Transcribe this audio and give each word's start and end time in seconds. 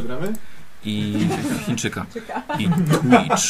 co 0.00 0.06
gramy? 0.06 0.32
i 0.84 1.28
Chińczyka. 1.66 2.06
I 2.58 2.68
Twitch. 2.68 3.44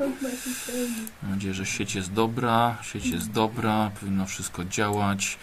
Mam 1.22 1.32
nadzieję, 1.32 1.54
że 1.54 1.66
sieć 1.66 1.94
jest 1.94 2.12
dobra. 2.12 2.78
Sieć 2.82 3.06
jest 3.06 3.30
dobra, 3.30 3.90
powinno 4.00 4.26
wszystko 4.26 4.64
działać. 4.64 5.38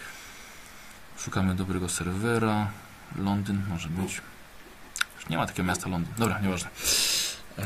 Szukamy 1.18 1.54
dobrego 1.54 1.88
serwera. 1.88 2.70
Londyn 3.16 3.62
może 3.68 3.88
być. 3.88 4.20
Już 5.16 5.28
nie 5.28 5.36
ma 5.36 5.46
takiego 5.46 5.68
miasta 5.68 5.88
Londyn. 5.88 6.14
Dobra, 6.18 6.40
nieważne. 6.40 6.70
Eee, 7.58 7.64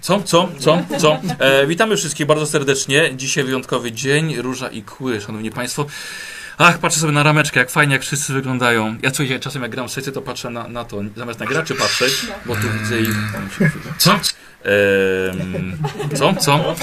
Co, 0.00 0.22
co, 0.22 0.48
co, 0.58 0.82
co? 0.98 1.20
E, 1.38 1.66
witamy 1.66 1.96
wszystkich 1.96 2.26
bardzo 2.26 2.46
serdecznie. 2.46 3.16
Dzisiaj 3.16 3.44
wyjątkowy 3.44 3.92
dzień. 3.92 4.36
Róża 4.36 4.68
i 4.68 4.82
kły, 4.82 5.20
szanowni 5.20 5.50
państwo. 5.50 5.86
Ach, 6.60 6.78
patrzę 6.78 7.00
sobie 7.00 7.12
na 7.12 7.22
rameczkę, 7.22 7.60
jak 7.60 7.70
fajnie, 7.70 7.92
jak 7.92 8.02
wszyscy 8.02 8.32
wyglądają. 8.32 8.96
Ja 9.02 9.10
co, 9.10 9.22
czasem 9.40 9.62
jak 9.62 9.70
gram 9.70 9.88
w 9.88 9.92
sesję, 9.92 10.12
to 10.12 10.22
patrzę 10.22 10.50
na, 10.50 10.68
na 10.68 10.84
to, 10.84 11.00
zamiast 11.16 11.40
na 11.40 11.46
graczy 11.46 11.74
patrzeć, 11.74 12.26
bo 12.46 12.56
tu 12.56 12.62
widzę 12.80 13.00
ich... 13.00 13.16
Co? 13.98 14.12
Ehm, 14.12 15.78
co? 16.14 16.34
Co? 16.34 16.74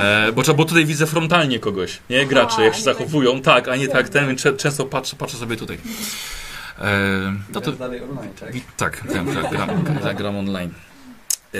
E, 0.00 0.32
bo, 0.32 0.54
bo 0.54 0.64
tutaj 0.64 0.86
widzę 0.86 1.06
frontalnie 1.06 1.58
kogoś, 1.58 1.98
nie? 2.10 2.26
Graczy, 2.26 2.62
jak 2.62 2.74
się 2.74 2.82
zachowują. 2.82 3.42
Tak, 3.42 3.68
a 3.68 3.76
nie 3.76 3.88
tak, 3.88 4.08
ten 4.08 4.36
często 4.36 4.86
patrzę, 4.86 5.16
patrzę 5.16 5.36
sobie 5.36 5.56
tutaj. 5.56 5.78
E, 6.78 7.36
no 7.54 7.60
to... 7.60 7.72
dalej 7.72 8.00
online, 8.02 8.34
tak? 8.40 8.52
Tak, 8.76 9.06
gram, 9.06 9.26
tak, 9.34 9.50
gram, 9.50 10.16
gram, 10.16 10.36
online. 10.36 10.70
E, 11.54 11.58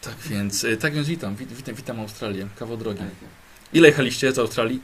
tak 0.00 0.14
więc, 0.26 0.64
e, 0.64 0.76
tak 0.76 0.94
więc 0.94 1.08
witam, 1.08 1.36
wit, 1.36 1.52
witam, 1.52 1.74
witam 1.74 2.00
Australię, 2.00 2.46
kawał 2.58 2.76
drogi. 2.76 3.02
Ile 3.72 3.88
jechaliście 3.88 4.32
z 4.32 4.38
Australii? 4.38 4.80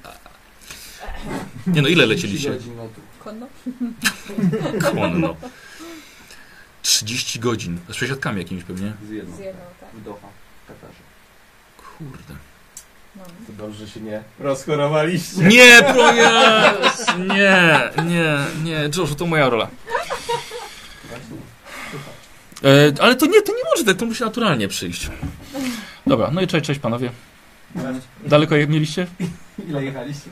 Nie 1.66 1.82
no, 1.82 1.88
ile 1.88 2.06
lecieliście? 2.06 2.58
Konno? 3.18 3.46
Konno. 4.92 5.36
30 6.82 7.38
godzin. 7.40 7.78
Z 7.88 7.92
przesiadkami 7.96 8.38
jakimiś 8.38 8.64
pewnie. 8.64 8.92
Z 9.08 9.10
jedną. 9.10 9.36
Z 9.36 9.38
jedną, 9.38 9.62
tak. 9.80 9.90
W 9.90 10.04
Doha, 10.04 10.28
w 10.64 10.68
Katarze. 10.68 11.00
Kurde. 11.98 12.34
No. 13.16 13.22
To 13.46 13.52
dobrze, 13.52 13.86
że 13.86 13.92
się 13.92 14.00
nie 14.00 14.22
rozchorowaliście. 14.38 15.42
Nie, 15.42 15.82
projes! 15.92 17.06
Nie, 17.18 17.80
nie, 18.04 18.38
nie. 18.64 18.90
Josh, 18.96 19.14
to 19.14 19.26
moja 19.26 19.48
rola. 19.48 19.68
E, 22.64 23.02
ale 23.02 23.16
to 23.16 23.26
nie, 23.26 23.42
to 23.42 23.52
nie 23.52 23.62
może 23.70 23.84
tak, 23.84 23.96
to 23.96 24.06
musi 24.06 24.22
naturalnie 24.22 24.68
przyjść. 24.68 25.10
Dobra, 26.06 26.30
no 26.30 26.40
i 26.40 26.46
cześć, 26.46 26.66
cześć 26.66 26.80
panowie. 26.80 27.10
Daleko 28.26 28.56
je 28.56 28.66
mieliście? 28.66 29.06
Ile 29.68 29.84
jechaliście? 29.84 30.30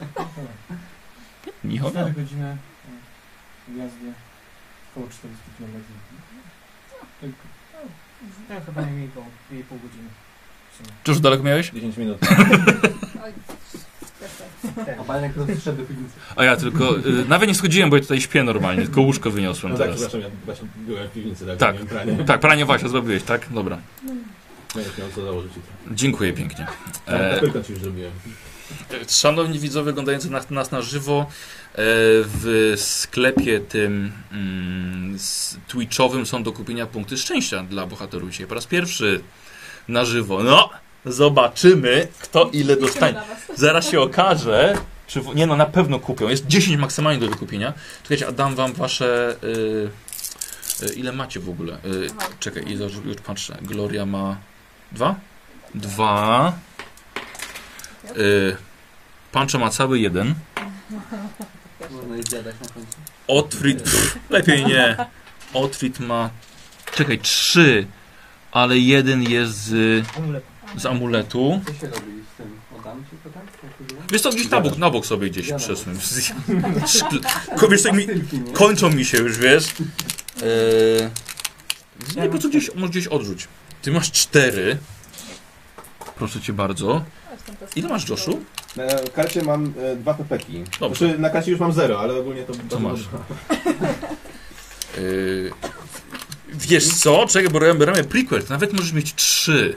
Michał? 1.64 1.91
4 1.91 2.12
godziny 2.12 2.56
w 3.69 3.77
jazdzie 3.77 4.12
około 4.92 5.06
400 5.08 5.44
km. 5.58 5.70
Tylko. 7.20 7.36
No, 8.50 8.61
chyba 8.66 8.83
nie 8.83 8.91
mniej 8.92 9.08
po 9.08 9.20
2,5 9.20 9.24
godziny. 9.83 10.08
sumie. 10.78 10.88
Josh, 11.08 11.20
daleko 11.20 11.42
miałeś? 11.42 11.70
10 11.70 11.96
minut. 11.96 12.18
A 15.00 15.05
Baniak 15.05 15.36
rozszedł 15.36 15.78
do 15.78 15.84
piwnicy. 15.88 16.12
A 16.36 16.44
ja 16.44 16.56
tylko, 16.56 16.98
y, 16.98 17.24
nawet 17.28 17.48
nie 17.48 17.55
schodziłem, 17.55 17.91
bo 17.91 17.96
ja 17.96 18.02
tutaj 18.02 18.20
śpię 18.20 18.42
normalnie, 18.42 18.83
tylko 18.83 19.00
łóżko 19.02 19.30
wyniosłem 19.30 19.72
No 19.72 19.78
tak, 19.78 19.86
teraz. 19.86 20.00
przepraszam, 20.00 20.20
ja 20.20 20.36
właśnie 20.44 20.68
byłem 20.77 21.08
w 21.08 21.12
piwnicy, 21.12 21.46
tak? 21.46 21.58
Tak. 21.58 21.77
Pranie. 21.77 22.24
Tak, 22.24 22.41
pranie 22.41 22.66
Wasia 22.66 22.88
zrobiłeś, 22.88 23.22
tak? 23.22 23.46
Dobra. 23.52 23.78
Założyć 25.16 25.56
jutro. 25.56 25.72
Dziękuję 25.90 26.32
pięknie. 26.32 26.66
E... 27.08 27.36
E, 27.36 27.40
Tylko 27.40 27.62
ci 27.62 27.72
już 27.72 27.82
zrobiłem. 27.82 28.12
Szanowni 29.08 29.58
widzowie 29.58 29.90
oglądający 29.90 30.30
nas, 30.30 30.50
nas 30.50 30.70
na 30.70 30.82
żywo, 30.82 31.20
e, 31.20 31.27
w 32.24 32.72
sklepie 32.77 33.60
tym 33.60 34.12
mm, 34.32 35.18
twitchowym 35.68 36.27
są 36.27 36.42
do 36.42 36.52
kupienia 36.52 36.86
punkty 36.86 37.16
szczęścia 37.18 37.62
dla 37.62 37.86
bohaterów 37.86 38.30
dzisiaj 38.30 38.46
po 38.46 38.54
raz 38.54 38.66
pierwszy 38.66 39.20
na 39.88 40.04
żywo. 40.04 40.42
No, 40.42 40.70
zobaczymy, 41.06 42.08
kto 42.20 42.50
ile 42.52 42.77
dostanie. 42.77 43.20
Zaraz 43.56 43.90
się 43.90 44.00
okaże, 44.00 44.78
czy. 45.06 45.20
w- 45.20 45.34
Nie 45.34 45.46
no, 45.46 45.56
na 45.56 45.66
pewno 45.66 45.98
kupią. 45.98 46.28
Jest 46.28 46.46
10 46.46 46.77
maksymalnie 46.80 47.20
do 47.20 47.28
wykupienia. 47.28 47.72
Czekajcie, 48.02 48.27
a 48.28 48.33
dam 48.33 48.55
wam 48.55 48.72
wasze. 48.72 49.36
Y, 49.45 49.90
y, 50.90 50.95
ile 50.95 51.12
macie 51.12 51.40
w 51.40 51.48
ogóle? 51.48 51.74
Y, 51.84 52.06
czekaj, 52.40 52.64
już 53.05 53.16
patrzę. 53.27 53.58
Gloria 53.62 54.06
ma. 54.06 54.36
Dwa? 54.92 55.14
Dwa. 55.74 56.52
Y, 58.17 58.56
Pancho 59.33 59.58
ma 59.58 59.70
cały 59.70 59.98
jeden. 60.01 60.34
Można 61.90 62.17
na 62.42 62.52
końcu. 62.52 62.98
Otfrid. 63.28 63.83
Pff, 63.83 64.18
lepiej 64.30 64.64
nie. 64.67 64.96
Otfrid 65.55 66.01
ma. 66.01 66.30
Czekaj, 66.95 67.18
trzy. 67.18 67.86
Ale 68.52 68.78
jeden 68.78 69.23
jest 69.23 69.52
z, 69.64 70.05
Amulet. 70.17 70.45
z 70.77 70.86
amuletu. 70.86 71.61
Co 71.67 71.72
się 71.72 71.86
robi 71.86 72.12
z 72.34 72.36
tym? 72.36 72.61
Oddam 72.78 73.05
ci 73.11 73.17
to 73.24 73.30
tak? 73.30 73.42
Jak 73.62 73.72
to 73.74 73.84
było? 73.84 74.02
Wiesz 74.12 74.22
co, 74.22 74.30
gdzieś 74.30 74.51
na 74.51 74.61
bok, 74.61 74.78
na 74.78 74.90
bok 74.90 75.07
sobie 75.07 75.30
gdzieś 75.30 75.52
przesunąć. 75.52 76.01
Szkl- 76.02 77.20
Wiesz 77.70 77.83
co, 77.83 77.92
mi, 77.92 78.07
Pastylki, 78.07 78.39
nie? 78.40 78.52
kończą 78.52 78.90
mi 78.90 79.05
się 79.05 79.18
już, 79.18 79.39
wiesz. 79.39 79.64
Eee, 80.42 81.11
nie, 82.17 82.28
po 82.28 82.39
co 82.39 82.48
gdzieś, 82.48 82.74
może 82.74 82.90
gdzieś 82.90 83.07
odrzuć. 83.07 83.48
Ty 83.83 83.91
masz 83.92 84.11
cztery. 84.11 84.79
Proszę 86.17 86.41
cię 86.41 86.52
bardzo. 86.52 87.05
Ile 87.77 87.89
masz, 87.89 88.08
Joshu? 88.08 88.45
Na 88.77 88.85
karcie 89.14 89.42
mam 89.42 89.73
e, 89.83 89.96
dwa 89.96 90.14
pepeki. 90.14 90.64
Dobrze. 90.80 91.07
Znaczy, 91.07 91.18
na 91.18 91.30
karcie 91.30 91.51
już 91.51 91.61
mam 91.61 91.73
zero, 91.73 92.01
ale 92.01 92.14
ogólnie 92.14 92.42
to... 92.42 92.52
Co 92.69 92.80
masz? 92.80 93.01
Eee, 94.98 95.51
wiesz 96.69 96.89
co? 96.89 97.27
Czekaj, 97.27 97.51
bo 97.51 97.58
ramy 97.58 98.05
prequel. 98.05 98.42
Nawet 98.51 98.73
możesz 98.73 98.92
mieć 98.92 99.14
trzy. 99.14 99.77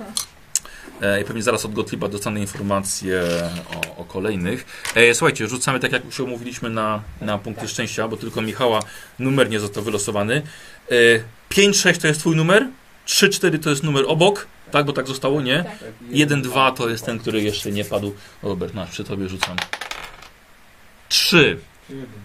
E, 0.00 0.87
I 1.20 1.24
pewnie 1.24 1.42
zaraz 1.42 1.64
od 1.64 1.72
Gottlieba 1.72 2.08
dostanę 2.08 2.40
informacje 2.40 3.22
o, 3.74 4.00
o 4.00 4.04
kolejnych. 4.04 4.66
E, 4.94 5.14
słuchajcie, 5.14 5.48
rzucamy 5.48 5.80
tak 5.80 5.92
jak 5.92 6.02
się 6.12 6.24
umówiliśmy 6.24 6.70
na, 6.70 7.02
na 7.20 7.38
punkty 7.38 7.68
szczęścia, 7.68 8.08
bo 8.08 8.16
tylko 8.16 8.42
Michała 8.42 8.80
numer 9.18 9.50
nie 9.50 9.60
został 9.60 9.84
wylosowany. 9.84 10.42
E, 10.90 10.94
5-6 11.50 12.00
to 12.00 12.06
jest 12.06 12.20
twój 12.20 12.36
numer, 12.36 12.68
3-4 13.06 13.58
to 13.58 13.70
jest 13.70 13.82
numer 13.82 14.04
obok, 14.06 14.46
tak, 14.70 14.86
bo 14.86 14.92
tak 14.92 15.06
zostało, 15.06 15.40
nie? 15.42 15.64
Tak. 15.64 15.78
Tak, 15.78 15.90
1-2 16.10 16.74
to 16.74 16.88
jest 16.88 17.04
ten, 17.04 17.18
który 17.18 17.42
jeszcze 17.42 17.70
nie 17.72 17.84
padł. 17.84 18.14
Robert, 18.42 18.74
masz, 18.74 18.90
przy 18.90 19.04
tobie 19.04 19.28
rzucam. 19.28 19.56
3, 21.08 21.58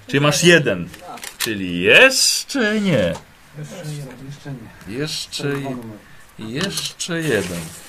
czyli 0.08 0.22
masz 0.22 0.44
jeden, 0.44 0.90
czyli 1.38 1.82
jeszcze 1.82 2.82
nie. 2.82 3.14
Jeszcze 3.58 3.78
jeden. 3.80 5.00
Jeszcze 5.00 5.50
nie. 5.54 6.54
Jeszcze, 6.54 7.20
jeszcze 7.20 7.22
jeden. 7.22 7.60
Yy, 7.60 7.60
yy, 7.60 7.82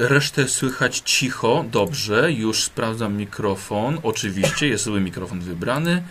resztę 0.00 0.48
słychać 0.48 0.98
cicho, 0.98 1.64
dobrze, 1.70 2.32
już 2.32 2.64
sprawdzam 2.64 3.16
mikrofon. 3.16 3.98
Oczywiście, 4.02 4.68
jest 4.68 4.84
zły 4.84 5.00
mikrofon 5.00 5.40
wybrany. 5.40 6.02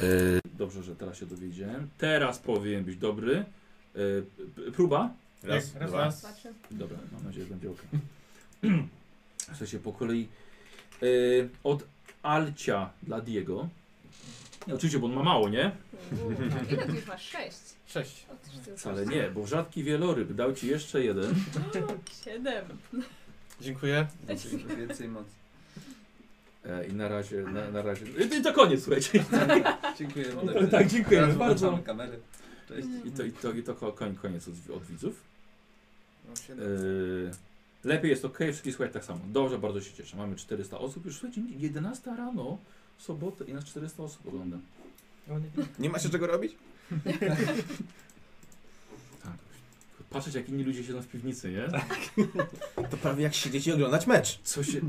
Yy, 0.00 0.40
dobrze, 0.58 0.82
że 0.82 0.96
teraz 0.96 1.18
się 1.18 1.26
dowiedziałem. 1.26 1.88
Teraz 1.98 2.38
powinien 2.38 2.84
być 2.84 2.96
dobry. 2.96 3.44
Próba? 4.74 5.10
Raz, 5.42 5.74
raz, 5.74 5.90
dwa. 5.90 5.98
raz. 5.98 6.26
Dobra, 6.70 6.98
mam 7.12 7.24
nadzieję, 7.24 7.46
że 7.46 7.50
będzie 7.50 7.70
ok. 7.70 7.82
Słuchajcie, 9.46 9.78
po 9.78 9.92
kolei 9.92 10.28
od 11.64 11.84
Alcia 12.22 12.90
dla 13.02 13.20
Diego. 13.20 13.68
Oczywiście, 14.66 14.98
bo 14.98 15.06
on 15.06 15.12
ma 15.12 15.22
mało, 15.22 15.48
nie? 15.48 15.70
Ile 16.70 16.86
tu 16.86 16.94
już 16.94 17.06
masz? 17.06 17.22
Sześć. 17.22 17.77
Sześć. 17.88 18.26
Wcale 18.76 19.06
nie, 19.06 19.30
bo 19.30 19.46
rzadki 19.46 19.84
wieloryb 19.84 20.32
dał 20.32 20.52
ci 20.54 20.66
jeszcze 20.66 21.04
jeden. 21.04 21.34
Siedem. 22.24 22.64
Dziękuję. 23.60 24.06
Więcej 24.78 25.08
mocy. 25.08 25.30
E, 26.64 26.86
I 26.86 26.92
na 26.92 27.08
razie, 27.08 27.42
na, 27.42 27.70
na 27.70 27.82
razie. 27.82 28.04
I 28.38 28.42
to 28.42 28.52
koniec, 28.52 28.82
słuchajcie. 28.84 29.24
Dziękuję. 29.98 30.24
Tak, 30.70 30.86
dziękujemy 30.88 31.26
Teraz 31.26 31.38
bardzo. 31.38 31.66
włączamy 31.70 31.86
kamery. 31.86 32.18
Cześć. 32.68 32.88
I 33.04 33.10
to, 33.10 33.22
i 33.22 33.32
to, 33.32 33.52
i 33.52 33.62
to 33.62 33.74
ko- 33.74 33.92
koń, 33.92 34.14
koniec 34.16 34.48
od, 34.48 34.76
od 34.76 34.84
widzów. 34.86 35.20
No, 36.26 36.32
E, 36.32 36.36
siedem. 36.36 36.66
lepiej 37.84 38.10
jest 38.10 38.24
ok, 38.24 38.38
wszystkich 38.38 38.74
słuchać 38.74 38.92
tak 38.92 39.04
samo. 39.04 39.20
Dobrze, 39.32 39.58
bardzo 39.58 39.80
się 39.80 39.92
cieszę. 39.92 40.16
Mamy 40.16 40.36
400 40.36 40.78
osób. 40.78 41.06
Już 41.06 41.14
słuchajcie, 41.14 41.42
11 41.58 42.16
rano, 42.16 42.58
w 42.98 43.02
sobotę 43.02 43.44
i 43.44 43.52
nas 43.54 43.64
400 43.64 44.02
osób 44.02 44.26
ogląda. 44.28 44.56
No, 45.28 45.38
nie- 45.38 45.44
Nie 45.78 45.90
macie 45.90 46.08
czego 46.10 46.26
robić? 46.26 46.52
Tak. 49.22 49.34
Patrzeć 50.10 50.34
jak 50.34 50.48
inni 50.48 50.64
ludzie 50.64 50.84
siedzą 50.84 51.02
w 51.02 51.08
piwnicy, 51.08 51.52
nie? 51.52 51.68
To 52.90 52.96
prawie 52.96 53.22
jak 53.22 53.34
siedzieć 53.34 53.66
i 53.66 53.72
oglądać 53.72 54.06
mecz. 54.06 54.38
Co 54.42 54.64
się... 54.64 54.80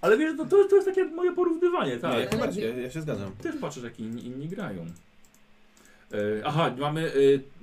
Ale 0.00 0.18
wiesz, 0.18 0.34
no 0.36 0.44
to, 0.46 0.64
to 0.68 0.76
jest 0.76 0.88
takie 0.88 1.04
moje 1.04 1.32
porównywanie, 1.32 1.92
Nie, 1.92 1.98
tak. 1.98 2.20
jak 2.20 2.30
najbardziej, 2.32 2.64
ja, 2.64 2.82
ja 2.82 2.90
się 2.90 3.02
zgadzam. 3.02 3.32
Też 3.32 3.56
patrzysz 3.60 3.84
jak 3.84 4.00
inni, 4.00 4.26
inni 4.26 4.48
grają. 4.48 4.86
E, 6.12 6.16
aha, 6.44 6.74
mamy 6.78 7.06
e, 7.06 7.12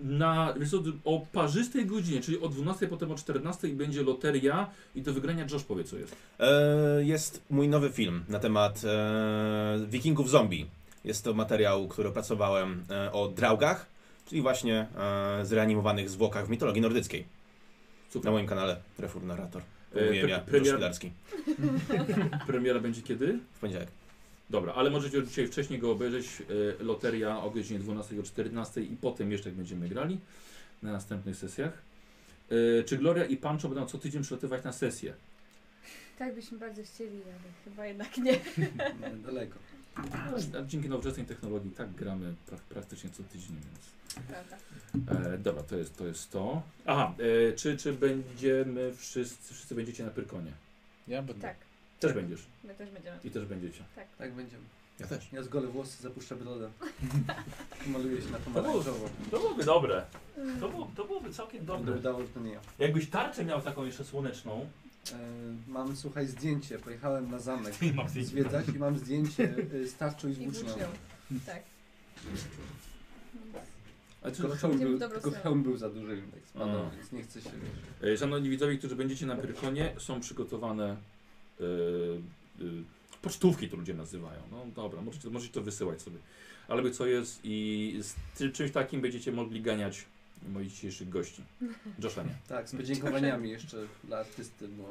na, 0.04 0.54
wiesz 0.60 0.70
co, 0.70 0.84
o 1.06 1.26
parzystej 1.32 1.86
godzinie, 1.86 2.22
czyli 2.22 2.40
o 2.40 2.50
12, 2.50 2.88
potem 2.88 3.12
o 3.12 3.16
14 3.16 3.68
będzie 3.68 4.04
loteria 4.04 4.70
i 4.96 5.02
do 5.02 5.14
wygrania 5.14 5.46
Josh 5.52 5.64
powie 5.64 5.84
co 5.84 5.98
jest. 5.98 6.16
E, 6.40 7.04
jest 7.04 7.42
mój 7.50 7.68
nowy 7.68 7.90
film 7.90 8.24
na 8.30 8.40
temat 8.40 8.82
e, 8.86 9.86
wikingów 9.90 10.30
zombie. 10.30 10.66
Jest 11.06 11.24
to 11.24 11.34
materiał, 11.34 11.88
który 11.88 12.10
opracowałem 12.10 12.84
e, 12.90 13.12
o 13.12 13.28
draugach, 13.28 13.86
czyli 14.30 14.42
właśnie 14.42 14.88
e, 14.98 15.46
zreanimowanych 15.46 16.10
zwłokach 16.10 16.46
w 16.48 16.50
mitologii 16.50 16.82
nordyckiej. 16.82 17.26
Super. 18.10 18.26
Na 18.26 18.32
moim 18.32 18.48
kanale 18.48 18.82
Refur 19.00 19.24
Narrator. 19.24 19.62
E, 19.96 20.06
Mówiłem 20.06 20.28
pre- 20.28 20.30
ja, 20.30 20.40
premier-. 20.40 21.12
Premiera 22.48 22.80
będzie 22.80 23.02
kiedy? 23.02 23.40
W 23.54 23.60
poniedziałek. 23.60 23.88
Dobra, 24.50 24.74
ale 24.74 24.90
możecie 24.90 25.18
już 25.18 25.28
dzisiaj 25.28 25.48
wcześniej 25.48 25.80
go 25.80 25.92
obejrzeć. 25.92 26.28
Loteria 26.80 27.44
o 27.44 27.50
godzinie 27.50 27.80
12 27.80 28.20
o 28.20 28.24
14 28.24 28.82
i 28.82 28.96
potem 29.02 29.32
jeszcze 29.32 29.50
jak 29.50 29.56
będziemy 29.56 29.90
grali 29.90 30.20
na 30.84 30.92
następnych 30.92 31.36
sesjach. 31.36 31.82
E, 32.80 32.84
czy 32.84 32.98
Gloria 32.98 33.26
i 33.26 33.38
Pancho 33.38 33.70
będą 33.70 33.86
co 33.86 33.98
tydzień 33.98 34.22
przylatywać 34.24 34.64
na 34.64 34.74
sesję? 34.74 35.14
Tak 36.20 36.36
byśmy 36.36 36.58
bardzo 36.58 36.84
chcieli, 36.84 37.22
ale 37.24 37.54
chyba 37.64 37.86
jednak 37.86 38.18
nie. 38.18 38.40
Daleko. 39.26 39.60
A 39.96 40.62
dzięki 40.68 40.90
nowoczesnej 40.90 41.26
technologii 41.26 41.72
tak 41.72 41.92
gramy 41.92 42.34
pra 42.46 42.58
praktycznie 42.70 43.10
co 43.10 43.24
tydzień, 43.24 43.56
więc. 43.56 43.96
Prawda. 44.28 44.58
E, 45.34 45.38
dobra, 45.38 45.64
to 45.64 45.76
jest 45.76 45.98
to. 45.98 46.08
Jest 46.08 46.32
to. 46.32 46.62
Aha, 46.86 47.14
e, 47.50 47.54
czy, 47.54 47.78
czy 47.78 47.94
będziemy 47.94 48.94
wszyscy, 48.96 49.54
wszyscy 49.54 49.76
będziecie 49.76 50.04
na 50.06 50.12
Pyrkonie? 50.12 50.52
Ja 51.08 51.22
będę. 51.22 51.42
Tak, 51.42 51.58
Też 52.00 52.14
będziesz. 52.14 52.46
my 52.64 52.76
też 52.76 52.90
będziemy. 52.90 53.18
I 53.24 53.32
też 53.32 53.46
będziecie. 53.46 53.84
Tak 54.18 54.34
będziemy. 54.34 54.64
Ja 55.00 55.08
też. 55.08 55.28
Ja 55.32 55.44
z 55.44 55.48
gole 55.48 55.68
włosy 55.68 56.04
zapuszczę 56.04 56.36
brodę. 56.36 56.72
Maluję 57.88 58.22
się 58.22 58.30
na 58.30 58.40
pomarańczowo. 58.40 59.10
To 59.32 59.40
byłoby 59.40 59.64
dobre. 59.64 60.06
To, 60.60 60.70
było, 60.70 60.92
to 60.96 61.06
byłoby 61.06 61.34
całkiem 61.34 61.66
to 62.34 62.40
nie 62.40 62.52
ja. 62.52 62.60
Jakbyś 62.80 63.10
tarczę 63.10 63.46
miał 63.46 63.62
taką 63.62 63.86
jeszcze 63.86 64.04
słoneczną. 64.04 64.70
E, 65.14 65.18
mam, 65.68 65.96
słuchaj, 65.96 66.28
zdjęcie. 66.28 66.80
Pojechałem 66.80 67.32
na 67.32 67.40
zamek 67.40 67.74
Mam 67.96 68.10
zdjęcie. 68.10 68.30
zwiedzać 68.30 68.68
i 68.76 68.80
mam 68.80 68.98
zdjęcie 68.98 69.54
e, 69.84 69.88
z 69.88 69.96
tarczą 69.96 70.28
i 70.28 70.34
z 70.34 70.38
I 70.40 70.44
włócznią. 70.44 70.64
włócznią. 70.64 70.88
Tak. 71.46 71.64
A 74.24 74.32
czy, 74.32 74.38
Tylko 74.42 74.56
hełm, 74.56 74.74
Idziemy 74.76 74.90
był, 74.90 74.98
w 74.98 75.00
dobrą 75.00 75.14
tylko 75.16 75.30
stronę. 75.30 75.44
hełm 75.44 75.64
był 75.64 75.78
za 75.78 75.90
duży 75.90 76.22
tak 76.54 76.62
A. 76.64 76.90
więc 76.98 77.12
nie 77.12 77.24
chcę 77.24 77.42
się... 77.42 77.50
wiesz. 78.02 78.14
E, 78.14 78.18
Szanowni 78.18 78.50
widzowie, 78.50 78.78
którzy 78.78 78.96
będziecie 78.96 79.26
na 79.26 79.36
Pyrkonie, 79.36 79.94
są 79.98 80.20
przygotowane 80.22 80.86
e, 81.60 81.64
e, 81.64 81.66
pocztówki, 83.22 83.70
to 83.70 83.78
ludzie 83.78 83.94
nazywają. 83.94 84.40
No 84.52 84.66
dobra, 84.76 85.02
możecie, 85.02 85.30
możecie 85.30 85.54
to 85.54 85.62
wysyłać 85.62 86.02
sobie. 86.02 86.18
Ale 86.68 86.82
by 86.82 86.92
co 86.92 87.06
jest 87.06 87.40
i 87.44 87.98
z 88.02 88.16
ty- 88.38 88.50
czymś 88.52 88.72
takim 88.72 89.02
będziecie 89.02 89.32
mogli 89.32 89.62
ganiać 89.62 90.06
moich 90.54 90.70
dzisiejszych 90.70 91.10
gości. 91.10 91.44
Josha 92.00 92.24
nie. 92.24 92.36
Tak, 92.48 92.70
z 92.70 92.76
podziękowaniami 92.76 93.50
jeszcze 93.50 93.78
dla 94.04 94.18
artysty, 94.18 94.68
bo 94.68 94.84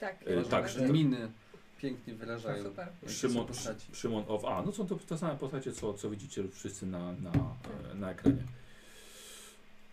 Tak, 0.00 0.16
E, 0.26 0.44
tak, 0.44 0.68
że 0.68 0.88
miny 0.88 1.30
pięknie 1.78 2.14
wyrażają. 2.14 2.64
super. 2.64 2.88
Szymon. 3.08 3.46
Szymon 3.92 4.24
of. 4.28 4.44
A, 4.44 4.62
no 4.62 4.72
są 4.72 4.86
to 4.86 4.96
te 4.96 5.18
same 5.18 5.36
postacie, 5.36 5.72
co, 5.72 5.94
co 5.94 6.10
widzicie 6.10 6.44
wszyscy 6.52 6.86
na, 6.86 7.12
na, 7.12 7.32
e, 7.92 7.94
na 7.94 8.10
ekranie. 8.10 8.42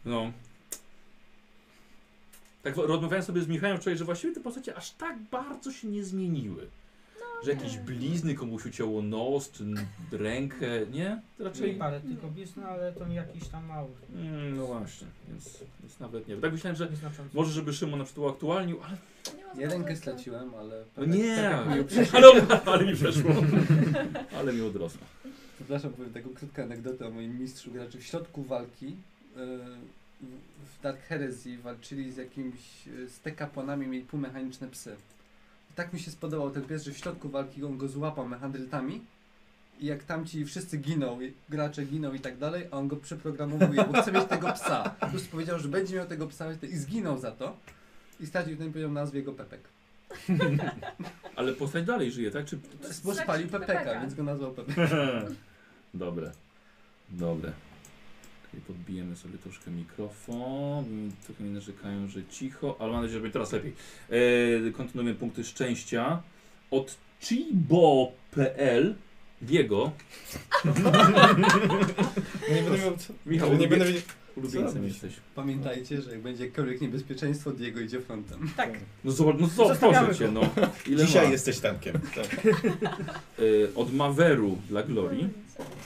No. 0.06 0.32
Tak 2.64 2.76
rozmawiałem 2.78 3.26
sobie 3.26 3.42
z 3.42 3.48
Michałem 3.48 3.78
wczoraj, 3.78 3.98
że 3.98 4.06
właściwie 4.06 4.34
te 4.34 4.40
postacie 4.42 4.76
aż 4.76 4.92
tak 4.92 5.20
bardzo 5.20 5.72
się 5.72 5.88
nie 5.88 6.04
zmieniły. 6.04 6.68
Że 7.44 7.52
jakieś 7.52 7.74
nie. 7.76 7.82
blizny 7.82 8.36
komuś 8.36 8.66
ucięło 8.66 9.02
nos, 9.02 9.52
czy 9.52 9.66
rękę, 10.12 10.68
nie? 10.92 11.22
Raczej. 11.40 11.76
Parę 11.76 12.02
tylko 12.02 12.28
blizn, 12.28 12.60
ale 12.60 12.94
to 12.94 13.08
jakiś 13.08 13.48
tam 13.48 13.66
mały. 13.66 13.90
Mm, 14.16 14.58
no 14.58 14.66
właśnie, 14.66 15.08
więc, 15.30 15.64
więc 15.82 16.00
nawet 16.00 16.28
nie. 16.28 16.34
wiem. 16.34 16.42
Tak 16.42 16.52
myślałem, 16.52 16.76
że 16.76 16.88
może 17.34 17.52
żeby 17.52 17.74
Szymon 17.74 18.00
na 18.00 18.06
przykład 18.06 18.24
uaktualnił, 18.26 18.78
ale. 18.84 18.98
Nie 19.56 19.68
rękę 19.68 19.96
straciłem, 19.96 20.56
ale... 20.56 20.84
No 20.98 21.06
nie, 21.06 21.50
ale, 22.14 22.48
ale 22.66 22.86
mi 22.86 22.96
przeszło. 22.96 23.32
Ale 24.38 24.54
mi 24.54 24.62
odrosło. 24.62 25.02
Przepraszam, 25.56 25.94
powiem 25.94 26.14
taką 26.14 26.30
krótką 26.30 26.64
anegdotę 26.64 27.08
o 27.08 27.12
moim 27.12 27.40
mistrzu 27.40 27.72
graczy. 27.72 27.98
W 27.98 28.04
środku 28.04 28.44
walki 28.44 28.86
yy, 28.86 28.96
w- 30.78 30.82
Dark 30.84 31.02
Heresy 31.02 31.58
walczyli 31.58 32.12
z 32.12 32.18
jakimś, 32.18 32.86
yy, 32.88 33.10
z 33.10 33.20
te 33.20 33.32
kapłanami, 33.32 33.88
mieli 33.88 34.06
półmechaniczne 34.06 34.68
psy. 34.68 34.96
Tak 35.82 35.94
mi 35.94 36.00
się 36.00 36.12
spodobał 36.12 36.52
ten 36.52 36.64
pies, 36.64 36.84
że 36.84 36.92
w 36.92 36.98
środku 36.98 37.30
walki 37.30 37.64
on 37.64 37.78
go 37.78 37.88
złapał 37.88 38.28
mechandrytami 38.28 39.02
i 39.80 39.86
jak 39.86 40.04
tamci 40.04 40.46
wszyscy 40.46 40.78
giną, 40.78 41.22
i 41.22 41.34
gracze 41.50 41.86
giną 41.86 42.14
i 42.14 42.20
tak 42.20 42.38
dalej, 42.38 42.68
a 42.72 42.78
on 42.78 42.88
go 42.88 42.96
przeprogramowuje, 42.96 43.84
bo 43.84 44.02
chce 44.02 44.12
mieć 44.12 44.26
tego 44.26 44.54
psa. 44.54 44.96
Plus 45.10 45.28
powiedział, 45.28 45.60
że 45.60 45.68
będzie 45.68 45.96
miał 45.96 46.08
tego 46.08 46.28
psa 46.28 46.46
i 46.64 46.78
zginął 46.78 47.18
za 47.18 47.32
to. 47.32 47.58
I 48.20 48.26
stracił 48.26 48.58
ten 48.58 48.72
powiedział 48.72 48.92
nazwie 48.92 49.24
go 49.24 49.34
Pepek. 49.34 49.62
Ale 51.36 51.54
postać 51.54 51.86
dalej 51.86 52.12
żyje, 52.12 52.32
tak? 52.32 52.46
Czy... 52.46 52.60
Bo 53.04 53.14
spalił 53.14 53.48
Pepeka, 53.48 53.74
Pepeka. 53.74 54.02
więc 54.02 54.14
go 54.14 54.24
nazwał 54.24 54.52
Pepek. 54.52 54.76
Dobre. 55.94 56.32
Dobre. 57.10 57.52
Czyli 58.52 58.64
podbijemy 58.64 59.16
sobie 59.16 59.38
troszkę 59.38 59.72
mikrofon. 59.72 61.12
Trochę 61.26 61.44
mi 61.44 61.50
narzekają, 61.50 62.08
że 62.08 62.26
cicho, 62.26 62.76
ale 62.80 62.92
mam 62.92 63.02
nadzieję, 63.02 63.20
że 63.20 63.22
będzie 63.22 63.34
teraz 63.34 63.52
lepiej. 63.52 63.74
E, 64.68 64.72
kontynuujemy 64.72 65.20
punkty 65.20 65.44
szczęścia. 65.44 66.22
Od 66.72 66.98
chibo.pl 67.20 68.96
Diego. 69.42 69.92
Ja 72.50 72.56
nie 72.56 72.62
będę 72.64 72.78
miał 72.78 72.98
co. 72.98 73.14
Michał, 73.26 73.58
nie 73.58 73.68
będę 73.68 73.86
wiedział. 73.86 74.02
Ulubieńcem 74.36 74.88
jesteś. 74.88 75.14
Pamiętajcie, 75.36 76.02
że 76.02 76.12
jak 76.12 76.22
będzie 76.22 76.44
jakiekolwiek 76.44 76.82
niebezpieczeństwo, 76.82 77.52
Diego 77.52 77.80
idzie 77.80 78.02
frontem. 78.02 78.50
Tak. 78.58 78.70
No 79.04 79.12
zobacz, 79.12 79.36
no 79.40 79.48
zobacz, 79.48 79.78
proszę 79.80 80.16
cię, 80.16 80.32
no. 80.32 80.42
Ile 80.88 81.06
Dzisiaj 81.06 81.26
ma? 81.26 81.32
jesteś 81.32 81.60
tankiem. 81.60 82.00
Tak. 82.16 82.48
Od 83.76 83.94
Maveru 83.94 84.58
dla 84.70 84.84
Glorii. 84.84 85.30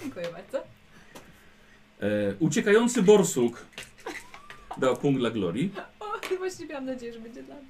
Dziękuję 0.01 0.27
bardzo. 0.33 0.74
E, 2.01 2.33
uciekający 2.39 3.01
borsuk 3.03 3.65
dał 4.77 4.97
punkt 4.97 5.19
dla 5.19 5.29
Glorii. 5.29 5.71
O, 5.99 6.37
właśnie 6.37 6.65
miałam 6.65 6.85
nadzieję, 6.85 7.13
że 7.13 7.19
będzie 7.19 7.43
dla 7.43 7.55
mnie. 7.55 7.65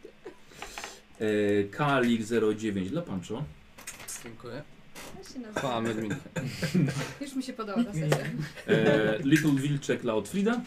E, 1.19 1.63
Kalik 1.63 2.21
09 2.57 2.89
dla 2.89 3.01
Pancho. 3.01 3.43
Dziękuję. 4.23 4.63
Ja 5.17 5.33
się 5.33 5.39
nazywa. 5.39 5.59
Chwała 5.59 5.81
Medmin. 5.81 6.15
Już 7.21 7.35
mi 7.35 7.43
się 7.43 7.53
podoba 7.53 7.83
ta 7.83 7.93
sesja. 7.93 8.17
E, 8.67 9.19
Little 9.23 9.51
Wilczek 9.51 10.01
dla 10.01 10.13
Otfrida. 10.13 10.61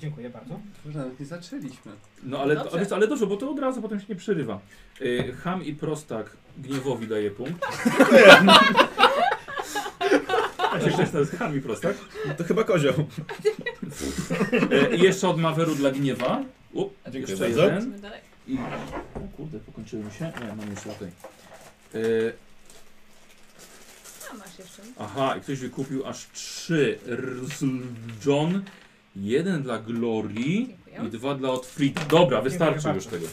Dziękuję 0.00 0.30
bardzo. 0.30 0.60
Może 0.84 0.98
nawet 0.98 1.20
nie 1.20 1.26
zaczęliśmy. 1.26 1.92
No 2.22 2.38
ale, 2.38 2.54
Dobrze. 2.54 2.70
ale, 2.78 2.86
ale 2.90 3.08
dobrze, 3.08 3.26
bo 3.26 3.36
to 3.36 3.50
od 3.50 3.58
razu 3.58 3.82
potem 3.82 4.00
się 4.00 4.06
nie 4.08 4.16
przerywa. 4.16 4.60
E, 5.00 5.32
Ham 5.32 5.64
i 5.64 5.72
prostak 5.74 6.36
gniewowi 6.58 7.06
daje 7.06 7.30
punkt. 7.30 7.66
Ktoś 10.92 11.10
to 11.10 11.18
jest 11.18 11.36
i 11.56 11.60
prostak. 11.60 11.96
To 12.36 12.44
chyba 12.44 12.64
kozioł. 12.64 12.94
E, 14.70 14.96
I 14.96 15.00
jeszcze 15.02 15.28
od 15.28 15.38
Maweru 15.38 15.74
dla 15.74 15.90
gniewa. 15.90 16.42
U, 16.72 16.90
Dziękuję 17.04 17.20
jeszcze 17.20 17.36
bardzo. 17.44 17.62
jeden. 17.62 18.00
I... 18.48 18.58
O 19.14 19.36
kurde, 19.36 19.58
pokończyłem 19.58 20.10
się. 20.10 20.32
Nie, 20.40 20.54
mam 20.56 20.70
jeszcze 20.70 20.88
tutaj. 20.90 21.08
E, 21.94 21.98
A, 24.30 24.34
masz 24.36 24.58
jeszcze. 24.58 24.82
aha, 24.98 25.36
i 25.36 25.40
ktoś 25.40 25.58
wykupił 25.58 26.06
aż 26.06 26.26
trzy 26.32 26.98
John. 28.26 28.62
Jeden 29.16 29.62
dla 29.62 29.78
Glorii 29.78 30.76
Dziękuję. 30.86 31.08
i 31.08 31.10
dwa 31.10 31.34
dla 31.34 31.50
Otfrida. 31.50 32.04
Dobra, 32.04 32.42
wystarczy 32.42 32.80
Dziękuję 32.80 32.94
już 32.94 33.06
tego. 33.06 33.26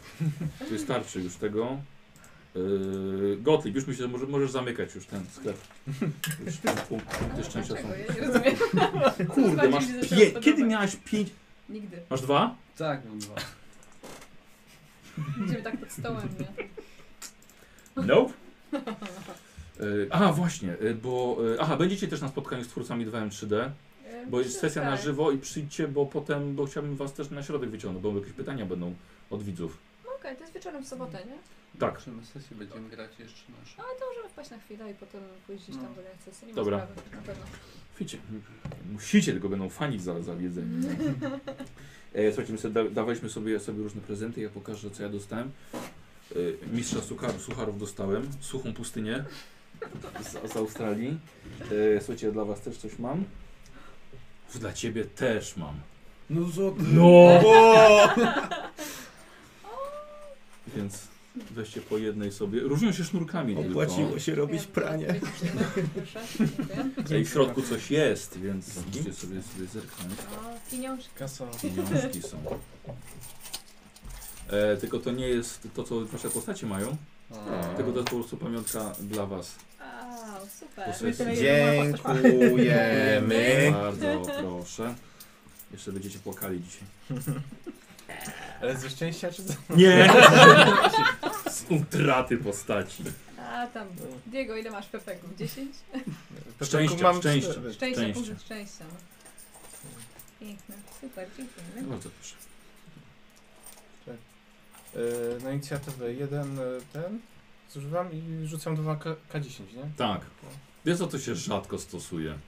Wystarczy 0.70 1.20
już 1.20 1.36
tego. 1.36 1.76
Yy, 2.54 3.36
Gottlieb, 3.40 3.74
już 3.74 3.86
myślę, 3.86 4.02
że 4.02 4.08
może, 4.08 4.26
możesz 4.26 4.50
zamykać 4.50 4.94
już 4.94 5.06
ten 5.06 5.24
sklep. 5.32 5.56
Już 6.46 6.54
punkt- 6.88 7.18
punkty 7.18 7.44
szczęścia 7.44 7.74
są. 7.76 7.82
Dlaczego? 7.82 8.04
Ja 8.08 8.14
nie 8.14 8.20
rozumiem. 8.26 8.56
Kurde, 9.28 9.68
masz 9.68 9.84
zaczęło 9.86 10.20
pie... 10.20 10.40
Kiedy 10.40 10.64
miałaś 10.64 10.96
pięć? 10.96 11.28
Nigdy. 11.68 11.96
Masz 12.10 12.20
dwa? 12.22 12.54
Tak, 12.76 13.04
mam 13.04 13.18
dwa. 13.18 13.34
Idziemy 15.44 15.62
tak 15.62 15.76
pod 15.76 15.92
stołem, 15.92 16.28
nie? 16.40 16.68
Nope. 18.06 18.32
Yy, 19.80 20.08
aha, 20.10 20.32
właśnie, 20.32 20.76
yy, 20.80 20.94
bo... 20.94 21.36
Yy, 21.42 21.56
aha, 21.60 21.76
będziecie 21.76 22.08
też 22.08 22.20
na 22.20 22.28
spotkaniu 22.28 22.64
z 22.64 22.68
twórcami 22.68 23.06
2M3D, 23.06 23.70
E, 24.06 24.26
bo 24.26 24.38
jest 24.38 24.50
myślę, 24.50 24.60
sesja 24.68 24.82
na 24.84 24.96
tak. 24.96 25.04
żywo 25.04 25.30
i 25.32 25.38
przyjdźcie, 25.38 25.88
bo 25.88 26.06
potem, 26.06 26.54
bo 26.54 26.66
chciałbym 26.66 26.96
was 26.96 27.12
też 27.14 27.30
na 27.30 27.42
środek 27.42 27.70
wyciągnąć, 27.70 28.02
bo 28.02 28.18
jakieś 28.18 28.32
pytania 28.32 28.66
będą 28.66 28.94
od 29.30 29.42
widzów. 29.42 29.78
No 30.04 30.10
Okej, 30.14 30.36
to 30.36 30.42
jest 30.42 30.54
wieczorem 30.54 30.84
w 30.84 30.88
sobotę, 30.88 31.18
nie? 31.26 31.34
Tak. 31.78 32.02
Czy 32.04 32.10
na 32.12 32.24
sesji 32.24 32.56
będziemy 32.56 32.88
grać 32.88 33.10
jeszcze 33.18 33.52
nasz. 33.60 33.74
Ale 33.78 33.98
to 33.98 34.06
możemy 34.10 34.28
wpaść 34.28 34.50
na 34.50 34.58
chwilę 34.58 34.90
i 34.90 34.94
potem 34.94 35.20
pójść 35.46 35.64
gdzieś 35.64 35.76
tam 35.76 35.84
No. 35.96 36.02
do 36.02 36.24
sesji. 36.32 36.48
Nie 36.48 36.54
Dobra. 36.54 36.78
ma 36.78 36.84
sprawy, 36.86 37.16
na 37.16 37.22
pewno. 37.22 37.44
Wiecie, 38.00 38.18
musicie, 38.92 39.32
tylko 39.32 39.48
będą 39.48 39.68
fani 39.68 39.98
za, 40.00 40.22
za 40.22 40.34
jedzenie. 40.34 40.88
E, 42.14 42.26
słuchajcie, 42.32 42.52
my 42.52 42.58
sobie 42.58 42.74
da, 42.74 42.90
dawaliśmy 42.90 43.30
sobie, 43.30 43.60
sobie 43.60 43.82
różne 43.82 44.00
prezenty, 44.00 44.40
ja 44.40 44.48
pokażę 44.50 44.90
co 44.90 45.02
ja 45.02 45.08
dostałem. 45.08 45.50
E, 46.32 46.36
mistrza 46.72 47.00
sucharów, 47.00 47.42
sucharów 47.42 47.78
dostałem, 47.80 48.28
suchą 48.40 48.74
pustynię 48.74 49.24
z, 50.20 50.52
z 50.52 50.56
Australii. 50.56 51.18
E, 51.96 51.98
słuchajcie, 52.00 52.26
ja 52.26 52.32
dla 52.32 52.44
was 52.44 52.60
też 52.60 52.76
coś 52.78 52.98
mam. 52.98 53.24
Dla 54.54 54.72
ciebie 54.72 55.04
też 55.04 55.56
mam. 55.56 55.74
No 56.30 56.40
co? 56.56 56.74
No! 56.78 57.40
Więc 60.76 61.08
weźcie 61.50 61.80
po 61.80 61.98
jednej 61.98 62.32
sobie. 62.32 62.60
Różnią 62.60 62.92
się 62.92 63.04
sznurkami 63.04 63.56
tylko. 63.56 63.70
Opłaciło 63.70 64.18
się 64.18 64.34
robić 64.34 64.66
pranie. 64.66 65.20
I 67.20 67.24
w 67.24 67.28
środku 67.28 67.62
coś 67.62 67.90
jest, 67.90 68.38
więc 68.38 68.76
musicie 68.86 69.14
sobie, 69.14 69.42
sobie 69.42 69.66
zerknąć. 69.66 70.12
Pieniążki. 70.70 71.10
Kasa. 71.14 71.46
Pieniążki 71.62 72.22
są. 72.22 72.38
E, 74.48 74.76
tylko 74.76 74.98
to 74.98 75.10
nie 75.10 75.28
jest 75.28 75.68
to, 75.74 75.84
co 75.84 76.06
wasze 76.06 76.30
postacie 76.30 76.66
mają, 76.66 76.96
tylko 77.76 77.92
to 77.92 77.98
jest 77.98 78.10
po 78.10 78.16
prostu 78.16 78.36
pamiątka 78.36 78.92
dla 79.00 79.26
was. 79.26 79.54
Wow, 79.80 80.48
super. 80.60 80.88
Ma. 80.88 82.22
Dziękujemy. 82.22 83.70
Bardzo 83.82 84.22
proszę. 84.40 84.94
Jeszcze 85.72 85.92
będziecie 85.92 86.18
płakali 86.18 86.62
dzisiaj. 86.62 86.88
Ale 88.62 88.76
ze 88.76 88.90
szczęścia 88.90 89.30
czy 89.32 89.44
co? 89.44 89.52
Nie! 89.76 90.12
Z 91.50 91.64
utraty 91.70 92.36
postaci. 92.36 93.04
A 93.52 93.66
tam, 93.66 93.88
Diego, 94.26 94.56
ile 94.56 94.70
masz 94.70 94.86
pepeków? 94.86 95.36
10? 95.36 95.76
Szczęścia, 96.62 97.02
Mam 97.02 97.20
szczęścia. 97.20 97.50
cztery. 97.52 97.72
Szczęścia, 97.74 98.00
Szczęście. 98.02 98.24
punkt 98.30 98.44
szczęścia. 98.44 98.84
No. 98.90 98.96
Piękne, 100.40 100.74
super, 101.00 101.28
dziękujemy. 101.36 101.82
Bardzo 101.90 102.10
proszę. 102.10 102.34
E, 105.40 105.44
na 105.44 105.52
inicjatywę 105.52 106.12
jeden 106.14 106.58
e, 106.58 106.62
ten 106.92 107.20
zużywam 107.70 108.08
i 108.12 108.46
rzucam 108.46 108.76
dwa 108.76 108.96
K- 108.96 109.16
K10, 109.32 109.60
nie? 109.76 109.90
Tak. 109.96 110.20
Wiesz 110.84 110.98
co 110.98 111.06
to 111.06 111.18
się 111.18 111.34
rzadko 111.34 111.78
stosuje? 111.78 112.38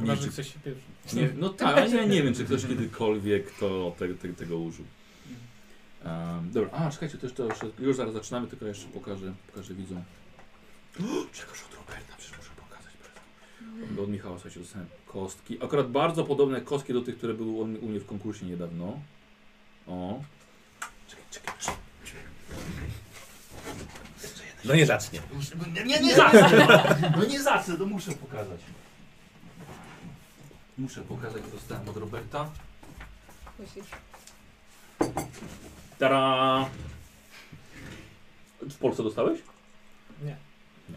Chyba, 0.00 0.06
Nie, 0.14 0.16
że 0.16 0.22
czy, 0.26 0.30
chce 0.32 0.44
się 0.44 0.58
pierwszy. 0.64 1.16
nie, 1.16 1.28
no 1.36 1.48
tak, 1.48 1.76
ale 1.76 1.90
ja 1.96 2.04
nie 2.04 2.22
wiem, 2.22 2.34
czy 2.34 2.44
ktoś 2.44 2.66
kiedykolwiek 2.66 3.50
to, 3.60 3.94
te, 3.98 4.08
te, 4.08 4.28
tego 4.28 4.58
użył. 4.58 4.84
Um, 6.04 6.50
dobra, 6.52 6.70
a 6.72 6.90
czekajcie, 6.90 7.18
to 7.18 7.26
jeszcze, 7.44 7.66
już 7.78 7.96
zaraz 7.96 8.12
zaczynamy, 8.14 8.46
tylko 8.46 8.66
jeszcze 8.66 8.88
pokażę, 8.88 9.32
pokażę 9.46 9.74
widzom. 9.74 10.04
Czegoś 11.32 11.62
od 11.62 11.74
Roberta, 11.74 12.14
przecież 12.18 12.38
muszę 12.38 12.50
pokazać. 12.56 12.92
Bo 13.90 14.02
Od 14.02 14.08
Michała, 14.10 14.34
słuchajcie, 14.34 14.60
dostałem 14.60 14.86
kostki. 15.06 15.64
Akurat 15.64 15.90
bardzo 15.90 16.24
podobne 16.24 16.60
kostki 16.60 16.92
do 16.92 17.00
tych, 17.02 17.16
które 17.18 17.34
były 17.34 17.50
u 17.50 17.66
mnie- 17.66 18.00
w 18.00 18.06
konkursie 18.06 18.46
niedawno. 18.46 19.00
O. 19.86 20.22
Czekaj, 21.08 21.24
czekaj, 21.30 21.54
czekaj. 21.60 21.76
No 24.64 24.74
nie 24.74 24.86
zacznie. 24.86 25.20
Nie, 25.74 25.84
nie, 25.84 26.00
nie 26.00 26.14
zacznę! 26.22 26.66
No 27.16 27.24
nie 27.24 27.42
zacznę, 27.42 27.76
to 27.78 27.86
muszę 27.86 28.12
pokazać. 28.12 28.60
Muszę 30.78 31.00
pokazać, 31.00 31.42
co 31.42 31.50
dostałem 31.50 31.88
od 31.88 31.96
Roberta. 31.96 32.50
Musisz. 33.58 33.84
Tara! 35.98 36.68
W 38.62 38.74
Polsce 38.78 39.02
dostałeś? 39.02 39.40
Nie. 40.24 40.36
Nie. 40.90 40.96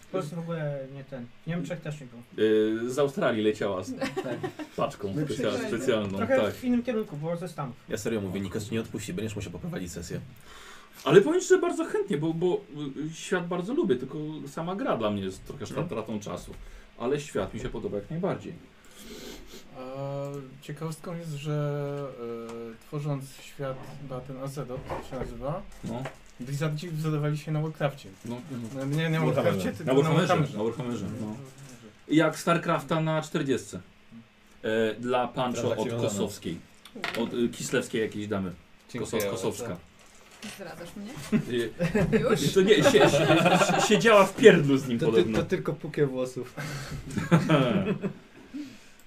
W 0.00 0.06
Polsce 0.06 0.36
w 0.36 0.38
ogóle 0.38 0.86
nie 0.94 1.04
ten. 1.04 1.26
W 1.42 1.46
Niemczech 1.46 1.80
też 1.80 2.00
nie 2.00 2.06
było. 2.06 2.22
Yy, 2.36 2.90
z 2.90 2.98
Australii 2.98 3.44
leciała 3.44 3.82
z 3.84 3.92
Tak. 3.98 4.38
paczką 4.76 5.08
My 5.12 5.24
specja 5.24 5.48
przyjechali. 5.50 5.68
specjalną. 5.68 6.18
Trochę 6.18 6.40
Tak. 6.40 6.54
w 6.54 6.64
innym 6.64 6.82
kierunku, 6.82 7.16
było 7.16 7.36
ze 7.36 7.48
Stanów. 7.48 7.76
Ja 7.88 7.98
serio 7.98 8.20
mówię, 8.20 8.40
Nikos 8.40 8.70
nie 8.70 8.80
odpuści, 8.80 9.12
będziesz 9.14 9.36
musiał 9.36 9.52
poprowadzić 9.52 9.92
sesję. 9.92 10.20
Ale 11.04 11.20
powiem 11.20 11.40
że 11.40 11.58
bardzo 11.58 11.84
chętnie, 11.84 12.16
bo, 12.18 12.34
bo 12.34 12.60
y, 13.10 13.14
świat 13.14 13.48
bardzo 13.48 13.74
lubię, 13.74 13.96
tylko 13.96 14.18
sama 14.48 14.76
gra 14.76 14.96
dla 14.96 15.10
mnie 15.10 15.22
jest 15.22 15.44
trochę 15.44 15.64
No. 15.76 15.86
stratą 15.86 16.20
czasu. 16.20 16.54
Ale 16.98 17.20
świat 17.20 17.54
mi 17.54 17.60
się 17.60 17.68
podoba 17.68 17.96
jak 17.96 18.10
najbardziej. 18.10 18.52
A 19.78 19.82
ciekawostką 20.62 21.16
jest, 21.16 21.30
że 21.30 22.08
e, 22.72 22.86
tworząc 22.86 23.24
świat, 23.42 23.76
chyba 24.02 24.20
ten 24.20 24.36
Azedot 24.38 24.80
się 25.10 25.18
nazywa, 25.18 25.62
No, 25.84 26.02
Blizzardzi 26.40 26.90
wzorowali 26.90 27.38
się 27.38 27.52
na 27.52 27.60
Warcrafcie. 27.60 28.08
no, 28.24 28.36
no. 28.50 28.58
No, 28.74 28.84
nie, 28.84 28.96
nie 28.96 29.10
na 29.10 29.26
Warhammerze. 29.26 29.58
Warcrafcie, 29.58 29.84
Na 29.84 29.94
Warhammerze. 29.94 30.58
Na 30.58 30.64
Warhammerze, 30.64 31.06
no. 31.20 31.36
Jak 32.08 32.38
StarCrafta 32.38 33.00
na 33.00 33.22
40. 33.22 33.76
E, 33.76 34.94
dla 35.00 35.28
Pancho 35.28 35.76
od. 35.76 35.88
Kosowskiej. 35.88 36.58
Od 37.20 37.34
y, 37.34 37.48
Kislewskiej 37.48 38.00
jakiejś 38.00 38.26
damy. 38.26 38.52
Koso, 38.98 39.18
Kosowska. 39.30 39.76
Zdradzasz 40.56 40.88
mnie? 40.96 41.10
Już? 42.20 42.52
to 42.52 42.62
nie, 42.62 42.74
sie, 42.74 42.90
sie, 42.90 43.08
siedziała 43.88 44.26
w 44.26 44.36
pierdlu 44.36 44.76
z 44.78 44.88
nim 44.88 44.98
To, 44.98 45.06
ty, 45.06 45.12
podobno. 45.12 45.38
to 45.38 45.44
tylko 45.44 45.72
pukiel 45.72 46.06
włosów. 46.06 46.54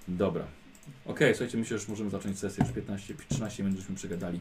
Dobra. 0.07 0.43
Okej, 1.05 1.35
słuchajcie, 1.35 1.57
myślę, 1.57 1.77
że 1.77 1.81
już 1.81 1.87
możemy 1.89 2.09
zacząć 2.09 2.39
sesję. 2.39 2.63
Już 2.65 2.73
15, 2.75 3.13
13 3.29 3.63
minut 3.63 3.79
żeśmy 3.79 3.95
przegadali. 3.95 4.39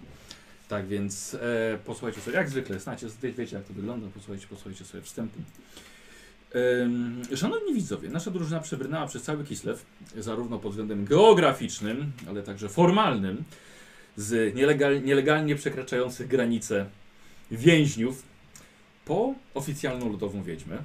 Tak 0.68 0.86
więc 0.86 1.34
e, 1.34 1.78
posłuchajcie 1.84 2.20
sobie, 2.20 2.36
jak 2.36 2.48
zwykle, 2.48 2.80
znacie, 2.80 3.06
wie- 3.22 3.32
wiecie 3.32 3.56
jak 3.56 3.64
to 3.64 3.74
wygląda, 3.74 4.08
posłuchajcie, 4.14 4.46
posłuchajcie 4.46 4.84
sobie 4.84 5.02
wstępu. 5.02 5.38
Szanowni 7.36 7.74
widzowie, 7.74 8.08
nasza 8.08 8.30
drużyna 8.30 8.60
przebrnęła 8.60 9.06
przez 9.06 9.22
cały 9.22 9.44
Kislew, 9.44 9.86
zarówno 10.18 10.58
pod 10.58 10.72
względem 10.72 11.04
geograficznym, 11.04 12.12
ale 12.28 12.42
także 12.42 12.68
formalnym, 12.68 13.44
z 14.16 14.54
nielegal, 14.54 15.02
nielegalnie 15.02 15.56
przekraczających 15.56 16.28
granice 16.28 16.86
więźniów, 17.50 18.22
po 19.04 19.34
oficjalną 19.54 20.08
ludową 20.08 20.42
wiedźmę, 20.42 20.78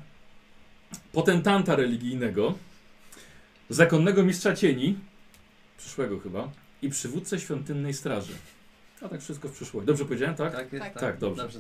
potentanta 1.11 1.75
religijnego, 1.75 2.53
zakonnego 3.69 4.23
mistrza 4.23 4.55
cieni, 4.55 4.97
przyszłego 5.77 6.19
chyba, 6.19 6.51
i 6.81 6.89
przywódcę 6.89 7.39
świątynnej 7.39 7.93
straży. 7.93 8.33
A 9.01 9.09
tak 9.09 9.21
wszystko 9.21 9.49
w 9.49 9.51
przyszłości. 9.51 9.87
Dobrze 9.87 10.05
powiedziałem, 10.05 10.35
tak? 10.35 10.55
Tak, 10.55 10.73
jest, 10.73 10.85
Tak. 10.85 10.99
Tak, 10.99 11.17
dobrze. 11.17 11.43
Dobrze. 11.43 11.59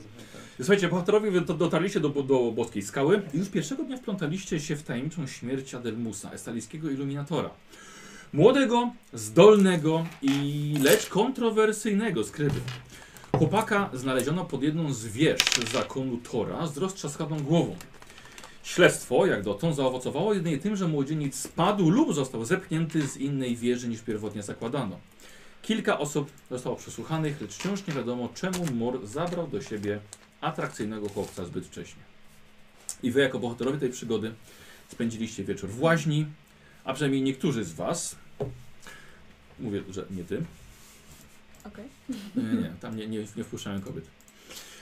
Słuchajcie, 0.57 0.87
bohaterowie 0.87 1.31
wy 1.31 1.41
dotarliście 1.41 1.99
do, 1.99 2.09
do 2.09 2.51
boskiej 2.51 2.81
skały 2.81 3.21
i 3.33 3.37
już 3.37 3.49
pierwszego 3.49 3.83
dnia 3.83 3.97
wplątaliście 3.97 4.59
się 4.59 4.75
w 4.75 4.83
tajemniczą 4.83 5.27
śmierć 5.27 5.75
Adelmusa, 5.75 6.31
estalijskiego 6.31 6.89
iluminatora. 6.89 7.49
Młodego, 8.33 8.91
zdolnego 9.13 10.05
i 10.21 10.75
lecz 10.81 11.05
kontrowersyjnego 11.05 12.23
skryby. 12.23 12.59
Chłopaka 13.37 13.89
znaleziono 13.93 14.45
pod 14.45 14.63
jedną 14.63 14.93
z 14.93 15.07
wież 15.07 15.39
zakonu 15.73 16.17
Tora 16.17 16.67
z 16.67 16.77
roztrzaskaną 16.77 17.39
głową. 17.39 17.75
Śledztwo, 18.63 19.25
jak 19.25 19.43
dotąd, 19.43 19.75
zaowocowało 19.75 20.33
jedynie 20.33 20.57
tym, 20.57 20.75
że 20.75 20.87
młodzieniec 20.87 21.35
spadł 21.35 21.89
lub 21.89 22.13
został 22.13 22.45
zepchnięty 22.45 23.07
z 23.07 23.17
innej 23.17 23.55
wieży 23.55 23.87
niż 23.87 24.01
pierwotnie 24.01 24.43
zakładano. 24.43 24.99
Kilka 25.61 25.99
osób 25.99 26.31
zostało 26.51 26.75
przesłuchanych, 26.75 27.41
lecz 27.41 27.53
wciąż 27.53 27.87
nie 27.87 27.93
wiadomo, 27.93 28.29
czemu 28.35 28.65
Mor 28.73 29.07
zabrał 29.07 29.47
do 29.47 29.61
siebie 29.61 29.99
atrakcyjnego 30.41 31.09
chłopca 31.09 31.45
zbyt 31.45 31.65
wcześnie. 31.65 32.01
I 33.03 33.11
wy, 33.11 33.21
jako 33.21 33.39
bohaterowie 33.39 33.79
tej 33.79 33.89
przygody, 33.89 34.33
spędziliście 34.87 35.43
wieczór 35.43 35.69
w 35.69 35.81
łaźni, 35.81 36.25
a 36.83 36.93
przynajmniej 36.93 37.21
niektórzy 37.21 37.63
z 37.63 37.73
was, 37.73 38.15
mówię, 39.59 39.83
że 39.89 40.05
nie 40.11 40.23
ty, 40.23 40.43
Okej. 41.65 41.85
nie, 42.35 42.43
nie, 42.61 42.73
tam 42.81 42.95
nie, 42.97 43.07
nie, 43.07 43.25
nie 43.35 43.43
wpuszczałem 43.43 43.81
kobiet. 43.81 44.05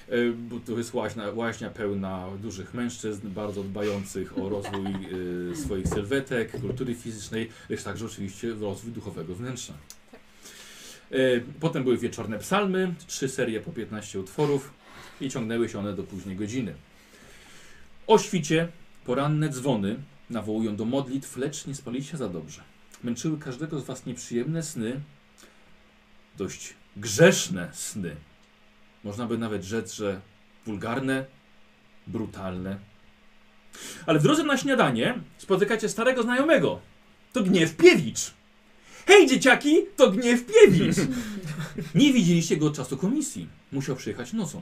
E, 0.09 0.31
Bo 0.31 0.59
to 0.59 0.77
jest 0.77 0.93
łaźnia, 0.93 1.23
łaźnia 1.33 1.69
pełna 1.69 2.27
dużych 2.41 2.73
mężczyzn, 2.73 3.29
bardzo 3.29 3.63
dbających 3.63 4.37
o 4.37 4.49
rozwój 4.49 4.85
e, 5.51 5.55
swoich 5.55 5.87
sylwetek, 5.87 6.51
kultury 6.61 6.95
fizycznej, 6.95 7.49
lecz 7.69 7.83
także 7.83 8.05
oczywiście 8.05 8.49
rozwój 8.53 8.91
duchowego 8.91 9.35
wnętrza. 9.35 9.73
E, 11.11 11.17
Potem 11.59 11.83
były 11.83 11.97
wieczorne 11.97 12.39
psalmy, 12.39 12.93
trzy 13.07 13.29
serie 13.29 13.59
po 13.61 13.71
15 13.71 14.19
utworów 14.19 14.73
i 15.21 15.29
ciągnęły 15.29 15.69
się 15.69 15.79
one 15.79 15.93
do 15.93 16.03
późnej 16.03 16.35
godziny. 16.35 16.73
O 18.07 18.17
świcie 18.17 18.67
poranne 19.05 19.49
dzwony 19.49 19.95
nawołują 20.29 20.75
do 20.75 20.85
modlitw, 20.85 21.37
lecz 21.37 21.67
nie 21.67 21.75
spaliście 21.75 22.17
za 22.17 22.29
dobrze. 22.29 22.61
Męczyły 23.03 23.37
każdego 23.37 23.79
z 23.79 23.85
was 23.85 24.05
nieprzyjemne 24.05 24.63
sny, 24.63 25.01
dość 26.37 26.73
grzeszne 26.97 27.69
sny. 27.73 28.15
Można 29.03 29.25
by 29.25 29.37
nawet 29.37 29.63
rzec, 29.63 29.93
że 29.93 30.21
wulgarne, 30.65 31.25
brutalne. 32.07 32.79
Ale 34.05 34.19
w 34.19 34.23
drodze 34.23 34.43
na 34.43 34.57
śniadanie 34.57 35.19
spotykacie 35.37 35.89
starego 35.89 36.23
znajomego. 36.23 36.79
To 37.33 37.43
Gniew 37.43 37.75
Piewicz. 37.75 38.33
Hej 39.07 39.27
dzieciaki, 39.27 39.77
to 39.95 40.11
Gniew 40.11 40.45
Piewicz. 40.45 40.95
Nie 41.95 42.13
widzieliście 42.13 42.57
go 42.57 42.67
od 42.67 42.75
czasu 42.75 42.97
komisji. 42.97 43.47
Musiał 43.71 43.95
przyjechać 43.95 44.33
nocą. 44.33 44.61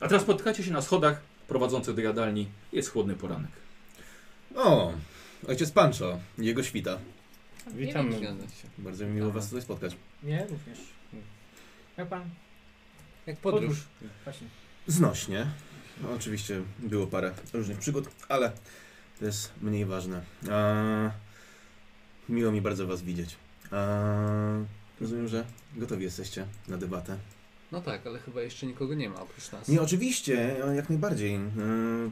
A 0.00 0.08
teraz 0.08 0.22
spotykacie 0.22 0.64
się 0.64 0.72
na 0.72 0.82
schodach 0.82 1.20
prowadzących 1.48 1.94
do 1.94 2.02
jadalni. 2.02 2.48
Jest 2.72 2.90
chłodny 2.90 3.14
poranek. 3.14 3.63
O, 4.54 4.92
ojciec 5.48 5.70
Pancho 5.70 6.18
jego 6.38 6.62
świta. 6.62 6.98
Witam. 7.66 8.10
Bardzo 8.78 9.06
mi 9.06 9.12
miło 9.12 9.30
was 9.30 9.46
tutaj 9.46 9.62
spotkać. 9.62 9.96
Nie, 10.22 10.46
również. 10.46 10.78
Jak 11.96 12.08
pan? 12.08 12.30
Jak 13.26 13.36
podróż. 13.36 13.78
Właśnie. 14.24 14.46
Znośnie. 14.86 15.46
No, 16.02 16.12
oczywiście 16.12 16.62
było 16.78 17.06
parę 17.06 17.34
różnych 17.52 17.78
przygód, 17.78 18.08
ale 18.28 18.52
to 19.18 19.24
jest 19.24 19.52
mniej 19.62 19.84
ważne. 19.84 20.22
Eee, 20.50 21.10
Miło 22.28 22.52
mi 22.52 22.60
bardzo 22.60 22.86
Was 22.86 23.02
widzieć. 23.02 23.36
A, 23.70 23.96
rozumiem, 25.00 25.28
że 25.28 25.44
gotowi 25.76 26.04
jesteście 26.04 26.46
na 26.68 26.78
debatę. 26.78 27.16
No 27.72 27.80
tak, 27.80 28.06
ale 28.06 28.18
chyba 28.18 28.42
jeszcze 28.42 28.66
nikogo 28.66 28.94
nie 28.94 29.08
ma 29.10 29.20
oprócz 29.20 29.52
nas. 29.52 29.68
Nie, 29.68 29.82
oczywiście, 29.82 30.56
jak 30.76 30.88
najbardziej. 30.88 31.32
Yy, 31.32 32.10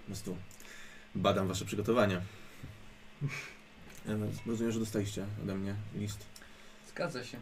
po 0.00 0.06
prostu 0.06 0.36
badam 1.14 1.48
Wasze 1.48 1.64
przygotowania. 1.64 2.20
E, 4.08 4.18
Rozumiem, 4.46 4.72
że 4.72 4.80
dostaliście 4.80 5.26
ode 5.42 5.54
mnie 5.54 5.74
list. 5.94 6.26
Zgadza 6.88 7.24
się. 7.24 7.38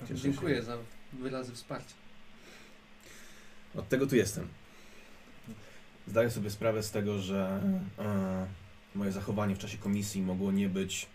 Cieszę 0.00 0.16
się. 0.16 0.22
Dziękuję 0.22 0.62
za 0.62 0.76
wyrazy 1.12 1.52
wsparcia. 1.52 1.94
Od 3.74 3.88
tego 3.88 4.06
tu 4.06 4.16
jestem. 4.16 4.48
Zdaję 6.06 6.30
sobie 6.30 6.50
sprawę 6.50 6.82
z 6.82 6.90
tego, 6.90 7.18
że 7.18 7.60
e, 7.98 8.46
moje 8.94 9.12
zachowanie 9.12 9.54
w 9.54 9.58
czasie 9.58 9.78
komisji 9.78 10.22
mogło 10.22 10.52
nie 10.52 10.68
być 10.68 11.06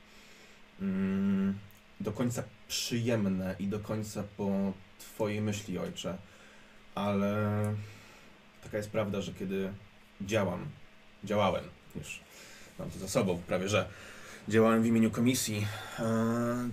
mm, 0.81 1.57
do 1.99 2.11
końca 2.11 2.43
przyjemne 2.67 3.55
i 3.59 3.67
do 3.67 3.79
końca 3.79 4.23
po 4.37 4.73
Twojej 4.99 5.41
myśli, 5.41 5.77
ojcze. 5.79 6.17
Ale 6.95 7.35
taka 8.63 8.77
jest 8.77 8.89
prawda, 8.89 9.21
że 9.21 9.33
kiedy 9.33 9.73
działam, 10.21 10.65
działałem 11.25 11.63
już, 11.95 12.19
mam 12.79 12.89
to 12.89 12.99
za 12.99 13.07
sobą 13.07 13.41
prawie, 13.47 13.69
że 13.69 13.89
działałem 14.47 14.83
w 14.83 14.85
imieniu 14.85 15.11
komisji, 15.11 15.67
e, 15.99 16.69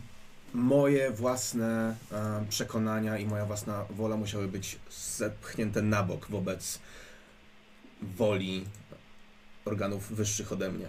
moje 0.54 1.10
własne 1.10 1.96
e, 2.12 2.44
przekonania 2.48 3.18
i 3.18 3.26
moja 3.26 3.46
własna 3.46 3.84
wola 3.90 4.16
musiały 4.16 4.48
być 4.48 4.78
zepchnięte 5.16 5.82
na 5.82 6.02
bok 6.02 6.26
wobec 6.30 6.78
woli 8.02 8.64
organów 9.64 10.12
wyższych 10.12 10.52
ode 10.52 10.72
mnie. 10.72 10.88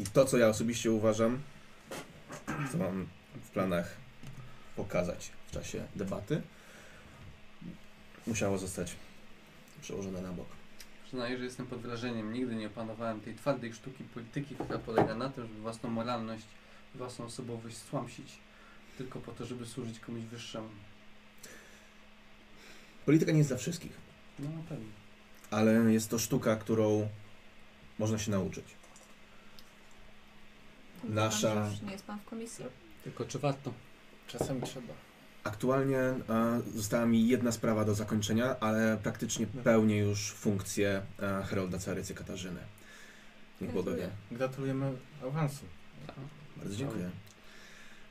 I 0.00 0.04
to, 0.04 0.24
co 0.24 0.38
ja 0.38 0.48
osobiście 0.48 0.92
uważam, 0.92 1.42
co 2.72 2.78
mam 2.78 3.06
w 3.44 3.50
planach 3.50 3.96
pokazać 4.76 5.32
w 5.48 5.50
czasie 5.50 5.86
debaty, 5.96 6.42
musiało 8.26 8.58
zostać 8.58 8.96
przełożone 9.82 10.22
na 10.22 10.32
bok. 10.32 10.55
Przyznaję, 11.16 11.38
że 11.38 11.44
jestem 11.44 11.66
pod 11.66 11.80
wrażeniem. 11.80 12.32
Nigdy 12.32 12.54
nie 12.54 12.66
opanowałem 12.66 13.20
tej 13.20 13.34
twardej 13.34 13.72
sztuki 13.74 14.04
polityki, 14.04 14.54
która 14.54 14.78
polega 14.78 15.14
na 15.14 15.28
tym, 15.28 15.46
żeby 15.46 15.60
własną 15.60 15.90
moralność, 15.90 16.44
własną 16.94 17.24
osobowość 17.24 17.76
stłamsić 17.76 18.38
tylko 18.98 19.20
po 19.20 19.32
to, 19.32 19.46
żeby 19.46 19.66
służyć 19.66 20.00
komuś 20.00 20.22
wyższemu. 20.22 20.68
Polityka 23.06 23.32
nie 23.32 23.38
jest 23.38 23.50
dla 23.50 23.56
wszystkich, 23.58 23.92
No 24.38 24.50
na 24.50 24.62
pewno. 24.68 24.86
ale 25.50 25.72
jest 25.92 26.10
to 26.10 26.18
sztuka, 26.18 26.56
którą 26.56 27.08
można 27.98 28.18
się 28.18 28.30
nauczyć. 28.30 28.64
Nasza- 31.04 31.54
Pan, 31.54 31.64
że 31.66 31.70
już 31.72 31.82
nie 31.82 31.92
jest 31.92 32.04
pan 32.04 32.18
w 32.18 32.24
komisji? 32.24 32.64
Tylko 33.04 33.24
czy 33.24 33.38
warto? 33.38 33.72
Czasami 34.26 34.62
trzeba. 34.62 34.94
Aktualnie 35.46 35.98
e, 35.98 36.16
została 36.74 37.06
mi 37.06 37.28
jedna 37.28 37.52
sprawa 37.52 37.84
do 37.84 37.94
zakończenia, 37.94 38.60
ale 38.60 38.98
praktycznie 39.02 39.46
pełnię 39.46 39.98
już 39.98 40.32
funkcję 40.32 41.02
e, 41.22 41.42
Herolda 41.42 41.78
Carycy 41.78 42.14
Katarzyny. 42.14 42.60
Niech 43.60 43.72
Boga 43.72 43.92
wie. 43.92 44.10
Gratulujemy 44.30 44.92
awansu. 45.22 45.64
Bardzo 46.56 46.76
dziękuję. 46.76 47.10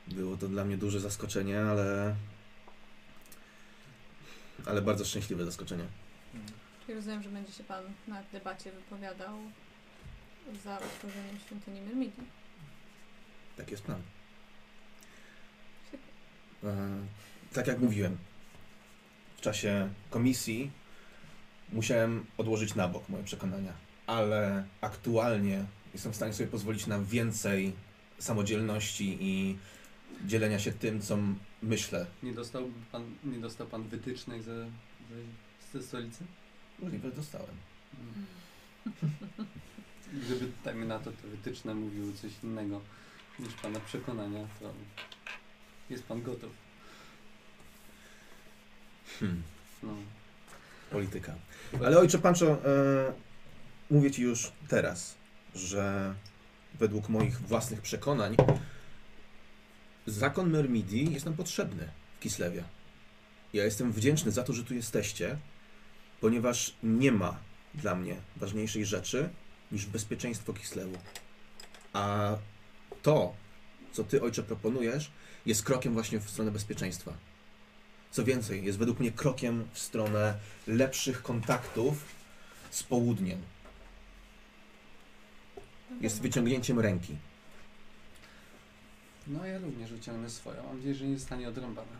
Było 0.08 0.36
to 0.36 0.48
dla 0.48 0.64
mnie 0.64 0.76
duże 0.76 1.00
zaskoczenie, 1.00 1.60
ale 1.60 2.14
ale 4.66 4.82
bardzo 4.82 5.04
szczęśliwe 5.04 5.44
zaskoczenie. 5.44 5.84
I 6.88 6.94
rozumiem, 6.94 7.22
że 7.22 7.28
będzie 7.28 7.52
się 7.52 7.64
pan 7.64 7.84
na 8.08 8.22
debacie 8.32 8.72
wypowiadał 8.72 9.38
za 10.64 10.78
utworzeniem 10.78 11.38
świątyni 11.46 11.80
Myrmidii. 11.80 12.24
Tak 13.56 13.70
jest 13.70 13.82
plan. 13.82 14.02
E, 16.66 17.06
tak 17.52 17.66
jak 17.66 17.80
mówiłem, 17.80 18.16
w 19.36 19.40
czasie 19.40 19.90
komisji 20.10 20.70
musiałem 21.72 22.26
odłożyć 22.38 22.74
na 22.74 22.88
bok 22.88 23.08
moje 23.08 23.24
przekonania, 23.24 23.72
ale 24.06 24.64
aktualnie 24.80 25.64
jestem 25.92 26.12
w 26.12 26.16
stanie 26.16 26.32
sobie 26.32 26.50
pozwolić 26.50 26.86
na 26.86 26.98
więcej 26.98 27.72
samodzielności 28.18 29.18
i 29.20 29.58
dzielenia 30.24 30.58
się 30.58 30.72
tym, 30.72 31.00
co 31.00 31.18
myślę. 31.62 32.06
Nie 32.22 32.32
dostał 32.32 32.70
pan, 32.92 33.14
nie 33.24 33.38
dostał 33.38 33.66
pan 33.66 33.82
wytycznych 33.82 34.42
ze, 34.42 34.64
ze, 35.72 35.78
ze 35.78 35.86
stolicy? 35.86 36.24
Możliwe, 36.78 37.10
dostałem. 37.10 37.56
Gdyby, 40.26 40.52
dajmy 40.64 40.86
na 40.86 40.98
to, 40.98 41.12
te 41.12 41.28
wytyczne 41.28 41.74
mówiły 41.74 42.12
coś 42.12 42.32
innego 42.42 42.80
niż 43.38 43.52
pana 43.54 43.80
przekonania, 43.80 44.46
to 44.60 44.72
jest 45.90 46.04
pan 46.04 46.22
gotów. 46.22 46.65
Hmm, 49.20 49.42
No. 49.82 49.94
polityka. 50.90 51.34
Ale 51.84 51.98
ojcze 51.98 52.18
Pancho, 52.18 52.46
e, 52.46 52.56
mówię 53.90 54.10
ci 54.10 54.22
już 54.22 54.52
teraz, 54.68 55.14
że 55.54 56.14
według 56.74 57.08
moich 57.08 57.40
własnych 57.40 57.80
przekonań 57.80 58.36
zakon 60.06 60.50
Myrmidii 60.50 61.12
jest 61.12 61.24
nam 61.24 61.34
potrzebny 61.34 61.88
w 62.16 62.20
Kislewie. 62.20 62.64
Ja 63.52 63.64
jestem 63.64 63.92
wdzięczny 63.92 64.32
za 64.32 64.42
to, 64.42 64.52
że 64.52 64.64
tu 64.64 64.74
jesteście, 64.74 65.38
ponieważ 66.20 66.74
nie 66.82 67.12
ma 67.12 67.38
dla 67.74 67.94
mnie 67.94 68.16
ważniejszej 68.36 68.86
rzeczy 68.86 69.28
niż 69.72 69.86
bezpieczeństwo 69.86 70.52
Kislewu. 70.52 70.98
A 71.92 72.36
to, 73.02 73.34
co 73.92 74.04
ty, 74.04 74.22
ojcze, 74.22 74.42
proponujesz, 74.42 75.10
jest 75.46 75.62
krokiem 75.64 75.92
właśnie 75.92 76.20
w 76.20 76.30
stronę 76.30 76.50
bezpieczeństwa. 76.50 77.12
Co 78.16 78.24
więcej, 78.24 78.64
jest 78.64 78.78
według 78.78 79.00
mnie 79.00 79.12
krokiem 79.12 79.64
w 79.72 79.78
stronę 79.78 80.34
lepszych 80.66 81.22
kontaktów 81.22 82.04
z 82.70 82.82
południem. 82.82 83.38
Jest 86.00 86.20
wyciągnięciem 86.20 86.80
ręki. 86.80 87.16
no 89.26 89.46
ja 89.46 89.58
również 89.58 89.92
wyciągnę 89.92 90.30
swoją. 90.30 90.62
Mam 90.62 90.76
nadzieję, 90.76 90.94
że 90.94 91.06
nie 91.06 91.18
zostanie 91.18 91.48
odrąbana. 91.48 91.96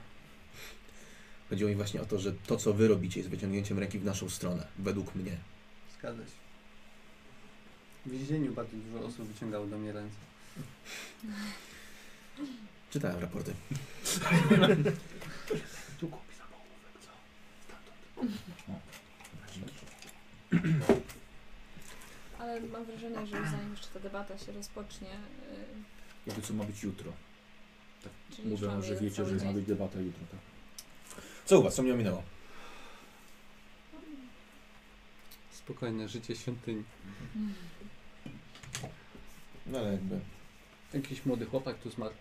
Chodziło 1.50 1.70
mi 1.70 1.76
właśnie 1.76 2.02
o 2.02 2.06
to, 2.06 2.18
że 2.18 2.32
to, 2.32 2.56
co 2.56 2.72
wy 2.72 2.88
robicie, 2.88 3.20
jest 3.20 3.30
wyciągnięciem 3.30 3.78
ręki 3.78 3.98
w 3.98 4.04
naszą 4.04 4.28
stronę, 4.28 4.66
według 4.78 5.14
mnie. 5.14 5.36
Zgadza 5.98 6.22
się. 6.22 6.38
W 8.06 8.10
więzieniu 8.10 8.52
bardzo 8.52 8.76
dużo 8.76 9.06
osób 9.06 9.26
wyciągało 9.26 9.66
do 9.66 9.78
mnie 9.78 9.92
ręce. 9.92 10.16
Czytałem 12.90 13.20
raporty. 13.20 13.54
Tu 16.00 16.08
kupi 16.08 16.34
zapołówek, 16.38 16.92
co? 17.00 17.10
Ale 22.42 22.60
mam 22.60 22.84
wrażenie, 22.84 23.26
że 23.26 23.50
zanim 23.50 23.70
jeszcze 23.70 23.88
ta 23.88 24.00
debata 24.00 24.38
się 24.38 24.52
rozpocznie, 24.52 25.08
yy, 25.08 25.56
Jakby 26.26 26.42
co 26.42 26.54
ma 26.54 26.64
być 26.64 26.82
jutro. 26.82 27.12
czyli 28.36 28.50
już 28.50 28.60
Mówią, 28.60 28.82
że 28.82 28.96
wiecie, 28.96 29.24
że 29.38 29.44
ma 29.44 29.52
być 29.52 29.66
debata 29.66 30.00
jutro, 30.00 30.20
tak? 30.30 30.40
Co 31.44 31.60
u 31.60 31.62
was? 31.62 31.74
Co 31.74 31.82
mnie 31.82 31.92
ominęło? 31.94 32.22
Spokojne 35.52 36.08
życie 36.08 36.36
świątyni. 36.36 36.84
No 39.66 39.78
ale 39.78 39.92
jakby, 39.92 40.20
Jakiś 40.94 41.26
młody 41.26 41.46
chłopak 41.46 41.78
tu 41.78 41.90
zmarł. 41.90 42.14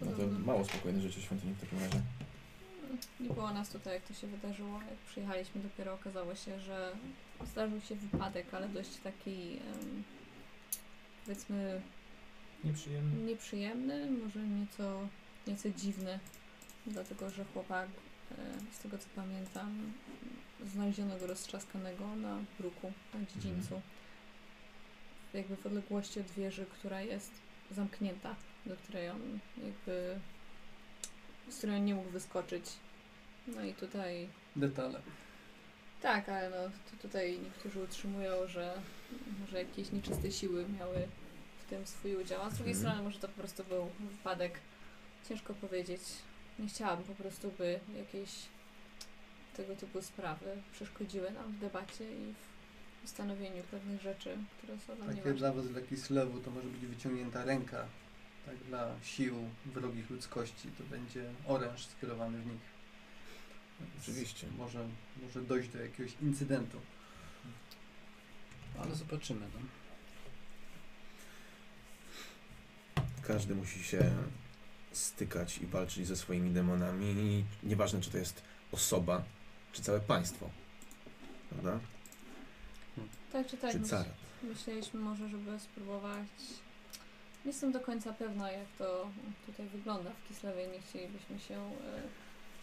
no 0.00 0.12
to 0.12 0.26
mało 0.26 0.64
spokojne 0.64 1.00
życie 1.00 1.20
świątyni 1.22 1.54
w 1.54 1.60
takim 1.60 1.78
razie. 1.78 2.00
Nie 3.20 3.28
było 3.30 3.52
nas 3.52 3.68
tutaj, 3.68 3.94
jak 3.94 4.02
to 4.02 4.14
się 4.14 4.26
wydarzyło. 4.26 4.72
Jak 4.80 4.98
przyjechaliśmy, 5.10 5.60
dopiero 5.60 5.94
okazało 5.94 6.34
się, 6.34 6.60
że 6.60 6.92
zdarzył 7.46 7.80
się 7.80 7.94
wypadek, 7.94 8.54
ale 8.54 8.68
dość 8.68 8.96
taki, 8.96 9.56
em, 9.56 10.02
powiedzmy, 11.24 11.82
Nieprzyjemny. 12.64 13.24
nieprzyjemny, 13.26 14.10
może 14.10 14.40
nieco, 14.48 15.08
nieco 15.46 15.70
dziwny, 15.70 16.18
dlatego 16.86 17.30
że 17.30 17.44
chłopak, 17.44 17.88
e, 18.30 18.34
z 18.72 18.78
tego 18.78 18.98
co 18.98 19.06
pamiętam, 19.16 19.92
znaleziono 20.66 21.18
go 21.18 21.26
roztrzaskanego 21.26 22.16
na 22.16 22.38
bruku, 22.58 22.92
na 23.14 23.20
dziedzińcu, 23.26 23.80
jakby 25.34 25.56
w 25.56 25.66
odległości 25.66 26.20
od 26.20 26.30
wieży, 26.30 26.66
która 26.66 27.00
jest 27.02 27.30
zamknięta, 27.70 28.34
do 28.66 28.76
której 28.76 29.08
on 29.10 29.38
jakby, 29.64 30.20
z 31.50 31.58
której 31.58 31.76
on 31.76 31.84
nie 31.84 31.94
mógł 31.94 32.10
wyskoczyć. 32.10 32.64
No 33.46 33.64
i 33.64 33.74
tutaj 33.74 34.28
Detale. 34.56 35.00
tak, 36.02 36.28
ale 36.28 36.50
no 36.50 36.56
to 36.90 37.02
tutaj 37.02 37.38
niektórzy 37.44 37.82
utrzymują, 37.82 38.46
że 38.48 38.74
może 39.40 39.58
jakieś 39.58 39.92
nieczyste 39.92 40.32
siły 40.32 40.66
miały 40.78 41.08
w 41.66 41.70
tym 41.70 41.86
swój 41.86 42.16
udział, 42.16 42.42
a 42.42 42.50
z 42.50 42.54
drugiej 42.54 42.74
Mhm. 42.74 42.90
strony 42.92 43.02
może 43.08 43.18
to 43.20 43.28
po 43.28 43.34
prostu 43.40 43.64
był 43.64 43.90
wypadek. 44.00 44.60
Ciężko 45.28 45.54
powiedzieć. 45.54 46.00
Nie 46.58 46.68
chciałabym 46.68 47.04
po 47.04 47.14
prostu, 47.14 47.52
by 47.58 47.80
jakieś 47.96 48.30
tego 49.56 49.76
typu 49.76 50.02
sprawy 50.02 50.62
przeszkodziły 50.72 51.30
nam 51.30 51.52
w 51.52 51.58
debacie 51.58 52.12
i 52.12 52.34
w 53.02 53.04
ustanowieniu 53.04 53.62
pewnych 53.70 54.02
rzeczy, 54.02 54.36
które 54.58 54.78
są 54.78 54.96
dla 54.96 55.06
mnie 55.06 55.16
Takie 55.16 55.34
dla 55.34 55.52
was 55.52 55.68
dla 55.68 55.80
Kislewu 55.80 56.40
to 56.40 56.50
może 56.50 56.68
być 56.68 56.86
wyciągnięta 56.86 57.44
ręka. 57.44 57.86
Tak 58.48 58.56
dla 58.68 58.94
sił 59.02 59.34
wrogich 59.66 60.10
ludzkości 60.10 60.68
to 60.78 60.84
będzie 60.84 61.24
oręż 61.46 61.86
skierowany 61.86 62.38
w 62.38 62.46
nich. 62.46 62.60
Więc 63.80 63.92
Oczywiście. 64.02 64.46
Może, 64.58 64.88
może 65.22 65.42
dojść 65.42 65.68
do 65.68 65.78
jakiegoś 65.78 66.12
incydentu. 66.22 66.80
Ale 68.78 68.94
zobaczymy. 68.94 69.46
No. 69.54 69.60
Każdy 73.22 73.54
musi 73.54 73.84
się 73.84 74.10
stykać 74.92 75.58
i 75.58 75.66
walczyć 75.66 76.06
ze 76.06 76.16
swoimi 76.16 76.50
demonami. 76.50 77.06
I 77.06 77.44
nieważne, 77.68 78.00
czy 78.00 78.10
to 78.10 78.18
jest 78.18 78.42
osoba, 78.72 79.24
czy 79.72 79.82
całe 79.82 80.00
państwo. 80.00 80.50
Prawda? 81.50 81.80
Tak 83.32 83.46
czy 83.46 83.56
tak, 83.56 83.72
czy 83.72 83.80
carat. 83.80 84.14
myśleliśmy 84.42 85.00
może, 85.00 85.28
żeby 85.28 85.60
spróbować. 85.60 86.28
Nie 87.48 87.52
jestem 87.52 87.72
do 87.72 87.80
końca 87.80 88.12
pewna, 88.12 88.52
jak 88.52 88.66
to 88.78 89.10
tutaj 89.46 89.68
wygląda 89.68 90.10
w 90.10 90.28
Kislewie. 90.28 90.66
Nie 90.66 90.80
chcielibyśmy 90.80 91.38
się 91.40 91.54
e, 91.54 92.02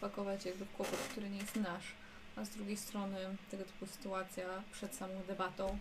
pakować 0.01 0.45
jakby 0.45 0.65
w 0.65 0.71
kłopot, 0.71 0.99
który 1.11 1.29
nie 1.29 1.37
jest 1.37 1.55
nasz. 1.55 1.83
A 2.35 2.45
z 2.45 2.49
drugiej 2.49 2.77
strony 2.77 3.17
tego 3.51 3.63
typu 3.63 3.85
sytuacja 3.87 4.43
przed 4.71 4.95
samą 4.95 5.13
debatą 5.27 5.79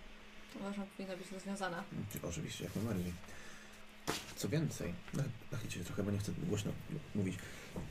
uważam 0.60 0.86
powinna 0.96 1.16
być 1.16 1.32
rozwiązana. 1.32 1.84
Oczywiście, 2.22 2.64
jak 2.64 2.76
najbardziej. 2.76 3.12
Co 4.36 4.48
więcej, 4.48 4.94
na- 5.14 5.24
nachylcie 5.52 5.78
się 5.78 5.84
trochę, 5.84 6.02
bo 6.02 6.10
nie 6.10 6.18
chcę 6.18 6.32
głośno 6.32 6.72
mówić. 7.14 7.38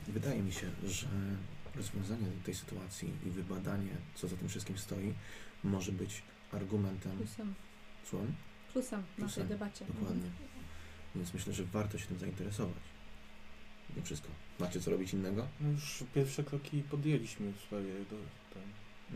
Wydaje 0.08 0.42
mi 0.42 0.52
się, 0.52 0.70
że 0.84 1.06
rozwiązanie 1.74 2.26
tej 2.44 2.54
sytuacji 2.54 3.12
i 3.26 3.30
wybadanie, 3.30 3.92
co 4.14 4.28
za 4.28 4.36
tym 4.36 4.48
wszystkim 4.48 4.78
stoi, 4.78 5.14
może 5.64 5.92
być 5.92 6.22
argumentem. 6.52 7.16
Plusem, 7.16 7.54
Słucham? 8.10 8.34
plusem 8.72 9.02
w 9.02 9.18
naszej 9.18 9.44
Plusem, 9.44 9.48
debacie. 9.48 9.84
Dokładnie. 9.84 10.30
Więc 11.14 11.34
myślę, 11.34 11.52
że 11.52 11.64
warto 11.64 11.98
się 11.98 12.06
tym 12.06 12.18
zainteresować. 12.18 12.82
Nie 13.96 14.02
wszystko. 14.02 14.28
Macie 14.60 14.80
co 14.80 14.90
robić 14.90 15.12
innego? 15.12 15.46
No 15.60 15.70
już 15.70 16.04
pierwsze 16.14 16.44
kroki 16.44 16.82
podjęliśmy 16.90 17.52
w 17.52 17.60
sprawie 17.60 17.92
do, 18.10 18.16
tam, 18.54 18.62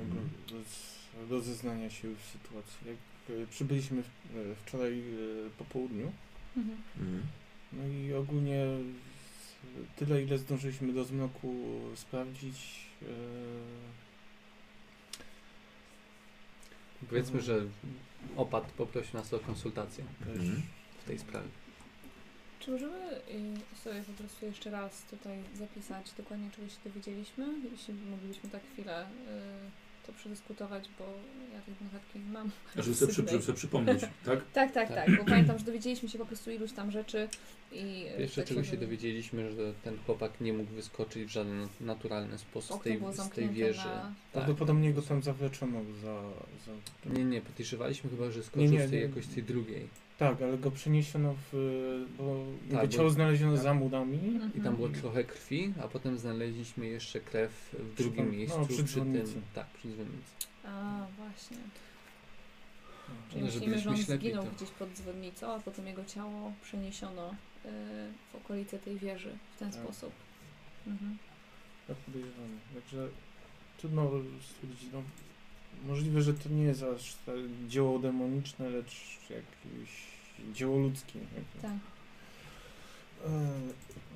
Mhm. 0.04 0.28
roz, 0.52 0.94
rozeznania 1.30 1.90
się 1.90 2.08
w 2.14 2.22
sytuacji. 2.32 2.76
Jak 2.87 2.96
e, 3.42 3.46
przybyliśmy 3.46 4.02
w, 4.02 4.06
e, 4.06 4.54
wczoraj 4.66 5.00
e, 5.00 5.04
po 5.58 5.64
południu, 5.64 6.12
Mhm. 6.56 6.78
Mhm. 7.00 7.22
no 7.72 7.87
i 7.87 8.14
ogólnie 8.14 8.66
tyle, 9.96 10.22
ile 10.22 10.38
zdążyliśmy 10.38 10.92
do 10.92 11.04
zmroku 11.04 11.54
sprawdzić. 11.94 12.88
Powiedzmy, 17.08 17.42
że 17.42 17.61
opad 18.37 18.72
poprosił 18.72 19.14
nas 19.14 19.34
o 19.34 19.38
konsultację 19.38 20.04
Mhm. 20.26 20.62
w 21.02 21.04
tej 21.04 21.18
sprawie. 21.18 21.48
Czy 22.61 22.71
możemy 22.71 22.97
y, 23.16 23.79
sobie 23.85 24.03
po 24.03 24.12
prostu 24.12 24.47
jeszcze 24.47 24.71
raz 24.71 25.03
tutaj 25.11 25.38
zapisać 25.55 26.12
dokładnie 26.18 26.51
czego 26.57 26.68
się 26.68 26.77
dowiedzieliśmy? 26.85 27.47
Jeśli 27.73 27.94
moglibyśmy 27.94 28.51
tak 28.51 28.62
chwilę 28.73 29.03
y, 29.05 30.07
to 30.07 30.12
przedyskutować, 30.12 30.88
bo 30.99 31.05
ja 31.55 31.61
tej 31.61 31.75
notatki 31.87 32.18
mam. 32.18 32.51
Żeby 32.77 32.94
sobie, 32.94 33.12
przy, 33.12 33.27
żeby 33.29 33.42
sobie 33.42 33.59
przypomnieć, 33.59 34.01
tak? 34.25 34.40
Tak, 34.53 34.73
tak, 34.73 34.88
Tak. 34.88 34.94
tak, 35.07 35.16
bo 35.18 35.25
pamiętam, 35.25 35.59
że 35.59 35.64
dowiedzieliśmy 35.64 36.09
się 36.09 36.18
po 36.18 36.27
prostu 36.27 36.51
iluś 36.51 36.73
tam 36.73 36.90
rzeczy 36.90 37.29
i... 37.73 38.07
y, 38.18 38.21
Jeszcze 38.23 38.40
tak 38.40 38.49
czego 38.49 38.64
się 38.64 38.77
dowiedzieliśmy, 38.77 39.51
że 39.53 39.75
ten 39.85 39.99
chłopak 40.07 40.40
nie 40.40 40.53
mógł 40.53 40.71
wyskoczyć 40.73 41.25
w 41.25 41.29
żaden 41.29 41.68
naturalny 41.81 42.38
sposób 42.38 42.81
z 42.81 42.85
tej, 42.85 43.01
z 43.12 43.31
tej 43.31 43.49
wieży. 43.51 43.79
na- 43.79 43.85
Tak. 44.03 44.12
Prawdopodobnie 44.33 44.92
go 44.92 45.03
tam 45.03 45.23
zawleczono 45.23 45.81
za... 46.03 46.23
za 46.66 47.11
Nie, 47.12 47.25
nie, 47.25 47.40
podejrzewaliśmy 47.40 48.11
chyba, 48.11 48.31
że 48.31 48.42
skoczył 48.42 48.62
Nie, 48.62 48.68
nie, 48.79 48.87
z 48.87 48.90
tej 48.90 49.01
nie. 49.01 49.07
jakoś 49.07 49.27
tej 49.27 49.42
drugiej. 49.42 49.88
Tak, 50.18 50.42
ale 50.42 50.59
go 50.59 50.70
przeniesiono 50.70 51.35
w... 51.52 52.04
bo 52.18 52.44
Tak, 52.70 52.83
jego 52.83 52.88
ciało 52.88 53.04
bo- 53.09 53.14
znaleziono 53.14 53.52
tak. 53.54 53.62
za 53.62 53.74
murami. 53.74 54.18
Mhm. 54.18 54.52
I 54.54 54.61
tam 54.61 54.76
było 54.76 54.88
trochę 54.88 55.24
krwi, 55.24 55.74
a 55.85 55.88
potem 55.88 56.18
znaleźliśmy 56.18 56.87
jeszcze 56.87 57.20
krew 57.20 57.52
w 57.72 57.94
Przy 57.94 58.02
drugim 58.02 58.24
tam- 58.26 58.37
miejscu 58.37 58.59
no, 58.61 58.66
przy 58.66 58.76
tym. 58.76 58.87
dzwonnicy. 58.87 59.35
Tak, 59.54 59.66
przy 59.66 59.88
dzwonnicy. 59.88 60.31
A, 60.64 61.07
właśnie. 61.16 61.57
Czyli 63.31 63.42
Ale 63.42 63.52
myślimy, 63.52 63.78
że 63.78 63.90
on 63.90 63.96
zginął 63.96 64.44
to- 64.44 64.50
gdzieś 64.50 64.70
pod 64.70 64.88
dzwonnicą, 64.92 65.52
a 65.52 65.61
potem 65.61 65.87
jego 65.87 66.04
ciało 66.04 66.52
przeniesiono 66.62 67.31
y, 67.31 67.35
w 68.33 68.37
okolice 68.37 68.78
tej 68.78 68.98
wieży 68.98 69.38
w 69.57 69.59
ten 69.59 69.70
Tak. 69.72 69.83
sposób. 69.83 70.12
Mhm. 70.87 71.18
Tak 71.88 71.96
podejrzewamy. 71.96 72.57
Także 72.74 73.09
trudno 73.78 74.11
stwierdzić, 74.50 74.88
no, 74.92 75.02
możliwe, 75.86 76.22
że 76.22 76.34
to 76.34 76.48
nie 76.48 76.62
jest 76.62 76.82
aż 76.82 77.16
dzieło 77.68 77.98
demoniczne, 77.98 78.70
lecz 78.70 79.18
jakieś 79.30 79.90
dzieło 80.52 80.78
ludzkie. 80.78 81.18
jakby. 81.18 81.62
Tak. 81.62 81.78
E, 83.26 83.50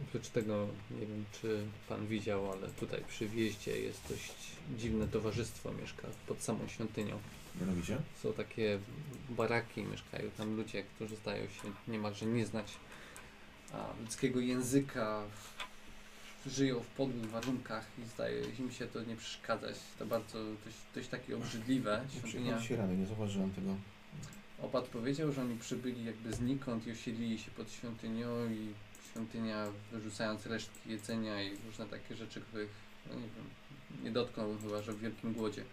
Oprócz 0.09 0.29
tego, 0.29 0.69
nie 0.91 1.07
wiem 1.07 1.25
czy 1.41 1.65
pan 1.89 2.07
widział, 2.07 2.53
ale 2.53 2.69
tutaj 2.69 3.05
przy 3.09 3.29
wjeździe 3.29 3.81
jest 3.81 4.09
dość 4.09 4.35
dziwne 4.79 5.09
towarzystwo, 5.09 5.73
mieszka 5.73 6.09
pod 6.27 6.43
samą 6.43 6.69
świątynią. 6.69 7.19
Mianowicie? 7.61 7.99
Są 8.23 8.33
takie 8.33 8.79
baraki, 9.31 9.83
mieszkają 9.83 10.31
tam 10.31 10.57
ludzie, 10.57 10.83
którzy 10.83 11.17
zdają 11.17 11.45
się 11.45 11.73
niemalże 11.89 12.27
nie 12.27 12.47
znać 12.47 12.73
A 13.73 13.87
ludzkiego 14.01 14.41
języka 14.41 15.23
żyją 16.47 16.81
w 16.81 16.87
podłych 16.87 17.31
warunkach 17.31 17.87
i 17.99 18.09
zdaje 18.09 18.43
im 18.59 18.73
się 18.73 18.87
to 18.87 19.03
nie 19.03 19.17
przeszkadzać. 19.17 19.77
To 19.99 20.07
bardzo 20.07 20.39
dość, 20.65 20.77
dość 20.95 21.09
takie 21.09 21.37
obrzydliwe. 21.37 22.05
Świątynia 22.19 22.61
się 22.61 22.77
rano, 22.77 22.95
nie 22.95 23.07
zauważyłem 23.07 23.51
tego. 23.51 23.77
Opat 24.63 24.85
powiedział, 24.85 25.33
że 25.33 25.43
oni 25.43 25.59
przybyli 25.59 26.05
jakby 26.05 26.33
znikąd 26.33 26.87
i 26.87 26.93
osiedlili 26.93 27.39
się 27.39 27.51
pod 27.51 27.73
świątynią 27.73 28.51
i 28.51 28.75
świątynia 29.11 29.67
wyrzucając 29.93 30.47
resztki 30.47 30.91
jedzenia 30.91 31.43
i 31.43 31.57
różne 31.67 31.87
takie 31.87 32.17
rzeczy, 32.17 32.41
których 32.41 32.71
no 33.07 33.15
nie 33.15 33.21
wiem, 33.21 33.47
nie 34.05 34.11
dotknął 34.11 34.59
chyba, 34.59 34.83
że 34.83 34.93
w 34.93 35.01
wielkim 35.01 35.33
głodzie 35.33 35.65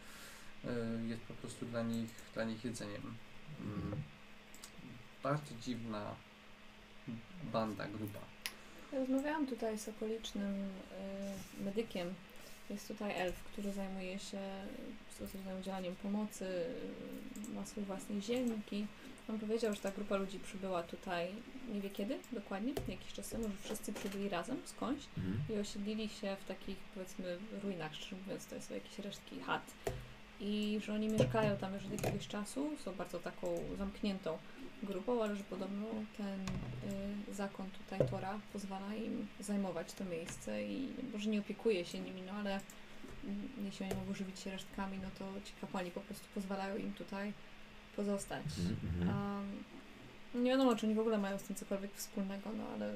e, 0.65 0.69
jest 1.07 1.21
po 1.21 1.33
prostu 1.33 1.65
dla 1.65 1.83
nich, 1.83 2.09
dla 2.33 2.43
nich 2.43 2.65
jedzeniem. 2.65 3.13
Mm. 3.61 4.01
Bardzo 5.23 5.55
dziwna 5.61 6.15
banda, 7.43 7.87
grupa. 7.87 8.19
Rozmawiałam 8.93 9.47
tutaj 9.47 9.77
z 9.79 9.87
okolicznym 9.89 10.53
y, 11.59 11.63
medykiem. 11.63 12.13
Jest 12.69 12.87
tutaj 12.87 13.11
elf, 13.21 13.43
który 13.43 13.71
zajmuje 13.71 14.19
się 14.19 14.39
stosownym 15.15 15.59
udzielaniem 15.59 15.95
pomocy, 15.95 16.45
y, 16.45 17.53
ma 17.55 17.65
swój 17.65 17.83
własny 17.83 18.21
zielniki. 18.21 18.87
On 19.29 19.39
powiedział, 19.39 19.73
że 19.75 19.81
ta 19.81 19.91
grupa 19.91 20.15
ludzi 20.17 20.39
przybyła 20.39 20.83
tutaj, 20.83 21.27
nie 21.73 21.81
wie 21.81 21.89
kiedy 21.89 22.17
dokładnie, 22.31 22.73
jakiś 22.87 23.13
czas 23.13 23.29
temu, 23.29 23.43
że 23.43 23.49
wszyscy 23.63 23.93
przybyli 23.93 24.29
razem 24.29 24.57
skądś 24.65 25.03
Mhm. 25.17 25.37
i 25.49 25.59
osiedlili 25.61 26.09
się 26.09 26.35
w 26.41 26.47
takich 26.47 26.77
powiedzmy 26.77 27.37
ruinach, 27.63 27.95
szczerze 27.95 28.15
mówiąc, 28.15 28.45
to 28.45 28.61
są 28.61 28.73
jakieś 28.73 28.99
resztki 28.99 29.39
chat. 29.39 29.61
I 30.41 30.79
że 30.85 30.93
oni 30.93 31.07
mieszkają 31.07 31.57
tam 31.57 31.73
już 31.73 31.85
od 31.85 31.91
jakiegoś 31.91 32.27
czasu, 32.27 32.69
są 32.85 32.93
bardzo 32.95 33.19
taką 33.19 33.47
zamkniętą 33.77 34.37
grupą, 34.83 35.23
ale 35.23 35.35
że 35.35 35.43
podobno 35.43 35.85
ten 36.17 36.41
y, 37.31 37.33
zakon 37.33 37.65
tutaj 37.69 38.07
Tora 38.09 38.39
pozwala 38.53 38.95
im 38.95 39.27
zajmować 39.39 39.93
to 39.93 40.05
miejsce 40.05 40.63
i 40.63 40.89
może 41.13 41.29
nie 41.29 41.39
opiekuje 41.39 41.85
się 41.85 41.99
nimi, 41.99 42.21
no 42.21 42.31
ale 42.33 42.59
mm, 43.25 43.49
jeśli 43.65 43.85
oni 43.85 43.95
mogą 43.95 44.13
żywić 44.13 44.39
się 44.39 44.51
resztkami, 44.51 44.97
no 45.03 45.09
to 45.19 45.45
ci 45.45 45.53
kapłani 45.61 45.91
po 45.91 46.01
prostu 46.01 46.25
pozwalają 46.35 46.77
im 46.77 46.93
tutaj 46.93 47.33
pozostać. 47.95 48.45
Mhm. 48.93 49.09
A, 49.09 49.41
nie 50.37 50.51
wiadomo, 50.51 50.75
czy 50.75 50.85
oni 50.85 50.95
w 50.95 50.99
ogóle 50.99 51.17
mają 51.17 51.39
z 51.39 51.43
tym 51.43 51.55
cokolwiek 51.55 51.91
wspólnego, 51.95 52.49
no 52.57 52.63
ale 52.75 52.93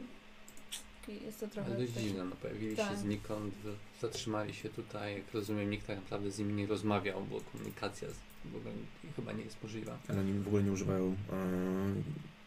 jest 1.08 1.39
to 1.39 1.48
trochę... 1.48 1.67
Ale 1.67 1.78
dość 1.78 1.93
dziwne, 1.93 2.26
no 2.26 2.36
pojawili 2.36 2.76
Tak. 2.76 2.91
się 2.91 2.98
znikąd, 2.98 3.54
zatrzymali 4.02 4.54
się 4.54 4.69
tutaj, 4.69 5.13
jak 5.13 5.34
rozumiem, 5.34 5.69
nikt 5.69 5.88
tak 5.88 5.98
naprawdę 5.98 6.32
z 6.32 6.39
nimi 6.39 6.54
nie 6.54 6.67
rozmawiał, 6.67 7.24
bo 7.24 7.41
komunikacja 7.41 8.10
z, 8.10 8.33
w 8.45 8.56
ogóle 8.56 8.73
chyba 9.15 9.32
nie 9.32 9.43
jest 9.43 9.63
możliwa. 9.63 9.97
Ale 10.10 10.19
oni 10.19 10.34
w 10.34 10.47
ogóle 10.47 10.63
nie 10.63 10.71
używają 10.71 11.15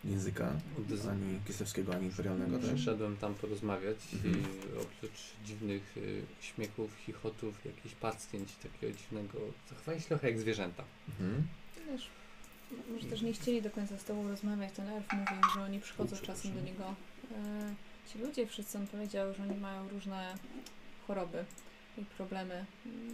e, 0.04 0.09
języka 0.11 0.52
Od- 0.78 1.09
ani 1.09 1.40
kislewskiego, 1.46 1.94
ani 1.94 2.06
imperialnego 2.06 2.59
też. 2.59 2.70
Przyszedłem 2.74 3.16
tam 3.16 3.35
porozmawiać 3.35 3.96
Mhm. 4.14 4.35
i 4.35 4.44
oprócz 4.82 5.20
dziwnych 5.44 5.96
y, 5.96 6.22
śmiechów, 6.40 6.96
chichotów, 6.96 7.64
jakichś 7.64 7.94
parsknięć 7.94 8.52
takiego 8.56 8.98
dziwnego, 8.98 9.38
zachowali 9.70 10.00
się 10.00 10.09
trochę 10.09 10.30
jak 10.30 10.38
zwierzęta. 10.40 10.85
Mhm. 11.09 11.46
Wiesz, 11.92 12.09
może 12.92 13.06
też 13.06 13.22
nie 13.22 13.32
chcieli 13.32 13.62
do 13.62 13.70
końca 13.70 13.98
z 13.98 14.04
tobą 14.04 14.28
rozmawiać. 14.28 14.72
Ten 14.72 14.88
elf 14.88 15.04
mówił, 15.12 15.42
że 15.54 15.61
oni 15.62 15.80
przychodzą 15.80 16.16
czasem 16.16 16.54
do 16.54 16.61
niego. 16.61 16.85
E, 17.32 17.74
ci 18.12 18.18
ludzie 18.18 18.46
wszyscy, 18.46 18.78
on 18.78 18.87
powiedział, 18.87 19.35
że 19.35 19.42
oni 19.42 19.61
mają 19.61 19.88
różne 19.88 20.35
choroby 21.06 21.44
i 21.98 22.04
problemy. 22.04 22.64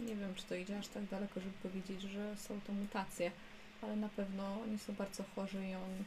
Nie 0.05 0.15
wiem, 0.15 0.35
czy 0.35 0.43
to 0.43 0.55
idzie 0.55 0.79
aż 0.79 0.87
tak 0.87 1.05
daleko, 1.05 1.39
żeby 1.39 1.53
powiedzieć, 1.63 2.01
że 2.01 2.37
są 2.37 2.61
to 2.67 2.73
mutacje, 2.73 3.31
ale 3.81 3.95
na 3.95 4.09
pewno 4.09 4.61
oni 4.61 4.79
są 4.79 4.93
bardzo 4.93 5.23
chorzy 5.35 5.65
i 5.65 5.75
on 5.75 6.03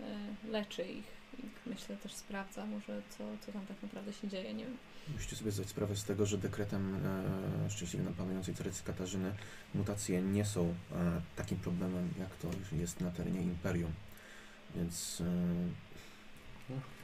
e, 0.00 0.50
leczy 0.50 0.82
ich 0.82 1.24
i 1.38 1.70
myślę 1.70 1.96
też 1.96 2.14
sprawdza 2.14 2.66
może 2.66 3.02
co, 3.10 3.24
co 3.46 3.52
tam 3.52 3.66
tak 3.66 3.82
naprawdę 3.82 4.12
się 4.12 4.28
dzieje, 4.28 4.54
nie 4.54 4.64
wiem. 4.64 4.76
Musicie 5.14 5.36
sobie 5.36 5.50
zdać 5.50 5.68
sprawę 5.68 5.96
z 5.96 6.04
tego, 6.04 6.26
że 6.26 6.38
dekretem 6.38 7.06
e, 7.66 7.70
szczęśliwie 7.70 8.04
nam 8.04 8.14
panującej 8.14 8.54
carycy 8.54 8.84
Katarzyny 8.84 9.34
mutacje 9.74 10.22
nie 10.22 10.44
są 10.44 10.74
e, 10.92 11.20
takim 11.36 11.58
problemem, 11.58 12.14
jak 12.18 12.36
to 12.36 12.76
jest 12.76 13.00
na 13.00 13.10
terenie 13.10 13.42
Imperium. 13.42 13.92
Więc... 14.76 15.22
E, 16.70 16.94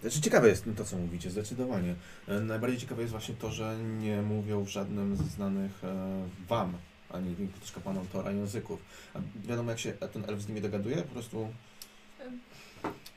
znaczy 0.00 0.20
ciekawe 0.20 0.48
jest 0.48 0.64
to, 0.76 0.84
co 0.84 0.96
mówicie, 0.96 1.30
zdecydowanie. 1.30 1.94
E, 2.28 2.40
najbardziej 2.40 2.80
ciekawe 2.80 3.02
jest 3.02 3.12
właśnie 3.12 3.34
to, 3.34 3.52
że 3.52 3.76
nie 3.78 4.22
mówią 4.22 4.62
w 4.64 4.68
żadnym 4.68 5.16
z 5.16 5.20
znanych 5.20 5.84
e, 5.84 6.28
wam, 6.48 6.72
ani 7.10 7.36
też 7.60 7.72
kapłanom 7.72 8.06
Tora 8.06 8.30
języków. 8.30 8.80
A 9.14 9.18
wiadomo, 9.48 9.70
jak 9.70 9.78
się 9.80 9.92
ten 9.92 10.24
elf 10.28 10.40
z 10.40 10.48
nimi 10.48 10.60
dogaduje? 10.60 10.96
Po 10.96 11.12
prostu... 11.12 11.48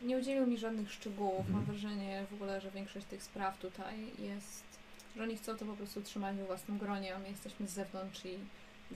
Nie 0.02 0.18
udzielił 0.18 0.48
mi 0.48 0.58
żadnych 0.58 0.92
szczegółów. 0.94 1.40
Mhm. 1.40 1.56
Mam 1.56 1.66
wrażenie 1.66 2.26
w 2.32 2.34
ogóle, 2.34 2.62
że 2.62 2.72
większość 2.72 3.06
tych 3.06 3.24
spraw 3.24 3.58
tutaj 3.58 3.96
jest, 4.20 4.64
że 5.16 5.24
oni 5.24 5.38
chcą 5.38 5.58
to 5.58 5.66
po 5.66 5.74
prostu 5.74 6.02
trzymać 6.02 6.38
we 6.38 6.46
własnym 6.46 6.78
gronie, 6.78 7.16
a 7.16 7.20
my 7.20 7.30
jesteśmy 7.30 7.68
z 7.68 7.72
zewnątrz 7.72 8.26
i 8.26 8.38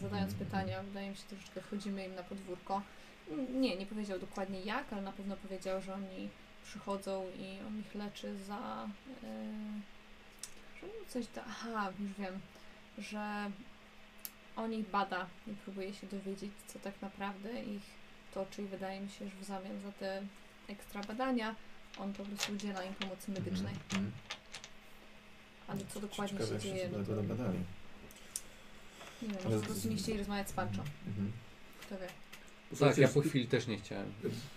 zadając 0.02 0.32
Mhm. 0.32 0.46
pytania, 0.50 0.84
wydaje 0.84 1.10
mi 1.10 1.16
się 1.16 1.24
troszeczkę 1.30 1.62
wchodzimy 1.62 2.06
im 2.06 2.16
na 2.16 2.24
podwórko. 2.24 2.82
Nie, 3.54 3.78
nie 3.78 3.86
powiedział 3.86 4.20
dokładnie 4.20 4.62
jak, 4.62 4.94
ale 4.94 5.02
na 5.02 5.12
pewno 5.12 5.38
powiedział, 5.38 5.82
że 5.82 5.94
oni 5.94 6.30
przychodzą 6.68 7.26
i 7.40 7.60
on 7.68 7.80
ich 7.80 7.96
leczy 7.96 8.38
za. 8.44 8.90
Yy, 9.24 10.98
coś 11.08 11.28
da. 11.28 11.44
Aha, 11.48 11.92
już 12.00 12.12
wiem, 12.14 12.40
że 12.98 13.52
on 14.56 14.74
ich 14.74 14.90
bada 14.90 15.26
i 15.48 15.52
próbuje 15.52 15.94
się 15.94 16.08
dowiedzieć, 16.08 16.52
co 16.68 16.80
tak 16.80 17.02
naprawdę 17.02 17.64
ich 17.64 17.84
toczy 18.34 18.62
i 18.62 18.66
wydaje 18.66 19.02
mi 19.02 19.10
się, 19.10 19.30
że 19.30 19.36
w 19.42 19.44
zamian 19.44 19.82
za 19.82 19.92
te 19.92 20.22
ekstra 20.68 21.02
badania 21.04 21.56
on 22.00 22.14
po 22.14 22.24
prostu 22.24 22.54
udziela 22.54 22.84
im 22.84 22.94
pomocy 22.94 23.32
medycznej. 23.32 23.74
Mhm. 23.94 24.12
Ale 25.68 25.80
co 25.94 26.00
dokładnie 26.00 26.40
Ciekawe, 26.40 26.62
się 26.62 26.70
dzieje, 26.70 26.90
no 26.90 27.04
to 27.04 27.22
nie 29.22 29.28
wiem, 29.28 29.44
może 29.44 29.60
po 29.60 29.66
prostu 29.66 29.90
nie 29.90 29.96
chcieli 29.96 30.18
rozmawiać 30.18 30.50
z 30.50 30.54
Pancho. 30.54 30.84
Mhm. 31.08 31.32
Kto 31.82 31.98
wie. 31.98 32.27
Tak, 32.80 32.98
ja 32.98 33.08
po 33.08 33.22
chwili 33.22 33.48
też 33.48 33.68
nie 33.68 33.78
chciałem. 33.78 34.06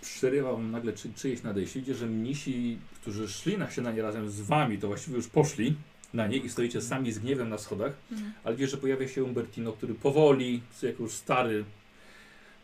Przerywał 0.01 0.61
nagle 0.61 0.93
czy, 0.93 1.13
czyjeś 1.13 1.43
nadejście. 1.43 1.79
Widzicie, 1.79 1.97
że 1.97 2.07
mnisi, 2.07 2.77
którzy 3.01 3.27
szli 3.27 3.57
na 3.57 3.71
śniadanie 3.71 4.01
razem 4.01 4.29
z 4.29 4.41
wami, 4.41 4.77
to 4.77 4.87
właściwie 4.87 5.15
już 5.15 5.27
poszli 5.27 5.75
na 6.13 6.27
nie 6.27 6.37
i 6.37 6.49
stoicie 6.49 6.81
sami 6.81 7.11
z 7.11 7.19
gniewem 7.19 7.49
na 7.49 7.57
schodach. 7.57 7.93
Mhm. 8.11 8.33
Ale 8.43 8.55
wiesz, 8.55 8.71
że 8.71 8.77
pojawia 8.77 9.07
się 9.07 9.23
Umbertino, 9.23 9.73
który 9.73 9.93
powoli, 9.93 10.61
jako 10.83 11.03
już 11.03 11.13
stary 11.13 11.65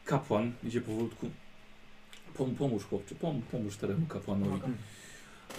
kapłan, 0.06 0.52
idzie 0.64 0.82
powolutku. 0.82 1.30
Pom, 2.34 2.56
pomóż 2.56 2.84
chłopcze, 2.84 3.16
pom, 3.16 3.42
pomóż 3.52 3.74
staremu 3.74 4.06
kapłanowi. 4.06 4.62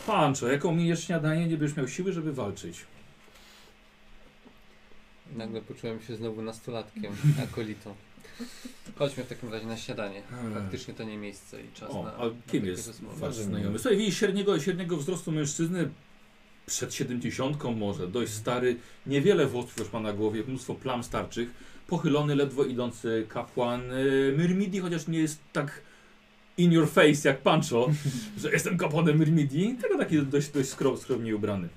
Pancho, 0.07 0.48
jak 0.48 0.64
ominiesz 0.64 1.05
śniadanie, 1.05 1.46
nie 1.46 1.57
będziesz 1.57 1.77
miał 1.77 1.88
siły, 1.88 2.12
żeby 2.12 2.33
walczyć. 2.33 2.85
Nagle 5.37 5.62
poczułem 5.62 6.03
się 6.03 6.16
znowu 6.16 6.42
nastolatkiem, 6.42 7.12
akolitą. 7.44 7.94
Chodźmy 8.96 9.24
w 9.24 9.29
takim 9.29 9.53
razie 9.53 9.66
na 9.66 9.77
śniadanie. 9.77 10.22
Faktycznie 10.55 10.94
to 10.94 11.05
nie 11.05 11.16
miejsce 11.16 11.62
i 11.62 11.72
czas 11.72 11.90
O, 11.90 12.03
na. 12.03 12.14
a 12.14 12.24
na 12.24 12.31
kim 12.31 12.61
takie 12.61 12.66
jest 12.70 13.03
wasz 13.03 13.35
znajomy? 13.35 13.79
Słuchaj, 13.79 13.98
widzisz 13.98 14.18
średniego, 14.18 14.61
średniego 14.61 14.96
wzrostu 14.96 15.33
mężczyzny, 15.33 15.88
przed 16.66 16.94
siedemdziesiątką 16.94 17.72
może, 17.74 18.09
dość 18.09 18.33
stary, 18.33 18.77
niewiele 19.07 19.46
włosów 19.46 19.79
już 19.79 19.92
ma 19.92 20.01
na 20.01 20.12
głowie, 20.12 20.42
mnóstwo 20.48 20.74
plam 20.74 21.05
starczych, 21.05 21.51
pochylony, 21.87 22.35
ledwo 22.37 22.64
idący 22.64 23.27
kapłan 23.29 23.92
y, 23.92 24.35
Myrmidii, 24.37 24.81
chociaż 24.81 25.09
nie 25.09 25.18
jest 25.18 25.38
tak 25.53 25.81
in 26.59 26.72
your 26.72 26.88
face 26.90 27.29
jak 27.29 27.38
Pancho, 27.42 27.88
że 28.42 28.51
jestem 28.53 28.79
kapłanem 28.79 29.18
Myrmidii, 29.18 29.77
tylko 29.81 29.98
taki 29.98 30.22
dość, 30.22 30.48
dość 30.48 30.68
skrom, 30.68 30.96
skromnie 30.98 31.37
ubrany. 31.37 31.68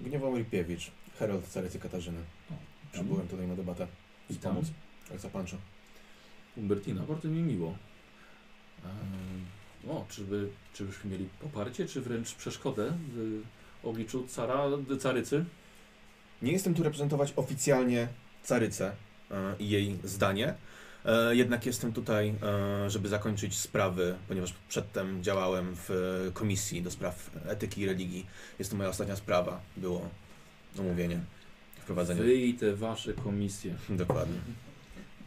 Gniewomir 0.00 0.46
Piewicz, 0.46 0.90
herald 1.18 1.48
carycy 1.48 1.78
Katarzyny. 1.78 2.18
Przybyłem 2.92 3.28
tutaj 3.28 3.46
na 3.46 3.56
debatę. 3.56 3.86
I 4.30 4.34
Z 4.34 4.38
tam? 4.38 4.56
Ojca 5.12 5.28
Pancho. 5.28 5.56
Umbertina, 6.58 7.02
bardzo 7.02 7.28
mi 7.28 7.42
miło. 7.42 7.74
Ehm, 8.84 9.90
o, 9.90 10.06
czyżby, 10.08 10.48
czyżbyśmy 10.74 11.10
mieli 11.10 11.28
poparcie, 11.40 11.86
czy 11.86 12.00
wręcz 12.00 12.34
przeszkodę 12.34 12.92
w 13.14 13.42
obliczu 13.82 14.26
cara, 14.26 14.64
carycy? 15.00 15.44
Nie 16.42 16.52
jestem 16.52 16.74
tu 16.74 16.82
reprezentować 16.82 17.32
oficjalnie 17.36 18.08
carycę 18.42 18.92
e, 19.30 19.54
i 19.58 19.70
jej 19.70 19.98
zdanie. 20.04 20.54
E, 21.04 21.36
jednak 21.36 21.66
jestem 21.66 21.92
tutaj, 21.92 22.34
e, 22.42 22.90
żeby 22.90 23.08
zakończyć 23.08 23.58
sprawy, 23.58 24.14
ponieważ 24.28 24.54
przedtem 24.68 25.22
działałem 25.22 25.76
w 25.76 25.90
komisji 26.34 26.82
do 26.82 26.90
spraw 26.90 27.30
etyki 27.46 27.80
i 27.80 27.86
religii. 27.86 28.26
Jest 28.58 28.70
to 28.70 28.76
moja 28.76 28.88
ostatnia 28.88 29.16
sprawa. 29.16 29.60
Było 29.76 30.08
omówienie, 30.78 31.20
wprowadzenie. 31.80 32.22
Wy 32.22 32.34
i 32.34 32.54
te 32.54 32.76
wasze 32.76 33.12
komisje. 33.12 33.74
Dokładnie. 33.88 34.38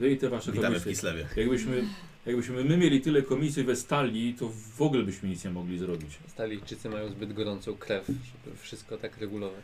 Wy 0.01 0.11
i 0.11 0.17
te 0.17 0.29
wasze 0.29 0.51
Witamy 0.51 0.79
w 0.79 0.83
komisje. 0.83 0.91
Kislewie. 0.91 1.27
Jakbyśmy, 1.35 1.83
jakbyśmy 2.25 2.63
my 2.63 2.77
mieli 2.77 3.01
tyle 3.01 3.21
komisji 3.21 3.63
we 3.63 3.75
stali, 3.75 4.33
to 4.33 4.49
w 4.77 4.81
ogóle 4.81 5.03
byśmy 5.03 5.29
nic 5.29 5.45
nie 5.45 5.51
mogli 5.51 5.79
zrobić. 5.79 6.17
Stalijczycy 6.27 6.89
mają 6.89 7.09
zbyt 7.09 7.33
gorącą 7.33 7.77
krew, 7.77 8.07
żeby 8.07 8.57
wszystko 8.57 8.97
tak 8.97 9.17
regulować. 9.17 9.63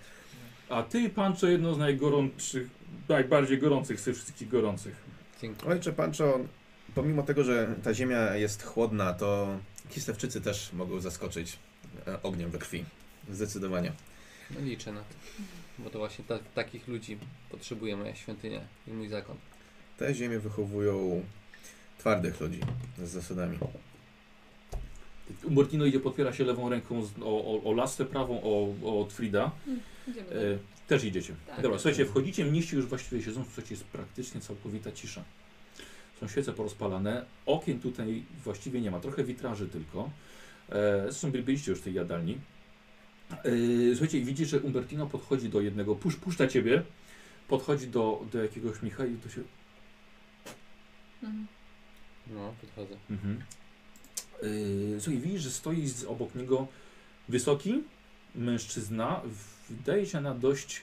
A 0.70 0.84
ty, 0.84 1.10
Pancho, 1.10 1.48
jedno 1.48 1.74
z 1.74 1.78
najgorącszych, 1.78 2.68
najbardziej 3.10 3.58
gorących 3.58 4.00
z 4.00 4.04
tych 4.04 4.16
wszystkich 4.16 4.50
gorących. 4.50 4.96
Dzięki. 5.42 5.66
Ojcze 5.66 5.94
Pancho, 5.94 6.40
pomimo 6.96 7.24
tego, 7.24 7.44
że 7.44 7.76
ta 7.84 7.94
ziemia 7.94 8.36
jest 8.36 8.64
chłodna, 8.64 9.14
to 9.14 9.58
Kislewczycy 9.90 10.42
też 10.42 10.74
mogą 10.74 11.00
zaskoczyć 11.00 11.60
e, 12.08 12.24
ogniem 12.24 12.52
we 12.52 12.60
krwi. 12.60 12.86
Zdecydowanie. 13.30 13.92
No 14.52 14.62
liczę 14.62 14.92
na 14.92 15.00
to. 15.00 15.16
Bo 15.80 15.90
to 15.90 16.00
właśnie 16.00 16.26
ta, 16.26 16.40
takich 16.56 16.88
ludzi 16.88 17.18
potrzebuje 17.50 17.98
moja 17.98 18.16
świątynia 18.16 18.62
i 18.88 18.92
mój 18.92 19.08
zakon. 19.08 19.38
Te 19.98 20.16
ziemie 20.16 20.40
wychowują 20.40 21.24
twardych 21.98 22.42
ludzi 22.42 22.60
z 22.98 23.10
zasadami. 23.10 23.58
Umbertino 25.44 25.86
idzie, 25.86 26.00
podpiera 26.00 26.34
się 26.34 26.44
lewą 26.46 26.70
ręką 26.70 27.06
z, 27.06 27.12
o, 27.22 27.26
o, 27.26 27.64
o 27.64 27.74
lasę 27.74 28.06
prawą, 28.06 28.42
o, 28.44 28.74
o 28.84 29.02
od 29.02 29.14
Frida. 29.14 29.52
Idziemy 30.08 30.28
E, 30.30 30.58
też 30.88 31.04
idziecie. 31.04 31.34
Tak. 31.48 31.62
Dobra, 31.62 31.80
słuchajcie, 31.80 32.06
wchodzicie, 32.06 32.46
mnisi 32.46 32.76
już 32.76 32.86
właściwie 32.86 33.24
siedzą, 33.24 33.44
słuchajcie, 33.46 33.74
jest 33.76 33.84
praktycznie 33.84 34.42
całkowita 34.42 34.92
cisza. 34.92 35.24
Są 36.20 36.28
świece 36.28 36.54
porozpalane, 36.54 37.26
okien 37.46 37.80
tutaj 37.80 38.24
właściwie 38.44 38.82
nie 38.82 38.92
ma, 38.92 39.00
trochę 39.00 39.24
witraży 39.24 39.68
tylko. 39.68 40.10
E, 40.70 41.02
zresztą 41.04 41.32
by- 41.32 41.44
byliście 41.44 41.72
już 41.72 41.80
w 41.80 41.84
tej 41.84 41.94
jadalni. 41.94 42.38
E, 43.32 43.36
słuchajcie, 43.92 44.18
i 44.20 44.24
widzisz, 44.26 44.50
że 44.50 44.60
Umbertino 44.60 45.08
podchodzi 45.08 45.50
do 45.50 45.62
jednego, 45.62 45.96
pusz, 45.96 46.16
puszcza 46.16 46.48
ciebie, 46.48 46.84
podchodzi 47.48 47.88
do, 47.88 48.26
do 48.32 48.44
jakiegoś 48.44 48.82
mnicha 48.82 49.06
i 49.06 49.16
to 49.16 49.30
się... 49.30 49.42
Mhm. 51.24 51.48
No, 52.28 52.54
podchodzę. 52.62 52.96
Mhm. 53.10 53.44
Yy, 54.44 55.02
słuchaj, 55.02 55.22
widzisz, 55.22 55.42
że 55.42 55.52
stoi 55.52 55.88
z, 55.88 56.04
obok 56.06 56.36
niego 56.36 56.68
wysoki 57.30 57.84
mężczyzna, 58.36 59.22
wydaje 59.70 60.06
się 60.06 60.22
na 60.22 60.34
dość 60.36 60.82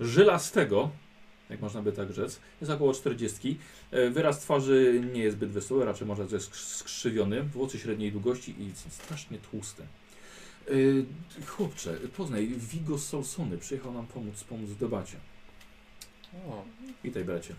żylastego, 0.00 0.90
jak 1.50 1.60
można 1.60 1.82
by 1.82 1.92
tak 1.92 2.12
rzec, 2.12 2.40
jest 2.60 2.72
około 2.72 2.94
40. 2.94 3.58
E, 3.90 4.10
Wyraz 4.10 4.40
twarzy 4.40 5.02
nie 5.14 5.22
jest 5.22 5.36
zbyt 5.36 5.50
wesoły, 5.50 5.84
raczej 5.84 6.06
może 6.06 6.22
jest 6.22 6.50
skrzy- 6.50 6.76
skrzywiony, 6.76 7.42
włosy 7.42 7.78
średniej 7.78 8.12
długości 8.12 8.62
i 8.62 8.72
są 8.76 8.90
strasznie 8.90 9.38
tłuste. 9.38 9.86
Yy, 10.70 11.04
chłopcze, 11.46 11.94
poznaj, 12.16 12.48
Vigo 12.48 12.98
Solsony 12.98 13.58
przyjechał 13.58 13.92
nam 13.94 14.06
pomóc, 14.06 14.44
pomóc 14.44 14.70
w 14.70 14.78
debacie. 14.78 15.16
O, 16.48 16.64
Witaj 17.04 17.24
bracie. 17.24 17.54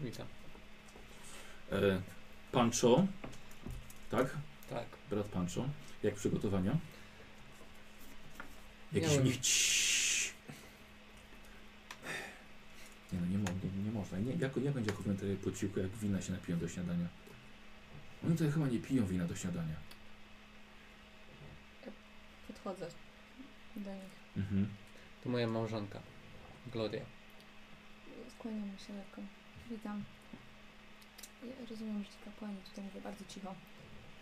witam. 0.00 0.26
E, 1.72 2.02
Pancho, 2.52 3.06
tak? 4.10 4.36
Tak. 4.70 4.86
Brat 5.10 5.26
Pancho. 5.26 5.68
Jak 6.02 6.14
przygotowania? 6.14 6.76
Jakiś 8.92 9.10
Miałem-. 9.10 9.40
Ciii. 9.40 10.32
Nie 13.12 13.20
no, 13.20 13.26
nie, 13.26 13.38
mo 13.38 13.48
nie, 13.64 13.84
nie 13.84 13.90
można. 13.90 14.18
Nie, 14.18 14.32
jak, 14.32 14.56
jak 14.56 14.74
będzie 14.74 14.92
komentarz 14.92 15.28
po 15.44 15.52
cichu, 15.52 15.80
jak 15.80 15.90
wina 15.90 16.22
się 16.22 16.32
napiją 16.32 16.58
do 16.58 16.68
śniadania? 16.68 17.06
Oni 18.26 18.36
to 18.36 18.50
chyba 18.50 18.66
nie 18.66 18.78
piją 18.78 19.06
wina 19.06 19.24
do 19.24 19.36
śniadania. 19.36 19.76
Podchodzę 22.46 22.86
do 23.76 23.94
nich. 23.94 24.36
Mhm. 24.36 24.68
To 25.22 25.28
moja 25.28 25.46
małżonka, 25.46 26.00
Gloria. 26.72 27.04
Skłaniam 28.38 28.78
się 28.86 28.92
lekko. 28.92 29.20
Witam. 29.70 30.04
Ja 31.42 31.66
rozumiem, 31.70 32.04
że 32.04 32.10
ci 32.10 32.16
kapłani 32.24 32.56
tutaj 32.70 32.84
mówię 32.84 33.00
bardzo 33.00 33.24
cicho. 33.28 33.54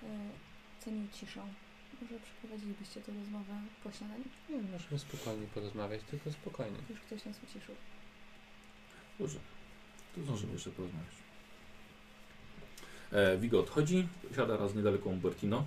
E, 0.03 0.07
Cenił 0.81 1.07
ciszą. 1.13 1.41
Może 2.03 2.15
przeprowadzilibyście 2.21 3.01
tę 3.01 3.13
rozmowę 3.13 3.55
po 3.85 3.93
śniadaniu? 3.93 4.25
Nie, 4.51 4.63
możemy 4.63 4.99
spokojnie 4.99 5.47
porozmawiać, 5.47 6.01
tylko 6.11 6.33
spokojnie. 6.33 6.79
Już 6.91 7.01
ktoś 7.01 7.25
nas 7.25 7.37
uciszył. 7.43 7.75
Dobrze. 9.19 9.39
To 10.15 10.23
zdążymy 10.23 10.53
jeszcze 10.53 10.71
porozmawiać. 10.71 11.15
E, 13.13 13.39
Vigo 13.39 13.61
odchodzi, 13.61 14.09
siada 14.37 14.57
raz 14.57 14.75
niedaleko 14.75 15.09
Umbertino. 15.11 15.67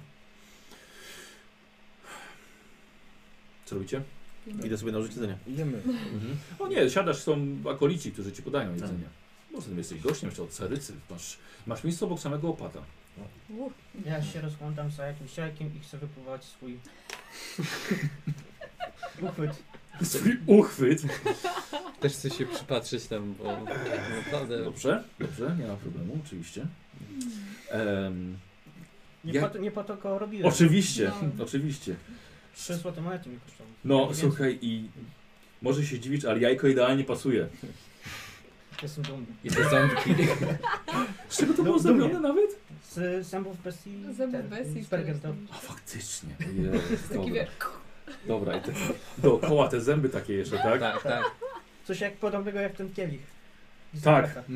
Co 3.66 3.76
robicie? 3.76 4.02
Idę 4.66 4.78
sobie 4.78 4.92
nałożyć 4.92 5.14
jedzenie. 5.16 5.38
Jemy. 5.48 5.78
Mhm. 5.78 6.38
O 6.60 6.68
nie, 6.68 6.90
siadasz, 6.90 7.18
są 7.18 7.38
akolici, 7.72 8.12
którzy 8.12 8.32
ci 8.32 8.44
podają 8.44 8.74
jedzenie. 8.74 9.10
Może 9.54 9.70
ty 9.70 9.76
jesteś 9.76 10.02
gościem 10.02 10.30
jeszcze 10.30 10.44
od 10.44 10.50
Carycy. 10.52 10.94
Masz, 11.10 11.38
masz 11.68 11.84
miejsce 11.84 12.06
obok 12.06 12.20
samego 12.20 12.50
opata. 12.50 12.80
Uff, 13.50 13.74
Ja 14.06 14.24
się 14.24 14.42
rozglądam 14.42 14.92
za 14.92 15.06
jakimś 15.06 15.38
jajkiem 15.38 15.76
i 15.76 15.80
chcę 15.80 15.98
wypływać 15.98 16.46
swój 16.46 16.78
uchwyt. 19.22 19.64
Swój 20.04 20.38
uchwyt. 20.48 21.02
Też 22.02 22.14
chcę 22.14 22.30
się 22.30 22.46
przypatrzeć 22.46 23.08
tam, 23.08 23.34
bo 23.34 23.44
naprawdę 24.18 24.64
Dobrze, 24.64 25.04
dobrze, 25.20 25.56
nie 25.60 25.68
ma 25.68 25.76
problemu, 25.76 26.20
oczywiście. 26.26 26.68
Em, 27.70 28.38
Nie, 29.26 29.34
Ja- 29.34 29.42
po, 29.42 29.50
to, 29.50 29.58
nie 29.58 29.72
po 29.72 29.84
to 29.84 29.98
go 29.98 30.20
robiłem. 30.20 30.46
oczywiście, 30.48 31.12
No. 31.38 31.44
oczywiście. 31.46 31.96
3 32.56 32.76
złote 32.76 33.02
monety 33.02 33.30
mi 33.30 33.40
kosztowały. 33.40 33.76
No, 33.86 34.10
słuchaj, 34.14 34.60
i 34.62 34.90
może 35.62 35.86
się 35.86 36.00
dziwić, 36.00 36.26
ale 36.26 36.40
jajko 36.40 36.68
idealnie 36.68 37.04
pasuje. 37.04 37.48
Jestem 38.82 39.04
dumny. 39.04 39.26
i 39.44 39.50
te 39.50 39.70
ząbki. 39.70 40.16
Z 41.30 41.38
czego 41.38 41.54
to 41.54 41.64
było 41.64 41.80
Dumnie. 41.80 42.00
zrobione 42.02 42.20
nawet? 42.20 42.56
Z 42.92 43.26
zębów 43.28 43.64
bestii. 43.64 43.92
Zębów 44.18 44.50
bestii 44.50 44.84
Z 44.84 44.88
Bergentow. 44.90 45.36
A 45.52 45.54
faktycznie. 45.56 46.30
Jest, 46.92 47.10
Taki 47.10 47.20
dobra. 47.32 47.46
dobra, 48.28 48.58
i 48.58 48.62
te, 48.62 48.72
dookoła 49.18 49.68
te 49.68 49.82
zęby 49.82 50.10
takie 50.10 50.34
jeszcze, 50.34 50.58
tak? 50.58 50.80
Tak, 50.80 51.04
tak. 51.04 51.24
Coś 51.86 52.02
jak 52.02 52.14
podobnego 52.18 52.60
jak 52.60 52.76
ten 52.76 52.94
kielich. 52.94 53.22
Tak. 54.04 54.28
Zabrata. 54.28 54.44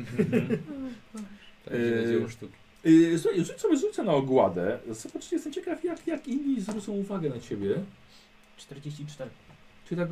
Tak, 1.64 1.74
Yy, 1.74 2.26
sztuki. 2.30 2.52
Yy, 2.84 3.18
słuchaj, 3.18 3.44
rzuć 3.44 3.60
sobie 3.60 3.76
rzucę 3.76 4.04
na 4.04 4.12
ogładę. 4.12 4.78
Zobaczcie, 4.90 5.36
jestem 5.36 5.52
ciekaw, 5.52 5.84
jak, 5.84 6.06
jak 6.06 6.28
inni 6.28 6.60
zwrócą 6.60 6.92
uwagę 6.92 7.28
na 7.30 7.40
ciebie. 7.40 7.74
44. 8.56 9.30
Czyli 9.88 10.00
tak. 10.00 10.08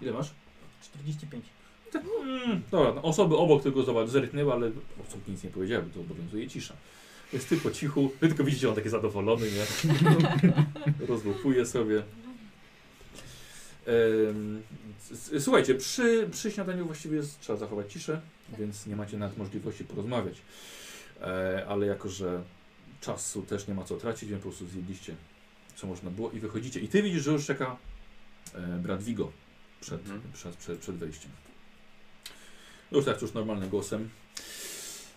Ile 0.00 0.12
masz? 0.12 0.30
45. 0.82 1.44
Tak, 1.92 2.02
mm, 2.24 2.62
dobra, 2.70 2.92
no, 2.94 3.02
osoby 3.02 3.36
obok 3.36 3.62
tego 3.62 3.82
zobacz, 3.82 4.08
zerknęły, 4.08 4.52
ale 4.52 4.66
obok 4.66 5.28
nic 5.28 5.44
nie 5.44 5.50
powiedziały, 5.50 5.84
to 5.94 6.00
obowiązuje 6.00 6.48
cisza. 6.48 6.74
Jest 7.32 7.48
ty 7.48 7.56
po 7.56 7.70
cichu, 7.70 8.12
wy 8.20 8.28
tylko 8.28 8.44
widzicie, 8.44 8.68
on 8.68 8.74
taki 8.74 8.88
zadowolony, 8.88 9.46
nie? 9.50 9.64
Rozłupuje 11.08 11.66
sobie. 11.66 12.02
Em, 13.86 14.62
s- 15.12 15.32
s- 15.32 15.44
słuchajcie, 15.44 15.74
przy, 15.74 16.28
przy 16.32 16.50
śniadaniu 16.50 16.86
właściwie 16.86 17.16
jest, 17.16 17.40
trzeba 17.40 17.58
zachować 17.58 17.92
ciszę, 17.92 18.20
więc 18.58 18.86
nie 18.86 18.96
macie 18.96 19.18
nawet 19.18 19.38
możliwości 19.38 19.84
porozmawiać. 19.84 20.34
E, 21.20 21.66
ale 21.68 21.86
jako, 21.86 22.08
że 22.08 22.42
czasu 23.00 23.42
też 23.42 23.66
nie 23.68 23.74
ma 23.74 23.84
co 23.84 23.96
tracić, 23.96 24.28
więc 24.30 24.42
po 24.42 24.48
prostu 24.48 24.66
zjedliście 24.66 25.14
co 25.76 25.86
można 25.86 26.10
było 26.10 26.30
i 26.30 26.40
wychodzicie. 26.40 26.80
I 26.80 26.88
ty 26.88 27.02
widzisz, 27.02 27.22
że 27.22 27.32
już 27.32 27.46
czeka 27.46 27.76
e, 28.54 28.60
brat 28.78 29.02
Vigo 29.02 29.32
przed, 29.80 30.00
Mhm. 30.00 30.20
przed, 30.34 30.56
przed, 30.56 30.78
przed 30.78 30.96
wejściem. 30.96 31.30
Już 32.92 33.04
tak, 33.04 33.22
już 33.22 33.32
normalnym 33.34 33.68
głosem. 33.68 34.10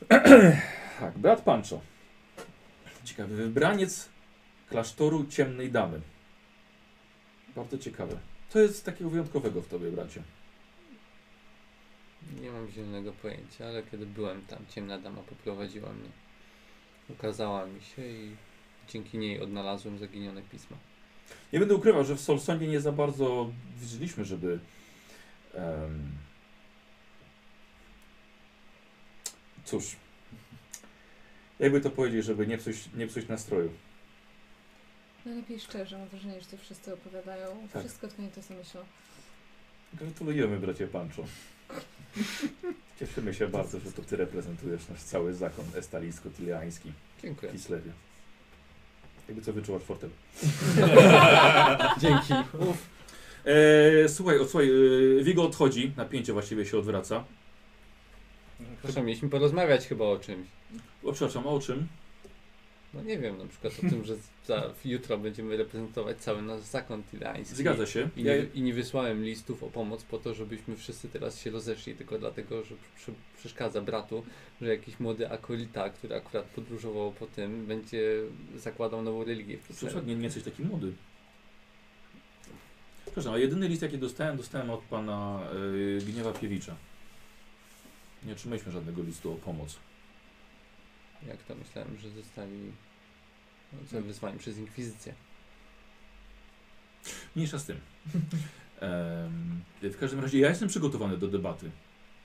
tak, 0.99 1.17
brat 1.17 1.41
Pancho. 1.41 1.81
Ciekawy 3.03 3.35
wybraniec 3.35 4.09
klasztoru 4.69 5.25
ciemnej 5.25 5.71
damy. 5.71 6.01
Bardzo 7.55 7.77
ciekawe. 7.77 8.17
Co 8.49 8.59
jest 8.59 8.85
takiego 8.85 9.09
wyjątkowego 9.09 9.61
w 9.61 9.67
tobie, 9.67 9.91
bracie? 9.91 10.23
Nie 12.41 12.51
mam 12.51 12.71
zielonego 12.71 13.13
pojęcia, 13.13 13.67
ale 13.67 13.83
kiedy 13.83 14.05
byłem 14.05 14.41
tam, 14.41 14.59
ciemna 14.69 14.99
dama 14.99 15.21
poprowadziła 15.21 15.93
mnie. 15.93 16.09
Ukazała 17.09 17.65
mi 17.65 17.81
się 17.81 18.07
i 18.07 18.35
dzięki 18.87 19.17
niej 19.17 19.41
odnalazłem 19.41 19.97
zaginione 19.97 20.41
pisma. 20.41 20.77
Nie 21.53 21.59
będę 21.59 21.75
ukrywał, 21.75 22.03
że 22.03 22.15
w 22.15 22.21
Solsonie 22.21 22.67
nie 22.67 22.81
za 22.81 22.91
bardzo 22.91 23.51
widzieliśmy, 23.77 24.25
żeby. 24.25 24.59
em, 25.53 26.11
cóż. 29.65 29.95
Jakby 31.59 31.81
to 31.81 31.89
powiedzieć, 31.89 32.25
żeby 32.25 32.47
nie 32.47 32.57
psuć, 32.57 32.75
nie 32.95 33.07
psuć 33.07 33.27
nastroju. 33.27 33.69
najlepiej 35.25 35.59
szczerze, 35.59 35.97
mam 35.97 36.07
wrażenie, 36.07 36.41
że 36.41 36.47
to 36.47 36.57
wszyscy 36.57 36.93
opowiadają. 36.93 37.67
Tak. 37.73 37.81
Wszystko 37.81 38.07
tylko 38.07 38.21
nie 38.21 38.29
to 38.29 38.41
co 38.43 38.53
myślą. 38.53 38.81
Gratulujemy, 39.93 40.59
bracie 40.59 40.87
Pancho. 40.87 41.23
Cieszymy 42.99 43.33
się 43.33 43.47
bardzo, 43.47 43.79
że 43.79 43.91
to 43.91 44.01
ty 44.01 44.17
reprezentujesz 44.17 44.87
nasz 44.89 45.01
cały 45.03 45.33
zakon 45.33 45.65
estalijsko-tiliański 45.75 46.91
w 47.17 47.21
Dziękuję. 47.21 47.51
Kislewie. 47.51 47.91
Jakby 49.27 49.41
co 49.43 49.53
wyczułaś 49.53 49.81
fortel. 49.83 50.09
Dzięki. 52.01 52.33
E, 53.45 54.09
słuchaj, 54.09 54.39
o, 54.39 54.45
słuchaj, 54.47 54.69
e, 55.19 55.23
Vigo 55.23 55.43
odchodzi, 55.43 55.91
napięcie 55.97 56.33
właściwie 56.33 56.65
się 56.65 56.77
odwraca. 56.77 57.23
Proszę, 58.81 59.01
mieliśmy 59.01 59.29
porozmawiać 59.29 59.87
chyba 59.87 60.05
o 60.05 60.19
czymś. 60.19 60.47
O, 61.03 61.11
przepraszam, 61.11 61.47
o 61.47 61.59
czym? 61.59 61.87
No 62.93 63.03
nie 63.03 63.17
wiem, 63.17 63.37
na 63.37 63.45
przykład 63.45 63.73
o 63.73 63.89
tym, 63.89 64.05
że 64.05 64.15
za, 64.47 64.73
jutro 64.85 65.17
będziemy 65.17 65.57
reprezentować 65.57 66.17
cały 66.17 66.41
nasz 66.41 66.61
zakon 66.61 67.03
tilański. 67.03 67.55
Zgadza 67.55 67.85
się. 67.85 68.09
I 68.17 68.23
Ja, 68.23 68.37
nie, 68.37 68.45
I 68.53 68.61
nie 68.61 68.73
wysłałem 68.73 69.23
listów 69.23 69.63
o 69.63 69.69
pomoc 69.69 70.03
po 70.03 70.17
to, 70.17 70.33
żebyśmy 70.33 70.75
wszyscy 70.75 71.09
teraz 71.09 71.39
się 71.39 71.51
rozeszli, 71.51 71.95
tylko 71.95 72.19
dlatego, 72.19 72.63
że 72.63 72.75
przy, 72.95 73.13
przeszkadza 73.37 73.81
bratu, 73.81 74.23
że 74.61 74.67
jakiś 74.67 74.99
młody 74.99 75.31
akolita, 75.31 75.89
który 75.89 76.15
akurat 76.15 76.45
podróżował 76.45 77.11
po 77.11 77.27
tym, 77.27 77.65
będzie 77.65 78.21
zakładał 78.55 79.01
nową 79.01 79.23
religię 79.23 79.57
Przepraszam, 79.57 80.07
nie, 80.07 80.15
nie 80.15 80.23
jesteś 80.23 80.43
taki 80.43 80.63
młody. 80.63 80.93
Przepraszam, 83.05 83.33
a 83.33 83.37
jedyny 83.37 83.67
list 83.67 83.81
jaki 83.81 83.97
dostałem, 83.97 84.37
dostałem 84.37 84.69
od 84.69 84.81
pana 84.81 85.39
y, 85.53 86.05
Gniewa 86.05 86.31
Piewicza. 86.31 86.75
Nie 88.25 88.33
otrzymaliśmy 88.33 88.71
żadnego 88.71 89.03
listu 89.03 89.33
o 89.33 89.35
pomoc. 89.35 89.79
Jak 91.27 91.43
to 91.43 91.55
myślałem, 91.55 91.97
że 91.97 92.09
zostali 92.09 92.71
no, 93.91 94.01
wysłani 94.01 94.39
przez 94.39 94.57
inkwizycję. 94.57 95.13
Mniejsza 97.35 97.59
z 97.59 97.65
tym. 97.65 97.79
W 99.81 99.97
każdym 99.99 100.19
razie 100.19 100.39
ja 100.39 100.49
jestem 100.49 100.69
przygotowany 100.69 101.17
do 101.17 101.27
debaty. 101.27 101.71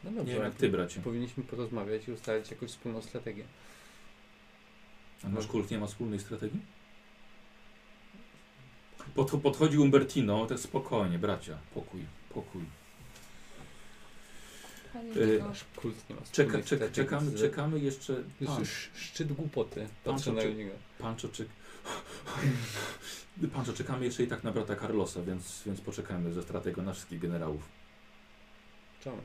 No 0.05 0.11
Nie 0.11 0.17
dobrze, 0.17 0.33
wiem 0.35 0.43
jak 0.43 0.55
ty, 0.55 0.69
bracie. 0.69 1.01
powinniśmy 1.01 1.45
porozmawiać 1.45 2.09
i 2.09 2.13
ustalić 2.13 2.51
jakąś 2.51 2.71
wspólną 2.71 3.03
strategię. 3.03 3.45
A 5.25 5.29
nasz 5.29 5.47
kult 5.47 5.71
nie 5.71 5.79
ma 5.79 5.87
wspólnej 5.87 6.21
strategii? 6.21 6.61
Pod, 9.15 9.31
podchodzi 9.43 9.79
Umbertino, 9.79 10.47
tak 10.47 10.59
spokojnie, 10.59 11.19
bracia. 11.19 11.59
Pokój, 11.75 12.01
pokój. 12.35 12.63
Y, 15.17 15.39
Nasz 15.49 15.65
kult 15.77 16.11
nie 16.11 16.17
ma 16.17 16.23
Czeka, 16.23 16.29
wspólnej 16.33 16.49
czeka, 16.65 16.67
strategii. 16.67 16.95
czekamy, 16.95 17.31
Z- 17.31 17.41
czekamy 17.41 17.79
jeszcze. 17.81 18.15
To 18.15 18.21
jest 18.41 18.53
Pan, 18.53 18.59
już 18.61 18.91
szczyt 18.95 19.33
głupoty. 19.33 19.89
Patrzę 20.05 20.33
na 20.33 20.43
czy- 20.43 20.55
niego. 20.55 20.71
Pancho, 20.99 21.29
czek... 21.29 21.49
Pancho, 23.55 23.73
czekamy 23.73 24.05
jeszcze 24.05 24.23
i 24.23 24.27
tak 24.27 24.45
na 24.45 24.53
brata 24.53 24.77
Carlosa, 24.77 25.23
więc, 25.23 25.63
więc 25.67 25.81
poczekamy 25.81 26.33
ze 26.33 26.43
strategą 26.43 26.83
na 26.83 26.93
wszystkich 26.93 27.21
generałów. 27.21 27.63
Czemu? 29.05 29.19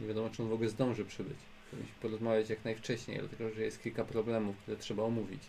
Nie 0.00 0.06
wiadomo, 0.06 0.30
czy 0.30 0.42
on 0.42 0.48
w 0.48 0.52
ogóle 0.52 0.68
zdąży 0.68 1.04
przybyć. 1.04 1.36
Powinniśmy 1.70 1.96
porozmawiać 2.02 2.50
jak 2.50 2.64
najwcześniej, 2.64 3.18
dlatego 3.18 3.50
że 3.54 3.62
jest 3.62 3.82
kilka 3.82 4.04
problemów, 4.04 4.56
które 4.56 4.76
trzeba 4.76 5.02
omówić. 5.02 5.42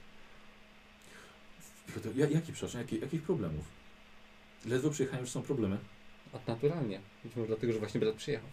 To, 2.03 2.09
ja, 2.15 2.27
jaki, 2.29 2.53
przepraszam, 2.53 2.81
jaki, 2.81 2.99
jakich 2.99 3.21
problemów? 3.21 3.65
Ledwo 4.65 4.89
przyjechałem, 4.89 5.21
już 5.21 5.31
są 5.31 5.41
problemy. 5.41 5.77
A 6.33 6.51
naturalnie. 6.51 6.99
Być 7.23 7.35
może 7.35 7.47
dlatego, 7.47 7.73
że 7.73 7.79
właśnie 7.79 7.99
brat 7.99 8.15
przyjechał. 8.15 8.49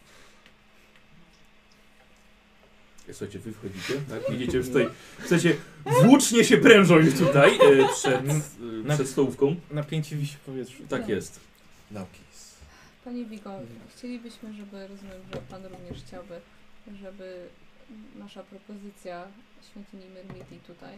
Słuchajcie, 3.12 3.38
wy 3.38 3.52
wchodzicie, 3.52 3.94
tak? 4.08 4.30
Widzicie 4.30 4.58
już 4.58 4.66
tutaj, 4.66 4.88
w 5.18 5.26
sensie 5.28 5.54
włócznie 6.04 6.44
się 6.44 6.56
prężą 6.58 6.96
już 6.98 7.14
tutaj 7.14 7.54
e, 7.54 7.88
przed, 7.94 8.20
e, 8.90 8.94
przed 8.94 9.08
stołówką. 9.08 9.56
Napięcie 9.70 10.16
wisi 10.16 10.34
w 10.36 10.40
powietrzu. 10.40 10.82
Tak 10.88 11.00
Tak. 11.00 11.08
jest. 11.08 11.40
Naukis. 11.90 12.56
Panie 13.04 13.24
Vigo, 13.24 13.50
chcielibyśmy, 13.96 14.54
żeby, 14.54 14.88
rozumiem, 14.88 15.20
że 15.34 15.40
Pan 15.50 15.62
również 15.66 16.02
chciałby, 16.06 16.40
żeby 17.02 17.48
nasza 18.16 18.42
propozycja 18.42 19.24
świątyni 19.70 20.04
Myrmidii 20.14 20.60
tutaj 20.66 20.96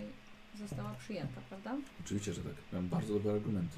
została 0.58 0.94
przyjęta, 0.98 1.40
prawda? 1.48 1.76
Oczywiście, 2.04 2.32
że 2.32 2.40
tak. 2.40 2.52
Mam 2.72 2.88
bardzo 2.88 3.14
dobre 3.14 3.32
argumenty. 3.32 3.76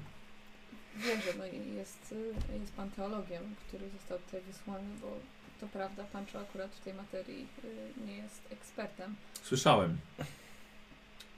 Wierzę, 0.97 1.33
no 1.39 1.47
i 1.47 1.74
jest, 1.74 2.14
jest 2.61 2.72
Pan 2.76 2.91
teologiem, 2.91 3.43
który 3.68 3.91
został 3.91 4.18
tutaj 4.18 4.41
wysłany, 4.41 4.89
bo 5.01 5.18
to 5.61 5.67
prawda, 5.67 6.05
Pancho 6.13 6.41
akurat 6.41 6.75
w 6.75 6.81
tej 6.81 6.95
materii 6.95 7.47
y, 7.65 8.07
nie 8.07 8.17
jest 8.17 8.41
ekspertem. 8.51 9.15
Słyszałem. 9.43 9.99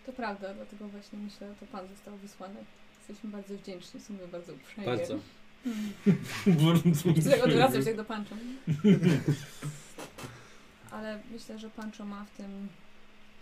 To 0.07 0.12
prawda, 0.12 0.55
dlatego 0.55 0.89
właśnie 0.89 1.18
myślę, 1.18 1.49
że 1.49 1.55
to 1.55 1.66
Pan 1.66 1.89
został 1.89 2.16
wysłany. 2.16 2.64
Jesteśmy 2.99 3.31
bardzo 3.31 3.55
wdzięczni, 3.55 4.01
w 4.01 4.05
sumie 4.05 4.18
bardzo 4.33 4.53
uprzejmie. 4.53 4.97
Bardzo. 4.97 5.18
Chcę 7.20 7.45
odwracać 7.45 7.85
się 7.85 7.95
do 7.95 8.05
Pancho. 8.05 8.35
Ale 10.91 11.18
myślę, 11.31 11.59
że 11.59 11.70
Pancho 11.70 12.05
ma 12.05 12.25
w 12.25 12.37
tym 12.37 12.68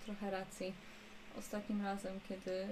trochę 0.05 0.31
racji. 0.31 0.73
Ostatnim 1.39 1.83
razem, 1.83 2.21
kiedy 2.29 2.53
e, 2.53 2.69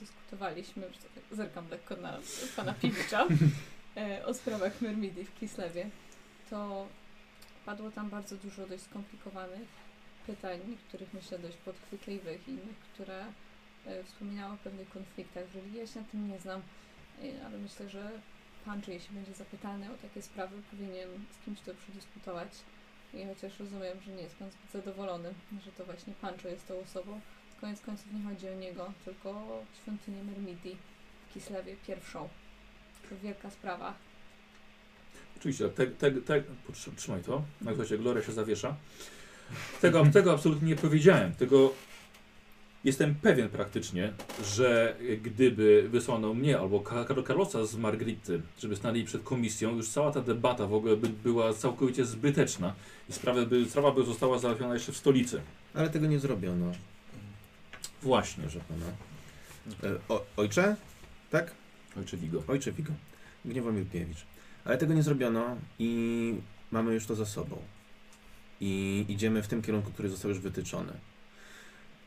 dyskutowaliśmy, 0.00 0.82
tak 0.82 1.36
zerkam 1.36 1.68
lekko 1.70 1.96
na 1.96 2.18
pana 2.56 2.74
Piwicza, 2.74 3.26
e, 3.96 4.20
o 4.26 4.34
sprawach 4.34 4.80
Myrmidii 4.80 5.24
w 5.24 5.34
Kislewie, 5.34 5.90
to 6.50 6.86
padło 7.66 7.90
tam 7.90 8.10
bardzo 8.10 8.36
dużo 8.36 8.66
dość 8.66 8.82
skomplikowanych 8.82 9.68
pytań, 10.26 10.60
niektórych 10.68 11.14
myślę 11.14 11.38
dość 11.38 11.56
podchwytliwych, 11.56 12.48
innych, 12.48 12.78
które 12.78 13.24
e, 13.86 14.04
wspominały 14.04 14.54
o 14.54 14.56
pewnych 14.56 14.88
konfliktach 14.90 15.46
w 15.46 15.54
religii. 15.54 15.78
Ja 15.78 15.86
się 15.86 16.00
na 16.00 16.06
tym 16.06 16.28
nie 16.28 16.38
znam, 16.38 16.62
e, 17.22 17.46
ale 17.46 17.58
myślę, 17.58 17.88
że 17.88 18.10
pan, 18.64 18.82
czy 18.82 18.92
jeśli 18.92 19.14
będzie 19.14 19.32
zapytany 19.32 19.92
o 19.92 19.96
takie 19.96 20.22
sprawy, 20.22 20.62
powinien 20.70 21.08
z 21.30 21.44
kimś 21.44 21.60
to 21.60 21.74
przedyskutować. 21.74 22.48
I 23.14 23.26
chociaż 23.26 23.60
rozumiem, 23.60 24.00
że 24.00 24.12
nie 24.12 24.22
jest 24.22 24.36
pan 24.36 24.50
zbyt 24.50 24.70
zadowolony, 24.70 25.34
że 25.64 25.72
to 25.72 25.84
właśnie 25.84 26.14
Pancho 26.20 26.48
jest 26.48 26.68
tą 26.68 26.78
osobą, 26.78 27.20
koniec 27.60 27.80
końców 27.80 28.12
nie 28.12 28.22
chodzi 28.22 28.48
o 28.48 28.54
niego, 28.54 28.92
tylko 29.04 29.30
o 29.30 29.64
świątynię 29.82 30.22
Myrmidii 30.22 30.76
w 31.28 31.34
Kislewie 31.34 31.76
pierwszą. 31.86 32.28
To 33.08 33.16
wielka 33.22 33.50
sprawa. 33.50 33.94
Oczywiście, 35.38 35.68
te, 35.68 35.86
te, 35.86 36.10
te, 36.10 36.42
trzymaj 36.96 37.22
to. 37.22 37.42
Na 37.62 37.74
chociaż 37.74 37.98
Gloria 37.98 38.22
się 38.22 38.32
zawiesza. 38.32 38.76
Tego, 39.80 40.06
tego 40.12 40.32
absolutnie 40.32 40.68
nie 40.68 40.76
powiedziałem. 40.76 41.34
Tego 41.34 41.72
jestem 42.84 43.14
pewien 43.14 43.48
praktycznie, 43.48 44.12
że 44.44 44.96
gdyby 45.22 45.88
wysłano 45.88 46.34
mnie 46.34 46.58
albo 46.58 46.84
Carlosa 47.26 47.66
z 47.66 47.76
Margrity, 47.76 48.42
żeby 48.58 48.76
stanęli 48.76 49.04
przed 49.04 49.22
komisją, 49.22 49.76
już 49.76 49.88
cała 49.88 50.12
ta 50.12 50.20
debata 50.20 50.66
w 50.66 50.74
ogóle 50.74 50.96
by 50.96 51.08
była 51.08 51.54
całkowicie 51.54 52.04
zbyteczna 52.04 52.74
i 53.08 53.12
sprawa 53.12 53.44
by, 53.44 53.64
sprawa 53.70 53.92
by 53.92 54.04
została 54.04 54.38
załatwiona 54.38 54.74
jeszcze 54.74 54.92
w 54.92 54.96
stolicy. 54.96 55.40
Ale 55.74 55.90
tego 55.90 56.06
nie 56.06 56.18
zrobiono, 56.18 56.72
Właśnie. 58.02 58.42
proszę 58.42 58.60
pana. 58.68 58.86
E, 59.94 59.98
o, 60.08 60.24
ojcze? 60.36 60.76
Tak? 61.30 61.50
Ojcze 61.98 62.16
Wigo. 62.16 62.42
Ojcze 62.48 62.72
Wigo. 62.72 62.92
Gniewomir 63.44 63.86
Piewicz. 63.86 64.26
Ale 64.66 64.78
tego 64.78 64.94
nie 64.94 65.02
zrobiono 65.02 65.56
i 65.78 66.34
mamy 66.70 66.94
już 66.94 67.06
to 67.06 67.14
za 67.14 67.26
sobą. 67.26 67.62
I 68.60 69.04
idziemy 69.08 69.42
w 69.42 69.48
tym 69.48 69.62
kierunku, 69.62 69.90
który 69.90 70.08
został 70.08 70.28
już 70.28 70.40
wytyczony. 70.40 70.92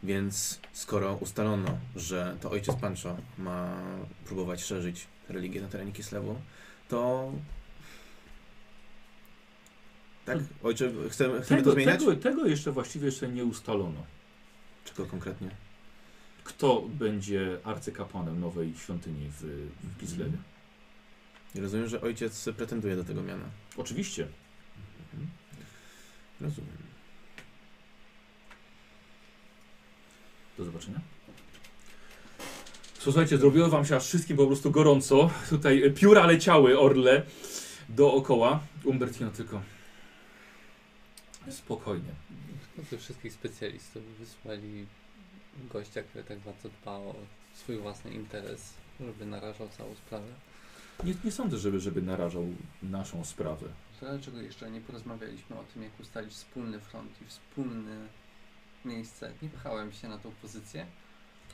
Więc 0.04 0.60
skoro 0.74 1.16
ustalono, 1.16 1.78
że 1.96 2.38
to 2.42 2.52
ojciec 2.52 2.76
Pancho 2.76 3.18
ma 3.38 3.78
próbować 4.26 4.64
szerzyć 4.64 5.08
religię 5.30 5.62
na 5.62 5.68
terenie 5.68 5.92
Kislewu, 5.92 6.36
to... 6.88 7.32
Tak? 10.26 10.38
Ojcze, 10.64 10.92
chcemy, 11.10 11.42
chcemy 11.42 11.62
to 11.62 11.70
Tego, 11.70 11.72
zmieniać? 11.72 12.00
tego, 12.00 12.16
tego 12.16 12.46
jeszcze 12.46 12.72
właściwie 12.72 13.06
jeszcze 13.06 13.30
nie 13.30 13.46
ustalono. 13.46 14.04
Czego 14.86 15.06
konkretnie? 15.06 15.50
Kto 16.44 16.82
będzie 16.82 17.58
arcykapłanem 17.64 18.40
nowej 18.40 18.74
świątyni 18.78 19.30
w, 19.30 19.42
w 19.84 20.00
Kislewie? 20.00 20.38
Rozumiem, 21.56 21.88
że 21.88 22.02
ojciec 22.02 22.50
pretenduje 22.58 22.96
do 22.96 23.04
tego 23.04 23.22
miana. 23.22 23.46
Oczywiście. 23.78 24.28
Mhm. 25.14 25.30
Rozumiem. 26.42 26.78
Do 30.58 30.66
zobaczenia. 30.66 31.00
Słuchajcie, 33.00 33.38
zrobiło 33.38 33.70
wam 33.70 33.86
się 33.86 33.96
aż 33.96 34.06
wszystkim 34.06 34.38
po 34.38 34.48
prostu 34.48 34.72
gorąco. 34.72 35.32
Tutaj 35.50 35.94
pióra 35.94 36.26
leciały 36.26 36.80
orle 36.80 37.24
dookoła. 37.90 38.60
Umbertino 38.84 39.32
tylko. 39.32 39.62
Spokojnie. 41.50 42.12
No 42.78 42.84
to 42.90 42.98
wszystkich 42.98 43.34
specjalistów 43.34 44.04
wysłali 44.20 44.86
gościa, 45.74 46.04
który 46.04 46.24
tak 46.24 46.40
bardzo 46.40 46.70
dba 46.70 46.92
o 46.92 47.16
swój 47.54 47.78
własny 47.78 48.12
interes, 48.12 48.74
żeby 49.00 49.26
narażał 49.26 49.70
całą 49.78 49.96
sprawę. 49.96 50.28
Nie, 51.04 51.14
nie 51.24 51.32
sądzę, 51.32 51.58
żeby, 51.58 51.80
żeby 51.80 52.02
narażał 52.02 52.44
naszą 52.84 53.26
sprawę. 53.26 53.66
Dlaczego 54.00 54.42
jeszcze 54.42 54.72
nie 54.72 54.82
porozmawialiśmy 54.82 55.60
o 55.60 55.64
tym, 55.64 55.84
jak 55.84 56.00
ustalić 56.00 56.34
wspólny 56.34 56.80
front 56.80 57.22
i 57.22 57.26
wspólne 57.26 58.08
miejsce? 58.86 59.32
Nie 59.42 59.50
pchałem 59.50 59.92
się 59.92 60.08
na 60.08 60.18
tą 60.18 60.32
pozycję. 60.32 60.86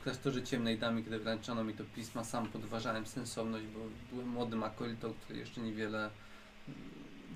Klasztorze 0.02 0.42
Ciemnej 0.42 0.78
Damy, 0.78 1.02
kiedy 1.02 1.18
wręczono 1.18 1.64
mi 1.64 1.74
to 1.74 1.84
pisma, 1.94 2.24
sam 2.24 2.46
podważałem 2.46 3.06
sensowność, 3.06 3.66
bo 3.66 3.80
byłem 4.12 4.28
młodym 4.28 4.62
akolitą, 4.62 5.14
który 5.14 5.38
jeszcze 5.38 5.60
niewiele, 5.60 6.10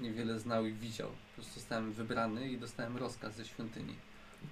niewiele 0.01 0.41
znał 0.41 0.67
i 0.67 0.73
widział. 0.73 1.09
Po 1.09 1.35
prostu 1.35 1.61
zostałem 1.61 1.93
wybrany 1.93 2.51
i 2.51 2.59
dostałem 2.59 2.97
rozkaz 2.97 3.37
ze 3.37 3.45
świątyni, 3.45 3.95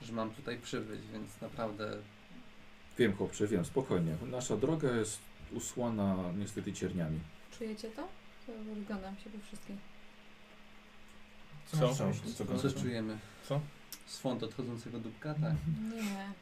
że 0.03 0.13
mam 0.13 0.31
tutaj 0.31 0.59
przybyć, 0.59 1.01
więc 1.13 1.41
naprawdę 1.41 1.99
Wiem, 2.99 3.17
chłopcze, 3.17 3.47
wiem, 3.47 3.65
spokojnie. 3.65 4.17
Nasza 4.31 4.57
droga 4.57 4.97
jest 4.97 5.19
usłana 5.53 6.17
niestety 6.39 6.73
cierniami. 6.73 7.21
Czujecie 7.59 7.91
to? 7.91 8.09
To 8.47 8.53
wyglądam 8.75 9.17
się 9.17 9.31
we 9.31 9.39
wszystkim. 9.39 9.79
Co? 11.67 11.95
Co? 11.95 12.07
myśli? 12.07 12.35
Co? 12.35 12.59
coś 12.59 12.75
czujemy. 12.75 13.19
Co? 13.49 13.61
Swąd 14.07 14.43
odchodzącego 14.43 14.99
dupka, 14.99 15.35
tak? 15.35 15.53
Nie. 15.95 16.33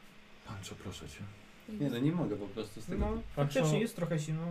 Pancho, 0.47 0.75
proszę 0.75 1.09
cię. 1.09 1.23
Nie, 1.69 1.89
no 1.89 1.99
nie 1.99 2.11
mogę 2.11 2.35
po 2.35 2.47
prostu 2.47 2.81
z 2.81 2.85
tego. 2.85 3.15
No, 3.15 3.21
faktycznie 3.35 3.79
jest 3.79 3.95
trochę 3.95 4.19
zimno. 4.19 4.47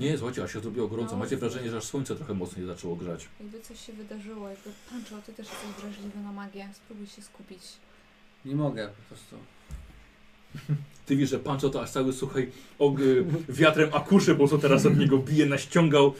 Nie, 0.00 0.18
słuchajcie, 0.18 0.42
a 0.42 0.48
się 0.48 0.60
zrobiło 0.60 0.88
gorąco. 0.88 1.12
No. 1.12 1.18
Macie 1.18 1.36
wrażenie, 1.36 1.70
że 1.70 1.76
aż 1.76 1.84
słońce 1.84 2.16
trochę 2.16 2.34
mocniej 2.34 2.66
zaczęło 2.66 2.96
grzać. 2.96 3.28
Jakby 3.40 3.60
coś 3.60 3.86
się 3.86 3.92
wydarzyło, 3.92 4.48
jakby 4.48 4.70
Pancho, 4.90 5.22
ty 5.22 5.32
też 5.32 5.48
jesteś 5.50 5.70
wrażliwy 5.70 6.20
na 6.20 6.32
magię. 6.32 6.68
Spróbuj 6.72 7.06
się 7.06 7.22
skupić. 7.22 7.62
Nie 8.44 8.56
mogę 8.56 8.88
po 8.88 9.02
prostu. 9.14 9.36
Ty 11.06 11.16
wiesz, 11.16 11.30
że 11.30 11.38
Pancho 11.38 11.70
to 11.70 11.82
aż 11.82 11.90
cały, 11.90 12.12
słuchaj, 12.12 12.50
og, 12.78 13.00
y, 13.00 13.24
wiatrem 13.48 13.90
akuszy, 13.94 14.34
bo 14.34 14.48
co 14.48 14.58
teraz 14.58 14.86
od 14.86 14.98
niego 14.98 15.18
bije, 15.18 15.46
naściągał. 15.46 16.14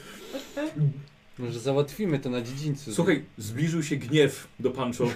Może 1.37 1.59
załatwimy 1.59 2.19
to 2.19 2.29
na 2.29 2.41
dziedzińcu. 2.41 2.93
Słuchaj, 2.93 3.23
zbliżył 3.37 3.83
się 3.83 3.95
gniew 3.95 4.47
do 4.59 4.71
Pancho. 4.71 5.09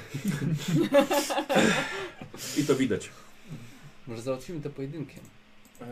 I 2.57 2.63
to 2.63 2.76
widać. 2.76 3.09
Może 4.07 4.22
załatwimy 4.22 4.61
to 4.61 4.70
pojedynkiem. 4.70 5.20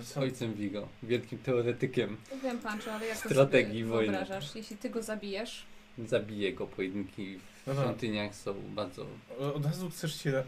Z 0.03 0.17
ojcem 0.17 0.53
Vigo, 0.53 0.87
wielkim 1.03 1.37
teoretykiem. 1.39 2.17
Wiem, 2.43 2.59
Pancho, 2.59 2.91
ale 2.93 3.05
jak 3.05 3.21
to 3.21 3.29
Strategii 3.29 3.81
sobie 3.81 3.85
wojny. 3.85 4.11
wyobrażasz? 4.17 4.55
Jeśli 4.55 4.77
ty 4.77 4.89
go 4.89 5.03
zabijesz, 5.03 5.65
Zabiję 6.07 6.53
go, 6.53 6.67
pojedynki 6.67 7.37
w. 7.37 7.56
świątyniach 7.73 8.35
są 8.35 8.53
bardzo... 8.75 9.05
Od 9.55 9.65
razu 9.65 9.89
chcesz 9.89 10.21
się 10.21 10.29
e, 10.29 10.43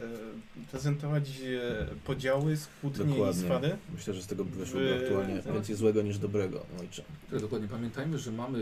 prezentować 0.71 1.23
e, 1.41 1.85
podziały, 2.05 2.57
skłótnie 2.57 3.05
i 3.05 3.07
Dokładnie. 3.07 3.41
swady? 3.43 3.77
Myślę, 3.95 4.13
że 4.13 4.21
z 4.21 4.27
tego 4.27 4.43
wyszłoby 4.43 4.85
Wy- 4.99 5.03
aktualnie 5.05 5.41
więcej 5.53 5.75
złego 5.75 6.01
niż 6.01 6.17
dobrego, 6.17 6.65
ojcze. 6.79 7.03
Tak, 7.31 7.41
dokładnie. 7.41 7.67
Pamiętajmy, 7.67 8.19
że 8.19 8.31
mamy 8.31 8.59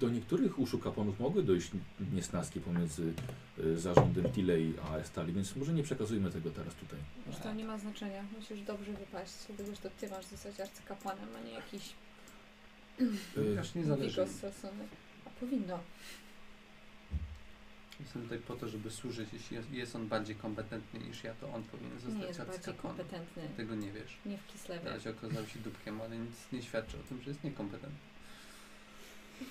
do 0.00 0.08
niektórych 0.08 0.58
uszu 0.58 0.78
kapłanów 0.78 1.20
mogły 1.20 1.42
dojść 1.42 1.70
niesnaski 2.12 2.60
pomiędzy 2.60 3.12
y, 3.64 3.78
zarządem 3.80 4.24
Tilei 4.32 4.74
a 4.92 4.96
Estali, 4.96 5.32
więc 5.32 5.56
może 5.56 5.72
nie 5.72 5.82
przekazujmy 5.82 6.30
tego 6.30 6.50
teraz 6.50 6.74
tutaj. 6.74 6.98
już 7.26 7.36
to 7.36 7.52
nie 7.54 7.64
ma 7.64 7.78
znaczenia. 7.78 8.24
Musisz 8.38 8.60
dobrze 8.62 8.92
wypaść, 8.92 9.32
dlatego 9.48 9.74
że 9.76 9.82
to 9.82 9.88
ty 10.00 10.08
masz 10.10 10.26
zostać 10.26 10.60
arcykapłanem, 10.60 11.28
a 11.42 11.46
nie 11.46 11.52
jakiś 11.52 11.92
Y, 13.36 13.60
Aż 13.60 13.74
nie 13.74 13.84
zależy. 13.84 14.26
A 15.26 15.30
powinno. 15.40 15.78
Jestem 18.00 18.22
tutaj 18.22 18.38
po 18.38 18.56
to, 18.56 18.68
żeby 18.68 18.90
służyć. 18.90 19.28
Jeśli 19.32 19.78
jest- 19.78 19.96
on 19.96 20.08
bardziej 20.08 20.36
kompetentny 20.36 21.00
niż 21.00 21.24
ja, 21.24 21.34
to 21.34 21.52
on 21.54 21.62
powinien 21.62 21.94
Nie 21.94 22.00
zostać 22.00 22.22
jest 22.28 22.38
bardziej 22.44 22.74
kompetentny. 22.74 23.42
Tego 23.56 23.74
nie 23.74 23.92
wiesz. 23.92 24.16
Nie 24.26 24.38
w 24.38 24.46
Na 24.46 24.52
Kislewie. 24.52 24.90
razie 24.90 25.10
okazał 25.10 25.46
się 25.46 25.58
dupkiem, 25.58 26.00
ale 26.00 26.16
nic 26.18 26.32
nie 26.52 26.62
świadczy 26.62 26.96
o 26.96 27.02
tym, 27.08 27.22
że 27.22 27.30
jest 27.30 27.44
niekompetentny. 27.44 27.98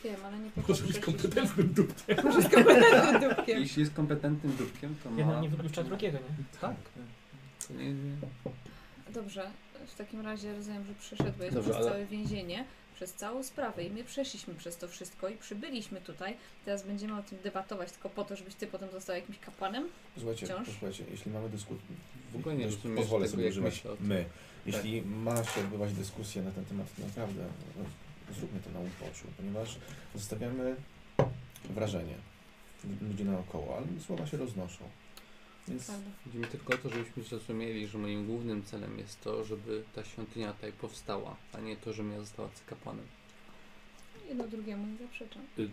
Wiem, 0.03 0.15
ale 0.25 0.39
nie 0.39 0.49
Może 0.67 0.83
być 0.83 0.99
kompetentnym 0.99 1.73
dupkiem. 1.73 2.17
Może 2.23 2.37
jest 2.39 2.49
kompetentnym 2.55 3.29
dupkiem. 3.29 3.59
Jeśli 3.61 3.79
jest 3.81 3.93
kompetentnym 3.93 4.55
dupkiem, 4.57 4.95
to 5.03 5.11
ma... 5.11 5.17
Jedno 5.17 5.41
nie 5.41 5.49
wyklucza 5.49 5.83
drugiego, 5.83 6.17
nie? 6.17 6.59
Tak. 6.61 6.75
To 7.67 7.73
nie, 7.73 7.93
nie. 7.93 8.15
Dobrze, 9.13 9.51
w 9.87 9.95
takim 9.95 10.21
razie 10.21 10.55
rozumiem, 10.55 10.85
że 10.85 10.93
przeszedłeś 10.95 11.53
Dobrze, 11.53 11.69
przez 11.69 11.75
ale- 11.81 11.91
całe 11.91 12.05
więzienie, 12.05 12.65
przez 12.99 13.13
całą 13.13 13.43
sprawę 13.43 13.83
i 13.83 13.89
my 13.89 14.03
przeszliśmy 14.03 14.55
przez 14.55 14.77
to 14.77 14.87
wszystko 14.87 15.29
i 15.29 15.37
przybyliśmy 15.37 16.01
tutaj. 16.01 16.37
Teraz 16.65 16.83
będziemy 16.83 17.19
o 17.19 17.23
tym 17.23 17.37
debatować 17.43 17.91
tylko 17.91 18.09
po 18.09 18.23
to, 18.23 18.35
żebyś 18.35 18.55
ty 18.55 18.67
potem 18.67 18.91
został 18.91 19.15
jakimś 19.15 19.39
kapłanem. 19.39 19.89
Słuchajcie, 20.17 20.45
Wciąż? 20.45 20.67
posłuchajcie, 20.67 21.03
jeśli 21.11 21.31
mamy 21.31 21.49
dyskusję, 21.49 21.85
W 22.33 22.35
ogóle 22.35 22.55
nie 22.55 22.65
rozumiesz 22.65 22.99
pozwolę 22.99 23.25
tego, 23.25 23.37
sobie 23.37 23.49
używać 23.49 23.83
my. 23.99 24.25
Jeśli 24.65 25.01
ma 25.01 25.43
się 25.43 25.61
odbywać 25.61 25.93
dyskusja 25.93 26.41
na 26.41 26.51
ten 26.51 26.65
temat, 26.65 26.87
to 26.95 27.07
naprawdę 27.07 27.43
no, 27.77 27.85
zróbmy 28.35 28.59
to 28.59 28.69
na 28.69 28.79
upoczu, 28.79 29.27
ponieważ 29.37 29.77
zostawiamy 30.15 30.75
wrażenie 31.69 32.15
ludzi 33.01 33.25
naokoło, 33.25 33.77
ale 33.77 33.85
słowa 34.05 34.27
się 34.27 34.37
roznoszą. 34.37 34.83
Więc? 35.69 35.91
Chodzi 36.25 36.37
mi 36.37 36.45
tylko 36.45 36.73
o 36.73 36.77
to, 36.77 36.89
żebyśmy 36.89 37.23
zrozumieli, 37.23 37.87
że 37.87 37.97
moim 37.97 38.25
głównym 38.25 38.63
celem 38.63 38.97
jest 38.97 39.21
to, 39.21 39.43
żeby 39.43 39.83
ta 39.95 40.03
świątynia 40.03 40.53
tutaj 40.53 40.71
powstała, 40.71 41.35
a 41.53 41.59
nie 41.59 41.77
to, 41.77 41.93
żebym 41.93 42.11
ja 42.11 42.19
został 42.19 42.45
arcykapłanem. 42.45 43.05
Jedno 44.29 44.47
drugiemu 44.47 44.87
nie 44.87 44.97
zaprzeczam. 44.97 45.43
Y, 45.59 45.69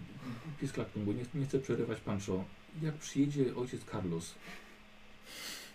Pisklakton, 0.60 1.04
bo 1.04 1.12
nie, 1.12 1.24
nie 1.34 1.46
chcę 1.46 1.58
przerywać 1.58 2.00
Pancho. 2.00 2.44
Jak 2.82 2.94
przyjedzie 2.94 3.56
ojciec 3.56 3.84
Carlos, 3.84 4.34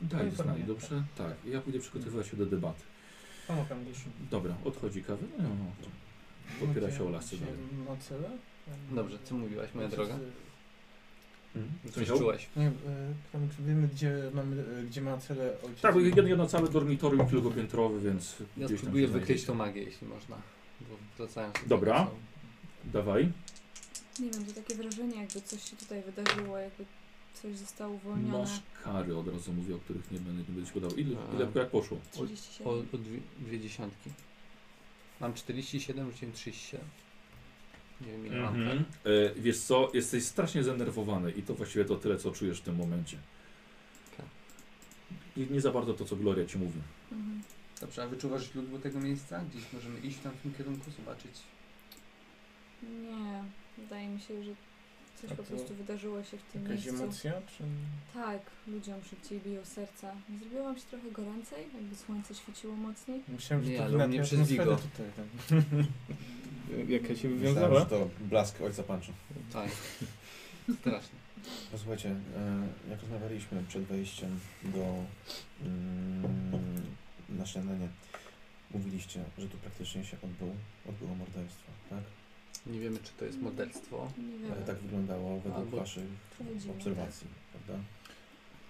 Daj 0.02 0.10
znać, 0.10 0.22
Poinformuję, 0.22 0.64
dobrze? 0.64 1.04
Tak, 1.18 1.34
ja 1.46 1.62
pójdę 1.62 1.80
przygotowywać 1.80 2.28
się 2.28 2.38
do 2.38 2.46
debaty. 2.46 2.82
Pomogę 3.48 3.76
gdzieś. 3.86 4.04
Dobra, 4.32 4.56
odchodzi 4.66 5.04
kawy. 5.04 5.28
No, 5.38 5.44
no, 5.44 5.66
to 5.82 6.66
podpiera 6.66 6.92
się 6.92 7.04
o 7.88 7.98
cele? 8.00 8.30
Dobrze, 8.92 9.18
co 9.24 9.36
mówiłaś, 9.36 9.70
moja 9.76 9.88
droga? 9.88 10.20
Mhm. 11.56 11.74
Coś 11.92 11.98
Michał? 11.98 12.18
czułaś? 12.18 12.50
Nie, 12.56 12.68
e, 12.68 12.72
tam 13.32 13.48
wiemy 13.60 13.88
gdzie 13.88 14.32
mamy, 14.34 14.64
e, 14.80 14.84
gdzie 14.84 15.02
ma 15.02 15.18
cele 15.18 15.62
ojciec. 15.64 15.82
Tak, 15.82 15.94
bo 15.94 16.00
jedno, 16.00 16.24
jedno 16.24 16.48
całe 16.48 16.70
dormitorium 16.70 17.30
kilkupiętrowe, 17.30 18.00
więc 18.00 18.36
Ja 18.40 18.46
gdzieś 18.66 18.68
tam 18.70 18.78
spróbuję 18.78 19.08
się 19.08 19.14
wykryć 19.14 19.28
znajdzie. 19.28 19.48
tą 19.48 19.54
magię, 19.56 19.84
jeśli 19.84 20.08
można. 20.08 20.36
Bo 20.82 20.96
wracając 21.18 21.54
do 21.56 21.68
Dobra. 21.68 22.08
Dawaj. 22.94 23.32
Nie 24.20 24.30
wiem, 24.32 24.46
to 24.46 24.54
takie 24.54 24.76
wrażenie, 24.76 25.16
jakby 25.22 25.42
coś 25.42 25.70
się 25.70 25.76
tutaj 25.76 26.04
wydarzyło, 26.04 26.58
jakby 26.58 26.86
coś 27.34 27.56
zostało 27.58 27.94
uwolnione. 27.94 28.38
Masz 28.38 28.62
kary 28.84 29.18
od 29.18 29.28
razu 29.28 29.54
mówię, 29.54 29.76
o 29.76 29.78
których 29.78 30.12
nie 30.12 30.20
będę, 30.20 30.40
nie 30.40 30.44
będę 30.56 30.66
ci 30.68 30.74
podał. 30.74 30.92
Ile, 30.92 31.18
A. 31.32 31.36
ile 31.36 31.48
jak 31.56 31.70
poszło? 31.70 31.98
37. 32.12 32.68
O, 32.68 32.72
o 32.72 32.98
dwie, 32.98 33.20
dwie 33.40 33.60
dziesiątki. 33.60 34.10
Mam 35.22 35.34
47, 35.34 36.12
rzuciłem 36.12 36.34
37. 36.34 36.86
Nie 38.06 38.12
wiem 38.12 38.26
ile 38.26 38.42
mam. 38.42 38.56
Mhm. 38.56 38.86
tak? 38.86 39.12
E, 39.12 39.42
wiesz 39.42 39.60
co, 39.60 39.92
jesteś 39.94 40.24
strasznie 40.24 40.64
zdenerwowany 40.64 41.32
i 41.32 41.44
to 41.44 41.54
właściwie 41.54 41.86
to 41.86 41.96
tyle, 41.96 42.18
co 42.18 42.32
czujesz 42.32 42.60
w 42.60 42.64
tym 42.64 42.76
momencie. 42.76 43.18
Tak. 44.18 44.26
I 45.38 45.48
nie 45.52 45.62
za 45.62 45.72
bardzo 45.72 45.94
to, 45.94 46.06
co 46.06 46.16
Gloria 46.16 46.46
ci 46.46 46.58
mówi. 46.58 46.80
Mhm. 47.12 47.42
Dobrze, 47.82 48.04
a 48.04 48.08
wyczuwasz 48.08 48.52
źródło 48.52 48.80
tego 48.80 49.00
miejsca? 49.00 49.44
Gdzieś 49.52 49.74
możemy 49.74 50.00
iść 50.00 50.18
tam 50.18 50.32
w 50.32 50.42
tym 50.42 50.54
kierunku, 50.54 50.92
zobaczyć. 50.92 51.32
Nie, 52.84 53.44
wydaje 53.78 54.10
mi 54.10 54.20
się, 54.20 54.44
że 54.44 54.52
coś 55.22 55.32
A 55.32 55.36
po 55.36 55.44
to 55.44 55.50
prostu 55.50 55.76
wydarzyło 55.76 56.24
się 56.24 56.38
w 56.38 56.44
tym 56.44 56.64
Jakaś 56.64 56.86
miejscu. 56.86 57.04
emocja? 57.04 57.32
Czy... 57.34 57.64
Tak, 58.14 58.42
ludziom 58.68 59.04
szybciej 59.10 59.40
biją 59.40 59.66
serca. 59.66 60.16
Nie 60.30 60.40
zrobiło 60.40 60.64
wam 60.64 60.76
się 60.78 60.84
trochę 60.90 61.12
goręcej, 61.12 61.64
jakby 61.76 61.96
słońce 61.96 62.36
świeciło 62.36 62.76
mocniej? 62.76 63.22
Myślałem, 63.28 63.66
że 63.66 63.72
Nie, 63.72 63.78
to 63.78 63.84
ale 63.84 64.06
u 64.06 64.08
mnie 64.08 64.24
przez 64.24 64.48
Vigo. 64.48 64.64
tutaj. 64.78 65.06
Tak. 65.18 65.26
Jaka 66.90 67.08
się 67.08 67.14
Myślałem, 67.14 67.40
wywiązała? 67.40 67.86
to 67.86 68.10
blask 68.20 68.62
ojca 68.62 68.84
Pancho. 68.84 69.12
Tak. 69.54 69.70
Strasznie. 70.80 71.20
Posłuchajcie, 71.72 72.10
e, 72.10 72.68
jak 72.90 73.02
rozmawialiśmy 73.02 73.64
przed 73.68 73.84
wejściem 73.84 74.40
do 74.64 75.04
mm, 75.66 76.82
na 77.30 77.46
śniadanie, 77.46 77.88
mówiliście, 78.72 79.24
że 79.38 79.48
tu 79.48 79.58
praktycznie 79.58 80.04
się 80.06 80.18
odbył, 80.24 80.56
odbyło 80.90 81.16
morderstwo, 81.16 81.72
tak? 81.90 82.00
Nie 82.66 82.80
wiemy, 82.80 83.00
czy 83.04 83.12
to 83.20 83.26
jest 83.26 83.42
morderstwo. 83.42 84.12
Nie 84.18 84.38
wiem. 84.40 84.52
Ale 84.52 84.62
tak 84.62 84.78
wyglądało 84.78 85.36
według 85.40 85.56
Albo- 85.56 85.78
waszych 85.78 86.04
obserwacji, 86.78 87.28
prawda? 87.52 87.84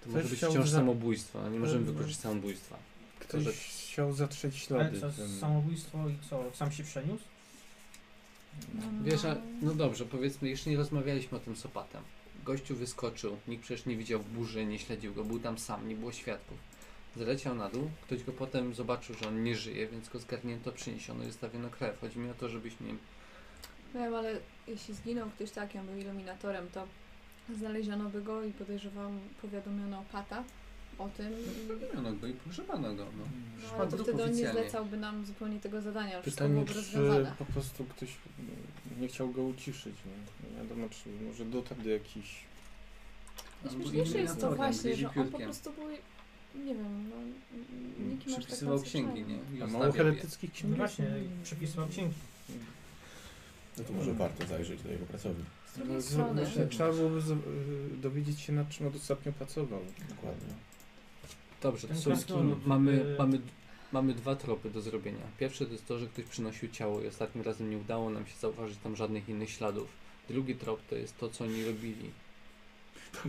Ktoś 0.00 0.12
może 0.14 0.28
być 0.28 0.38
chciał 0.38 0.50
wciąż 0.50 0.68
za- 0.68 0.78
samobójstwo, 0.78 1.44
a 1.44 1.48
nie 1.48 1.58
możemy 1.58 1.86
No. 1.86 1.92
wykluczyć 1.92 2.16
samobójstwa. 2.18 2.76
Ktoś 3.18 3.42
że- 3.44 3.52
chciał 3.52 4.12
zatrzeć 4.12 4.54
Ale 4.54 4.60
ślady. 4.88 5.00
co, 5.00 5.10
tym- 5.10 5.38
samobójstwo 5.40 6.08
i 6.08 6.14
co? 6.30 6.44
Sam 6.54 6.72
się 6.72 6.82
przeniósł? 6.84 7.24
No, 8.74 8.82
Wiesz, 9.04 9.24
a, 9.24 9.36
no 9.62 9.74
dobrze, 9.74 10.04
powiedzmy, 10.06 10.48
jeszcze 10.48 10.70
nie 10.70 10.76
rozmawialiśmy 10.76 11.38
o 11.38 11.40
tym 11.40 11.56
z 11.56 11.66
opatem. 11.66 12.02
Gościu 12.44 12.76
wyskoczył, 12.76 13.36
nikt 13.48 13.64
przecież 13.64 13.86
nie 13.86 13.96
widział 13.96 14.20
burzy, 14.20 14.66
nie 14.66 14.78
śledził 14.78 15.14
go, 15.14 15.24
był 15.24 15.38
tam 15.40 15.58
sam, 15.58 15.88
nie 15.88 15.94
było 15.96 16.12
świadków. 16.12 16.58
Zleciał 17.16 17.54
na 17.54 17.68
dół, 17.70 17.90
ktoś 18.02 18.24
go 18.24 18.32
potem 18.32 18.74
zobaczył, 18.74 19.14
że 19.22 19.28
on 19.28 19.44
nie 19.44 19.56
żyje, 19.56 19.88
więc 19.88 20.08
go 20.08 20.18
zgarnięto, 20.18 20.72
przyniesiono 20.72 21.24
i 21.24 21.26
zostawiono 21.26 21.70
krew. 21.70 22.00
Chodzi 22.00 22.18
mi 22.18 22.30
o 22.30 22.34
to, 22.34 22.48
żebyśmy 22.48 22.88
Wiem, 23.94 24.14
ale 24.14 24.36
jeśli 24.68 24.94
zginął 24.94 25.30
ktoś 25.30 25.50
taki, 25.50 25.78
on 25.78 25.86
był 25.86 25.96
iluminatorem, 25.96 26.66
to 26.74 26.86
znaleziono 27.58 28.10
by 28.10 28.22
go 28.22 28.44
i 28.44 28.52
podejrzewam, 28.52 29.18
powiadomiono 29.42 29.98
opata 30.00 30.44
o 30.98 31.08
tym. 31.08 31.32
I, 31.32 31.68
Zabroniono 31.68 32.12
go 32.16 32.26
i 32.26 32.32
pogrzebano 32.32 32.94
go. 32.94 33.04
No. 33.04 33.24
no, 33.62 33.78
ale 33.78 33.90
to 33.90 33.96
wtedy 34.04 34.24
on 34.24 34.32
nie 34.32 34.50
zlecałby 34.52 34.96
nam 34.96 35.26
zupełnie 35.26 35.60
tego 35.60 35.80
zadania, 35.80 36.22
wszystko 36.22 36.30
Pytanie, 36.44 36.52
byłoby 36.52 36.70
czy 36.72 36.78
rozwiązane. 36.78 37.34
po 37.38 37.44
prostu 37.44 37.84
ktoś 37.84 38.08
mm, 38.38 39.00
nie 39.00 39.08
chciał 39.08 39.30
go 39.30 39.42
uciszyć. 39.42 39.94
Nie, 40.06 40.50
nie 40.50 40.56
wiadomo, 40.62 40.88
czy 40.88 41.08
może 41.28 41.44
dotarł 41.44 41.82
do 41.82 41.90
jakichś... 41.90 42.44
Myślę, 43.78 44.06
że 44.06 44.18
jest 44.18 44.40
to 44.40 44.54
właśnie, 44.56 44.96
że 44.96 45.10
on 45.16 45.28
po 45.28 45.38
prostu 45.38 45.72
był, 45.72 45.84
nie 46.64 46.74
wiem, 46.74 47.10
no, 47.10 47.16
nikim 48.08 48.28
aż 48.28 48.34
tak 48.34 48.44
Przypisywał 48.44 48.82
księgi, 48.82 49.20
nadzwyczajnym. 49.20 49.58
nie? 49.58 49.64
A 49.64 49.66
mało 49.66 49.92
heretyckich 49.92 50.50
No 50.50 50.56
ksiąg? 50.58 50.76
właśnie, 50.76 51.06
przepisywał 51.44 51.88
księgi. 51.88 52.14
No 53.78 53.84
to 53.84 53.92
może 53.92 54.12
warto 54.14 54.46
zajrzeć 54.46 54.82
do 54.82 54.92
jego 54.92 55.06
pracowni. 55.06 55.44
Z 55.74 55.76
drugiej 55.78 55.94
No, 55.96 56.02
strony, 56.02 56.46
z- 56.46 56.70
Trzeba 56.70 56.92
byłoby 56.92 57.20
z- 57.20 57.30
y, 57.30 57.36
dowiedzieć 58.02 58.40
się, 58.40 58.52
nad 58.52 58.68
czym 58.68 58.86
on 58.86 58.92
ostatnio 58.96 59.32
pracował. 59.32 59.80
Dokładnie. 60.08 60.54
Dobrze, 61.62 61.88
to 61.88 61.94
są, 62.16 62.56
mamy, 62.66 62.92
y- 62.92 63.16
mamy, 63.18 63.40
mamy 63.92 64.14
dwa 64.14 64.36
tropy 64.36 64.70
do 64.70 64.80
zrobienia. 64.80 65.18
Pierwszy 65.38 65.66
to 65.66 65.72
jest 65.72 65.86
to, 65.86 65.98
że 65.98 66.06
ktoś 66.06 66.24
przynosił 66.24 66.68
ciało 66.68 67.00
i 67.02 67.06
ostatnim 67.06 67.44
razem 67.44 67.70
nie 67.70 67.78
udało 67.78 68.10
nam 68.10 68.26
się 68.26 68.34
zauważyć 68.40 68.78
tam 68.78 68.96
żadnych 68.96 69.28
innych 69.28 69.50
śladów. 69.50 69.88
Drugi 70.28 70.54
trop 70.54 70.80
to 70.90 70.96
jest 70.96 71.18
to, 71.18 71.28
co 71.28 71.44
oni 71.44 71.64
robili. 71.64 72.10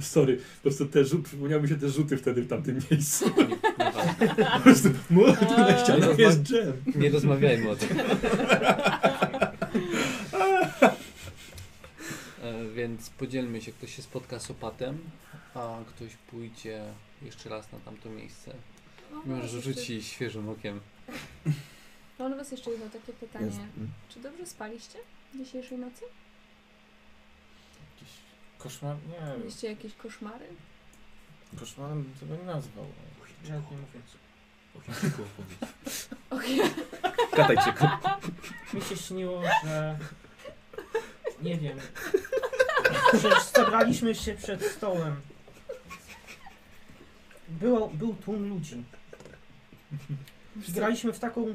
Sorry, 0.01 0.37
po 0.37 0.61
prostu 0.61 0.85
te 0.85 1.05
rzuty, 1.05 1.23
przypomniały 1.23 1.61
mi 1.63 1.69
się 1.69 1.75
te 1.75 1.89
rzuty 1.89 2.17
wtedy 2.17 2.41
w 2.41 2.47
tamtym 2.47 2.79
miejscu. 2.91 3.25
Po 4.53 4.59
prostu, 4.63 4.89
mu- 5.09 5.23
tu 5.35 5.57
na 5.57 5.77
ścianach 5.83 6.19
jest 6.19 6.41
dżem. 6.43 6.73
nie 6.95 7.09
rozmawiajmy 7.09 7.69
o 7.69 7.75
tym. 7.75 7.89
E, 12.43 12.62
Więc 12.73 13.09
podzielmy 13.09 13.61
się, 13.61 13.71
ktoś 13.71 13.95
się 13.95 14.01
spotka 14.01 14.39
z 14.39 14.51
opatem, 14.51 14.99
a 15.55 15.77
ktoś 15.87 16.15
pójdzie 16.15 16.83
jeszcze 17.21 17.49
raz 17.49 17.71
na 17.71 17.79
tamto 17.79 18.09
miejsce. 18.09 18.53
no, 19.11 19.21
Może 19.25 19.41
jeszcze- 19.43 19.61
rzuci 19.73 20.03
świeżym 20.03 20.49
okiem. 20.49 20.79
Mam 22.19 22.31
do 22.31 22.37
Was 22.37 22.51
jeszcze 22.51 22.71
jedno 22.71 22.89
takie 22.89 23.13
pytanie. 23.13 23.45
Jest. 23.45 23.57
Mm. 23.57 23.91
Czy 24.09 24.19
dobrze 24.19 24.45
spaliście 24.45 24.99
dzisiejszej 25.35 25.77
nocy? 25.77 26.01
Jakiś 27.93 28.13
koszmar? 28.57 28.95
Nie, 29.09 29.37
Mieliście 29.39 29.67
jakieś 29.69 29.93
koszmary? 29.95 30.45
koszmarem 31.59 32.03
bym 32.03 32.13
tego 32.13 32.35
nie 32.35 32.43
nazwał. 32.43 32.85
Nawet 33.49 33.71
nie 33.71 33.77
mówię. 33.77 34.01
O 34.77 34.79
Chińczyku 34.79 35.21
opowiedz. 35.23 36.09
Katajczyku. 37.35 37.85
Mi 38.73 38.81
się 38.81 38.97
śniło, 38.97 39.41
że... 39.65 39.99
Nie 41.41 41.57
wiem. 41.57 41.77
Że 43.21 43.29
zebraliśmy 43.55 44.15
się 44.15 44.33
przed 44.35 44.65
stołem. 44.65 45.15
Było, 47.49 47.87
był 47.93 48.13
tłum 48.13 48.49
ludzi. 48.49 48.83
I 50.69 50.71
graliśmy 50.71 51.13
w 51.13 51.19
taką 51.19 51.45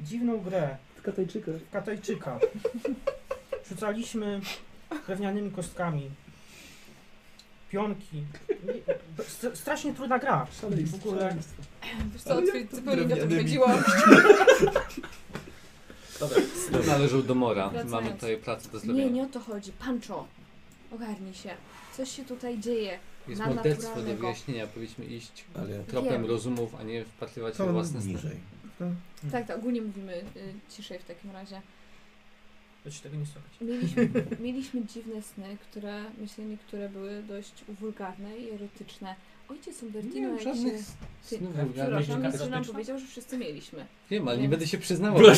dziwną 0.00 0.38
grę. 0.40 0.76
Katajczyka. 1.02 1.50
w 1.52 1.70
Katajczyka. 1.72 2.38
Rzucaliśmy 3.68 4.40
drewnianymi 5.06 5.50
kostkami. 5.50 6.10
Pionki. 7.70 8.24
Nie- 8.64 9.24
st- 9.24 9.58
Strasznie 9.58 9.94
trudna 9.94 10.18
gra. 10.18 10.46
W 10.86 10.94
ogóle. 10.94 11.36
Wiesz 12.12 12.22
co, 12.22 12.42
twój 12.42 12.68
zupełnie 12.72 13.04
nie 13.06 13.14
o 13.14 13.16
to 13.16 13.26
drewnianymi. 13.26 13.42
chodziło. 13.42 13.66
Należał 16.86 17.22
do 17.22 17.34
Mora. 17.34 17.68
Wracając. 17.68 17.90
Mamy 17.92 18.10
tutaj 18.12 18.36
pracę 18.36 18.68
do 18.68 18.78
Nie, 18.78 18.84
zrobienia. 18.84 19.10
nie 19.10 19.22
o 19.22 19.26
to 19.26 19.40
chodzi. 19.40 19.72
Pancho, 19.72 20.26
ogarnij 20.94 21.34
się. 21.34 21.50
Coś 21.96 22.10
się 22.10 22.24
tutaj 22.24 22.58
dzieje. 22.58 22.98
Jest 23.28 23.40
na 23.40 23.46
morderstwo 23.48 24.02
do 24.02 24.14
wyjaśnienia. 24.16 24.66
Powinniśmy 24.66 25.04
iść 25.04 25.44
Ale 25.54 25.78
tropem 25.78 26.12
Wiem. 26.12 26.26
rozumów, 26.26 26.74
a 26.74 26.82
nie 26.82 27.04
wpatrywać 27.04 27.54
się 27.54 27.58
to 27.58 27.66
w 27.66 27.72
własne 27.72 28.02
sny. 28.02 28.12
niżej. 28.12 28.36
Tak, 29.32 29.46
tak, 29.46 29.58
ogólnie 29.58 29.82
mówimy 29.82 30.12
y, 30.16 30.54
ciszej 30.70 30.98
w 30.98 31.04
takim 31.04 31.30
razie. 31.30 31.60
Lecz 32.84 33.00
tego 33.00 33.16
nie 33.16 33.26
słychać. 33.26 33.52
Mieliśmy, 33.60 34.08
mieliśmy 34.46 34.84
dziwne 34.84 35.22
sny, 35.22 35.56
które 35.70 36.04
myślę 36.18 36.44
niektóre 36.44 36.88
były 36.88 37.22
dość 37.22 37.52
wulgarne 37.80 38.38
i 38.38 38.50
erotyczne. 38.50 39.14
Ojciec 39.48 39.82
Umbertino, 39.82 40.28
jak 40.28 40.42
żadnych 40.42 40.72
się... 40.72 40.84
Ty, 41.30 41.36
snów 41.36 41.50
przepraszam, 41.52 41.66
wulgarnych. 41.66 42.22
mistrz 42.22 42.40
nam 42.40 42.48
erotycznych? 42.52 42.72
powiedział, 42.72 42.98
że 42.98 43.06
wszyscy 43.06 43.38
mieliśmy. 43.38 43.86
Wiem, 44.10 44.28
ale 44.28 44.38
nie 44.38 44.48
będę 44.48 44.66
się 44.66 44.78
przyznawał. 44.78 45.22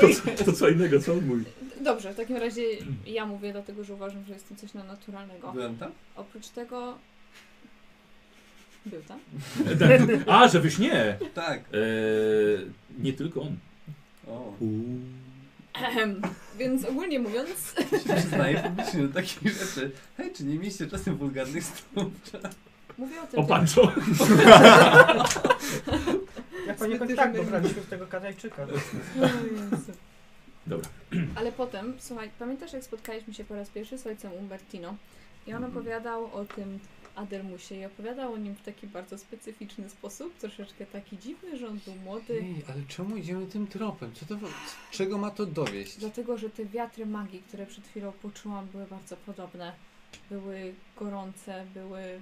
To, 0.00 0.44
to 0.44 0.52
co 0.52 0.68
innego, 0.68 1.00
co 1.00 1.12
on 1.12 1.26
mówi. 1.26 1.44
Dobrze, 1.80 2.12
w 2.12 2.16
takim 2.16 2.36
razie 2.36 2.62
ja 3.06 3.26
mówię, 3.26 3.52
dlatego 3.52 3.84
że 3.84 3.94
uważam, 3.94 4.24
że 4.24 4.32
jest 4.32 4.48
to 4.48 4.54
coś 4.54 4.74
naturalnego. 4.74 5.52
Byłem 5.52 5.76
tam? 5.76 5.92
Oprócz 6.16 6.48
tego... 6.48 6.98
Był 8.86 9.02
tam? 9.02 9.20
A, 10.34 10.48
że 10.48 10.60
wyś 10.60 10.78
nie. 10.78 11.18
Tak. 11.34 11.60
Eee, 11.60 12.70
nie 12.98 13.12
tylko 13.12 13.42
on. 13.42 13.56
O. 14.28 14.52
Ehem. 15.74 16.22
Więc 16.58 16.84
ogólnie 16.84 17.18
mówiąc, 17.18 17.74
się 18.04 18.14
przyznaję 18.14 18.62
publicznie 18.66 19.02
do 19.02 19.14
takich 19.14 19.52
rzeczy. 19.52 19.90
Hej, 20.16 20.32
czy 20.32 20.44
nie 20.44 20.54
mieliście 20.54 20.86
czasem 20.86 21.16
wulgarnych 21.16 21.64
snów? 21.64 22.12
mówię 22.98 23.22
o 23.22 23.26
tym... 23.26 23.40
O 23.40 23.44
Pancho. 23.44 23.92
Jak 26.66 26.76
poniekąd 26.76 27.10
Zbyt 27.10 27.16
tak, 27.20 27.36
bo 27.36 27.44
graliśmy 27.44 27.82
w 27.82 27.86
tego. 27.86 28.06
O 28.64 29.70
Jezu. 29.72 29.92
Dobra. 30.66 30.88
Ale 31.38 31.52
potem, 31.52 31.94
słuchaj, 31.98 32.30
pamiętasz 32.38 32.72
jak 32.72 32.84
spotkaliśmy 32.84 33.34
się 33.34 33.44
po 33.44 33.54
raz 33.54 33.68
pierwszy 33.70 33.98
z 33.98 34.06
ojcem 34.06 34.32
Umbertino 34.32 34.96
I 35.46 35.50
on 35.54 35.64
Mhm. 35.64 35.72
opowiadał 35.76 36.34
o 36.34 36.44
tym 36.44 36.78
Adelmusie 37.14 37.74
i 37.74 37.84
opowiadał 37.84 38.32
o 38.32 38.36
nim 38.36 38.54
w 38.54 38.62
taki 38.62 38.86
bardzo 38.86 39.18
specyficzny 39.18 39.90
sposób, 39.90 40.38
troszeczkę 40.38 40.86
taki 40.86 41.18
dziwny, 41.18 41.58
że 41.58 41.68
on 41.68 41.78
był 41.84 41.94
młody. 41.94 42.40
Ej, 42.42 42.62
ale 42.68 42.82
czemu 42.88 43.16
idziemy 43.16 43.46
tym 43.46 43.66
tropem? 43.66 44.12
Co 44.14 44.26
to, 44.26 44.36
czego 44.90 45.18
ma 45.18 45.30
to 45.30 45.46
dowieść? 45.46 45.96
Dlatego, 45.98 46.38
że 46.38 46.50
te 46.50 46.64
wiatry 46.64 47.06
magii, 47.06 47.42
które 47.48 47.66
przed 47.66 47.86
chwilą 47.86 48.12
poczułam, 48.12 48.66
były 48.66 48.86
bardzo 48.86 49.16
podobne. 49.16 49.72
Były 50.30 50.74
gorące, 50.96 51.64
były... 51.74 52.20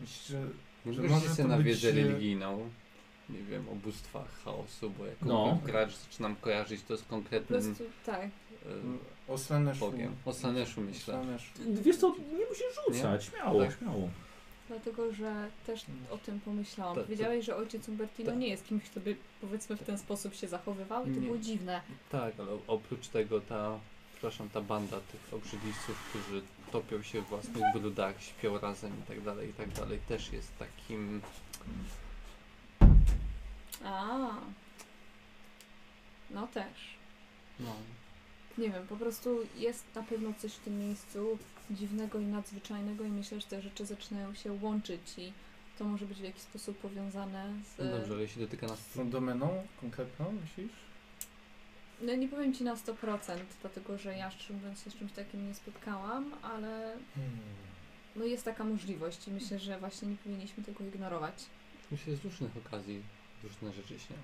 Myślę, 0.00 0.40
że 0.86 1.02
może 1.02 1.36
to 1.36 1.48
na 1.48 1.56
być, 1.56 1.66
wiedzę 1.66 1.90
religijną, 1.90 2.70
nie 3.30 3.42
wiem, 3.42 3.68
o 3.68 3.74
bóstwach 3.74 4.42
chaosu, 4.44 4.90
bo 4.90 5.06
jako 5.06 5.24
No. 5.24 5.58
gracz 5.66 5.96
zaczynam 5.96 6.36
kojarzyć 6.36 6.82
to 6.82 6.96
z 6.96 7.02
Po 7.02 7.10
konkretnym 7.10 7.62
prostu, 7.62 7.84
tak. 8.06 8.20
e, 8.24 8.28
o 9.32 9.38
Slaneszu. 9.38 9.80
Bogiem. 9.80 10.14
O 10.24 10.32
Slaneszu 10.32 10.80
myślę. 10.80 11.14
Slaneszu. 11.14 11.52
Wiesz 11.82 11.96
co, 11.96 12.08
nie 12.38 12.46
musisz 12.46 12.66
rzucać, 12.86 13.24
śmiało, 13.24 13.64
Tak. 13.64 13.78
śmiało. 13.78 14.08
Dlatego, 14.68 15.12
że 15.12 15.48
też 15.66 15.84
o 16.10 16.18
tym 16.18 16.40
pomyślałam. 16.40 16.94
To- 16.94 17.02
Powiedziałeś, 17.02 17.44
że 17.44 17.56
ojciec 17.56 17.88
Umbertino 17.88 18.30
Tak. 18.30 18.38
nie 18.40 18.48
jest 18.48 18.66
kimś, 18.66 18.84
kto 18.84 19.00
by 19.00 19.16
powiedzmy 19.40 19.76
w 19.76 19.82
ten 19.82 19.98
sposób 19.98 20.34
się 20.34 20.48
zachowywał 20.48 21.02
i 21.06 21.14
to 21.14 21.20
Nie. 21.20 21.26
było 21.26 21.38
dziwne. 21.38 21.80
Tak, 22.10 22.34
ale 22.40 22.48
oprócz 22.66 23.08
tego 23.08 23.40
ta, 23.40 23.78
przepraszam, 24.12 24.48
ta 24.48 24.60
banda 24.60 24.96
tych 25.12 25.34
obrzydliwców, 25.34 25.96
którzy 26.10 26.42
topią 26.72 27.02
się 27.02 27.22
w 27.22 27.26
własnych 27.28 27.64
brudach, 27.74 28.22
śpią 28.22 28.58
razem 28.58 28.92
i 29.00 29.02
tak 29.08 29.20
dalej, 29.20 29.50
i 29.50 29.52
tak 29.52 29.68
dalej, 29.72 29.98
też 30.08 30.32
jest 30.32 30.58
takim... 30.58 31.20
A. 33.84 34.30
No 36.30 36.46
też. 36.46 36.98
No, 37.60 37.72
Nie 38.58 38.70
wiem, 38.70 38.86
po 38.86 38.96
prostu 38.96 39.38
jest 39.56 39.84
na 39.94 40.02
pewno 40.02 40.34
coś 40.38 40.52
w 40.52 40.60
tym 40.60 40.78
miejscu 40.78 41.38
dziwnego 41.70 42.18
i 42.18 42.24
nadzwyczajnego 42.24 43.04
i 43.04 43.10
myślę, 43.10 43.40
że 43.40 43.46
te 43.46 43.62
rzeczy 43.62 43.86
zaczynają 43.86 44.34
się 44.34 44.52
łączyć 44.52 45.18
i 45.18 45.32
to 45.78 45.84
może 45.84 46.06
być 46.06 46.18
w 46.18 46.24
jakiś 46.24 46.42
sposób 46.42 46.78
powiązane 46.78 47.52
z... 47.64 47.78
no 47.78 47.84
dobrze, 47.98 48.12
ale 48.12 48.22
jeśli 48.22 48.42
dotyka 48.42 48.66
nas... 48.66 48.78
Z 48.78 48.94
tą 48.94 49.10
domeną 49.10 49.66
konkretną, 49.80 50.32
myślisz? 50.40 50.72
No 52.00 52.14
nie 52.14 52.28
powiem 52.28 52.54
Ci 52.54 52.64
na 52.64 52.74
100%, 52.74 53.18
dlatego 53.60 53.98
że 53.98 54.16
ja 54.16 54.30
szczerze 54.30 54.54
mówiąc 54.54 54.82
się 54.84 54.90
z 54.90 54.96
czymś 54.96 55.12
takim 55.12 55.48
nie 55.48 55.54
spotkałam, 55.54 56.34
ale 56.42 56.96
no 58.16 58.24
jest 58.24 58.44
taka 58.44 58.64
możliwość 58.64 59.28
i 59.28 59.30
myślę, 59.30 59.58
że 59.58 59.78
właśnie 59.78 60.08
nie 60.08 60.16
powinniśmy 60.16 60.64
tego 60.64 60.84
ignorować. 60.84 61.34
Myślę, 61.90 62.16
z 62.16 62.24
różnych 62.24 62.56
okazji 62.56 63.02
różne 63.44 63.72
rzeczy 63.72 63.98
się... 63.98 64.14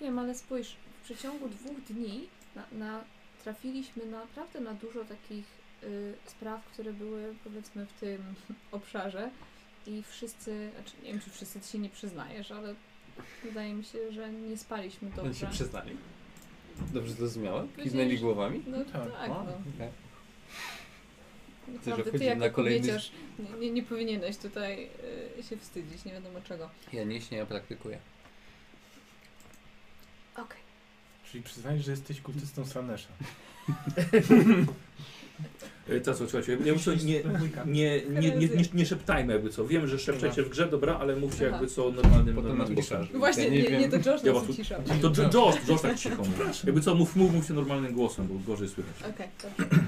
Wiem, 0.00 0.18
ale 0.18 0.34
spójrz, 0.34 0.76
w 1.00 1.04
przeciągu 1.04 1.48
dwóch 1.48 1.80
dni 1.88 2.26
na, 2.56 2.66
na, 2.72 3.04
trafiliśmy 3.44 4.06
naprawdę 4.06 4.60
na 4.60 4.74
dużo 4.74 5.04
takich 5.04 5.44
y, 5.82 6.14
spraw, 6.26 6.64
które 6.64 6.92
były 6.92 7.34
powiedzmy 7.44 7.86
w 7.86 7.92
tym 7.92 8.34
obszarze 8.72 9.30
i 9.86 10.02
wszyscy, 10.02 10.70
znaczy 10.74 10.92
nie 11.02 11.12
wiem 11.12 11.20
czy 11.20 11.30
wszyscy 11.30 11.60
ty 11.60 11.68
się 11.68 11.78
nie 11.78 11.88
przyznajesz, 11.88 12.50
ale 12.50 12.74
wydaje 13.44 13.74
mi 13.74 13.84
się, 13.84 14.12
że 14.12 14.32
nie 14.32 14.56
spaliśmy 14.56 15.08
Oni 15.08 15.16
się 15.16 15.40
dobrze. 15.40 15.46
przyznali. 15.46 15.96
Dobrze 16.92 17.12
zrozumiałem? 17.12 17.68
Kiwnęli 17.82 18.18
głowami? 18.18 18.62
No 18.66 18.78
Tak. 18.84 18.92
tak, 18.92 19.30
O, 19.30 19.44
no. 19.44 19.52
okej. 19.76 19.88
Naprawdę 21.68 22.18
ty 22.18 22.24
jako 22.24 22.40
na 22.40 22.50
kolejny- 22.50 22.80
kobieciarz 22.80 23.12
nie, 23.38 23.58
nie, 23.58 23.70
nie 23.70 23.82
powinieneś 23.82 24.36
tutaj 24.36 24.88
y, 25.38 25.42
się 25.42 25.56
wstydzić, 25.56 26.04
nie 26.04 26.12
wiadomo 26.12 26.40
czego. 26.40 26.70
Ja 26.92 27.04
nie 27.04 27.20
śnię, 27.20 27.38
ja 27.38 27.46
praktykuję. 27.46 27.98
Okej. 30.36 30.60
Czyli 31.30 31.44
przyznajesz, 31.44 31.84
że 31.84 31.90
jesteś 31.90 32.20
kultystą 32.20 32.66
Slanesza. 32.66 33.08
E, 35.88 36.00
co, 36.00 36.14
słuchajcie, 36.14 36.58
ja 36.64 36.72
muszę, 36.72 36.96
nie, 36.96 37.22
nie, 37.66 38.00
nie, 38.06 38.30
nie, 38.36 38.48
nie, 38.48 38.64
nie 38.74 38.86
szeptajmy 38.86 39.32
jakby 39.32 39.50
co. 39.50 39.66
Wiem, 39.66 39.86
że 39.86 39.98
szepczecie 39.98 40.42
w 40.42 40.48
grze, 40.48 40.66
dobra, 40.66 40.98
ale 40.98 41.16
mówcie 41.16 41.46
Aha. 41.46 41.56
jakby 41.56 41.66
co 41.66 41.90
normalnym, 41.90 42.34
Potem 42.34 42.48
normalnym 42.48 42.74
głosem. 42.74 43.06
Właśnie, 43.14 43.50
nie 43.50 43.62
nie, 43.62 43.88
to 43.88 43.96
Josh 43.96 44.24
Ja 44.24 44.32
nas 44.32 44.48
uciszał. 44.48 44.82
To 45.02 45.22
Jo- 45.22 45.30
Josh, 45.34 45.68
Josh 45.68 45.82
tak 45.82 45.98
cicho 45.98 46.16
mówi. 46.16 46.30
Jakby 46.64 46.80
co, 46.80 46.94
mów, 46.94 47.16
mów, 47.16 47.32
mówcie 47.32 47.54
normalnym 47.54 47.92
głosem, 47.92 48.28
bo 48.28 48.34
gorzej 48.34 48.68
słychać. 48.68 48.94
Okej, 49.14 49.28
dobrze. 49.42 49.80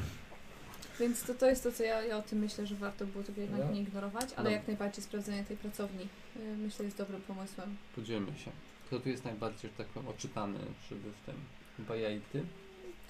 Więc 1.01 1.23
to, 1.23 1.35
to 1.35 1.47
jest 1.47 1.63
to, 1.63 1.73
co 1.73 1.83
ja, 1.83 2.03
ja 2.03 2.17
o 2.19 2.23
tym 2.23 2.39
myślę, 2.39 2.67
że 2.67 2.75
warto 2.75 3.07
było 3.07 3.25
tego 3.25 3.41
jednak 3.41 3.61
No. 3.67 3.73
nie 3.73 3.81
ignorować, 3.81 4.29
ale 4.37 4.45
No. 4.45 4.57
jak 4.57 4.67
najbardziej 4.69 5.05
sprawdzenie 5.05 5.45
tej 5.45 5.57
pracowni 5.57 6.09
y, 6.37 6.57
myślę 6.57 6.85
jest 6.85 6.99
dobrym 6.99 7.21
pomysłem. 7.23 7.77
Podzielmy 7.97 8.39
się. 8.39 8.51
Kto 8.87 9.01
tu 9.01 9.09
jest 9.09 9.25
najbardziej, 9.25 9.71
że 9.71 9.77
tak 9.77 9.87
powiem, 9.87 10.09
oczytany, 10.09 10.59
żeby 10.91 11.11
w 11.23 11.27
tym... 11.27 11.35
Chyba 11.77 11.97
ja 11.97 12.11
i 12.11 12.21
ty? 12.33 12.43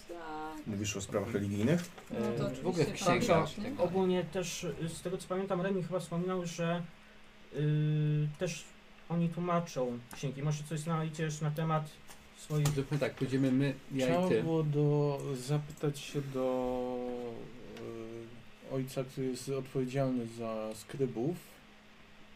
Tak. 0.09 0.67
Mówisz 0.67 0.97
o 0.97 1.01
sprawach 1.01 1.33
religijnych? 1.35 1.81
No 2.11 2.17
to 2.21 2.27
E, 2.27 2.31
oczywiście 2.47 2.63
w 2.63 2.67
ogóle 2.67 2.85
w 2.85 2.87
tak, 2.89 2.97
księgach. 2.97 3.27
tak, 3.29 3.55
tak 3.55 3.65
dalej. 3.65 3.79
Ogólnie 3.79 4.25
też 4.25 4.65
y, 4.65 4.75
z 4.89 5.03
tego 5.03 5.19
co 5.19 5.29
pamiętam 5.29 5.61
Remi 5.61 5.83
chyba 5.83 6.01
wspominał, 6.01 6.47
że 6.47 6.83
y, 7.57 8.29
też 8.39 8.65
oni 9.09 9.29
tłumaczą 9.29 9.99
księgi. 10.15 10.43
Może 10.43 10.65
coś 10.65 10.81
znajdziesz 10.81 11.41
na 11.41 11.51
temat 11.51 11.91
swoich... 12.39 12.69
Zróbmy 12.69 12.99
tak, 12.99 13.15
pójdziemy 13.15 13.53
my, 13.53 13.75
ja 13.95 14.07
Trzeba 14.07 14.27
i 14.27 14.29
ty. 14.29 14.43
było 14.43 14.63
do, 14.63 15.19
zapytać 15.35 15.99
się 15.99 16.21
do 16.23 16.86
ojca, 18.73 19.05
który 19.05 19.27
jest 19.27 19.49
odpowiedzialny 19.49 20.27
za 20.27 20.75
skrybów. 20.75 21.37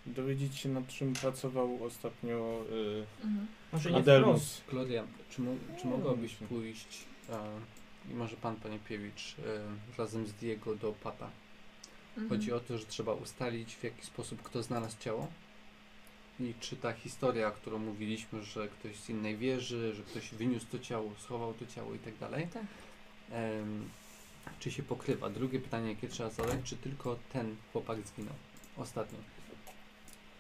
Dowiedzieć 0.07 0.57
się 0.57 0.69
nad 0.69 0.89
czym 0.89 1.13
pracował 1.13 1.85
ostatnio 1.85 2.63
y, 2.73 3.05
Mhm. 3.25 3.47
Może 3.73 3.91
nie 3.91 3.97
Adelmus. 3.97 4.37
wprost. 4.43 4.65
Klodia, 4.71 5.05
czy, 5.31 5.43
mo- 5.43 5.57
czy 5.81 5.87
mogłabyś 5.87 6.35
pójść 6.35 6.99
i 8.11 8.15
może 8.15 8.37
pan 8.37 8.57
Paniapiewicz 8.57 9.37
e, 9.39 9.99
razem 9.99 10.27
z 10.27 10.33
Diego 10.33 10.75
do 10.75 10.93
Pata? 10.93 11.31
Mhm. 12.11 12.29
Chodzi 12.29 12.53
o 12.53 12.61
to, 12.61 12.79
że 12.79 12.87
trzeba 12.87 13.13
ustalić 13.15 13.75
w 13.77 13.85
jaki 13.85 14.07
sposób 14.07 14.43
kto 14.43 14.63
znalazł 14.63 14.97
ciało 15.01 15.27
i 16.41 16.55
czy 16.61 16.77
ta 16.77 16.93
historia, 16.93 17.51
którą 17.51 17.79
mówiliśmy, 17.79 18.43
że 18.43 18.69
ktoś 18.69 18.97
z 18.97 19.11
innej 19.11 19.37
wieży, 19.37 19.95
że 19.95 20.03
ktoś 20.03 20.31
wyniósł 20.35 20.67
to 20.73 20.79
ciało, 20.79 21.11
schował 21.19 21.55
to 21.55 21.67
ciało 21.67 21.95
i 21.95 21.99
tak 21.99 22.17
dalej, 22.19 22.49
Tak. 22.55 22.63
Czy 24.59 24.71
się 24.71 24.83
pokrywa. 24.83 25.31
Drugie 25.31 25.61
pytanie, 25.61 25.89
jakie 25.89 26.09
trzeba 26.09 26.31
zadać, 26.31 26.59
czy 26.65 26.77
tylko 26.77 27.17
ten 27.33 27.57
chłopak 27.73 27.99
zginął 28.07 28.35
ostatnio. 28.77 29.19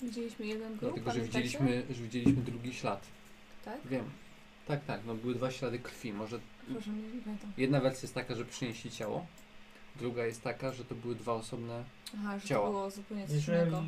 Widzieliśmy 0.02 0.46
jeden 0.46 0.76
grup, 0.76 0.80
Dlatego, 0.80 1.10
że 1.10 1.16
pamiętacie? 1.18 1.42
widzieliśmy, 1.44 1.94
że 1.94 2.02
widzieliśmy 2.02 2.42
drugi 2.42 2.74
ślad. 2.74 3.06
Tak? 3.64 3.78
Wiem. 3.84 4.04
Tak, 4.66 4.84
tak, 4.84 5.00
no 5.06 5.14
były 5.14 5.34
dwa 5.34 5.50
ślady 5.50 5.78
krwi. 5.78 6.12
Może 6.12 6.40
Proszę, 6.72 6.90
nie, 6.90 7.02
nie 7.02 7.22
pamiętam. 7.22 7.52
jedna 7.56 7.80
wersja 7.80 8.02
jest 8.02 8.14
taka, 8.14 8.34
że 8.34 8.44
przynieśli 8.44 8.90
ciało, 8.90 9.26
druga 9.96 10.26
jest 10.26 10.42
taka, 10.42 10.72
że 10.72 10.84
to 10.84 10.94
były 10.94 11.14
dwa 11.14 11.32
osobne. 11.32 11.84
Aha, 12.18 12.38
że 12.38 12.48
Ciała. 12.48 12.66
to 12.66 12.70
było 12.72 12.90
zupełnie 12.90 13.26
coś 13.26 13.34
Jeżeli 13.36 13.58
innego. 13.60 13.82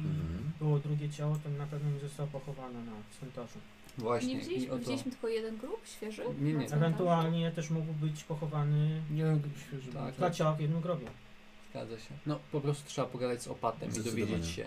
Było 0.58 0.78
drugie 0.78 1.10
ciało, 1.10 1.36
to 1.44 1.48
na 1.50 1.66
pewno 1.66 1.90
nie 1.90 2.00
zostało 2.00 2.28
pochowane 2.28 2.84
na 2.84 2.92
cmentarzu. 3.18 3.58
Właśnie. 3.98 4.34
Nie 4.34 4.40
i 4.40 4.42
widzieliśmy, 4.42 4.68
oto... 4.70 4.78
widzieliśmy 4.78 5.10
tylko 5.10 5.28
jeden 5.28 5.56
grup 5.56 5.86
świeży? 5.86 6.22
Nie, 6.40 6.52
nie. 6.52 6.66
Ewentualnie 6.66 7.50
też 7.50 7.70
mógł 7.70 7.92
być 7.92 8.24
pochowany 8.24 9.02
nie 9.10 9.24
wiem, 9.24 9.40
świeży 9.66 9.88
Tak. 10.20 10.34
ciała 10.34 10.52
w 10.52 10.60
jednym 10.60 10.80
grobie. 10.80 11.06
Zgadza 11.70 11.98
się. 11.98 12.14
No 12.26 12.38
po 12.52 12.60
prostu 12.60 12.88
trzeba 12.88 13.08
pogadać 13.08 13.42
z 13.42 13.48
opatem 13.48 13.88
i 13.88 13.92
Zdecydowanie. 13.92 14.26
dowiedzieć 14.26 14.50
się 14.50 14.66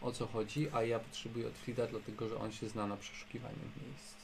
o 0.00 0.12
co 0.12 0.26
chodzi, 0.26 0.68
a 0.72 0.82
ja 0.82 0.98
potrzebuję 0.98 1.46
od 1.46 1.54
Frida, 1.54 1.86
dlatego 1.86 2.28
że 2.28 2.36
on 2.36 2.52
się 2.52 2.68
zna 2.68 2.86
na 2.86 2.96
przeszukiwaniu 2.96 3.56
miejsc 3.82 4.14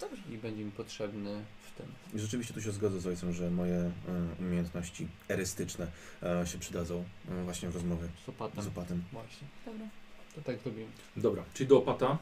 Dobrze. 0.00 0.22
i 0.30 0.38
będzie 0.38 0.64
mi 0.64 0.70
potrzebny 0.70 1.44
w 1.62 1.78
tym. 1.78 1.86
I 2.14 2.18
rzeczywiście 2.18 2.54
tu 2.54 2.62
się 2.62 2.72
zgodzę 2.72 3.00
z 3.00 3.06
ojcem, 3.06 3.32
że 3.32 3.50
moje 3.50 3.76
e, 3.76 3.92
umiejętności 4.40 5.08
erystyczne 5.28 5.86
e, 6.22 6.46
się 6.46 6.58
przydadzą 6.58 7.04
e, 7.30 7.44
właśnie 7.44 7.68
w 7.68 7.74
rozmowie 7.74 8.08
Z 8.26 8.28
opatem. 8.28 8.62
z 8.64 8.66
opatem. 8.66 9.02
Właśnie. 9.12 9.46
Dobra. 9.66 9.86
To 10.34 10.40
tak 10.40 10.56
robimy. 10.66 10.86
Dobra, 11.16 11.44
czyli 11.54 11.68
do 11.68 11.78
opata 11.78 12.18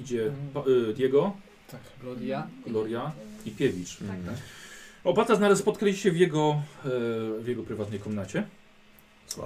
idzie 0.00 0.32
pa, 0.54 0.60
y, 0.60 0.94
Diego 0.94 1.36
Tak. 1.70 1.80
Gloria? 2.02 2.46
Gloria 2.66 3.12
i 3.46 3.50
Piewicz. 3.50 3.96
Tak. 3.96 4.08
Mhm. 4.08 4.36
Opata 5.04 5.34
znalazł, 5.34 5.62
spotkaliście 5.62 6.02
się 6.02 6.10
w 6.10 6.16
jego, 6.16 6.62
e, 6.84 6.88
w 7.40 7.48
jego 7.48 7.62
prywatnej 7.62 8.00
komnacie. 8.00 8.38
E, 9.38 9.42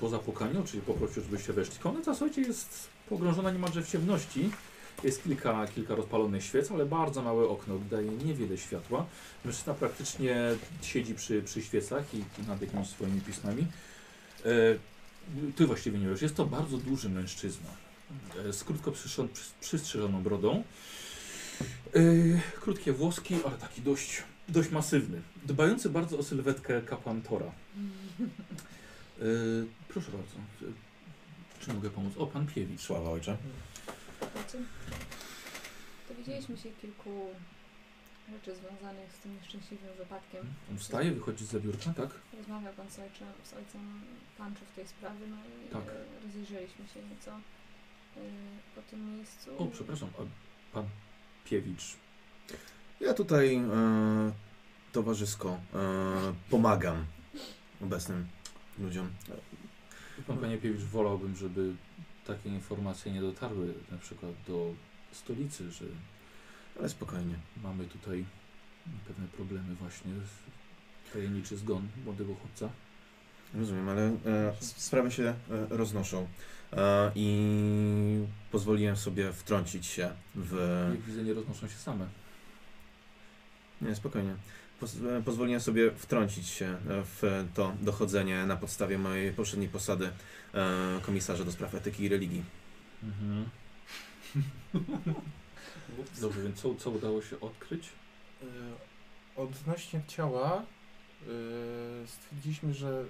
po 0.00 0.08
zapukaniu, 0.08 0.64
czyli 0.64 0.82
poprosił, 0.82 1.22
żebyście 1.22 1.52
weszli. 1.52 1.78
Komnata, 1.78 2.14
słuchajcie, 2.14 2.40
jest 2.40 2.88
pogrążona 3.08 3.50
niemalże 3.50 3.82
w 3.82 3.88
ciemności. 3.88 4.50
Jest 5.04 5.22
kilka, 5.22 5.66
kilka 5.66 5.94
rozpalonych 5.94 6.44
świec, 6.44 6.70
ale 6.70 6.86
bardzo 6.86 7.22
małe 7.22 7.48
okno 7.48 7.78
daje 7.90 8.10
niewiele 8.10 8.58
światła. 8.58 9.06
Mężczyzna 9.44 9.74
praktycznie 9.74 10.36
siedzi 10.82 11.14
przy, 11.14 11.42
przy 11.42 11.62
świecach 11.62 12.04
i 12.14 12.48
nad 12.48 12.60
jakimiś 12.60 12.88
swoimi 12.88 13.20
pismami. 13.20 13.66
E, 14.44 14.48
ty 15.56 15.66
właściwie 15.66 15.98
nie 15.98 16.08
wiesz, 16.08 16.22
jest 16.22 16.36
to 16.36 16.46
bardzo 16.46 16.76
duży 16.78 17.08
mężczyzna. 17.08 17.70
E, 18.48 18.52
z 18.52 18.64
krótko 18.64 18.92
przystrzyżoną 19.60 20.22
brodą. 20.22 20.64
E, 21.94 22.00
krótkie 22.60 22.92
włoski, 22.92 23.34
ale 23.46 23.56
taki 23.58 23.82
dość, 23.82 24.22
dość 24.48 24.70
masywny. 24.70 25.22
Dbający 25.44 25.90
bardzo 25.90 26.18
o 26.18 26.22
sylwetkę 26.22 26.82
kapłan 26.82 27.22
Tora. 27.22 27.46
E, 27.46 29.24
proszę 29.88 30.10
bardzo. 30.10 30.36
Czy 31.60 31.72
mogę 31.74 31.90
pomóc? 31.90 32.12
O, 32.16 32.26
pan 32.26 32.46
Piewicz. 32.46 32.80
Sława 32.80 33.10
ojcze. 33.10 33.36
Wiecie, 34.20 34.58
to 36.08 36.14
widzieliśmy 36.14 36.56
się 36.56 36.70
kilku 36.70 37.26
rzeczy 38.32 38.56
związanych 38.56 39.12
z 39.12 39.18
tym 39.18 39.34
nieszczęśliwym 39.36 39.88
wypadkiem. 39.98 40.46
On 40.70 40.78
wstaje, 40.78 41.12
wychodzi 41.12 41.44
z 41.46 41.56
biurka, 41.62 41.92
tak? 41.96 42.10
Rozmawiał 42.38 42.72
pan 42.74 42.90
z 42.90 42.98
ojcem, 42.98 43.28
z 43.44 43.52
ojcem 43.52 44.00
Pancho 44.38 44.64
w 44.72 44.74
tej 44.76 44.88
sprawie, 44.88 45.26
no 45.30 45.36
i 45.36 45.72
Tak. 45.72 45.82
rozejrzeliśmy 46.24 46.88
się 46.94 47.00
nieco 47.10 47.30
po 48.74 48.82
tym 48.82 49.16
miejscu. 49.16 49.50
O, 49.58 49.66
przepraszam, 49.66 50.08
a 50.18 50.22
pan 50.74 50.84
Piewicz. 51.44 51.96
Ja 53.00 53.14
tutaj 53.14 53.54
e, 53.56 53.62
towarzysko 54.92 55.60
e, 55.74 55.78
pomagam 56.50 57.04
obecnym 57.82 58.26
ludziom. 58.78 59.10
Pan 60.26 60.38
panie 60.38 60.58
Piewicz, 60.58 60.82
wolałbym, 60.82 61.36
żeby 61.36 61.72
takie 62.26 62.48
informacje 62.48 63.12
nie 63.12 63.20
dotarły 63.20 63.74
na 63.90 63.98
przykład 63.98 64.32
do 64.48 64.74
stolicy, 65.12 65.70
że 65.72 65.84
Ale 66.78 66.88
spokojnie. 66.88 67.34
mamy 67.62 67.84
tutaj 67.84 68.24
pewne 69.06 69.26
problemy 69.26 69.74
właśnie. 69.74 70.12
Tajemniczy 71.12 71.56
zgon 71.56 71.88
młodego 72.04 72.34
chłopca. 72.34 72.68
Rozumiem, 73.54 73.88
ale 73.88 74.02
e, 74.06 74.14
s- 74.60 74.76
sprawy 74.76 75.10
się 75.10 75.22
e, 75.22 75.34
roznoszą. 75.70 76.28
E, 76.76 77.12
I 77.14 78.26
pozwoliłem 78.50 78.96
sobie 78.96 79.32
wtrącić 79.32 79.86
się 79.86 80.10
w. 80.34 80.78
Jak 80.90 81.00
widzę, 81.00 81.22
nie 81.22 81.34
roznoszą 81.34 81.68
się 81.68 81.76
same. 81.76 82.06
Nie, 83.80 83.94
spokojnie. 83.94 84.34
Poz, 84.80 84.96
e, 84.96 85.22
pozwoliłem 85.22 85.60
sobie 85.60 85.90
wtrącić 85.90 86.48
się 86.48 86.76
w 86.86 87.46
to 87.54 87.74
dochodzenie 87.80 88.46
na 88.46 88.56
podstawie 88.56 88.98
mojej 88.98 89.32
poprzedniej 89.32 89.68
posady 89.68 90.10
e, 90.54 91.00
komisarza 91.02 91.44
do 91.44 91.52
spraw 91.52 91.74
etyki 91.74 92.04
i 92.04 92.08
religii. 92.08 92.42
Mhm. 93.02 93.48
Dobrze, 96.20 96.42
więc 96.42 96.60
co, 96.60 96.74
co 96.74 96.90
udało 96.90 97.22
się 97.22 97.40
odkryć? 97.40 97.88
Odnośnie 99.36 100.00
ciała 100.08 100.62
stwierdziliśmy, 102.06 102.74
że 102.74 103.04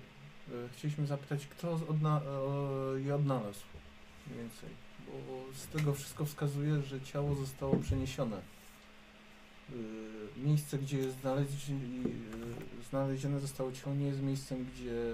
chcieliśmy 0.72 1.06
zapytać, 1.06 1.46
kto 1.46 1.72
odna 1.88 2.20
e, 2.96 3.00
je 3.00 3.14
odnalazł 3.14 3.64
mniej 4.26 4.38
więcej. 4.40 4.68
Bo 5.06 5.44
z 5.54 5.66
tego 5.66 5.94
wszystko 5.94 6.24
wskazuje, 6.24 6.82
że 6.82 7.00
ciało 7.00 7.34
zostało 7.34 7.76
przeniesione. 7.76 8.36
E, 8.36 9.72
Miejsce, 10.36 10.78
gdzie 10.78 10.98
jest 10.98 11.20
znaleźli, 11.20 11.74
e, 11.74 12.84
znalezione 12.90 13.40
zostało 13.40 13.72
ciało, 13.72 13.96
nie 13.96 14.06
jest 14.06 14.22
miejscem, 14.22 14.66
gdzie 14.74 15.12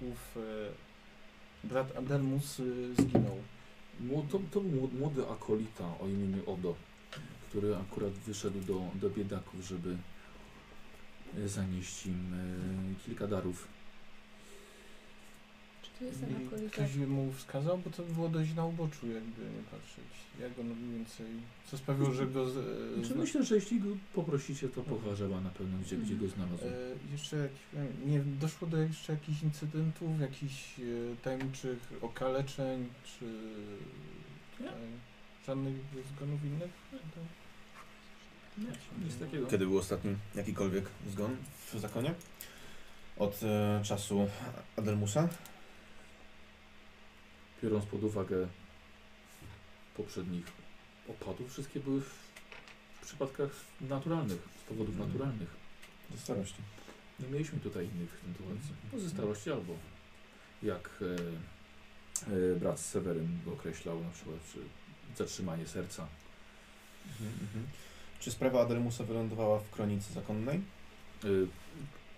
ów 0.00 0.36
e, 0.36 1.66
brat 1.68 1.96
Adelmus 1.96 2.60
e, 2.60 2.62
zginął. 3.02 3.36
To, 4.30 4.40
to 4.50 4.60
mło- 4.60 4.92
młody 4.98 5.28
akolita 5.28 5.84
o 6.00 6.06
imieniu 6.08 6.50
Odo, 6.50 6.74
który 7.48 7.76
akurat 7.76 8.12
wyszedł 8.12 8.60
do, 8.60 8.80
do 8.94 9.10
biedaków, 9.10 9.64
żeby 9.64 9.96
e, 11.36 11.48
zanieść 11.48 12.06
im 12.06 12.34
e, 12.34 13.04
kilka 13.04 13.26
darów. 13.26 13.68
Czy 16.00 16.04
tu 16.04 16.10
jest 16.10 16.20
ten 16.20 16.42
I 16.42 16.46
akolita? 16.46 16.70
ktoś 16.72 16.96
mu 16.96 17.32
wskazał, 17.32 17.78
bo 17.78 17.90
to 17.90 18.02
było 18.02 18.28
dość 18.28 18.54
na 18.54 18.64
uboczu, 18.64 19.06
jakby 19.06 19.42
nie 19.42 19.62
patrzeć. 19.70 20.04
Jak 20.40 20.54
go 20.56 20.64
no 20.64 20.74
mniej 20.74 20.96
więcej. 20.98 21.26
Co 21.66 21.78
sprawiło, 21.78 22.12
że 22.12 22.26
go. 22.26 22.50
Z, 22.50 22.56
e, 22.56 22.94
Znaczy, 22.94 23.08
zna- 23.08 23.16
myślę, 23.22 23.44
że 23.44 23.54
jeśli 23.54 23.80
go 23.80 23.88
poprosicie, 24.14 24.68
to 24.68 24.82
poważyła 24.82 25.40
na 25.40 25.50
pewno, 25.50 25.78
gdzie, 25.78 25.96
gdzie 25.96 26.14
go 26.14 26.28
znalazł. 26.28 26.64
e, 26.64 27.12
jeszcze 27.12 27.36
jak, 27.36 27.50
nie 28.06 28.20
doszło 28.20 28.68
do 28.68 28.76
jeszcze 28.78 29.12
jakichś 29.12 29.42
incydentów, 29.42 30.20
jakichś 30.20 30.78
e, 30.78 30.82
tajemniczych 31.22 31.92
okaleczeń, 32.02 32.88
czy 33.04 33.24
tutaj 34.58 34.72
żadnych 35.46 35.74
zgonów 36.16 36.44
innych? 36.44 36.70
Nie, 38.58 39.04
nic 39.06 39.16
takiego. 39.18 39.46
Kiedy 39.46 39.66
był 39.66 39.78
ostatni 39.78 40.16
jakikolwiek 40.34 40.84
zgon 41.12 41.36
w 41.72 41.78
zakonie? 41.78 42.14
Od 43.18 43.40
e, 43.42 43.80
czasu 43.84 44.26
Adelmusa? 44.76 45.28
Biorąc 47.62 47.84
pod 47.86 48.04
uwagę 48.04 48.48
poprzednich 49.96 50.44
opadów, 51.08 51.50
wszystkie 51.52 51.80
były 51.80 52.00
w 52.00 52.18
przypadkach 53.02 53.50
naturalnych, 53.80 54.48
z 54.60 54.68
powodów 54.68 54.94
Mhm. 54.94 55.08
naturalnych. 55.12 55.48
Do 56.10 56.16
starości. 56.18 56.62
Nie 57.20 57.28
mieliśmy 57.28 57.60
tutaj 57.60 57.84
innych 57.94 58.10
sytuacji. 58.10 58.74
No, 58.92 58.98
ze 58.98 59.10
starości 59.10 59.50
albo 59.52 59.74
jak 60.62 60.90
e, 61.02 62.52
e, 62.54 62.56
brat 62.56 62.80
Seweryn 62.80 63.38
go 63.44 63.52
określał, 63.52 64.04
na 64.04 64.10
przykład 64.10 64.36
czy 64.52 64.58
zatrzymanie 65.18 65.66
serca. 65.66 66.06
Czy 68.20 68.30
sprawa 68.30 68.60
Adelmusa 68.62 69.04
wylądowała 69.04 69.58
w 69.60 69.70
kronice 69.70 70.12
zakonnej? 70.12 70.60
E, 71.24 71.28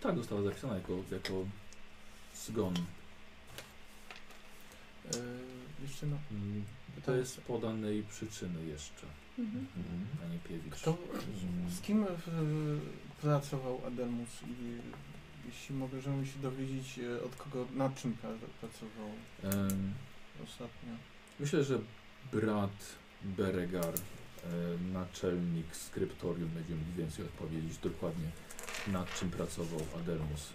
tak, 0.00 0.16
została 0.18 0.42
zapisana 0.42 0.74
jako, 0.74 0.92
jako 1.12 1.32
zgon. 2.46 2.74
E, 5.04 5.82
jeszcze 5.82 6.06
no. 6.06 6.16
Mm, 6.30 6.64
To 7.04 7.14
jest 7.16 7.40
podanej 7.40 8.02
przyczyny 8.02 8.64
jeszcze, 8.64 9.06
Mhm. 9.38 9.66
panie 10.20 10.38
Piewicz. 10.48 10.74
Kto, 10.74 10.98
z 11.68 11.80
kim 11.80 12.02
e, 12.04 12.06
pracował 13.22 13.80
Adelmus 13.86 14.28
i 14.42 14.76
jeśli 15.46 15.74
możemy 15.74 16.26
się 16.26 16.38
dowiedzieć 16.38 17.00
od 17.26 17.36
kogo, 17.36 17.66
nad 17.74 17.94
czym 18.02 18.12
pra- 18.12 18.46
pracował 18.60 19.08
Em, 19.42 19.92
ostatnio? 20.44 20.92
Myślę, 21.40 21.64
że 21.64 21.78
brat 22.32 22.70
Beregar, 23.22 23.94
e, 23.94 24.48
naczelnik 24.92 25.76
skryptorium, 25.76 26.48
będzie 26.48 26.74
mógł 26.74 26.92
więcej 26.98 27.24
odpowiedzieć 27.24 27.78
dokładnie, 27.78 28.28
nad 28.88 29.18
czym 29.18 29.30
pracował 29.30 29.80
Adelmus. 30.00 30.48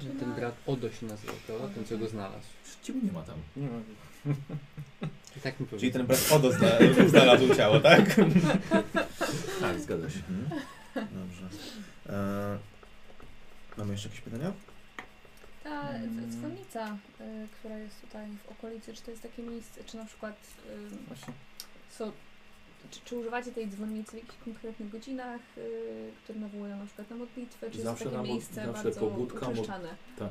Ten 0.00 0.28
na- 0.28 0.34
brat 0.34 0.54
Odo 0.66 0.92
się 0.92 1.06
nazywał, 1.06 1.36
prawda? 1.46 1.68
Ten, 1.74 1.84
co 1.84 1.98
go 1.98 2.08
znalazł. 2.08 2.46
Ciebie 2.82 3.00
nie 3.02 3.12
ma 3.12 3.22
tam. 3.22 3.36
Nie 3.56 3.66
ma. 3.68 3.78
I 5.36 5.40
tak 5.40 5.60
mi 5.60 5.66
Czyli 5.66 5.70
powiedział. 5.78 5.90
ten 5.92 6.06
brat 6.06 6.32
Odo 6.32 6.52
zna, 6.52 6.68
znalazł 7.08 7.54
ciało, 7.54 7.80
tak? 7.80 8.04
Tak, 9.60 9.80
zgadza 9.80 10.10
się. 10.10 10.18
Dobrze. 10.94 11.48
E, 12.08 12.58
mamy 13.76 13.92
jeszcze 13.92 14.08
jakieś 14.08 14.20
pytania? 14.24 14.52
Ta 15.64 15.88
Mm. 15.90 16.30
dzwonnica, 16.32 16.96
y, 17.20 17.48
która 17.58 17.78
jest 17.78 18.00
tutaj 18.00 18.26
w 18.46 18.50
okolicy, 18.50 18.94
czy 18.94 19.02
to 19.02 19.10
jest 19.10 19.22
takie 19.22 19.42
miejsce, 19.42 19.84
czy 19.84 19.96
na 19.96 20.04
przykład 20.04 20.36
y, 20.66 21.06
Właśnie. 21.08 21.32
są, 21.98 22.12
czy, 22.90 23.00
czy 23.04 23.16
używacie 23.16 23.52
tej 23.52 23.68
dzwonnicy 23.68 24.10
w 24.10 24.14
jakichś 24.14 24.36
konkretnych 24.44 24.90
godzinach, 24.90 25.40
y, 25.58 25.62
które 26.24 26.38
nawołują 26.40 26.78
na 26.78 26.86
przykład 26.86 27.10
na 27.10 27.16
modlitwę, 27.16 27.70
czy 27.70 27.82
Zawsze 27.82 28.04
jest 28.04 28.16
takie 28.16 28.26
na 28.28 28.32
miejsce 28.34 28.54
zawsze 28.66 28.82
bardzo 28.84 29.00
pobudka, 29.00 29.46
mo- 29.46 29.52
uczęszczane? 29.52 29.88
Tak. 30.18 30.30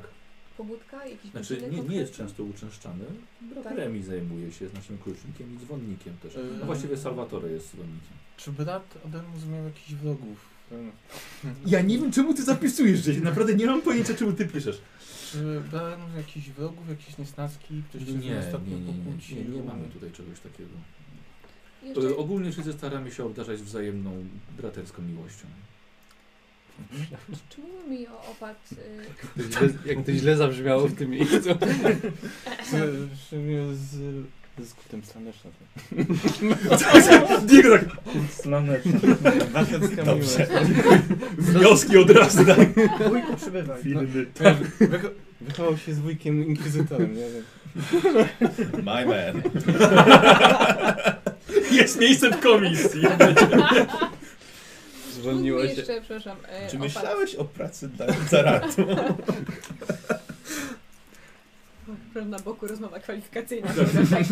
Pobudka? 0.56 1.06
Jakieś 1.06 1.30
Znaczy 1.30 1.62
nie, 1.70 1.80
nie 1.80 1.96
jest 1.96 2.12
często 2.14 2.42
uczęszczany. 2.44 3.04
Brat 3.40 3.64
Tak. 3.64 3.74
Zajmuje 4.04 4.52
się, 4.52 4.64
jest 4.64 4.74
naszym 4.74 4.98
klucznikiem 4.98 5.54
i 5.54 5.58
dzwonnikiem 5.58 6.16
też. 6.22 6.34
Yy. 6.34 6.42
No 6.60 6.66
właściwie 6.66 6.96
Salvatore 6.96 7.52
jest 7.52 7.70
dzwonnikiem. 7.70 8.16
Czy 8.36 8.52
brat 8.52 8.94
Adelmus 9.06 9.44
miał 9.44 9.64
jakichś 9.64 9.92
wrogów? 9.94 10.38
E, 10.72 10.74
Ja 11.72 11.80
nie 11.80 11.98
wiem 11.98 12.12
czemu 12.12 12.34
ty 12.34 12.42
zapisujesz, 12.42 13.04
że 13.04 13.12
naprawdę 13.12 13.54
nie 13.54 13.66
mam 13.66 13.82
pojęcia 13.82 14.14
czemu 14.14 14.32
ty 14.32 14.46
piszesz. 14.46 14.80
Czy 15.32 15.60
brat 15.70 15.82
Adelmus 15.84 16.08
miał 16.08 16.16
jakichś 16.18 16.48
wrogów, 16.48 16.88
jakieś 16.88 17.18
niesnaski? 17.18 17.82
Ktoś 17.88 18.02
się 18.04 18.12
Nie, 18.12 18.18
z 18.18 18.22
nim 18.24 18.32
nie, 18.32 18.38
ostatnio 18.38 18.76
nie, 18.78 18.84
nie, 18.84 18.92
pokłócił? 18.92 19.36
nie, 19.36 19.44
nie 19.44 19.62
mamy 19.62 19.88
tutaj 19.88 20.10
czegoś 20.12 20.40
takiego. 20.40 20.70
Jeszcze, 21.82 22.08
E, 22.08 22.16
Ogólnie 22.16 22.52
wszyscy 22.52 22.72
staramy 22.72 23.10
się 23.12 23.24
obdarzać 23.24 23.62
wzajemną 23.62 24.24
braterską 24.56 25.02
miłością. 25.02 25.46
czy 27.48 27.60
mówił 27.60 27.98
mi 28.00 28.08
o 28.08 28.30
opad 28.30 28.68
y, 28.72 29.42
To 29.42 29.42
źle, 29.58 29.68
jak 29.86 30.06
to 30.06 30.12
źle 30.12 30.36
zabrzmiało 30.36 30.88
w 30.88 30.94
tym 30.94 31.10
miejscu. 31.10 31.36
Z, 32.70 33.30
z, 33.78 34.68
skrótem 34.68 35.02
slanecznym. 35.04 35.52
Diego 37.46 37.78
tak 37.78 37.88
Slaneczny. 38.30 38.92
Braterska 39.52 40.04
Dobrze. 40.04 40.46
wnioski 41.38 41.98
od 41.98 42.10
razu. 42.10 42.44
Tak. 42.44 42.58
Wujku, 43.08 43.36
przybywaj. 43.36 43.82
Wycho- 43.82 45.10
wychował 45.40 45.76
się 45.78 45.94
z 45.94 45.98
wujkiem 45.98 46.46
inkwizytorem, 46.46 47.14
nie 47.16 47.30
wiem. 47.30 47.42
My 48.86 49.06
man. 49.06 49.42
Jest 51.72 52.00
miejsce 52.00 52.30
w 52.30 52.40
komisji. 52.40 53.02
Zwolniło 55.14 55.62
się. 55.62 55.66
jeszcze, 55.68 56.00
przepraszam, 56.00 56.36
e, 56.48 56.68
Czy 56.70 56.78
myślałeś 56.78 57.34
o 57.34 57.44
pracy 57.44 57.88
dla 57.88 58.06
zaratu? 58.30 58.86
Na 62.26 62.38
boku 62.38 62.66
rozmowa 62.66 62.98
kwalifikacyjna. 63.00 63.68
tak. 64.10 64.22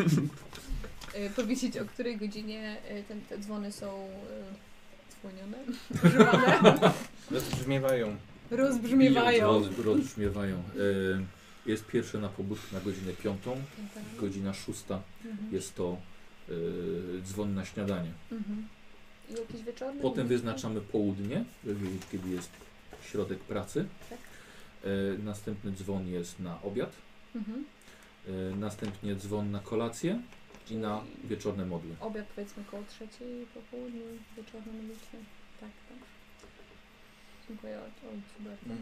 E, 1.14 1.30
Powiedzieć, 1.30 1.78
o 1.78 1.84
której 1.84 2.16
godzinie 2.16 2.76
e, 2.88 3.02
ten, 3.02 3.20
te 3.20 3.38
dzwony 3.38 3.72
są 3.72 3.86
e, 3.86 5.10
dzwonione, 5.20 5.56
używane, 6.04 6.92
Rozbrzmiewają. 7.30 8.16
rozbrzmiewają. 8.50 9.46
Roz, 9.46 9.66
rozbrzmiewają. 9.84 10.54
E, 10.56 10.60
Jest 11.66 11.86
pierwszy 11.86 12.18
na 12.18 12.28
pobudkę 12.28 12.66
na 12.72 12.80
godzinę 12.80 13.12
piątą, 13.12 13.62
godzina 14.20 14.54
szósta 14.54 15.02
Mhm. 15.24 15.54
jest 15.54 15.74
to 15.74 15.96
y, 16.48 17.22
dzwon 17.22 17.54
na 17.54 17.64
śniadanie. 17.64 18.12
Mhm. 18.32 18.68
I 19.30 19.32
jakiś 19.32 19.62
wieczorny? 19.62 20.02
Potem 20.02 20.28
wyznaczamy 20.28 20.80
południe, 20.80 21.44
kiedy 22.12 22.28
jest 22.28 22.50
środek 23.02 23.38
pracy. 23.38 23.86
Tak. 24.10 24.18
Y, 24.84 25.18
następny 25.24 25.72
dzwon 25.72 26.06
jest 26.08 26.40
na 26.40 26.62
obiad. 26.62 26.92
Mhm. 27.34 27.64
Y, 28.28 28.56
następnie 28.56 29.14
dzwon 29.16 29.50
na 29.50 29.60
kolację 29.60 30.20
i 30.70 30.74
na 30.76 31.00
wieczorne 31.24 31.66
modły. 31.66 31.90
Obiad 32.00 32.26
powiedzmy 32.34 32.64
koło 32.70 32.82
trzeciej 32.88 33.46
po 33.54 33.60
południu, 33.60 34.02
wieczorne 34.36 34.72
modlitwy. 34.72 35.16
Tak, 35.60 35.70
tak. 35.88 35.98
Dziękuję 37.48 37.74
oj- 37.78 38.08
ojcu 38.08 38.42
bardzo. 38.44 38.66
Mm. 38.66 38.78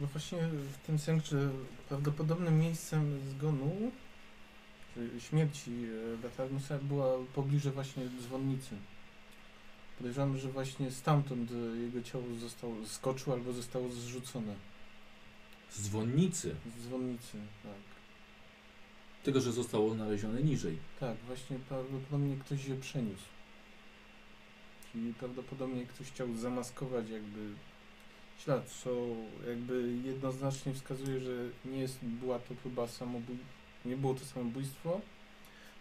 No 0.00 0.06
właśnie 0.06 0.38
w 0.72 0.86
tym 0.86 0.98
sensie 0.98 1.50
prawdopodobnym 1.88 2.58
miejscem 2.58 3.20
zgonu, 3.30 3.92
czy 4.94 5.20
śmierci 5.20 5.70
e, 5.70 6.24
Latarnusa 6.24 6.78
była 6.78 7.18
pobliże 7.34 7.70
właśnie 7.70 8.02
dzwonnicy. 8.20 8.76
Podejrzewam, 9.98 10.38
że 10.38 10.48
właśnie 10.48 10.90
stamtąd 10.90 11.50
e, 11.50 11.76
jego 11.76 12.02
ciało 12.02 12.24
zostało, 12.40 12.86
skoczył 12.86 13.32
albo 13.32 13.52
zostało 13.52 13.88
zrzucone 13.88 14.54
Z 15.70 15.82
dzwonnicy, 15.82 16.56
z 16.78 16.84
dzwonnicy. 16.84 17.38
Tak, 17.62 17.82
tego, 19.24 19.40
że 19.40 19.52
zostało 19.52 19.94
znalezione 19.94 20.42
niżej. 20.42 20.78
tak 21.00 21.16
właśnie 21.26 21.58
prawdopodobnie 21.58 22.36
ktoś 22.36 22.64
je 22.64 22.76
przeniósł. 22.76 23.24
Czyli 24.92 25.14
prawdopodobnie 25.14 25.86
ktoś 25.86 26.06
chciał 26.06 26.36
zamaskować 26.36 27.10
jakby 27.10 27.54
ślad, 28.38 28.70
co 28.84 28.90
jakby 29.48 29.92
jednoznacznie 30.04 30.74
wskazuje, 30.74 31.20
że 31.20 31.30
nie 31.64 31.78
jest, 31.80 31.98
była 32.04 32.38
to 32.38 32.54
próba 32.54 32.88
samobójstwa, 32.88 33.46
nie 33.84 33.96
było 33.96 34.14
to 34.14 34.24
samobójstwo, 34.24 35.00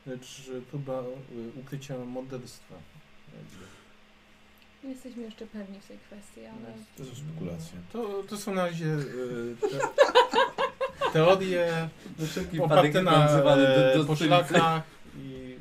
lecz 0.05 0.41
próba 0.71 1.01
y, 1.03 1.59
ukrycia 1.59 1.97
morderstwa. 2.05 2.75
Nie 4.83 4.89
jesteśmy 4.89 5.23
jeszcze 5.23 5.47
pewni 5.47 5.79
w 5.79 5.87
tej 5.87 5.97
kwestii, 5.97 6.39
ale 6.45 6.73
To 6.97 7.05
są 7.05 7.15
spekulacje. 7.15 7.77
To, 7.93 8.23
to 8.29 8.37
są 8.37 8.53
na 8.53 8.65
razie 8.65 8.85
y, 8.85 9.55
te, 9.61 9.79
teorie 11.13 11.89
No 12.53 12.63
oparte 12.63 13.01
na 13.03 13.29
e, 13.29 13.93
do, 13.93 13.99
do 14.03 14.05
poszlakach 14.07 14.83
i 15.17 15.55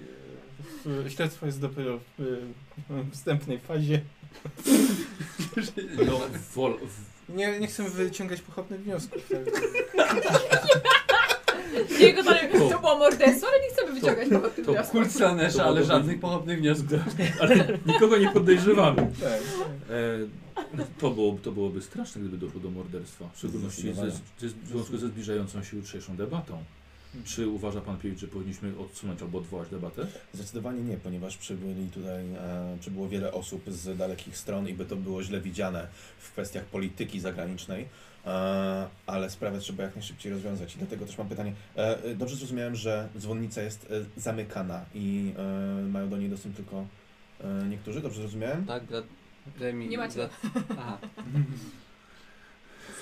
w- 0.85 1.11
śledztwo 1.11 1.47
jest 1.47 1.61
dopiero 1.61 1.99
w 2.19 2.21
y, 2.23 3.11
wstępnej 3.13 3.59
fazie. 3.59 4.01
No, 6.07 6.21
wol, 6.55 6.75
Nie, 7.29 7.61
nie 7.61 7.67
chcemy 7.67 7.91
wyciągać 7.91 8.41
pochopnych 8.41 8.81
wniosków. 8.81 9.29
Tak? 9.29 9.41
Jego 12.01 12.25
to, 12.25 12.31
To- 12.53 12.69
to 12.71 12.79
było 12.81 12.99
morderstwo, 12.99 13.47
ale 13.49 13.61
nie 13.63 13.69
chcemy 13.75 13.93
wyciągać 14.01 14.29
po 14.43 14.49
tym 14.49 14.65
to 14.65 14.73
wniosku. 14.73 14.93
Kult 14.93 15.13
Slanesha, 15.13 15.65
ale 15.65 15.85
żadnych 15.85 16.21
pochopnych 16.21 16.59
wniosków. 16.59 16.89
ale 17.41 17.79
nikogo 17.87 18.19
nie 18.19 18.31
podejrzewamy. 18.31 19.13
Tak. 19.21 19.41
E, 19.91 20.19
to, 20.99 21.11
było, 21.11 21.37
to 21.43 21.53
byłoby 21.53 21.83
straszne, 21.83 22.21
gdyby 22.21 22.39
doszło 22.47 22.61
do 22.61 22.71
morderstwa. 22.71 23.29
W 23.35 23.39
szczególności 23.39 23.83
ze, 23.83 23.89
Zdecydowanie. 23.89 24.13
ze, 24.39 24.49
w 24.49 24.69
związku 24.69 24.97
ze 24.99 25.07
zbliżającą 25.09 25.65
się 25.65 25.77
jutrzejszą 25.77 26.17
debatą. 26.17 26.65
Czy 27.25 27.49
uważa 27.49 27.81
Pan 27.81 27.99
Piewicz, 27.99 28.21
że 28.21 28.27
powinniśmy 28.29 28.79
odsunąć 28.79 29.23
albo 29.23 29.39
odwołać 29.39 29.69
debatę? 29.69 30.07
Zdecydowanie 30.33 30.83
nie, 30.83 30.97
ponieważ 30.97 31.37
przybyli 31.37 31.89
tutaj, 31.89 32.25
e, 32.35 32.77
przybyło 32.81 33.09
wiele 33.09 33.33
osób 33.33 33.63
z 33.69 33.99
dalekich 33.99 34.37
stron 34.37 34.69
i 34.69 34.75
by 34.75 34.85
to 34.85 34.97
było 34.97 35.23
źle 35.23 35.41
widziane 35.41 35.89
w 36.19 36.33
kwestiach 36.33 36.65
polityki 36.65 37.21
zagranicznej, 37.21 37.89
e, 38.27 38.89
ale 39.07 39.31
sprawę 39.31 39.59
trzeba 39.59 39.83
jak 39.83 39.95
najszybciej 39.97 40.33
rozwiązać 40.33 40.75
i 40.75 40.79
dlatego 40.79 41.07
też 41.07 41.19
mam 41.19 41.29
pytanie. 41.29 41.53
E, 41.77 42.15
dobrze 42.15 42.37
zrozumiałem, 42.37 42.77
że 42.77 43.09
dzwonnica 43.19 43.63
jest 43.63 43.89
e, 43.91 44.21
zamykana 44.21 44.85
i 44.95 45.33
e, 45.39 45.83
mają 45.83 46.09
do 46.09 46.17
niej 46.17 46.31
dostęp 46.31 46.57
tylko 46.57 46.87
e, 47.41 47.69
niektórzy, 47.69 48.01
dobrze 48.01 48.21
zrozumiałem? 48.21 48.67
Tak, 48.67 48.85
brat 48.85 49.05
Remi. 49.61 49.89
Nie 49.89 49.99
macie. 49.99 50.15
Brat... 50.15 50.31
Aha. 50.71 50.99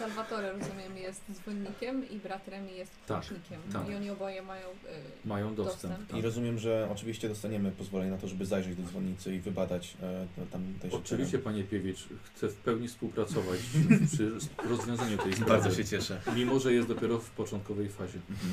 Salvatore, 0.04 0.52
rozumiem, 0.52 0.96
jest 0.96 1.20
dzwonnikiem 1.32 2.10
i 2.10 2.16
brat 2.18 2.48
Remi 2.48 2.76
jest 2.76 2.92
Tak, 3.06 3.20
klucznikiem. 3.20 3.60
tak. 3.72 3.88
I 3.90 3.94
oni 3.94 4.10
oboje 4.10 4.42
mają 4.42 4.66
y, 4.66 5.28
Mają 5.28 5.54
dostęp. 5.54 5.82
Dostęp. 5.92 6.08
tak. 6.10 6.18
I 6.18 6.22
rozumiem, 6.22 6.58
że 6.58 6.88
oczywiście 6.92 7.28
dostaniemy 7.28 7.70
pozwolenie 7.70 8.10
na 8.10 8.18
to, 8.18 8.28
żeby 8.28 8.46
zajrzeć 8.46 8.76
do 8.76 8.82
dzwonnicy 8.82 9.34
i 9.34 9.40
wybadać 9.40 9.94
to- 10.36 10.42
tam 10.52 10.74
też 10.82 10.94
Oczywiście, 10.94 11.38
Panie 11.38 11.64
Piewicz, 11.64 11.98
chcę 12.34 12.48
w 12.48 12.54
pełni 12.56 12.88
współpracować 12.88 13.60
przy 14.14 14.30
rozwiązaniu 14.68 15.18
tej 15.18 15.32
sprawy. 15.32 15.50
Bardzo 15.50 15.74
się 15.74 15.84
cieszę. 15.84 16.20
Mimo, 16.36 16.58
że 16.60 16.72
jest 16.72 16.88
dopiero 16.88 17.18
w 17.18 17.30
początkowej 17.30 17.88
fazie. 17.88 18.18
Mhm. 18.30 18.52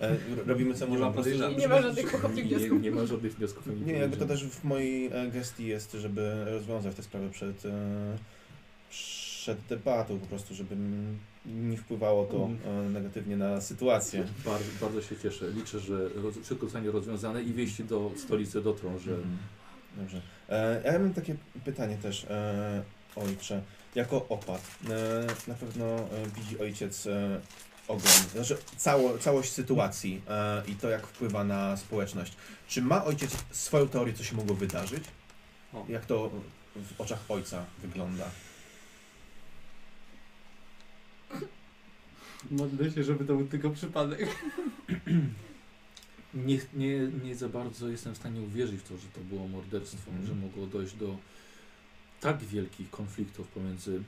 E, 0.00 0.46
robimy 0.46 0.74
co 0.74 0.86
Nie 0.86 0.98
możemy. 0.98 1.36
żeby- 1.36 1.54
Nie 1.56 1.68
ma 1.68 1.82
żadnych 1.82 2.10
pochopnych 2.10 2.44
Nie, 2.44 2.56
wniosków. 2.56 2.82
nie 2.82 2.90
ma 2.90 3.06
żadnych 3.06 3.34
wniosków. 3.36 3.66
Nie, 3.86 3.92
jakby 3.92 4.16
to 4.16 4.26
też 4.26 4.44
w 4.44 4.64
mojej 4.64 5.06
e, 5.06 5.30
gestii 5.30 5.66
jest, 5.66 5.92
żeby 5.92 6.44
rozwiązać 6.44 6.94
tę 6.94 7.02
sprawę 7.02 7.30
przed, 7.30 7.64
e, 7.66 8.16
przed 9.48 9.66
debatą, 9.66 10.18
po 10.18 10.26
prostu, 10.26 10.54
żeby 10.54 10.76
nie 11.46 11.76
wpływało 11.76 12.24
to 12.24 12.50
e, 12.64 12.88
negatywnie 12.88 13.36
na 13.36 13.60
sytuację. 13.60 14.24
Bardzo, 14.44 14.64
bardzo 14.80 15.02
się 15.02 15.16
cieszę. 15.16 15.50
Liczę, 15.50 15.80
że 15.80 16.10
szybko 16.44 16.66
zostanie 16.66 16.90
rozwiązane 16.90 17.42
i 17.42 17.52
wieści 17.52 17.84
do 17.84 18.10
stolicy 18.16 18.62
dotrą, 18.62 18.98
że 18.98 19.10
Mhm. 19.10 19.38
Dobrze. 19.96 20.22
E, 20.48 20.82
ja 20.84 20.98
mam 20.98 21.14
takie 21.14 21.36
pytanie 21.64 21.96
też, 21.96 22.24
e, 22.30 22.82
ojcze. 23.16 23.62
Jako 23.94 24.26
opat, 24.28 24.62
e, 24.90 25.26
na 25.48 25.54
pewno 25.54 25.84
e, 25.84 26.08
widzi 26.36 26.58
ojciec 26.58 27.06
e, 27.06 27.40
ogon, 27.88 28.12
znaczy 28.32 28.56
cało, 28.76 29.18
całość 29.18 29.52
sytuacji 29.52 30.22
e, 30.28 30.62
i 30.66 30.74
to, 30.74 30.88
jak 30.88 31.06
wpływa 31.06 31.44
na 31.44 31.76
społeczność. 31.76 32.32
Czy 32.68 32.82
ma 32.82 33.04
ojciec 33.04 33.36
swoją 33.50 33.88
teorię, 33.88 34.12
co 34.12 34.24
się 34.24 34.36
mogło 34.36 34.56
wydarzyć? 34.56 35.04
O. 35.74 35.86
Jak 35.88 36.06
to 36.06 36.30
w 36.76 37.00
oczach 37.00 37.20
ojca 37.28 37.64
wygląda? 37.82 38.24
Modlę 42.50 42.90
się, 42.90 43.04
żeby 43.04 43.24
to 43.24 43.36
był 43.36 43.46
tylko 43.46 43.70
przypadek. 43.70 44.28
nie, 46.34 46.58
nie, 46.74 46.98
nie 47.24 47.36
za 47.36 47.48
bardzo 47.48 47.88
jestem 47.88 48.14
w 48.14 48.16
stanie 48.18 48.40
uwierzyć 48.40 48.80
w 48.80 48.88
to, 48.88 48.96
że 48.96 49.08
to 49.08 49.20
było 49.20 49.48
morderstwo, 49.48 50.10
Mhm. 50.10 50.26
że 50.26 50.34
mogło 50.34 50.66
dojść 50.66 50.94
do 50.94 51.16
tak 52.20 52.38
wielkich 52.38 52.90
konfliktów 52.90 53.48
pomiędzy 53.48 54.02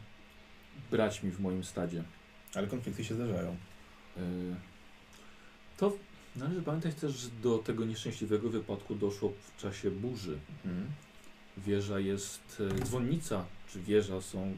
braćmi 0.91 1.31
w 1.31 1.41
moim 1.41 1.65
stadzie. 1.65 2.03
Ale 2.55 2.67
konflikty 2.67 3.05
się 3.05 3.15
zdarzają. 3.15 3.57
E, 4.17 4.21
To 5.77 5.97
należy 6.37 6.63
pamiętać 6.63 6.95
też, 6.95 7.13
że 7.17 7.29
do 7.43 7.59
tego 7.59 7.85
nieszczęśliwego 7.85 8.51
wypadku 8.51 8.95
doszło 8.95 9.33
w 9.57 9.61
czasie 9.63 9.91
burzy. 9.91 10.39
Mhm. 10.65 10.87
Wieża 11.57 11.99
jest, 12.01 12.63
e, 12.81 12.85
dzwonnica 12.85 13.47
czy 13.73 13.81
wieża 13.81 14.21
są 14.21 14.57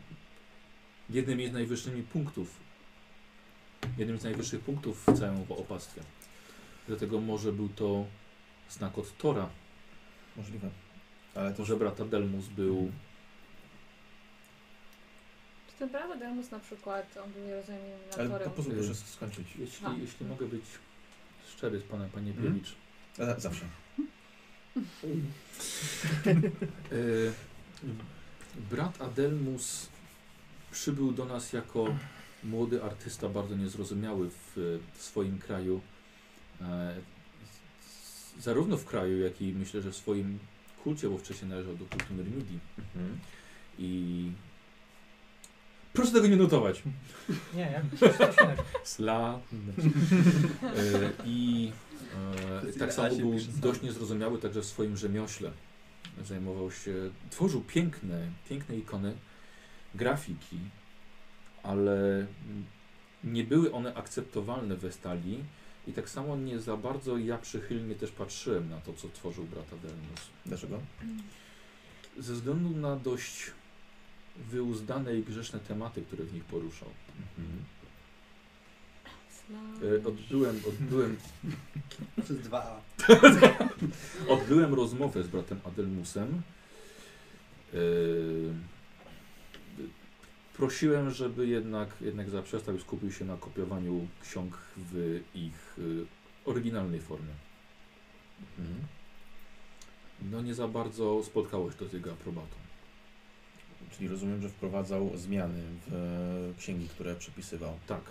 jednymi 1.11 1.49
z 1.49 1.53
najwyższymi 1.53 2.03
punktów, 2.03 2.57
jednym 3.99 4.19
z 4.19 4.25
najwyższych 4.25 4.61
punktów 4.61 5.07
w 5.07 5.19
całym 5.19 5.43
opactwie. 5.49 6.01
Dlatego 6.89 7.21
może 7.21 7.53
był 7.53 7.69
to 7.69 8.05
znak 8.71 8.99
od 8.99 9.17
Tora, 9.17 9.49
Możliwe. 10.37 10.71
Ale 11.35 11.55
to, 11.55 11.65
że 11.65 11.77
brata 11.77 12.05
Delmus 12.05 12.47
był 12.49 12.93
Czy 15.69 15.75
ten 15.79 15.89
brat 15.89 16.11
Adelmus 16.11 16.51
na 16.51 16.61
przykład, 16.61 17.17
on 17.25 17.33
był, 17.33 17.51
rozumiem, 17.51 17.81
Ale 18.15 18.25
natorem. 18.25 18.51
to 18.51 18.57
pozwól 18.57 18.75
proszę 18.75 18.95
skończyć. 18.95 19.47
Jeśli, 19.59 19.87
A. 19.87 19.93
jeśli 20.01 20.27
mogę 20.27 20.47
być 20.47 20.65
szczery 21.57 21.79
z 21.81 21.83
panem, 21.83 22.11
panie 22.11 22.31
Mhm. 22.31 22.49
Piewicz. 22.55 22.75
A, 23.19 23.41
zawsze. 23.41 23.65
E, 26.93 27.33
brat 28.71 29.03
Adelmus 29.03 29.89
przybył 30.71 31.13
do 31.13 31.25
nas 31.25 31.53
jako 31.53 31.95
młody 32.45 32.83
artysta, 32.83 33.29
bardzo 33.29 33.57
niezrozumiały 33.57 34.31
w, 34.31 34.81
w 34.95 35.03
swoim 35.03 35.39
kraju. 35.39 35.81
E, 36.61 36.95
zarówno 38.41 38.77
w 38.77 38.85
kraju, 38.85 39.21
jak 39.21 39.43
i 39.43 39.53
myślę, 39.53 39.83
że 39.83 39.91
w 39.91 39.97
swoim 39.97 40.39
kulcie, 40.85 41.09
bo 41.09 41.19
wcześniej 41.19 41.51
należał 41.51 41.77
do 41.77 41.85
kultu 41.85 42.15
Myrmidii. 42.15 42.59
Mhm. 42.79 43.19
I 43.79 44.31
proszę 45.93 46.13
tego 46.13 46.27
nie 46.27 46.37
notować. 46.37 46.83
Nie, 47.57 47.83
stosunek. 47.97 48.63
Sla. 48.85 49.39
E, 50.63 51.13
I 51.25 51.73
e, 52.69 52.79
tak 52.79 52.93
samo 52.93 53.17
był 53.17 53.35
dość 53.61 53.83
niezrozumiały 53.83 54.39
także 54.39 54.61
w 54.61 54.67
swoim 54.67 54.97
rzemiośle. 54.97 55.51
Zajmował 56.25 56.71
się, 56.71 56.95
tworzył 57.31 57.61
piękne, 57.61 58.29
piękne 58.49 58.77
ikony, 58.77 59.15
grafiki, 59.95 60.59
ale 61.63 62.27
nie 63.25 63.45
były 63.45 63.73
one 63.73 63.95
akceptowalne 63.95 64.77
we 64.77 64.93
stali 64.93 65.39
i 65.87 65.93
tak 65.93 66.11
samo 66.11 66.37
nie 66.37 66.61
za 66.61 66.77
bardzo 66.77 67.19
ja 67.19 67.39
przychylnie 67.39 67.95
też 67.95 68.11
patrzyłem 68.11 68.71
na 68.71 68.81
to, 68.81 68.93
co 68.93 69.09
tworzył 69.09 69.45
brata 69.45 69.77
Delmus. 69.77 70.21
Dlaczego? 70.47 70.81
Ze 72.19 72.35
względu 72.35 72.71
na 72.71 72.97
dość 72.97 73.51
wyuzdane 74.51 75.17
i 75.17 75.23
grzeszne 75.23 75.61
tematy, 75.61 76.03
które 76.03 76.25
w 76.25 76.35
nich 76.35 76.45
poruszał. 76.45 76.89
Mhm. 77.39 77.65
E, 79.83 80.09
odbyłem, 80.09 80.61
odbyłem, 80.69 81.17
Przez 82.25 82.39
dwa. 82.39 82.83
odbyłem 84.29 84.75
rozmowę 84.75 85.23
z 85.23 85.29
bratem 85.29 85.61
Adelmusem. 85.65 86.43
E, 87.75 87.77
prosiłem, 90.63 91.11
żeby 91.11 91.47
jednak, 91.47 91.89
jednak 92.01 92.31
zaprzestał 92.31 92.77
i 92.77 92.81
skupił 92.81 93.13
się 93.13 93.25
na 93.25 93.37
kopiowaniu 93.37 94.07
ksiąg 94.23 94.59
w 94.77 95.21
ich 95.35 95.77
e, 95.79 95.83
oryginalnej 96.51 97.01
formie. 97.01 97.35
Mhm. 98.59 98.79
No 100.31 100.43
nie 100.43 100.55
za 100.55 100.69
bardzo 100.69 101.25
spotkało 101.25 101.71
się 101.71 101.77
to 101.77 101.89
z 101.89 101.93
jego 101.93 102.13
aprobatą. 102.13 102.57
Czyli 103.97 104.09
rozumiem, 104.09 104.43
że 104.43 104.49
wprowadzał 104.49 105.11
zmiany 105.17 105.63
w 105.87 105.95
e, 105.95 106.59
księgi, 106.61 106.89
które 106.89 107.15
przepisywał. 107.15 107.79
Tak, 107.87 108.03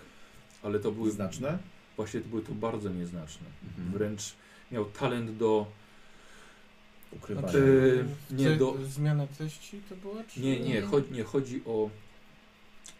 ale 0.62 0.78
to 0.78 0.92
były 0.92 1.10
Znaczne? 1.10 1.58
właśnie 1.96 2.20
to 2.20 2.28
były 2.28 2.42
to 2.42 2.52
bardzo 2.52 2.90
nieznaczne. 2.90 3.46
Mhm. 3.68 3.92
Wręcz 3.92 4.34
miał 4.72 4.84
talent 4.84 5.36
do 5.36 5.66
Ukrywania. 7.12 7.48
Znaczy- 7.48 8.04
Czy 8.28 8.34
nie, 8.34 8.50
do- 8.56 8.76
Zmiana 8.84 9.26
treści 9.26 9.80
to 9.88 9.96
była, 9.96 10.24
czy 10.24 10.40
Nie, 10.40 10.60
nie, 10.60 10.68
Nie. 10.68 10.82
chodzi, 10.82 11.12
nie 11.12 11.24
chodzi 11.24 11.62
o 11.66 11.90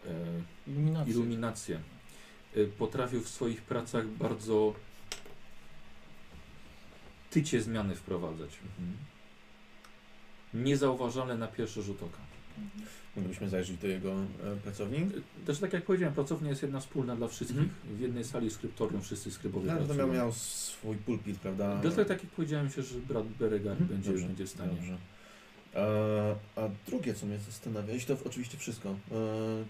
e, 0.06 0.10
iluminacja? 0.70 1.12
iluminację. 1.14 1.80
E, 2.56 2.64
potrafił 2.64 3.20
w 3.20 3.28
swoich 3.28 3.62
pracach 3.62 4.06
bardzo 4.08 4.74
tycie 7.30 7.62
zmiany 7.62 7.94
wprowadzać. 7.94 8.50
Mhm. 8.78 8.96
Niezauważalne 10.54 11.36
na 11.38 11.46
pierwszy 11.48 11.82
rzut 11.82 12.02
oka. 12.02 12.18
Moglibyśmy 13.16 13.48
zajrzeć 13.48 13.76
do 13.76 13.86
jego 13.86 14.12
e, 14.12 14.56
pracowni? 14.62 14.98
E, 14.98 15.46
Też 15.46 15.58
tak 15.58 15.72
jak 15.72 15.84
powiedziałem, 15.84 16.14
pracownia 16.14 16.50
jest 16.50 16.62
jedna 16.62 16.80
wspólna 16.80 17.16
dla 17.16 17.28
wszystkich. 17.28 17.58
Mhm. 17.60 17.96
W 17.96 18.00
jednej 18.00 18.24
sali 18.24 18.50
skryptorium 18.50 19.02
wszyscy 19.02 19.30
skrybowie 19.30 19.66
No, 19.66 19.72
to 19.72 19.78
pracują. 19.78 20.06
miał, 20.06 20.16
miał 20.16 20.32
swój 20.32 20.96
pulpit, 20.96 21.38
prawda? 21.38 21.76
Dlatego 21.82 22.04
tak 22.04 22.22
jak 22.22 22.32
powiedziałem 22.32 22.70
się, 22.70 22.82
że 22.82 22.98
brat 22.98 23.26
Beregar 23.26 23.72
Mhm. 23.72 23.88
będzie, 23.90 24.10
Dobrze, 24.10 24.26
będzie 24.26 24.46
w 24.46 24.50
stanie. 24.50 24.72
Dobrze. 24.74 24.96
E, 25.74 26.34
a 26.56 26.60
drugie, 26.86 27.14
co 27.14 27.26
mnie 27.26 27.38
zastanawia, 27.38 27.94
jeśli 27.94 28.16
to 28.16 28.22
oczywiście 28.26 28.58
wszystko, 28.58 28.88
e, 28.90 28.94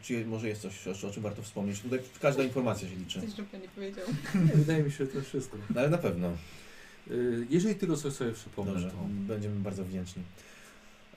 czy 0.03 0.27
może 0.27 0.49
jest 0.49 0.63
coś, 0.63 0.89
o, 1.05 1.09
o 1.09 1.11
czym 1.11 1.23
warto 1.23 1.43
wspomnieć? 1.43 1.81
Tutaj 1.81 1.99
każda 2.21 2.43
informacja 2.43 2.89
się 2.89 2.97
liczy, 2.97 3.21
Coś, 3.21 3.39
nie 3.39 3.69
powiedział. 3.75 4.05
Nie, 4.35 4.53
wydaje 4.55 4.83
mi 4.83 4.91
się, 4.91 4.97
że 5.07 5.07
to 5.13 5.21
wszystko. 5.23 5.57
no, 5.75 5.81
ale 5.81 5.91
na 5.91 5.99
pewno. 5.99 6.29
E, 6.29 7.15
Jeżeli 7.51 7.75
tylko 7.75 7.97
coś 7.97 8.13
sobie 8.13 8.33
przypomnę, 8.33 8.73
Dobrze, 8.73 8.91
to... 8.91 8.97
będziemy 9.11 9.61
bardzo 9.61 9.85
wdzięczni. 9.85 10.23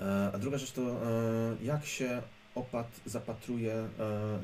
E, 0.02 0.32
a 0.34 0.38
druga 0.38 0.58
rzecz 0.58 0.72
to, 0.72 0.82
e, 0.82 1.56
jak 1.64 1.86
się 1.86 2.22
opat 2.56 3.02
zapatruje 3.06 3.74
e, 3.74 3.90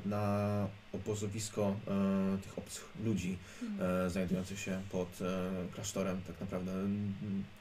na 0.05 0.67
obozowisko 0.93 1.75
e, 1.87 2.37
tych 2.43 2.57
obcych 2.57 2.89
ludzi 3.05 3.37
Mhm. 3.61 4.05
e, 4.05 4.09
znajdujących 4.09 4.59
się 4.59 4.81
pod 4.91 5.19
klasztorem. 5.73 6.21
Tak 6.27 6.41
naprawdę 6.41 6.71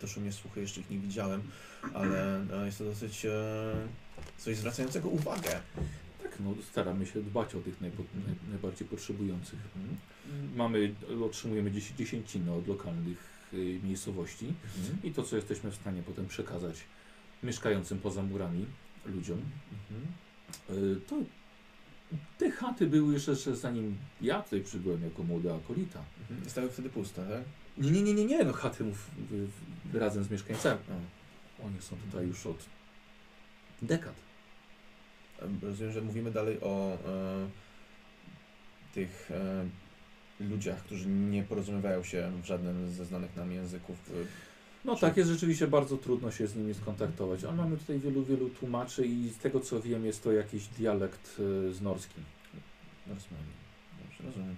doszły 0.01 0.23
mnie 0.23 0.33
słuchy, 0.33 0.61
jeszcze 0.61 0.81
ich 0.81 0.91
nie 0.91 0.99
widziałem, 0.99 1.43
ale 1.95 2.41
e, 2.63 2.67
jest 2.67 2.79
to 2.79 2.85
dosyć 2.85 3.27
coś 4.39 4.57
zwracającego 4.57 5.09
uwagę. 5.09 5.61
Tak, 6.23 6.41
no, 6.41 6.55
staramy 6.71 7.07
się 7.07 7.23
dbać 7.23 7.55
o 7.55 7.61
tych 7.61 7.81
najpo, 7.81 8.03
naj, 8.27 8.35
najbardziej 8.51 8.89
potrzebujących. 8.89 9.59
Mhm. 9.77 9.97
Mamy, 10.57 10.95
otrzymujemy 11.25 11.71
dziesię- 11.73 11.95
dziesięcinę 11.99 12.53
od 12.55 12.69
lokalnych 12.69 13.19
y, 13.55 13.81
miejscowości 13.85 14.47
Mhm. 14.79 14.99
i 15.05 15.11
to, 15.13 15.23
co 15.23 15.37
jesteśmy 15.37 15.71
w 15.71 15.75
stanie 15.75 16.03
potem 16.03 16.27
przekazać 16.27 16.77
mieszkającym 17.43 17.99
poza 17.99 18.23
murami 18.23 18.67
ludziom, 19.07 19.39
Mhm. 19.73 20.07
Y, 20.71 21.01
to 21.09 21.17
te 22.39 22.51
chaty 22.51 22.87
były 22.87 23.15
jeszcze, 23.15 23.31
jeszcze 23.31 23.57
zanim 23.57 23.97
ja 24.21 24.43
tutaj 24.43 24.61
przybyłem 24.61 25.05
jako 25.05 25.23
młody 25.23 25.55
akolita. 25.55 26.05
Mhm. 26.21 26.51
Stały 26.51 26.71
wtedy 26.71 26.91
puste, 26.91 27.27
tak? 27.27 27.43
Nie, 27.79 27.91
nie, 27.91 28.03
nie, 28.03 28.15
nie, 28.15 28.25
nie, 28.25 28.45
no 28.45 28.53
chaty 28.53 28.85
mów 28.85 29.11
razem 29.95 30.25
z 30.25 30.31
mieszkańcami. 30.31 30.81
O. 30.91 31.67
Oni 31.67 31.83
są 31.83 31.97
tutaj 31.97 32.27
już 32.27 32.47
od 32.47 32.67
dekad. 33.83 34.15
E, 35.43 35.49
Rozumiem, 35.63 35.93
że 35.93 36.03
mówimy 36.03 36.31
dalej 36.31 36.61
o 36.61 36.99
e, 37.07 37.49
tych 38.95 39.31
e, 39.31 39.65
ludziach, 40.41 40.85
którzy 40.85 41.09
nie 41.09 41.43
porozumiewają 41.43 42.03
się 42.03 42.33
w 42.43 42.47
żadnym 42.47 42.91
ze 42.91 43.05
znanych 43.05 43.37
nam 43.37 43.53
języków. 43.53 44.11
No 44.85 44.95
Czy- 44.95 45.01
tak, 45.01 45.17
jest 45.17 45.31
rzeczywiście 45.31 45.67
bardzo 45.67 45.97
trudno 45.97 46.31
się 46.31 46.47
z 46.47 46.57
nimi 46.57 46.75
skontaktować, 46.75 47.45
ale 47.45 47.57
mamy 47.57 47.77
tutaj 47.77 47.99
wielu, 47.99 48.25
wielu 48.25 48.51
tłumaczy 48.51 49.07
i 49.07 49.29
z 49.31 49.39
tego 49.39 49.61
co 49.61 49.81
wiem 49.83 50.05
jest 50.07 50.23
to 50.23 50.33
jakiś 50.33 50.67
dialekt 50.67 51.41
y, 51.41 51.73
z 51.73 51.81
norski. 51.81 52.21
Norsemani. 53.07 53.47
Dobrze, 54.05 54.25
rozumiem. 54.25 54.57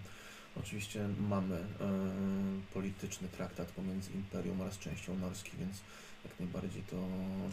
Oczywiście 0.60 1.08
mamy 1.28 1.56
e, 1.56 1.64
polityczny 2.74 3.28
traktat 3.28 3.72
pomiędzy 3.72 4.12
Imperium 4.12 4.60
oraz 4.60 4.78
częścią 4.78 5.18
Norski, 5.18 5.50
więc 5.58 5.80
jak 6.24 6.40
najbardziej 6.40 6.82
to, 6.82 6.96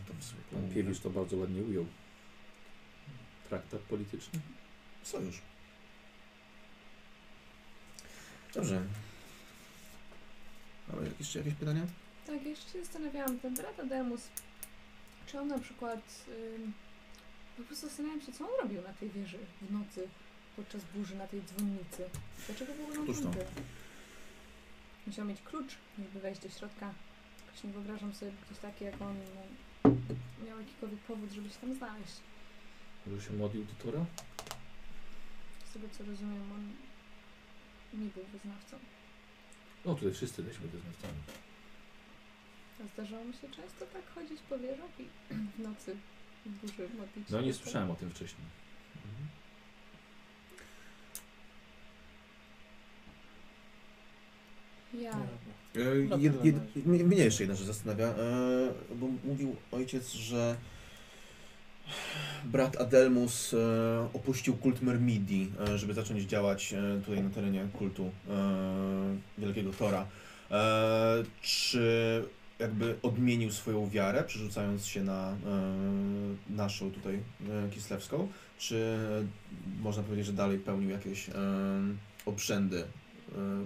to 0.07 0.13
Pan 0.13 0.21
współpracuje. 0.21 0.73
Piewicz 0.73 0.99
to 0.99 1.09
bardzo 1.09 1.37
ładnie 1.37 1.61
ujął. 1.61 1.85
Traktat 3.49 3.81
polityczny? 3.81 4.39
Sojusz. 5.03 5.41
Dobrze. 8.53 8.81
Mamy 10.87 11.11
jeszcze 11.19 11.39
jakieś 11.39 11.53
pytania? 11.53 11.81
Tak, 12.29 12.45
jeszcze 12.45 12.71
się 12.71 12.79
zastanawiałam, 12.79 13.39
ten 13.39 13.53
brat 13.53 13.79
Ademus, 13.79 14.27
czy 15.25 15.39
on 15.39 15.47
na 15.47 15.59
przykład, 15.59 16.25
ym, 16.55 16.73
po 17.57 17.63
prostu 17.63 17.87
zastanawiam 17.87 18.21
się, 18.21 18.31
co 18.31 18.43
on 18.45 18.51
robił 18.61 18.81
na 18.81 18.93
tej 18.93 19.09
wieży 19.09 19.37
w 19.61 19.71
nocy, 19.71 20.07
podczas 20.55 20.81
burzy 20.95 21.15
na 21.15 21.27
tej 21.27 21.41
dzwonnicy. 21.41 22.09
Dlaczego 22.47 22.73
w 22.73 22.79
ogóle 22.79 22.99
on 22.99 23.05
tam 23.23 23.31
był? 23.31 23.43
Musiał 25.07 25.25
mieć 25.25 25.41
klucz, 25.41 25.77
żeby 25.97 26.19
wejść 26.19 26.41
do 26.41 26.49
środka. 26.49 26.93
Jakoś 27.45 27.63
nie 27.63 27.71
wyobrażam 27.71 28.13
sobie, 28.13 28.31
ktoś 28.41 28.57
taki 28.57 28.85
jak 28.85 29.01
on 29.01 29.15
no, 29.35 29.91
miał 30.45 30.59
jakikolwiek 30.59 30.99
powód, 30.99 31.31
żeby 31.31 31.49
się 31.49 31.59
tam 31.59 31.73
znaleźć. 31.75 32.15
Może 33.07 33.27
się 33.27 33.33
modlił 33.33 33.65
do 33.65 33.73
Tora? 33.83 34.05
Z 35.69 35.73
tego 35.73 35.87
co 35.97 36.03
rozumiem, 36.03 36.51
on 36.51 36.71
nie 38.01 38.09
był 38.09 38.23
wyznawcą. 38.23 38.77
No 39.85 39.95
tutaj 39.95 40.13
wszyscy 40.13 40.41
jesteśmy 40.41 40.67
wyznawcami. 40.67 41.19
A 42.83 42.87
zdarzało 42.93 43.25
mi 43.25 43.33
się 43.33 43.47
często 43.49 43.85
tak 43.93 44.09
chodzić 44.15 44.39
po 44.49 44.57
wieżach 44.59 44.89
i 44.99 45.03
w 45.57 45.59
nocy 45.59 45.95
w 46.45 46.49
burzy 46.49 46.89
modlić 46.97 47.29
No 47.29 47.39
się 47.39 47.45
nie 47.45 47.51
do 47.51 47.57
słyszałem 47.57 47.91
o 47.91 47.95
tym 47.95 48.09
wcześniej. 48.09 48.47
Ja. 54.93 55.11
Nie. 55.75 55.81
E, 55.81 55.95
Na 55.95 56.15
jed, 56.17 56.33
tyle 56.41 56.45
jed, 56.45 56.55
na 56.55 56.61
razie. 56.61 56.89
mnie 56.89 57.03
mnie 57.03 57.17
jeszcze 57.23 57.43
jedna 57.43 57.55
rzecz 57.55 57.67
zastanawia, 57.67 58.05
e, 58.07 58.15
bo 58.95 59.07
mówił 59.23 59.55
ojciec, 59.71 60.11
że 60.13 60.55
brat 62.45 62.81
Adelmus 62.81 63.53
e, 63.53 63.57
opuścił 64.13 64.57
kult 64.57 64.81
Mermidi, 64.81 65.51
e, 65.69 65.77
żeby 65.77 65.93
zacząć 65.93 66.23
działać 66.23 66.73
e, 66.73 67.01
tutaj 67.05 67.23
na 67.23 67.29
terenie 67.29 67.67
kultu 67.77 68.11
e, 68.29 69.17
Wielkiego 69.37 69.71
Tora. 69.73 70.07
E, 70.51 71.23
czy 71.41 72.23
jakby 72.59 72.95
odmienił 73.01 73.51
swoją 73.51 73.89
wiarę, 73.89 74.23
przerzucając 74.23 74.85
się 74.85 75.03
na 75.03 75.31
e, 75.31 75.35
naszą 76.49 76.91
tutaj 76.91 77.15
e, 77.15 77.69
kislewską, 77.71 78.27
czy 78.57 78.97
można 79.81 80.03
powiedzieć, 80.03 80.25
że 80.25 80.33
dalej 80.33 80.59
pełnił 80.59 80.89
jakieś 80.89 81.29
e, 81.29 81.33
obrzędy 82.25 82.79
e, 82.79 82.85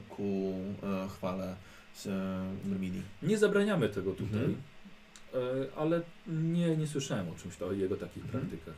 ku 0.09 0.53
e, 0.83 1.07
chwale 1.09 1.55
z 1.95 2.07
e, 2.07 2.69
Myrmidii? 2.69 3.01
Nie 3.23 3.37
zabraniamy 3.37 3.89
tego 3.89 4.11
tutaj, 4.11 4.25
Mhm. 4.39 4.55
e, 5.33 5.37
ale 5.77 6.01
nie, 6.27 6.77
nie 6.77 6.87
słyszałem 6.87 7.29
o 7.29 7.35
czymś, 7.35 7.61
o 7.61 7.71
jego 7.71 7.95
takich 7.97 8.23
Mhm. 8.23 8.41
praktykach. 8.47 8.75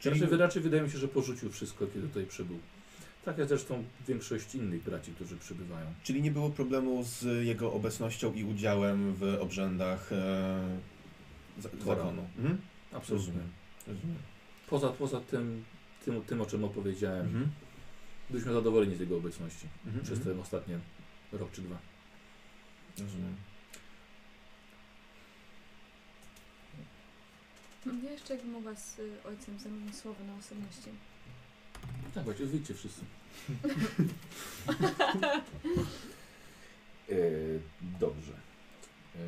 Czyli- 0.00 0.20
Raczej, 0.20 0.38
raczej 0.38 0.62
wydaje 0.62 0.82
mi 0.82 0.90
się, 0.90 0.98
że 0.98 1.08
porzucił 1.08 1.50
wszystko, 1.52 1.86
kiedy 1.86 2.08
tutaj 2.08 2.26
przybył. 2.26 2.58
Tak 3.26 3.38
jak 3.38 3.48
zresztą 3.48 3.84
większość 4.08 4.54
innych 4.54 4.82
braci, 4.82 5.12
którzy 5.12 5.36
przybywają. 5.36 5.86
Czyli 6.02 6.22
nie 6.22 6.30
było 6.30 6.50
problemu 6.50 7.02
z 7.04 7.46
jego 7.46 7.72
obecnością 7.72 8.32
i 8.34 8.44
udziałem 8.44 9.14
w 9.14 9.22
obrzędach 9.40 10.12
e, 10.12 10.78
za- 11.58 11.68
zakonu? 11.68 12.26
Mhm. 12.38 12.58
Absolutnie. 12.92 13.26
Rozumiem. 13.32 13.50
Rozumiem. 13.86 14.16
Poza, 14.70 14.88
poza 14.88 15.20
tym, 15.20 15.64
tym, 16.04 16.22
tym, 16.22 16.40
o 16.40 16.46
czym 16.46 16.64
opowiedziałem, 16.64 17.26
Mhm. 17.26 17.50
byliśmy 18.30 18.52
zadowoleni 18.52 18.96
z 18.96 19.00
jego 19.00 19.16
obecności 19.16 19.66
Mhm. 19.86 20.04
przez 20.04 20.18
mhm. 20.18 20.36
ten 20.36 20.42
ostatnie 20.42 20.78
rok 21.32 21.52
czy 21.52 21.62
dwa. 21.62 21.78
Rozumiem. 22.98 23.36
Ja 28.04 28.10
jeszcze 28.10 28.34
jakbym 28.34 28.52
mogła 28.52 28.74
z 28.74 29.00
ojcem 29.24 29.58
zamienić 29.58 29.96
słowo 29.96 30.24
na 30.24 30.34
osobności. 30.34 30.90
Tak, 32.14 32.24
właśnie, 32.24 32.46
wyjdźcie 32.46 32.74
wszyscy. 32.74 33.00
e, 37.10 37.14
dobrze. 38.00 38.32
E, 38.32 39.18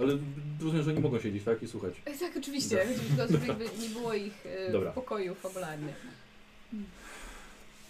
ale 0.00 0.18
rozumiem, 0.60 0.84
że 0.84 0.94
nie 0.94 1.00
mogą 1.00 1.20
siedzieć, 1.20 1.44
tak? 1.44 1.62
I 1.62 1.68
słuchać. 1.68 1.94
E, 2.04 2.18
Tak, 2.18 2.36
oczywiście. 2.36 2.86
Tylko, 3.16 3.32
żeby 3.48 3.64
nie 3.82 3.88
było 3.88 4.14
ich 4.14 4.46
y, 4.46 4.72
Dobra. 4.72 4.90
w 4.90 4.94
pokoju 4.94 5.34
fabularnie. 5.34 5.94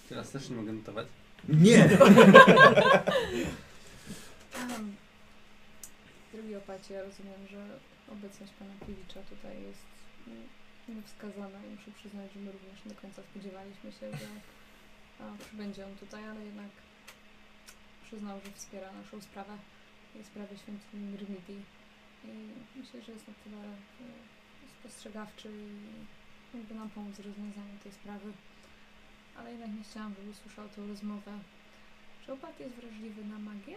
Teraz 0.08 0.30
też 0.30 0.48
nie 0.50 0.56
mogę 0.56 0.72
notować. 0.72 1.06
Nie! 1.48 1.88
Um, 4.60 4.94
Drogi 6.32 6.54
opacie, 6.56 6.94
ja 6.94 7.02
rozumiem, 7.02 7.48
że 7.50 7.78
obecność 8.12 8.52
pana 8.58 8.74
Piewicza 8.86 9.20
tutaj 9.30 9.62
jest 9.62 9.84
mm, 10.26 10.42
niewskazana 10.88 11.58
i 11.64 11.68
muszę 11.76 11.90
przyznać, 11.90 12.32
że 12.32 12.40
my 12.40 12.52
również 12.52 12.84
nie 12.84 12.94
do 12.94 13.00
końca 13.00 13.22
spodziewaliśmy 13.22 13.92
się, 13.92 14.10
że 14.20 14.28
a, 15.20 15.44
przybędzie 15.44 15.86
on 15.86 15.94
tutaj, 15.96 16.28
ale 16.28 16.44
jednak 16.44 16.70
przyznał, 18.04 18.40
że 18.44 18.52
wspiera 18.52 18.92
naszą 18.92 19.20
sprawę 19.20 19.56
i 20.20 20.24
sprawę 20.24 20.58
świątyni 20.58 21.06
Myrmidii. 21.12 21.62
I 22.24 22.78
myślę, 22.78 23.02
że 23.02 23.12
jest 23.12 23.28
na 23.28 23.34
tyle 23.44 23.62
e, 23.64 23.74
spostrzegawczy 24.80 25.48
i 26.52 26.56
mógłby 26.56 26.74
nam 26.74 26.90
pomóc 26.90 27.16
w 27.16 27.26
rozwiązaniu 27.26 27.78
tej 27.82 27.92
sprawy. 27.92 28.32
Ale 29.36 29.50
jednak 29.52 29.70
nie 29.78 29.84
chciałam, 29.84 30.14
żeby 30.14 30.34
słyszał 30.34 30.68
tą 30.68 30.86
rozmowę. 30.88 31.32
Czy 32.26 32.32
opat 32.32 32.60
jest 32.60 32.74
wrażliwy 32.74 33.24
na 33.24 33.38
magię? 33.38 33.76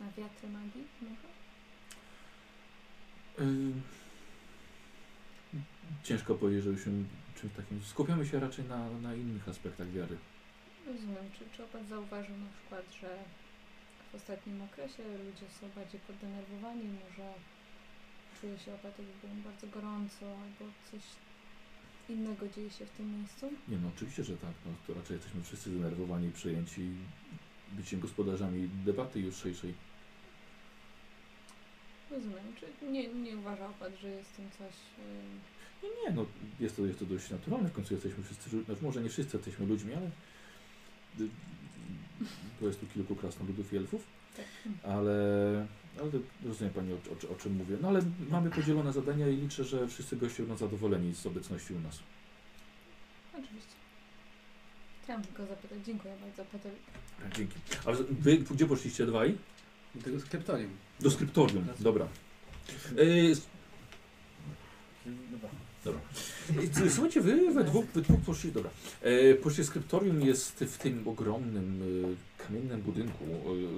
Na 0.00 0.06
wiatry 0.06 0.48
magii 0.48 0.84
może? 1.00 1.28
Y, 3.50 3.72
Ciężko 6.02 6.34
powiedzieć, 6.34 6.64
żebyśmy 6.64 7.04
czymś 7.40 7.52
takim. 7.52 7.82
Skupiamy 7.82 8.26
się 8.26 8.40
raczej 8.40 8.64
na, 8.64 8.90
na 8.90 9.14
innych 9.14 9.48
aspektach 9.48 9.90
wiary. 9.90 10.16
Rozumiem. 10.86 11.24
Czy, 11.38 11.44
czy 11.56 11.64
opat 11.64 11.88
zauważył 11.88 12.36
na 12.36 12.50
przykład, 12.56 12.84
że 13.00 13.18
w 14.12 14.14
ostatnim 14.14 14.62
okresie 14.62 15.02
ludzie 15.26 15.46
są 15.60 15.68
bardziej 15.76 16.00
poddenerwowani, 16.00 16.82
może 16.82 17.32
czuje 18.40 18.58
się 18.58 18.74
opat, 18.74 18.94
jakby 18.98 19.42
bardzo 19.48 19.66
gorąco, 19.66 20.26
albo 20.26 20.72
coś 20.90 21.00
innego 22.08 22.48
dzieje 22.48 22.70
się 22.70 22.86
w 22.86 22.90
tym 22.90 23.18
miejscu? 23.18 23.50
Nie 23.68 23.76
no, 23.76 23.88
oczywiście, 23.96 24.24
że 24.24 24.36
tak. 24.36 24.54
No, 24.66 24.72
to 24.86 24.94
raczej 24.94 25.14
jesteśmy 25.14 25.42
wszyscy 25.42 25.70
zdenerwowani 25.70 26.26
i 26.28 26.32
przejęci 26.32 26.90
byciem 27.72 28.00
gospodarzami 28.00 28.68
debaty 28.68 29.20
jutrzejszej. 29.20 29.74
Rozumiem. 32.10 32.44
Czy 32.60 32.86
nie, 32.86 33.08
nie 33.08 33.36
uważa 33.36 33.68
opat, 33.68 33.92
że 34.02 34.08
jest 34.08 34.36
tym 34.36 34.50
coś... 34.58 34.74
Yy, 34.98 35.88
Nie, 35.88 35.88
nie, 35.88 36.16
no 36.16 36.26
jest 36.60 36.76
to, 36.76 36.86
jest 36.86 36.98
to 36.98 37.04
dość 37.04 37.30
naturalne. 37.30 37.68
W 37.68 37.72
końcu 37.72 37.94
jesteśmy 37.94 38.24
wszyscy, 38.24 38.64
znaczy 38.64 38.82
może 38.84 39.02
nie 39.02 39.08
wszyscy 39.08 39.36
jesteśmy 39.36 39.66
ludźmi, 39.66 39.94
ale 39.94 40.06
y, 41.20 41.28
bo 42.60 42.66
jest 42.66 42.80
tu 42.80 42.86
kilku 42.86 43.16
krasnoludów 43.16 43.72
i 43.72 43.76
elfów, 43.76 44.02
tak. 44.36 44.46
ale, 44.82 45.16
ale 46.00 46.10
rozumie 46.44 46.70
Pani 46.70 46.92
o, 46.92 46.96
o, 46.96 47.32
o 47.32 47.36
czym 47.36 47.56
mówię. 47.56 47.76
No 47.82 47.88
ale 47.88 48.00
mamy 48.30 48.50
podzielone 48.50 48.92
zadania 48.92 49.28
i 49.28 49.36
liczę, 49.36 49.64
że 49.64 49.88
wszyscy 49.88 50.16
goście 50.16 50.42
będą 50.42 50.56
zadowoleni 50.56 51.14
z 51.14 51.26
obecności 51.26 51.74
u 51.74 51.80
nas. 51.80 51.98
Oczywiście. 53.32 53.74
Chciałam 55.02 55.22
tylko 55.22 55.46
zapytać. 55.46 55.78
Dziękuję 55.86 56.14
bardzo 56.20 56.44
Petowi. 56.44 56.76
Dzięki. 57.36 57.54
A 57.86 57.92
wy 58.10 58.38
gdzie 58.38 58.66
poszliście 58.66 59.06
dwaj? 59.06 59.38
Do 59.94 60.02
tego 60.02 60.20
skryptorium. 60.20 60.70
Do 61.00 61.10
skryptorium, 61.10 61.66
dobra. 61.80 62.08
Y, 62.98 63.36
Dobra. 65.84 66.00
Y, 66.86 66.90
Słuchajcie, 66.90 67.20
wy 67.20 67.52
we 67.52 67.64
dwóch, 67.64 67.84
we 67.84 68.02
dwóch 68.02 68.20
poszli, 68.20 68.52
dobra. 68.52 68.70
E, 69.02 69.34
poszli 69.34 69.64
skryptorium 69.64 70.22
jest 70.22 70.58
w 70.58 70.78
tym 70.78 71.08
ogromnym 71.08 71.82
y, 71.82 72.42
kamiennym 72.46 72.80
budynku 72.80 73.24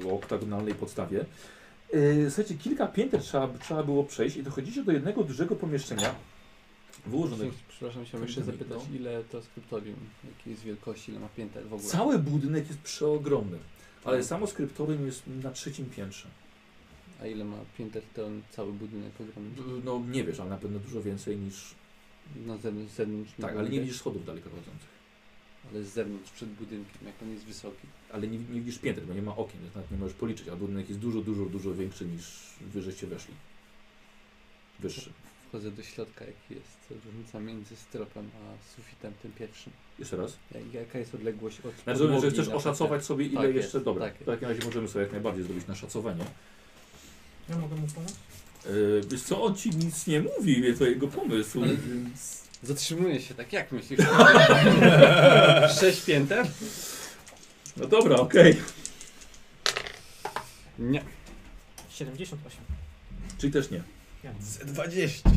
y, 0.03 0.09
o 0.09 0.15
oktagonalnej 0.15 0.75
podstawie. 0.75 1.25
E, 1.93 2.31
słuchajcie, 2.31 2.55
kilka 2.55 2.87
pięter 2.87 3.21
trzeba, 3.21 3.49
trzeba 3.49 3.83
było 3.83 4.05
przejść 4.05 4.37
i 4.37 4.43
dochodzicie 4.43 4.85
do 4.85 4.93
jednego 4.93 5.25
dużego 5.25 5.57
pomieszczenia 5.57 6.15
wyłożonego. 7.07 7.53
Przepraszam, 7.69 8.05
chciałem 8.05 8.27
jeszcze 8.27 8.43
zapytać, 8.43 8.79
no. 8.91 8.97
ile 8.97 9.25
to 9.25 9.43
skryptorium, 9.43 9.97
jakiej 10.25 10.51
jest 10.51 10.63
wielkości, 10.63 11.11
ile 11.11 11.21
ma 11.21 11.29
pięter 11.29 11.69
w 11.69 11.75
ogóle? 11.75 11.89
Cały 11.89 12.19
budynek 12.19 12.69
jest 12.69 12.81
przeogromny, 12.81 13.59
ale 14.05 14.17
Tak. 14.17 14.27
samo 14.27 14.47
skryptorium 14.47 15.07
jest 15.07 15.23
na 15.27 15.51
trzecim 15.51 15.87
piętrze. 15.87 16.29
A 17.21 17.27
ile 17.27 17.45
ma 17.45 17.57
pięter 17.79 18.03
ten 18.15 18.43
cały 18.51 18.73
budynek 18.73 19.13
ogromny? 19.21 19.83
No 19.85 20.03
nie 20.11 20.25
wiesz, 20.25 20.41
ale 20.41 20.51
na 20.51 20.57
pewno 20.57 20.79
dużo 20.79 21.03
więcej 21.03 21.37
niż... 21.37 21.75
Na 22.47 22.57
zewnątrz, 22.57 22.93
zewnątrz 22.93 23.33
Tak, 23.41 23.57
ale 23.57 23.71
nie 23.71 23.81
widzisz 23.81 23.97
schodów 23.97 24.27
daleko 24.27 24.51
prowadzących. 24.51 24.89
Ale 25.71 25.85
z 25.85 25.89
zewnątrz, 25.89 26.31
przed 26.31 26.49
budynkiem, 26.49 27.07
jak 27.07 27.15
on 27.23 27.31
jest 27.31 27.45
wysoki. 27.45 27.87
Ale 28.13 28.27
nie, 28.27 28.39
nie 28.39 28.61
widzisz 28.61 28.79
pięter, 28.79 29.05
bo 29.05 29.15
nie 29.15 29.23
ma 29.23 29.37
okien, 29.37 29.61
więc 29.63 29.75
nawet 29.75 29.91
nie 29.91 29.97
możesz 29.99 30.15
policzyć, 30.17 30.49
a 30.49 30.57
budynek 30.57 30.89
jest 30.89 31.01
dużo, 31.01 31.21
dużo, 31.21 31.45
dużo 31.45 31.75
większy 31.75 32.05
niż 32.05 32.25
wyżeście 32.61 33.07
weszli. 33.07 33.35
Wyższy. 34.81 35.13
Wchodzę 35.53 35.71
do 35.71 35.83
środka, 35.83 36.25
jaki 36.25 36.55
jest 36.55 37.05
różnica 37.05 37.41
między 37.41 37.77
stropem 37.77 38.31
a 38.35 38.77
sufitem 38.77 39.13
tym 39.23 39.33
pierwszym. 39.33 39.73
Jeszcze 39.99 40.17
raz. 40.17 40.33
Jak, 40.55 40.75
jaka 40.75 40.99
jest 40.99 41.15
odległość 41.15 41.61
od 41.61 41.75
Znaczy, 41.85 41.99
że 41.99 42.05
podłogi 42.05 42.31
chcesz 42.31 42.49
oszacować 42.49 43.05
sobie, 43.05 43.27
ile 43.27 43.41
Tak 43.43 43.55
jeszcze. 43.55 43.77
jest, 43.79 43.85
dobra, 43.85 44.05
tak 44.07 44.15
w 44.19 44.25
takim 44.25 44.49
razie 44.49 44.65
możemy 44.65 44.89
sobie 44.89 45.03
jak 45.03 45.13
najbardziej 45.13 45.45
zrobić 45.45 45.67
na 45.67 45.75
szacowanie. 45.75 46.25
Ja 47.49 47.57
mogę 47.59 47.77
mu 47.77 47.87
pomóc? 47.87 48.15
Yy, 48.67 49.01
wiesz 49.11 49.23
co, 49.23 49.43
on 49.43 49.55
ci 49.55 49.71
nic 49.71 50.07
nie 50.07 50.21
mówi, 50.21 50.75
to 50.79 50.85
jego 50.85 51.09
pomysł, 51.09 51.63
Ale- 51.63 51.77
więc. 51.77 52.43
Zatrzymuje 52.63 53.21
się, 53.21 53.35
tak 53.35 53.53
jak 53.53 53.73
myślisz? 53.73 54.01
Sześć 55.81 56.05
pięter? 56.05 56.47
No 57.77 57.87
dobra, 57.87 58.17
okej. 58.17 58.57
Nie. 60.79 61.03
78. 61.91 62.61
Czyli 63.39 63.53
też 63.53 63.71
nie. 63.71 63.83
Z 64.41 64.59
20. 64.59 65.31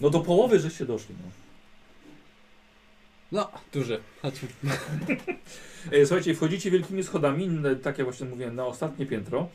No 0.00 0.10
do 0.10 0.20
połowy 0.20 0.60
żeście 0.60 0.86
doszli. 0.86 1.14
No. 1.24 1.30
No, 3.32 3.50
duże. 3.72 4.00
Chodźmy. 4.22 4.48
E, 5.92 6.06
Słuchajcie, 6.06 6.34
wchodzicie 6.34 6.70
wielkimi 6.70 7.02
schodami, 7.02 7.44
n- 7.44 7.78
tak 7.82 7.98
jak 7.98 8.06
właśnie 8.06 8.26
mówiłem, 8.26 8.56
na 8.56 8.66
ostatnie 8.66 9.06
piętro. 9.06 9.48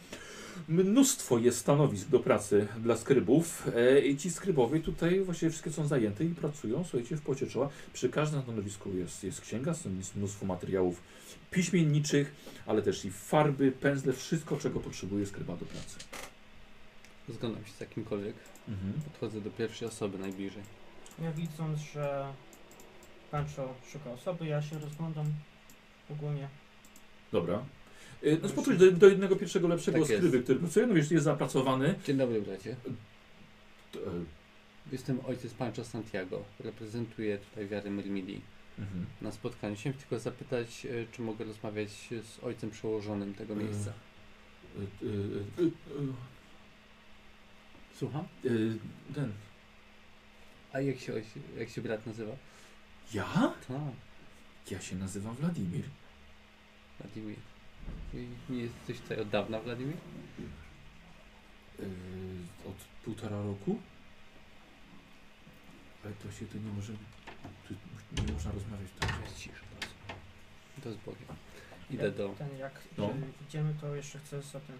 Mnóstwo 0.69 1.37
jest 1.39 1.57
stanowisk 1.57 2.07
do 2.07 2.19
pracy 2.19 2.67
dla 2.83 2.97
skrybów 2.97 3.67
e, 3.75 3.99
i 3.99 4.17
ci 4.17 4.31
skrybowie 4.31 4.79
tutaj 4.79 5.19
właściwie 5.21 5.49
wszystkie 5.49 5.71
są 5.71 5.87
zajęte 5.87 6.23
i 6.23 6.29
pracują, 6.29 6.83
słuchajcie, 6.89 7.15
w 7.17 7.21
pocie 7.21 7.47
czoła. 7.47 7.69
Przy 7.93 8.09
każdym 8.09 8.41
stanowisku 8.41 8.89
jest, 8.97 9.23
jest 9.23 9.41
księga, 9.41 9.73
są- 9.73 9.97
jest 9.97 10.15
mnóstwo 10.15 10.45
materiałów 10.45 11.01
piśmienniczych, 11.51 12.31
ale 12.65 12.81
też 12.81 13.05
i 13.05 13.11
farby, 13.11 13.71
pędzle, 13.71 14.13
wszystko 14.13 14.57
czego 14.57 14.79
potrzebuje 14.79 15.25
skryba 15.25 15.53
do 15.57 15.65
pracy. 15.65 15.95
Zgadzam 17.29 17.65
się 17.65 17.71
z 17.71 17.79
jakimkolwiek. 17.79 18.35
Mhm. 18.67 18.93
Podchodzę 18.93 19.41
do 19.41 19.49
pierwszej 19.49 19.87
osoby 19.87 20.17
najbliżej. 20.17 20.63
Ja 21.21 21.31
widząc, 21.31 21.79
że 21.79 22.33
Pancho 23.31 23.73
szuka 23.91 24.11
osoby, 24.11 24.45
ja 24.45 24.61
się 24.61 24.79
rozglądam 24.79 25.25
ogólnie. 26.11 26.47
Dobra. 27.31 27.63
E, 28.23 28.37
No 28.41 28.49
spotrój 28.49 28.77
do, 28.77 28.91
do 28.91 29.07
jednego 29.07 29.35
pierwszego 29.35 29.67
lepszego 29.67 29.99
Tak 29.99 30.09
jest. 30.09 30.23
skryby, 30.23 30.43
który 30.43 30.59
pracuje, 30.59 30.87
no 30.87 30.93
wiesz, 30.93 31.11
jest 31.11 31.25
zapracowany. 31.25 31.95
Dzień 32.05 32.17
dobry, 32.17 32.41
bracie. 32.41 32.75
To, 33.91 33.99
e, 33.99 34.03
Jestem 34.91 35.19
ojciec 35.25 35.53
Pancho 35.53 35.83
Santiago. 35.83 36.43
Reprezentuję 36.59 37.37
tutaj 37.37 37.67
wiarę 37.67 37.89
Myrmidii. 37.91 38.41
mhm. 38.79 39.05
Na 39.21 39.31
spotkaniu 39.31 39.75
chciałem 39.75 39.97
tylko 39.99 40.19
zapytać, 40.19 40.85
e, 40.85 40.89
czy 41.11 41.21
mogę 41.21 41.45
rozmawiać 41.45 41.89
z 42.23 42.43
ojcem 42.43 42.69
przełożonym 42.71 43.33
tego 43.33 43.55
miejsca. 43.55 43.93
E, 44.77 44.81
e, 44.81 44.83
e, 45.63 45.67
e, 45.67 46.13
Słucham? 47.95 48.27
e, 48.45 48.49
ten. 49.13 49.33
A 50.73 50.79
jak 50.79 50.99
się, 50.99 51.13
jak 51.57 51.69
się 51.69 51.81
brat 51.81 52.05
nazywa? 52.05 52.31
Ja? 53.13 53.53
Tak, 53.67 53.77
Ja 54.71 54.81
się 54.81 54.95
nazywam 54.95 55.35
Wladimir. 55.35 55.85
Wladimir. 56.99 57.35
I 58.13 58.27
nie 58.49 58.61
jesteś 58.61 58.99
tutaj 58.99 59.19
od 59.19 59.29
dawna, 59.29 59.59
Wladimir? 59.59 59.95
Yy, 61.79 61.85
od 62.69 62.75
półtora 63.05 63.41
roku. 63.43 63.79
Ale 66.05 66.13
to 66.13 66.31
się 66.31 66.45
tu 66.45 66.57
nie 66.57 66.71
może. 66.71 66.93
Tu 67.67 68.23
nie 68.23 68.33
można 68.33 68.51
rozmawiać 68.51 68.87
tak. 68.99 69.13
Jest 69.23 69.37
cisza. 69.37 69.53
To 70.83 70.91
z 70.93 70.97
Bogiem. 70.97 71.27
Idę 71.91 72.11
do... 72.11 72.29
Ten 72.29 72.57
jak 72.57 72.81
No. 72.97 73.09
y, 73.09 73.13
idziemy, 73.47 73.73
to 73.81 73.95
jeszcze 73.95 74.19
chcę 74.19 74.41
za 74.41 74.59
ten. 74.59 74.77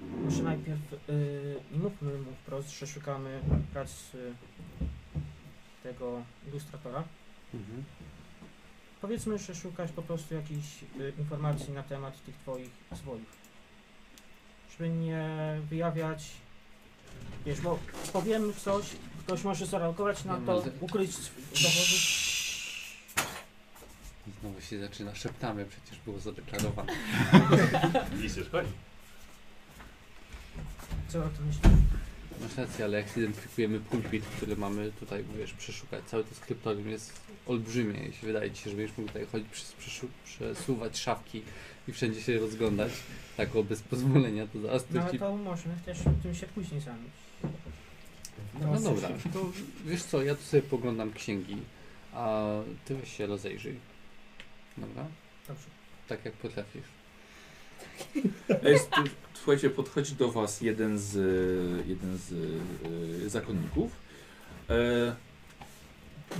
Może 0.00 0.42
najpierw 0.42 0.92
y, 0.92 1.56
nie 1.72 1.78
mówmy 1.78 2.18
mu 2.18 2.32
wprost, 2.32 2.78
że 2.78 2.86
szukamy 2.86 3.40
pracy 3.72 4.34
tego 5.82 6.22
ilustratora. 6.48 7.04
Mhm. 7.54 7.84
Powiedzmy, 9.00 9.38
że 9.38 9.54
szukasz 9.54 9.92
po 9.92 10.02
prostu 10.02 10.34
jakichś 10.34 10.82
y, 10.82 11.12
informacji 11.18 11.72
na 11.72 11.82
temat 11.82 12.24
tych 12.24 12.36
twoich 12.36 12.70
zwojów. 12.92 13.36
Żeby 14.70 14.90
nie 14.90 15.28
wyjawiać. 15.70 16.30
Wiesz, 17.46 17.60
bo 17.60 17.78
powiemy 18.12 18.52
coś, 18.52 18.84
ktoś 19.20 19.44
może 19.44 19.66
zareagować 19.66 20.24
na 20.24 20.36
to, 20.36 20.64
ukryć 20.80 21.16
dowody. 21.52 21.96
Znowu 24.40 24.60
się 24.60 24.80
zaczyna. 24.80 25.14
Szeptamy, 25.14 25.64
przecież 25.64 25.98
było 26.04 26.18
zadeklarowane. 26.18 26.92
Nic 28.22 28.36
już 28.36 28.48
chodzi. 28.48 28.70
Co 31.08 31.18
o 31.24 31.28
tym 31.28 31.46
myślisz? 31.46 31.72
Masz 32.40 32.56
rację, 32.56 32.84
ale 32.84 32.98
jak 32.98 33.08
zidentyfikujemy 33.08 33.80
pulpit, 33.80 34.24
który 34.24 34.56
mamy 34.56 34.92
tutaj, 34.92 35.24
wiesz, 35.38 35.52
przeszukać, 35.52 36.04
całe 36.04 36.24
to 36.24 36.34
skryptorium 36.34 36.88
jest 36.88 37.20
olbrzymie. 37.46 38.00
Jeśli 38.00 38.26
wydaje 38.26 38.50
ci 38.50 38.62
się, 38.62 38.70
że 38.70 38.76
będziesz 38.76 38.96
mógł 38.96 39.08
tutaj 39.08 39.26
chodzić, 39.26 39.48
przesuwać 40.24 40.98
szafki 40.98 41.42
i 41.88 41.92
wszędzie 41.92 42.22
się 42.22 42.38
rozglądać, 42.38 42.92
tak 43.36 43.56
o 43.56 43.64
bez 43.64 43.82
pozwolenia, 43.82 44.46
to 44.46 44.60
zaraz 44.60 44.84
No 44.90 45.00
to 45.00 45.02
ale 45.02 45.12
ci... 45.12 45.18
to 45.18 45.36
możemy 45.36 45.74
też 45.84 45.98
tym 46.22 46.34
się 46.34 46.46
później 46.46 46.80
zająć. 46.80 47.10
No 48.60 48.80
dobra, 48.80 49.08
to 49.32 49.50
wiesz 49.86 50.02
co, 50.02 50.22
ja 50.22 50.34
tu 50.34 50.42
sobie 50.42 50.62
poglądam 50.62 51.12
księgi, 51.12 51.56
a 52.12 52.44
ty 52.84 52.94
weź 52.96 53.16
się 53.16 53.26
rozejrzyj. 53.26 53.78
Dobra? 54.76 55.06
Dobrze. 55.48 55.66
Tak 56.08 56.24
jak 56.24 56.34
potrafisz. 56.34 56.84
Jest, 58.62 58.90
słuchajcie, 59.36 59.70
podchodzi 59.70 60.14
do 60.14 60.32
was 60.32 60.60
jeden 60.60 60.98
z, 60.98 61.14
jeden 61.88 62.18
z 62.18 62.32
e, 63.26 63.28
zakonników. 63.30 63.92
E, 64.70 65.16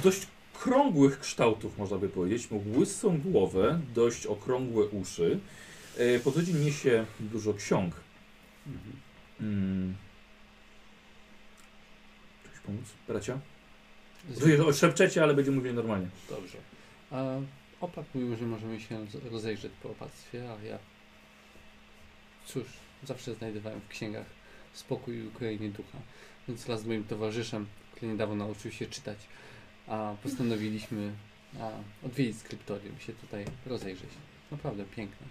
dość 0.02 0.26
krągłych 0.54 1.20
kształtów, 1.20 1.78
można 1.78 1.98
by 1.98 2.08
powiedzieć. 2.08 2.50
Miał 2.50 2.62
łysą 2.78 3.20
głowę, 3.20 3.80
dość 3.94 4.26
okrągłe 4.26 4.86
uszy. 4.86 5.38
E, 5.96 6.18
podchodzi, 6.18 6.54
niesie 6.54 7.06
dużo 7.20 7.54
ksiąg. 7.54 7.94
Mhm. 8.66 8.96
Mm. 9.40 9.94
Coś 12.44 12.60
pomóc, 12.60 12.84
bracia? 13.08 13.38
Wy 14.28 14.72
szepczecie, 14.72 15.22
ale 15.22 15.34
będzie 15.34 15.50
mówił 15.50 15.72
normalnie. 15.72 16.08
Dobrze. 16.30 16.58
A 17.10 17.24
opat 17.80 18.06
mówił, 18.14 18.36
że 18.36 18.46
możemy 18.46 18.80
się 18.80 19.06
rozejrzeć 19.30 19.72
po 19.82 19.90
opactwie, 19.90 20.50
a 20.50 20.64
ja 20.64 20.78
cóż, 22.46 22.66
zawsze 23.04 23.34
znajdowałem 23.34 23.80
w 23.80 23.88
księgach 23.88 24.26
spokój 24.72 25.16
i 25.16 25.26
ukojenie 25.26 25.68
ducha. 25.68 25.98
Więc 26.48 26.64
wraz 26.64 26.80
z 26.80 26.86
moim 26.86 27.04
towarzyszem, 27.04 27.66
który 27.92 28.12
niedawno 28.12 28.34
nauczył 28.34 28.70
się 28.72 28.86
czytać, 28.86 29.18
a 29.86 30.14
postanowiliśmy 30.22 31.12
a, 31.60 31.70
odwiedzić 32.06 32.38
skryptorium, 32.38 32.98
się 32.98 33.12
tutaj 33.12 33.44
rozejrzeć. 33.66 34.10
Naprawdę 34.50 34.84
piękny, 34.84 35.26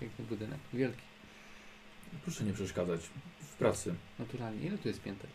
piękny 0.00 0.24
budynek, 0.24 0.58
wielki, 0.72 1.02
Proszę 2.24 2.44
nie 2.44 2.52
przeszkadzać 2.52 3.00
w 3.40 3.54
pracy. 3.54 3.94
naturalnie. 4.18 4.66
Ile 4.66 4.78
tu 4.78 4.88
jest 4.88 5.02
pięter? 5.02 5.30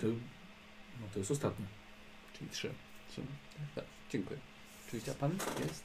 To, 0.00 0.06
no 1.00 1.06
to 1.12 1.18
jest 1.18 1.30
ostatnie. 1.30 1.66
Czyli 2.38 2.50
trzy. 2.50 2.74
w 3.08 3.12
sumie. 3.12 3.26
Tak, 3.74 3.84
dziękuję. 4.10 4.38
Oczywiście, 4.86 5.12
a 5.12 5.14
pan 5.14 5.32
jest? 5.60 5.82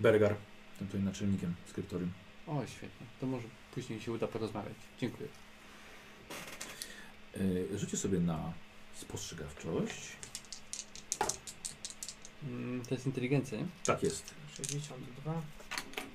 Bergar, 0.00 0.34
tym 0.78 0.86
tutaj 0.86 1.00
naczelnikiem 1.02 1.54
skryptorium. 1.66 2.12
O, 2.46 2.66
świetnie. 2.66 3.06
To 3.20 3.26
może 3.26 3.48
później 3.76 4.00
się 4.00 4.12
uda 4.12 4.26
porozmawiać. 4.26 4.74
Dziękuję. 5.00 5.28
Yy, 7.36 7.78
rzućcie 7.78 7.96
sobie 7.96 8.18
na 8.20 8.52
spostrzegawczość. 8.94 9.94
Mm, 12.42 12.82
to 12.86 12.94
jest 12.94 13.06
inteligencja, 13.06 13.58
nie? 13.58 13.66
Tak 13.84 14.02
jest. 14.02 14.34
62. 14.56 15.42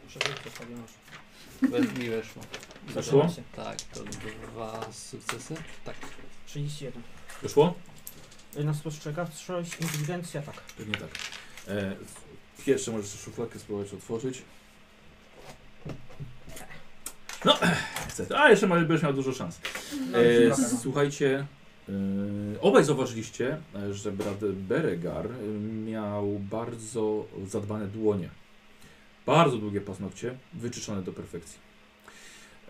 Żeby 0.10 0.26
zostawić 0.44 0.78
może. 0.78 1.82
We- 1.88 2.00
Mi 2.00 2.10
weszło. 2.10 2.44
Weszło? 2.88 3.28
Tak, 3.56 3.82
to 3.82 4.04
dwa 4.52 4.92
sukcesy. 4.94 5.56
Tak. 5.86 5.96
31. 6.48 7.04
Wyszło? 7.42 7.74
Y, 8.58 8.64
Na 8.64 8.74
spostrzegawczość, 8.74 9.72
inteligencja, 9.82 10.42
tak. 10.42 10.56
Pewnie 10.62 10.96
tak. 10.96 11.10
E, 11.68 11.96
pierwsze 12.66 12.92
możesz 12.92 13.20
szufladkę 13.20 13.60
spróbować 13.60 13.94
otworzyć. 13.94 14.42
No, 17.46 17.58
niestety. 18.06 18.38
A, 18.38 18.50
jeszcze 18.50 18.68
ma- 18.68 18.76
będziesz 18.76 19.04
miał 19.04 19.14
dużo 19.14 19.34
szans. 19.34 19.60
No, 20.12 20.18
E, 20.18 20.42
już 20.44 20.56
słuchajcie, 20.82 21.46
e, 21.90 21.94
obaj 22.62 22.84
zauważyliście, 22.84 23.58
e, 23.76 23.94
że 23.94 24.12
brat 24.12 24.40
Beregar 24.54 25.26
e, 25.28 25.32
miał 25.86 26.40
bardzo 26.40 27.26
zadbane 27.48 27.88
dłonie. 27.88 28.30
Bardzo 29.26 29.58
długie 29.58 29.82
paznokcie, 29.82 30.38
wyczyszczone 30.54 31.02
do 31.04 31.14
perfekcji. 31.14 31.60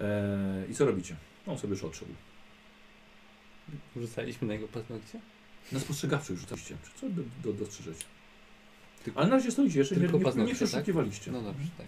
E, 0.01 0.63
I 0.69 0.75
co 0.75 0.85
robicie? 0.85 1.15
On 1.47 1.57
sobie 1.57 1.73
już 1.73 1.83
odszedł. 1.83 2.11
Rzucaliśmy 3.97 4.47
na 4.47 4.53
jego 4.53 4.67
paznokcie? 4.67 5.19
Na 5.71 5.79
spostrzegawczość 5.79 6.39
rzucaliście. 6.41 6.75
Czy 6.83 7.01
co 7.01 7.09
do, 7.09 7.21
do, 7.43 7.53
dostrzeżecie? 7.53 8.05
Tylko- 9.03 9.19
Ale 9.19 9.29
na 9.29 9.35
razie 9.35 9.51
stoicie, 9.51 9.79
jeszcze 9.79 9.95
nie, 9.95 10.01
tylko 10.01 10.13
nie, 10.13 10.19
nie 10.19 10.25
paznokcie, 10.25 10.55
tak? 10.59 10.67
przeszukiwaliście. 10.67 11.31
No 11.31 11.41
dobrze, 11.41 11.67
tak. 11.77 11.87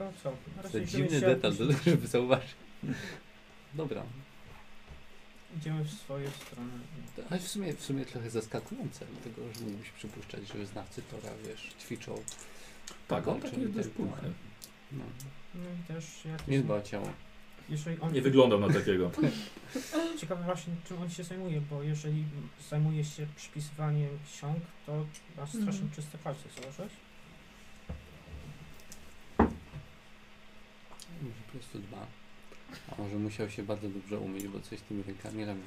No 0.00 0.12
co? 0.22 0.32
To 0.72 0.80
dziwny 0.80 1.20
detal, 1.20 1.52
później 1.52 1.76
żeby 1.94 2.06
zauważyć. 2.06 2.54
Dobra. 3.74 4.02
Idziemy 5.56 5.84
w 5.84 5.90
swoje 5.92 6.30
strony. 6.30 6.70
Ale 7.30 7.40
w 7.40 7.48
sumie, 7.48 7.74
w 7.74 7.82
sumie 7.82 8.04
trochę 8.04 8.30
zaskakujące, 8.30 9.06
dlatego 9.12 9.42
że 9.54 9.60
mógłbyś 9.64 9.90
przypuszczać, 9.90 10.48
że 10.48 10.66
znawcy 10.66 11.02
Tora, 11.02 11.32
wiesz, 11.48 11.70
ćwiczą. 11.80 12.14
Tak, 13.08 13.28
on 13.28 13.40
taki 13.40 13.60
jest 13.60 13.72
dość 13.72 13.88
pulchny. 13.88 14.32
No. 14.92 15.04
No 15.54 15.60
i 15.80 15.94
też 15.94 16.24
jakieś... 16.24 16.46
Nie 16.48 16.58
dba 16.60 16.74
o 16.74 16.82
ciało. 16.82 17.08
Jeżeli 17.68 18.00
on... 18.00 18.12
Nie 18.12 18.22
wyglądał 18.22 18.60
na 18.60 18.72
takiego. 18.72 19.10
Ciekawe 20.20 20.44
właśnie 20.44 20.72
czym 20.88 21.02
on 21.02 21.10
się 21.10 21.24
zajmuje, 21.24 21.60
bo 21.60 21.82
jeżeli 21.82 22.24
zajmuje 22.70 23.04
się 23.04 23.26
przypisywaniem 23.36 24.18
ksiąg, 24.32 24.58
to 24.86 24.92
ma 25.36 25.46
strasznie 25.46 25.70
Mhm. 25.70 25.90
czyste 25.90 26.18
palce, 26.18 26.40
zauważyłeś? 26.56 26.92
Może 31.20 31.34
po 31.46 31.52
prostu 31.52 31.78
dba. 31.78 32.06
A 32.90 33.02
może 33.02 33.16
musiał 33.16 33.50
się 33.50 33.62
bardzo 33.62 33.88
dobrze 33.88 34.18
umyć, 34.18 34.48
bo 34.48 34.60
coś 34.60 34.78
z 34.78 34.82
tymi 34.82 35.02
rękami 35.02 35.44
robi. 35.44 35.60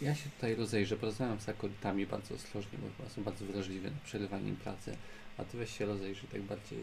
Ja 0.00 0.14
się 0.14 0.30
tutaj 0.30 0.54
rozejrzę, 0.54 0.96
porozmawiam 0.96 1.40
z 1.40 1.48
akolitami 1.48 2.06
bardzo 2.06 2.34
ostrożnie, 2.34 2.78
bo 2.78 2.88
chyba 2.96 3.08
są 3.08 3.22
bardzo 3.22 3.46
wrażliwe 3.46 3.90
na 3.90 3.96
przerywanie 4.04 4.48
im 4.48 4.56
pracy. 4.56 4.96
A 5.38 5.44
ty 5.44 5.58
weź 5.58 5.78
się 5.78 5.86
rozejrzyj 5.86 6.28
tak 6.28 6.42
bardziej, 6.42 6.78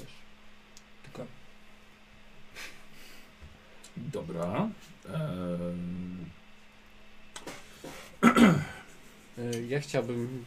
wiesz, 0.00 0.12
tylko 1.02 1.26
Dobra. 4.16 4.68
Ehm, 5.08 6.30
Y, 9.38 9.66
Ja 9.68 9.80
chciałbym 9.80 10.44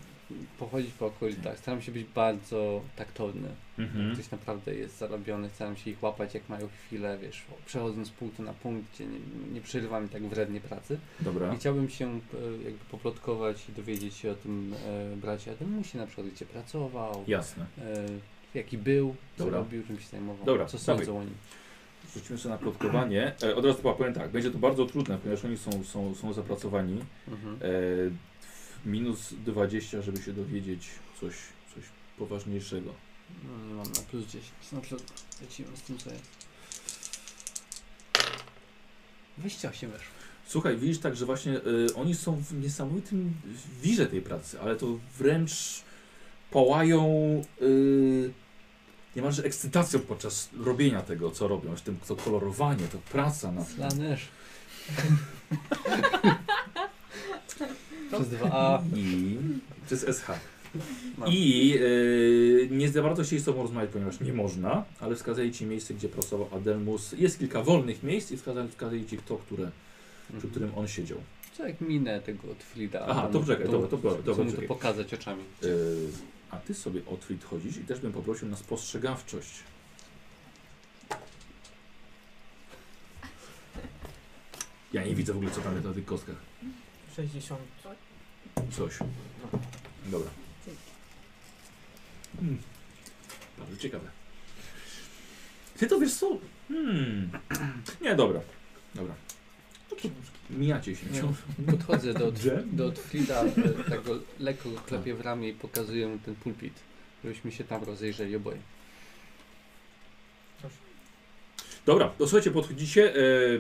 pochodzić 0.60 0.92
po 0.94 1.06
okolicach. 1.06 1.60
Staram 1.60 1.82
się 1.82 1.92
być 1.92 2.04
bardzo 2.16 2.82
taktowny. 2.96 3.50
mhm. 3.80 4.14
Ktoś 4.14 4.32
naprawdę 4.32 4.76
jest 4.76 4.98
zarobiony, 4.98 5.50
staram 5.50 5.76
się 5.76 5.92
ich 5.92 6.04
łapać 6.04 6.34
jak 6.34 6.50
mają 6.50 6.68
chwilę, 6.86 7.18
wiesz, 7.22 7.42
przechodząc 7.66 8.08
z 8.08 8.12
punktu 8.12 8.44
na 8.44 8.54
punkt, 8.54 8.94
gdzie 8.94 9.06
nie, 9.06 9.20
nie 9.54 9.62
przerywam 9.62 10.10
tak 10.10 10.24
wrednie 10.28 10.62
pracy. 10.62 11.00
Dobra. 11.20 11.54
I 11.54 11.58
chciałbym 11.58 11.90
się 11.90 12.08
e, 12.08 12.64
jakby 12.64 12.86
poplotkować 12.92 13.70
i 13.70 13.72
dowiedzieć 13.72 14.16
się 14.16 14.32
o 14.32 14.36
tym 14.36 14.74
e, 15.14 15.16
bracie 15.16 15.52
Ademusie, 15.52 15.98
na 15.98 16.08
przykład 16.08 16.28
gdzie 16.28 16.46
pracował, 16.46 17.24
Jasne. 17.28 17.66
e, 17.78 18.06
jaki 18.54 18.78
był, 18.78 19.16
co 19.38 19.44
Dobra. 19.44 19.60
robił, 19.60 19.84
czym 19.88 20.00
się 20.00 20.08
zajmował, 20.08 20.46
Dobra, 20.46 20.66
co 20.66 20.78
dawaj. 20.78 21.06
sądzą 21.06 21.20
o 21.20 21.24
nim. 21.24 21.36
Rzucimy 22.14 22.40
sobie 22.40 22.54
na 22.56 22.60
plotkowanie. 22.60 23.34
E, 23.44 23.56
od 23.56 23.66
razu 23.66 23.82
powiem 23.82 24.14
tak, 24.14 24.32
będzie 24.32 24.52
to 24.52 24.58
bardzo 24.58 24.86
trudne, 24.86 25.18
ponieważ 25.18 25.46
oni 25.46 25.58
są, 25.58 25.84
są, 25.84 26.16
są 26.16 26.34
zapracowani. 26.34 27.00
Mhm. 27.28 27.56
E, 27.56 28.33
minus 28.86 29.34
20, 29.34 30.02
żeby 30.02 30.22
się 30.22 30.34
dowiedzieć 30.34 30.88
coś, 31.20 31.36
coś 31.76 31.84
poważniejszego. 32.18 32.94
No, 33.44 33.68
nie 33.68 33.74
mam 33.74 33.88
na 33.88 34.02
plus 34.02 34.26
10, 34.26 34.44
no 34.72 34.82
to 34.82 34.96
lecimy 35.42 35.78
z 35.78 35.82
tym 35.82 35.98
co 35.98 36.10
jest. 36.10 36.24
28 39.38 39.92
weszło. 39.92 40.14
Słuchaj, 40.48 40.78
widzisz 40.78 41.00
tak, 41.00 41.16
że 41.16 41.26
właśnie 41.26 41.58
e, 41.58 41.62
oni 41.96 42.16
są 42.16 42.36
w 42.36 42.54
niesamowitym 42.54 43.34
wirze 43.82 44.08
tej 44.08 44.22
pracy, 44.22 44.62
ale 44.62 44.76
to 44.76 45.00
wręcz 45.18 45.84
połają 46.52 47.06
e, 47.62 47.66
niemalże 49.16 49.44
ekscytacją 49.44 50.00
podczas 50.00 50.50
robienia 50.60 51.02
tego, 51.02 51.32
co 51.32 51.48
robią. 51.48 51.76
W 51.76 51.82
tym 51.82 51.98
to 52.08 52.16
kolorowanie, 52.16 52.88
to 52.88 52.98
praca 52.98 53.52
na 53.52 53.66
Slanerz. 53.66 54.28
Przez 58.14 58.28
2A. 58.30 58.80
I 58.96 59.38
to 59.90 59.96
jest 59.96 60.08
SH. 60.20 60.28
No. 61.18 61.26
I 61.28 61.74
e, 62.72 62.76
nie 62.76 62.90
za 62.90 63.02
bardzo 63.04 63.24
chcieli 63.24 63.42
z 63.42 63.46
tobą 63.46 63.62
rozmawiać, 63.64 63.90
ponieważ 63.94 64.20
nie 64.20 64.34
można, 64.34 64.84
ale 65.00 65.16
wskazali 65.16 65.52
ci 65.52 65.66
miejsce, 65.66 65.94
gdzie 65.94 66.10
pracował 66.10 66.48
Adelmus. 66.52 67.12
Jest 67.12 67.40
kilka 67.40 67.64
wolnych 67.64 68.04
miejsc 68.04 68.32
i 68.32 68.38
wskazali, 68.38 68.70
wskazali 68.70 69.06
ci 69.06 69.18
kto, 69.18 69.38
które, 69.38 69.72
przy 70.28 70.34
Mhm. 70.36 70.52
którym 70.52 70.72
on 70.76 70.88
siedział. 70.88 71.18
Co 71.58 71.68
jak 71.68 71.82
minę 71.82 72.22
tego 72.22 72.44
Twilida. 72.60 73.06
Aha, 73.10 73.30
to 73.34 73.40
poczekaj, 73.40 73.66
dobra, 73.70 73.88
to 73.88 73.98
dobra, 73.98 74.34
Chcę 74.34 74.44
mu 74.44 74.46
to 74.46 74.52
czekaj. 74.52 74.68
pokazać 74.68 75.14
oczami. 75.14 75.44
E, 75.64 75.68
a 76.52 76.58
ty 76.58 76.74
sobie 76.74 77.02
Otwit 77.06 77.44
chodzisz 77.44 77.78
i 77.78 77.82
też 77.82 78.00
bym 78.00 78.12
poprosił 78.12 78.48
na 78.50 78.56
spostrzegawczość. 78.58 79.50
Ja 84.94 85.04
nie 85.04 85.16
widzę 85.16 85.34
w 85.34 85.36
ogóle 85.38 85.52
co 85.52 85.62
tam 85.62 85.74
jest 85.74 85.86
na 85.86 85.94
tych 85.94 86.06
kostkach. 86.06 86.36
60. 87.16 87.62
Coś. 88.72 89.00
Dobra. 90.06 90.30
Hmm. 92.36 92.58
Bardzo 93.58 93.78
ciekawe. 93.78 94.10
Ty 95.78 95.88
to 95.88 96.00
wiesz 96.00 96.14
co? 96.14 96.38
Hmm. 96.68 97.30
Nie, 98.02 98.16
dobra. 98.16 98.42
Dobra. 98.96 99.16
Mijacie 100.50 100.96
się. 100.96 101.06
Podchodzę 101.72 102.14
do, 102.14 102.32
do 102.64 102.92
Frida, 102.92 103.44
e, 103.44 103.90
tak 103.90 104.04
go 104.04 104.20
lekko 104.40 104.70
klepię 104.88 105.14
w 105.16 105.22
ramię 105.22 105.50
i 105.50 105.54
pokazuję 105.54 106.08
mu 106.08 106.18
ten 106.18 106.36
pulpit, 106.36 106.74
żebyśmy 107.24 107.52
się 107.52 107.64
tam 107.64 107.84
rozejrzeli 107.84 108.36
oboje. 108.36 108.58
Dobra, 111.86 112.10
to 112.10 112.28
słuchajcie, 112.28 112.52
podchodzicie. 112.52 113.16
E, 113.16 113.20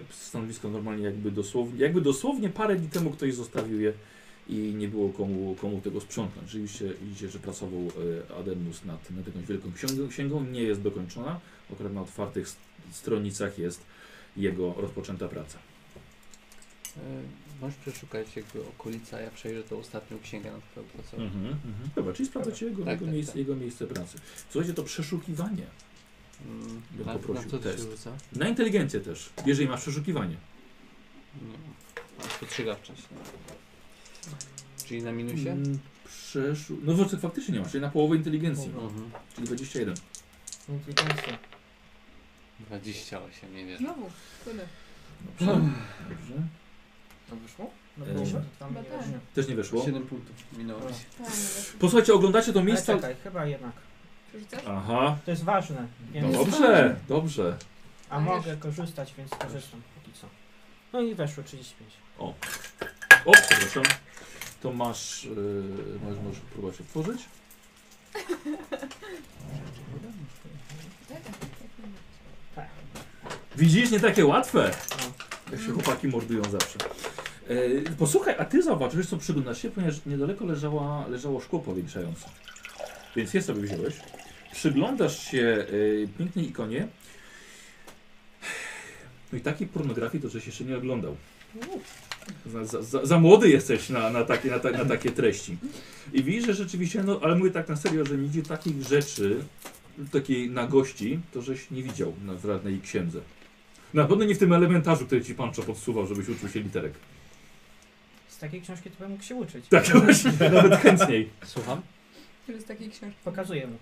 stanowisko 0.10 0.70
normalnie 0.70 1.06
jakby 1.06 1.32
dosłownie, 1.32 1.80
jakby 1.80 2.02
dosłownie 2.02 2.50
parę 2.50 2.76
dni 2.76 2.90
temu 2.90 3.12
ktoś 3.12 3.34
zostawił 3.34 3.82
je 3.82 3.94
i 4.50 4.56
nie 4.56 4.88
było 4.88 5.10
komu, 5.10 5.56
komu 5.62 5.82
tego 5.82 6.02
sprzątnąć. 6.02 6.50
Rzeczywiście 6.50 6.94
widzicie, 7.02 7.30
że 7.30 7.40
pracował 7.40 7.80
e, 8.30 8.36
Ademus 8.36 8.86
nad, 8.86 9.12
nad 9.12 9.28
jakąś 9.28 9.46
wielką 9.46 9.72
księgą, 9.74 10.08
księgą. 10.10 10.44
Nie 10.44 10.62
jest 10.64 10.82
dokończona. 10.82 11.40
Akurat 11.74 11.94
na 11.94 12.02
otwartych 12.02 12.48
st- 12.48 12.60
stronnicach 12.92 13.58
jest 13.60 13.84
jego 14.38 14.74
rozpoczęta 14.78 15.28
praca. 15.28 15.58
E, 16.98 17.00
Możesz 17.62 17.78
przeszukać 17.78 18.36
jakby 18.36 18.62
okolica, 18.68 19.22
ja 19.22 19.32
przejrzę 19.32 19.64
tą 19.64 19.78
ostatnią 19.80 20.20
księgę, 20.24 20.52
nad 20.52 20.62
którą 20.72 20.86
pracował. 20.86 21.26
Mhm, 21.26 21.46
mhm. 21.46 21.90
Dobra, 21.96 22.14
czyli 22.14 22.30
sprawdzacie 22.30 22.66
jego, 22.66 22.84
Tak, 22.86 22.94
jego, 22.94 23.06
tak, 23.06 23.14
miejsce, 23.14 23.32
tak. 23.32 23.40
jego 23.40 23.56
miejsce 23.56 23.88
pracy. 23.88 24.18
Słuchajcie, 24.50 24.74
to 24.74 24.84
przeszukiwanie. 24.84 25.66
Mm, 26.46 26.82
Bym 26.92 27.06
na, 27.06 27.14
na 27.14 27.20
poprosił 27.20 27.50
to 27.52 27.60
test. 27.60 28.10
Na 28.36 28.48
inteligencję 28.48 29.00
też, 29.00 29.30
jeżeli 29.46 29.68
masz 29.70 29.82
przeszukiwanie. 29.82 30.36
Nie. 31.42 31.58
A 32.20 32.30
spostrzegawczość. 32.30 33.02
Czyli 34.86 35.04
na 35.04 35.12
minusie? 35.12 35.50
Mm, 35.52 35.80
Przeszu... 36.08 36.78
No 36.84 36.94
właśnie 36.94 37.18
faktycznie 37.18 37.54
nie 37.54 37.60
masz, 37.60 37.72
czyli 37.72 37.82
na 37.82 37.90
połowę 37.90 38.16
inteligencji. 38.16 38.70
Połowę. 38.70 38.88
Mhm. 38.94 39.12
Czyli 39.36 39.48
21. 39.48 39.94
Inteligencja. 40.70 41.38
28, 42.60 43.56
nie 43.56 43.66
wierzę. 43.66 43.78
Znowu, 43.84 44.10
kurde. 44.44 44.66
Dobrze. 45.40 45.46
Dobrze. 46.10 46.34
To 47.30 47.36
wyszło? 47.36 47.72
No 47.98 48.06
E, 48.06 48.26
Chyba 48.26 48.42
tam 48.60 48.74
nie 48.76 48.84
tak. 48.84 49.02
Też 49.36 49.48
nie 49.48 49.56
weszło. 49.56 49.86
7 49.86 50.04
punktów 50.08 50.36
minąłeś. 50.58 50.96
Tak. 51.18 51.28
Posłuchajcie, 51.80 52.14
oglądacie 52.14 52.54
to 52.54 52.60
Ale 52.60 52.68
miejsce. 52.68 52.96
czekaj, 52.96 53.16
chyba 53.24 53.46
jednak. 53.46 53.72
Aha. 54.68 55.18
To 55.26 55.32
jest 55.32 55.44
ważne. 55.44 55.88
No 56.14 56.22
Więc, 56.22 56.38
dobrze, 56.38 56.96
dobrze. 57.08 57.58
a 58.10 58.20
mogę 58.20 58.58
korzystać, 58.58 59.14
więc 59.18 59.32
korzystam 59.32 59.82
póki 59.96 60.18
co. 60.20 60.28
No 60.94 61.02
i 61.02 61.16
weszło 61.16 61.44
35. 61.44 61.94
O, 62.20 62.34
przepraszam. 63.32 63.84
To 64.64 64.74
masz. 64.74 65.24
Yy, 65.24 66.00
możesz, 66.04 66.24
możesz 66.24 66.40
próbować 66.40 66.82
otworzyć. 66.82 67.22
Widzisz, 73.56 73.92
nie 73.92 74.00
takie 74.00 74.26
łatwe. 74.26 74.72
Jak 75.52 75.62
się 75.62 75.72
chłopaki 75.72 76.08
mordują 76.08 76.44
zawsze. 76.44 76.80
E, 77.48 77.92
posłuchaj, 77.98 78.36
a 78.38 78.46
ty 78.46 78.64
zauważyłeś, 78.64 79.08
co 79.08 79.18
przyglądasz 79.18 79.62
się, 79.62 79.72
ponieważ 79.72 80.06
niedaleko 80.06 80.46
leżała, 80.46 81.08
leżało 81.08 81.40
szkło 81.40 81.60
powiększające. 81.60 82.30
Więc 83.16 83.34
je 83.34 83.42
sobie 83.42 83.62
wziąłeś. 83.62 83.96
Przyglądasz 84.52 85.32
się 85.32 85.66
e, 86.04 86.18
pięknej 86.18 86.50
ikonie. 86.50 86.88
No 89.32 89.38
i 89.38 89.42
takiej 89.42 89.68
pornografii 89.68 90.24
to 90.24 90.30
żeś 90.30 90.46
jeszcze 90.46 90.64
nie 90.64 90.78
oglądał. 90.78 91.16
Za, 92.46 92.82
za, 92.82 93.06
za, 93.06 93.20
młody 93.20 93.50
jesteś 93.50 93.90
na, 93.90 94.10
na, 94.10 94.24
takie, 94.24 94.50
na, 94.50 94.60
ta, 94.60 94.72
na 94.72 94.86
takie 94.86 95.12
treści. 95.12 95.58
I 96.14 96.24
widzisz, 96.24 96.46
że 96.46 96.54
rzeczywiście, 96.54 97.04
no 97.04 97.20
ale 97.24 97.36
mówię 97.36 97.52
tak 97.52 97.70
na 97.70 97.76
serio, 97.76 98.06
że 98.06 98.18
nigdzie 98.18 98.44
takich 98.44 98.84
rzeczy, 98.84 99.44
takiej 100.12 100.50
nagości, 100.50 101.20
to 101.34 101.42
żeś 101.42 101.72
nie 101.72 101.84
widział 101.84 102.14
na 102.26 102.34
w 102.34 102.46
żadnej 102.46 102.82
księdze. 102.82 103.20
Na 103.94 104.06
pewno 104.06 104.26
nie 104.26 104.36
w 104.36 104.40
tym 104.40 104.54
elementarzu, 104.54 105.06
który 105.06 105.26
ci 105.26 105.36
Pancho 105.36 105.64
podsuwał, 105.64 106.08
żebyś 106.08 106.30
uczył 106.30 106.50
się 106.50 106.60
literek. 106.60 106.94
Z 108.28 108.38
takiej 108.38 108.62
książki 108.62 108.92
to 108.92 109.00
bym 109.00 109.12
mógł 109.12 109.24
się 109.24 109.36
uczyć. 109.36 109.66
Tak, 109.68 109.86
właśnie, 110.04 110.32
nawet 110.52 110.76
chętniej. 110.76 111.30
Słucham? 111.46 111.82
Z 112.60 112.66
takiej 112.66 112.90
książki? 112.90 113.20
Pokazuję 113.24 113.68
mu. 113.68 113.78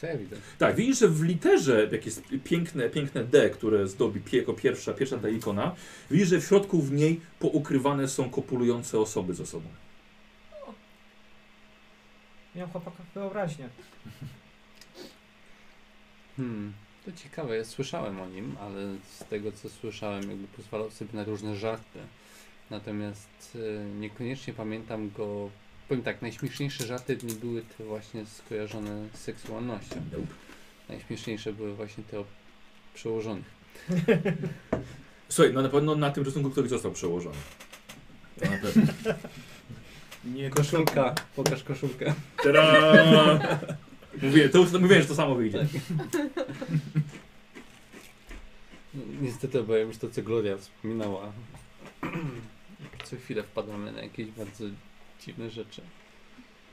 Co 0.00 0.06
ja 0.06 0.16
widzę? 0.16 0.36
Tak, 0.58 0.76
widzisz, 0.76 0.98
że 0.98 1.08
w 1.08 1.22
literze, 1.22 1.88
jak 1.92 2.06
jest 2.06 2.22
piękne, 2.44 2.88
piękne 2.88 3.24
D, 3.24 3.50
które 3.50 3.88
zdobi 3.88 4.20
jako 4.32 4.52
pierwsza, 4.52 4.92
pierwsza 4.92 5.18
ta 5.18 5.28
ikona, 5.28 5.74
widzisz, 6.10 6.28
że 6.28 6.40
w 6.40 6.44
środku 6.44 6.82
w 6.82 6.92
niej 6.92 7.20
poukrywane 7.38 8.08
są 8.08 8.30
kopulujące 8.30 8.98
osoby 8.98 9.34
ze 9.34 9.46
sobą. 9.46 9.68
Miał 12.54 12.68
chłopaka 12.68 13.02
wyobraźnię. 13.14 13.68
Hmm, 16.36 16.72
to 17.04 17.12
ciekawe, 17.12 17.56
ja 17.56 17.64
słyszałem 17.64 18.20
o 18.20 18.26
nim, 18.26 18.56
ale 18.60 18.80
z 19.18 19.24
tego 19.24 19.52
co 19.52 19.68
słyszałem, 19.68 20.30
jakby 20.30 20.48
pozwalał 20.48 20.90
sobie 20.90 21.10
na 21.12 21.24
różne 21.24 21.56
żarty. 21.56 21.98
Natomiast 22.70 23.58
e, 23.80 23.84
niekoniecznie 23.84 24.54
pamiętam 24.54 25.10
go. 25.10 25.50
Powiem 25.88 26.02
tak, 26.02 26.22
najśmieszniejsze 26.22 26.86
żarty 26.86 27.18
nie 27.22 27.34
były 27.34 27.62
te 27.62 27.84
właśnie 27.84 28.26
skojarzone 28.26 29.08
z 29.14 29.18
seksualnością. 29.18 29.96
Najśmieszniejsze 30.88 31.52
były 31.52 31.74
właśnie 31.74 32.04
te 32.04 32.20
o 32.20 32.24
przełożonych. 32.94 33.46
Słuchaj, 35.28 35.52
no 35.52 35.62
na 35.62 35.68
pewno 35.68 35.94
na 35.94 36.10
tym 36.10 36.24
rysunku 36.24 36.50
ktoś 36.50 36.68
został 36.68 36.92
przełożony. 36.92 37.36
To 38.40 38.50
na 38.50 38.58
pewno. 38.58 38.82
Nie, 40.34 40.50
Koszulka, 40.50 41.14
pokaż 41.36 41.62
koszulkę. 41.62 42.14
Tada! 42.42 43.58
Mówię, 44.22 44.48
to 44.48 44.58
już 44.58 44.72
mówiłem, 44.72 45.02
że 45.02 45.08
to 45.08 45.14
samo 45.14 45.34
wyjdzie. 45.34 45.66
No, 48.94 49.02
Niestety 49.20 49.60
obawiam 49.60 49.92
się 49.92 49.98
to, 49.98 50.10
co 50.10 50.22
Gloria 50.22 50.56
wspominała. 50.56 51.32
Co 53.04 53.16
chwilę 53.16 53.42
wpadamy 53.42 53.92
na 53.92 54.02
jakieś 54.02 54.26
bardzo 54.26 54.64
dziwne 55.24 55.50
rzeczy. 55.50 55.82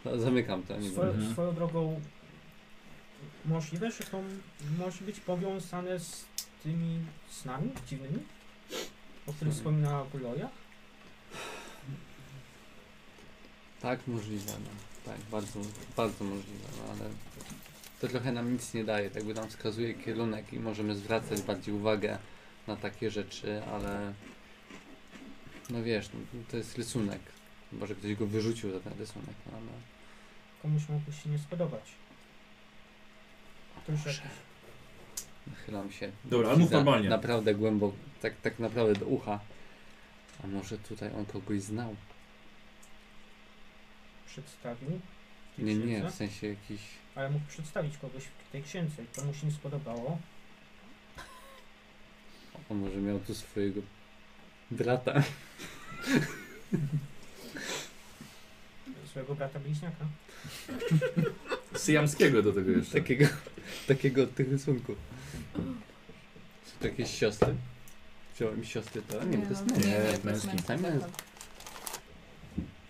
No, 0.06 0.18
zamykam 0.18 0.64
to, 0.64 0.78
nie 0.78 0.90
Swoją, 0.90 1.07
będę. 1.07 1.18
Mhm. 1.18 1.34
swoją 1.34 1.56
drogą 1.56 2.02
możliwe, 3.45 3.91
że 3.91 4.03
to 4.03 4.22
może 4.78 5.06
być 5.06 5.19
powiązane 5.19 5.99
z 5.99 6.26
tymi 6.64 6.99
snami 7.30 7.72
dziwnymi, 7.88 8.19
o 9.28 9.34
których 9.34 9.53
wspominała 9.53 10.06
Gloria. 10.14 10.49
Tak, 13.82 14.07
możliwe. 14.07 14.52
No. 14.52 14.69
Tak, 15.06 15.22
bardzo, 15.32 15.60
bardzo 15.98 16.23
możliwe, 16.23 16.68
no, 16.78 16.94
ale 16.94 17.10
to 18.02 18.07
trochę 18.07 18.32
nam 18.32 18.53
nic 18.53 18.73
nie 18.73 18.84
daje. 18.84 19.10
Tak 19.11 19.23
by 19.23 19.34
nam 19.34 19.49
wskazuje 19.49 19.94
kierunek 19.94 20.53
i 20.53 20.60
możemy 20.60 20.95
zwracać 20.95 21.41
bardziej 21.41 21.73
uwagę 21.73 22.18
na 22.68 22.76
takie 22.76 23.11
rzeczy, 23.11 23.64
ale 23.64 24.14
no 25.69 25.84
wiesz, 25.84 26.10
no, 26.14 26.40
to 26.52 26.57
jest 26.57 26.78
rysunek. 26.78 27.22
Może 27.72 27.95
ktoś 27.95 28.15
go 28.15 28.27
wyrzucił 28.27 28.72
za 28.72 28.80
ten 28.80 28.93
rysunek, 28.99 29.35
no, 29.45 29.57
ale 29.57 29.72
Komuś 30.61 30.89
mógłby 30.89 31.14
się 31.14 31.30
nie 31.30 31.39
spodobać. 31.39 31.84
To 33.85 33.91
już 33.91 34.06
jakiś 34.06 34.22
nachylam 35.48 35.91
się. 35.91 36.11
Dobra, 36.26 36.49
ale 36.49 36.57
mów 36.57 36.68
Widzę 36.68 36.76
normalnie. 36.76 37.10
Naprawdę 37.10 37.56
głęboko, 37.56 37.98
tak, 38.22 38.34
tak 38.41 38.60
naprawdę 38.60 38.99
do 38.99 39.06
ucha. 39.06 39.39
A 40.43 40.48
może 40.48 40.77
tutaj 40.77 41.11
on 41.18 41.26
kogoś 41.26 41.61
znał? 41.61 41.95
przedstawił. 44.31 44.89
w 45.53 45.56
tej 45.56 45.65
Nie, 45.65 45.76
nie, 45.76 45.85
księdze, 45.85 46.10
w 46.10 46.15
sensie 46.15 46.48
jakiś... 46.48 46.81
Ale 47.15 47.30
mógł 47.30 47.45
przedstawić 47.45 47.98
kogoś 47.98 48.23
w 48.23 48.52
tej 48.52 48.64
księdze. 48.64 49.03
To 49.15 49.26
mu 49.26 49.34
się 49.34 49.48
nie 49.48 49.53
spodobało. 49.53 50.18
On 52.69 52.77
może 52.77 52.98
miał 52.98 53.19
tu 53.19 53.35
swojego 53.35 53.81
brata. 54.72 55.14
Swojego 59.12 59.36
brata 59.36 59.60
bliźniaka. 59.60 60.06
Syjamskiego 61.76 62.44
do 62.44 62.54
tego 62.54 62.72
jeszcze. 62.72 62.94
Takiego, 62.94 63.26
takiego 63.88 64.24
od 64.24 64.36
tych 64.36 64.50
rysunków. 64.50 64.98
To 66.80 66.88
jakieś 66.88 67.20
siostry? 67.20 67.56
Wziąłem 68.36 68.64
siostry, 68.64 69.02
to 69.02 69.24
nie, 69.24 69.38
to 69.38 69.50
jest 69.50 69.66
no, 69.68 69.74
męski. 69.74 69.90
nie, 69.90 69.96
to 69.96 70.02
jest 70.12 70.24
męski. 70.24 70.48
męski. 70.48 70.74
Męski. 70.84 71.12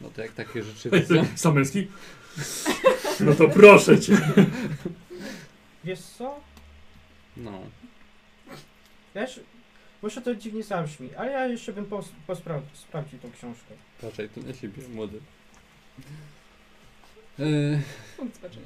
No 0.02 0.10
to 0.10 0.22
jak 0.22 0.32
takie 0.32 0.64
rzeczy 0.64 0.90
widzą, 0.90 1.26
Sam 1.36 1.56
męski? 1.56 1.88
No 3.20 3.34
to 3.34 3.48
proszę 3.50 4.00
cię. 4.00 4.18
Wiesz 5.84 6.00
co? 6.00 6.40
no. 7.38 7.62
Wiesz, 9.16 9.40
może 10.02 10.22
to 10.22 10.36
dziwnie 10.36 10.64
zabrzmi, 10.64 11.16
ale 11.16 11.32
ja 11.32 11.48
jeszcze 11.48 11.74
bym 11.74 11.86
pos, 11.86 12.06
pospra- 12.28 12.62
sprawdził 12.74 13.20
tą 13.20 13.32
książkę. 13.32 13.74
Patrzaj 14.02 14.30
tu 14.30 14.44
na 14.44 14.54
siebie, 14.54 14.88
młody. 14.88 15.20
Yy, 17.40 17.82
Punkt 18.18 18.36
zobaczenia. 18.36 18.66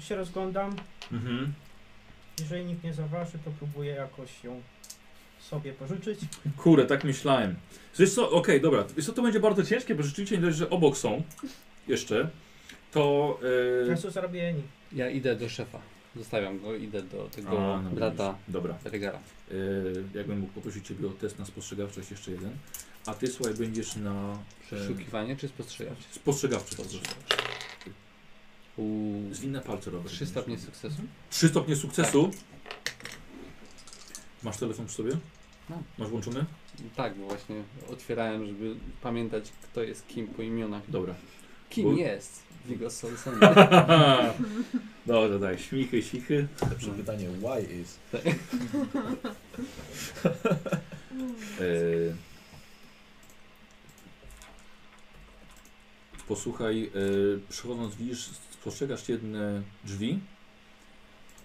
Się 0.00 0.16
rozglądam. 0.16 0.76
Mhm. 1.12 1.52
Jeżeli 2.40 2.64
nikt 2.64 2.84
nie 2.84 2.94
zauważy, 2.94 3.38
to 3.44 3.50
próbuję 3.58 3.90
jakoś 3.90 4.44
ją 4.44 4.62
sobie 5.40 5.72
pożyczyć. 5.72 6.20
Kurde, 6.56 6.86
tak 6.86 7.04
myślałem. 7.04 7.56
Wiesz 7.98 8.14
co, 8.14 8.30
okej, 8.30 8.60
dobra. 8.60 8.84
Wiesz 8.96 9.06
co, 9.06 9.12
to 9.12 9.22
będzie 9.22 9.40
bardzo 9.40 9.64
ciężkie, 9.64 9.94
bo 9.94 10.02
rzeczywiście 10.02 10.36
nie 10.36 10.42
dość, 10.42 10.56
że 10.56 10.70
obok 10.70 10.96
są 10.96 11.22
jeszcze, 11.88 12.30
to... 12.92 13.38
Ja 13.88 13.94
Yy, 14.04 14.10
zarobieni. 14.10 14.62
ja 14.92 15.10
idę 15.10 15.36
do 15.36 15.48
szefa. 15.48 15.78
Zostawiam 16.16 16.60
go, 16.60 16.74
idę 16.76 17.02
do 17.02 17.28
tego 17.28 17.74
A, 17.74 17.82
no 17.82 17.90
brata 17.90 18.32
widzisz. 18.32 18.52
Dobra. 18.52 18.78
Yy, 19.50 20.04
jakbym 20.14 20.38
mógł 20.40 20.52
poprosić 20.52 20.86
Ciebie 20.86 21.06
o 21.08 21.10
test 21.10 21.38
na 21.38 21.44
spostrzegawczość 21.44 22.10
jeszcze 22.10 22.30
jeden. 22.30 22.50
A 23.06 23.14
Ty, 23.14 23.26
słuchaj, 23.26 23.54
będziesz 23.54 23.96
na... 23.96 24.38
Przeszukiwanie 24.66 25.36
czy 25.36 25.48
spostrzegawcze? 25.48 26.04
Spostrzegawczość. 26.10 27.00
U... 28.76 29.12
Zwinne 29.32 29.60
palce, 29.60 29.90
Robert. 29.90 30.14
3 30.14 30.26
stopnie 30.26 30.58
sukcesu. 30.58 31.02
Trzy 31.30 31.48
stopnie 31.48 31.76
sukcesu. 31.76 32.30
Masz 34.42 34.56
telefon 34.56 34.86
przy 34.86 34.96
sobie? 34.96 35.10
Mam. 35.68 35.82
Masz 35.98 36.08
włączony? 36.08 36.44
Tak, 36.96 37.14
bo 37.18 37.26
właśnie 37.26 37.62
otwierałem, 37.90 38.46
żeby 38.46 38.74
pamiętać, 39.02 39.52
kto 39.62 39.82
jest 39.82 40.06
kim 40.06 40.26
po 40.28 40.42
imionach. 40.42 40.82
Dobra. 40.90 41.14
Kim 41.70 41.84
Bo- 41.84 41.96
jest 41.96 42.42
Vigo 42.66 42.90
Solson? 42.90 43.40
Dobra, 45.06 45.38
daj, 45.38 45.58
śmichy, 45.58 46.02
śmichy. 46.02 46.48
Lepsze 46.70 46.90
pytanie, 46.90 47.28
why 47.28 47.74
is? 47.82 47.98
E, 51.60 51.64
posłuchaj, 56.28 56.84
e, 56.84 56.90
przechodząc 57.50 57.94
widzisz, 57.94 58.24
spostrzegasz 58.60 59.08
jedne 59.08 59.62
drzwi, 59.84 60.18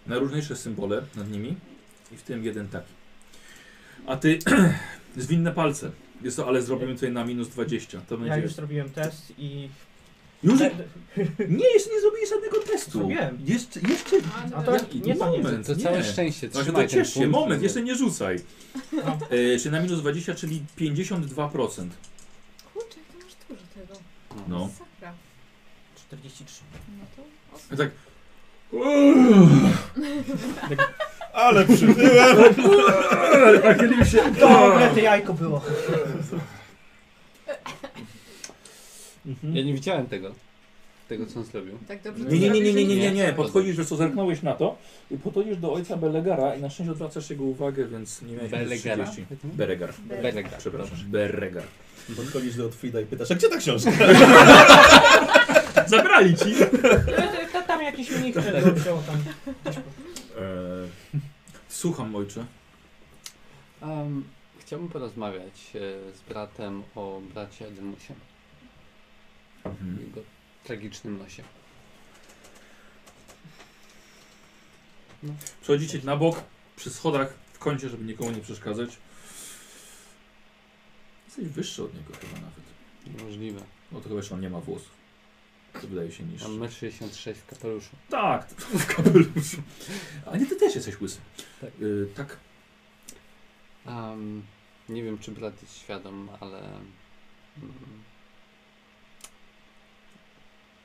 najróżniejsze 0.08 0.56
symbole 0.56 1.04
nad 1.16 1.32
nimi 1.32 1.56
i 2.12 2.18
w 2.18 2.22
tym 2.22 2.44
jeden 2.46 2.68
taki. 2.68 2.94
A 4.06 4.16
ty 4.18 4.40
zwinne 5.18 5.52
palce. 5.52 5.92
Jest 6.22 6.38
to, 6.38 6.48
ale 6.48 6.62
zrobimy 6.62 6.94
tutaj 6.96 7.12
na 7.12 7.26
minus 7.26 7.48
20. 7.50 8.02
To 8.02 8.18
będzie. 8.18 8.30
Ja 8.32 8.38
już 8.38 8.54
zrobiłem 8.54 8.90
test 8.90 9.34
i... 9.38 9.70
Już? 10.44 10.60
Nie, 11.50 11.74
jeszcze 11.74 11.90
nie 11.94 12.02
zrobiłeś 12.02 12.30
żadnego 12.30 12.60
testu. 12.60 12.92
Zrobiłem. 12.92 13.38
Jeszcze, 13.46 13.80
jeszcze. 13.80 14.16
A 14.56 14.62
to 14.64 14.72
Jaki? 14.74 15.02
nie 15.02 15.16
to 15.16 15.32
nie. 15.32 15.38
Moment, 15.38 15.68
To 15.68 15.74
nie. 15.74 15.84
całe 15.84 16.04
szczęście, 16.04 16.48
Właśnie 16.50 16.64
trzymaj 16.64 16.86
to 16.88 16.94
ciesz 16.94 17.14
się, 17.14 17.20
punkt. 17.20 17.32
moment, 17.32 17.64
jeszcze 17.64 17.82
nie 17.82 17.96
rzucaj. 17.96 18.40
No. 18.94 19.20
E, 19.56 19.60
czy 19.60 19.72
na 19.72 19.80
minus 19.82 20.00
20, 20.00 20.36
czyli 20.36 20.62
52%. 20.78 21.88
Kurczę, 22.74 23.00
jak 23.00 23.08
ty 23.08 23.24
masz 23.24 23.34
dużo 23.50 23.62
tego. 23.76 24.00
No. 24.48 24.70
Sakra. 24.80 25.14
43. 25.96 26.64
No 27.00 27.06
to 27.16 27.24
A 27.74 27.78
tak. 27.84 27.92
Ale 31.34 31.66
przybyłem! 31.66 32.38
Ale 33.34 33.60
nachylił 33.60 34.06
się. 34.06 34.32
Dobre 34.40 34.90
to 34.90 35.00
jajko 35.00 35.34
było. 35.34 35.62
Ja 39.44 39.64
nie 39.64 39.74
widziałem 39.74 40.08
tego. 40.08 40.36
Tego, 41.10 41.26
co 41.26 41.40
on 41.40 41.46
zrobił. 41.46 41.78
tak 41.88 42.02
dobrze 42.02 42.24
Nie, 42.26 42.40
nie, 42.40 42.50
nie, 42.50 42.62
nie, 42.62 42.74
nie, 42.74 42.86
nie, 42.86 42.96
nie, 42.96 43.12
nie. 43.12 43.34
Podchodzisz, 43.34 43.76
że 43.76 43.86
co 43.86 43.96
zerknąłeś 43.96 44.42
na 44.42 44.54
to 44.54 44.78
i 45.12 45.18
podchodzisz 45.18 45.58
do 45.58 45.74
ojca 45.74 45.98
Belegara 45.98 46.56
i 46.56 46.62
na 46.62 46.70
szczęście 46.70 46.92
odwracasz 46.92 47.30
jego 47.30 47.44
uwagę, 47.44 47.88
więc 47.88 48.22
nie 48.22 48.34
miałeś 48.34 48.52
Belegara? 48.52 49.06
30. 49.06 49.36
Beregar. 49.44 49.94
Beregar. 50.22 50.58
Przepraszam. 50.58 50.98
Beregar. 51.08 51.64
Podchodzisz 52.16 52.56
do 52.56 52.66
Otwida 52.66 53.02
i 53.02 53.06
pytasz, 53.06 53.32
a 53.32 53.36
gdzie 53.36 53.50
ta 53.50 53.58
książka? 53.58 53.92
Zabrali 55.88 56.36
ci. 56.36 56.56
Ta- 57.54 57.62
Tam 57.62 57.82
jakiś 57.84 58.08
tego 58.34 58.72
wziął 58.72 59.04
tam. 59.04 59.24
E, 59.66 59.74
słucham, 61.70 62.16
ojcze. 62.16 62.46
Um, 63.82 64.24
chciałbym 64.60 64.90
porozmawiać 64.90 65.54
e, 65.76 65.80
z 66.18 66.22
bratem 66.30 66.84
o 66.96 67.22
bracie 67.34 67.68
Ademusie. 67.68 68.14
Mhm. 69.66 69.98
Jego 70.08 70.22
tragicznym 70.64 71.20
losie. 71.20 71.44
Przechodzicie 75.62 76.00
na 76.04 76.18
bok, 76.18 76.44
przy 76.76 76.90
schodach, 76.90 77.34
w 77.54 77.60
kącie, 77.60 77.90
żeby 77.90 78.04
nikomu 78.06 78.32
nie 78.32 78.42
przeszkadzać. 78.42 78.90
Jesteś 81.38 81.56
wyższy 81.56 81.84
od 81.84 81.94
niego 81.94 82.14
chyba 82.14 82.34
nawet. 82.34 83.24
Możliwe. 83.24 83.62
No 83.92 84.02
to 84.02 84.04
chyba 84.04 84.16
jeszcze 84.16 84.36
on 84.36 84.42
nie 84.42 84.50
ma 84.50 84.60
włosów. 84.60 84.92
To 85.82 85.88
wydaje 85.88 86.12
się 86.12 86.24
niż... 86.24 86.42
Mam 86.42 86.60
1,66 86.60 87.30
m 87.30 87.36
w 87.36 87.46
kapeluszu. 87.46 87.96
Tak, 88.10 88.50
w 88.84 88.96
kapeluszu. 88.96 89.58
A 90.26 90.38
nie, 90.38 90.46
ty 90.46 90.56
też 90.56 90.76
jesteś 90.76 91.02
łysy. 91.02 91.20
Tak. 91.62 91.70
Y, 91.82 92.08
tak. 92.16 92.38
Um, 93.86 94.44
nie 94.90 95.04
wiem, 95.04 95.18
czy 95.18 95.32
brat 95.32 95.62
jest 95.62 95.78
świadom, 95.78 96.30
ale 96.40 96.60
mm, 96.60 97.74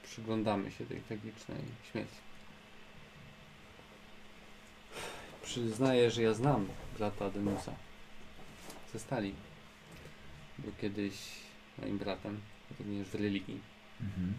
przyglądamy 0.02 0.70
się 0.70 0.86
tej 0.86 1.00
tragicznej 1.00 1.60
śmierci. 1.92 2.16
Przyznaję, 5.42 6.10
że 6.10 6.22
ja 6.22 6.34
znam 6.34 6.68
brata 6.98 7.30
Demusa 7.30 7.72
ze 8.92 8.98
stali. 8.98 9.34
Był 10.62 10.72
kiedyś 10.80 11.14
moim 11.78 11.98
bratem, 11.98 12.40
również 12.78 13.08
w 13.08 13.14
religii. 13.14 13.60
Mhm. 14.00 14.34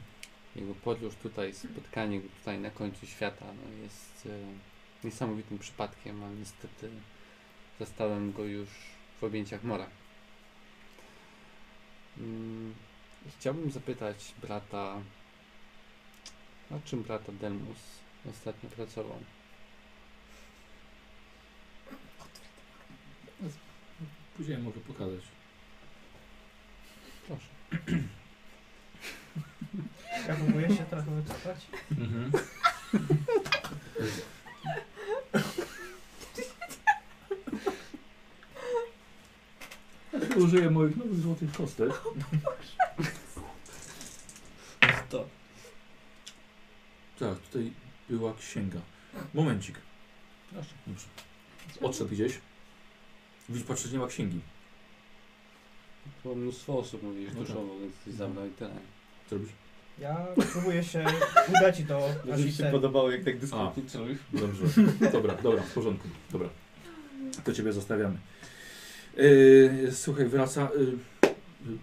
Jego 0.55 0.75
podróż 0.75 1.15
tutaj, 1.15 1.53
spotkanie 1.53 2.21
tutaj 2.21 2.59
na 2.59 2.69
końcu 2.69 3.05
świata 3.07 3.45
no 3.45 3.83
jest 3.83 4.25
e, 4.25 4.29
niesamowitym 5.03 5.59
przypadkiem, 5.59 6.23
ale 6.23 6.35
niestety 6.35 6.89
zastałem 7.79 8.33
go 8.33 8.43
już 8.43 8.69
w 9.21 9.23
objęciach 9.23 9.63
mora. 9.63 9.87
Mm, 12.17 12.73
chciałbym 13.39 13.71
zapytać 13.71 14.33
brata, 14.41 15.01
nad 16.71 16.83
czym 16.83 17.03
brata 17.03 17.31
Delmus 17.31 17.77
ostatnio 18.29 18.69
pracował. 18.69 19.19
Później 24.37 24.57
mogę 24.57 24.81
pokazać. 24.81 25.21
Proszę. 27.27 27.47
Ja 30.27 30.35
próbuję 30.35 30.69
się 30.69 30.83
trochę 30.83 31.11
wycofać. 31.11 31.57
Mhm. 31.91 32.31
Użyję 40.35 40.69
moich 40.69 40.97
nowych 40.97 41.19
złotych 41.19 41.51
kostek. 41.51 41.91
To. 45.09 45.27
Tak, 47.19 47.39
tutaj 47.39 47.73
była 48.09 48.33
księga. 48.33 48.79
Momencik. 49.33 49.75
Proszę. 50.51 50.69
Dobrze. 50.87 51.05
Odszedł 51.81 52.09
gdzieś. 52.09 52.39
Widzisz, 53.49 53.67
patrzę, 53.67 53.87
że 53.87 53.93
nie 53.93 53.99
ma 53.99 54.07
księgi. 54.07 54.39
Było 56.23 56.35
mnóstwo 56.35 56.77
osób, 56.79 57.03
mówisz, 57.03 57.29
No 57.29 57.39
tak. 57.39 57.47
duszowo, 57.47 57.79
więc 57.79 57.93
coś 58.05 58.13
zabrał 58.13 58.45
i 58.47 58.49
tyle. 58.49 58.69
Co 59.29 59.35
robisz? 59.35 59.49
Ja 59.99 60.27
próbuję 60.53 60.83
się 60.83 61.05
udać 61.49 61.83
do 61.83 61.99
Będzie 61.99 62.31
mi 62.31 62.37
się 62.37 62.43
asystenta. 62.47 62.71
podobało, 62.71 63.11
jak 63.11 63.23
tak 63.23 63.37
dyskutujesz. 63.39 64.19
Dobrze. 64.33 64.63
Dobra, 65.11 65.35
dobra, 65.35 65.61
w 65.63 65.73
porządku. 65.73 66.07
Dobra. 66.31 66.49
To 67.43 67.53
ciebie 67.53 67.73
zostawiamy. 67.73 68.17
Yy, 69.17 69.89
słuchaj, 69.91 70.25
wraca. 70.25 70.69
Yy, 70.79 70.97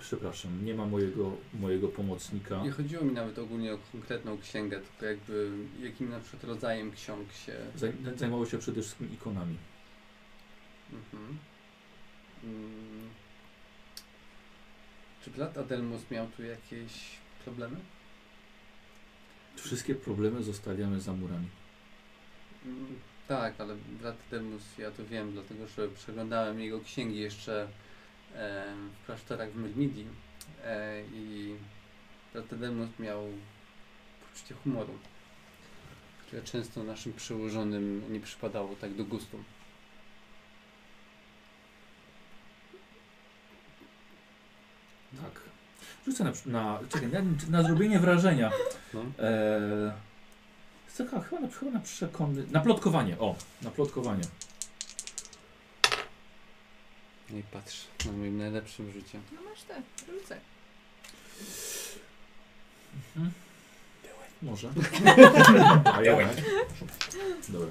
przepraszam, 0.00 0.64
nie 0.64 0.74
ma 0.74 0.86
mojego, 0.86 1.32
mojego 1.60 1.88
pomocnika. 1.88 2.62
Nie 2.62 2.70
chodziło 2.70 3.04
mi 3.04 3.12
nawet 3.12 3.38
ogólnie 3.38 3.74
o 3.74 3.78
konkretną 3.92 4.38
księgę, 4.38 4.80
tylko 4.80 5.06
jakby 5.06 5.50
jakim 5.82 6.10
na 6.10 6.20
przykład 6.20 6.44
rodzajem 6.44 6.92
ksiąg 6.92 7.32
się... 7.32 7.52
Zaj- 7.78 8.18
Zajmował 8.18 8.46
się 8.46 8.58
przede 8.58 8.80
wszystkim 8.82 9.12
ikonami. 9.12 9.56
Mhm. 10.92 11.38
Mm. 12.44 13.08
Czy 15.24 15.30
brat 15.30 15.58
Adelmus 15.58 16.10
miał 16.10 16.26
tu 16.26 16.42
jakieś 16.42 16.92
problemy? 17.44 17.76
Wszystkie 19.56 19.94
problemy 19.94 20.42
zostawiamy 20.42 21.00
za 21.00 21.12
murami. 21.12 21.48
Mm, 22.66 22.98
tak, 23.28 23.60
ale 23.60 23.76
brat 24.00 24.16
Adelmus, 24.28 24.78
ja 24.78 24.90
to 24.90 25.04
wiem, 25.06 25.32
dlatego 25.32 25.66
że 25.66 25.88
przeglądałem 25.88 26.60
jego 26.60 26.80
księgi 26.80 27.18
jeszcze 27.18 27.68
e, 28.34 28.74
w 29.02 29.06
klasztorach 29.06 29.52
w 29.52 29.56
Myrmidii 29.56 30.06
e, 30.64 31.02
i 31.12 31.54
brat 32.32 32.52
Adelmus 32.52 32.98
miał 32.98 33.24
poczucie 34.28 34.54
humoru, 34.54 34.98
które 36.26 36.42
często 36.42 36.84
naszym 36.84 37.12
przełożonym 37.12 38.12
nie 38.12 38.20
przypadało 38.20 38.76
tak 38.80 38.94
do 38.94 39.04
gustu. 39.04 39.44
Tak. 45.16 45.40
Rzucę 46.06 46.24
na, 46.24 46.32
na, 46.46 46.78
czekaj, 46.88 47.08
na, 47.08 47.20
na 47.48 47.62
zrobienie 47.62 47.98
wrażenia. 47.98 48.50
No. 48.94 49.00
Eee, 49.00 49.92
chyba, 50.96 51.20
chyba, 51.20 51.40
na, 51.40 51.48
chyba 51.48 51.70
na 51.70 51.80
przekony. 51.80 52.46
Na 52.50 52.60
plotkowanie. 52.60 53.18
O, 53.18 53.36
na 53.62 53.70
plotkowanie. 53.70 54.24
No 57.30 57.38
i 57.38 57.42
patrz, 57.42 57.86
na 58.06 58.12
moim 58.12 58.38
najlepszym 58.38 58.92
rzucie. 58.92 59.20
No 59.32 59.50
masz 59.50 59.62
te, 59.62 59.82
rzucę. 60.12 60.36
Mhm. 63.16 63.32
Może. 64.42 64.70
A 65.94 66.02
ja 66.02 66.16
Dobra. 67.48 67.68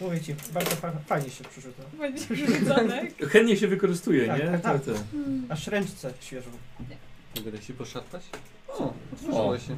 Mówię 0.00 0.20
ci, 0.20 0.34
bardzo 0.52 0.70
fa 0.76 0.92
fajnie 1.06 1.30
się 1.30 1.44
przerzuca. 1.44 1.82
Będzie 1.98 2.24
przerzucone. 2.26 3.06
Chętnie 3.30 3.56
się 3.56 3.68
wykorzystuje, 3.68 4.26
Tak, 4.26 4.38
nie? 4.42 4.50
tak, 4.50 4.62
tak. 4.62 4.82
To- 4.82 4.92
to- 4.92 4.98
Aż 5.48 5.66
ręczce 5.66 6.12
świeżą. 6.20 6.50
Mogę 7.36 7.52
dać 7.52 7.64
się 7.64 7.74
poszarpać? 7.74 8.22
O, 8.68 8.92
otworzyło 9.12 9.58
się. 9.58 9.76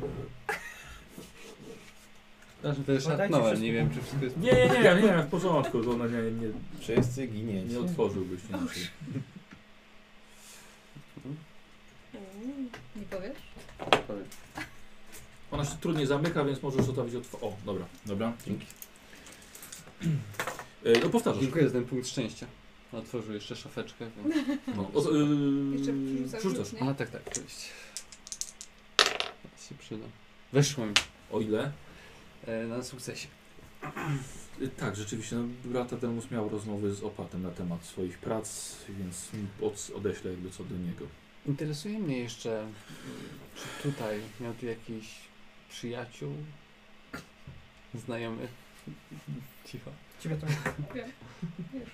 Aż 2.65 2.77
to 2.77 2.83
Podajcie 2.83 3.01
szarpnąłem, 3.05 3.47
wszystko. 3.47 3.65
nie 3.67 3.73
wiem 3.73 3.91
czy 3.91 4.01
wszystko 4.03 4.25
jest... 4.25 4.37
Nie, 4.37 4.53
nie, 4.53 4.69
nie, 4.69 5.03
nie, 5.03 5.23
w 5.23 5.27
porządku, 5.31 5.83
to 5.85 5.91
ona 5.91 6.07
nie, 6.07 6.23
nie, 6.23 6.49
Wszyscy 6.81 7.27
giniecie. 7.27 7.67
nie 7.69 7.79
otworzyłbyś. 7.81 8.41
Uuu, 12.15 12.25
Nie 12.97 13.03
powiesz? 13.11 13.37
Powiem. 14.07 14.25
Ona 15.51 15.65
się 15.65 15.77
trudniej 15.81 16.07
zamyka, 16.07 16.45
więc 16.45 16.63
możesz 16.63 16.85
zostawić 16.87 17.15
otw... 17.15 17.35
O, 17.45 17.53
dobra, 17.67 17.85
dobra, 18.07 18.33
dzięki. 18.47 18.67
E, 20.85 20.99
No 21.03 21.09
powtarzasz. 21.11 21.43
Dziękuję 21.43 21.65
za 21.69 21.73
ten 21.73 21.85
punkt 21.85 22.09
szczęścia. 22.09 22.47
Otworzył 22.93 23.35
jeszcze 23.35 23.57
szafeczkę, 23.57 24.07
więc... 24.17 24.37
No, 24.77 24.91
o, 24.95 25.11
yy, 25.11 25.77
Jeszcze 25.79 25.93
przerzucasz 25.93 26.41
przerzucasz. 26.41 26.69
rzut, 26.71 26.81
nie? 26.81 26.89
A 26.91 26.95
tak, 26.95 27.11
tak, 27.11 27.23
oczywiście. 27.27 27.69
Teraz 29.43 29.69
się 29.69 29.75
przyda. 29.75 30.07
Weszło 30.53 30.87
mi. 30.87 30.93
O 31.33 31.41
ile? 31.41 31.73
E, 32.47 32.67
na 32.67 32.83
sukcesie. 32.83 33.29
Y, 34.63 34.69
Tak, 34.69 34.97
rzeczywiście. 34.97 35.37
No, 35.37 35.45
Brat 35.65 35.93
Ademus 35.93 36.31
miał 36.31 36.49
rozmowy 36.49 36.95
z 36.95 37.03
opatem 37.03 37.43
na 37.43 37.51
temat 37.51 37.85
swoich 37.85 38.19
prac, 38.19 38.77
więc 38.89 39.29
od, 39.63 39.91
odeślę 39.97 40.31
jakby 40.31 40.51
co 40.51 40.65
do 40.65 40.77
niego. 40.77 41.07
Interesuje 41.47 41.99
mnie 41.99 42.19
jeszcze, 42.19 42.67
czy 43.57 43.91
tutaj 43.91 44.21
miał 44.41 44.55
tu 44.55 44.67
jakiś 44.67 45.07
przyjaciół, 45.71 46.33
znajomy. 47.95 48.49
Cicho. 49.65 49.91
Ciebie 50.21 50.37
to 50.37 50.47
Wiesz. 51.75 51.91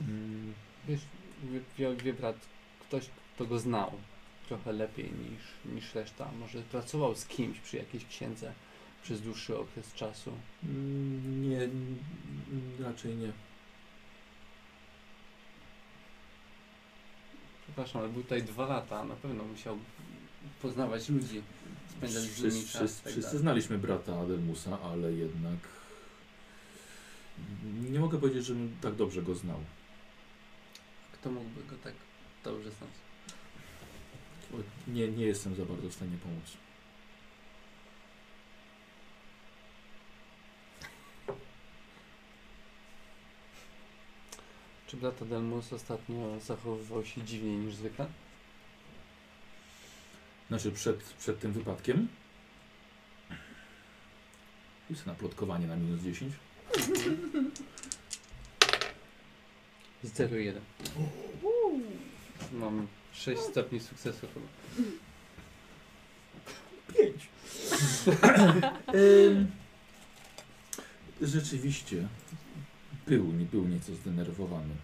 Mm, 0.00 0.54
Wiesz, 0.88 1.00
wie, 1.44 1.60
wie, 1.78 1.96
wie 1.96 2.12
brat, 2.12 2.36
ktoś, 2.80 3.06
kto 3.34 3.44
go 3.46 3.58
znał 3.58 3.92
trochę 4.48 4.72
lepiej 4.72 5.04
niż, 5.12 5.74
niż 5.74 5.94
reszta. 5.94 6.30
Może 6.40 6.62
pracował 6.62 7.14
z 7.14 7.26
kimś 7.26 7.60
przy 7.60 7.76
jakiejś 7.76 8.04
księdze 8.06 8.52
przez 9.02 9.20
dłuższy 9.20 9.58
okres 9.58 9.94
czasu. 9.94 10.32
mm, 10.64 11.50
Nie, 11.50 11.68
raczej 12.84 13.14
nie. 13.16 13.32
Przepraszam, 17.64 18.00
ale 18.02 18.10
był 18.10 18.22
tutaj 18.22 18.42
dwa 18.42 18.66
lata. 18.66 19.04
Na 19.04 19.14
pewno 19.16 19.44
musiał 19.44 19.78
poznawać 20.62 21.08
ludzi, 21.08 21.42
spędzać 21.96 22.22
z 22.22 22.38
nimi 22.38 22.50
Wszyscy, 22.52 22.72
czas. 22.72 22.80
wszyscy, 22.82 23.02
tak 23.04 23.12
wszyscy 23.12 23.38
znaliśmy 23.38 23.78
brata 23.78 24.20
Adelmusa, 24.20 24.78
ale 24.80 25.12
jednak 25.12 25.58
nie 27.90 28.00
mogę 28.00 28.18
powiedzieć, 28.20 28.44
żebym 28.44 28.76
tak 28.80 28.94
dobrze 28.94 29.22
go 29.22 29.34
znał. 29.34 29.60
Kto 31.12 31.30
mógłby 31.30 31.64
go 31.64 31.76
tak 31.84 31.94
dobrze 32.44 32.70
znać? 32.70 32.90
Nie, 34.88 35.08
nie 35.08 35.24
jestem 35.24 35.54
za 35.54 35.64
bardzo 35.64 35.88
w 35.88 35.94
stanie 35.94 36.18
pomóc. 36.18 36.56
Czy 44.86 44.96
brat 44.96 45.22
Adelmus 45.22 45.72
ostatnio 45.72 46.40
zachowywał 46.40 47.04
się 47.04 47.22
dziwniej 47.22 47.56
niż 47.56 47.74
zwykle? 47.74 48.06
Znaczy 50.48 50.72
przed, 50.72 51.02
przed 51.02 51.40
tym 51.40 51.52
wypadkiem? 51.52 52.08
Jest 54.90 55.06
na 55.06 55.14
plotkowanie 55.14 55.66
na 55.66 55.76
minus 55.76 56.02
10. 56.02 56.32
0,1. 60.04 60.52
Mam 62.52 62.86
6 63.12 63.40
stopni 63.42 63.80
sukcesu 63.80 64.26
chyba. 64.34 64.46
pięć. 66.94 67.28
Ym, 68.94 69.46
Rzeczywiście 71.22 72.08
był, 73.06 73.32
nie 73.32 73.44
był 73.44 73.68
nieco 73.68 73.94
zdenerwowany. 73.94 74.74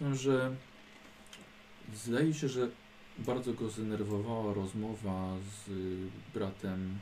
Myślę, 0.00 0.16
że 0.16 0.54
zdaje 1.94 2.34
się, 2.34 2.48
że 2.48 2.68
bardzo 3.18 3.52
go 3.52 3.70
zdenerwowała 3.70 4.54
rozmowa 4.54 5.36
z 5.38 5.70
bratem 6.34 6.98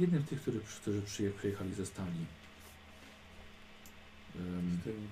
jednym 0.00 0.22
z 0.22 0.28
tych, 0.28 0.40
którzy, 0.42 0.60
którzy 0.60 1.02
przyje- 1.02 1.32
przyjechali 1.32 1.74
ze 1.74 1.86
stali. 1.86 2.26
Ym, 4.36 4.78
Z 4.80 4.84
tym- 4.84 5.10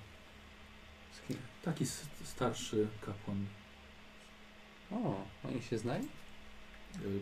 Z 1.13 1.27
kim? 1.27 1.37
Taki 1.63 1.85
starszy 2.25 2.87
kapłan. 3.05 3.45
O, 4.91 5.25
oni 5.43 5.61
się 5.61 5.77
znają? 5.77 6.03
y, 6.03 7.19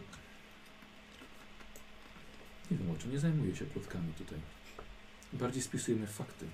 Nie 2.71 2.77
wiem 2.77 2.91
o 2.91 2.95
czym, 2.97 3.11
nie 3.11 3.19
zajmuję 3.19 3.55
się 3.55 3.65
plotkami 3.65 4.13
tutaj. 4.13 4.39
Bardziej 5.33 5.61
spisujemy 5.61 6.07
fakty 6.07 6.45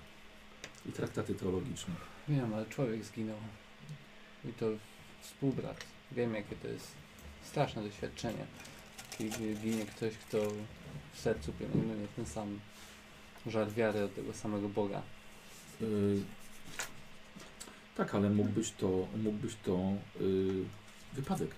i 0.88 0.92
traktaty 0.92 1.34
teologiczne. 1.34 1.94
Wiem, 2.28 2.54
ale 2.54 2.66
człowiek 2.66 3.04
zginął. 3.04 3.38
I 4.44 4.52
to 4.52 4.66
współbrat. 5.22 5.84
Wiem, 6.12 6.34
jakie 6.34 6.56
to 6.56 6.68
jest 6.68 6.92
straszne 7.44 7.82
doświadczenie. 7.82 8.46
Kiedy 9.18 9.54
ginie 9.54 9.86
ktoś, 9.86 10.14
kto 10.16 10.38
w 11.12 11.20
sercu 11.20 11.52
pielęgnuje 11.52 12.08
ten 12.16 12.26
sam 12.26 12.60
żar 13.46 13.72
wiary 13.72 14.04
od 14.04 14.14
tego 14.14 14.32
samego 14.32 14.68
Boga. 14.68 15.02
Y, 15.82 16.20
tak, 17.96 18.14
ale 18.14 18.30
mógł 18.30 18.48
być 18.48 18.70
to, 18.70 19.08
mógł 19.22 19.38
być 19.38 19.56
to 19.64 19.92
y, 20.20 20.64
wypadek. 21.12 21.50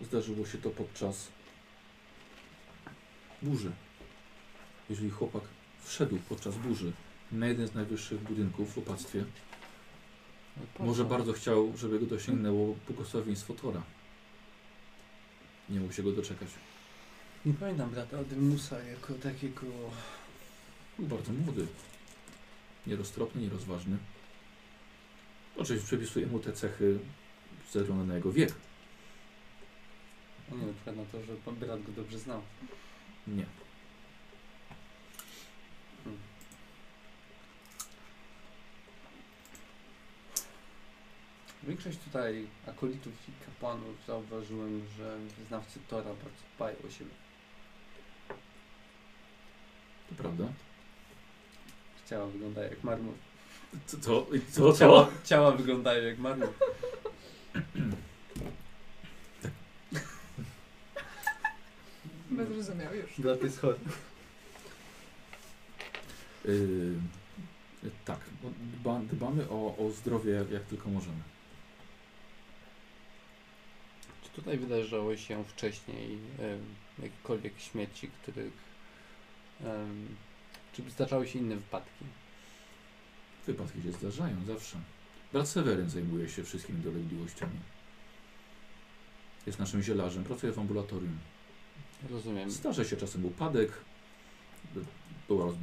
Zdarzyło 0.00 0.46
się 0.46 0.58
to 0.58 0.70
podczas 0.70 1.28
burzy. 3.42 3.72
Jeżeli 4.90 5.10
chłopak 5.10 5.42
wszedł 5.82 6.18
podczas 6.28 6.56
burzy 6.56 6.92
na 7.32 7.46
jeden 7.46 7.68
z 7.68 7.74
najwyższych 7.74 8.20
budynków 8.20 8.74
w 8.74 8.78
opactwie, 8.78 9.24
po 10.74 10.84
może 10.84 11.04
bardzo 11.04 11.32
chciał, 11.32 11.72
żeby 11.76 12.00
go 12.00 12.06
dosięgnęło 12.06 12.76
błogosławieństwo 12.86 13.54
Tora. 13.54 13.82
Nie 15.68 15.80
mógł 15.80 15.92
się 15.92 16.02
go 16.02 16.12
doczekać. 16.12 16.48
Nie 17.44 17.54
pamiętam 17.54 17.90
brata 17.90 18.18
Adelmusa 18.18 18.82
jako 18.82 19.14
takiego... 19.14 19.66
Bardzo 20.98 21.32
młody. 21.32 21.66
Nieroztropny, 22.86 23.42
nierozważny. 23.42 23.96
Oczywiście 25.56 25.86
przypisuję 25.86 26.26
mu 26.26 26.38
te 26.38 26.52
cechy 26.52 26.98
ze 27.72 27.80
względu 27.80 28.04
na 28.04 28.14
jego 28.14 28.32
wiek. 28.32 28.54
No 30.50 30.56
nie, 30.56 30.66
na 30.66 30.72
przykład 30.72 30.96
na 30.96 31.04
to, 31.04 31.22
że 31.22 31.36
pan 31.36 31.54
brat 31.54 31.82
go 31.82 31.92
dobrze 31.92 32.18
znał. 32.18 32.42
Nie. 33.26 33.46
Hmm. 36.04 36.20
Większość 41.62 41.98
tutaj 41.98 42.46
akolitów 42.66 43.12
i 43.28 43.44
kapłanów 43.44 43.96
zauważyłem, 44.06 44.86
że 44.98 45.18
wyznawcy 45.38 45.78
Tora 45.88 46.04
bardzo 46.04 46.42
dbają 46.56 46.76
o 46.88 46.90
siebie. 46.90 47.29
To 50.10 50.14
prawda. 50.22 50.44
Ciała 52.10 52.26
wyglądają 52.26 52.70
jak 52.70 52.84
marmur. 52.84 53.14
Co? 53.86 53.96
Co? 53.96 54.26
co, 54.50 54.72
Ciała, 54.78 55.10
ciała 55.24 55.52
wyglądają 55.52 56.04
jak 56.04 56.18
marmur. 56.18 56.48
Bez 62.30 62.48
zrozumiał 62.48 62.94
już. 62.94 63.10
Brat 63.18 63.42
jest 63.42 63.60
chory. 63.60 63.78
Yy, 66.44 66.94
tak. 68.04 68.20
Dba, 68.80 69.00
dbamy 69.12 69.50
o, 69.50 69.76
o 69.78 69.90
zdrowie 69.90 70.32
jak, 70.52 70.64
tylko 70.64 70.88
możemy. 70.88 71.22
Czy 74.22 74.30
tutaj 74.30 74.58
wydarzały 74.58 75.18
się 75.18 75.44
wcześniej 75.44 76.18
em, 76.38 76.64
jakiekolwiek 77.02 77.60
śmierci, 77.60 78.10
których... 78.22 78.69
czy 80.72 80.90
zdarzały 80.90 81.28
się 81.28 81.38
inne 81.38 81.56
wypadki? 81.56 82.04
Wypadki 83.46 83.82
się 83.82 83.92
zdarzają 83.92 84.44
zawsze. 84.46 84.76
Brat 85.32 85.48
Seweryn 85.48 85.90
zajmuje 85.90 86.28
się 86.28 86.44
wszystkimi 86.44 86.82
dolegliwościami. 86.82 87.58
Jest 89.46 89.58
naszym 89.58 89.82
zielarzem, 89.82 90.24
pracuje 90.24 90.52
w 90.52 90.58
ambulatorium. 90.58 91.18
Rozumiem. 92.10 92.50
Zdarza 92.50 92.84
się 92.84 92.96
czasem 92.96 93.24
upadek, 93.24 93.72
była 95.28 95.48
y, 95.48 95.54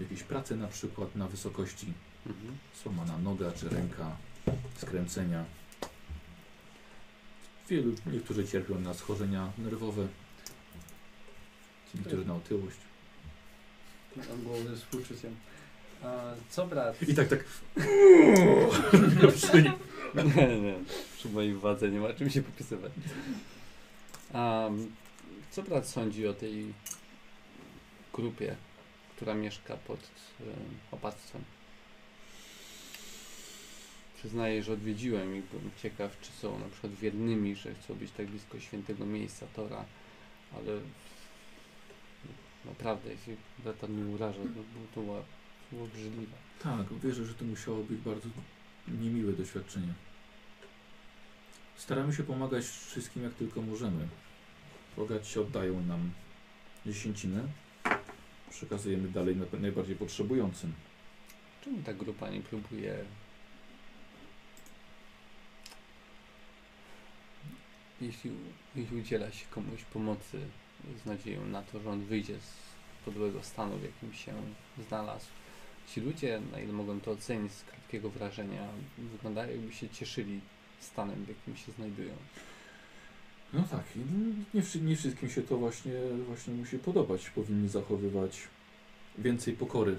jakieś 0.00 0.22
prace 0.22 0.56
na 0.56 0.66
przykład 0.68 1.16
na 1.16 1.28
wysokości, 1.28 1.92
Mhm. 2.26 2.58
złamana 2.82 3.18
noga 3.18 3.52
czy 3.52 3.68
ręka, 3.68 4.16
skręcenia. 4.76 5.44
Wielu, 7.68 7.94
niektórzy 8.06 8.48
cierpią 8.48 8.80
na 8.80 8.94
schorzenia 8.94 9.52
nerwowe, 9.58 10.08
ci 11.92 11.98
niektórzy 11.98 12.24
na 12.24 12.34
otyłość. 12.34 12.76
Mam 14.16 14.42
głowy 14.42 14.76
z 14.76 14.80
współczuciem. 14.80 15.36
A, 16.02 16.32
co 16.50 16.66
brat? 16.66 17.08
I 17.08 17.14
tak, 17.14 17.28
tak. 17.28 17.44
Nie, 20.14 20.60
nie. 20.60 20.74
Przy 21.16 21.28
mojej 21.28 21.54
wadze 21.54 21.90
nie 21.90 22.00
ma 22.00 22.12
czym 22.12 22.30
się 22.30 22.42
popisywać. 22.42 22.92
A 24.32 24.70
co 25.50 25.62
brat 25.62 25.88
sądzi 25.88 26.26
o 26.26 26.34
tej 26.34 26.74
grupie, 28.12 28.56
która 29.16 29.34
mieszka 29.34 29.76
pod 29.76 30.00
e, 30.00 30.44
opactwem? 30.90 31.44
Przyznaję, 34.16 34.62
że 34.62 34.72
odwiedziłem 34.72 35.36
i 35.36 35.42
byłem 35.42 35.70
ciekaw, 35.82 36.20
czy 36.20 36.32
są 36.32 36.58
na 36.58 36.68
przykład 36.68 36.92
wiernymi, 36.92 37.56
że 37.56 37.74
chcą 37.74 37.94
być 37.94 38.10
tak 38.10 38.26
blisko 38.26 38.60
świętego 38.60 39.06
miejsca 39.06 39.46
Tora, 39.56 39.84
ale 40.56 40.80
naprawdę, 42.64 43.10
jeśli 43.10 43.36
brata 43.64 43.86
mnie 43.86 44.14
uraża, 44.14 44.38
to 44.38 44.48
było 44.48 44.86
to 44.94 45.00
było, 45.00 45.24
było 45.72 45.84
obrzydliwe. 45.84 46.32
Tak, 46.62 46.94
wierzę, 47.04 47.24
że 47.24 47.34
to 47.34 47.44
musiało 47.44 47.76
być 47.84 48.00
bardzo 48.00 48.28
niemiłe 48.88 49.32
doświadczenie. 49.32 49.94
Staramy 51.76 52.12
się 52.14 52.22
pomagać 52.22 52.64
wszystkim 52.64 53.22
jak 53.22 53.34
tylko 53.34 53.62
możemy. 53.62 54.08
Bogaci 54.96 55.38
oddają 55.38 55.82
nam 55.82 56.10
dziesięcinę. 56.86 57.48
Przekazujemy 58.50 59.08
dalej 59.08 59.36
na- 59.36 59.58
najbardziej 59.60 59.96
potrzebującym. 59.96 60.72
Czemu 61.64 61.82
ta 61.82 61.94
grupa 61.94 62.30
nie 62.30 62.40
próbuje 62.40 63.04
jeśli, 68.00 68.30
jeśli 68.76 68.96
udziela 69.00 69.32
się 69.32 69.46
komuś 69.50 69.84
pomocy 69.84 70.40
z 71.02 71.06
nadzieją 71.06 71.46
na 71.46 71.62
to, 71.62 71.80
że 71.80 71.90
on 71.90 72.04
wyjdzie 72.04 72.40
z 72.40 73.04
podłego 73.04 73.42
stanu, 73.42 73.78
w 73.78 73.82
jakim 73.82 74.12
się 74.12 74.32
znalazł. 74.88 75.26
Ci 75.88 76.00
ludzie, 76.00 76.40
na 76.52 76.60
ile 76.60 76.72
mogą 76.72 77.00
to 77.00 77.10
ocenić 77.10 77.52
z 77.52 77.64
krótkiego 77.64 78.10
wrażenia, 78.10 78.68
wyglądają 78.98 79.50
jakby 79.50 79.72
się 79.72 79.88
cieszyli 79.88 80.40
stanem, 80.80 81.24
w 81.24 81.28
jakim 81.28 81.56
się 81.56 81.72
znajdują. 81.72 82.12
No 83.52 83.64
tak, 83.70 83.84
nie, 84.54 84.62
nie 84.82 84.96
wszystkim 84.96 85.30
się 85.30 85.42
to 85.42 85.56
właśnie, 85.56 85.92
właśnie 86.26 86.54
musi 86.54 86.78
podobać. 86.78 87.30
Powinni 87.30 87.68
zachowywać 87.68 88.40
więcej 89.18 89.54
pokory 89.54 89.96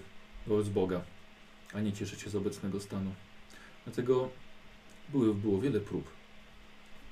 wobec 0.47 0.69
Boga, 0.69 1.01
a 1.73 1.81
nie 1.81 1.93
cieszyć 1.93 2.21
się 2.21 2.29
z 2.29 2.35
obecnego 2.35 2.79
stanu. 2.79 3.11
Dlatego 3.85 4.29
były, 5.09 5.33
było 5.33 5.61
wiele 5.61 5.79
prób, 5.79 6.09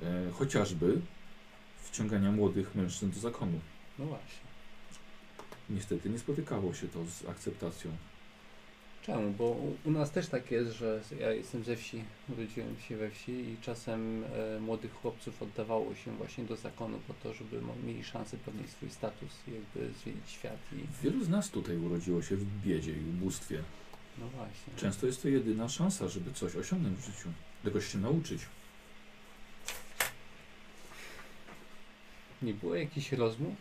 e, 0.03 0.31
chociażby 0.31 1.01
wciągania 1.81 2.31
młodych 2.31 2.75
mężczyzn 2.75 3.11
do 3.11 3.19
zakonu. 3.19 3.59
No 3.99 4.05
właśnie. 4.05 4.49
Niestety 5.69 6.09
nie 6.09 6.19
spotykało 6.19 6.73
się 6.73 6.87
to 6.87 7.05
z 7.05 7.29
akceptacją. 7.29 7.91
Czemu? 9.05 9.31
Bo 9.31 9.43
u- 9.45 9.77
u 9.85 9.91
nas 9.91 10.11
też 10.11 10.27
tak 10.27 10.51
jest, 10.51 10.71
że 10.71 11.01
ja 11.19 11.31
jestem 11.31 11.63
ze 11.63 11.75
wsi, 11.75 12.03
urodziłem 12.29 12.79
się 12.79 12.97
we 12.97 13.09
wsi 13.11 13.31
i 13.31 13.57
czasem 13.61 14.23
e, 14.57 14.59
młodych 14.59 14.93
chłopców 14.93 15.41
oddawało 15.41 15.95
się 15.95 16.15
właśnie 16.17 16.43
do 16.43 16.55
zakonu 16.55 16.99
po 17.07 17.13
to, 17.13 17.33
żeby 17.33 17.61
mo- 17.61 17.75
mieli 17.87 18.03
szansę 18.03 18.37
podnieść 18.37 18.69
swój 18.69 18.89
status 18.89 19.29
i 19.47 19.51
jakby 19.51 19.93
zwiedzić 19.99 20.29
świat 20.29 20.57
i 20.73 21.03
Wielu 21.03 21.23
z 21.23 21.29
nas 21.29 21.49
tutaj 21.49 21.77
urodziło 21.77 22.21
się 22.21 22.35
w 22.35 22.61
biedzie 22.65 22.91
i 22.91 23.09
ubóstwie. 23.09 23.63
no 24.17 24.27
właśnie. 24.29 24.73
Często 24.77 25.05
jest 25.07 25.21
to 25.21 25.27
jedyna 25.27 25.69
szansa, 25.69 26.07
żeby 26.07 26.33
coś 26.33 26.55
osiągnąć 26.55 26.97
w 26.99 27.05
życiu, 27.05 27.29
czegoś 27.63 27.91
się 27.91 27.97
nauczyć. 27.97 28.41
Nie 32.41 32.53
było 32.53 32.75
jakichś 32.75 33.11
rozmów 33.11 33.55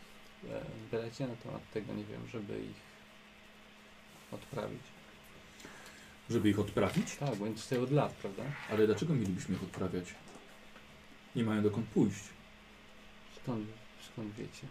e, 0.45 0.61
w 0.65 0.91
Berecie 0.91 1.27
na 1.27 1.37
temat 1.37 1.71
tego, 1.73 1.95
nie 1.95 2.05
wiem, 2.05 2.29
żeby 2.33 2.61
ich 2.61 2.89
odprawić. 4.33 4.83
Żeby 6.31 6.51
ich 6.51 6.59
odprawić? 6.59 7.17
Tak, 7.17 7.37
bo 7.37 7.45
oni 7.45 7.55
tutaj 7.55 7.79
od 7.79 7.91
lat, 7.91 8.13
prawda? 8.13 8.43
Ale 8.71 8.87
dlaczego 8.87 9.15
mielibyśmy 9.15 9.55
ich 9.55 9.63
odprawiać? 9.63 10.15
Nie 11.37 11.45
mają 11.45 11.63
dokąd 11.63 11.87
pójść. 11.87 12.25
Skąd, 13.43 13.67
skąd 14.13 14.35
wiecie? 14.35 14.67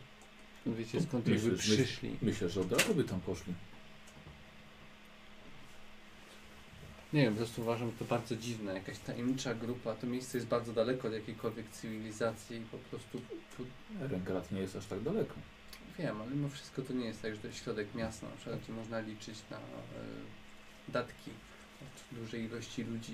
Skąd 0.62 0.76
wiecie, 0.78 1.02
skąd 1.02 1.28
Myślę, 1.28 1.52
myśl- 1.52 1.58
przyszli? 1.58 2.18
Myślę, 2.22 2.50
że 2.50 2.62
od 2.62 2.72
razu 2.72 2.96
by 2.96 3.04
tam 3.04 3.22
poszli. 3.22 3.54
Nie 7.14 7.22
wiem, 7.22 7.34
po 7.34 7.38
prostu 7.38 7.62
uważam 7.62 7.92
to 7.92 8.06
bardzo 8.06 8.36
dziwne. 8.36 8.74
Jakaś 8.74 9.00
tajemnicza 9.00 9.56
grupa, 9.56 9.96
to 9.96 10.08
miejsce 10.08 10.38
jest 10.38 10.48
bardzo 10.48 10.74
daleko 10.74 11.08
od 11.08 11.14
jakiejkolwiek 11.14 11.70
cywilizacji 11.70 12.58
i 12.58 12.62
po 12.62 12.78
prostu 12.78 13.22
tu, 13.58 13.66
Rękalat 14.00 14.52
nie 14.52 14.62
jest 14.62 14.76
aż 14.76 14.86
tak 14.86 15.02
daleko. 15.02 15.34
wiem, 16.00 16.22
ale 16.22 16.32
mimo 16.32 16.50
wszystko 16.50 16.82
to 16.82 16.94
nie 16.94 17.06
jest 17.06 17.22
tak, 17.22 17.36
że 17.36 17.42
to 17.42 17.48
jest 17.48 17.64
środek 17.64 17.96
miasta, 17.96 18.30
na 18.30 18.36
przykład, 18.36 18.60
gdzie 18.60 18.74
można 18.74 19.00
liczyć 19.00 19.38
na 19.52 19.58
e, 19.58 19.62
datki 20.88 21.32
od 21.82 22.18
dużej 22.20 22.44
ilości 22.44 22.84
ludzi. 22.84 23.14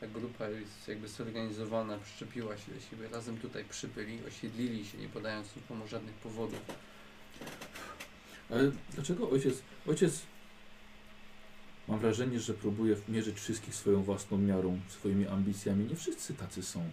Ta 0.00 0.06
grupa 0.06 0.48
jest 0.48 0.88
jakby 0.88 1.08
zorganizowana, 1.08 1.98
przyczepiła 1.98 2.56
się 2.56 2.72
do 2.72 2.80
siebie, 2.80 3.08
razem 3.08 3.38
tutaj 3.38 3.64
przybyli, 3.64 4.18
osiedlili 4.28 4.86
się, 4.86 4.98
nie 4.98 5.08
podając 5.08 5.56
nikomu 5.56 5.88
żadnych 5.88 6.14
powodów. 6.14 6.60
Ale 8.50 8.70
dlaczego 8.94 9.30
ojciec... 9.30 9.62
Ojciec... 9.88 10.22
Mam 11.88 11.98
wrażenie, 11.98 12.40
że 12.40 12.54
próbuje 12.54 12.96
mierzyć 13.08 13.36
wszystkich 13.36 13.74
swoją 13.74 14.02
własną 14.02 14.38
miarą, 14.38 14.80
swoimi 14.88 15.26
ambicjami. 15.26 15.84
Nie 15.84 15.96
wszyscy 15.96 16.34
tacy 16.34 16.62
są. 16.62 16.90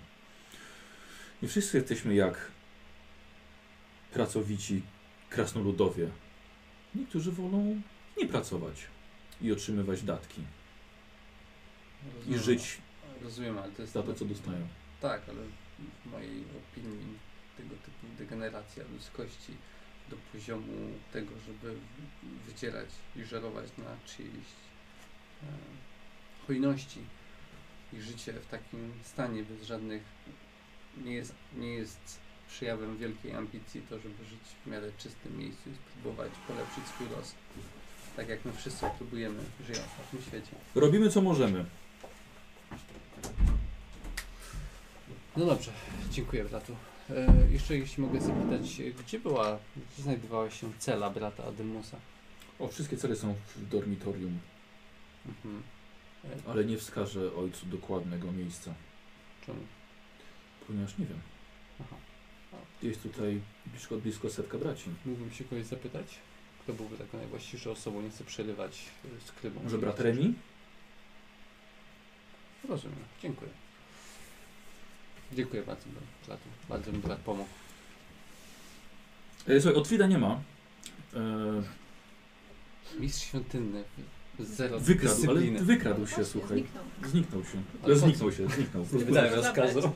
Nie 1.42 1.48
wszyscy 1.48 1.78
jesteśmy 1.78 2.16
jak 2.16 2.52
pracowici 4.14 4.82
krasnoludowie. 5.30 6.10
Niektórzy 6.96 7.32
wolą 7.32 7.82
nie 8.18 8.28
pracować 8.28 8.88
i 9.42 9.52
otrzymywać 9.52 10.04
datki. 10.04 10.42
I 12.04 12.16
Rozumiem, 12.16 12.40
żyć 12.40 12.82
Rozumiem, 13.22 13.58
ale 13.58 13.72
to 13.72 13.82
jest 13.82 13.94
za 13.94 14.04
to, 14.04 14.14
co 14.14 14.26
dostają. 14.26 14.68
Tak, 15.02 15.22
ale 15.30 15.40
w 16.06 16.12
mojej 16.12 16.44
opinii 16.62 17.18
tego 17.58 17.76
typu 17.76 18.08
degeneracja 18.18 18.84
ludzkości 18.94 19.54
do 20.10 20.16
poziomu 20.34 20.94
tego, 21.14 21.32
żeby 21.48 21.76
wycierać 22.48 22.90
i 23.16 23.24
żerować 23.24 23.70
na 23.78 23.98
czyjejś 24.06 24.36
e, 24.36 24.71
hojności 26.48 27.00
i 27.94 28.02
życie 28.02 28.34
w 28.34 28.48
takim 28.48 28.94
stanie 29.04 29.44
bez 29.44 29.68
żadnych 29.68 30.04
nie 31.06 31.14
jest, 31.14 31.34
nie 31.58 31.74
jest 31.74 32.20
przejawem 32.50 32.98
wielkiej 32.98 33.34
ambicji 33.34 33.82
to, 33.90 34.00
żeby 34.00 34.26
żyć 34.30 34.40
w 34.66 34.70
miarę 34.70 34.92
czystym 34.98 35.38
miejscu 35.38 35.70
i 35.70 35.74
spróbować 35.76 36.32
polepszyć 36.48 36.88
swój 36.88 37.08
los. 37.10 37.36
Tak 38.16 38.30
jak 38.30 38.46
my 38.46 38.54
wszyscy 38.54 38.86
próbujemy, 38.98 39.40
żyjąc 39.66 39.88
w 40.08 40.12
tym 40.12 40.22
świecie. 40.22 40.52
Robimy, 40.76 41.10
co 41.10 41.22
możemy. 41.22 41.66
No 45.38 45.46
dobrze, 45.46 45.72
dziękuję 46.12 46.46
bratu. 46.46 46.76
E, 47.10 47.34
jeszcze 47.52 47.78
jeśli 47.78 48.04
mogę 48.04 48.22
zapytać, 48.22 48.80
e, 48.80 48.92
gdzie 48.92 49.20
była, 49.20 49.60
gdzie 49.94 50.04
znajdowała 50.04 50.50
się 50.50 50.72
cela 50.80 51.10
brata 51.10 51.44
Ademusa? 51.44 51.98
O, 52.60 52.68
wszystkie 52.68 52.98
cele 52.98 53.16
są 53.16 53.36
w 53.56 53.68
dormitorium, 53.70 54.40
Mhm. 55.28 55.64
Ale 56.48 56.66
nie 56.66 56.78
wskażę 56.78 57.36
ojcu 57.36 57.66
dokładnego 57.66 58.32
miejsca, 58.32 58.74
czemu? 59.46 59.60
ponieważ 60.68 60.98
nie 60.98 61.06
wiem. 61.06 61.20
Aha. 61.82 61.96
Jest 62.84 63.04
tutaj 63.04 63.42
blisko, 63.66 63.98
blisko 63.98 64.30
setka 64.30 64.58
braci. 64.58 64.90
Mógłbym 65.06 65.32
się 65.32 65.44
kogoś 65.44 65.66
zapytać? 65.66 66.20
Kto 66.64 66.74
byłby 66.74 66.98
taką 66.98 67.18
najwłaściwszą 67.18 67.72
osobą? 67.72 68.02
Nie 68.02 68.10
chcę 68.10 68.24
przerywać 68.24 68.86
e, 69.06 69.28
skrybą. 69.28 69.64
Może 69.64 69.78
brat 69.78 70.00
Remi? 70.00 70.34
Rozumiem, 72.70 73.00
dziękuję. 73.22 73.52
Dziękuję 75.34 75.64
bardzo 75.64 75.86
bratu. 76.28 76.44
Bardzo 76.70 76.92
mi 76.92 76.98
brat 76.98 77.20
pomógł. 77.20 77.50
E, 79.48 79.62
słuchaj, 79.62 79.80
Otwida 79.80 80.08
nie 80.08 80.18
ma. 80.18 80.42
E, 81.14 81.64
Mistrz 83.00 83.26
świątynny. 83.26 83.84
Zero 84.40 84.80
wykradł, 84.80 85.16
ale 85.16 85.22
dyscypliny. 85.26 85.60
wykradł 85.64 86.08
się, 86.08 86.26
słuchaj. 86.26 86.58
Zniknął. 86.58 86.84
Zniknął 87.12 87.44
się. 87.44 87.62
Ale 87.84 87.96
zniknął 87.96 88.32
się, 88.32 88.48
zniknął. 88.48 88.84
Wydałem 88.84 89.34
rozkazu. 89.34 89.82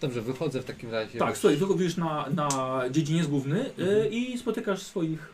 Dobrze, 0.00 0.22
wychodzę 0.22 0.62
w 0.62 0.64
takim 0.64 0.90
razie. 0.90 1.18
Tak, 1.18 1.38
słuchaj, 1.38 1.56
wychodzisz 1.56 1.96
na, 1.96 2.28
na 2.30 2.80
dziedziniec 2.90 3.26
główny 3.26 3.60
e, 3.60 3.82
Mhm. 3.82 4.12
i 4.12 4.38
spotykasz 4.38 4.82
swoich 4.82 5.28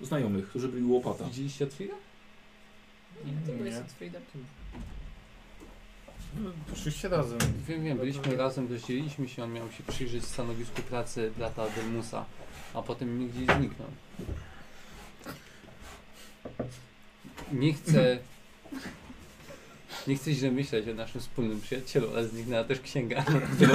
znajomych, 0.00 0.48
którzy 0.48 0.68
byli 0.68 0.84
u 0.84 0.92
łopata. 0.92 1.24
Widzieliście 1.24 1.64
Otwila? 1.64 1.94
Nie, 3.24 3.32
to 3.52 3.58
Nie. 3.64 3.70
jest 3.70 3.80
od 3.82 3.92
Freedom. 3.92 4.22
No, 6.40 6.50
Poszliście 6.70 7.08
razem. 7.08 7.38
Wiem, 7.68 7.84
wiem, 7.84 7.98
byliśmy 7.98 8.36
razem, 8.36 8.68
rozdzieliliśmy 8.72 9.28
się, 9.28 9.44
on 9.44 9.52
miał 9.52 9.70
się 9.72 9.82
przyjrzeć 9.88 10.24
stanowisku 10.24 10.82
pracy 10.82 11.32
brata 11.36 11.66
Delmusa, 11.70 12.24
a 12.74 12.82
potem 12.82 13.18
mi 13.18 13.26
gdzieś 13.28 13.56
zniknął. 13.56 13.88
Nie 17.52 17.72
chcę 17.72 18.18
Nie 20.06 20.16
chcę 20.16 20.32
źle 20.32 20.50
myśleć 20.50 20.88
o 20.88 20.94
naszym 20.94 21.20
wspólnym 21.20 21.60
przyjacielu, 21.60 22.08
ale 22.14 22.28
zniknęła 22.28 22.64
też 22.64 22.80
księga, 22.80 23.16
nad 23.16 23.44
którą 23.56 23.72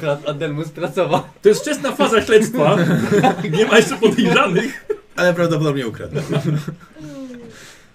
brat 0.00 0.28
Adelmus 0.28 0.68
pracował. 0.68 1.22
To 1.42 1.48
jest 1.48 1.60
wczesna 1.60 1.92
faza 1.92 2.22
śledztwa. 2.22 2.76
Nie 3.50 3.66
ma 3.66 3.76
jeszcze 3.76 3.96
podejrzanych. 3.96 4.86
Ale 5.16 5.34
prawdopodobnie 5.34 5.86
ukradł. 5.88 6.16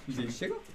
Widzieliście 0.07 0.49
go? 0.49 0.68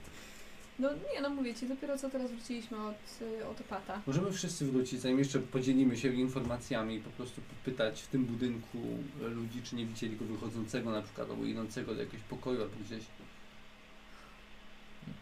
No 0.78 0.88
nie, 1.14 1.20
no 1.20 1.30
mówię 1.30 1.54
ci, 1.54 1.66
dopiero 1.68 1.98
co 1.98 2.10
teraz 2.10 2.30
wróciliśmy 2.30 2.78
od, 2.86 2.94
y, 3.40 3.46
od 3.46 3.60
opata. 3.60 4.02
Możemy 4.06 4.32
wszyscy 4.32 4.66
wrócić, 4.66 5.00
zanim 5.00 5.18
jeszcze 5.18 5.38
podzielimy 5.40 5.96
się 5.96 6.08
informacjami 6.14 6.94
i 6.96 7.00
po 7.00 7.10
prostu 7.10 7.40
pytać 7.64 8.02
w 8.02 8.06
tym 8.08 8.24
budynku 8.24 8.78
ludzi, 9.20 9.62
czy 9.62 9.76
nie 9.76 9.86
widzieli 9.86 10.16
go 10.16 10.24
wychodzącego 10.24 10.90
na 10.90 11.02
przykład, 11.02 11.30
albo 11.30 11.44
idącego 11.44 11.94
do 11.94 12.00
jakiegoś 12.00 12.26
pokoju, 12.26 12.62
albo 12.62 12.74
gdzieś. 12.86 13.04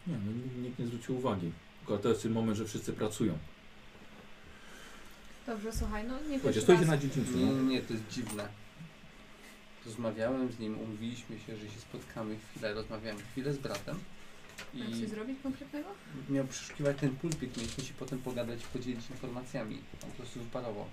Nie, 0.07 0.15
no, 0.15 0.63
nikt 0.63 0.79
nie 0.79 0.87
zwrócił 0.87 1.17
uwagi. 1.17 1.53
Tylko 1.79 1.99
to 1.99 2.09
jest 2.09 2.23
ten 2.23 2.33
moment, 2.33 2.57
że 2.59 2.65
wszyscy 2.65 2.93
pracują. 2.93 3.39
Dobrze, 5.47 5.73
słuchaj, 5.73 6.05
no 6.09 6.15
nie 6.31 6.39
stoicie 6.39 6.73
raz. 6.81 6.87
na 6.89 6.97
dziedzińcu. 6.99 7.39
Nie, 7.39 7.47
No. 7.47 7.53
nie, 7.53 7.63
nie, 7.63 7.83
to 7.83 7.93
jest 7.93 8.09
dziwne. 8.11 8.49
Rozmawiałem 9.87 10.53
z 10.53 10.59
nim, 10.59 10.79
umówiliśmy 10.81 11.39
się, 11.39 11.57
że 11.57 11.71
się 11.71 11.81
spotkamy 11.81 12.37
chwilę, 12.39 12.75
rozmawiałem 12.75 13.19
chwilę 13.19 13.53
z 13.53 13.59
bratem 13.59 13.99
Mam 14.75 14.91
coś 14.91 14.99
i 15.01 15.07
zrobić 15.07 15.39
konkretnego? 15.43 15.89
miał 16.31 16.45
przeszukiwać 16.47 16.97
ten 17.01 17.11
pulpit, 17.17 17.57
mieliśmy 17.57 17.85
się 17.85 17.95
potem 17.99 18.19
pogadać 18.19 18.61
i 18.63 18.79
podzielić 18.79 19.11
informacjami. 19.11 19.79
On 20.05 20.11
po 20.11 20.17
prostu 20.17 20.41
wyparował. 20.41 20.87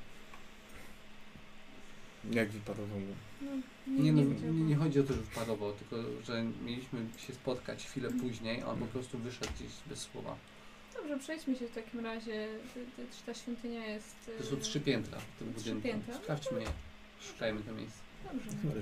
Jak 2.31 2.49
wyparował? 2.49 2.99
No, 3.41 3.51
Nie, 4.03 4.11
no, 4.13 4.21
wiedziałam. 4.25 4.59
nie, 4.59 4.65
nie 4.65 4.75
chodzi 4.75 4.99
o 4.99 5.03
to, 5.03 5.13
że 5.13 5.19
wyparował, 5.21 5.73
tylko 5.73 5.95
że 6.25 6.43
mieliśmy 6.65 6.99
się 7.27 7.33
spotkać 7.33 7.85
chwilę 7.85 8.09
później, 8.21 8.61
a 8.61 8.65
on 8.67 8.79
po 8.79 8.85
prostu 8.85 9.17
wyszedł 9.17 9.51
gdzieś 9.55 9.71
bez 9.89 9.99
słowa. 9.99 10.35
Dobrze, 10.93 11.19
przejdźmy 11.19 11.55
się 11.55 11.67
w 11.67 11.71
takim 11.75 11.99
razie. 11.99 12.47
Ty, 12.73 12.85
ty, 12.95 13.05
czy 13.17 13.23
ta 13.25 13.33
świątynia 13.33 13.85
jest... 13.87 14.15
To 14.37 14.43
są 14.43 14.57
trzy 14.57 14.79
piętra 14.79 15.19
w 15.19 15.39
tym 15.39 15.53
Trzy 15.53 15.63
budynku. 15.75 15.81
piętra? 15.87 16.15
Sprawdźmy 16.15 16.61
je. 16.61 16.67
Szukajmy 17.21 17.61
to 17.61 17.73
miejsce. 17.73 17.99
Dobrze. 18.33 18.79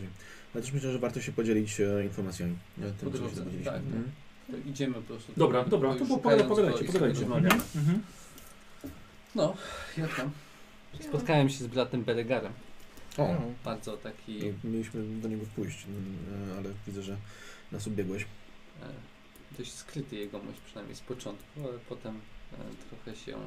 Ale 0.54 0.62
też 0.64 0.72
myślę, 0.72 0.92
że 0.92 1.00
warto 1.00 1.22
się 1.22 1.32
podzielić 1.32 1.80
e, 1.82 2.04
informacjami. 2.04 2.56
e, 2.82 2.92
Tym, 2.92 3.12
co 3.12 3.18
się 3.18 3.24
dowiedzieliśmy. 3.36 3.64
tak. 3.66 3.76
Mhm. 3.76 4.12
To 4.52 4.57
idziemy 4.69 4.94
po 4.94 5.02
prostu. 5.02 5.32
Dobra, 5.38 5.64
do 5.64 5.69
dobra, 5.69 5.95
to 5.95 6.06
po- 6.06 6.18
pogadajcie, 6.18 6.48
pogadajcie. 6.49 7.19
rozmawiamy. 7.19 7.61
Mhm. 7.76 8.02
No, 9.36 9.56
jak 9.98 10.15
tam? 10.15 10.32
Spotkałem 11.02 11.49
się 11.49 11.57
z 11.64 11.68
bratem 11.68 12.03
Beregarem. 12.03 12.53
O, 13.18 13.36
Bardzo 13.65 13.98
taki 13.98 14.45
i 14.45 14.53
mieliśmy 14.64 15.03
do 15.22 15.28
niego 15.28 15.45
pójść, 15.56 15.86
mm, 15.86 16.52
e, 16.52 16.57
ale 16.57 16.69
widzę, 16.88 17.03
że 17.03 17.18
nas 17.72 17.88
ubiegłeś. 17.88 18.24
e, 18.24 18.86
dość 19.57 19.74
skryty 19.74 20.15
jegomość, 20.15 20.60
przynajmniej 20.65 20.95
z 20.95 21.02
początku, 21.02 21.45
ale 21.64 21.74
potem 21.90 22.15
e, 22.53 22.57
trochę 22.90 23.19
się 23.19 23.38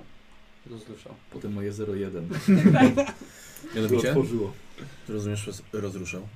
rozruszał. 0.70 1.14
Potem 1.30 1.52
moje 1.52 1.72
01. 1.88 2.28
Mianowicie, 3.74 4.08
otworzyło. 4.08 4.52
rozumiesz, 5.08 5.46
roz- 5.46 5.62
rozruszał. 5.72 6.28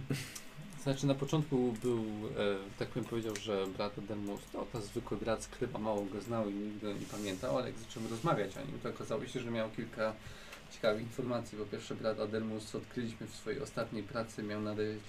Znaczy 0.84 1.06
na 1.06 1.14
początku 1.14 1.74
był, 1.82 1.98
e, 1.98 2.78
tak 2.78 2.88
bym 2.88 3.04
powiedział, 3.04 3.36
że 3.36 3.66
brat 3.66 3.98
Adelmus 3.98 4.40
to 4.52 4.66
ta 4.72 4.80
zwykły 4.80 5.16
brat 5.16 5.42
z 5.42 5.48
kryba, 5.48 5.78
mało 5.78 6.04
go 6.04 6.20
znał 6.20 6.50
i 6.50 6.54
nigdy 6.54 6.86
go 6.86 6.92
nie 6.92 7.06
pamiętał, 7.06 7.58
ale 7.58 7.66
jak 7.66 7.78
zacząłem 7.78 8.10
rozmawiać 8.10 8.56
o 8.56 8.60
nim, 8.60 8.78
to 8.82 8.88
okazało 8.88 9.26
się, 9.26 9.40
że 9.40 9.50
miał 9.50 9.70
kilka 9.70 10.12
ciekawych 10.72 11.02
informacji. 11.02 11.58
Po 11.58 11.64
pierwsze 11.64 11.94
brat 11.94 12.20
Adelmus, 12.20 12.64
co 12.64 12.78
odkryliśmy 12.78 13.26
w 13.26 13.34
swojej 13.34 13.60
ostatniej 13.60 14.02
pracy, 14.02 14.42
miał 14.42 14.62
nadejść, 14.62 15.04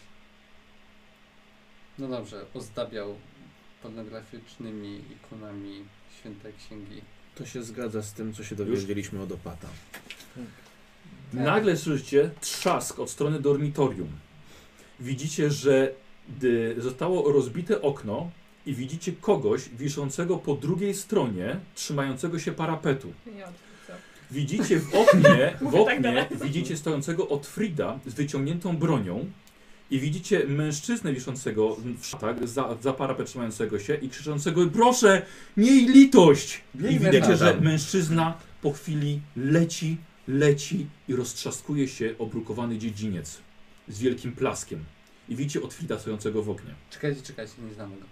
no 1.99 2.07
dobrze, 2.07 2.45
ozdabiał 2.53 3.15
pornograficznymi 3.84 5.02
ikonami 5.11 5.85
święte 6.19 6.53
księgi. 6.53 7.02
To 7.35 7.45
się 7.45 7.64
zgadza 7.64 8.02
z 8.02 8.14
tym, 8.14 8.34
co 8.34 8.43
się 8.43 8.56
dowiedzieliśmy 8.56 9.22
od 9.22 9.31
opata. 9.31 9.68
Nagle 11.34 11.77
słyszycie 11.77 12.30
trzask 12.41 12.99
od 12.99 13.10
strony 13.10 13.39
dormitorium. 13.39 14.24
Widzicie, 15.00 15.52
że 15.52 15.92
zostało 16.78 17.32
rozbite 17.32 17.82
okno 17.82 18.32
i 18.66 18.74
widzicie 18.74 19.12
kogoś 19.12 19.70
wiszącego 19.70 20.38
po 20.38 20.56
drugiej 20.56 20.94
stronie, 20.94 21.60
trzymającego 21.76 22.40
się 22.40 22.52
parapetu. 22.52 23.14
Widzicie 24.32 24.80
w 24.80 24.96
oknie, 24.96 25.54
w 25.62 25.86
tak 25.86 25.98
oknie 25.98 26.28
widzicie 26.44 26.78
stojącego 26.78 27.30
Otfrida 27.30 28.00
z 28.06 28.14
wyciągniętą 28.14 28.78
bronią 28.78 29.26
i 29.92 30.00
widzicie 30.00 30.48
mężczyznę 30.48 31.14
wiszącego 31.14 31.78
w 32.00 32.06
szatach, 32.06 32.48
za, 32.48 32.78
za 32.82 32.94
parapet 32.94 33.28
trzymającego 33.28 33.80
się 33.80 33.96
i 33.96 34.10
krzyczącego 34.10 34.68
proszę, 34.68 35.22
miej 35.58 35.86
litość! 35.86 36.62
I 36.90 37.00
widzicie, 37.00 37.38
że 37.38 37.62
mężczyzna 37.62 38.38
po 38.62 38.72
chwili 38.72 39.22
leci, 39.38 39.98
leci 40.28 40.88
i 41.08 41.16
roztrzaskuje 41.16 41.88
się 41.88 42.16
obrukowany 42.20 42.78
dziedziniec 42.78 43.45
z 43.88 43.99
wielkim 43.99 44.32
plaskiem. 44.32 44.84
I 45.30 45.36
widzicie 45.36 45.62
Otfrida 45.62 45.99
stojącego 45.99 46.44
w 46.44 46.49
oknie. 46.49 46.72
Czekajcie, 46.90 47.22
czekajcie, 47.22 47.53
nie 47.68 47.74
znamy 47.74 47.95
go. 47.98 48.06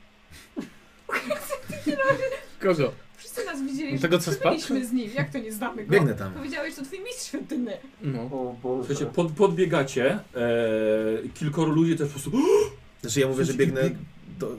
Kogo? 2.60 2.92
Wszyscy 3.18 3.46
nas 3.46 3.62
widzieli, 3.64 4.00
Tego, 4.00 4.18
że 4.18 4.24
co 4.24 4.32
spadł? 4.32 4.50
byliśmy 4.56 4.86
z 4.86 4.92
nim. 4.92 5.12
Jak 5.16 5.30
to 5.32 5.38
nie 5.38 5.52
znamy 5.52 5.86
go? 5.86 5.92
Biegnę 5.92 6.14
tam. 6.16 6.34
Powiedziałeś, 6.34 6.76
to 6.76 6.84
twój 6.84 7.00
mistrz 7.00 7.28
świątynny. 7.28 7.78
No. 8.02 8.30
Słuchajcie, 8.62 9.06
pod, 9.06 9.32
podbiegacie, 9.32 10.20
e, 10.36 11.30
kilkoro 11.34 11.72
ludzi 11.72 11.96
też 11.98 12.08
po 12.08 12.12
prostu 12.20 12.32
Znaczy 13.02 13.20
ja 13.20 13.28
mówię, 13.28 13.46
że 13.46 13.54
biegnę 13.54 13.82
bieg- 13.82 13.96
do, 14.40 14.50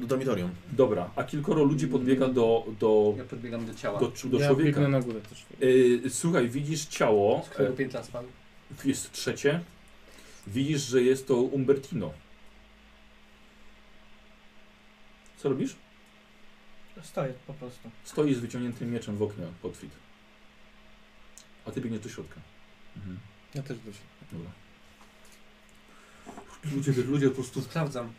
do 0.00 0.06
dormitorium. 0.06 0.50
Dobra, 0.72 1.10
a 1.16 1.24
kilkoro 1.24 1.64
ludzi 1.64 1.86
podbiega 1.86 2.28
do, 2.28 2.64
do, 2.80 3.14
Ja 3.18 3.24
podbiegam 3.24 3.66
do 3.66 3.74
ciała. 3.74 4.00
do, 4.00 4.12
do 4.24 4.38
ja 4.38 4.46
człowieka. 4.46 4.80
biegnę 4.80 4.88
na 4.88 5.00
górę 5.00 5.20
też. 5.20 5.44
Y, 5.62 6.10
słuchaj, 6.10 6.48
widzisz 6.48 6.84
ciało, 6.86 7.42
Z 7.46 7.50
którego 7.50 7.74
piętra 7.74 8.02
spadł? 8.04 8.28
e, 8.84 8.88
jest 8.88 9.12
trzecie. 9.12 9.60
Widzisz, 10.50 10.82
że 10.82 11.02
jest 11.02 11.28
to 11.28 11.34
Umbertino. 11.34 12.12
Co 15.36 15.48
robisz? 15.48 15.76
Stoję 17.02 17.34
po 17.46 17.54
prostu. 17.54 17.90
Stoi 18.04 18.34
z 18.34 18.38
wyciągniętym 18.38 18.92
mieczem 18.92 19.16
w 19.16 19.22
oknie, 19.22 19.46
Potwit. 19.62 19.90
A 21.66 21.70
ty 21.70 21.80
biegniesz 21.80 22.00
do 22.00 22.08
środka. 22.08 22.40
Mhm. 22.96 23.18
Ja 23.54 23.62
też 23.62 23.78
dość. 23.78 23.98
Dobra. 24.32 24.50
Ludzie, 26.74 26.92
ludzie 26.92 27.28
po 27.28 27.34
prostu... 27.34 27.62
Sprawdzam. 27.62 28.12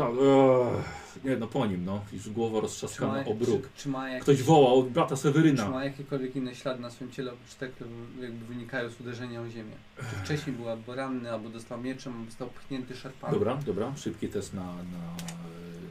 Tak, 0.00 0.10
eee, 0.10 1.30
nie 1.30 1.36
no, 1.36 1.46
po 1.46 1.66
nim, 1.66 1.84
no. 1.84 2.04
Już 2.12 2.28
głowa 2.30 2.58
Czy 2.58 2.62
roztrzaskana 2.62 3.24
o 3.26 3.34
bruk. 3.34 3.62
czy, 3.62 3.82
czy 3.82 3.88
ma 3.88 4.08
jakieś, 4.08 4.22
Ktoś 4.22 4.42
wołał 4.42 4.78
od 4.78 4.88
brata 4.88 5.16
Czy 5.16 5.22
Seweryna. 5.22 5.68
ma 5.68 5.84
jakiekolwiek 5.84 6.36
inne 6.36 6.54
ślady 6.54 6.80
na 6.80 6.90
swoim 6.90 7.10
ciele, 7.12 7.32
oprócz 7.32 7.54
tego, 7.54 7.74
jakby 8.20 8.44
wynikają 8.46 8.90
z 8.90 9.00
uderzenia 9.00 9.40
o 9.40 9.48
ziemię? 9.48 9.72
Czy 9.96 10.16
wcześniej 10.24 10.56
był 10.56 10.68
albo 10.68 10.94
ranny, 10.94 11.32
albo 11.32 11.48
dostał 11.48 11.80
mieczem, 11.80 12.12
albo 12.12 12.24
został 12.26 12.48
pchnięty 12.48 12.96
szarpanem? 12.96 13.34
Dobra, 13.38 13.56
dobra. 13.66 13.92
Szybki 13.96 14.28
test 14.28 14.54
na, 14.54 14.62
na, 14.64 15.16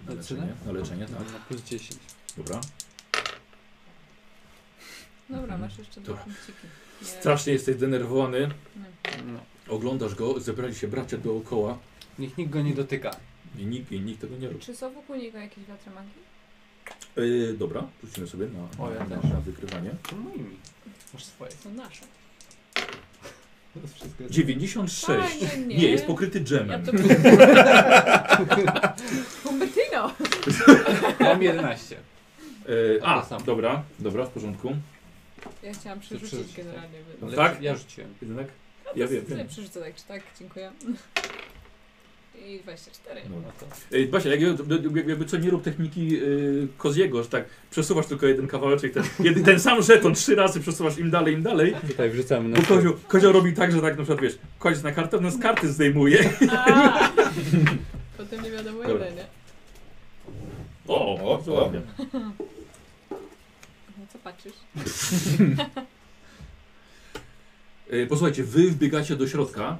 na 0.08 0.14
leczenie. 0.14 0.48
Na 0.66 0.72
leczenie, 0.72 1.06
tak. 1.06 1.34
Na 1.34 1.40
plus 1.48 1.62
10. 1.64 2.00
Dobra. 2.38 2.62
Dobra, 5.30 5.44
Mhm. 5.44 5.62
masz 5.62 5.78
jeszcze 5.78 6.02
dwa 6.02 6.08
Dobra. 6.08 6.24
punkciki. 6.24 6.68
Nie- 7.02 7.08
Strasznie 7.08 7.54
jesteś 7.54 7.76
zdenerwowany. 7.76 8.40
nie. 8.40 9.24
No. 9.34 9.40
Oglądasz 9.76 10.16
go, 10.16 10.40
zebrali 10.40 10.76
się 10.76 10.88
bracia 10.88 11.18
dookoła 11.18 11.78
Niech 12.20 12.38
nikt 12.38 12.52
go 12.52 12.62
nie 12.62 12.74
dotyka. 12.74 13.12
I 13.58 13.66
nikt, 13.66 13.92
i 13.92 14.00
nikt 14.02 14.22
tego 14.22 14.38
nie 14.38 14.48
robi. 14.48 14.60
Czy 14.60 14.76
są 14.76 14.94
wokół 14.94 15.16
niego 15.16 15.38
jakieś 15.38 15.66
wiatry 15.66 15.92
magii? 15.92 16.30
Yy, 17.16 17.54
dobra, 17.58 17.88
rzucimy 18.04 18.28
sobie 18.28 18.48
na, 18.48 18.84
O, 18.86 18.92
ja 18.94 19.00
na, 19.00 19.06
też. 19.22 19.32
na, 19.32 19.40
wykrywanie. 19.42 19.90
To 20.10 20.16
moimi. 20.16 20.58
Masz 21.14 21.26
swoje. 21.26 21.52
Są 21.52 21.74
nasze. 21.74 22.02
To 23.74 23.80
jest 23.82 23.96
wszystko 23.96 24.24
jest 24.24 24.36
96. 24.36 25.40
Fajnie, 25.46 25.68
Nie. 25.68 25.76
nie. 25.78 25.90
jest 25.92 26.06
pokryty 26.06 26.40
Ja 26.40 26.46
dżemem. 26.46 26.86
to... 26.86 26.92
Humbertino! 29.44 30.14
Mam 31.20 31.44
11. 31.44 31.96
Yy, 32.68 33.00
a, 33.04 33.22
To 33.22 33.28
samo. 33.30 33.46
dobra, 33.46 33.84
dobra, 34.00 34.26
w 34.26 34.30
porządku. 34.30 34.76
Ja 35.64 35.74
chciałam 35.74 36.00
przerzucić 36.00 36.28
przerzucić, 36.30 36.56
generalnie. 36.58 37.00
No 37.22 37.28
Ale 37.28 37.36
tak? 37.36 37.62
Ja 37.62 37.76
rzuciłem. 37.76 38.14
Jednak? 38.22 38.48
No 38.86 38.92
Ja 38.96 39.08
wiem, 39.08 39.26
wiem. 39.26 39.48
przerzucę 39.48 39.80
tak 39.80 39.96
czy 39.96 40.04
tak, 40.06 40.22
dziękuję. 40.40 40.72
I 42.48 42.60
24. 42.64 43.22
No. 43.30 43.36
No 43.36 43.52
to 43.60 43.66
Basia, 44.12 44.30
jak, 44.30 44.42
jak- 44.42 45.08
jakby 45.08 45.26
co 45.26 45.38
nie 45.38 45.50
rób 45.50 45.64
techniki 45.64 46.08
yy, 46.10 46.68
Koziego, 46.78 47.24
że 47.24 47.30
tak 47.30 47.46
przesuwasz 47.72 48.06
tylko 48.06 48.28
jeden 48.28 48.48
kawałeczek, 48.48 48.94
ten, 48.94 49.04
jeden, 49.20 49.44
ten 49.44 49.60
sam 49.60 49.82
żeton 49.82 50.14
trzy 50.16 50.36
razy 50.36 50.60
przesuwasz 50.60 50.98
im 50.98 51.12
dalej, 51.12 51.34
im 51.34 51.44
dalej. 51.44 51.76
tutaj 51.88 52.10
wrzucamy 52.10 52.50
na 52.50 52.58
Bo 52.60 52.64
Kozio, 52.68 52.94
Kozio 53.08 53.32
robi 53.32 53.54
tak, 53.54 53.72
że 53.72 53.82
tak 53.82 53.98
na 53.98 54.04
przykład 54.04 54.22
wiesz, 54.22 54.38
koniec 54.60 54.84
na 54.84 54.92
kartę, 54.92 55.20
no 55.22 55.32
z 55.32 55.40
karty 55.40 55.68
zdejmuje. 55.72 56.30
A! 56.52 57.10
Potem 58.18 58.44
nie 58.44 58.52
wiadomo 58.52 58.78
Dobra. 58.84 58.96
ile, 59.08 59.12
nie? 59.16 59.26
O, 60.88 61.16
O, 61.24 61.36
bardzo 61.38 61.58
o. 61.58 61.64
ładnie. 61.64 61.82
No 63.98 64.06
co 64.14 64.20
patrzysz? 64.24 64.54
E, 67.92 68.06
Posłuchajcie, 68.08 68.44
wy 68.44 68.72
wbiegacie 68.72 69.16
do 69.16 69.28
środka, 69.28 69.78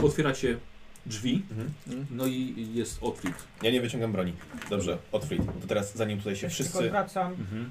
e, 0.00 0.04
otwieracie 0.04 0.56
drzwi, 1.06 1.42
Mhm. 1.50 2.06
no 2.10 2.26
i 2.26 2.66
jest 2.74 2.98
Otfrid. 3.02 3.34
Ja 3.62 3.70
nie 3.70 3.80
wyciągam 3.80 4.12
broni. 4.12 4.32
Dobrze, 4.70 4.98
Otfrid. 5.12 5.42
To 5.60 5.66
teraz 5.68 5.94
zanim 5.96 6.18
tutaj 6.18 6.34
się 6.36 6.40
Tylko 6.40 6.54
wszyscy... 6.54 6.78
odwracam, 6.78 7.32
Mhm. 7.32 7.70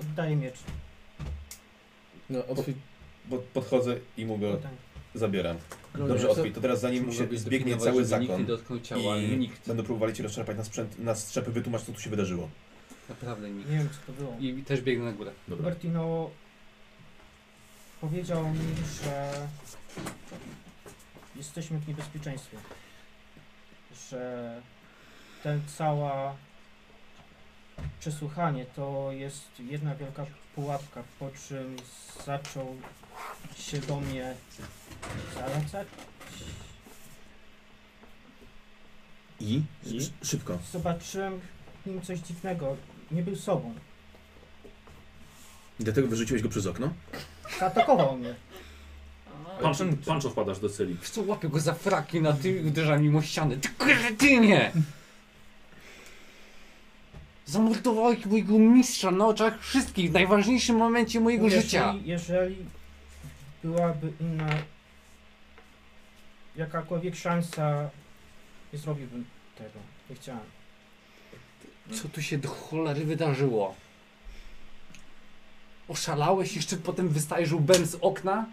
oddaję 0.00 0.36
miecz. 0.36 0.56
No, 2.30 2.46
otwórz. 2.46 2.74
Pod, 3.30 3.40
podchodzę 3.40 3.96
i 4.16 4.24
mu 4.26 4.38
go 4.38 4.58
zabieram. 5.14 5.56
No, 5.98 6.08
Dobrze, 6.08 6.28
Otfrid, 6.30 6.54
to 6.54 6.60
teraz 6.60 6.80
zanim 6.80 7.12
się 7.12 7.28
zbiegnie 7.32 7.76
cały 7.76 8.04
zakon 8.04 8.26
Nikt 8.26 8.38
nie 8.38 8.44
dotknął 8.44 8.80
ciała, 8.80 9.16
i 9.18 9.36
nikt. 9.38 9.68
będą 9.68 9.82
próbowali 9.82 10.14
cię 10.14 10.22
rozczarpać 10.22 10.56
na, 10.56 10.64
sprzęt, 10.64 10.98
na 10.98 11.14
strzepy, 11.14 11.50
wytłumacz 11.52 11.82
co 11.82 11.92
tu 11.92 12.00
się 12.00 12.10
wydarzyło. 12.10 12.48
Naprawdę 13.08 13.50
nikt. 13.50 13.70
Nie 13.70 13.78
wiem 13.78 13.88
co 13.88 14.12
to 14.12 14.18
było. 14.22 14.36
I 14.40 14.62
też 14.62 14.80
biegnę 14.80 15.04
na 15.04 15.12
górę. 15.12 15.30
Dobra. 15.48 15.64
Bertino 15.64 16.30
powiedział 18.00 18.48
mi, 18.48 18.58
że 19.04 19.32
jesteśmy 21.38 21.78
w 21.78 21.88
niebezpieczeństwie. 21.88 22.56
Że 24.10 24.62
ten 25.42 25.62
cała 25.76 26.36
przesłuchanie 28.00 28.66
to 28.76 29.08
jest 29.12 29.60
jedna 29.60 29.94
wielka 29.94 30.26
pułapka, 30.54 31.02
po 31.18 31.30
czym 31.48 31.76
zaczął 32.26 32.76
się 33.56 33.78
do 33.78 34.00
mnie 34.00 34.34
zalecać. 35.34 35.88
I? 39.40 39.62
I? 39.86 39.96
Sz- 39.96 40.12
Szybko. 40.22 40.58
Zobaczyłem 40.72 41.40
w 41.82 41.86
nim 41.86 42.02
coś 42.02 42.18
dziwnego. 42.18 42.76
Nie 43.10 43.22
był 43.22 43.36
sobą. 43.36 43.74
Dlatego 45.80 46.08
wyrzuciłeś 46.08 46.42
go 46.42 46.48
przez 46.48 46.66
okno? 46.66 46.92
Zaatakował 47.60 48.16
mnie. 48.18 48.34
Pan, 49.62 49.96
Pancho 50.06 50.30
wpadasz 50.30 50.60
do 50.60 50.68
celi. 50.68 50.94
Wiesz 51.00 51.10
co, 51.10 51.22
łapię 51.22 51.48
go 51.48 51.60
za 51.60 51.74
fraki 51.74 52.20
na 52.20 52.32
tym 52.32 52.64
i 52.64 52.68
uderzam 52.68 53.02
mimo 53.02 53.22
ściany. 53.22 53.56
Ty 53.56 53.68
kretynie! 53.68 54.72
Zamordowałeś 57.46 58.26
mojego 58.26 58.58
mistrza 58.58 59.10
na 59.10 59.26
oczach 59.26 59.60
wszystkich 59.60 60.10
w 60.10 60.12
najważniejszym 60.12 60.76
momencie 60.76 61.20
mojego 61.20 61.44
jeżeli, 61.44 61.62
życia. 61.62 61.94
Jeżeli 62.04 62.56
byłaby 63.64 64.12
inna 64.20 64.48
jakakolwiek 66.56 67.16
szansa, 67.16 67.90
nie 68.72 68.78
zrobiłbym 68.78 69.24
tego. 69.58 69.78
Nie 70.10 70.16
chciałem. 70.16 70.44
Co 71.92 72.08
tu 72.08 72.22
się 72.22 72.38
do 72.38 72.48
cholery 72.48 73.04
wydarzyło? 73.04 73.74
Oszalałeś 75.88 76.56
jeszcze 76.56 76.76
potem 76.76 77.08
wystajesz 77.08 77.52
łbem 77.52 77.86
z 77.86 77.94
okna? 77.94 78.46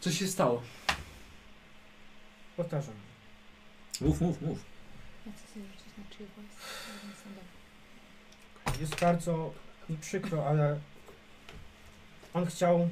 Co 0.00 0.12
się 0.12 0.28
stało? 0.28 0.62
Powtarzam. 2.56 2.94
Mów, 4.00 4.20
mów, 4.20 4.42
mów. 4.42 4.58
Ja 5.26 5.32
chcę 5.32 5.54
sobie 5.54 5.66
rzucić 5.66 5.86
na. 5.96 6.42
Jest 8.80 9.00
bardzo 9.00 9.52
mi 9.88 9.96
przykro, 9.96 10.46
ale 10.46 10.78
on 12.34 12.46
chciał. 12.46 12.88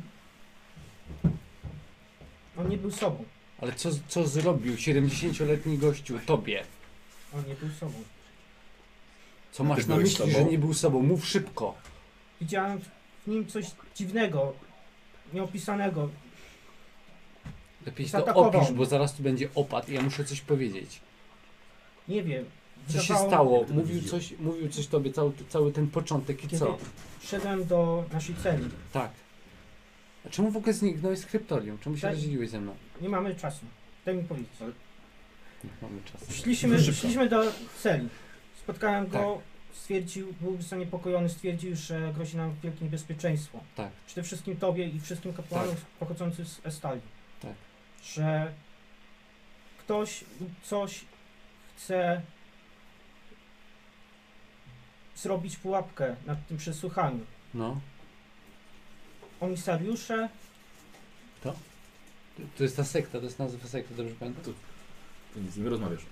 On 2.56 2.68
nie 2.68 2.76
był 2.76 2.90
sobą. 2.90 3.24
Ale 3.58 3.72
co, 3.72 3.90
co 4.08 4.26
zrobił 4.26 4.74
70-letni 4.74 5.78
gościu 5.78 6.18
tobie? 6.26 6.64
On 7.34 7.44
nie 7.48 7.54
był 7.54 7.70
sobą. 7.70 8.02
Co 9.52 9.64
masz 9.64 9.86
na 9.86 9.94
byłeś 9.94 10.10
myśli, 10.10 10.32
sobą? 10.32 10.32
że 10.32 10.44
nie 10.44 10.58
był 10.58 10.74
sobą? 10.74 11.02
Mów 11.02 11.26
szybko. 11.26 11.74
Widziałem 12.40 12.80
w 13.26 13.26
nim 13.26 13.46
coś 13.46 13.66
dziwnego, 13.94 14.52
nieopisanego. 15.32 16.08
Lepiej 17.86 18.06
to 18.10 18.34
opisz, 18.34 18.72
bo 18.72 18.86
zaraz 18.86 19.14
tu 19.14 19.22
będzie 19.22 19.48
opad 19.54 19.88
i 19.88 19.94
ja 19.94 20.02
muszę 20.02 20.24
coś 20.24 20.40
powiedzieć. 20.40 21.00
Nie 22.08 22.22
wiem. 22.22 22.44
Co 22.88 23.00
się 23.00 23.14
stało? 23.16 23.66
Mówił 23.70 24.02
coś, 24.02 24.32
mówił 24.38 24.68
coś 24.68 24.86
tobie, 24.86 25.12
cały, 25.12 25.32
cały 25.48 25.72
ten 25.72 25.86
początek 25.86 26.38
i 26.44 26.48
Kiedy 26.48 26.58
co? 26.58 26.78
szedłem 27.22 27.66
do 27.66 28.04
naszej 28.12 28.34
celi. 28.34 28.64
Tak. 28.92 29.10
A 30.26 30.28
czemu 30.28 30.50
w 30.50 30.56
ogóle 30.56 30.72
zniknąłeś 30.72 31.18
z 31.18 31.26
kryptorium? 31.26 31.78
Czemu 31.78 31.96
się 31.96 32.02
Tak. 32.02 32.10
rozdzieliłeś 32.12 32.50
ze 32.50 32.60
mną? 32.60 32.74
Nie 33.00 33.08
mamy 33.08 33.34
czasu. 33.34 33.66
Daj 34.04 34.16
mi 34.16 34.24
powiedzieć. 34.24 34.50
Nie 35.64 35.70
mamy 35.82 36.00
czasu. 36.12 36.32
Szliśmy, 36.32 36.80
szliśmy 36.92 37.28
do 37.28 37.42
celi. 37.82 38.08
Spotkałem 38.62 39.08
go, 39.08 39.18
Tak. 39.18 39.76
stwierdził, 39.78 40.34
był 40.40 40.62
zaniepokojony, 40.62 41.28
stwierdził, 41.28 41.76
że 41.76 42.12
grozi 42.14 42.36
nam 42.36 42.54
wielkie 42.62 42.84
niebezpieczeństwo. 42.84 43.60
Tak. 43.76 43.90
Przede 44.06 44.22
wszystkim 44.22 44.56
tobie 44.56 44.88
i 44.88 45.00
wszystkim 45.00 45.32
kapłanom 45.32 45.74
pochodzącym 46.00 46.44
z 46.46 46.60
Estali. 46.66 47.00
Że 48.14 48.52
ktoś 49.78 50.24
lub 50.40 50.50
coś 50.62 51.04
chce 51.76 52.22
zrobić 55.16 55.56
pułapkę 55.56 56.16
nad 56.26 56.46
tym 56.46 56.56
przesłuchaniu. 56.56 57.26
No. 57.54 57.80
Omisariusze, 59.40 60.28
To 62.56 62.62
jest 62.62 62.76
ta 62.76 62.84
sekta, 62.84 63.18
to 63.18 63.24
jest 63.24 63.38
nazwa 63.38 63.68
sekty, 63.68 63.94
dobrze 63.94 64.14
pamiętam? 64.14 64.44
Ty 65.34 65.40
nic 65.40 65.52
z 65.52 65.56
nim 65.56 65.68
rozmawiasz. 65.68 66.02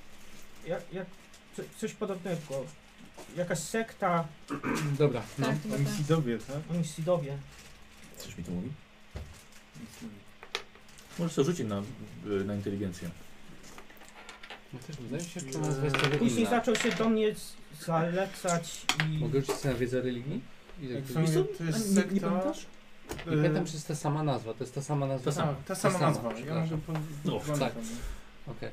jak, 0.66 0.92
jak, 0.92 1.06
co, 1.56 1.62
coś 1.78 1.92
podobnego. 1.92 2.64
Jakaś 3.36 3.58
sekta, 3.58 4.28
Dobra, 4.98 5.22
no. 5.38 5.46
Tak, 5.46 5.62
chyba 5.62 5.76
tak. 5.76 5.84
Homicidowie, 5.84 6.38
tak? 6.38 6.56
omisidowie. 6.70 7.38
Coś 8.18 8.38
mi 8.38 8.44
tu 8.44 8.50
mówi? 8.52 8.70
Możesz 11.18 11.34
to 11.36 11.44
rzucić 11.44 11.66
na, 11.68 11.82
y, 12.26 12.44
na 12.44 12.54
inteligencję. 12.54 13.10
no 14.72 14.78
też 14.86 14.96
wydaje 14.96 15.24
się, 15.24 15.40
że 15.40 15.46
jest 15.84 15.96
Później 16.18 16.40
inna. 16.40 16.50
zaczął 16.50 16.76
się 16.76 16.90
do 16.92 17.08
mnie 17.08 17.34
z- 17.34 17.54
zalecać 17.86 18.82
i... 19.10 19.18
Mogę 19.18 19.40
rzucić 19.40 19.54
sobie 19.56 19.74
na 19.74 19.80
wiedzę 19.80 20.00
religii? 20.02 20.40
Ile 20.82 20.94
Jak 20.94 21.04
to 21.04 21.12
są- 21.14 21.20
jest? 21.20 21.34
to 21.58 21.64
jest 21.64 21.88
nie, 21.96 22.02
nie 22.02 22.02
sekta- 22.20 22.20
pamiętasz? 22.28 22.66
Nie 23.26 23.36
pamiętam, 23.36 23.64
czy 23.66 23.72
jest 23.72 23.88
ta 23.88 23.94
sama 23.94 24.22
nazwa. 24.22 24.54
To 24.54 24.64
jest 24.64 24.74
ta 24.74 24.82
sama 24.82 25.06
nazwa. 25.06 25.24
Ta 25.24 25.36
sama. 25.36 25.52
Tak, 25.54 25.64
ta 25.66 25.74
sama 25.74 25.94
sama, 25.98 26.06
nazwa. 26.10 26.28
Ja 26.28 26.34
przepraszam. 26.36 26.80
mogę 26.86 27.00
po... 27.24 27.52
No, 27.52 27.58
tak. 27.58 27.72
Okej. 28.46 28.68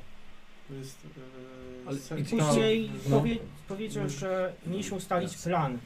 To 0.68 0.74
jest... 0.74 0.98
e, 1.06 1.88
Ale- 1.88 1.98
sekta- 1.98 2.18
i 2.18 2.24
Później 2.26 2.92
No. 3.10 3.18
powie, 3.18 3.38
powiedział, 3.68 4.10
że 4.10 4.54
mieliśmy 4.68 4.98
ustalić 4.98 5.38
plan 5.38 5.78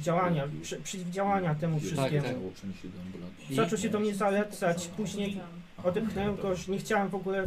działania, 0.00 0.48
przy, 0.62 0.76
przeciwdziałania 0.76 1.54
temu 1.54 1.76
Tak, 1.80 1.84
wszystkiemu. 1.86 2.26
tak. 2.26 3.50
I- 3.50 3.54
Zaczął 3.54 3.78
się 3.78 3.88
do 3.88 4.00
mnie 4.00 4.14
zalecać, 4.14 4.88
później 4.88 5.40
odepchnąłem 5.84 6.36
go, 6.36 6.56
że 6.56 6.72
nie 6.72 6.78
chciałem 6.78 7.08
w 7.08 7.14
ogóle 7.14 7.44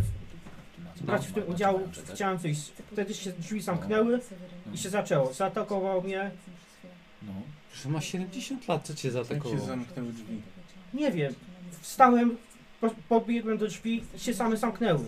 brać 1.01 1.27
w 1.27 1.33
tym 1.33 1.43
udziału, 1.49 1.79
chciałem 2.13 2.37
wyjść. 2.37 2.71
Wtedy 2.91 3.13
się 3.13 3.31
drzwi 3.31 3.61
zamknęły 3.61 4.19
i 4.73 4.77
się 4.77 4.89
zaczęło. 4.89 5.33
Zaatakował 5.33 6.01
mnie, 6.01 6.31
No. 7.21 7.33
Że 7.83 7.89
ma 7.89 8.01
70 8.01 8.67
lat, 8.67 8.87
co 8.87 8.93
cię 8.95 9.07
Jak 9.07 9.17
się 9.17 9.23
zaatakowało? 9.23 9.65
zamknęły 9.67 10.13
drzwi? 10.13 10.41
nie 10.93 11.11
wiem, 11.11 11.33
wstałem, 11.81 12.37
po, 12.81 12.89
pobiegłem 13.09 13.57
do 13.57 13.67
drzwi 13.67 14.03
i 14.15 14.19
się 14.19 14.33
same 14.33 14.57
zamknęły. 14.57 15.05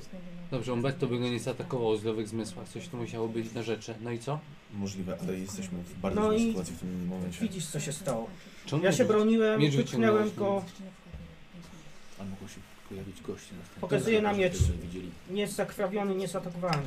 Dobrze, 0.52 0.74
Umberto 0.74 1.08
by 1.08 1.20
go 1.20 1.26
nie 1.30 1.40
zaatakował 1.40 1.90
o 1.90 1.98
zdrowych 1.98 2.28
zmysłach. 2.28 2.70
Coś 2.70 2.88
tu 2.88 2.98
musiało 2.98 3.28
być 3.28 3.54
na 3.54 3.64
rzeczy. 3.64 3.96
No 4.02 4.12
i 4.12 4.20
co? 4.20 4.40
Możliwe, 4.74 5.18
ale 5.22 5.40
jesteśmy 5.40 5.78
w 5.84 6.00
bardzo 6.00 6.22
No 6.22 6.28
złej 6.28 6.48
sytuacji 6.48 6.76
w 6.76 6.80
tym 6.80 7.08
momencie. 7.08 7.40
Widzisz 7.42 7.66
co 7.68 7.80
się 7.80 7.94
stało. 7.94 8.30
Czemu 8.66 8.84
Ja 8.84 8.92
się 8.92 9.06
broniłem, 9.06 9.62
wypchnąłem 9.72 10.32
go, 10.36 10.64
A 12.20 12.24
mogło 12.24 12.48
się 12.48 12.56
pojawić 12.90 13.22
goście 13.22 13.56
następnego. 13.56 13.82
Pokazuję 13.88 14.22
na 14.22 14.34
miecz. 14.34 14.58
Widzieli. 14.84 15.10
nie 15.32 15.42
jest 15.42 15.54
zakrwawiony, 15.56 16.16
nie 16.16 16.28
zaatakowałem 16.28 16.82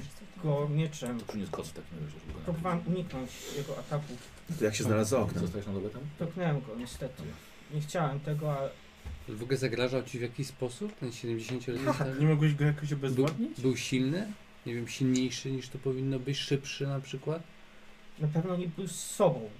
go 0.44 0.68
mieczem. 0.68 1.20
To 1.20 1.26
przyniósł 1.26 1.52
koc 1.52 1.68
w 1.68 1.72
takim 1.72 1.98
razie. 1.98 2.10
żeby 2.20 2.32
go 2.32 2.38
Próbowałem 2.44 2.80
uniknąć 2.86 3.30
jego 3.56 3.78
ataku. 3.78 4.04
To 4.58 4.64
jak 4.64 4.74
się 4.74 4.84
znalazł 4.84 5.10
za 5.10 5.18
oknem? 5.20 5.40
Zostajesz 5.42 5.66
na 5.66 5.72
dole 5.72 5.90
tam? 5.90 6.02
Dotknąłem 6.18 6.60
go 6.60 6.76
niestety. 6.78 7.22
Nie 7.74 7.80
chciałem 7.80 8.20
tego, 8.20 8.58
ale 8.58 8.70
W 9.28 9.42
ogóle 9.42 9.58
zagrażał 9.58 10.02
ci 10.02 10.18
w 10.18 10.22
jakiś 10.22 10.46
sposób 10.46 10.94
ten 11.00 11.10
70-letni 11.10 11.86
Nie 11.86 11.92
stary? 11.94 12.20
mogłeś 12.26 12.54
go 12.54 12.64
jakoś 12.64 12.88
Był, 12.88 12.98
obezwładnić? 12.98 13.60
był 13.60 13.76
silny? 13.76 14.32
Nie 14.66 14.74
wiem, 14.74 14.88
silniejszy 14.88 15.50
niż 15.50 15.68
to 15.68 15.78
powinno 15.78 16.18
być? 16.18 16.38
Szybszy 16.38 16.86
na 16.86 17.00
przykład? 17.00 17.42
na 18.18 18.28
pewno 18.28 18.56
nie 18.56 18.68
był 18.68 18.88
z 18.88 18.96
sobą. 19.00 19.50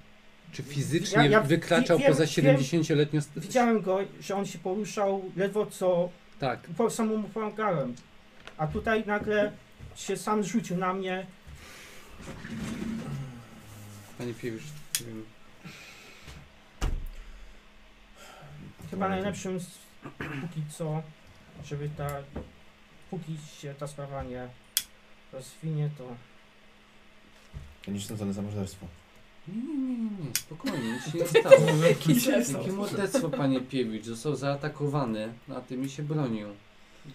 Czy 0.52 0.62
fizycznie 0.62 1.16
Ja- 1.18 1.26
ja 1.26 1.40
wykraczał 1.40 1.98
wiem- 1.98 2.08
poza 2.08 2.24
wiem- 2.42 2.56
70-letnią... 2.56 3.20
st- 3.20 3.38
Widziałem 3.40 3.80
go, 3.82 3.98
że 4.20 4.36
on 4.36 4.46
się 4.46 4.58
poruszał 4.58 5.22
ledwo 5.36 5.66
co 5.66 6.08
Tak. 6.40 6.60
po 6.76 6.90
samemu 6.90 7.28
pomagałem. 7.28 7.94
A 8.56 8.66
tutaj 8.66 9.06
nagle 9.06 9.52
się 9.94 10.16
sam 10.16 10.44
rzucił 10.44 10.76
na 10.76 10.94
mnie. 10.94 11.26
Panie 14.18 14.34
Piewisz, 14.34 14.64
nie 15.00 15.06
wiem. 15.06 15.24
Chyba 18.90 19.08
najlepszym 19.08 19.60
z, 19.60 19.78
póki 20.18 20.62
co, 20.70 21.02
żeby 21.64 21.88
ta 21.96 22.08
póki 23.10 23.38
się 23.60 23.74
ta 23.74 23.86
sprawa 23.86 24.22
nie 24.22 24.48
rozwinie, 25.32 25.90
to 25.98 26.04
Ja 27.86 27.92
nie 27.92 27.98
jestem 27.98 28.32
za 28.32 28.42
morderstwo. 28.42 28.86
Nie, 29.48 29.54
nie, 29.62 29.74
nie, 29.74 29.94
nie, 29.94 30.24
nie, 30.24 30.34
spokojnie, 30.38 30.92
nic 30.92 31.12
się 31.12 31.18
nie 31.18 31.26
stało. 31.40 32.58
Jakie 32.58 32.72
morderstwo, 32.72 33.28
panie 33.30 33.60
Piewicz? 33.60 34.04
Został 34.04 34.36
zaatakowany, 34.36 35.32
a 35.56 35.60
tym 35.60 35.80
mi 35.80 35.90
się 35.90 36.02
bronił. 36.02 36.48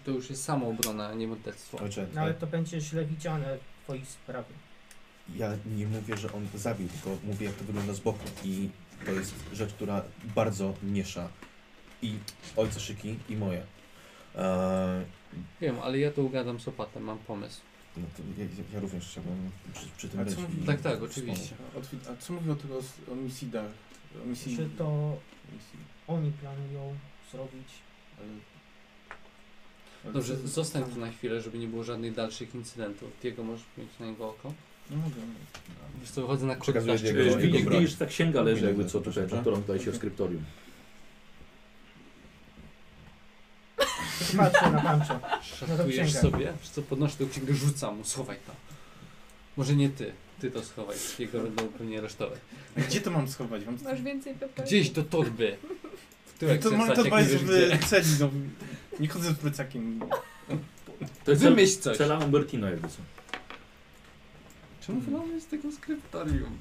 To 0.06 0.11
już 0.11 0.30
jest 0.30 0.43
samoobrona, 0.43 1.07
a 1.07 1.14
nie 1.14 1.27
morderstwo. 1.27 1.77
Ojcze, 1.80 2.07
No 2.15 2.22
ale 2.22 2.34
to 2.34 2.47
będzie 2.47 2.81
źle 2.81 3.06
widziane 3.06 3.57
w 3.57 3.84
twojej 3.84 4.06
sprawie. 4.06 4.53
ja 5.35 5.52
nie 5.77 5.88
mówię, 5.88 6.18
że 6.18 6.34
on 6.34 6.47
zabił, 6.56 6.88
tylko 6.88 7.18
mówię, 7.23 7.45
jak 7.45 7.56
to 7.56 7.64
wygląda 7.64 7.93
z 7.93 7.99
boku. 7.99 8.26
I 8.43 8.69
to 9.06 9.11
jest 9.11 9.35
rzecz, 9.53 9.73
która 9.73 10.02
bardzo 10.35 10.73
miesza 10.84 11.30
i 12.02 12.14
ojca 12.57 12.80
Szyki, 12.80 13.15
i 13.30 13.35
moje. 13.35 13.61
Eee, 14.35 15.06
Wiem, 15.61 15.76
ale 15.84 15.99
ja 15.99 16.11
to 16.11 16.22
ugadam 16.23 16.60
z 16.60 16.68
opatem, 16.68 17.03
mam 17.03 17.18
pomysł. 17.18 17.61
No 17.97 18.07
to 18.17 18.23
ja, 18.41 18.45
ja- 18.73 18.80
również 18.80 19.07
chciałbym 19.11 19.51
przy, 19.73 19.85
przy 19.97 20.09
tym 20.09 20.19
A 20.19 20.23
być. 20.23 20.35
co- 20.35 20.41
i 20.63 20.65
Tak, 20.65 20.81
tak, 20.81 21.03
oczywiście. 21.03 21.55
A, 21.76 22.11
a 22.11 22.15
co 22.15 22.34
mówi 22.34 22.49
o 22.49 22.55
tego 22.55 22.80
o 23.11 23.15
misji 23.15 23.47
Dark? 23.47 23.72
O 24.23 24.26
misji... 24.26 24.57
Czy 24.57 24.69
to 24.77 25.17
misji, 25.53 25.80
oni 26.07 26.31
planują 26.31 26.95
zrobić? 27.31 27.67
ale... 28.19 28.27
ale 30.03 30.13
Dobrze, 30.13 30.38
co- 30.41 30.47
zostań 30.47 30.84
tu 30.84 30.99
na 30.99 31.11
chwilę, 31.11 31.41
żeby 31.41 31.57
nie 31.57 31.67
było 31.67 31.84
żadnych 31.84 32.13
dalszych 32.13 32.55
incydentów. 32.55 33.09
Diego, 33.22 33.43
możesz 33.43 33.65
mieć 33.77 33.89
na 33.99 34.05
niego 34.05 34.30
oko? 34.30 34.53
No 34.89 34.97
mogę. 34.97 35.15
Wiesz 36.01 36.11
co, 36.11 36.22
wychodzę 36.22 36.45
na 36.45 36.55
korytarz. 36.55 37.01
Diego- 37.01 37.69
Widzisz, 37.72 37.95
ta 37.95 38.05
księga 38.05 38.41
leży 38.41 38.65
jakby 38.65 38.85
co 38.85 39.01
tutaj, 39.01 39.27
którą 39.41 39.61
tutaj 39.61 39.80
się 39.80 39.91
w 39.91 39.95
skryptorium. 39.95 40.43
Patrzę 44.38 44.72
na 44.72 44.82
pancho. 44.82 45.20
Szacujesz 45.44 46.10
księgę. 46.14 46.32
sobie? 46.32 46.54
Wiesz 46.60 46.70
co, 46.70 46.82
podnoszę 46.82 47.16
tę 47.18 47.26
księgę, 47.26 47.54
rzucam 47.54 47.98
mu, 47.98 48.04
schowaj 48.04 48.38
to. 48.48 48.54
Może 49.58 49.76
nie 49.76 49.90
ty, 49.90 50.14
ty 50.40 50.52
to 50.52 50.64
schowaj, 50.64 50.98
jego 51.20 51.40
będą 51.40 51.68
pewnie 51.68 52.00
aresztować. 52.00 52.40
A 52.78 52.82
Gdzie 52.82 53.02
to 53.02 53.12
mam 53.12 53.28
schować? 53.28 53.66
Mam... 53.66 53.78
Masz 53.84 54.02
więcej 54.02 54.34
pepe? 54.34 54.64
Gdzieś 54.64 54.90
do 54.90 55.04
torby. 55.04 55.58
W 56.26 56.40
tyłek 56.40 56.62
to 56.64 56.72
mam 56.72 56.92
to 56.92 57.04
żeby 57.04 57.68
gdzie. 57.68 57.88
celi, 57.88 58.08
no. 58.20 58.30
Nie 59.00 59.08
chodzę 59.08 59.32
z 59.32 59.36
plecakiem. 59.36 60.00
To 61.26 61.32
jest 61.32 61.44
cel, 61.44 61.50
Wymyśl 61.56 61.80
coś. 61.80 61.98
cela 61.98 62.18
Umbertino 62.18 62.70
jakby 62.70 62.88
co. 62.88 62.98
Czemu 64.82 65.02
wylamy 65.02 65.42
z 65.42 65.46
tego 65.46 65.72
skryptorium? 65.72 66.58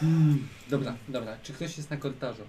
Hmm. 0.00 0.48
Dobra, 0.68 0.96
dobra. 1.08 1.36
Czy 1.42 1.52
ktoś 1.52 1.76
jest 1.76 1.90
na 1.90 1.96
korytarzu? 1.96 2.42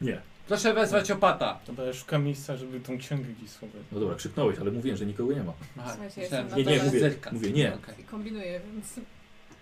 Nie. 0.00 0.20
Proszę 0.48 0.74
wezwać 0.74 1.10
opata. 1.10 1.58
Dobra, 1.66 1.84
ja 1.84 1.92
szukam 1.92 2.24
miejsca, 2.24 2.56
żeby 2.56 2.80
tą 2.80 2.98
księgę 2.98 3.24
gdzieś 3.38 3.50
schować. 3.50 3.82
No 3.92 4.00
dobra, 4.00 4.14
krzyknąłeś, 4.14 4.58
ale 4.58 4.70
mówiłem, 4.70 4.98
że 4.98 5.06
nikogo 5.06 5.32
nie 5.32 5.42
ma. 5.42 5.52
Aha, 5.78 5.90
Słuchajcie, 5.90 6.20
myślałem, 6.20 6.46
jestem 6.46 6.64
że 6.64 6.70
Nie, 6.70 6.78
nie, 6.78 6.84
mówię, 6.84 7.00
zerka. 7.00 7.30
mówię 7.32 7.50
nie. 7.52 7.74
Okej. 7.74 8.04
Kombinuję, 8.04 8.60
więc... 8.74 8.86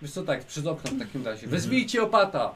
Wiesz 0.02 0.10
co, 0.12 0.22
tak, 0.22 0.44
przez 0.44 0.66
okno 0.66 0.90
w 0.90 0.98
takim 0.98 1.24
razie. 1.24 1.44
Mhm. 1.44 1.50
Wezwijcie 1.50 2.02
opata! 2.02 2.54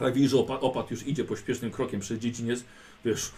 Jak 0.00 0.14
widzisz, 0.14 0.30
że 0.30 0.38
opat, 0.38 0.62
opat 0.62 0.90
już 0.90 1.06
idzie 1.06 1.24
pośpiesznym 1.24 1.70
krokiem 1.70 2.00
przez 2.00 2.18
dziedziniec, 2.18 2.64
wiesz... 3.04 3.32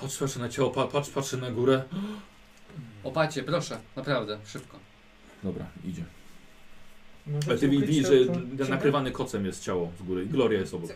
Patrz, 0.00 0.18
patrzę 0.18 0.40
na 0.40 0.48
ciało, 0.48 0.70
pa- 0.70 0.86
patrz, 0.86 1.10
patrzę 1.10 1.36
na 1.36 1.50
górę. 1.50 1.82
Opacie, 3.04 3.42
proszę, 3.42 3.78
naprawdę, 3.96 4.38
szybko. 4.46 4.78
Dobra, 5.42 5.66
idzie. 5.84 6.04
Możecie 7.26 7.50
Ale 7.50 7.58
ty 7.58 7.66
ukryć 7.66 7.80
widzisz, 7.80 8.06
że 8.06 8.26
tą 8.64 8.70
nakrywany 8.70 9.10
kocem 9.10 9.46
jest 9.46 9.62
ciało 9.64 9.92
z 10.00 10.02
góry 10.02 10.24
i 10.24 10.26
Gloria 10.26 10.60
jest 10.60 10.74
obok. 10.74 10.90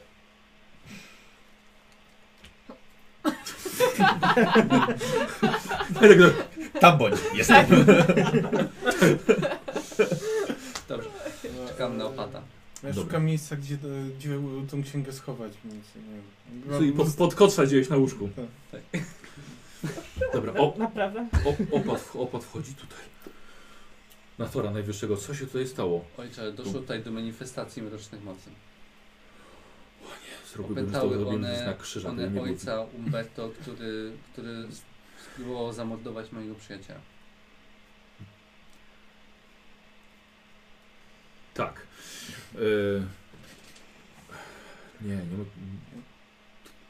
Tam 6.80 6.98
bądź, 6.98 7.14
jestem. 7.34 7.66
Dobrze, 10.88 11.08
czekam 11.68 11.96
na 11.96 12.04
opata. 12.04 12.42
Ja 12.82 12.88
Dobra. 12.88 13.04
szukam 13.04 13.24
miejsca, 13.24 13.56
gdzie, 13.56 13.78
gdzie 14.18 14.38
tą 14.70 14.82
księgę 14.82 15.12
schować. 15.12 15.52
Czyli 16.78 16.92
pod, 16.92 17.14
pod 17.14 17.34
koca 17.34 17.66
gdzieś 17.66 17.88
na 17.88 17.96
łóżku. 17.96 18.28
Tak. 18.72 18.80
Dobra, 20.32 20.52
o, 20.52 20.74
Naprawdę? 20.78 21.26
o, 21.44 21.76
opat, 21.76 22.10
opat 22.14 22.44
wchodzi 22.44 22.74
tutaj. 22.74 22.98
Na 24.38 24.46
tora 24.46 24.70
najwyższego. 24.70 25.16
Co 25.16 25.34
się 25.34 25.46
tutaj 25.46 25.66
stało? 25.66 26.04
Ojcze, 26.18 26.52
doszło 26.52 26.72
tutaj 26.72 27.02
do 27.02 27.10
manifestacji 27.10 27.82
mrocznych 27.82 28.24
mocy. 28.24 28.50
Zrobiłbym 30.52 30.88
z 30.88 30.92
zrobiłem 30.92 31.28
one- 31.28 31.58
znak 31.58 31.78
krzyża. 31.78 32.08
One 32.08 32.40
ojca 32.40 32.80
Umberto, 32.80 33.50
który, 33.62 34.12
który 34.32 34.68
spróbował 35.32 35.72
zamordować 35.72 36.32
mojego 36.32 36.54
przyjaciela. 36.54 37.00
Tak. 41.54 41.86
E, 42.54 42.58
nie, 45.00 45.16
nie. 45.16 45.36
mo- 45.38 45.44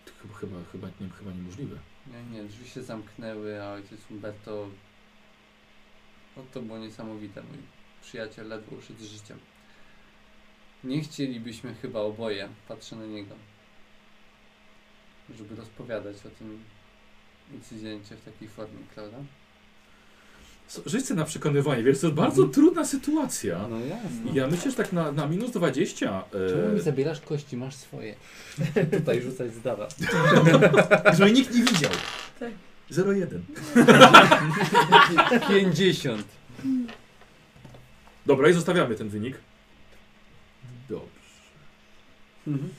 to 0.05 0.12
Chyba, 0.22 0.35
chyba, 0.35 0.56
chyba, 0.72 0.89
nie, 1.01 1.09
chyba 1.18 1.30
niemożliwe. 1.32 1.76
Nie, 2.06 2.22
nie, 2.39 2.48
drzwi 2.48 2.68
się 2.68 2.82
zamknęły, 2.82 3.62
a 3.62 3.72
ojciec 3.72 4.01
Umberto... 4.10 4.68
No 6.36 6.43
to 6.52 6.62
było 6.62 6.78
niesamowite. 6.78 7.43
Mój 7.43 7.59
przyjaciel 8.02 8.48
ledwo 8.48 8.76
uszedł 8.76 9.01
z 9.01 9.06
życiem. 9.06 9.39
Nie 10.84 11.00
chcielibyśmy 11.00 11.74
chyba 11.74 12.00
oboje, 12.00 12.48
patrzę 12.68 12.96
na 12.96 13.06
niego, 13.06 13.34
żeby 15.38 15.56
rozpowiadać 15.56 16.16
o 16.26 16.28
tym 16.38 16.59
incydencie 17.55 18.16
w 18.16 18.24
takiej 18.24 18.48
formie, 18.48 18.78
prawda? 18.94 19.16
Sobie 20.68 21.00
na 21.14 21.24
przekonywanie, 21.24 21.82
wiesz, 21.82 22.00
to 22.00 22.06
jest 22.06 22.16
bardzo 22.16 22.44
trudna 22.48 22.84
sytuacja. 22.84 23.68
No 23.68 23.80
jasne. 23.80 24.30
I 24.32 24.34
Ja 24.34 24.46
myślę, 24.46 24.70
że 24.70 24.76
tak 24.76 24.92
na, 24.92 25.12
na 25.12 25.26
minus 25.26 25.50
20. 25.50 26.24
Czemu 26.48 26.72
mi 26.72 26.78
E, 26.78 26.82
zabierasz 26.82 27.20
kości? 27.20 27.56
Masz 27.56 27.74
swoje. 27.74 28.14
Tutaj 28.98 29.22
rzucać 29.22 29.55
zdawa. 29.55 29.88
żeby 31.18 31.32
nikt 31.32 31.55
nie 31.55 31.62
widział. 31.62 31.90
Tak. 32.40 32.50
0,1. 32.90 33.40
50. 35.48 36.24
Dobra, 38.26 38.48
i 38.48 38.52
zostawiamy 38.52 38.94
ten 38.94 39.09
wynik. 39.09 39.36
Mhm. 42.49 42.70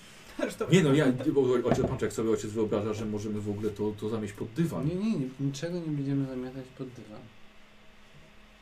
Nie 0.71 0.83
no, 0.83 0.93
ja, 0.93 1.05
bo 1.33 1.41
ojciec 1.41 1.87
Panczek 1.87 2.13
sobie 2.13 2.29
ojciec 2.29 2.51
wyobraża, 2.51 2.93
że 2.93 3.05
możemy 3.05 3.41
w 3.41 3.49
ogóle 3.49 3.69
to, 3.69 3.91
to 3.99 4.09
zamieść 4.09 4.33
pod 4.33 4.47
dywan. 4.53 4.87
Nie, 4.87 4.95
nie, 4.95 5.11
nie, 5.19 5.27
niczego 5.39 5.79
nie 5.79 5.87
będziemy 5.91 6.27
zamiatać 6.27 6.65
pod 6.77 6.87
dywan. 6.89 7.21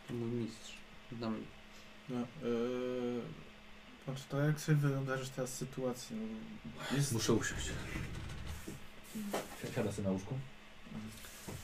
To 0.07 0.13
mój 0.13 0.29
mistrz. 0.29 0.73
Znam. 1.17 1.35
No, 2.09 2.15
yy, 2.19 3.21
patrz, 4.05 4.21
to 4.29 4.39
jak 4.41 4.59
sobie 4.59 4.77
wyobrażasz 4.77 5.29
teraz 5.29 5.53
sytuację? 5.53 6.17
No, 6.65 6.97
jest... 6.97 7.13
Muszę 7.13 7.33
usiąść. 7.33 7.69
Siada 9.75 9.91
sobie 9.91 10.07
na 10.07 10.11
łóżku, 10.13 10.33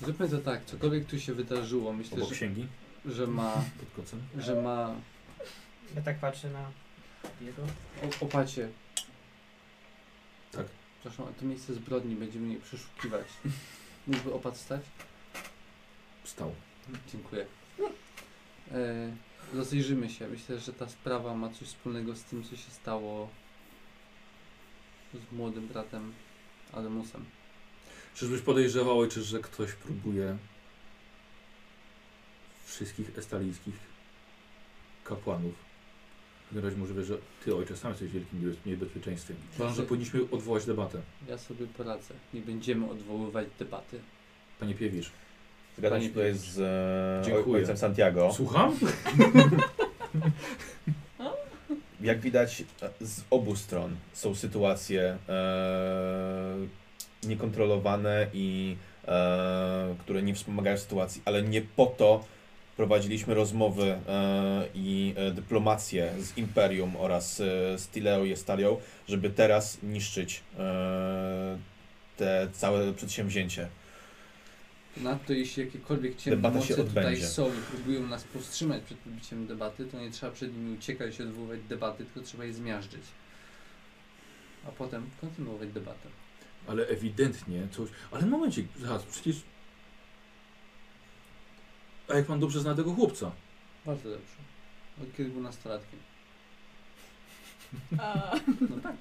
Zróbmy 0.01 0.29
to 0.29 0.37
tak, 0.37 0.65
cokolwiek 0.65 1.05
tu 1.05 1.19
się 1.19 1.33
wydarzyło, 1.33 1.93
myślę, 1.93 2.17
obok 2.17 2.29
że, 2.29 2.35
księgi, 2.35 2.67
że 3.05 3.27
ma, 3.27 3.51
pod 3.53 3.91
kocem. 3.95 4.19
że 4.39 4.61
ma 4.61 4.95
Ja 5.95 6.01
tak 6.01 6.19
patrzę 6.19 6.49
na 6.49 6.71
jego. 7.41 7.61
o, 8.03 8.25
opacie. 8.25 8.69
Tak. 10.55 10.65
Przepraszam, 10.99 11.33
a 11.35 11.39
to 11.39 11.45
miejsce 11.45 11.73
zbrodni, 11.73 12.15
będziemy 12.15 12.53
je 12.53 12.59
przeszukiwać. 12.59 13.27
Mógłby 14.07 14.33
opat 14.33 14.57
stać? 14.57 14.81
Wstał. 16.23 16.55
Dziękuję. 17.11 17.45
E, 18.71 19.11
rozejrzymy 19.53 20.09
się. 20.09 20.27
Myślę, 20.27 20.59
że 20.59 20.73
ta 20.73 20.89
sprawa 20.89 21.35
ma 21.35 21.49
coś 21.49 21.67
wspólnego 21.67 22.15
z 22.15 22.23
tym, 22.23 22.43
co 22.43 22.55
się 22.55 22.71
stało 22.71 23.29
z 25.13 25.35
młodym 25.35 25.67
bratem 25.67 26.13
Ademusem. 26.71 27.25
Czyżbyś 28.15 28.41
podejrzewał, 28.41 28.99
ojcze, 28.99 29.21
że 29.21 29.39
ktoś 29.39 29.73
próbuje 29.73 30.37
wszystkich 32.65 33.17
estalijskich 33.17 33.75
kapłanów. 35.03 35.72
Razie 36.61 36.77
możliwe, 36.77 37.03
że 37.03 37.17
ty, 37.45 37.55
ojcze, 37.55 37.77
sam 37.77 37.91
jesteś 37.91 38.11
wielkim 38.11 38.41
niebez- 38.41 38.65
niebezpieczeństwem. 38.65 39.37
Uważam, 39.55 39.75
że 39.75 39.83
powinniśmy 39.83 40.21
odwołać 40.31 40.65
debatę. 40.65 41.01
Ja 41.29 41.37
sobie 41.37 41.67
poradzę. 41.67 42.13
Nie 42.33 42.41
będziemy 42.41 42.89
odwoływać 42.89 43.47
debaty. 43.59 43.99
Panie 44.59 44.75
Piewicz. 44.75 45.11
Zgadzam 45.77 46.01
się 46.01 46.09
tutaj 46.09 46.33
z 46.33 46.59
e, 46.59 47.21
Dziękuję. 47.25 47.55
ojcem 47.57 47.77
Santiago. 47.77 48.31
Słucham? 48.33 48.75
Jak 52.01 52.19
widać, 52.19 52.63
z 53.01 53.21
obu 53.29 53.55
stron 53.55 53.95
są 54.13 54.35
sytuacje 54.35 55.17
e, 55.29 56.55
niekontrolowane 57.23 58.27
i 58.33 58.75
e, 59.07 59.95
które 59.99 60.23
nie 60.23 60.33
wspomagają 60.35 60.77
sytuacji, 60.77 61.21
ale 61.25 61.43
nie 61.43 61.61
po 61.61 61.85
to 61.85 62.25
prowadziliśmy 62.77 63.33
rozmowy 63.33 63.83
e, 63.83 64.67
i 64.75 65.13
e, 65.17 65.31
dyplomację 65.31 66.13
z 66.19 66.37
Imperium 66.37 66.95
oraz 66.95 67.39
e, 67.39 67.43
z 67.77 67.87
Tileą 67.87 68.23
i 68.23 68.31
Estalią, 68.31 68.77
żeby 69.07 69.29
teraz 69.29 69.77
niszczyć 69.83 70.43
te 72.17 72.47
całe 72.53 72.93
przedsięwzięcie. 72.93 73.67
Nadto 74.97 75.33
jeśli 75.33 75.65
jakiekolwiek 75.65 76.15
ciemne 76.15 76.37
Debata 76.37 76.55
moce 76.55 76.67
się 76.67 76.75
tutaj 76.75 77.21
są 77.21 77.47
i 77.47 77.75
próbują 77.75 78.07
nas 78.07 78.23
powstrzymać 78.23 78.83
przed 78.83 78.97
odbiciem 79.07 79.47
debaty, 79.47 79.85
to 79.85 79.99
nie 79.99 80.11
trzeba 80.11 80.31
przed 80.31 80.57
nimi 80.57 80.77
uciekać 80.77 81.19
i 81.19 81.23
odwoływać 81.23 81.59
debaty, 81.69 82.05
tylko 82.05 82.27
trzeba 82.27 82.45
je 82.45 82.53
zmiażdżyć. 82.53 83.01
A 84.67 84.71
potem 84.71 85.09
kontynuować 85.21 85.69
debatę. 85.69 86.09
Ale 86.67 86.87
ewidentnie 86.87 87.67
coś... 87.71 87.89
Ale 88.11 88.25
momencik, 88.25 88.67
zaraz, 88.79 89.03
przecież... 89.03 89.41
A 92.09 92.13
jak 92.15 92.25
pan 92.25 92.39
dobrze 92.39 92.59
zna 92.61 92.75
tego 92.75 92.93
chłopca? 92.93 93.31
Bardzo 93.85 94.09
dobrze. 94.09 94.35
Od 95.03 95.15
kiedy 95.17 95.29
był 95.29 95.41
nastolatkiem. 95.41 95.99
A, 97.99 98.31
No 98.69 98.77
tak. 98.83 98.95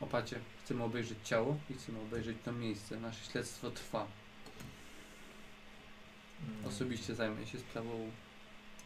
Opacie, 0.00 0.40
chcemy 0.64 0.82
obejrzeć 0.84 1.18
ciało 1.24 1.56
i 1.70 1.74
chcemy 1.74 2.00
obejrzeć 2.00 2.36
to 2.44 2.52
miejsce. 2.52 3.00
Nasze 3.00 3.30
śledztwo 3.30 3.70
trwa. 3.70 4.06
Osobiście 6.66 7.14
zajmę 7.14 7.46
się 7.46 7.58
sprawą 7.58 8.10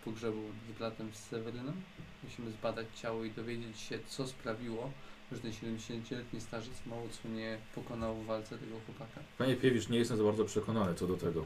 pogrzebu 0.04 0.42
z 0.68 0.78
bratem 0.78 1.14
z 1.14 1.18
Sewerynem. 1.18 1.82
Musimy 2.24 2.50
zbadać 2.50 2.86
ciało 2.94 3.24
i 3.24 3.30
dowiedzieć 3.30 3.80
się, 3.80 3.98
co 4.08 4.26
sprawiło, 4.26 4.92
że 5.32 5.38
ten 5.38 5.50
70-letni 5.50 6.40
starzec 6.40 6.86
mało 6.86 7.02
co 7.22 7.28
nie 7.28 7.58
pokonał 7.74 8.14
w 8.14 8.26
walce 8.26 8.58
tego 8.58 8.76
chłopaka. 8.86 9.20
Panie 9.38 9.56
Piewicz, 9.56 9.88
nie 9.88 9.98
jestem 9.98 10.16
za 10.16 10.24
bardzo 10.24 10.44
przekonany 10.44 10.94
co 10.94 11.06
do 11.06 11.16
tego. 11.16 11.44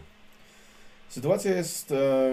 Sytuacja 1.08 1.56
jest 1.56 1.92
e, 1.92 2.30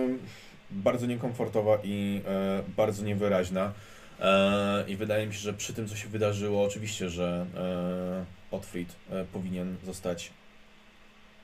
bardzo 0.72 1.06
niekomfortowa 1.06 1.78
i 1.84 2.22
e, 2.26 2.64
bardzo 2.78 3.04
niewyraźna. 3.04 3.74
E, 4.20 4.86
I 4.88 4.96
wydaje 4.96 5.28
mi 5.28 5.34
się, 5.34 5.40
że 5.40 5.54
przy 5.54 5.74
tym, 5.74 5.88
co 5.88 5.96
się 5.96 6.10
wydarzyło, 6.10 6.64
oczywiście, 6.64 7.10
że 7.10 7.46
e, 7.56 8.26
Otfried 8.56 8.96
e, 9.10 9.26
powinien 9.26 9.76
zostać 9.86 10.32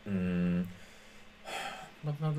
mm, 0.08 0.68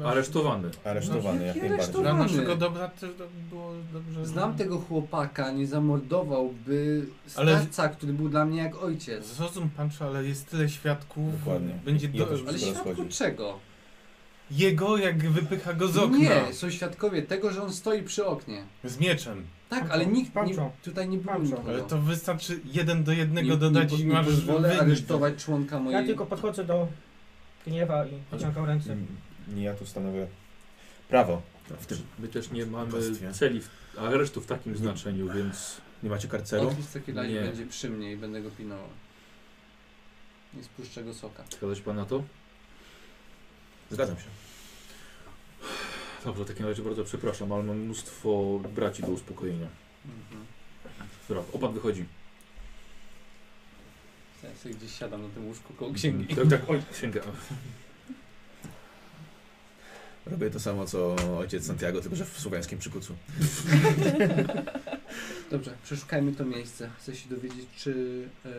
Aresztowany. 0.05 0.70
aresztowany 0.85 1.39
No, 1.41 1.47
jak 1.47 1.57
jaki 1.57 1.69
najbardziej. 1.69 1.93
Dla 2.03 2.11
aresztowany? 2.11 2.32
naszego 2.32 2.57
dobra 2.57 2.89
też 2.89 3.11
do- 3.19 3.28
było 3.51 3.73
dobrze. 3.93 4.27
Znam 4.27 4.55
tego 4.57 4.78
chłopaka, 4.78 5.51
nie 5.53 5.66
zamordowałby 5.66 7.07
Ale- 7.36 7.59
starca, 7.59 7.89
który 7.89 8.12
był 8.12 8.28
dla 8.28 8.45
mnie 8.45 8.59
jak 8.62 8.82
ojciec. 8.82 9.27
Zrozum 9.27 9.70
pan, 9.70 9.91
czy 9.91 10.05
ale 10.05 10.24
jest 10.24 10.51
tyle 10.51 10.69
świadków. 10.69 11.39
Dokładnie. 11.39 11.74
Będzie 11.85 12.09
do... 12.09 12.27
Ale 12.27 12.36
Wszystko 12.36 12.59
świadku 12.59 12.89
rozchodzi. 12.89 13.11
czego? 13.11 13.59
Jego, 14.51 14.97
jak 14.97 15.31
wypycha 15.31 15.73
go 15.73 15.89
z 15.89 15.97
okna. 15.99 16.19
Nie, 16.19 16.53
są 16.53 16.70
świadkowie 16.70 17.23
tego, 17.23 17.51
że 17.53 17.62
on 17.62 17.73
stoi 17.73 18.03
przy 18.03 18.27
oknie. 18.27 18.62
Z 18.85 18.99
mieczem. 18.99 19.45
Tak, 19.69 19.91
ale 19.91 20.07
nikt 20.07 20.28
nie, 20.28 20.35
Pancho. 20.43 20.70
tutaj 20.82 21.09
nie 21.09 21.19
było 21.19 21.35
Pancho. 21.35 21.51
nikogo. 21.51 21.69
Ale 21.70 21.82
to 21.82 21.99
wystarczy 21.99 22.61
jeden 22.65 23.05
do 23.05 23.12
jednego 23.12 23.49
nie, 23.49 23.57
dodać 23.57 23.93
nie, 23.93 23.99
i 23.99 24.07
nie 24.07 24.12
masz 24.12 24.27
pozwolę 24.27 24.69
wynik. 24.69 24.82
aresztować 24.82 25.45
członka 25.45 25.78
mojej... 25.81 26.01
Ja 26.01 26.07
tylko 26.07 26.27
podchodzę 26.27 26.65
do 26.65 26.89
gniewa 27.66 28.07
i 28.07 28.11
wyciągam 28.32 28.65
ręce. 28.65 28.97
Nie 29.49 29.62
ja 29.62 29.75
tu 29.75 29.87
stanowię 29.87 30.27
prawo 31.09 31.43
w 31.81 31.87
tym. 31.87 31.99
My 32.19 32.29
też 32.29 32.51
nie 32.51 32.66
mamy 32.66 32.93
celi, 33.33 33.61
w, 33.61 33.99
aresztu 33.99 34.41
w 34.41 34.47
takim 34.47 34.77
znaczeniu, 34.77 35.33
więc... 35.33 35.81
Nie 36.03 36.11
macie 36.11 36.29
karceru? 36.29 36.69
Otwórz 36.69 36.85
w 36.85 36.93
takim 36.93 37.16
razie 37.16 37.33
Nie. 37.33 37.41
będzie 37.41 37.66
przy 37.66 37.91
mnie 37.91 38.12
i 38.12 38.16
będę 38.16 38.43
go 38.43 38.51
pilnował. 38.51 38.89
Nie 40.55 40.65
spuszczę 40.65 41.05
go 41.05 41.15
soka. 41.15 41.45
Zgadza 41.51 41.75
się 41.75 41.83
pan 41.83 41.97
na 41.97 42.07
to? 42.07 42.23
Zgadzam 43.91 44.16
się. 44.16 44.25
Dobrze, 46.25 46.45
w 46.45 46.49
takim 46.49 46.66
razie 46.66 46.83
bardzo 46.83 47.05
przepraszam, 47.05 47.53
ale 47.53 47.62
mam 47.62 47.77
mnóstwo 47.79 48.61
braci 48.75 49.03
do 49.03 49.09
uspokojenia. 49.09 49.69
Mhm. 50.05 50.47
Dobra, 51.29 51.45
opat 51.53 51.73
wychodzi. 51.73 52.05
Ja 54.43 54.57
sobie 54.57 54.75
gdzieś 54.75 54.99
siadam 54.99 55.23
na 55.23 55.29
tym 55.29 55.47
łóżku 55.47 55.73
koło 55.73 55.93
księgi. 55.93 56.37
Tak, 56.37 56.49
tak, 56.49 56.71
oj, 56.71 56.83
sięga. 57.01 57.21
Robię 60.27 60.51
to 60.51 60.61
samo, 60.61 60.87
co 60.87 61.17
ojciec 61.39 61.67
Santiago, 61.67 62.01
tylko 62.01 62.17
że 62.17 62.25
w 62.25 62.41
słowiańskim 62.41 62.79
przykucu. 62.79 63.15
Dobrze, 65.51 65.77
przeszukajmy 65.85 66.33
to 66.33 66.45
miejsce. 66.45 66.91
Chcę 66.99 67.17
się 67.17 67.29
dowiedzieć, 67.29 67.67
czy... 67.77 67.91
em, 68.45 68.53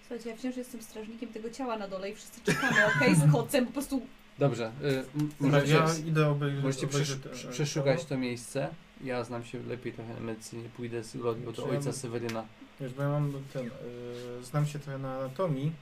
słuchajcie, 0.00 0.30
ja 0.30 0.36
wciąż 0.36 0.56
jestem 0.56 0.82
strażnikiem 0.82 1.28
tego 1.32 1.50
ciała 1.50 1.78
na 1.78 1.88
dole 1.88 2.10
i 2.10 2.14
wszyscy 2.14 2.40
czekamy, 2.44 2.76
okej, 2.96 3.14
z 3.14 3.32
kocem, 3.32 3.66
po 3.66 3.72
prostu 3.72 4.02
Dobrze, 4.38 4.72
y, 4.84 5.04
Dobra, 5.40 5.42
możecie, 5.58 5.72
ja 5.72 5.86
idę 6.06 6.28
obejrzeć. 6.28 6.64
możecie 6.64 6.86
obejrzeć, 6.86 7.18
przesz- 7.18 7.26
e, 7.26 7.30
prze- 7.34 7.48
przeszukać 7.48 8.04
to 8.04 8.18
miejsce. 8.18 8.68
Ja 9.04 9.24
znam 9.24 9.44
się 9.44 9.62
lepiej 9.62 9.92
trochę 9.92 10.14
na 10.14 10.20
medycynie. 10.20 10.68
Pójdę 10.76 11.04
z 11.04 11.16
Glorią 11.16 11.52
do 11.52 11.62
ja 11.62 11.68
ojca 11.72 11.92
Seweryna. 11.92 12.44
Wiesz, 12.80 12.92
bo 12.94 13.02
ja 13.02 13.08
mam 13.08 13.32
ten, 13.52 13.66
y, 13.66 13.70
znam 14.44 14.66
się 14.66 14.78
trochę 14.78 14.98
na 14.98 15.18
anatomii, 15.18 15.72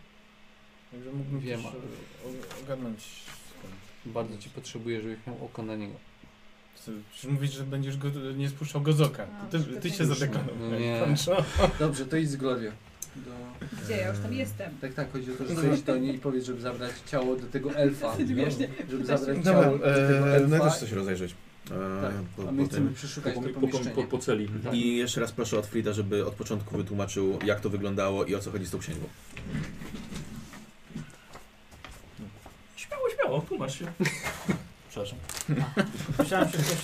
także 0.92 1.12
mógłbym 1.12 1.40
Wiem, 1.40 1.62
też 1.62 1.72
o- 1.72 2.62
ogarnąć. 2.64 3.04
Bardzo 4.06 4.38
cię 4.38 4.50
potrzebuję, 4.54 5.02
żebyś 5.02 5.18
miał 5.26 5.44
oko 5.44 5.62
na 5.62 5.76
niego. 5.76 5.94
Przecież 7.12 7.30
mówisz, 7.30 7.52
że 7.52 7.64
będziesz 7.64 7.96
go, 7.96 8.08
nie 8.36 8.48
spuszczał 8.48 8.80
go 8.80 8.92
z 8.92 9.00
oka. 9.00 9.26
To 9.50 9.58
ty, 9.58 9.64
ty 9.64 9.90
to 9.90 9.96
się 9.96 10.04
nie 10.04 10.14
zadekonowałeś. 10.14 10.80
Nie. 10.80 11.02
Dobrze, 11.78 12.06
to 12.06 12.16
idź 12.16 12.30
z 12.30 12.36
Glorią. 12.36 12.70
Do... 13.16 13.30
gdzie 13.84 13.96
ja 13.96 14.08
już 14.08 14.18
tam 14.18 14.34
jestem. 14.34 14.70
Tak, 14.80 14.94
tak, 14.94 15.12
chodzi 15.12 15.32
o 15.32 15.34
to, 15.34 15.46
że 15.46 15.54
zejść 15.54 15.82
do 15.82 15.96
niej 15.96 16.14
i 16.14 16.18
powiedz, 16.18 16.44
żeby 16.44 16.60
zabrać 16.60 16.92
ciało 17.06 17.36
do 17.36 17.46
tego 17.46 17.74
elfa. 17.76 18.16
Śmiesznie. 18.34 18.68
Żeby 18.90 19.04
zabrać 19.04 19.38
Dobra, 19.38 19.52
ciało 19.52 19.78
do 19.78 19.84
tego 19.84 20.18
e, 20.18 20.20
no 20.20 20.26
ja 20.26 20.34
elfa. 20.34 20.64
też 20.64 20.74
chcę 20.74 20.88
się 20.88 20.96
rozejrzeć. 20.96 21.34
E, 21.66 22.02
Tak, 22.02 22.12
po, 22.36 22.48
a 22.48 22.52
my 22.52 22.62
po 22.62 22.68
chcemy 22.68 22.92
przeszukać 22.92 23.34
Po, 23.34 23.42
to 23.42 23.48
po, 23.48 23.68
po, 23.68 23.78
po, 23.78 24.02
po 24.04 24.18
celi. 24.18 24.48
Tak. 24.64 24.74
I 24.74 24.96
jeszcze 24.96 25.20
raz 25.20 25.32
proszę 25.32 25.58
od 25.58 25.66
Frida, 25.66 25.92
żeby 25.92 26.26
od 26.26 26.34
początku 26.34 26.76
wytłumaczył, 26.76 27.38
jak 27.44 27.60
to 27.60 27.70
wyglądało 27.70 28.24
i 28.24 28.34
o 28.34 28.38
co 28.38 28.50
chodzi 28.50 28.66
z 28.66 28.70
tą 28.70 28.78
księgą. 28.78 29.06
Śmiało, 32.86 33.10
śmiało, 33.10 33.40
tłumacz 33.40 33.78
się. 33.78 33.92
Przepraszam. 34.90 35.18
Myślałem, 36.18 36.48
że 36.48 36.58
ktoś 36.58 36.76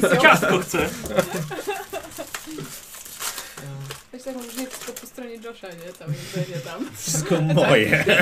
chce... 0.00 0.18
Ciastko 0.18 0.58
chcę! 0.58 0.88
Weź 4.12 4.22
taką 4.22 4.42
różnicę 4.42 4.70
tylko 4.78 4.92
po 5.00 5.06
stronie 5.06 5.34
Josha, 5.34 5.68
nie? 5.68 5.92
Całe 5.92 6.12
jedzenie 6.12 6.60
tam. 6.60 6.90
Wszystko 6.96 7.40
moje. 7.40 8.04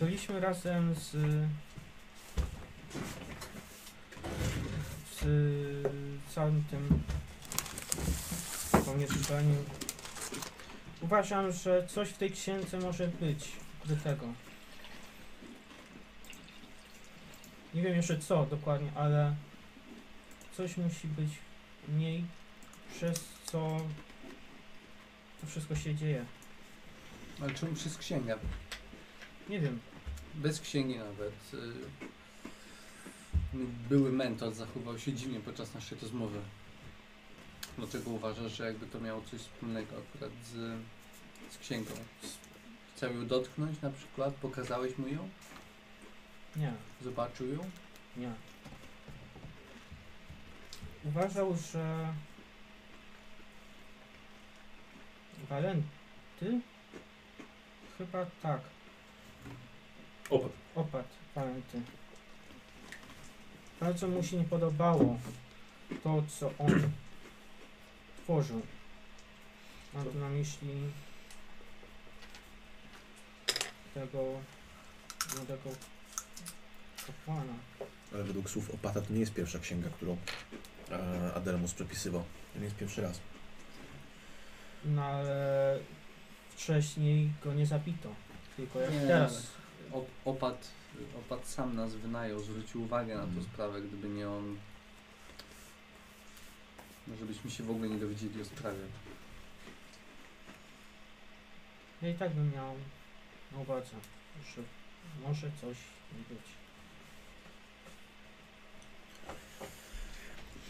Byliśmy 0.00 0.40
razem 0.40 0.94
z... 0.94 1.10
z 5.20 5.24
całym 6.34 6.64
tym 6.70 7.02
pomieszczaniem. 8.84 9.64
Uważam, 11.00 11.52
że 11.52 11.86
coś 11.88 12.08
w 12.08 12.18
tej 12.18 12.30
księdze 12.30 12.78
może 12.78 13.08
być 13.08 13.52
ukrytego. 13.84 14.26
Nie 17.74 17.82
wiem 17.82 17.96
jeszcze 17.96 18.18
co 18.18 18.46
dokładnie, 18.46 18.92
ale 18.94 19.34
coś 20.56 20.76
musi 20.76 21.08
być 21.08 21.28
w 21.88 21.96
niej, 21.98 22.24
przez 22.94 23.24
co 23.44 23.80
to 25.40 25.46
wszystko 25.46 25.76
się 25.76 25.94
dzieje. 25.94 26.24
Ale 27.40 27.54
czemu 27.54 27.74
przez 27.74 27.98
księgę? 27.98 28.38
Nie 29.48 29.60
wiem. 29.60 29.80
Bez 30.34 30.60
księgi 30.60 30.98
nawet. 30.98 31.54
y, 31.54 31.72
Były 33.88 34.12
mentor 34.12 34.54
zachował 34.54 34.98
się 34.98 35.12
dziwnie 35.12 35.40
podczas 35.40 35.74
naszej 35.74 35.98
rozmowy. 35.98 36.38
Dlaczego 37.78 38.10
uważasz, 38.10 38.52
że 38.56 38.66
jakby 38.66 38.86
to 38.86 39.00
miało 39.00 39.22
coś 39.30 39.40
wspólnego 39.40 39.96
akurat 39.98 40.30
z, 40.44 40.54
z 41.54 41.58
księgą? 41.58 41.90
Chciał 43.02 43.14
ją 43.14 43.26
dotknąć 43.26 43.80
na 43.80 43.90
przykład? 43.90 44.34
Pokazałeś 44.34 44.98
mu 44.98 45.08
ją? 45.08 45.28
Nie. 46.56 46.72
Zobaczył 47.00 47.48
ją? 47.48 47.70
Nie. 48.16 48.32
Uważał, 51.04 51.56
że 51.72 52.14
Walenty? 55.48 56.60
Chyba 57.98 58.26
tak. 58.42 58.60
Opat. 60.30 60.52
Opat 60.74 61.06
Walenty. 61.34 61.82
Bardzo 63.80 64.08
mu 64.08 64.22
się 64.22 64.36
nie 64.36 64.44
podobało 64.44 65.18
to, 66.02 66.22
co 66.28 66.52
on 66.58 66.90
tworzył. 68.22 68.62
Mam 69.94 70.04
tu 70.04 70.18
na 70.18 70.28
myśli 70.28 70.68
tego 73.94 74.40
młodego 75.36 75.70
kapłana. 77.06 77.52
Ale 78.14 78.24
według 78.24 78.50
słów 78.50 78.70
Opata 78.70 79.00
to 79.00 79.12
nie 79.12 79.20
jest 79.20 79.34
pierwsza 79.34 79.58
księga, 79.58 79.88
którą 79.90 80.16
e, 80.90 81.34
Adelmus 81.34 81.74
przepisywał. 81.74 82.24
To 82.52 82.58
nie 82.58 82.64
jest 82.64 82.76
pierwszy 82.76 83.02
raz. 83.02 83.20
No 84.84 85.04
ale 85.04 85.78
wcześniej 86.50 87.30
go 87.44 87.54
nie 87.54 87.66
zabito. 87.66 88.14
Tylko 88.56 88.80
jak 88.80 88.92
Nie, 88.92 89.00
teraz. 89.00 89.46
Op, 89.92 90.06
opat, 90.24 90.68
opat 91.18 91.46
sam 91.48 91.76
nas 91.76 91.94
wynajął, 91.94 92.40
zwrócił 92.40 92.82
uwagę 92.82 93.14
na 93.14 93.20
tę 93.22 93.26
Mhm. 93.26 93.46
sprawę, 93.46 93.82
gdyby 93.82 94.08
nie 94.08 94.28
on. 94.28 94.56
Może 97.08 97.24
byśmy 97.24 97.50
się 97.50 97.64
w 97.64 97.70
ogóle 97.70 97.88
nie 97.88 97.98
dowiedzieli 97.98 98.42
o 98.42 98.44
sprawie. 98.44 98.78
Ja 102.02 102.08
i 102.10 102.14
tak 102.14 102.34
bym 102.34 102.52
miał 102.54 102.74
na 103.52 103.58
uwadze, 103.58 103.90
że 104.56 104.62
może 105.22 105.50
coś 105.60 105.76
być. 106.28 106.38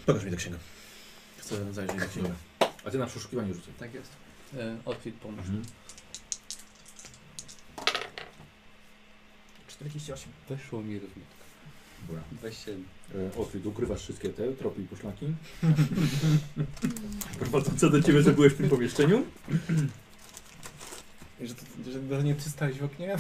Pokaż 0.07 0.25
mi 0.25 0.31
tę 0.31 0.37
księgę. 0.37 0.59
Chcę 1.39 1.73
zajrzeć 1.73 1.97
księgę. 2.11 2.35
A 2.85 2.91
ty 2.91 2.99
na 2.99 3.07
przeszukiwanie 3.07 3.55
rzucaj. 3.55 3.73
Tak 3.79 3.95
jest. 3.95 4.11
E, 4.55 4.77
Otwit 4.85 5.15
pomóż. 5.15 5.39
Mhm. 5.39 5.63
48. 9.69 10.33
Weszło 10.49 10.83
mi 10.83 10.99
równo. 10.99 11.23
Dobra. 12.09 12.23
27. 12.33 12.85
E, 13.15 13.39
Otwit, 13.41 13.67
ukrywasz 13.67 14.01
wszystkie 14.01 14.29
te 14.29 14.53
tropy 14.53 14.83
i 14.83 14.85
poszlaki. 14.85 15.27
Prowadzące 17.39 17.91
do 17.91 18.03
ciebie, 18.03 18.23
że 18.23 18.33
byłeś 18.33 18.53
w 18.53 18.57
tym 18.57 18.69
pomieszczeniu. 18.69 19.25
Że, 21.43 21.55
to, 21.55 21.91
że 21.91 22.01
go 22.01 22.23
nie 22.23 22.35
przystałeś 22.35 22.79
w 22.79 22.85
oknie? 22.85 23.17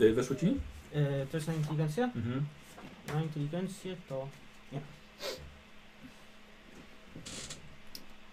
E, 0.00 0.12
Weszło 0.12 0.36
ci? 0.36 0.46
E, 0.92 1.26
to 1.26 1.36
jest 1.36 1.48
na 1.48 1.54
inteligencję? 1.54 2.04
Mhm. 2.04 2.44
Na 3.14 3.22
inteligencję 3.22 3.96
to 4.08 4.28
nie. 4.72 4.80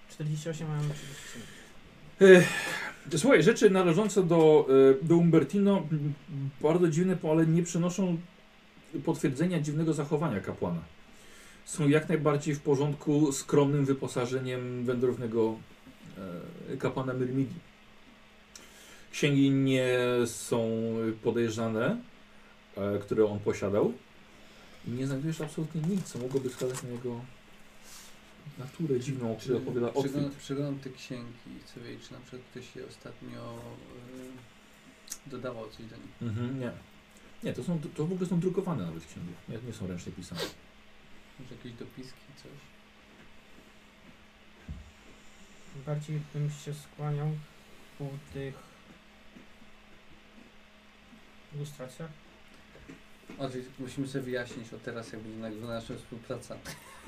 48 0.09 0.67
mam 0.67 0.79
37. 0.79 1.41
E, 2.21 3.17
Słuchaj, 3.17 3.43
rzeczy 3.43 3.69
należące 3.69 4.23
do, 4.23 4.67
e, 5.01 5.05
do 5.05 5.17
Umbertino 5.17 5.77
m, 5.91 6.13
bardzo 6.61 6.87
dziwne, 6.87 7.17
ale 7.31 7.45
nie 7.47 7.63
przynoszą 7.63 8.17
potwierdzenia 9.05 9.59
dziwnego 9.61 9.93
zachowania 9.93 10.39
kapłana. 10.39 10.81
Są 11.65 11.87
jak 11.87 12.09
najbardziej 12.09 12.55
w 12.55 12.59
porządku 12.61 13.31
skromnym 13.31 13.85
wyposażeniem 13.85 14.85
wędrownego 14.85 15.55
e, 16.73 16.77
kapłana 16.77 17.13
Myrmidii. 17.13 17.66
Księgi 19.17 19.51
nie 19.51 19.97
są 20.25 20.69
podejrzane, 21.23 21.97
e, 22.77 22.99
które 22.99 23.25
on 23.25 23.39
posiadał. 23.39 23.93
I 24.87 24.91
nie 24.91 25.07
znajdujesz 25.07 25.41
absolutnie 25.41 25.81
nic, 25.81 26.03
co 26.03 26.19
mogłoby 26.19 26.49
wskazać 26.49 26.83
na 26.83 26.89
jego 26.89 27.21
naturę 28.57 28.99
dziwną, 28.99 29.33
o 29.33 29.35
której 29.35 29.57
opowiada 29.57 29.87
Otwit. 29.87 30.03
Przeglądam, 30.03 30.39
przeglądam 30.39 30.79
te 30.79 30.89
księgi 30.89 31.49
i 31.57 31.63
chcę 31.63 31.79
wiedzieć, 31.79 32.07
czy 32.07 32.13
na 32.13 32.19
przykład 32.19 32.41
ktoś 32.51 32.73
się 32.73 32.87
ostatnio 32.89 33.59
y, 35.27 35.29
dodawał 35.29 35.69
coś 35.69 35.85
do 35.85 35.95
nich. 35.95 36.21
Mhm, 36.21 36.59
nie. 36.59 36.71
Nie, 37.43 37.53
to, 37.53 37.63
są, 37.63 37.79
to 37.95 38.07
w 38.07 38.11
ogóle 38.11 38.29
są 38.29 38.39
drukowane 38.39 38.85
nawet 38.85 39.05
księgi. 39.05 39.33
Nie, 39.49 39.57
nie 39.67 39.73
są 39.73 39.87
ręcznie 39.87 40.11
pisane. 40.11 40.41
Może 41.39 41.55
jakieś 41.55 41.73
dopiski, 41.73 42.19
coś. 42.43 42.51
Bardziej 45.85 46.19
bym 46.33 46.49
się 46.51 46.73
skłaniał 46.73 47.27
ku 47.97 48.09
tych 48.33 48.67
ilustracjach. 51.55 52.09
Oczywiście 53.37 53.71
musimy 53.79 54.07
sobie 54.07 54.23
wyjaśnić 54.23 54.73
od 54.73 54.83
teraz, 54.83 55.11
jak 55.13 55.21
będzie 55.21 55.39
nagrywana 55.39 55.73
nasza 55.73 55.95
współpraca. 55.95 56.57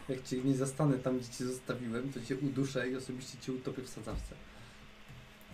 Jak 0.09 0.23
cię 0.23 0.37
nie 0.37 0.55
zastanę 0.55 0.97
tam, 0.97 1.19
gdzie 1.19 1.29
cię 1.29 1.45
zostawiłem, 1.45 2.13
to 2.13 2.21
cię 2.21 2.37
uduszę 2.37 2.89
i 2.89 2.95
osobiście 2.95 3.37
cię 3.37 3.53
utopię 3.53 3.81
w 3.81 3.89
sadzawce. 3.89 4.35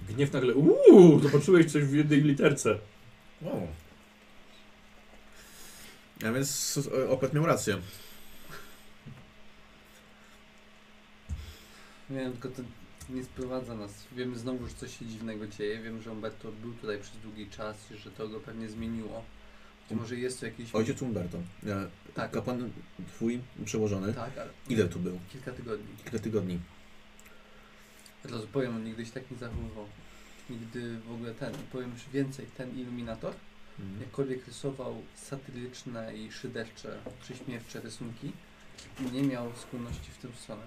Gniew 0.09 0.33
nagle, 0.33 0.53
uuu, 0.53 1.19
zobaczyłeś 1.19 1.71
coś 1.71 1.83
w 1.83 1.93
jednej 1.93 2.21
literce. 2.21 2.79
O. 3.45 3.67
A 6.27 6.31
więc 6.31 6.79
Opet 7.09 7.33
miał 7.33 7.45
rację. 7.45 7.77
Nie 12.09 12.19
wiem, 12.19 12.31
tylko 12.31 12.49
to 12.49 12.61
nie 13.09 13.23
sprowadza 13.23 13.75
nas. 13.75 13.91
Wiemy 14.15 14.39
znowu, 14.39 14.67
że 14.67 14.73
coś 14.73 14.99
się 14.99 15.05
dziwnego 15.05 15.47
dzieje. 15.47 15.81
Wiem, 15.81 16.01
że 16.01 16.11
Umberto 16.11 16.51
był 16.51 16.73
tutaj 16.73 16.99
przez 16.99 17.17
długi 17.17 17.47
czas 17.49 17.91
i 17.91 17.97
że 17.97 18.11
to 18.11 18.27
go 18.29 18.39
pewnie 18.39 18.69
zmieniło. 18.69 19.23
Być 19.89 19.99
może 19.99 20.15
jest 20.15 20.39
to 20.39 20.45
jakiś... 20.45 20.75
Ojciec 20.75 21.01
Umberto. 21.01 21.37
E, 21.67 21.87
Tak. 22.13 22.31
Kapłan 22.31 22.71
twój 23.07 23.39
przełożony. 23.65 24.13
Tak, 24.13 24.37
ale... 24.37 24.49
Ile 24.69 24.87
tu 24.87 24.99
był? 24.99 25.19
Kilka 25.31 25.51
tygodni. 25.51 25.87
Kilka 26.03 26.19
tygodni. 26.19 26.59
Od 28.25 28.31
razu 28.31 28.47
powiem, 28.47 28.75
on 28.75 28.83
nigdy 28.83 29.05
się 29.05 29.11
tak 29.11 29.31
nie 29.31 29.37
zachowywał. 29.37 29.85
Nigdy 30.49 30.97
w 30.99 31.11
ogóle 31.11 31.33
ten, 31.33 31.53
powiem 31.71 31.91
już 31.91 32.09
więcej, 32.13 32.45
ten 32.57 32.79
iluminator, 32.79 33.33
Mhm. 33.79 34.01
jakkolwiek 34.01 34.47
rysował 34.47 35.01
satyryczne 35.15 36.17
i 36.17 36.31
szydercze, 36.31 36.97
przyśmiewcze 37.21 37.81
rysunki, 37.81 38.31
nie 39.13 39.23
miał 39.23 39.51
skłonności 39.55 40.11
w 40.11 40.17
tę 40.17 40.27
stronę. 40.37 40.61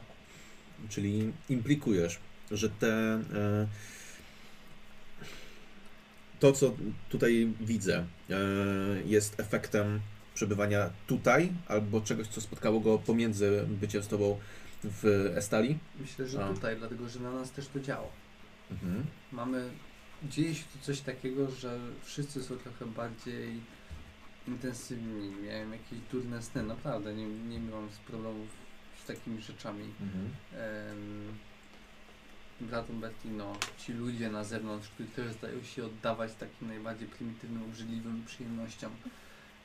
Czyli 0.89 1.33
implikujesz, 1.49 2.19
że 2.51 2.71
te. 2.71 3.15
E, 3.35 3.67
to, 6.41 6.53
co 6.53 6.77
tutaj 7.09 7.53
widzę, 7.61 8.07
e, 8.31 8.37
jest 9.05 9.41
efektem 9.41 10.01
przebywania 10.35 10.91
tutaj, 11.07 11.53
albo 11.67 12.01
czegoś, 12.01 12.29
co 12.29 12.41
spotkało 12.41 12.81
go 12.81 12.99
pomiędzy 12.99 13.65
byciem 13.69 14.03
z 14.03 14.09
tobą 14.09 14.39
w 14.85 15.33
Estali. 15.37 15.79
Myślę, 16.01 16.29
że 16.29 16.45
A. 16.45 16.55
tutaj, 16.55 16.77
dlatego 16.77 17.09
że 17.09 17.21
na 17.21 17.31
nas 17.31 17.53
też 17.53 17.69
to 17.69 17.81
działa. 17.81 18.09
Mhm. 18.71 19.07
Mamy, 19.33 19.71
dzieje 20.23 20.55
się 20.55 20.65
tu 20.73 20.79
coś 20.83 21.01
takiego, 21.01 21.51
że 21.51 21.79
wszyscy 22.05 22.43
są 22.43 22.57
trochę 22.57 22.87
bardziej 22.87 23.61
intensywni. 24.49 25.31
Miałem 25.43 25.73
jakieś 25.73 25.99
durne 26.13 26.43
sny, 26.43 26.63
naprawdę, 26.63 27.15
nie, 27.15 27.27
nie 27.27 27.61
mam 27.61 27.91
z 27.91 27.99
problemów 27.99 28.49
z 29.05 29.07
takimi 29.07 29.43
rzeczami. 29.43 29.85
Mhm. 30.01 30.31
Em, 30.53 31.35
Brat 32.61 32.91
Umbertino, 32.91 33.53
ci 33.79 33.93
ludzie 33.93 34.31
na 34.31 34.45
zewnątrz, 34.45 34.89
którzy 34.89 35.09
też 35.09 35.33
zdają 35.33 35.63
się 35.63 35.85
oddawać 35.85 36.35
takim 36.35 36.69
najbardziej 36.69 37.09
prymitywnym, 37.09 37.63
obrzydliwym 37.63 38.25
przyjemnościom 38.27 38.93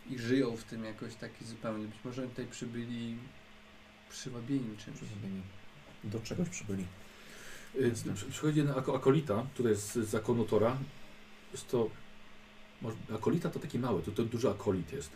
i 0.10 0.20
żyją 0.20 0.57
w 0.57 0.64
tym 0.64 0.84
jakoś 0.86 1.15
taki 1.15 1.45
zupełnie. 1.45 1.86
Być 1.86 1.95
może 2.06 2.22
oni 2.22 2.30
tutaj 2.32 2.48
przybyli 2.48 3.18
przywabieni 4.10 4.78
czymś. 4.78 4.98
Do 6.03 6.20
czegoś 6.20 6.49
przybyli. 6.49 6.86
Y, 7.76 7.91
przy- 8.15 8.26
Przychodzi 8.32 8.57
jeden 8.60 8.78
ako- 8.78 8.95
akolita, 8.95 9.45
który 9.53 9.70
jest 9.70 9.94
z 9.94 10.10
zakonu 10.10 10.45
Tora. 10.45 10.78
Jest 11.52 11.68
to. 11.72 11.90
Akolita 13.16 13.50
to 13.50 13.60
taki 13.60 13.80
mały, 13.80 14.02
to, 14.02 14.12
to 14.12 14.24
duży 14.24 14.50
akolit 14.50 14.94
jest. 14.94 15.12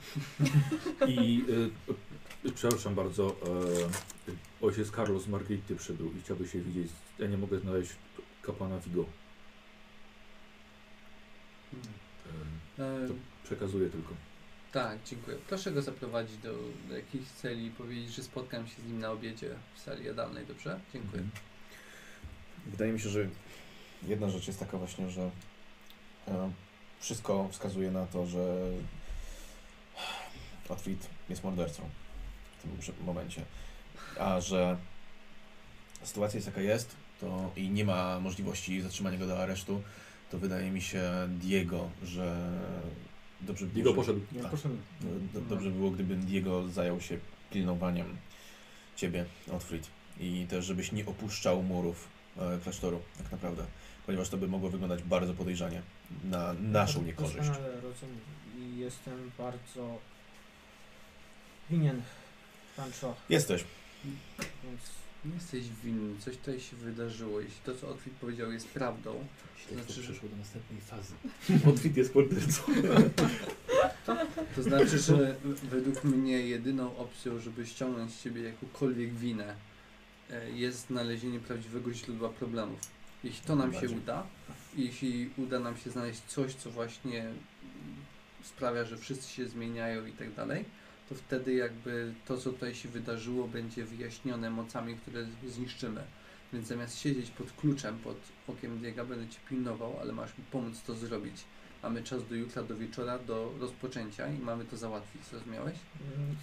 I 1.07 1.45
y, 1.49 2.47
y, 2.47 2.51
przepraszam 2.51 2.95
bardzo, 2.95 3.35
e, 4.61 4.65
ojciec 4.65 4.91
Carlos 4.91 5.23
z 5.23 5.27
Margrity 5.27 5.75
przybył 5.75 6.13
i 6.17 6.21
chciałby 6.21 6.47
się 6.47 6.61
widzieć. 6.61 6.91
Ja 7.19 7.27
nie 7.27 7.37
mogę 7.37 7.59
znaleźć 7.59 7.91
kapłana 8.41 8.79
Vigo. 8.79 9.05
Em, 12.77 13.07
to 13.07 13.13
przekazuję 13.43 13.89
tylko. 13.89 14.13
tak, 14.71 14.99
dziękuję. 15.05 15.37
Proszę 15.47 15.71
go 15.71 15.81
zaprowadzić 15.81 16.37
do, 16.37 16.53
do 16.89 16.95
jakiejś 16.95 17.27
celi 17.27 17.65
i 17.65 17.71
powiedzieć, 17.71 18.15
że 18.15 18.23
spotkam 18.23 18.67
się 18.67 18.81
z 18.81 18.85
nim 18.85 18.99
na 18.99 19.11
obiedzie 19.11 19.49
w 19.75 19.79
sali 19.79 20.05
jadalnej, 20.05 20.45
dobrze? 20.45 20.79
Dziękuję. 20.93 21.23
Mhm. 21.23 21.41
Wydaje 22.67 22.91
mi 22.93 22.99
się, 22.99 23.09
że 23.09 23.29
jedna 24.03 24.29
rzecz 24.29 24.47
jest 24.47 24.59
taka 24.59 24.77
właśnie, 24.77 25.09
że 25.09 25.31
e, 26.27 26.51
wszystko 26.99 27.49
wskazuje 27.51 27.91
na 27.91 28.05
to, 28.05 28.27
że 28.27 28.57
Otwit 30.69 31.07
jest 31.29 31.43
mordercą 31.43 31.83
w 32.59 32.61
tym 32.85 32.93
momencie. 33.05 33.41
A 34.19 34.41
że 34.41 34.77
sytuacja 36.03 36.37
jest 36.37 36.47
jaka 36.47 36.61
jest, 36.61 36.95
to 37.19 37.51
i 37.55 37.69
nie 37.69 37.85
ma 37.85 38.19
możliwości 38.19 38.81
zatrzymania 38.81 39.17
go 39.17 39.27
do 39.27 39.39
aresztu, 39.43 39.81
to 40.31 40.37
wydaje 40.37 40.71
mi 40.71 40.81
się 40.81 41.03
Diego, 41.29 41.89
że 42.03 42.51
dobrze 43.41 43.65
by 43.65 43.71
było, 43.71 43.83
Diego 43.93 44.03
żeby- 44.03 44.19
poszedł. 44.21 44.41
Tak. 44.41 44.51
poszedłem. 44.51 44.81
do, 45.33 45.41
dobrze 45.41 45.69
by 45.69 45.75
było, 45.75 45.91
gdyby 45.91 46.15
Diego 46.15 46.69
zajął 46.69 47.01
się 47.01 47.17
pilnowaniem 47.51 48.17
ciebie, 48.95 49.25
Otfrid. 49.51 49.87
I 50.19 50.45
też, 50.49 50.65
żebyś 50.65 50.91
nie 50.91 51.05
opuszczał 51.05 51.63
murów 51.63 52.07
e, 52.37 52.57
klasztoru, 52.63 53.01
tak 53.17 53.31
naprawdę. 53.31 53.65
Ponieważ 54.05 54.29
to 54.29 54.37
by 54.37 54.47
mogło 54.47 54.69
wyglądać 54.69 55.03
bardzo 55.03 55.33
podejrzanie 55.33 55.81
na 56.23 56.53
naszą 56.53 57.03
niekorzyść. 57.03 57.49
Rozumiem 57.83 58.19
i 58.59 58.77
jestem 58.79 59.31
bardzo 59.37 59.99
winien 61.69 62.01
Pancho, 62.77 63.15
Jesteś. 63.29 63.63
więc 64.63 64.81
Nie 65.25 65.33
jesteś 65.33 65.63
winny, 65.83 66.19
coś 66.21 66.37
tutaj 66.37 66.59
się 66.59 66.75
wydarzyło. 66.75 67.41
Jeśli 67.41 67.59
to, 67.65 67.75
co 67.75 67.89
Otwit 67.89 68.13
powiedział, 68.13 68.51
jest 68.51 68.67
prawdą, 68.67 69.27
Śledztwo 69.57 69.75
Znaczy, 69.75 69.93
że- 69.93 70.01
przeszło 70.01 70.29
do 70.29 70.35
następnej 70.35 70.81
fazy. 70.81 71.13
Otwit 71.73 71.97
jest 71.97 72.15
mordercą. 72.15 72.61
to 74.55 74.63
znaczy, 74.63 74.99
że 74.99 75.35
według 75.63 76.03
mnie 76.03 76.39
jedyną 76.41 76.97
opcją, 76.97 77.39
żeby 77.39 77.65
ściągnąć 77.67 78.13
z 78.13 78.23
ciebie 78.23 78.41
jakąkolwiek 78.41 79.13
winę, 79.13 79.55
e, 80.31 80.51
jest 80.51 80.87
znalezienie 80.87 81.39
prawdziwego 81.39 81.93
źródła 81.93 82.29
problemów. 82.29 82.79
Jeśli 83.23 83.47
to 83.47 83.55
nam 83.55 83.73
się 83.73 83.89
uda, 83.89 84.23
jeśli 84.75 85.29
uda 85.37 85.59
nam 85.59 85.77
się 85.77 85.89
znaleźć 85.89 86.21
coś, 86.27 86.53
co 86.55 86.71
właśnie 86.71 87.25
sprawia, 88.43 88.85
że 88.85 88.97
wszyscy 88.97 89.33
się 89.33 89.47
zmieniają 89.47 90.05
i 90.05 90.11
tak 90.11 90.33
dalej, 90.33 90.65
to 91.09 91.15
wtedy 91.15 91.53
jakby 91.53 92.13
to, 92.25 92.37
co 92.37 92.51
tutaj 92.51 92.75
się 92.75 92.89
wydarzyło, 92.89 93.47
będzie 93.47 93.85
wyjaśnione 93.85 94.49
mocami, 94.49 94.95
które 94.95 95.25
zniszczymy. 95.47 96.03
Więc 96.53 96.67
zamiast 96.67 96.99
siedzieć 96.99 97.29
pod 97.31 97.51
kluczem, 97.51 97.99
pod 97.99 98.17
okiem 98.47 98.79
Diega, 98.79 99.05
będę 99.05 99.27
Ci 99.27 99.39
pilnował, 99.49 99.99
ale 100.01 100.13
masz 100.13 100.37
mi 100.37 100.43
pomóc 100.51 100.81
to 100.81 100.95
zrobić. 100.95 101.43
Mamy 101.83 102.03
czas 102.03 102.27
do 102.27 102.35
jutra, 102.35 102.63
do 102.63 102.77
wieczora, 102.77 103.19
do 103.19 103.53
rozpoczęcia 103.59 104.27
i 104.33 104.39
mamy 104.39 104.65
to 104.65 104.77
załatwić. 104.77 105.23
Zrozumiałeś? 105.25 105.75
Mm, 106.17 106.35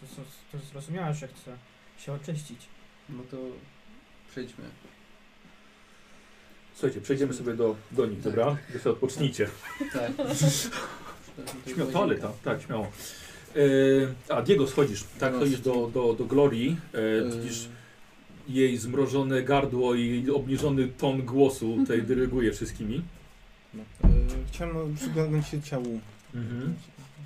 To, 0.00 0.06
to, 0.16 0.58
to 0.58 0.64
zrozumiałem, 0.66 1.14
że 1.14 1.28
chcę 1.28 1.58
się 1.98 2.12
oczyścić. 2.12 2.66
No 3.08 3.22
to 3.30 3.36
przejdźmy. 4.30 4.64
Słuchajcie, 6.76 7.00
przejdziemy 7.00 7.34
sobie 7.34 7.54
do, 7.54 7.76
do 7.92 8.06
nich, 8.06 8.20
dobra? 8.20 8.56
Wy 8.72 8.78
sobie 8.78 8.92
odpocznijcie. 8.92 9.48
Tak. 9.92 10.12
Śmiało, 11.74 11.90
toaleta, 11.92 12.32
tak, 12.44 12.62
śmiało. 12.62 12.86
E, 14.28 14.34
a, 14.34 14.42
Diego, 14.42 14.66
schodzisz. 14.66 15.04
Tak, 15.18 15.32
No, 15.32 15.38
chodzisz 15.38 15.60
do, 15.60 15.90
do, 15.94 16.12
do 16.12 16.24
Glorii. 16.24 16.76
E, 16.92 17.30
widzisz 17.30 17.68
jej 18.48 18.76
zmrożone 18.78 19.42
gardło 19.42 19.94
i 19.94 20.30
obniżony 20.30 20.88
ton 20.88 21.22
głosu 21.22 21.76
tutaj 21.76 22.02
dyryguje 22.02 22.52
wszystkimi. 22.52 23.02
No. 23.74 23.82
E, 24.04 24.08
chciałem 24.48 24.94
przyglądać 24.96 25.48
się 25.48 25.62
ciału. 25.62 26.00
Mhm. 26.34 26.74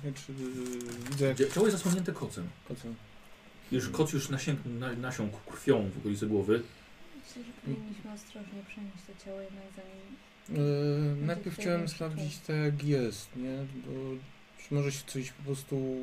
Czy, 0.03 0.31
e, 0.31 1.09
widzę 1.11 1.25
jak... 1.25 1.53
Ciało 1.53 1.67
jest 1.67 1.77
zasłonięte 1.77 2.11
kocem. 2.11 2.47
Kocem. 2.67 2.95
Już 3.71 3.89
koc 3.89 4.13
już 4.13 4.29
nasięg, 4.29 4.59
na, 4.65 4.93
nasiąkł 4.93 5.51
krwią 5.51 5.89
w 5.95 5.97
okolicy 5.97 6.27
głowy. 6.27 6.61
Myślę, 7.23 7.43
że 7.43 7.51
powinniśmy 7.61 8.11
ostrożnie 8.11 8.63
przenieść 8.67 8.97
to 9.07 9.25
ciało 9.25 9.41
jednak 9.41 9.63
zanim... 9.75 10.01
E, 10.49 11.25
najpierw 11.25 11.59
chciałem 11.59 11.87
sprawdzić 11.87 12.33
czasu. 12.33 12.47
tak 12.47 12.55
jak 12.57 12.83
jest, 12.83 13.35
nie? 13.35 13.57
Bo 13.85 13.91
czy 14.63 14.73
może 14.73 14.91
się 14.91 15.03
coś 15.07 15.31
po 15.31 15.43
prostu 15.43 15.95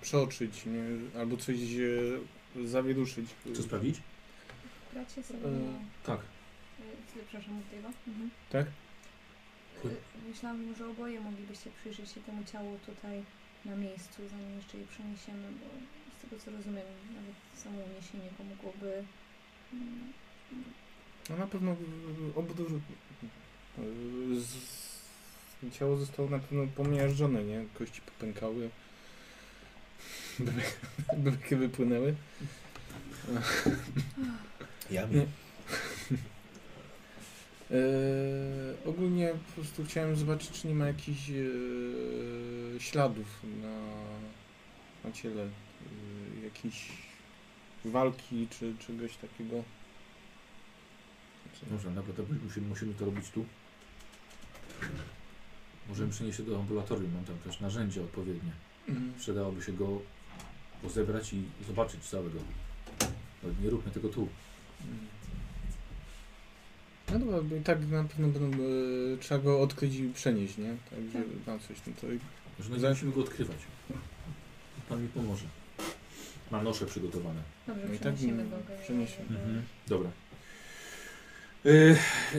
przeoczyć, 0.00 0.66
nie? 0.66 0.84
Albo 1.20 1.36
coś 1.36 1.56
e, 1.56 2.66
zawieduszyć. 2.66 3.26
Co 3.56 3.62
sprawdzić? 3.62 4.00
Bracie 4.92 5.22
sobie... 5.22 5.38
E, 5.48 5.50
Tak. 6.04 6.20
E, 6.20 6.82
Przepraszam, 7.14 7.60
Diego. 7.70 7.88
Mhm. 8.08 8.30
Tak? 8.50 8.66
Myślałam, 10.28 10.74
że 10.78 10.86
oboje 10.88 11.20
moglibyście 11.20 11.70
przyjrzeć 11.80 12.10
się 12.10 12.20
temu 12.20 12.44
ciału 12.44 12.78
tutaj 12.86 13.22
na 13.64 13.76
miejscu, 13.76 14.22
zanim 14.30 14.56
jeszcze 14.56 14.78
je 14.78 14.86
przeniesiemy, 14.86 15.48
bo 15.60 15.66
z 16.18 16.22
tego 16.22 16.42
co 16.42 16.50
rozumiem, 16.50 16.86
nawet 17.16 17.34
samo 17.62 17.76
uniesienie 17.90 18.30
pomogłoby. 18.38 19.04
No 21.30 21.36
na 21.36 21.46
pewno 21.46 21.76
obudowę... 22.34 22.80
z- 24.38 24.74
Ciało 25.78 25.96
zostało 25.96 26.28
na 26.30 26.38
pewno 26.38 26.66
pomiażdżone, 26.76 27.44
nie? 27.44 27.64
Kości 27.78 28.00
popękały. 28.00 28.70
Bebeki 31.16 31.56
wypłynęły. 31.56 32.14
Ja 34.90 35.06
Nie. 35.06 35.26
E, 37.70 37.76
ogólnie 38.86 39.28
po 39.46 39.52
prostu 39.52 39.84
chciałem 39.84 40.16
zobaczyć, 40.16 40.50
czy 40.50 40.68
nie 40.68 40.74
ma 40.74 40.86
jakichś 40.86 41.30
e, 41.30 41.34
śladów 42.80 43.26
na, 43.62 43.78
na 45.08 45.12
ciele. 45.16 45.42
E, 45.42 46.44
jakiejś 46.44 46.88
walki, 47.84 48.48
czy 48.50 48.74
czegoś 48.86 49.16
takiego. 49.16 49.62
Dobrze, 51.70 51.90
naprawdę 51.90 52.22
musimy, 52.44 52.68
musimy 52.68 52.94
to 52.94 53.04
robić 53.04 53.30
tu. 53.30 53.44
Możemy 55.88 56.10
przenieść 56.10 56.36
się 56.36 56.42
do 56.42 56.58
ambulatorium, 56.58 57.12
mam 57.14 57.24
tam 57.24 57.38
też 57.38 57.60
narzędzia 57.60 58.02
odpowiednie. 58.02 58.52
Mm. 58.88 59.12
Przydałoby 59.18 59.62
się 59.62 59.72
go 59.72 60.00
rozebrać 60.82 61.32
i 61.32 61.42
zobaczyć 61.66 62.04
całego. 62.04 62.38
No, 63.42 63.48
nie 63.62 63.70
róbmy 63.70 63.92
tego 63.92 64.08
tu. 64.08 64.28
No 67.12 67.18
dobra, 67.18 67.42
bo 67.42 67.56
i 67.56 67.60
tak 67.60 67.88
na 67.88 68.04
pewno 68.04 68.28
będą, 68.28 68.58
e, 69.14 69.18
trzeba 69.20 69.40
go 69.44 69.60
odkryć 69.62 69.94
i 69.94 70.08
przenieść, 70.08 70.58
nie? 70.58 70.76
Także 70.90 71.18
na 71.46 71.58
coś, 71.58 71.76
no 71.86 71.92
to 72.00 72.12
i- 72.12 72.18
Że 72.60 72.70
no, 72.70 72.88
musimy 72.90 73.12
go 73.12 73.20
odkrywać. 73.20 73.56
Pan 74.88 75.02
mi 75.02 75.08
pomoże. 75.08 75.44
Mam 76.50 76.64
nosze 76.64 76.86
przygotowane. 76.86 77.40
Dobrze, 77.66 77.82
No 77.88 77.94
i 77.94 77.98
tak 77.98 78.14
przeniesiemy 78.14 78.50
go. 78.50 78.56
przeniesiemy. 78.82 79.28
go- 79.28 79.34
Mhm. 79.34 79.62
Dobra. 79.88 80.10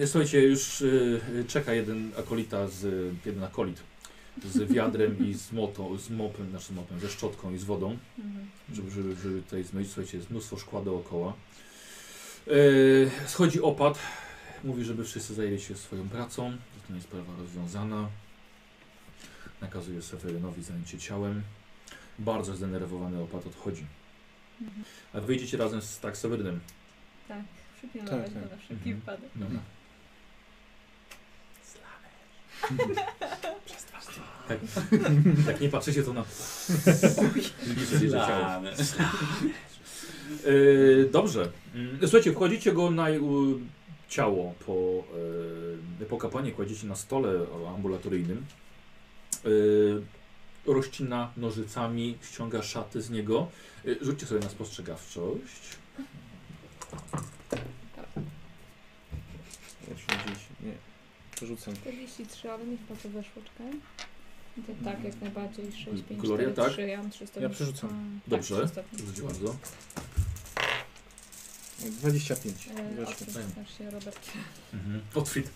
E, 0.02 0.07
słuchajcie, 0.07 0.41
już 0.41 0.82
e, 0.82 1.44
czeka 1.48 1.73
jeden 1.73 2.11
akolita, 2.19 2.68
z, 2.68 2.84
jeden 3.26 3.44
akolit 3.44 3.80
z 4.45 4.72
wiadrem 4.73 5.27
i 5.30 5.34
z, 5.34 5.52
moto, 5.52 5.98
z 5.98 6.10
mopem, 6.10 6.49
znaczy 6.49 6.73
mopem, 6.73 6.99
ze 6.99 7.10
szczotką 7.10 7.53
i 7.53 7.57
z 7.57 7.64
wodą, 7.64 7.98
Mhm. 8.19 8.48
żeby, 8.73 8.91
żeby, 8.91 9.15
żeby 9.23 9.41
tutaj 9.41 9.64
zmyć. 9.64 9.88
Słuchajcie, 9.88 10.18
jest 10.18 10.30
mnóstwo 10.30 10.57
szkła 10.57 10.82
dookoła. 10.84 11.34
E, 12.48 13.27
schodzi 13.30 13.61
opad. 13.61 13.99
Mówi, 14.64 14.84
żeby 14.84 15.03
wszyscy 15.06 15.34
zajęli 15.34 15.60
się 15.61 15.76
swoją 15.76 16.10
pracą. 16.10 16.57
Zostanie 16.77 17.02
sprawa 17.02 17.34
rozwiązana. 17.40 18.10
Nakazuje 19.61 20.02
Sewerynowi 20.02 20.64
zajęcie 20.64 20.98
ciałem. 20.99 21.41
Bardzo 22.19 22.55
zdenerwowany 22.55 23.21
opad 23.21 23.47
odchodzi. 23.47 23.85
Mhm. 24.61 24.83
A 25.13 25.19
wyjdziecie 25.21 25.57
razem 25.57 25.81
z 25.81 25.99
tak 25.99 26.17
Sewerynem. 26.17 26.59
Tak, 27.27 27.43
przypilnować 27.77 28.31
Tak, 28.33 28.41
tak. 28.41 28.51
na 28.51 28.57
wszelki 28.57 28.73
Mhm. 28.89 28.95
wypadek. 28.95 29.29
Dobra. 29.35 29.59
Jak, 34.49 34.59
jak 35.47 35.61
nie 35.61 35.69
patrzycie, 35.69 36.03
to 36.03 36.13
na. 36.13 36.25
Widzicie, 37.63 38.09
że 38.09 38.17
ciało. 38.17 38.45
E, 40.45 41.09
dobrze. 41.11 41.51
Mm, 41.75 41.97
Słuchajcie, 42.01 42.31
wchodzicie 42.33 42.71
go 42.73 42.91
na 42.91 43.09
u, 43.09 43.59
ciało 44.09 44.53
po, 44.65 45.03
e, 46.01 46.05
po 46.05 46.17
kapłanie, 46.17 46.51
kładziecie 46.51 46.87
na 46.87 46.95
stole 46.95 47.29
ambulatoryjnym. 47.75 48.45
E, 49.45 49.49
rozcina 50.65 51.31
nożycami, 51.37 52.17
ściąga 52.21 52.63
szaty 52.63 53.01
z 53.01 53.09
niego. 53.09 53.47
E, 53.85 54.05
rzućcie 54.05 54.25
sobie 54.25 54.41
na 54.41 54.49
spostrzegawczość. 54.49 55.77
80, 59.95 60.39
nie. 60.63 60.73
Przerzucam. 61.35 61.73
43, 61.75 62.51
ale 62.51 62.63
mi 62.65 62.77
chyba 62.77 62.99
to 63.01 63.09
weszło, 63.09 63.41
czekaj. 63.43 63.79
To 64.55 64.83
tak, 64.83 65.03
jak 65.03 65.21
najbardziej. 65.21 65.71
6, 65.71 66.03
5, 66.09 66.21
Gloria, 66.21 66.51
4, 66.51 66.55
tak? 66.55 66.73
3, 66.73 66.81
ja 66.87 66.97
mam 66.97 67.11
300. 67.11 67.41
Ja 67.41 67.49
przerzucam. 67.49 68.19
Dobrze. 68.27 68.55
Tak, 68.55 68.85
300. 68.85 69.05
Rzućcie 69.05 69.21
bardzo. 69.23 69.55
25. 71.80 72.68
E, 72.68 72.95
Weszło. 72.95 73.11
Otwórz, 73.11 73.27
znaczy 73.53 73.73
się 73.77 73.91
Robert. 73.91 74.31
Mhm. 74.73 75.02
Otwit. 75.15 75.49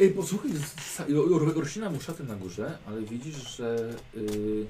Ej, 0.00 0.10
posłuchaj, 0.10 0.50
z- 0.52 0.98
sa- 0.98 1.06
ro- 1.08 1.38
ro- 1.38 1.60
roślina 1.60 1.90
mu 1.90 2.00
szaty 2.00 2.24
na 2.24 2.34
górze, 2.36 2.78
ale 2.86 3.02
widzisz, 3.02 3.56
że... 3.56 3.94
Yy, 4.14 4.66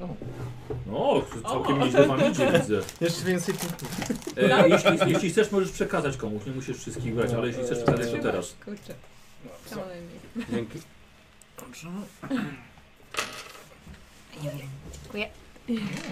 O. 0.00 0.08
no, 0.86 1.22
całkiem 1.42 1.78
nieźle 1.78 2.06
wam 2.06 2.30
idzie, 2.32 2.52
widzę. 2.60 2.80
Jeszcze 3.00 3.24
więcej 3.24 3.54
punktów. 3.54 3.88
E, 4.36 4.68
jeśli, 4.68 5.12
jeśli 5.12 5.30
chcesz, 5.30 5.50
możesz 5.50 5.70
przekazać 5.70 6.16
komuś, 6.16 6.46
nie 6.46 6.52
musisz 6.52 6.76
wszystkich 6.78 7.14
brać, 7.14 7.32
ale 7.32 7.46
jeśli 7.46 7.62
chcesz 7.64 7.78
przekazać, 7.82 8.10
to 8.10 8.18
teraz. 8.18 8.54
Kurczę, 8.64 8.94
No, 9.70 9.76
najmniej. 9.86 10.20
Dzięki. 10.50 10.78
Dobrze. 11.60 11.88
No, 11.90 12.00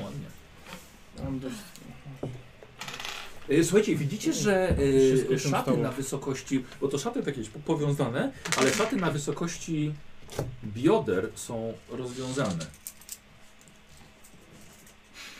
ładnie. 0.05 0.27
Mam 1.25 1.41
dość... 1.41 1.55
E, 3.61 3.65
Słuchajcie, 3.65 3.97
widzicie, 3.97 4.33
że 4.33 4.74
Wszystko 5.15 5.35
e, 5.35 5.39
się 5.39 5.49
szaty 5.49 5.77
na 5.77 5.91
wysokości, 5.93 6.65
bo 6.81 6.89
to 6.89 6.99
szaty 6.99 7.23
takie 7.23 7.43
po- 7.43 7.59
powiązane, 7.61 8.33
ale 8.57 8.73
szaty 8.73 8.97
na 8.97 9.11
wysokości 9.11 9.93
bioder 10.65 11.29
są 11.35 11.73
rozwiązane. 11.89 12.66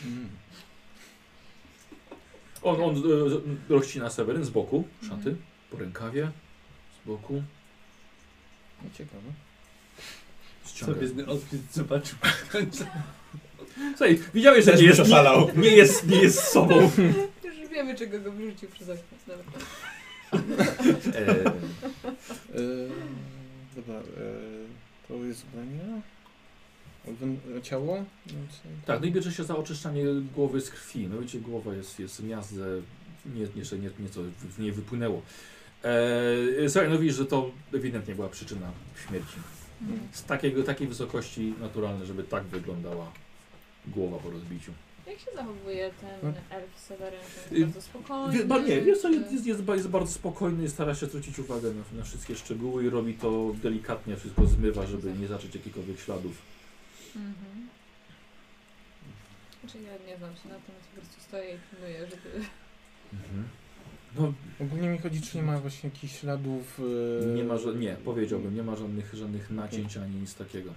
Mm. 0.05 0.29
On, 2.63 2.81
on 2.83 2.95
e, 2.97 3.01
rozcina 3.73 4.09
Seweryn 4.09 4.43
z 4.45 4.49
boku, 4.49 4.83
szaty, 5.01 5.15
Mhm. 5.15 5.37
po 5.71 5.77
rękawie, 5.77 6.31
z 7.03 7.07
boku, 7.07 7.43
No 8.83 8.89
ciekawe. 8.97 9.23
ściąga. 10.67 11.07
Sobie 11.07 11.25
odkryć 11.27 11.61
zobaczył. 11.73 12.17
Słuchaj, 13.89 14.19
widziałeś, 14.33 14.65
że 14.65 14.75
nie 14.75 14.83
jest, 14.83 15.01
nie, 15.09 15.61
nie, 15.61 15.69
jest, 15.69 16.07
nie 16.07 16.17
jest 16.21 16.39
sobą. 16.43 16.91
Wiemy, 17.73 17.95
czego 17.95 18.19
go 18.19 18.31
wyrzucił 18.31 18.69
przez 18.69 18.89
okno. 18.89 19.03
Dobra. 19.27 19.43
E, 21.15 21.45
E, 22.55 22.61
dobra, 23.75 23.95
e, 23.95 24.03
to 25.07 25.13
jest 25.15 25.45
ubranie. 25.53 26.01
Wen- 27.07 27.61
Ciało? 27.63 28.03
Więc, 28.27 28.51
tak, 28.85 29.01
no 29.01 29.07
i 29.07 29.11
bierze 29.11 29.31
się 29.31 29.43
za 29.43 29.57
oczyszczanie 29.57 30.03
głowy 30.35 30.61
z 30.61 30.69
krwi. 30.69 31.07
No 31.07 31.21
wiecie, 31.21 31.39
głowa 31.39 31.73
jest, 31.73 31.99
jest 31.99 32.21
w 32.21 32.23
miazdze, 32.23 32.81
nie, 33.25 33.41
nie, 33.41 33.79
nie, 33.79 33.89
nieco 33.99 34.21
w 34.41 34.59
niej 34.59 34.71
wypłynęło. 34.71 35.21
E, 35.83 36.69
słuchaj, 36.69 36.89
no 36.89 36.97
widzisz, 36.97 37.15
że 37.17 37.25
to 37.25 37.51
ewidentnie 37.73 38.15
była 38.15 38.29
przyczyna 38.29 38.71
śmierci. 39.07 39.35
Mhm. 39.81 39.99
Z 40.11 40.23
takiego, 40.23 40.63
takiej 40.63 40.87
wysokości 40.87 41.53
naturalne, 41.59 42.05
żeby 42.05 42.23
tak 42.23 42.43
wyglądała 42.43 43.11
głowa 43.87 44.17
po 44.17 44.29
rozbiciu. 44.29 44.71
Jak 45.07 45.19
się 45.19 45.31
zachowuje 45.35 45.91
ten 46.01 46.33
No. 46.33 46.55
elf 46.57 46.79
Seweryn? 46.79 47.19
Bardzo 47.61 47.81
spokojny. 47.81 48.33
Wie, 48.37 48.45
ba, 48.45 48.57
nie, 48.59 48.81
wiesz 48.81 49.01
co, 49.01 49.09
czy- 49.09 49.15
jest, 49.15 49.45
jest, 49.45 49.67
jest 49.67 49.89
bardzo 49.89 50.11
spokojny, 50.11 50.69
stara 50.69 50.95
się 50.95 51.05
zwrócić 51.05 51.39
uwagę 51.39 51.73
na, 51.73 51.97
na 51.97 52.03
wszystkie 52.03 52.35
szczegóły 52.35 52.85
i 52.85 52.89
robi 52.89 53.13
to 53.13 53.51
delikatnie, 53.63 54.17
wszystko 54.17 54.45
zmywa, 54.45 54.85
żeby 54.85 55.13
nie 55.13 55.27
zacząć 55.27 55.55
jakichkolwiek 55.55 55.99
śladów. 55.99 56.41
Mhm. 57.15 57.67
Znaczy 59.61 59.77
ja 59.77 60.11
nie 60.11 60.17
znam 60.17 60.35
się 60.35 60.49
na 60.49 60.55
tym, 60.55 60.75
po 60.95 61.01
prostu 61.01 61.21
stoję 61.21 61.55
i 61.55 61.57
pilnuję, 61.71 61.99
żeby... 61.99 62.45
No, 64.15 64.33
Ogólnie 64.61 64.87
mi 64.89 64.97
chodzi, 64.97 65.21
czy 65.21 65.37
nie 65.37 65.43
ma 65.43 65.59
właśnie 65.59 65.89
jakichś 65.89 66.19
śladów... 66.19 66.79
e, 67.23 67.25
nie 67.25 67.43
ma, 67.43 67.55
nie, 67.79 67.97
powiedziałbym, 68.05 68.55
nie 68.55 68.63
ma 68.63 68.75
żadnych, 68.75 69.13
żadnych 69.13 69.49
nacięć 69.49 69.97
ani 69.97 70.15
nic 70.15 70.35
takiego. 70.35 70.73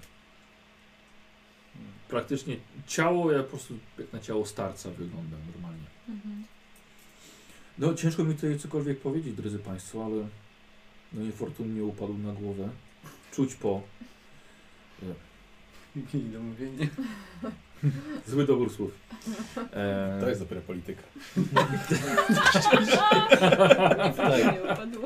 Praktycznie 2.09 2.57
ciało, 2.87 3.33
jak 3.33 3.43
po 3.45 3.51
prostu 3.51 3.75
jak 3.99 4.13
na 4.13 4.21
ciało 4.21 4.47
starca 4.47 4.91
wygląda 4.91 5.37
normalnie. 5.53 5.87
Mhm. 6.09 6.45
No 7.79 7.95
ciężko 7.95 8.25
mi 8.25 8.35
tutaj 8.35 8.59
cokolwiek 8.59 9.01
powiedzieć, 9.01 9.35
drodzy 9.35 9.59
Państwo, 9.59 10.05
ale 10.05 10.29
no 11.13 11.23
niefortunnie 11.23 11.85
upadł 11.85 12.19
na 12.19 12.33
głowę. 12.33 12.69
Czuć 13.33 13.55
po 13.55 13.83
Mieli 15.97 16.31
do 16.31 16.41
mówienia. 16.41 16.87
zły 18.27 18.47
dobór 18.47 18.73
słów. 18.73 18.91
E, 19.73 20.19
To 20.21 20.29
jest 20.29 20.41
dopiero 20.41 20.61
polityka. 20.61 21.03
Tak. 24.17 24.45
Nie 24.55 24.63
upadł. 24.73 25.01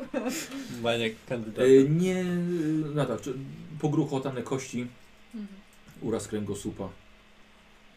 Maniak 0.83 1.11
kandydat. 1.29 1.65
e, 1.65 1.89
nie, 1.89 2.23
no 2.95 3.05
tak, 3.05 3.19
pogruchotane 3.79 4.41
kości, 4.41 4.87
Mhm. 5.35 5.60
Uraz 6.01 6.27
kręgosłupa. 6.27 6.89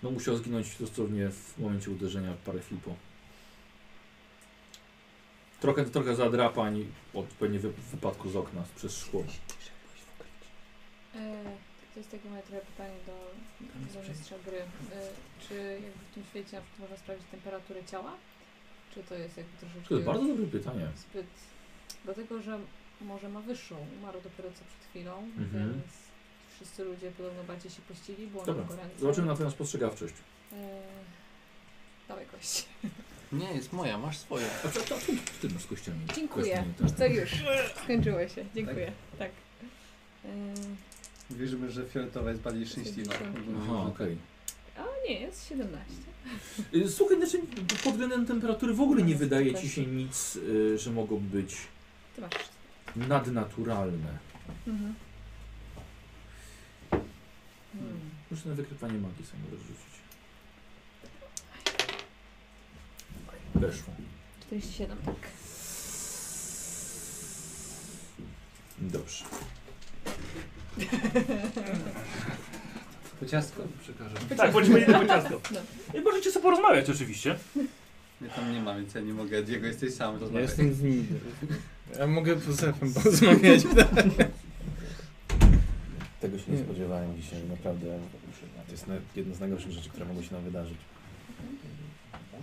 No 0.02 0.10
musiał 0.10 0.36
zginąć 0.36 0.76
dosłownie 0.80 1.28
w 1.30 1.58
momencie 1.58 1.90
uderzenia 1.90 2.32
parę 2.44 2.60
chwil 2.60 2.78
po. 2.78 2.94
Trochę, 5.60 5.84
trochę 5.84 6.14
zadrapań 6.16 6.86
od 7.14 7.26
pewnie 7.26 7.58
wy, 7.58 7.72
wypadku 7.92 8.30
z 8.30 8.36
okna 8.36 8.62
przez 8.76 8.98
szkło. 8.98 9.24
E, 11.14 11.44
to 11.94 12.00
jest 12.00 12.10
takie 12.10 12.28
moje 12.30 12.42
trochę 12.42 12.60
pytanie 12.66 12.94
do, 13.06 13.16
do 14.02 14.08
mistrza 14.08 14.36
gry. 14.46 14.58
E, 14.58 14.66
czy 15.48 15.54
jakby 15.84 16.04
w 16.10 16.14
tym 16.14 16.24
świecie 16.24 16.56
na 16.56 16.62
przykład 16.62 16.80
można 16.80 16.96
sprawdzić 16.96 17.26
temperaturę 17.30 17.84
ciała? 17.84 18.12
Czy 18.94 19.02
to 19.02 19.14
jest 19.14 19.36
jakby 19.36 19.58
troszeczkę 19.60 19.88
To 19.88 19.94
jest 19.94 20.06
bardzo 20.06 20.26
dobre 20.26 20.46
pytanie. 20.46 20.88
zbyt... 20.96 21.26
Dlatego, 22.04 22.42
że 22.42 22.58
może 23.00 23.28
ma 23.28 23.40
wyższą, 23.40 23.86
umarł 24.00 24.20
dopiero 24.20 24.48
co 24.50 24.64
przed 24.64 24.90
chwilą, 24.90 25.18
Mhm. 25.38 25.72
więc 25.72 25.84
wszyscy 26.54 26.84
ludzie 26.84 27.10
podobno 27.10 27.44
bardziej 27.44 27.70
się 27.70 27.82
pościli, 27.88 28.26
było 28.26 28.44
Dobra, 28.46 28.64
na 28.64 28.82
ręce. 28.82 28.98
zobaczymy 29.00 29.26
na 29.26 29.34
twoją 29.34 29.50
spostrzegawczość. 29.50 30.14
E, 30.52 30.80
dawaj 32.08 32.26
kość. 32.26 32.68
Nie, 33.32 33.52
jest 33.54 33.72
moja, 33.72 33.98
masz 33.98 34.18
swoją. 34.18 34.46
A 34.64 34.68
co, 34.68 34.80
co, 34.80 34.98
co 34.98 35.12
ty 35.40 35.48
masz 35.54 35.62
z 35.62 35.66
kościami? 35.66 35.98
Dziękuję. 36.14 36.64
To 36.98 37.06
już. 37.06 37.30
Skończyło 37.84 38.28
się. 38.28 38.44
Dziękuję. 38.54 38.92
Tak. 39.18 39.30
E, 40.24 40.28
Wierzymy, 41.30 41.70
że 41.70 41.86
fioletowa 41.86 42.30
jest 42.30 42.42
bardziej 42.42 42.66
szczęśliwa. 42.66 43.14
Aha, 43.62 43.82
okej. 43.86 44.16
a 44.76 44.84
nie, 45.08 45.20
jest 45.20 45.48
17. 45.48 45.92
Y, 46.74 46.88
Słuchaj, 46.88 47.16
znaczy 47.16 47.38
pod 47.84 47.92
względem 47.92 48.26
temperatury 48.26 48.74
w 48.74 48.80
ogóle 48.80 49.02
nie 49.02 49.14
wydaje 49.14 49.54
ci 49.54 49.68
się 49.68 49.86
nic, 49.86 50.36
y, 50.36 50.78
że 50.78 50.90
mogą 50.90 51.16
być 51.20 51.56
nadnaturalne. 52.96 54.18
Mhm. 54.66 54.94
Hmm. 57.78 58.00
Już 58.30 58.44
na 58.44 58.54
wykrywanie 58.54 58.98
magii 58.98 59.26
sobie 59.26 59.42
możesz 59.44 59.60
rzucić. 59.66 59.94
Weszło. 63.54 63.94
47, 64.40 64.98
tak. 65.04 65.14
Dobrze. 68.78 69.24
Po 73.20 73.26
ciastko. 73.26 73.62
Przekażę. 73.82 74.14
Tak, 74.36 74.52
bądźmy 74.52 74.80
jedyne 74.80 75.00
po 75.00 75.06
ciasto. 75.14 75.40
No. 75.52 75.60
I 76.00 76.02
możecie 76.02 76.30
sobie 76.32 76.42
porozmawiać 76.42 76.90
oczywiście. 76.90 77.38
Mnie 78.20 78.30
tam 78.30 78.52
nie 78.52 78.62
ma, 78.62 78.74
więc 78.76 78.94
ja 78.94 79.00
nie 79.00 79.12
mogę. 79.14 79.42
Diego, 79.42 79.66
jesteś 79.66 79.94
sam. 79.94 80.14
Ja 80.14 80.20
rozmawiaj. 80.20 80.42
jestem 80.42 80.74
z 80.74 80.82
nim. 80.82 81.06
Ja 81.98 82.06
mogę 82.06 82.40
z 82.40 82.64
Efem 82.64 82.94
porozmawiać. 82.94 83.60
Tego 86.24 86.38
się 86.38 86.52
nie 86.52 86.58
spodziewałem 86.58 87.16
dzisiaj, 87.16 87.38
naprawdę. 87.48 87.98
To 88.66 88.72
jest 88.72 88.86
na- 88.86 88.94
jedna 89.16 89.34
z 89.34 89.40
najgorszych 89.40 89.70
rzeczy, 89.72 89.88
które 89.88 90.04
mogły 90.04 90.24
się 90.24 90.34
nam 90.34 90.44
wydarzyć. 90.44 90.78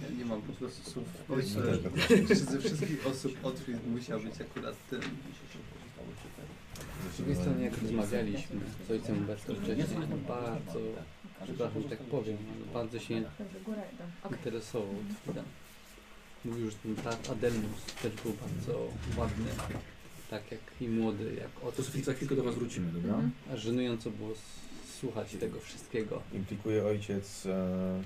Ja 0.01 0.17
nie 0.17 0.25
mam 0.25 0.41
po 0.41 0.53
prostu 0.53 0.91
słów. 0.91 1.07
No 1.29 1.35
czy 2.27 2.35
ze 2.35 2.59
wszystkich 2.59 3.07
osób 3.07 3.33
Otwit 3.43 3.87
musiał 3.87 4.19
być 4.19 4.41
akurat 4.41 4.75
tym. 4.89 5.01
Z 7.13 7.17
drugiej 7.17 7.35
strony, 7.35 7.63
jak 7.63 7.77
rozmawialiśmy 7.81 8.59
z 8.87 8.91
ojcem 8.91 9.17
Umberto 9.17 9.55
wcześniej, 9.55 9.87
bardzo, 10.27 10.79
przepraszam, 11.43 11.81
że 11.81 11.89
tak 11.89 11.99
powiem, 11.99 12.37
bardzo 12.73 12.99
się 12.99 13.23
interesował 14.31 14.95
Twidem. 15.23 15.45
Mówił, 16.45 16.69
że 16.69 16.77
ten 16.77 16.95
brat 16.95 17.29
Adelmus 17.29 17.85
też 18.01 18.13
był 18.23 18.33
bardzo 18.33 18.87
ładny, 19.17 19.45
tak 20.31 20.51
jak 20.51 20.61
i 20.81 20.87
młody, 20.89 21.35
jak 21.41 21.51
To 21.61 21.67
Otto. 21.67 21.83
za 22.03 22.13
chwilkę 22.13 22.35
do 22.35 22.43
Was 22.43 22.55
wrócimy, 22.55 22.91
dobra? 22.91 23.13
Mhm. 23.13 23.31
A 23.53 23.55
żenująco 23.57 24.11
było 24.11 24.31
s- 24.31 24.97
słuchać 24.99 25.31
tego 25.39 25.59
wszystkiego. 25.59 26.21
Implikuje 26.33 26.85
ojciec 26.85 27.45
e, 27.45 28.01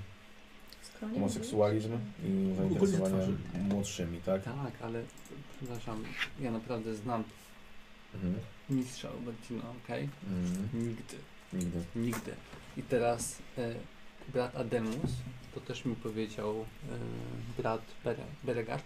homoseksualizm 1.14 1.92
i 2.26 2.56
zainteresowanie 2.58 3.16
twarzy. 3.16 3.34
młodszymi, 3.70 4.20
tak? 4.26 4.44
Tak, 4.44 4.74
ale 4.82 5.04
przepraszam, 5.58 6.04
ja 6.40 6.52
naprawdę 6.52 6.96
znam 6.96 7.24
Mhm. 8.16 8.34
mistrza 8.70 9.10
Albertina, 9.10 9.64
okej? 9.84 10.10
Mhm. 10.30 10.88
Nigdy, 10.88 11.16
Nigdy. 11.54 11.84
nigdy. 11.96 12.32
I 12.78 12.84
teraz 12.84 13.38
e, 13.58 13.76
brat 14.34 14.56
Adelmus, 14.56 15.12
to 15.56 15.62
też 15.62 15.86
mi 15.86 15.96
powiedział 15.96 16.56
e, 16.62 17.62
brat 17.62 17.82
Bere, 18.04 18.24
Beregard, 18.44 18.84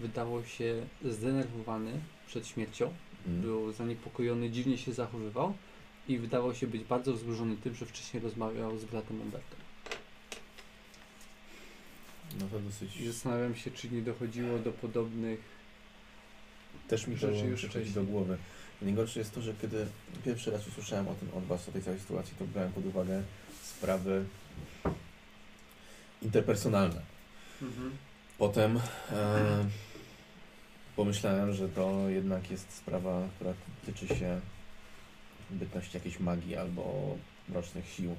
wydawał 0.00 0.44
się 0.44 0.86
zdenerwowany 1.04 1.92
przed 2.26 2.46
śmiercią, 2.46 2.92
Mhm. 3.26 3.40
był 3.42 3.72
zaniepokojony, 3.72 4.50
dziwnie 4.50 4.78
się 4.78 4.92
zachowywał 4.92 5.54
i 6.08 6.18
wydawał 6.18 6.54
się 6.54 6.66
być 6.66 6.84
bardzo 6.84 7.12
wzburzony 7.12 7.56
tym, 7.56 7.74
że 7.74 7.86
wcześniej 7.86 8.22
rozmawiał 8.22 8.78
z 8.78 8.84
bratem 8.84 9.20
Umberto. 9.20 9.56
No 12.40 12.46
to 12.52 12.58
dosyć... 12.60 12.96
I 12.96 13.06
zastanawiam 13.06 13.54
się, 13.54 13.70
czy 13.70 13.90
nie 13.90 14.02
dochodziło 14.02 14.58
do 14.58 14.72
podobnych 14.72 15.40
Też 16.88 17.06
mi 17.06 17.16
rzeczy 17.16 17.46
już 17.46 17.58
przychodzi 17.60 17.78
do 17.84 17.90
wcześniej. 17.90 18.06
głowy. 18.06 18.36
Najgorsze 18.82 19.18
jest 19.18 19.34
to, 19.34 19.42
że 19.42 19.54
kiedy 19.62 19.86
pierwszy 20.24 20.50
raz 20.50 20.68
usłyszałem 20.68 21.08
o 21.08 21.14
tym 21.14 21.28
od 21.34 21.44
Was, 21.44 21.68
o 21.68 21.72
tej 21.72 21.82
całej 21.82 22.00
sytuacji, 22.00 22.34
to 22.38 22.44
brałem 22.44 22.72
pod 22.72 22.86
uwagę 22.86 23.22
sprawy 23.62 24.24
interpersonalne. 26.22 27.02
Mhm. 27.62 27.96
Potem 28.38 28.76
e, 29.12 29.64
pomyślałem, 30.96 31.52
że 31.52 31.68
to 31.68 32.08
jednak 32.08 32.50
jest 32.50 32.72
sprawa, 32.72 33.28
która 33.36 33.52
tyczy 33.86 34.08
się 34.08 34.40
bytności 35.50 35.96
jakiejś 35.96 36.20
magii 36.20 36.56
albo 36.56 37.16
mrocznych 37.48 37.88
sił. 37.88 38.16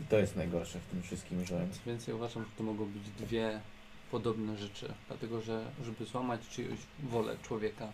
I 0.00 0.04
to 0.04 0.18
jest 0.18 0.36
najgorsze 0.36 0.80
w 0.80 0.86
tym 0.86 1.02
wszystkim, 1.02 1.44
że 1.44 1.66
Co 1.72 1.90
więcej, 1.90 2.14
uważam, 2.14 2.44
że 2.44 2.50
to 2.56 2.62
mogą 2.62 2.86
być 2.86 3.02
dwie 3.18 3.60
podobne 4.10 4.58
rzeczy, 4.58 4.94
dlatego 5.08 5.40
że 5.40 5.64
żeby 5.84 6.04
złamać 6.04 6.48
czyjąś 6.48 6.78
wolę 7.02 7.36
człowieka 7.42 7.92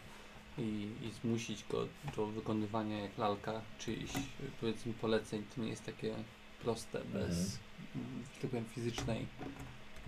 i, 0.59 0.89
i 1.03 1.11
zmusić 1.23 1.65
go 1.70 1.87
do 2.16 2.27
wykonywania 2.27 3.01
jak 3.01 3.19
lalka 3.19 3.61
czyichś 3.78 4.12
powiedzmy 4.61 4.93
poleceń, 4.93 5.45
to 5.55 5.62
nie 5.62 5.69
jest 5.69 5.87
takie 5.87 6.15
proste, 6.62 7.01
bez 7.05 7.59
Mhm. 7.95 8.24
tak 8.41 8.51
powiem 8.51 8.65
fizycznej 8.65 9.27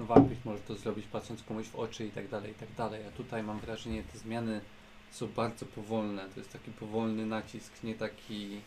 walki. 0.07 0.37
Może 0.45 0.61
to 0.61 0.75
zrobić 0.75 1.07
patrząc 1.07 1.43
komuś 1.43 1.67
w 1.67 1.77
oczy 1.77 2.07
i 2.07 2.11
tak 2.11 2.29
dalej, 2.29 2.51
i 2.53 2.55
tak 2.55 2.69
dalej. 2.77 3.07
A 3.07 3.11
tutaj 3.11 3.43
mam 3.43 3.61
wrażenie, 3.61 4.03
te 4.13 4.19
zmiany 4.19 4.61
są 5.11 5.27
bardzo 5.29 5.67
powolne. 5.67 6.25
To 6.35 6.41
jest 6.41 6.53
taki 6.53 6.71
powolny 6.71 7.27
nacisk, 7.27 7.73
nie 7.85 7.95
taki 7.95 8.61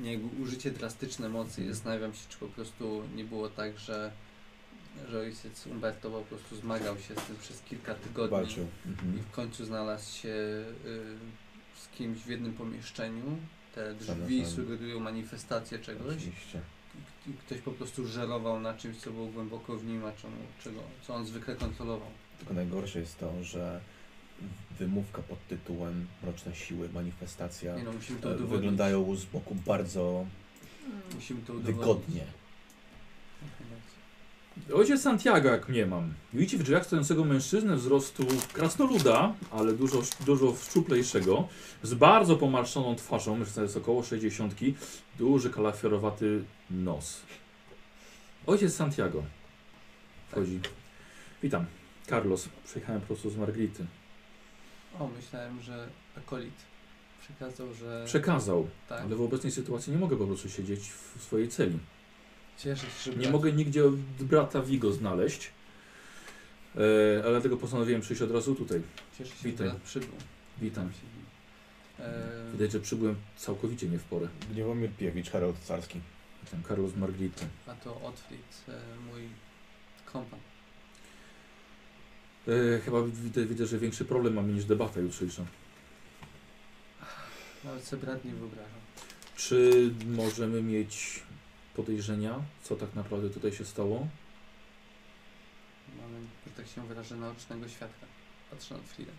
nie 0.00 0.12
jakby 0.12 0.42
użycie 0.42 0.70
drastyczne 0.70 1.28
mocy. 1.28 1.64
I 1.64 1.68
zastanawiam 1.68 2.14
się, 2.14 2.20
czy 2.28 2.38
po 2.38 2.46
prostu 2.48 3.02
nie 3.14 3.24
było 3.24 3.48
tak, 3.48 3.78
że, 3.78 4.12
że 5.08 5.20
ojciec 5.20 5.66
Umberto 5.66 6.10
po 6.10 6.20
prostu 6.20 6.56
zmagał 6.56 6.98
się 6.98 7.14
z 7.14 7.26
tym 7.26 7.36
przez 7.36 7.60
kilka 7.62 7.94
tygodni 7.94 8.30
walczył. 8.36 8.66
i 8.86 8.88
Mhm. 8.88 9.18
w 9.18 9.30
końcu 9.30 9.64
znalazł 9.64 10.16
się 10.18 10.28
y, 10.28 10.64
z 11.76 11.88
kimś 11.88 12.18
w 12.18 12.28
jednym 12.28 12.52
pomieszczeniu. 12.52 13.36
Te 13.74 13.94
drzwi 13.94 14.46
sugerują 14.46 15.00
manifestację 15.00 15.78
czegoś 15.78 16.16
Oczywiście. 16.16 16.60
I 17.28 17.32
ktoś 17.32 17.58
po 17.58 17.70
prostu 17.70 18.06
żerował 18.06 18.60
na 18.60 18.74
czymś, 18.74 18.96
co 18.96 19.10
było 19.10 19.26
głęboko 19.26 19.76
w 19.76 19.84
nim, 19.84 20.04
a 20.04 20.12
czemu, 20.12 20.36
czego, 20.64 20.80
co 21.06 21.14
on 21.14 21.26
zwykle 21.26 21.56
kontrolował. 21.56 22.08
Tylko 22.38 22.54
najgorsze 22.54 22.98
jest 23.00 23.18
to, 23.18 23.44
że 23.44 23.80
wymówka 24.78 25.22
pod 25.22 25.46
tytułem 25.48 26.06
Mroczne 26.22 26.54
Siły, 26.54 26.88
manifestacja 26.88 27.76
Nie 27.76 27.82
no, 27.82 27.92
musimy 27.92 28.20
to 28.20 28.28
e, 28.28 28.30
udowodnić. 28.34 28.56
wyglądają 28.60 29.16
z 29.16 29.24
boku 29.24 29.54
bardzo 29.54 30.26
Mm. 30.86 31.00
Musimy 31.14 31.40
to 31.42 31.52
udowodnić. 31.52 31.76
wygodnie. 31.78 32.24
Ojciec 34.74 35.02
Santiago, 35.02 35.48
jak 35.48 35.68
mnie 35.68 35.86
mam. 35.86 36.14
Widzicie 36.32 36.58
w 36.58 36.62
drzwiach 36.62 36.86
stojącego 36.86 37.24
mężczyznę 37.24 37.76
wzrostu 37.76 38.26
krasnoluda, 38.52 39.34
ale 39.50 39.72
dużo, 39.72 40.02
dużo 40.26 40.54
szczuplejszego, 40.56 41.48
z 41.82 41.94
bardzo 41.94 42.36
pomarszczoną 42.36 42.96
twarzą, 42.96 43.36
mężczyzna 43.36 43.62
jest 43.62 43.76
około 43.76 44.02
60, 44.02 44.54
duży 45.18 45.50
kalafiorowaty 45.50 46.44
nos. 46.70 47.20
Ojciec 48.46 48.74
Santiago. 48.74 49.22
Wchodzi. 50.30 50.60
Witam. 51.42 51.66
Carlos. 52.08 52.48
Przyjechałem 52.64 53.00
po 53.00 53.06
prostu 53.06 53.30
z 53.30 53.36
Margrity. 53.36 53.86
O, 54.98 55.08
myślałem, 55.16 55.62
że 55.62 55.88
akolit 56.18 56.54
przekazał, 57.20 57.74
że... 57.74 58.02
Przekazał, 58.06 58.68
tak. 58.88 59.02
ale 59.02 59.16
w 59.16 59.22
obecnej 59.22 59.52
sytuacji 59.52 59.92
nie 59.92 59.98
mogę 59.98 60.16
po 60.16 60.26
prostu 60.26 60.48
siedzieć 60.48 60.80
w 60.90 61.22
swojej 61.22 61.48
celi. 61.48 61.78
Cieszę 62.58 62.86
się, 62.86 63.02
że 63.04 63.10
Nie 63.10 63.16
brat- 63.22 63.32
mogę 63.32 63.52
nigdzie 63.52 63.82
brata 64.20 64.62
Vigo 64.62 64.92
znaleźć. 64.92 65.50
E, 66.76 66.78
ale 67.22 67.30
dlatego 67.32 67.56
postanowiłem 67.56 68.00
przyjść 68.00 68.22
od 68.22 68.30
razu 68.30 68.54
tutaj. 68.54 68.82
Cieszę 69.18 69.36
się, 69.36 69.48
Witaj. 69.48 69.66
że 69.66 69.72
brat 69.72 69.82
przybył. 69.82 70.08
Witam. 70.60 70.90
E, 71.98 72.52
Widać, 72.52 72.72
że 72.72 72.80
przybyłem 72.80 73.16
całkowicie 73.36 73.88
nie 73.88 73.98
w 73.98 74.04
porę. 74.04 74.28
Gniewomir 74.52 74.90
Piewicz, 74.90 75.30
Harold 75.30 75.58
Carski. 75.58 76.00
Witam, 76.44 76.62
Karol 76.62 76.88
z 76.88 76.96
Margrity. 76.96 77.44
a 77.66 77.74
to 77.74 78.00
Otfrid, 78.02 78.64
e, 78.68 78.72
mój 79.10 79.22
kompan. 80.12 80.38
E, 82.48 82.80
chyba 82.80 83.02
widzę, 83.02 83.46
widzę, 83.46 83.66
że 83.66 83.78
większy 83.78 84.04
problem 84.04 84.34
mamy 84.34 84.52
niż 84.52 84.64
debata 84.64 85.00
jutrzejsza. 85.00 85.44
Nawet 87.64 87.84
sobie 87.84 88.02
brat 88.02 88.24
nie 88.24 88.32
wyobrażam. 88.34 88.80
Czy 89.36 89.90
możemy 90.06 90.62
mieć 90.62 91.22
podejrzenia, 91.76 92.42
co 92.62 92.76
tak 92.76 92.94
naprawdę 92.94 93.30
tutaj 93.30 93.52
się 93.52 93.64
stało? 93.64 94.08
Mamy, 96.02 96.26
że 96.46 96.52
tak 96.52 96.66
się 96.66 96.86
wyrażę, 96.86 97.16
naocznego 97.16 97.68
świadka. 97.68 98.06
Patrzę 98.50 98.74
na 98.74 98.80
Otfrida. 98.80 99.12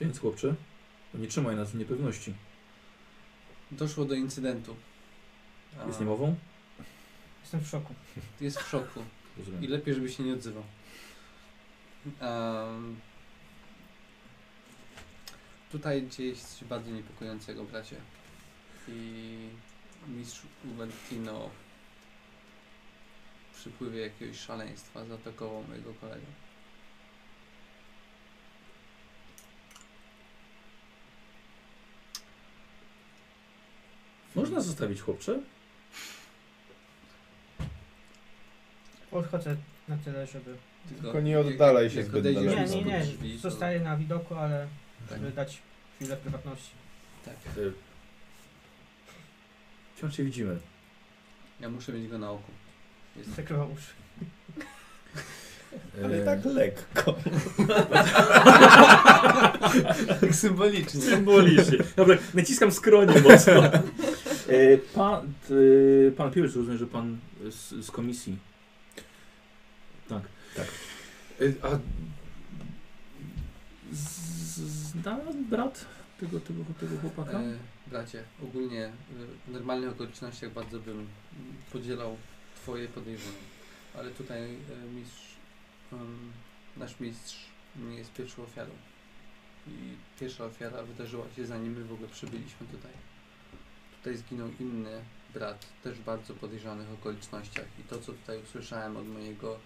Więc 0.00 0.18
chłopcze, 0.18 0.54
nie 1.14 1.28
trzymaj 1.28 1.56
nas 1.56 1.70
w 1.70 1.74
niepewności. 1.74 2.34
Doszło 3.70 4.04
do 4.04 4.14
incydentu. 4.14 4.76
A, 5.80 5.86
Jest 5.86 6.00
niemową? 6.00 6.36
Jestem 7.42 7.60
w 7.60 7.68
szoku. 7.68 7.94
Jest 8.40 8.58
w 8.58 8.68
szoku. 8.68 9.00
Rozumiem. 9.38 9.64
I 9.64 9.66
lepiej, 9.66 9.94
żeby 9.94 10.10
się 10.10 10.22
nie 10.22 10.34
odzywał. 10.34 10.64
Tutaj 15.72 16.08
dzieje 16.08 16.36
się 16.36 16.44
coś 16.44 16.64
bardzo 16.64 16.90
niepokojącego, 16.90 17.64
bracie. 17.64 17.96
I 18.88 19.48
mistrz 20.08 20.42
Ubertino 20.64 21.50
w 23.52 23.56
przypływie 23.56 24.00
jakiegoś 24.00 24.38
szaleństwa 24.38 25.04
zaatakował 25.04 25.62
mojego 25.68 25.94
kolegę. 25.94 26.26
Można 34.34 34.60
zostawić 34.60 35.00
chłopcze? 35.00 35.40
Odchodzę 39.12 39.56
na 39.88 39.96
tyle, 39.96 40.26
żeby... 40.26 40.56
Tylko 41.00 41.20
nie 41.20 41.38
oddalaj 41.40 41.90
się 41.90 42.02
zbyt 42.02 42.16
odejdziesz 42.20 42.44
daleko. 42.54 42.74
Nie, 42.74 42.82
nie, 42.84 42.92
nie. 42.92 43.00
drzwi, 43.00 43.34
to- 43.34 43.50
Zostaję 43.50 43.80
na 43.80 43.96
widoku, 43.96 44.34
ale 44.34 44.68
Tak. 45.08 45.18
żeby 45.18 45.32
dać 45.32 45.62
chwilę 45.96 46.16
prywatności. 46.16 46.70
Tak. 47.24 47.34
E, 47.34 47.89
Wciąż 50.00 50.16
się 50.16 50.24
widzimy. 50.24 50.58
Ja 51.60 51.68
muszę 51.70 51.92
mieć 51.92 52.08
go 52.08 52.18
na 52.18 52.30
oku. 52.30 52.50
Jest 53.16 53.34
Zakrywam 53.36 53.72
uszy. 53.72 53.92
Ale 56.04 56.22
E, 56.22 56.24
tak 56.24 56.44
lekko. 56.44 57.14
tak 60.20 60.34
symbolicznie. 60.34 61.00
Symbolicznie. 61.00 61.78
Dobra, 61.96 62.16
naciskam 62.34 62.72
skronie 62.72 63.20
mocno. 63.20 63.64
E, 63.64 64.76
pan, 64.94 65.32
e, 66.08 66.10
pan 66.10 66.30
Piłecz, 66.30 66.54
rozumiem, 66.54 66.78
że 66.78 66.86
pan 66.86 67.18
z, 67.50 67.86
z 67.86 67.90
komisji. 67.90 68.36
Tak. 70.08 70.22
Tak. 70.56 70.66
E, 71.40 71.44
a 71.62 71.78
z- 73.92 74.90
zna 74.92 75.18
brat 75.50 75.86
tego, 76.20 76.40
tego, 76.40 76.64
tego 76.80 76.98
chłopaka? 77.00 77.40
E, 77.40 77.56
bracie, 77.86 78.24
ogólnie 78.42 78.84
e, 78.84 78.92
w 79.46 79.52
normalnych 79.52 79.90
okolicznościach 79.90 80.52
bardzo 80.52 80.78
bym 80.80 81.08
podzielał 81.72 82.16
Twoje 82.56 82.88
podejrzenia, 82.88 83.38
ale 83.94 84.10
tutaj 84.10 84.42
e, 84.42 84.92
mistrz, 84.94 85.36
em, 85.92 86.32
nasz 86.76 87.00
mistrz 87.00 87.50
nie 87.76 87.94
jest 87.94 88.12
pierwszą 88.12 88.42
ofiarą. 88.42 88.70
I 89.66 89.96
pierwsza 90.20 90.44
ofiara 90.44 90.82
wydarzyła 90.82 91.24
się 91.36 91.46
zanim 91.46 91.72
my 91.72 91.84
w 91.84 91.92
ogóle 91.92 92.08
przybyliśmy 92.08 92.66
tutaj. 92.66 92.92
Tutaj 93.98 94.16
zginął 94.16 94.48
inny 94.60 95.02
brat, 95.34 95.66
też 95.82 95.98
w 95.98 96.04
bardzo 96.04 96.34
podejrzanych 96.34 96.90
okolicznościach 96.90 97.66
i 97.80 97.82
to, 97.82 97.98
co 97.98 98.12
tutaj 98.12 98.42
usłyszałem 98.42 98.96
od 98.96 99.08
mojego 99.08 99.58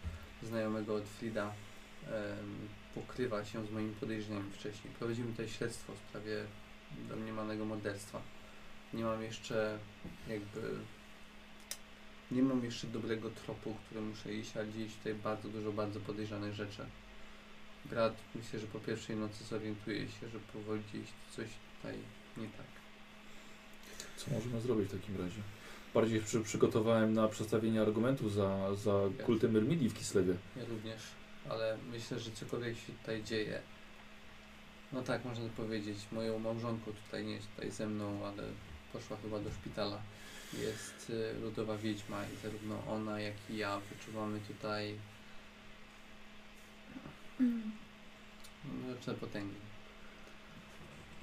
znajomego 0.43 0.97
od 0.97 1.05
Frida, 1.05 1.53
em, 2.07 2.69
pokrywa 2.95 3.45
się 3.45 3.66
z 3.66 3.71
moimi 3.71 3.95
podejrzeniami 3.95 4.51
wcześniej. 4.53 4.95
Prowadzimy 4.99 5.31
tutaj 5.31 5.49
śledztwo 5.49 5.93
w 5.93 6.09
sprawie 6.09 6.45
domniemanego 7.09 7.65
morderstwa. 7.65 8.21
Nie 8.95 9.05
mam 9.05 9.23
jeszcze 9.23 9.79
jakby 10.29 10.61
nie 12.31 12.43
mam 12.43 12.65
jeszcze 12.65 12.87
dobrego 12.87 13.31
tropu, 13.31 13.77
który 13.87 14.01
muszę 14.01 14.35
iść, 14.35 14.57
ale 14.57 14.73
dzieje 14.73 14.89
się 14.89 14.97
tutaj 14.97 15.15
bardzo 15.15 15.49
dużo 15.49 15.73
bardzo 15.73 16.01
podejrzanych 16.01 16.55
rzeczy. 16.55 16.87
Brat 17.85 18.15
myślę, 18.35 18.61
że 18.61 18.66
po 18.66 18.81
pierwszej 18.81 19.16
nocy 19.16 19.45
zorientuje 19.45 20.01
się, 20.01 20.29
że 20.29 20.39
powoli 20.53 20.83
się 20.83 20.99
coś 21.37 21.49
tutaj 21.77 21.99
nie 22.37 22.47
tak. 22.47 22.66
Co 24.16 24.31
możemy 24.31 24.61
zrobić 24.61 24.89
w 24.89 25.01
takim 25.01 25.16
razie? 25.16 25.41
Bardziej 25.95 26.21
przy, 26.21 26.41
przygotowałem 26.41 27.15
na 27.15 27.29
przedstawienie 27.29 27.83
argumentów 27.83 28.33
za, 28.33 28.75
za 28.75 29.01
kultem 29.27 29.51
Myrmidii 29.51 29.89
w 29.89 29.95
Kislewie. 29.95 30.35
Ja 30.57 30.65
również, 30.65 31.03
ale 31.51 31.79
myślę, 31.91 32.19
że 32.21 32.31
cokolwiek 32.31 32.77
się 32.77 32.93
tutaj 32.93 33.25
dzieje. 33.25 33.61
No 34.93 35.03
tak, 35.03 35.25
można 35.25 35.49
powiedzieć. 35.49 35.99
Moją 36.12 36.39
małżonką 36.39 36.93
tutaj 37.05 37.25
nie 37.25 37.35
jest 37.35 37.51
tutaj 37.55 37.71
ze 37.71 37.87
mną, 37.87 38.27
ale 38.27 38.43
poszła 38.93 39.16
chyba 39.16 39.41
do 39.41 39.51
szpitala. 39.51 40.03
Jest 40.53 41.11
y, 41.11 41.41
ludowa 41.41 41.79
wiedźma 41.79 42.25
i 42.25 42.43
zarówno 42.43 42.83
ona, 42.89 43.21
jak 43.21 43.35
i 43.51 43.57
ja 43.57 43.81
wyczuwamy 43.91 44.41
tutaj 44.41 44.99
mroczne 48.65 49.15
potęgi. 49.15 49.57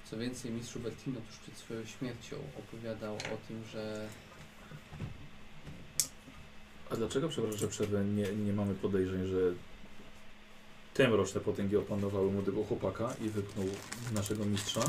Co 0.06 0.18
więcej, 0.18 0.52
mistrz 0.52 0.78
Bertino 0.78 1.22
tuż 1.22 1.38
przed 1.38 1.58
swoją 1.58 1.86
śmiercią 1.86 2.38
opowiadał 2.60 3.16
o 3.16 3.48
tym, 3.48 3.64
że 3.72 4.10
A 6.92 6.96
dlaczego, 6.96 7.30
przepraszam, 7.30 7.60
że 7.60 7.68
przerwę, 7.68 8.06
nie, 8.06 8.34
nie 8.34 8.54
mamy 8.54 8.76
podejrzeń, 8.76 9.28
że 9.28 9.38
te 10.94 11.08
mroczne 11.08 11.42
potęgi 11.42 11.78
opanowały 11.78 12.32
młodego 12.32 12.64
chłopaka 12.64 13.14
i 13.22 13.30
wypchnął 13.30 13.66
naszego 14.14 14.46
mistrza? 14.46 14.82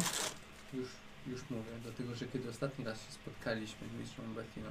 Już, 0.74 0.88
już 1.26 1.40
mówię, 1.50 1.70
dlatego 1.82 2.14
że 2.14 2.26
kiedy 2.26 2.50
ostatni 2.50 2.84
raz 2.84 3.06
się 3.06 3.12
spotkaliśmy 3.12 3.88
z 3.88 4.00
mistrzem 4.00 4.34
Bertino, 4.34 4.70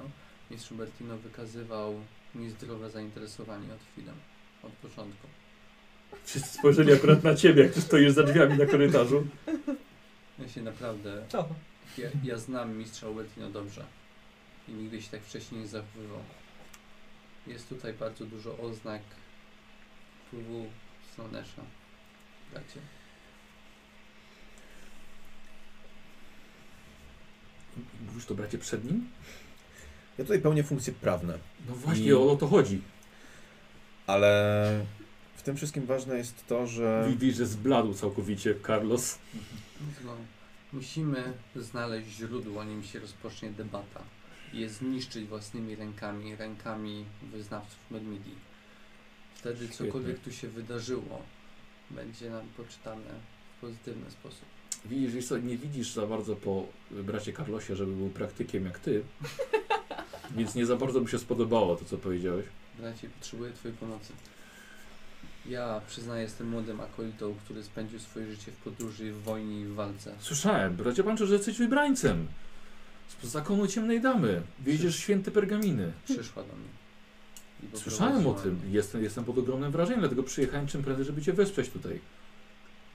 mistrz 0.50 0.72
Bertino 0.72 1.16
wykazywał 1.18 1.94
niezdrowe 2.34 2.90
zainteresowanie 2.90 3.74
Otfridem 3.74 4.14
od 4.62 4.72
początku. 4.72 5.26
Wszyscy 6.24 6.58
spojrzeli 6.58 6.92
akurat 6.92 7.24
na 7.24 7.34
ciebie, 7.34 7.62
jak 7.62 7.72
ty 7.72 7.80
stoisz 7.80 8.12
za 8.12 8.22
drzwiami 8.22 8.58
na 8.58 8.66
korytarzu. 8.66 9.26
Ja 10.38 10.48
się 10.48 10.62
naprawdę, 10.62 11.24
Co? 11.28 11.48
ja, 11.98 12.08
ja 12.24 12.38
znam 12.38 12.76
mistrza 12.76 13.10
Bertino 13.10 13.50
dobrze 13.50 13.84
i 14.68 14.72
nigdy 14.72 15.02
się 15.02 15.10
tak 15.10 15.22
wcześniej 15.22 15.60
nie 15.60 15.66
zachowywał. 15.66 16.20
Jest 17.46 17.68
tutaj 17.68 17.92
bardzo 17.92 18.24
dużo 18.24 18.58
oznak 18.58 19.02
wpływu 20.26 20.66
Slonesza, 21.14 21.62
bracie. 22.52 22.80
Mówisz 28.06 28.24
to 28.26 28.34
bracie 28.34 28.58
przed 28.58 28.84
nim? 28.84 29.08
Ja 30.18 30.24
tutaj 30.24 30.40
pełnię 30.40 30.64
funkcje 30.64 30.92
prawne, 30.92 31.38
No 31.68 31.74
właśnie, 31.74 32.04
I- 32.04 32.12
o 32.12 32.36
to 32.36 32.46
chodzi. 32.46 32.80
ale 34.06 34.86
w 35.36 35.42
tym 35.42 35.56
wszystkim 35.56 35.86
ważne 35.86 36.18
jest 36.18 36.46
to, 36.46 36.66
że 36.66 37.06
Widzisz, 37.08 37.36
że 37.36 37.46
zbladł 37.46 37.94
całkowicie 37.94 38.54
Carlos. 38.66 39.18
No, 40.04 40.16
musimy 40.72 41.32
znaleźć 41.56 42.08
źródło, 42.16 42.64
nim 42.64 42.82
się 42.84 42.98
rozpocznie 43.00 43.50
debata 43.50 44.00
i 44.52 44.60
je 44.60 44.68
zniszczyć 44.70 45.26
własnymi 45.28 45.76
rękami, 45.76 46.36
rękami 46.36 47.04
wyznawców 47.22 47.78
Medmidi. 47.90 48.34
Wtedy 49.42 49.56
Świetnie. 49.66 49.86
cokolwiek 49.86 50.18
tu 50.18 50.32
się 50.32 50.48
wydarzyło, 50.48 51.22
będzie 51.90 52.30
nam 52.30 52.48
poczytane 52.56 53.10
w 53.56 53.60
pozytywny 53.60 54.10
sposób. 54.10 54.44
Widzisz, 54.84 55.12
wiesz 55.12 55.26
co, 55.26 55.38
nie 55.38 55.56
widzisz 55.56 55.92
za 55.92 56.06
bardzo 56.06 56.36
po 56.36 56.66
bracie 56.90 57.32
Carlosie, 57.32 57.76
żeby 57.76 57.92
był 57.92 58.08
praktykiem 58.10 58.64
jak 58.64 58.78
ty. 58.78 59.02
Więc 60.36 60.54
nie 60.54 60.66
za 60.66 60.76
bardzo 60.76 61.00
mi 61.00 61.08
się 61.08 61.18
spodobało 61.18 61.76
to, 61.76 61.84
co 61.84 61.98
powiedziałeś. 61.98 62.46
Bracie, 62.78 63.08
potrzebuję 63.08 63.52
twojej 63.52 63.76
pomocy. 63.76 64.12
Ja 65.46 65.80
przyznaję, 65.88 66.22
jestem 66.22 66.48
młodym 66.48 66.80
akolitą, 66.80 67.34
który 67.44 67.62
spędził 67.64 67.98
swoje 68.00 68.26
życie 68.26 68.52
w 68.52 68.56
podróży, 68.56 69.12
w 69.12 69.22
wojnie 69.22 69.60
i 69.60 69.64
w 69.64 69.74
walce. 69.74 70.14
Słyszałem, 70.20 70.76
bracie 70.76 71.04
Panczu, 71.04 71.26
że 71.26 71.34
jesteś 71.34 71.58
wybrańcem. 71.58 72.26
Z 73.22 73.26
zakonu 73.28 73.66
ciemnej 73.66 74.00
damy. 74.00 74.42
Wiedziesz 74.60 74.96
święte 74.96 75.30
pergaminy. 75.30 75.92
Przyszła 76.04 76.42
do 76.42 76.52
mnie. 76.52 76.68
Słyszałem 77.74 78.26
o 78.26 78.34
tym. 78.34 78.60
Jestem, 78.70 79.02
jestem 79.02 79.24
pod 79.24 79.38
ogromnym 79.38 79.72
wrażeniem, 79.72 80.00
dlatego 80.00 80.22
przyjechałem 80.22 80.66
czym 80.66 80.82
prędzej, 80.82 81.04
żeby 81.04 81.22
cię 81.22 81.32
wesprzeć 81.32 81.68
tutaj. 81.70 82.00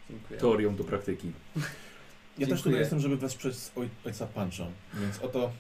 Dziękuję. 0.10 0.40
Teorią 0.40 0.76
do 0.76 0.84
praktyki. 0.84 1.28
Ja 1.28 1.62
też 1.62 1.68
Dziękuję. 2.38 2.58
tutaj 2.58 2.80
jestem, 2.80 3.00
żeby 3.00 3.18
wesprzeć 3.18 3.56
oj, 3.76 3.90
ojca 4.06 4.28
Pancho, 4.28 4.68
więc 5.02 5.20
o 5.20 5.28
to 5.28 5.52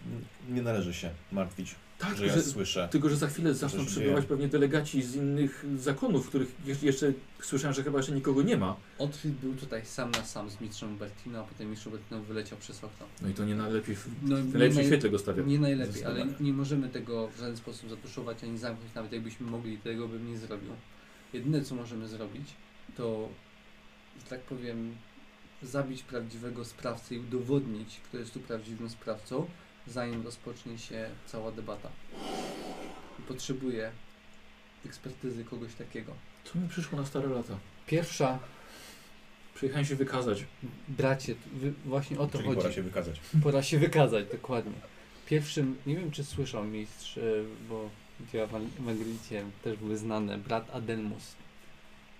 nie 0.49 0.61
należy 0.61 0.93
się 0.93 1.09
martwić, 1.31 1.75
Tak, 1.97 2.17
że 2.17 2.25
ja 2.25 2.33
że, 2.33 2.43
słyszę. 2.43 2.87
tylko 2.91 3.09
że 3.09 3.15
za 3.17 3.27
chwilę 3.27 3.53
zaczną 3.53 3.85
przybywać 3.85 4.25
pewnie 4.25 4.47
delegaci 4.47 5.03
z 5.03 5.15
innych 5.15 5.65
zakonów, 5.77 6.27
których 6.29 6.55
je- 6.65 6.75
jeszcze 6.81 7.13
słyszałem, 7.41 7.73
że 7.75 7.83
chyba 7.83 7.97
jeszcze 7.99 8.11
nikogo 8.11 8.41
nie 8.41 8.57
ma. 8.57 8.75
Otwit 8.97 9.31
był 9.33 9.55
tutaj 9.55 9.85
sam 9.85 10.11
na 10.11 10.23
sam 10.25 10.49
z 10.49 10.61
mistrzem 10.61 10.97
Bertino, 10.97 11.39
a 11.39 11.43
potem 11.43 11.69
mistrz 11.69 11.87
Bertino 11.87 12.21
wyleciał 12.21 12.57
przez 12.57 12.83
okno. 12.83 13.05
No 13.21 13.27
i 13.29 13.33
to 13.33 13.45
nie 13.45 13.55
najlepiej, 13.55 13.95
w 13.95 14.07
No, 14.23 14.35
w 14.35 14.53
najlepszym 14.53 14.75
naj, 14.75 14.85
świetle 14.85 15.09
go 15.09 15.19
stawia. 15.19 15.43
nie 15.43 15.59
najlepiej, 15.59 16.05
ale 16.05 16.25
nie 16.39 16.53
możemy 16.53 16.89
tego 16.89 17.27
w 17.27 17.37
żaden 17.39 17.57
sposób 17.57 17.89
zatuszować 17.89 18.43
ani 18.43 18.57
zamknąć, 18.57 18.93
nawet 18.95 19.11
jakbyśmy 19.11 19.47
mogli, 19.51 19.77
tego 19.77 20.07
bym 20.07 20.31
nie 20.31 20.37
zrobił. 20.37 20.71
Jedyne 21.33 21.61
co 21.61 21.75
możemy 21.75 22.07
zrobić, 22.07 22.49
to, 22.97 23.29
że 24.23 24.29
tak 24.29 24.41
powiem, 24.41 24.95
zabić 25.63 26.03
prawdziwego 26.03 26.65
sprawcę 26.65 27.15
i 27.15 27.19
udowodnić, 27.19 28.01
kto 28.09 28.17
jest 28.17 28.33
tu 28.33 28.39
prawdziwym 28.39 28.89
sprawcą, 28.89 29.45
zanim 29.87 30.23
rozpocznie 30.25 30.77
się 30.77 31.09
cała 31.27 31.51
debata. 31.51 31.89
I 33.19 33.21
potrzebuję 33.21 33.91
ekspertyzy 34.85 35.45
kogoś 35.45 35.73
takiego. 35.75 36.13
Co 36.43 36.59
mi 36.59 36.69
przyszło 36.69 36.99
na 36.99 37.05
stare 37.05 37.27
lata? 37.29 37.57
Pierwsza, 37.87 38.39
Przyjechałem 39.55 39.85
się 39.85 39.95
wykazać. 39.95 40.45
bracie, 40.87 41.35
wy, 41.53 41.73
właśnie 41.85 42.19
o 42.19 42.27
to 42.27 42.31
Czyli 42.37 42.43
chodzi. 42.49 42.61
pora 42.61 42.71
się 42.73 42.81
wykazać. 42.81 43.19
Pora 43.43 43.63
się 43.63 43.79
wykazać, 43.79 44.25
dokładnie. 44.31 44.71
Pierwszym, 45.25 45.77
nie 45.85 45.95
wiem 45.95 46.11
czy 46.11 46.23
słyszał 46.23 46.63
mistrz, 46.63 47.17
e, 47.17 47.21
bo 47.69 47.89
dzieła 48.33 48.47
w 48.47 48.51
Ang- 48.53 48.69
w 48.79 48.89
Anglicie 48.89 49.43
też 49.63 49.77
były 49.77 49.97
znane, 49.97 50.37
brat 50.37 50.75
Adelmus. 50.75 51.35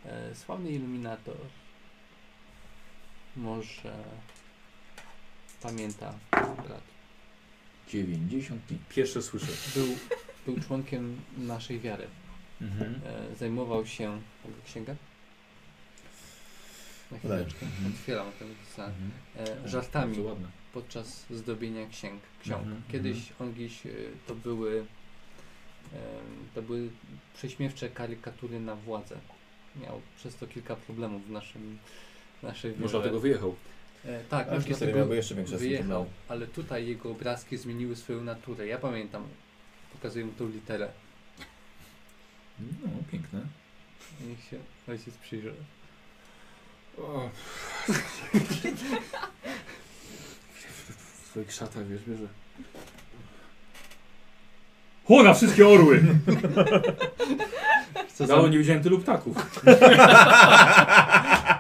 E, 0.05 0.35
sławny 0.35 0.71
iluminator. 0.71 1.35
Może 3.35 3.93
pamięta 5.61 6.13
brat. 6.67 6.81
95. 7.87 8.81
Pierwsze 8.89 9.21
słyszę. 9.21 9.47
Był, 9.75 9.87
był 10.45 10.63
członkiem 10.63 11.21
naszej 11.37 11.79
wiary. 11.79 12.07
Mhm. 12.61 13.01
E, 13.05 13.35
zajmował 13.35 13.85
się. 13.85 14.21
Mogę 14.45 14.55
księgę? 14.65 14.95
Na 17.11 17.17
Podaj. 17.17 17.37
chwileczkę. 17.37 17.65
Mhm. 17.65 17.93
Otwieram 17.93 18.27
ten 18.39 18.47
list. 18.49 18.79
Mhm. 18.79 19.11
E, 19.65 19.69
żartami. 19.69 20.17
Podczas 20.73 21.25
zdobienia 21.29 21.87
księg, 21.87 22.21
ksiąg. 22.41 22.63
Mhm, 22.63 22.81
Kiedyś 22.91 23.17
on 23.39 23.53
gdzieś 23.53 23.85
e, 23.85 23.89
to 24.27 24.35
były 24.35 24.79
em, 24.79 25.99
to 26.55 26.61
były 26.61 26.89
prześmiewcze 27.33 27.89
karykatury 27.89 28.59
na 28.59 28.75
władzę. 28.75 29.17
Miał 29.81 30.01
przez 30.17 30.35
to 30.35 30.47
kilka 30.47 30.75
problemów 30.75 31.27
w 31.27 31.31
naszym 31.31 31.77
naszej 32.43 32.75
Może 32.79 32.91
dlatego 32.97 33.19
wyjechał. 33.19 33.55
E, 34.07 34.23
tak, 34.29 34.49
A 34.49 34.55
już 34.55 34.63
w 34.63 34.67
historii 34.67 34.93
dlatego 34.93 34.99
miałby 34.99 35.15
jeszcze 35.15 35.35
większe 35.35 35.57
wyjechał, 35.57 36.05
ale 36.27 36.47
tutaj 36.47 36.87
jego 36.87 37.11
obrazki 37.11 37.57
zmieniły 37.57 37.95
swoją 37.95 38.23
naturę. 38.23 38.67
Ja 38.67 38.77
pamiętam, 38.77 39.23
pokazuję 39.93 40.25
mu 40.25 40.31
tą 40.31 40.49
literę. 40.49 40.87
No, 42.59 42.89
piękne. 43.11 43.39
Niech 44.27 44.43
się 44.43 44.57
ojciec 44.87 45.17
przyjrzy. 45.17 45.53
O. 46.97 47.29
W 51.23 51.29
swoich 51.29 51.51
szatach, 51.51 51.87
wiesz, 51.87 52.01
bierze. 52.07 52.27
Chłona 55.05 55.33
wszystkie 55.33 55.67
orły! 55.67 56.03
Co 58.13 58.27
Dawno 58.27 58.47
nie 58.47 58.57
widziałem 58.57 58.83
tylu 58.83 58.99
ptaków. 58.99 59.37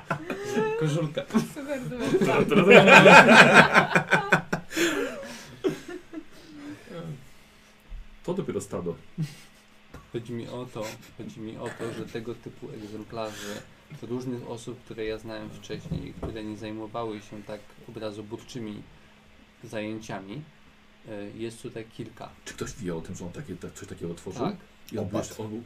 kożulka. 0.79 1.21
Super, 1.55 1.79
super. 1.83 2.85
To 8.23 8.33
dopiero 8.33 8.61
stado. 8.61 8.95
Chodzi 10.13 10.33
mi 10.33 10.47
o 10.47 10.65
to, 10.65 10.83
chodzi 11.17 11.39
mi 11.39 11.57
o 11.57 11.69
to, 11.79 11.93
że 11.93 12.05
tego 12.05 12.35
typu 12.35 12.69
egzemplarzy 12.71 13.61
różnych 14.01 14.49
osób, 14.49 14.83
które 14.85 15.05
ja 15.05 15.17
znałem 15.17 15.49
wcześniej, 15.49 16.13
które 16.13 16.43
nie 16.43 16.57
zajmowały 16.57 17.21
się 17.21 17.43
tak 17.43 17.59
obrazoburczymi 17.89 18.81
zajęciami, 19.63 20.41
e, 21.07 21.29
jest 21.37 21.61
tutaj 21.61 21.85
kilka. 21.85 22.29
Czy 22.45 22.53
ktoś 22.53 22.73
wie 22.73 22.95
o 22.95 23.01
tym, 23.01 23.15
że 23.15 23.25
on 23.25 23.31
takie, 23.31 23.55
tak, 23.55 23.73
coś 23.73 23.87
takiego 23.87 24.11
otworzył? 24.11 24.45
Tak, 24.45 24.55
I 24.91 24.97
on 24.97 25.07
był, 25.07 25.19
on 25.37 25.49
był, 25.49 25.63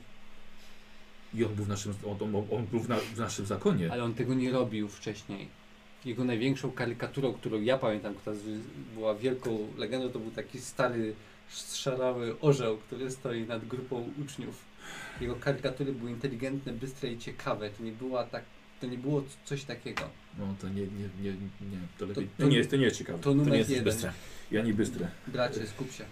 I 1.34 1.46
on 1.46 1.56
był 1.56 1.66
w 1.66 1.68
naszym, 1.70 1.94
on, 2.06 2.36
on, 2.52 2.66
był 2.66 2.80
w, 2.80 2.90
na, 2.90 2.96
w 2.98 3.18
naszym 3.18 3.46
zakonie. 3.46 3.92
ale 3.92 4.04
on 4.04 4.14
tego 4.14 4.34
nie 4.34 4.52
robił 4.52 4.88
wcześniej. 4.88 5.48
Jego 6.06 6.24
największą 6.24 6.72
karykaturą, 6.72 7.34
którą 7.34 7.62
ja 7.62 7.78
pamiętam, 7.78 8.14
która 8.16 8.36
była 8.96 9.16
wielką 9.16 9.68
legendą, 9.78 10.10
to 10.10 10.20
był 10.20 10.32
taki 10.32 10.60
stary, 10.62 11.14
szarały 11.74 12.40
orzeł, 12.40 12.78
który 12.78 13.12
stoi 13.12 13.42
nad 13.48 13.68
grupą 13.68 14.10
uczniów. 14.22 14.62
Jego 15.22 15.36
karykatury 15.36 15.94
były 15.94 16.12
inteligentne, 16.12 16.74
bystre 16.74 17.12
i 17.12 17.18
ciekawe. 17.18 17.70
To 17.70 17.84
nie 17.84 17.92
była 17.92 18.24
tak, 18.24 18.44
to 18.82 18.88
nie 18.88 18.98
było 18.98 19.24
coś 19.46 19.64
takiego. 19.64 20.02
No 20.40 20.56
to 20.62 20.70
nie, 20.70 20.82
nie, 20.82 21.10
nie, 21.22 21.32
nie, 21.32 21.78
to 21.98 22.06
lepiej. 22.06 22.28
to- 22.38 22.44
To, 22.44 22.50
nie, 22.50 22.58
jest, 22.58 22.70
to 22.70 22.76
nie 22.76 22.84
jest 22.86 22.98
ciekawe. 22.98 23.20
To 23.20 23.34
To 23.34 23.50
nie 23.50 23.58
jest 23.58 23.70
jeden. 23.70 23.86
bystre. 23.86 24.14
Ja 24.52 24.62
nie 24.62 24.74
bystre. 24.74 25.08
Bracie, 25.28 25.68
skup 25.68 25.92
się. 25.92 26.06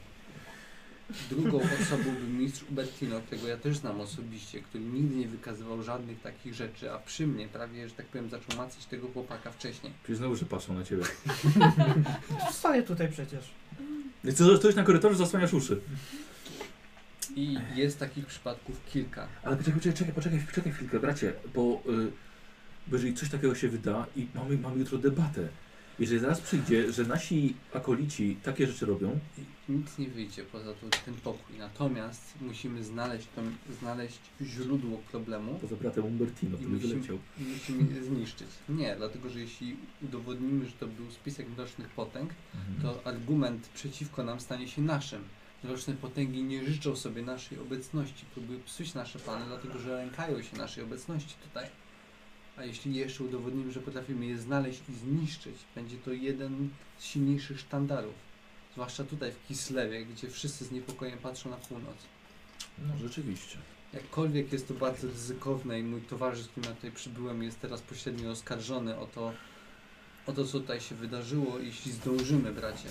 Drugą 1.29 1.59
osobą 1.81 2.03
był 2.03 2.29
mistrz 2.29 2.63
Ubertino, 2.69 3.21
którego 3.21 3.47
ja 3.47 3.57
też 3.57 3.77
znam 3.77 4.01
osobiście, 4.01 4.61
który 4.61 4.83
nigdy 4.83 5.15
nie 5.15 5.27
wykazywał 5.27 5.83
żadnych 5.83 6.21
takich 6.21 6.53
rzeczy, 6.53 6.91
a 6.91 6.97
przy 6.97 7.27
mnie 7.27 7.47
prawie, 7.47 7.89
że 7.89 7.95
tak 7.95 8.05
powiem, 8.05 8.29
zaczął 8.29 8.57
macać 8.57 8.85
tego 8.85 9.07
chłopaka 9.07 9.51
wcześniej. 9.51 9.93
Przyznały, 10.03 10.35
że 10.35 10.45
patrzą 10.45 10.73
na 10.73 10.83
ciebie. 10.83 11.03
Stoję 12.51 12.83
tutaj 12.83 13.11
przecież. 13.11 13.45
Ty 14.23 14.31
stoisz 14.57 14.75
na 14.75 14.83
korytarzu, 14.83 15.15
zasłaniasz 15.15 15.53
uszy. 15.53 15.81
I 17.35 17.57
jest 17.75 17.99
takich 17.99 18.25
przypadków 18.25 18.81
kilka. 18.85 19.27
Ale 19.43 19.57
poczekaj, 19.57 19.79
poczekaj, 19.79 19.97
czekaj, 19.97 20.13
poczekaj, 20.13 20.39
poczekaj 20.39 20.73
chwilkę, 20.73 20.99
bracie, 20.99 21.33
bo, 21.55 21.81
y, 21.89 22.11
bo 22.87 22.95
jeżeli 22.95 23.13
coś 23.13 23.29
takiego 23.29 23.55
się 23.55 23.69
wyda 23.69 24.05
i 24.15 24.27
mamy, 24.35 24.57
mamy 24.57 24.79
jutro 24.79 24.97
debatę, 24.97 25.47
jeżeli 25.99 26.19
zaraz 26.21 26.41
przyjdzie, 26.41 26.91
że 26.91 27.03
nasi 27.03 27.55
akolici 27.73 28.37
takie 28.43 28.67
rzeczy 28.67 28.85
robią, 28.85 29.19
nic 29.69 29.97
nie 29.97 30.07
wyjdzie 30.09 30.43
poza 30.43 30.73
to, 30.73 30.87
ten 31.05 31.13
pokój. 31.13 31.57
Natomiast 31.57 32.21
musimy 32.41 32.83
znaleźć, 32.83 33.27
to, 33.35 33.41
znaleźć 33.81 34.19
źródło 34.41 34.97
problemu 35.11 35.55
poza 35.61 35.75
bratem 35.75 36.05
Umbertino, 36.05 36.57
który 36.57 36.69
musimy- 36.73 36.93
wyleciał. 36.93 37.17
musimy 37.39 37.93
je 37.95 38.03
zniszczyć. 38.03 38.47
Nie, 38.69 38.95
dlatego 38.95 39.29
że 39.29 39.39
jeśli 39.39 39.75
udowodnimy, 40.01 40.65
że 40.65 40.71
to 40.71 40.87
był 40.87 41.11
spisek 41.11 41.49
mrocznych 41.49 41.89
potęg, 41.89 42.29
Mhm. 42.55 42.81
to 42.81 43.07
argument 43.07 43.67
przeciwko 43.73 44.23
nam 44.23 44.39
stanie 44.39 44.67
się 44.67 44.81
naszym. 44.81 45.21
Mroczne 45.63 45.93
potęgi 45.93 46.43
nie 46.43 46.65
życzą 46.65 46.95
sobie 46.95 47.21
naszej 47.21 47.59
obecności, 47.59 48.25
próbują 48.33 48.59
psuć 48.59 48.93
nasze 48.93 49.19
plany, 49.19 49.45
dlatego 49.47 49.79
że 49.79 49.89
lękają 49.95 50.41
się 50.41 50.57
naszej 50.57 50.83
obecności 50.83 51.35
tutaj. 51.43 51.65
A 52.59 52.63
jeśli 52.63 52.95
jeszcze 52.95 53.23
udowodnimy, 53.23 53.71
że 53.71 53.79
potrafimy 53.79 54.25
je 54.25 54.37
znaleźć 54.37 54.81
i 54.89 54.93
zniszczyć, 54.93 55.55
będzie 55.75 55.97
to 55.97 56.11
jeden 56.11 56.69
z 56.97 57.03
silniejszych 57.03 57.59
sztandarów. 57.59 58.13
Zwłaszcza 58.73 59.03
tutaj 59.03 59.31
w 59.31 59.47
Kislewie, 59.47 60.05
gdzie 60.05 60.29
wszyscy 60.29 60.65
z 60.65 60.71
niepokojem 60.71 61.19
patrzą 61.19 61.49
na 61.49 61.55
północ. 61.55 61.95
No 62.87 62.97
rzeczywiście. 62.97 63.57
Jakkolwiek 63.93 64.53
jest 64.53 64.67
to 64.67 64.73
bardzo 64.73 65.07
ryzykowne 65.07 65.79
i 65.79 65.83
mój 65.83 66.01
towarzysz, 66.01 66.45
z 66.45 66.47
którym 66.47 66.69
ja 66.69 66.75
tutaj 66.75 66.91
przybyłem, 66.91 67.43
jest 67.43 67.59
teraz 67.59 67.81
pośrednio 67.81 68.31
oskarżony 68.31 68.97
o 68.97 69.07
to, 69.07 69.33
o 70.27 70.33
to, 70.33 70.45
co 70.45 70.59
tutaj 70.59 70.81
się 70.81 70.95
wydarzyło, 70.95 71.59
jeśli 71.59 71.91
zdążymy, 71.91 72.51
bracie. 72.51 72.89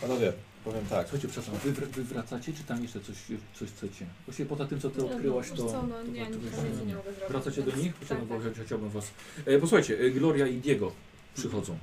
Panowie, 0.00 0.32
powiem 0.66 0.84
tak. 0.90 1.08
Słuchajcie, 1.08 1.28
przepraszam, 1.28 1.54
wy, 1.64 1.72
wr- 1.72 1.86
wy 1.88 2.04
wracacie, 2.04 2.52
czy 2.52 2.64
tam 2.64 2.82
jeszcze 2.82 3.00
coś, 3.00 3.16
coś 3.54 3.68
chcecie? 3.68 4.06
Właściwie 4.26 4.48
poza 4.48 4.66
tym, 4.66 4.80
co 4.80 4.90
ty 4.90 4.98
No, 5.00 5.06
odkryłaś, 5.10 5.50
to... 5.50 5.56
co, 5.56 5.82
no, 5.82 5.94
to 5.94 6.02
nie, 6.10 6.24
to 6.26 6.30
nic 6.30 6.38
weź- 6.44 6.64
więcej 6.64 6.86
nie 6.86 6.94
mogę 6.94 7.12
zrobić. 7.12 7.30
Wracacie 7.30 7.62
do 7.62 7.76
nich? 7.76 7.92
Tak, 7.94 8.04
Chciałbym, 8.04 8.28
tak. 8.28 8.40
was- 8.42 8.66
chciałbym 8.66 8.90
was... 8.90 9.10
E, 9.46 9.58
posłuchajcie, 9.58 9.98
e, 10.00 10.10
Gloria 10.10 10.46
i 10.46 10.56
Diego 10.60 10.92
przychodzą. 11.34 11.78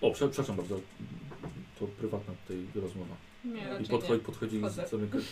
O, 0.00 0.10
prze, 0.10 0.28
przepraszam 0.28 0.56
bardzo, 0.56 0.80
to 1.80 1.86
prywatna 1.86 2.34
tutaj 2.42 2.82
rozmowa. 2.82 3.14
Nie, 3.44 3.60
I 3.60 3.64
raczej 3.64 3.86
podchodzi, 3.88 4.12
nie. 4.12 4.18
podchodzi 4.26 4.56
i 4.56 4.60
Wchodzę. 4.60 4.84
zamyka. 4.90 5.18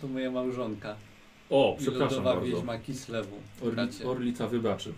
To 0.00 0.08
moja 0.08 0.30
małżonka. 0.30 0.96
O, 1.50 1.76
I 1.78 1.82
przepraszam 1.82 2.18
lodowa 2.24 2.34
bardzo. 2.40 2.56
wiedźma 2.56 2.78
Kislewu. 2.78 3.36
Orli. 3.62 4.04
Orlica 4.04 4.46
wybaczy. 4.48 4.92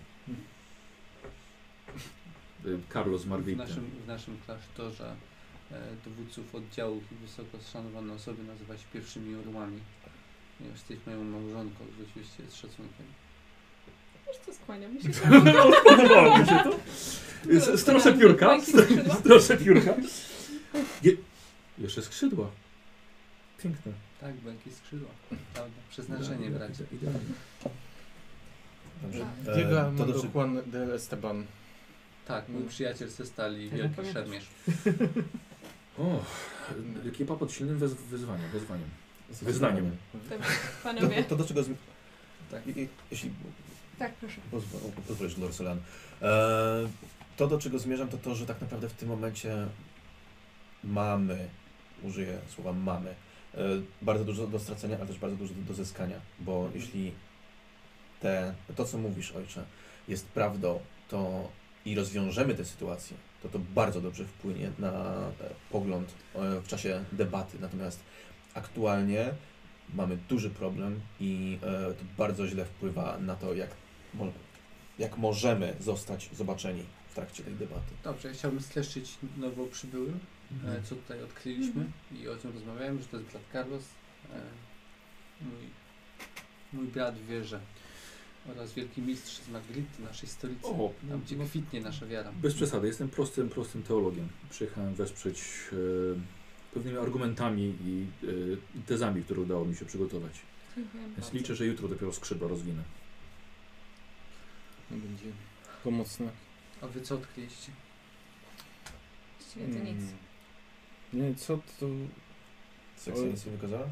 Carlos 2.93 3.23
W 3.23 3.27
Marvita. 3.27 3.65
naszym, 3.65 3.85
w 4.05 4.07
naszym 4.07 4.37
klasztorze 4.47 5.15
e, 5.73 5.81
dowódców 6.05 6.55
oddziałów 6.55 7.13
i 7.13 7.15
wysoko 7.15 7.59
szanowane 7.73 8.13
osoby 8.13 8.43
nazywać 8.45 8.81
pierwszymi 8.93 9.35
orłami. 9.35 9.79
Jesteś 10.73 10.99
moją 11.07 11.25
małżonką, 11.25 11.79
co 11.99 12.03
oczywiście 12.11 12.43
jest 12.43 12.57
szacunkiem. 12.57 13.07
Wiesz 14.27 14.37
co, 14.47 14.55
skłaniam 14.55 15.01
się. 15.01 15.09
Podobało 15.97 16.39
mi 16.39 16.47
się 16.47 16.59
to. 16.65 16.79
S- 17.53 17.81
Stroszę 17.81 18.13
piórka. 18.15 18.57
Stroszę 19.21 19.57
piórka. 19.57 19.95
Je... 21.03 21.13
Jeszcze 21.79 22.03
skrzydła. 22.03 22.51
Piękne. 23.63 23.93
Tak, 24.21 24.35
bęki 24.35 24.71
skrzydła. 24.73 25.09
Prawda. 25.55 25.75
Przeznaczenie 25.91 26.51
bracie. 26.51 26.85
Idealnie. 26.93 27.21
Dobrze. 29.03 29.27
Diego 29.55 29.71
E, 29.71 29.75
to 29.75 29.81
Armando 29.81 30.13
dosyć... 30.13 30.31
Juan 30.35 30.59
de 30.67 30.95
Esteban. 30.95 31.45
Tak, 32.27 32.49
mój 32.49 32.63
przyjaciel 32.63 33.09
ze 33.09 33.27
stali, 33.27 33.71
wielki 33.71 34.13
szermierz. 34.13 34.47
O, 35.99 36.25
ekipa 37.09 37.37
pod 37.37 37.53
silnym 37.53 37.79
wez 37.79 37.95
wyzwaniem. 37.95 38.51
wyzwaniem. 38.51 38.89
Wyznaniem. 39.43 39.97
To, 40.13 40.35
panowie. 40.83 41.25
to 41.25 41.37
do 41.37 41.45
czego... 41.45 41.63
Zmi... 41.63 41.77
Tak. 42.51 42.67
I, 42.67 42.81
i, 42.81 42.89
jeśli 43.11 43.31
Tak, 43.99 44.15
proszę. 44.15 44.41
pozwól- 44.53 44.91
pozwolisz, 45.09 45.39
Lorselan. 45.39 45.79
E, 46.23 46.89
to, 47.37 47.47
do 47.47 47.59
czego 47.59 47.79
zmierzam, 47.79 48.09
to 48.09 48.19
to, 48.19 48.35
że 48.35 48.47
tak 48.47 48.61
naprawdę 48.61 48.89
w 48.89 48.93
tym 48.93 49.09
momencie 49.09 49.67
mamy, 50.85 51.49
użyję 52.03 52.39
słowa 52.49 52.73
mamy, 52.73 53.15
e, 53.55 53.59
bardzo 54.03 54.25
dużo 54.25 54.47
do 54.47 54.59
stracenia, 54.59 54.97
ale 54.97 55.07
też 55.07 55.19
bardzo 55.19 55.37
dużo 55.37 55.55
do, 55.55 55.61
do 55.63 55.75
zyskania, 55.75 56.21
bo 56.41 56.71
jeśli 56.75 57.13
te, 58.21 58.55
to, 58.77 58.85
co 58.85 58.99
mówisz, 58.99 59.33
ojcze, 59.33 59.65
jest 60.09 60.27
prawdą, 60.29 60.81
to 61.09 61.49
i 61.85 61.95
rozwiążemy 61.95 62.55
tę 62.55 62.65
sytuację, 62.65 63.17
to 63.43 63.49
to 63.49 63.59
bardzo 63.59 64.01
dobrze 64.01 64.25
wpłynie 64.25 64.71
na 64.79 64.91
e, 64.91 65.33
pogląd 65.71 66.15
e, 66.35 66.61
w 66.61 66.67
czasie 66.67 67.05
debaty. 67.13 67.59
Natomiast 67.61 68.03
aktualnie 68.55 69.31
mamy 69.95 70.19
duży 70.29 70.51
problem 70.51 71.01
i 71.21 71.59
e, 71.63 71.95
to 71.95 72.05
bardzo 72.19 72.47
źle 72.47 72.65
wpływa 72.65 73.19
na 73.19 73.37
to, 73.37 73.55
jak, 73.55 73.71
jak 74.99 75.19
możemy 75.19 75.77
zostać 75.81 76.31
zobaczeni 76.33 76.83
w 77.11 77.15
trakcie 77.15 77.43
tej 77.43 77.55
debaty. 77.55 77.93
Dobrze, 78.05 78.29
ja 78.29 78.35
chciałbym 78.35 78.61
streszczyć 78.61 79.19
nowo 79.37 79.67
przybyłym, 79.67 80.19
e, 80.67 80.83
co 80.83 80.97
tutaj 80.97 81.23
odkryliśmy 81.23 81.85
i 82.13 82.29
o 82.29 82.37
tym 82.37 82.53
rozmawiałem, 82.53 82.99
że 82.99 83.05
to 83.05 83.17
jest 83.17 83.31
brat 83.31 83.43
Carlos, 83.53 83.85
mój, 85.41 85.71
mój 86.73 86.87
brat 86.87 87.15
w 87.15 87.27
wierze 87.27 87.61
oraz 88.51 88.73
wielki 88.73 89.03
mistrz 89.03 89.41
z 89.41 89.49
Magritte, 89.49 90.03
naszej 90.03 90.29
stolicy, 90.29 90.67
O, 90.67 90.93
tam 91.09 91.21
gdzie 91.21 91.37
no, 91.37 91.45
kwitnie 91.45 91.81
nasza 91.81 92.07
wiara. 92.07 92.33
Bez 92.33 92.55
przesady, 92.55 92.87
jestem 92.87 93.09
prostym, 93.09 93.49
prostym 93.49 93.83
teologiem. 93.83 94.29
Przyjechałem 94.51 94.95
wesprzeć 94.95 95.41
e, 95.73 95.77
pewnymi 96.75 96.99
argumentami 96.99 97.75
i 97.85 98.07
e, 98.23 98.83
tezami, 98.87 99.23
które 99.23 99.41
udało 99.41 99.65
mi 99.65 99.77
się 99.77 99.85
przygotować. 99.85 100.33
Dziękuję 100.77 101.03
Więc 101.03 101.17
bardzo. 101.17 101.39
liczę, 101.39 101.57
że 101.57 101.67
jutro 101.67 101.89
dopiero 101.89 102.13
skrzydła 102.13 102.49
rozwinę. 102.49 102.83
Będzie 104.91 105.25
pomocne. 105.85 106.31
A 106.81 106.87
wy 106.87 107.01
co 107.01 107.15
odkryliście? 107.15 107.73
Właściwie 109.39 109.67
to 109.67 109.85
nic. 109.85 110.03
Mm. 110.03 110.17
Nie, 111.13 111.35
co 111.35 111.59
to... 111.81 111.87
Sekcja 112.97 113.25
nic 113.25 113.47
nie 113.47 113.53
wykazała? 113.53 113.89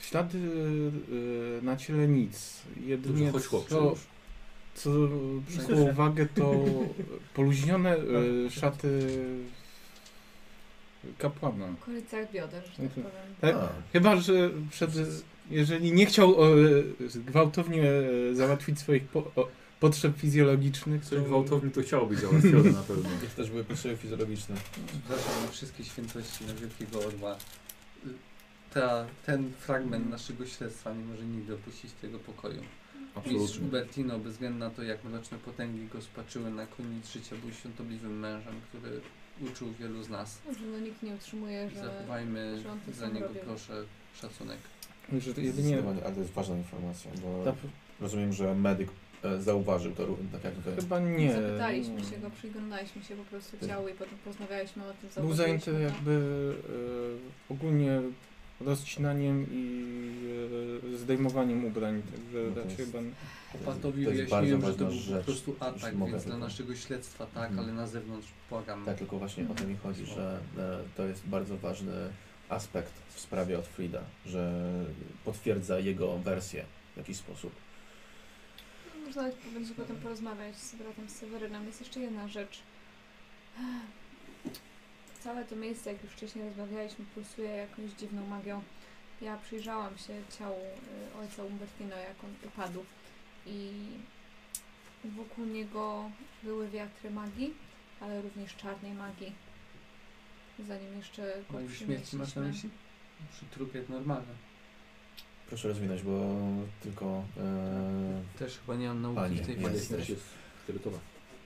Ślady 0.00 0.38
y, 0.38 1.62
na 1.62 1.76
ciele 1.76 2.08
nic. 2.08 2.62
Jedynie 2.86 3.32
Dobrze, 3.32 3.48
chodź 3.48 3.64
co, 3.68 3.90
już. 3.90 3.98
co 4.74 4.90
przykuło 5.48 5.80
uwagę 5.90 6.26
to 6.34 6.54
poluźnione 7.34 7.96
y, 7.96 8.50
szaty 8.50 9.08
kapłana. 11.18 11.66
W 11.66 11.82
okolicach 11.82 12.32
bioder, 12.32 12.62
że 12.64 12.70
tak 12.70 12.80
Mhm. 12.80 13.06
powiem. 13.06 13.34
Tak? 13.40 13.54
A, 13.54 13.68
Chyba, 13.92 14.16
że 14.16 14.50
przed, 14.70 14.90
jeżeli 15.50 15.92
nie 15.92 16.06
chciał 16.06 16.40
o, 16.40 16.46
gwałtownie 17.14 17.82
e, 17.90 18.34
załatwić 18.34 18.78
swoich 18.78 19.04
po, 19.04 19.18
o, 19.18 19.48
potrzeb 19.80 20.16
fizjologicznych, 20.16 21.04
Coś 21.04 21.18
to 21.18 21.24
gwałtowny 21.24 21.70
to 21.70 21.82
chciało 21.82 22.06
być 22.06 22.18
załatwione 22.18 22.70
na 22.70 22.82
pewno. 22.82 23.02
to 23.30 23.36
też 23.36 23.50
były 23.50 23.64
potrzeby 23.64 23.96
fizjologiczne. 23.96 24.56
Przepraszam 24.90 25.44
na 25.44 25.50
wszystkie 25.50 25.84
świętości 25.84 26.44
na 26.44 26.54
Wielkiego 26.54 26.98
Orła. 27.06 27.36
Ta, 28.74 29.06
ten 29.26 29.52
fragment 29.52 30.10
naszego 30.10 30.46
śledztwa 30.46 30.94
nie 30.94 31.04
może 31.04 31.24
nigdy 31.24 31.54
opuścić 31.54 31.92
tego 31.92 32.18
pokoju. 32.18 32.62
Mistrz 33.26 33.40
Absolutnie. 33.40 33.68
Ubertino, 33.68 34.18
bez 34.18 34.32
względu 34.32 34.58
na 34.58 34.70
to, 34.70 34.82
jak 34.82 35.04
mroczne 35.04 35.38
potęgi 35.38 35.86
go 35.86 36.02
spaczyły 36.02 36.50
na 36.50 36.66
koniec 36.66 37.12
życia, 37.12 37.36
był 37.42 37.52
świątobliwym 37.52 38.18
mężem, 38.18 38.54
który 38.68 39.00
uczył 39.40 39.72
wielu 39.72 40.02
z 40.02 40.08
nas. 40.08 40.38
Dobrze, 40.46 40.64
no 40.72 40.78
nikt 40.78 41.02
nie 41.02 41.14
utrzymuje, 41.14 41.70
że... 41.70 41.84
Zachowajmy 41.84 42.58
że 42.86 42.92
za 42.92 43.08
niego, 43.08 43.26
robił. 43.26 43.42
proszę, 43.42 43.84
szacunek. 44.14 44.58
że 45.18 45.34
to 45.34 45.40
jedynie 45.40 45.82
ale 46.04 46.14
to 46.14 46.20
jest 46.20 46.32
ważna 46.32 46.56
informacja, 46.56 47.10
bo 47.22 47.44
ta, 47.44 47.54
rozumiem, 48.00 48.32
że 48.32 48.54
medyk 48.54 48.88
e, 49.24 49.42
zauważył 49.42 49.92
to 49.92 50.06
równie 50.06 50.28
tak 50.32 50.44
jak 50.44 50.54
wy. 50.54 50.76
chyba 50.76 51.00
nie. 51.00 51.32
Zapytaliśmy 51.32 52.04
się 52.04 52.18
go, 52.18 52.30
przyglądaliśmy 52.30 53.02
się 53.02 53.16
po 53.16 53.24
prostu 53.24 53.66
ciału 53.66 53.88
i 53.88 53.92
potem 53.92 54.18
porozmawialiśmy 54.24 54.82
o 54.84 54.92
tym, 54.92 55.24
Był 55.24 55.34
zajęty 55.34 55.72
jakby 55.72 56.54
e, 57.50 57.52
ogólnie 57.52 58.02
rozcinaniem 58.60 59.46
i 59.52 59.84
e, 60.94 60.96
zdejmowaniem 60.98 61.64
ubrań, 61.64 62.02
także 62.02 62.38
No 62.50 62.62
raczej 62.62 62.78
jest- 62.78 62.92
chyba... 62.92 63.04
Opatowi 63.54 64.04
wyjaśniłem, 64.04 64.60
że 64.62 64.72
to 64.72 64.78
był 64.78 64.86
po 64.86 64.92
rzecz, 64.92 65.24
prostu 65.24 65.56
atak, 65.60 65.96
więc 65.98 66.10
dla 66.10 66.20
tylko. 66.20 66.38
naszego 66.38 66.76
śledztwa 66.76 67.26
tak, 67.26 67.50
Mhm. 67.50 67.58
ale 67.58 67.72
na 67.72 67.86
zewnątrz 67.86 68.28
błagam. 68.50 68.84
Tak, 68.84 68.98
tylko 68.98 69.18
właśnie 69.18 69.46
o 69.50 69.54
to 69.54 69.64
mi 69.64 69.76
chodzi, 69.76 70.06
że 70.06 70.40
e, 70.58 70.78
to 70.96 71.06
jest 71.06 71.26
bardzo 71.26 71.56
ważny 71.56 71.92
aspekt 72.48 72.92
w 73.14 73.20
sprawie 73.20 73.58
Otfrida, 73.58 74.00
że 74.26 74.52
potwierdza 75.24 75.78
jego 75.78 76.18
wersję 76.18 76.64
w 76.94 76.96
jakiś 76.96 77.16
sposób. 77.16 77.52
Można 79.06 79.22
będzie 79.54 79.74
potem 79.74 79.96
porozmawiać 79.96 80.56
z 80.56 80.74
bratem 80.74 81.08
Sewerynem. 81.08 81.66
Jest 81.66 81.80
jeszcze 81.80 82.00
jedna 82.00 82.28
rzecz. 82.28 82.58
Całe 85.20 85.44
to 85.44 85.56
miejsce, 85.56 85.92
jak 85.92 86.02
już 86.02 86.12
wcześniej 86.12 86.44
rozmawialiśmy, 86.44 87.04
pulsuje 87.14 87.50
jakąś 87.50 87.90
dziwną 87.90 88.26
magią. 88.26 88.62
Ja 89.20 89.36
przyjrzałam 89.36 89.98
się 89.98 90.22
ciału 90.38 90.56
y, 90.56 91.20
ojca 91.20 91.44
Umbertino, 91.44 91.96
jak 91.96 92.24
on 92.24 92.48
upadł 92.48 92.84
i 93.46 93.70
wokół 95.04 95.44
niego 95.44 96.10
były 96.42 96.68
wiatry 96.68 97.10
magii, 97.10 97.54
ale 98.00 98.22
również 98.22 98.56
czarnej 98.56 98.92
magii. 98.92 99.32
Zanim 100.66 100.96
jeszcze 100.96 101.42
go 101.48 101.54
Mojej 101.54 101.70
śmierci 101.70 102.16
masz 102.16 102.34
na 102.34 102.42
myśli? 102.42 102.70
Przy 103.32 103.46
trupie 103.46 103.82
normalne. 103.88 104.34
Proszę 105.48 105.68
rozwinąć, 105.68 106.02
bo 106.02 106.36
tylko 106.82 107.24
e, 107.36 108.38
Też 108.38 108.58
chyba 108.58 108.76
nie 108.76 108.88
mam 108.88 109.02
nauki 109.02 109.34
w 109.34 109.46
tej 109.46 109.60
jest. 109.60 109.88
Śmierć 109.88 110.08
jest. 110.08 110.24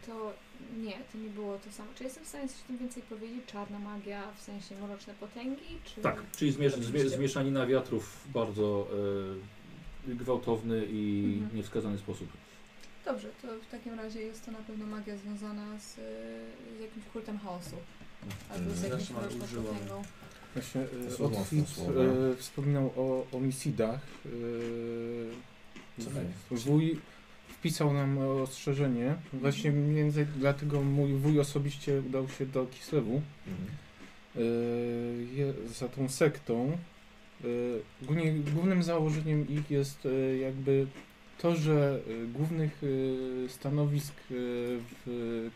To 0.07 0.33
nie, 0.79 0.93
to 1.13 1.19
nie 1.19 1.29
było 1.29 1.59
to 1.59 1.73
samo. 1.73 1.89
Czy 1.95 2.05
jestem 2.05 2.25
w 2.25 2.29
stanie 2.29 2.49
coś 2.49 2.57
o 2.61 2.67
tym 2.67 2.79
więcej 2.79 3.03
powiedzieć? 3.03 3.41
Czarna 3.47 3.79
magia 3.79 4.33
w 4.37 4.43
sensie 4.43 4.75
mroczne 4.81 5.15
potęgi? 5.21 5.79
Czy... 5.85 6.01
Tak, 6.01 6.17
czyli 6.37 6.53
zmiesz, 6.53 6.73
zmie, 6.75 6.83
Oczywiście. 6.85 7.17
zmieszanina 7.17 7.67
wiatrów 7.67 8.05
w 8.25 8.33
bardzo 8.33 8.89
e, 10.09 10.15
gwałtowny 10.15 10.87
i 10.91 11.33
Mhm. 11.35 11.57
niewskazany 11.57 11.99
sposób. 11.99 12.29
Dobrze, 13.05 13.29
to 13.43 13.49
w 13.69 13.71
takim 13.71 13.95
razie 13.95 14.21
jest 14.23 14.45
to 14.45 14.51
na 14.53 14.59
pewno 14.59 14.87
magia 14.87 15.17
związana 15.17 15.79
z, 15.79 15.99
y, 15.99 16.01
z 16.79 16.81
jakimś 16.81 17.05
kultem 17.13 17.39
chaosu. 17.39 17.77
Albo 18.51 18.71
z 18.71 18.79
mm, 18.85 18.91
jakimś 18.91 19.11
mroczną 19.11 19.63
potęgą. 19.63 20.03
Właśnie 20.55 20.81
e, 20.81 20.87
mocne 21.23 21.41
Otwit 21.41 21.67
e, 22.33 22.37
wspominał 22.37 22.93
o 22.97 23.27
omisidach. 23.33 24.01
Co 25.99 26.11
E, 26.11 26.15
to 26.15 26.21
jest? 26.23 26.65
Wpisał 27.63 27.95
nam 27.95 28.19
ostrzeżenie. 28.19 29.15
Właśnie 29.33 29.71
między 29.71 30.27
dlatego 30.37 30.83
mój 30.83 31.13
wuj 31.15 31.41
osobiście 31.41 32.03
udał 32.09 32.29
się 32.29 32.47
do 32.47 32.67
Kislewu. 32.67 33.23
Mhm. 33.47 33.69
e, 35.69 35.69
za 35.69 35.89
tą 35.89 36.09
sektą. 36.09 36.79
E, 37.41 37.47
Głównie, 38.03 38.33
głównym 38.33 38.83
założeniem 38.83 39.49
ich 39.49 39.71
jest 39.71 40.07
e, 40.07 40.37
jakby 40.37 40.87
to, 41.39 41.57
że 41.57 42.01
głównych 42.33 42.83
stanowisk 43.49 44.15
w, 44.31 45.51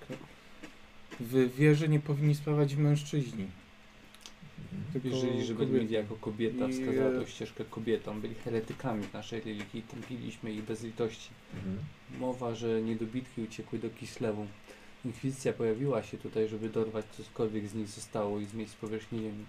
w 1.21 1.57
wierze 1.57 1.89
nie 1.89 2.01
powinni 2.01 2.35
sprawać 2.35 2.75
mężczyźni. 2.75 3.47
Tylko 4.93 5.09
Jeżeli, 5.09 5.45
żeby 5.45 5.59
kobiety. 5.67 5.79
mieli 5.85 5.95
jako 5.95 6.17
kobieta 6.17 6.69
I, 6.69 6.73
wskazała 6.73 7.11
tą 7.21 7.27
ścieżkę 7.27 7.65
kobietom, 7.65 8.21
byli 8.21 8.35
heretykami 8.35 9.03
w 9.05 9.13
naszej 9.13 9.41
religii, 9.41 9.83
tępiliśmy 9.83 10.53
ich 10.53 10.63
bez 10.65 10.83
litości. 10.83 11.29
Mhm. 11.55 11.79
Mowa, 12.19 12.55
że 12.55 12.83
niedobitki 12.83 13.43
uciekły 13.43 13.79
do 13.79 13.91
Kislewu. 13.91 14.47
Inkwizycja 15.05 15.53
pojawiła 15.53 16.03
się 16.03 16.19
tutaj, 16.19 16.49
żeby 16.49 16.69
dorwać 16.69 17.05
cokolwiek 17.07 17.69
z 17.69 17.75
nich 17.75 17.89
zostało 17.89 18.41
i 18.41 18.47
zmieść 18.47 18.71
z 18.73 18.75
powierzchni 18.75 19.19
ziemi. 19.19 19.45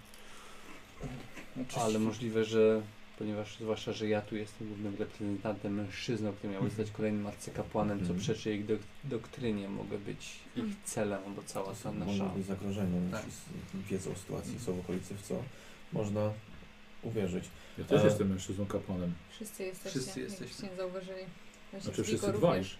Oczywiście- 1.56 1.80
Ale 1.80 1.98
możliwe, 1.98 2.44
że 2.44 2.82
ponieważ 3.18 3.56
zwłaszcza, 3.60 3.92
że 3.92 4.08
ja 4.08 4.22
tu 4.22 4.36
jestem 4.36 4.68
głównym 4.68 4.96
reprezentantem 4.98 5.74
mężczyzną, 5.74 6.32
który 6.32 6.52
miał 6.52 6.64
zostać 6.64 6.90
kolejnym 6.90 7.26
arcykapłanem, 7.26 7.98
co 7.98 8.02
Mhm. 8.02 8.20
przeczy 8.20 8.54
ich 8.54 8.66
dok- 8.66 8.78
doktrynie, 9.04 9.68
mogę 9.68 9.98
być 9.98 10.26
ich 10.56 10.62
Mhm. 10.64 10.76
celem, 10.84 11.34
bo 11.36 11.42
cała 11.42 11.74
ta 11.82 11.92
nasza... 11.92 12.10
Może 12.12 12.24
być 12.36 12.46
zagrożeniem, 12.46 13.10
Tak. 13.10 13.22
wiedzą 13.90 14.12
o 14.12 14.14
sytuacji, 14.14 14.58
są 14.60 14.72
w 14.76 14.80
okolicy, 14.80 15.14
w 15.14 15.22
co 15.22 15.42
można 15.92 16.32
uwierzyć. 17.02 17.44
Ja 17.78 17.84
też 17.84 18.02
E, 18.02 18.04
jestem 18.04 18.28
mężczyzną 18.28 18.66
kapłanem. 18.66 19.12
Wszyscy 19.30 19.62
jesteście, 19.64 20.00
Wszyscy 20.00 20.20
jesteśmy. 20.20 20.46
jakbyście 20.46 20.66
nie 20.70 20.76
zauważyli. 20.76 21.24
Właśnie 21.70 21.80
Znaczy 21.92 22.04
wszyscy 22.04 22.32
dwaj. 22.32 22.58
również. 22.58 22.78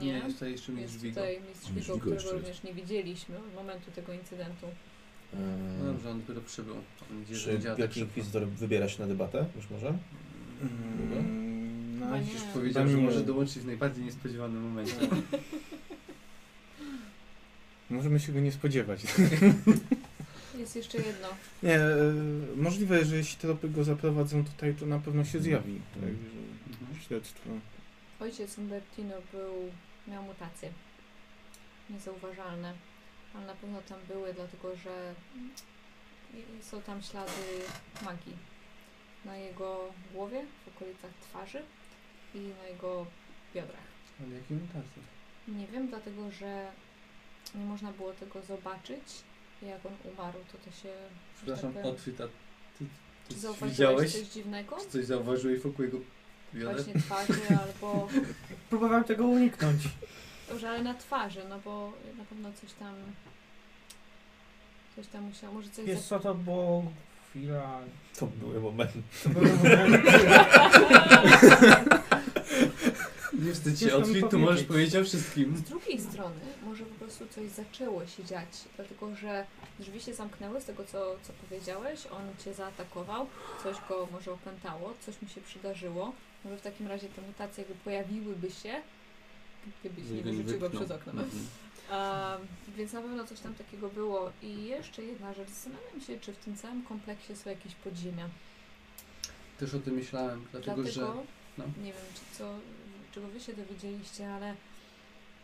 Nie, 0.00 0.06
Nie, 0.06 0.12
jest 0.18 0.34
tutaj 0.34 0.52
jeszcze 0.52 0.72
mistrz 0.72 0.92
jest 0.92 1.02
Vigo. 1.04 1.20
tutaj 1.20 1.40
mistrz 1.48 1.70
A, 1.70 1.72
Vigo 1.72 1.98
którego 1.98 2.32
również 2.32 2.62
nie 2.62 2.74
widzieliśmy 2.74 3.38
od 3.38 3.54
momentu 3.54 3.90
tego 3.90 4.12
incydentu. 4.12 4.66
Eee, 5.34 5.40
No 5.78 5.84
dobrze, 5.92 6.10
on 6.10 6.20
dopiero 6.20 6.40
przybył. 6.40 6.74
Nadzieję, 7.20 7.38
że 7.40 7.58
czy 7.58 7.64
tak 7.64 7.76
szybko. 7.92 8.00
Inkwizytor 8.00 8.46
wybiera 8.48 8.88
się 8.88 9.02
na 9.02 9.08
debatę? 9.08 9.46
Już 9.56 9.70
może? 9.70 9.86
Mm, 9.88 9.98
Chyba 11.98 12.10
no, 12.10 12.18
nie. 12.18 12.32
Już 12.32 12.42
powiedział, 12.42 12.88
że 12.88 12.96
nie. 12.96 13.02
może 13.02 13.20
dołączyć 13.20 13.58
w 13.58 13.66
najbardziej 13.66 14.04
niespodziewanym 14.04 14.62
momencie. 14.62 14.94
Możemy 17.90 18.20
się 18.20 18.32
go 18.32 18.40
nie 18.40 18.52
spodziewać. 18.52 19.02
Jest 20.58 20.76
jeszcze 20.76 20.98
jedno. 20.98 21.28
Nie, 21.62 21.76
e, 21.76 22.12
możliwe, 22.56 23.04
że 23.04 23.16
jeśli 23.16 23.38
tropy 23.38 23.68
go 23.68 23.84
zaprowadzą 23.84 24.44
tutaj, 24.44 24.74
to 24.74 24.86
na 24.86 24.98
pewno 24.98 25.24
się 25.24 25.40
zjawi. 25.40 25.80
Mhm. 25.96 26.16
Także 26.80 27.06
śledztwo. 27.08 27.50
Ojciec 28.20 28.58
Umbertino 28.58 29.14
był, 29.32 29.52
miał 30.08 30.22
mutacje. 30.22 30.68
Niezauważalne. 31.90 32.72
Ale 33.34 33.46
na 33.46 33.54
pewno 33.54 33.82
tam 33.82 33.98
były, 34.08 34.34
dlatego 34.34 34.76
że 34.76 35.14
są 36.62 36.82
tam 36.82 37.02
ślady 37.02 37.32
magii. 38.04 38.36
Na 39.24 39.36
jego 39.36 39.92
głowie, 40.12 40.44
w 40.64 40.76
okolicach 40.76 41.10
twarzy 41.22 41.62
i 42.34 42.38
na 42.38 42.68
jego 42.68 43.06
biodrach. 43.54 43.86
Ale 44.20 44.34
jakie 44.34 44.54
mutacje? 44.54 45.02
Nie 45.48 45.66
wiem, 45.66 45.88
dlatego 45.88 46.30
że 46.30 46.72
nie 47.54 47.64
można 47.64 47.92
było 47.92 48.12
tego 48.12 48.42
zobaczyć. 48.42 49.02
Jak 49.62 49.86
on 49.86 50.12
umarł, 50.12 50.38
to 50.52 50.58
to 50.58 50.76
się... 50.76 50.88
Przepraszam, 51.36 51.72
tak 51.72 51.82
powiem- 51.82 51.96
Otwit, 51.96 52.20
a 52.20 52.24
ty, 52.78 52.84
ty 53.28 53.34
zauważyłeś 53.38 53.72
widziałeś? 53.72 54.12
coś 54.12 54.22
dziwnego? 54.28 54.76
Czy 54.80 54.88
coś 54.88 55.04
zauważyłeś 55.04 55.60
wokół 55.60 55.84
jego 55.84 55.98
bioder? 56.54 56.74
Właśnie 56.74 56.94
twarzy 57.00 57.40
albo... 57.62 58.08
Próbowałem 58.70 59.04
tego 59.04 59.26
uniknąć. 59.26 59.82
Dobrze, 60.48 60.68
ale 60.70 60.82
na 60.82 60.94
twarzy, 60.94 61.40
no 61.48 61.58
bo 61.64 61.92
na 62.18 62.24
pewno 62.24 62.48
coś 62.60 62.72
tam... 62.72 62.94
Coś 64.96 65.06
tam 65.06 65.22
musiało, 65.24 65.54
może 65.54 65.70
coś... 65.70 65.84
Wiesz 65.84 65.98
za- 66.00 66.04
co 66.08 66.20
to 66.20 66.34
było 66.34 66.84
chwila... 67.30 67.80
To 68.18 68.26
były 68.26 68.60
momenty. 68.60 69.02
To 69.22 69.28
były 69.28 69.46
momenty. 69.52 70.02
Nie 73.32 73.52
wstydź 73.52 73.80
się, 73.80 73.96
Otwit, 73.96 74.30
tu 74.30 74.38
możesz 74.38 74.64
powiedzieć 74.64 74.96
o 74.96 75.04
wszystkim. 75.04 75.56
Z 75.56 75.62
drugiej 75.62 76.00
strony 76.00 76.40
może 76.66 76.84
po 76.84 76.94
prostu 77.04 77.26
coś 77.26 77.48
zaczęło 77.50 78.06
się 78.06 78.24
dziać, 78.24 78.48
dlatego 78.76 79.16
że 79.16 79.46
drzwi 79.78 80.00
się 80.00 80.14
zamknęły 80.14 80.60
z 80.60 80.64
tego, 80.64 80.84
co, 80.84 81.16
co 81.22 81.32
powiedziałeś, 81.48 82.06
on 82.06 82.44
cię 82.44 82.54
zaatakował, 82.54 83.26
coś 83.62 83.76
go 83.88 84.08
może 84.12 84.32
opętało, 84.32 84.94
coś 85.06 85.22
mu 85.22 85.28
się 85.28 85.40
przydarzyło. 85.40 86.12
Może 86.44 86.56
w 86.56 86.62
takim 86.62 86.86
razie 86.86 87.08
te 87.08 87.22
mutacje 87.22 87.64
jakby 87.64 87.78
pojawiłyby 87.84 88.50
się, 88.50 88.74
gdybyś 89.80 90.04
nie 90.10 90.22
wyrzucił 90.32 90.70
przez 90.70 90.90
okno. 90.90 91.12
Mhm. 91.12 91.46
A, 91.90 92.36
więc 92.76 92.92
na 92.92 93.00
pewno 93.02 93.24
coś 93.24 93.40
tam 93.40 93.54
takiego 93.54 93.88
było. 93.88 94.32
I 94.42 94.64
jeszcze 94.64 95.02
jedna 95.02 95.34
rzecz, 95.34 95.48
zastanawiam 95.48 96.00
się, 96.06 96.20
czy 96.20 96.32
w 96.32 96.36
tym 96.36 96.56
całym 96.56 96.82
kompleksie 96.82 97.36
są 97.36 97.50
jakieś 97.50 97.74
podziemia. 97.74 98.28
Też 99.58 99.74
o 99.74 99.78
tym 99.78 99.94
myślałem, 99.94 100.46
dlatego, 100.52 100.82
Dlatego, 100.82 101.06
że... 101.06 101.22
no. 101.58 101.64
nie 101.78 101.92
wiem, 101.92 102.02
czy 102.14 102.38
co, 102.38 102.54
czego 103.12 103.28
wy 103.28 103.40
się 103.40 103.52
dowiedzieliście, 103.52 104.32
ale 104.34 104.50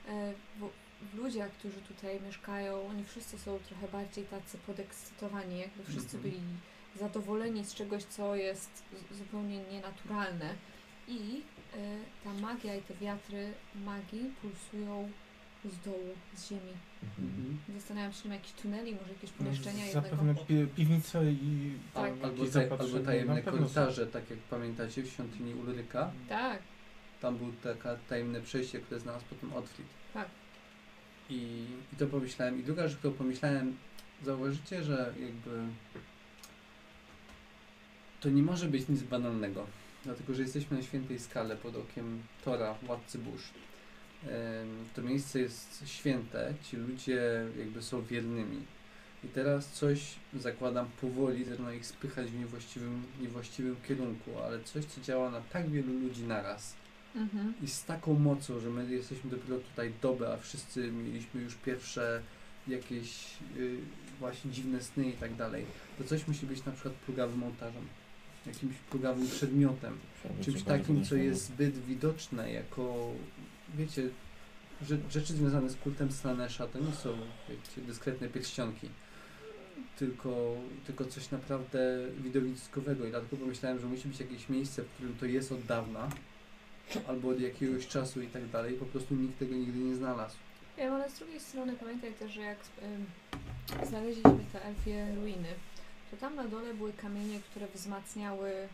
e, 0.09 0.33
w, 0.59 0.69
w 1.13 1.15
ludziach, 1.15 1.51
którzy 1.53 1.77
tutaj 1.81 2.21
mieszkają, 2.21 2.87
oni 2.89 3.05
wszyscy 3.05 3.39
są 3.39 3.59
trochę 3.69 3.89
bardziej 3.89 4.25
tacy 4.25 4.59
podekscytowani, 4.67 5.59
jakby 5.59 5.85
wszyscy 5.85 6.17
Mhm. 6.17 6.23
byli 6.23 6.43
zadowoleni 7.01 7.65
z 7.65 7.75
czegoś, 7.75 8.05
co 8.05 8.37
jest 8.37 8.71
z- 9.11 9.17
zupełnie 9.19 9.59
nienaturalne. 9.73 10.55
I 11.09 11.43
ta 12.25 12.35
magia 12.35 12.77
i 12.77 12.83
te 12.83 12.95
wiatry 12.95 13.53
magii 13.85 14.31
pulsują 14.43 15.11
z 15.65 15.79
dołu, 15.85 16.15
z 16.37 16.49
ziemi. 16.49 16.73
Mhm. 17.03 17.59
Zastanawiam 17.75 18.13
się, 18.13 18.23
czy 18.23 18.29
jakichś 18.29 18.53
tuneli, 18.53 18.95
może 18.95 19.13
jakieś 19.13 19.31
pomieszczenia 19.31 19.85
No, 19.87 19.93
Zapewne 19.93 20.29
jednego. 20.29 20.45
pi 20.47 20.67
piwnice 20.77 21.33
i 21.33 21.73
Tak. 21.95 22.05
jakieś 22.05 22.25
Albo, 22.25 22.47
taj, 22.47 22.69
albo 22.79 22.99
tajemne 23.07 23.43
korytarze, 23.43 24.07
tak 24.07 24.31
jak 24.31 24.39
pamiętacie 24.39 25.03
w 25.03 25.07
świątyni 25.09 25.55
Ulryka. 25.55 26.11
Tak, 26.29 26.59
Tam 27.21 27.37
było 27.37 27.51
taka 27.63 27.97
tajemne 28.09 28.41
przejście, 28.41 28.79
które 28.81 29.01
znalazł 29.01 29.25
potem 29.31 29.53
Otfrid. 29.53 29.87
Tak. 30.15 30.29
I, 31.31 31.67
I 31.93 31.97
to 31.99 32.07
pomyślałem. 32.07 32.61
I 32.61 32.63
druga 32.63 32.89
rzecz, 32.89 32.99
którą 32.99 33.15
pomyślałem, 33.15 33.77
zauważycie, 34.25 34.83
że 34.83 35.15
jakby 35.21 35.51
to 38.21 38.31
nie 38.31 38.43
może 38.43 38.67
być 38.67 38.89
nic 38.89 39.03
banalnego. 39.03 39.67
Dlatego, 40.05 40.35
że 40.35 40.43
jesteśmy 40.43 40.77
na 40.77 40.83
świętej 40.83 41.19
skale 41.19 41.57
pod 41.57 41.77
okiem 41.77 42.23
Tora, 42.45 42.75
władcy 42.83 43.19
burz. 43.19 43.51
To 44.95 45.03
miejsce 45.03 45.41
jest 45.41 45.83
święte, 45.87 46.55
ci 46.63 46.77
ludzie 46.77 47.21
jakby 47.59 47.83
są 47.83 48.03
wiernymi. 48.03 48.63
I 49.25 49.29
teraz 49.29 49.69
coś, 49.69 50.15
zakładam, 50.35 50.87
powoli 51.01 51.45
zaczyna 51.45 51.73
ich 51.73 51.87
spychać 51.87 52.31
w 52.31 52.39
niewłaściwym, 52.39 53.03
niewłaściwym 53.21 53.77
kierunku, 53.89 54.31
ale 54.45 54.65
coś, 54.65 54.85
co 54.85 55.01
działa 55.01 55.31
na 55.31 55.41
tak 55.41 55.71
wielu 55.71 55.93
ludzi 55.93 56.23
naraz 56.23 56.75
mhm. 57.17 57.55
i 57.63 57.69
z 57.69 57.85
taką 57.85 58.15
mocą, 58.15 58.61
że 58.61 58.71
my 58.71 58.91
jesteśmy 58.95 59.31
dopiero 59.31 59.59
tutaj 59.59 59.93
dobę, 60.03 60.33
a 60.33 60.37
wszyscy 60.37 60.93
mieliśmy 60.93 61.43
już 61.43 61.55
pierwsze 61.55 62.23
jakieś 62.69 63.27
y, 63.57 63.77
właśnie 64.19 64.51
dziwne 64.51 64.83
sny 64.83 65.09
i 65.09 65.13
tak 65.13 65.35
dalej, 65.35 65.65
to 65.99 66.05
coś 66.05 66.29
musi 66.29 66.47
być 66.47 66.65
na 66.65 66.73
przykład 66.73 66.95
plugawym 66.95 67.43
ołtarzem, 67.43 67.87
jakimś 68.47 68.77
plugawym 68.77 69.27
przedmiotem, 69.27 69.99
czymś 70.41 70.63
takim, 70.63 71.05
co 71.05 71.15
jest 71.15 71.45
zbyt 71.45 71.79
widoczne 71.85 72.53
jako, 72.53 73.13
wiecie, 73.75 74.09
że, 74.83 74.99
rzeczy 75.11 75.33
związane 75.33 75.71
z 75.71 75.77
kultem 75.77 76.13
Slanesha 76.13 76.67
to 76.67 76.79
nie 76.79 76.93
są, 76.93 77.17
wiecie, 77.49 77.87
dyskretne 77.87 78.29
pierścionki, 78.29 78.89
tylko, 79.99 80.57
tylko 80.87 81.05
coś 81.05 81.31
naprawdę 81.31 81.79
widowiskowego. 82.19 83.07
I 83.07 83.11
dlatego 83.11 83.37
pomyślałem, 83.37 83.81
że 83.81 83.87
musi 83.87 84.09
być 84.09 84.21
jakieś 84.21 84.49
miejsce, 84.49 84.83
w 84.83 84.89
którym 84.89 85.17
to 85.21 85.27
jest 85.27 85.53
od 85.53 85.65
dawna, 85.65 86.09
albo 87.09 87.29
od 87.29 87.41
jakiegoś 87.41 87.87
czasu 87.87 88.23
i 88.23 88.27
tak 88.27 88.49
dalej, 88.49 88.75
po 88.75 88.87
prostu 88.87 89.15
nikt 89.15 89.39
tego 89.39 89.55
nigdy 89.55 89.79
nie 89.79 89.95
znalazł. 89.95 90.37
Wiem, 90.79 90.93
ale 90.93 91.11
z 91.11 91.19
drugiej 91.19 91.41
strony 91.41 91.73
pamiętaj 91.73 92.13
też, 92.13 92.33
że 92.33 92.41
jak 92.41 92.59
ym, 92.83 93.07
znaleźliśmy 93.87 94.39
te 94.53 94.65
elfie 94.65 95.15
ruiny, 95.15 95.49
to 96.11 96.17
tam 96.17 96.37
na 96.37 96.49
dole 96.49 96.75
były 96.75 96.93
kamienie, 96.93 97.41
które 97.41 97.67
wzmacniały 97.75 98.51
ym, 98.53 98.69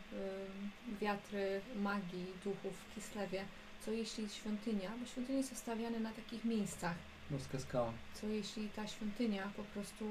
wiatry 1.01 1.61
magii 1.83 2.27
duchów 2.45 2.73
w 2.73 2.95
Kislewie. 2.95 3.45
Co 3.85 3.91
jeśli 3.93 4.29
świątynia, 4.29 4.91
bo 5.01 5.07
świątynie 5.07 5.45
są 5.45 5.55
stawiane 5.57 6.01
na 6.01 6.11
takich 6.13 6.45
miejscach, 6.45 6.95
Morska 7.31 7.59
skała. 7.59 7.93
co 8.15 8.27
jeśli 8.27 8.69
ta 8.69 8.87
świątynia 8.87 9.51
po 9.57 9.63
prostu 9.63 10.05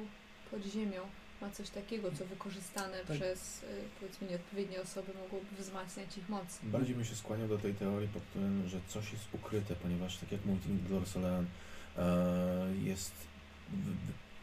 pod 0.52 0.64
ziemią 0.64 1.02
ma 1.42 1.50
coś 1.50 1.70
takiego, 1.70 2.12
co 2.12 2.26
wykorzystane 2.26 2.98
Tak. 3.08 3.18
przez 3.18 3.64
y, 3.64 3.66
powiedzmy 4.00 4.28
nieodpowiednie 4.28 4.82
osoby 4.82 5.12
mogłoby 5.24 5.46
wzmacniać 5.60 6.18
ich 6.18 6.30
moc. 6.30 6.60
Bardziej 6.64 6.96
bym 6.96 7.06
się 7.06 7.16
skłaniał 7.16 7.48
do 7.48 7.58
tej 7.58 7.74
teorii 7.74 8.08
pod 8.08 8.24
tym, 8.34 8.70
że 8.70 8.80
coś 8.88 9.12
jest 9.14 9.26
ukryte, 9.34 9.76
ponieważ 9.76 10.18
tak 10.18 10.32
jak 10.32 10.46
mówi 10.46 10.70
Glor 10.90 11.08
Solean, 11.08 11.46
e, 11.98 12.04
jest 12.84 13.12
w, 13.70 13.88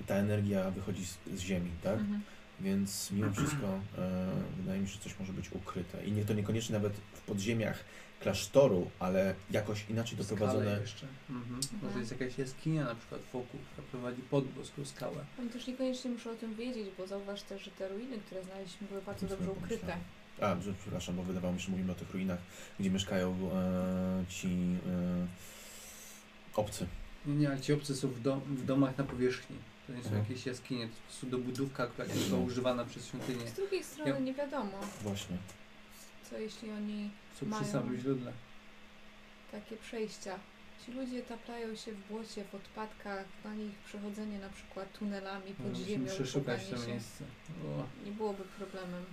w, 0.02 0.06
ta 0.06 0.14
energia 0.14 0.70
wychodzi 0.70 1.06
z, 1.06 1.18
z 1.34 1.38
ziemi, 1.40 1.70
tak? 1.82 1.98
Mhm. 1.98 2.22
Więc 2.62 3.10
mimo 3.10 3.32
wszystko 3.32 3.80
e, 3.98 4.26
wydaje 4.56 4.80
mi 4.80 4.88
się, 4.88 4.94
że 4.94 5.00
coś 5.00 5.18
może 5.18 5.32
być 5.32 5.52
ukryte. 5.52 6.04
I 6.06 6.12
nie 6.12 6.24
to 6.24 6.34
niekoniecznie 6.34 6.72
nawet 6.72 6.92
w 6.92 7.20
podziemiach 7.20 7.84
klasztoru, 8.20 8.90
ale 8.98 9.34
jakoś 9.50 9.84
inaczej 9.90 10.18
Skale 10.18 10.28
doprowadzone. 10.28 10.80
jeszcze. 10.80 11.06
Mhm. 11.30 11.54
Mhm. 11.54 11.82
Może 11.82 11.98
jest 11.98 12.10
jakaś 12.10 12.38
jaskinia 12.38 12.84
na 12.84 12.94
przykład 12.94 13.20
wokół, 13.32 13.60
która 13.72 13.86
prowadzi 13.90 14.22
pod 14.22 14.44
boską 14.44 14.84
skałę. 14.84 15.24
Oni 15.40 15.50
też 15.50 15.66
niekoniecznie 15.66 16.10
muszą 16.10 16.30
o 16.30 16.34
tym 16.34 16.54
wiedzieć, 16.54 16.86
bo 16.98 17.06
zauważ 17.06 17.42
też, 17.42 17.62
że 17.62 17.70
te 17.70 17.88
ruiny, 17.88 18.18
które 18.26 18.44
znaleźliśmy, 18.44 18.86
były 18.88 19.02
bardzo 19.02 19.26
dobrze 19.26 19.50
ukryte. 19.50 19.96
A, 20.40 20.56
przepraszam, 20.82 21.16
bo 21.16 21.22
wydawało 21.22 21.54
mi 21.54 21.60
się, 21.60 21.66
że 21.66 21.72
mówimy 21.72 21.92
o 21.92 21.94
tych 21.94 22.10
ruinach, 22.10 22.38
gdzie 22.80 22.90
mieszkają 22.90 23.50
e, 23.52 24.24
ci 24.28 24.48
e, 24.48 25.26
obcy. 26.54 26.86
Nie, 27.26 27.34
nie, 27.34 27.48
ale 27.48 27.60
ci 27.60 27.72
obcy 27.72 27.96
są 27.96 28.08
w, 28.08 28.20
dom, 28.20 28.40
w 28.40 28.64
domach 28.64 28.98
na 28.98 29.04
powierzchni. 29.04 29.56
To 29.86 29.92
nie 29.92 30.02
są 30.02 30.08
Mhm. 30.08 30.22
jakieś 30.24 30.46
jaskinie, 30.46 30.86
to 30.88 30.94
po 30.94 31.02
prostu 31.02 31.26
dobudówka, 31.26 31.86
która 31.86 32.04
jest 32.08 32.28
była 32.28 32.40
używana 32.40 32.84
przez 32.84 33.06
świątynię. 33.06 33.48
Z 33.48 33.52
drugiej 33.52 33.84
strony 33.84 34.10
Ja- 34.10 34.18
nie 34.18 34.34
wiadomo, 34.34 34.80
Właśnie. 35.02 35.36
co 36.30 36.38
jeśli 36.38 36.70
oni 36.70 37.10
Są 37.40 37.46
Mają. 37.46 37.62
przy 37.62 37.72
samym 37.72 38.00
źródle. 38.00 38.32
takie 39.52 39.76
przejścia. 39.76 40.38
Ci 40.86 40.92
ludzie 40.92 41.22
taplają 41.22 41.76
się 41.76 41.92
w 41.92 42.08
błocie, 42.08 42.44
w 42.44 42.54
odpadkach, 42.54 43.24
dla 43.42 43.54
nich 43.54 43.74
przechodzenie 43.86 44.38
na 44.38 44.48
przykład 44.48 44.92
tunelami 44.98 45.54
pod 45.54 45.66
Musimy 45.68 45.86
ziemią, 45.88 46.06
przeszukać 46.06 46.60
szukanie 46.62 46.76
to 46.80 46.86
się, 46.86 46.92
miejsce. 46.92 47.24
O. 47.64 48.04
nie 48.06 48.12
byłoby 48.12 48.44
problemem. 48.58 49.04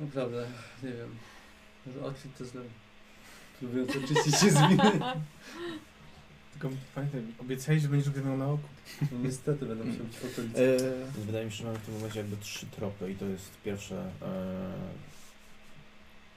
Naprawdę, 0.00 0.48
nie 0.82 0.92
wiem. 0.92 1.16
Może 1.86 2.04
odkryć 2.04 2.32
to 2.38 2.44
źle. 2.44 2.62
Próbując 3.58 3.90
oczyścić 3.90 4.40
się 4.40 4.50
z 4.50 4.68
winy. 4.68 4.90
Tylko 6.60 6.76
pamiętaj, 6.94 7.22
obiecałeś, 7.38 7.82
że 7.82 7.88
będziesz 7.88 8.10
go 8.10 8.20
miał 8.24 8.36
na 8.36 8.46
oku. 8.46 8.68
No 9.12 9.18
niestety 9.22 9.66
będę 9.66 9.84
musiał 9.84 10.06
być 10.06 10.16
w 10.16 10.32
okolicy. 10.32 10.92
E, 11.16 11.20
wydaje 11.20 11.44
mi 11.44 11.50
się, 11.50 11.56
że 11.56 11.64
mamy 11.64 11.78
w 11.78 11.82
tym 11.82 11.94
momencie 11.94 12.18
jakby 12.18 12.36
trzy 12.36 12.66
tropy 12.66 13.12
i 13.12 13.14
to 13.14 13.24
jest 13.24 13.50
pierwsze 13.64 14.10
e, 14.22 14.72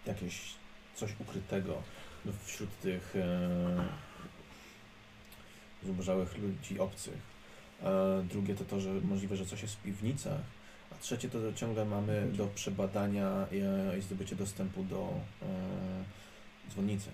jakieś 0.06 0.54
coś 0.96 1.12
ukrytego 1.20 1.84
wśród 2.44 2.80
tych 2.80 3.16
e, 3.16 3.88
zubożałych 5.84 6.38
ludzi 6.38 6.80
obcych. 6.80 7.32
Drugie 8.30 8.56
to 8.56 8.66
to, 8.66 8.80
że 8.80 8.90
możliwe, 8.94 9.36
że 9.36 9.46
coś 9.46 9.62
jest 9.62 9.76
w 9.76 9.82
piwnicach. 9.82 10.42
A 10.92 10.96
trzecie 10.96 11.30
to, 11.30 11.42
że 11.42 11.54
ciągle 11.54 11.86
mamy 11.86 12.28
do 12.34 12.48
przebadania 12.48 13.48
e, 13.52 13.98
i 13.98 14.02
zdobycie 14.02 14.36
dostępu 14.36 14.84
do 14.84 15.14
e, 15.42 15.46
dzwonnicy. 16.72 17.10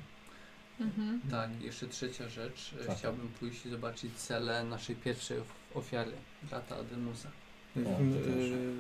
Mhm. 0.80 1.22
Tak, 1.32 1.50
jeszcze 1.62 1.88
trzecia 1.88 2.30
rzecz. 2.30 2.76
E, 2.82 2.86
Tak. 2.86 2.98
Chciałbym 2.98 3.28
pójść 3.40 3.66
i 3.66 3.70
zobaczyć 3.70 4.16
cele 4.16 4.64
naszej 4.64 4.96
pierwszej 4.96 5.40
of- 5.40 5.54
ofiary, 5.74 6.12
brata 6.44 6.76
Ademusa. 6.78 7.30
No, 7.76 7.84
też. 7.84 8.46
y, 8.52 8.74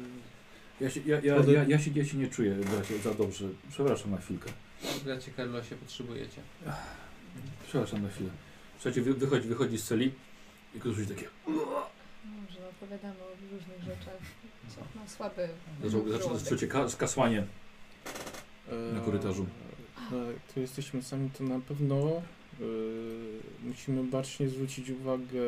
Ja 0.81 0.89
się, 0.89 0.99
ja, 1.05 1.19
ja, 1.19 1.35
ja, 1.35 1.63
ja, 1.63 1.79
się, 1.79 1.91
ja 1.95 2.05
się 2.05 2.17
nie 2.17 2.27
czuję 2.27 2.55
bracie, 2.55 2.99
za 2.99 3.13
dobrze. 3.13 3.45
Przepraszam 3.71 4.11
na 4.11 4.17
chwilkę. 4.17 4.49
Bracie 5.05 5.31
Carlosie, 5.37 5.75
potrzebujecie. 5.75 6.41
Przepraszam 7.67 8.03
na 8.03 8.09
chwilę. 8.09 8.29
Słuchajcie, 8.77 9.01
wy, 9.01 9.13
wychodzi, 9.13 9.47
wychodzi 9.47 9.77
z 9.77 9.83
celi 9.83 10.11
i 10.75 10.79
ktoś 10.79 10.95
takie 11.07 11.27
Dobrze, 11.47 12.59
no 12.61 12.69
opowiadamy 12.69 13.13
o 13.23 13.27
różnych 13.53 13.79
rzeczach. 13.81 14.17
Co? 14.75 14.81
No 14.95 15.01
słaby. 15.07 15.49
zaczął, 15.83 15.99
zaczął, 16.03 16.19
żołądek. 16.21 16.41
słuchajcie, 16.47 16.67
ka, 16.67 16.89
skasłanie. 16.89 17.43
e, 18.71 18.93
Na 18.93 18.99
korytarzu. 19.01 19.45
Tu 20.53 20.59
jesteśmy 20.59 21.03
sami, 21.03 21.29
to 21.37 21.43
na 21.43 21.59
pewno 21.59 21.95
e, 22.05 22.21
musimy 23.63 24.03
bacznie 24.03 24.49
zwrócić 24.49 24.89
uwagę 24.89 25.39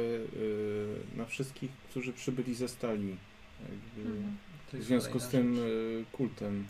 e, 1.13 1.17
na 1.17 1.25
wszystkich, 1.25 1.71
którzy 1.89 2.13
przybyli 2.13 2.55
ze 2.55 2.67
stali. 2.67 3.15
Jakby 3.61 4.09
Mhm. 4.11 4.37
W 4.69 4.73
jest 4.73 4.87
związku 4.87 5.19
z 5.19 5.27
tym 5.27 5.55
rzecz. 5.55 5.65
e, 5.65 6.17
kultem. 6.17 6.65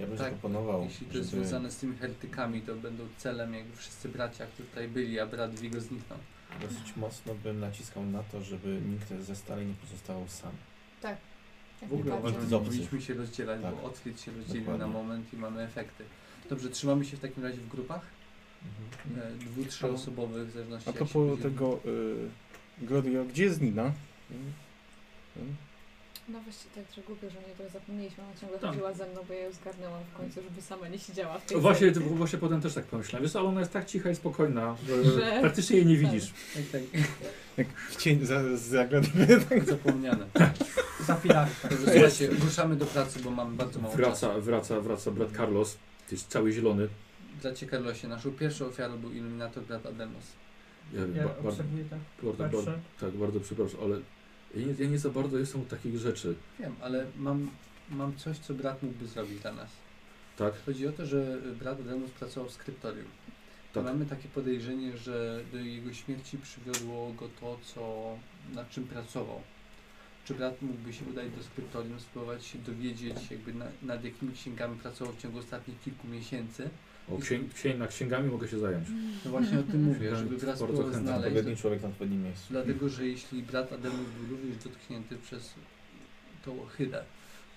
Ja 0.00 0.06
bym 0.06 0.16
Tak, 0.18 0.26
zaproponował, 0.26 0.84
Jeśli 0.84 1.06
to 1.06 1.18
jest 1.18 1.30
żeby 1.30 1.42
związane 1.42 1.70
z 1.70 1.76
tymi 1.76 1.96
heretykami, 1.96 2.60
to 2.62 2.74
będą 2.74 3.04
celem 3.18 3.54
jakby 3.54 3.76
wszyscy 3.76 4.08
bracia, 4.08 4.46
którzy 4.46 4.68
tutaj 4.68 4.88
byli, 4.88 5.20
a 5.20 5.26
brat 5.26 5.60
Vigo 5.60 5.80
zniknął. 5.80 6.18
dosyć 6.60 6.96
mocno 6.96 7.34
bym 7.34 7.60
naciskał 7.60 8.04
na 8.06 8.22
to, 8.22 8.42
żeby 8.42 8.80
nikt 8.88 9.24
ze 9.24 9.36
stali 9.36 9.66
nie 9.66 9.74
pozostawał 9.74 10.28
sam. 10.28 10.52
Tak. 11.02 11.16
W 11.88 11.92
ogóle. 11.92 12.16
Powinniśmy 12.50 13.00
się 13.00 13.14
rozdzielać, 13.14 13.62
Tak. 13.62 13.74
bo 13.74 13.82
odkryć 13.82 14.20
się 14.20 14.32
rozdzielił 14.32 14.78
na 14.78 14.86
moment 14.86 15.34
i 15.34 15.36
mamy 15.36 15.62
efekty. 15.62 16.04
Dobrze, 16.50 16.68
trzymamy 16.70 17.04
się 17.04 17.16
w 17.16 17.20
takim 17.20 17.42
razie 17.44 17.56
w 17.58 17.68
grupach? 17.68 18.00
Mhm. 19.08 19.32
E, 19.32 19.38
dwu, 19.44 19.64
trzyosobowych, 19.64 20.48
w 20.48 20.52
zależności 20.52 20.90
A 20.90 20.92
propos 20.92 21.40
tego, 21.42 21.78
y, 22.80 22.86
Gloria, 22.86 23.24
gdzie 23.24 23.44
jest 23.44 23.60
Nina? 23.60 23.82
Mm, 23.82 24.52
mm. 25.36 25.56
No 26.28 26.40
właściwie 26.40 26.74
tak, 26.74 26.94
że 26.96 27.02
głupio, 27.02 27.30
że 27.30 27.36
nie 27.48 27.54
to 27.66 27.72
zapomnieliśmy. 27.72 28.24
Ona 28.24 28.32
ciągle 28.40 28.58
Tak. 28.58 28.70
chodziła 28.70 28.92
ze 28.92 29.06
mną, 29.08 29.20
bo 29.28 29.34
ja 29.34 29.40
ją 29.40 29.52
zgarnęłam 29.52 30.00
w 30.14 30.16
końcu, 30.16 30.42
żeby 30.42 30.62
sama 30.62 30.88
nie 30.88 30.98
siedziała 30.98 31.38
w 31.38 31.44
tej 31.46 31.60
Właśnie, 31.60 31.92
to- 31.92 32.00
właśnie 32.00 32.38
potem 32.38 32.60
też 32.60 32.74
tak 32.74 32.84
pomyślałem. 32.84 33.22
Wiesz, 33.26 33.36
ale 33.36 33.48
ona 33.48 33.60
jest 33.60 33.72
tak 33.72 33.86
cicha 33.86 34.10
i 34.10 34.14
spokojna, 34.14 34.76
że, 34.86 35.04
Że- 35.20 35.38
praktycznie 35.40 35.76
jej 35.76 35.86
nie 35.86 35.96
Tak. 36.02 36.04
widzisz. 36.12 36.32
Tak, 36.54 36.62
tak, 36.72 36.82
Jak 37.56 37.68
w 37.80 37.96
cień 37.96 38.26
za, 38.26 38.56
zagadamy. 38.56 39.40
zapomniane. 39.66 40.26
Za. 41.06 41.14
Dobrze, 41.70 41.92
słuchajcie, 41.92 42.28
ruszamy 42.44 42.76
do 42.76 42.86
pracy, 42.86 43.20
bo 43.24 43.30
mamy 43.30 43.56
bardzo 43.56 43.80
mało 43.80 43.96
czasu. 43.96 44.02
Wraca, 44.06 44.40
wraca, 44.40 44.80
wraca 44.80 45.10
brat 45.10 45.32
Carlos. 45.36 45.76
To 46.08 46.14
jest 46.14 46.28
cały 46.28 46.52
zielony. 46.52 46.88
Bracie 47.42 47.66
Carlosie, 47.66 48.08
naszą 48.08 48.32
pierwszą 48.32 48.66
ofiarą 48.66 48.98
był 48.98 49.12
iluminator 49.12 49.62
brat 49.64 49.86
Ademos. 49.86 50.24
Ja, 50.92 51.00
Ja 51.00 51.24
ba, 51.24 51.48
obserwuję 51.48 51.84
tak. 51.84 52.36
bardzo, 52.36 52.64
tak, 53.00 53.10
bardzo 53.10 53.40
przepraszam, 53.40 53.80
ale 53.82 54.00
ja 54.54 54.66
nie, 54.66 54.74
ja 54.84 54.90
nie 54.90 54.98
za 54.98 55.10
bardzo 55.10 55.38
jestem 55.38 55.60
od 55.60 55.68
takich 55.68 55.98
rzeczy. 55.98 56.34
Wiem, 56.60 56.74
ale 56.80 57.06
mam, 57.16 57.50
mam 57.90 58.16
coś, 58.16 58.38
co 58.38 58.54
brat 58.54 58.82
mógłby 58.82 59.06
zrobić 59.06 59.40
dla 59.40 59.52
nas. 59.52 59.70
Tak? 60.36 60.54
Chodzi 60.66 60.86
o 60.86 60.92
to, 60.92 61.06
że 61.06 61.38
brat 61.58 61.80
Ademos 61.80 62.10
pracował 62.10 62.48
w 62.50 62.52
skryptorium. 62.52 63.06
Tak. 63.74 63.84
Mamy 63.84 64.06
takie 64.06 64.28
podejrzenie, 64.28 64.96
że 64.96 65.40
do 65.52 65.58
jego 65.58 65.92
śmierci 65.92 66.38
przywiodło 66.38 67.12
go 67.12 67.28
to, 67.40 67.58
co, 67.74 68.14
nad 68.54 68.70
czym 68.70 68.84
pracował. 68.84 69.42
Czy 70.26 70.34
brat 70.34 70.62
mógłby 70.62 70.92
się 70.92 71.04
udać 71.04 71.30
do 71.30 71.42
skryptorium, 71.42 72.00
spróbować 72.00 72.46
się 72.46 72.58
dowiedzieć, 72.58 73.30
jakby 73.30 73.54
na, 73.54 73.66
nad 73.82 74.04
jakimi 74.04 74.32
księgami 74.32 74.78
pracował 74.78 75.14
w 75.14 75.22
ciągu 75.22 75.38
ostatnich 75.38 75.80
kilku 75.80 76.08
miesięcy? 76.08 76.70
O, 77.08 77.18
księg, 77.18 77.54
księg, 77.54 77.78
na 77.78 77.86
księgami 77.86 78.30
mogę 78.30 78.48
się 78.48 78.58
zająć. 78.58 78.88
No 79.24 79.30
właśnie 79.30 79.58
o 79.58 79.62
tym 79.62 79.82
mówię, 79.82 80.16
żeby 80.16 80.36
brat 80.36 80.56
spróbował 80.56 80.92
znaleźć. 80.92 81.26
Odpowiedni 81.26 81.56
człowiek 81.56 81.82
na 81.82 81.88
odpowiednim 81.88 82.22
miejscu. 82.22 82.46
Dlatego, 82.50 82.88
że 82.88 83.06
jeśli 83.06 83.42
brat 83.42 83.72
Ademus 83.72 84.06
był 84.20 84.36
również 84.36 84.56
dotknięty 84.56 85.16
przez 85.16 85.54
tą 86.44 86.62
ohydę, 86.62 87.04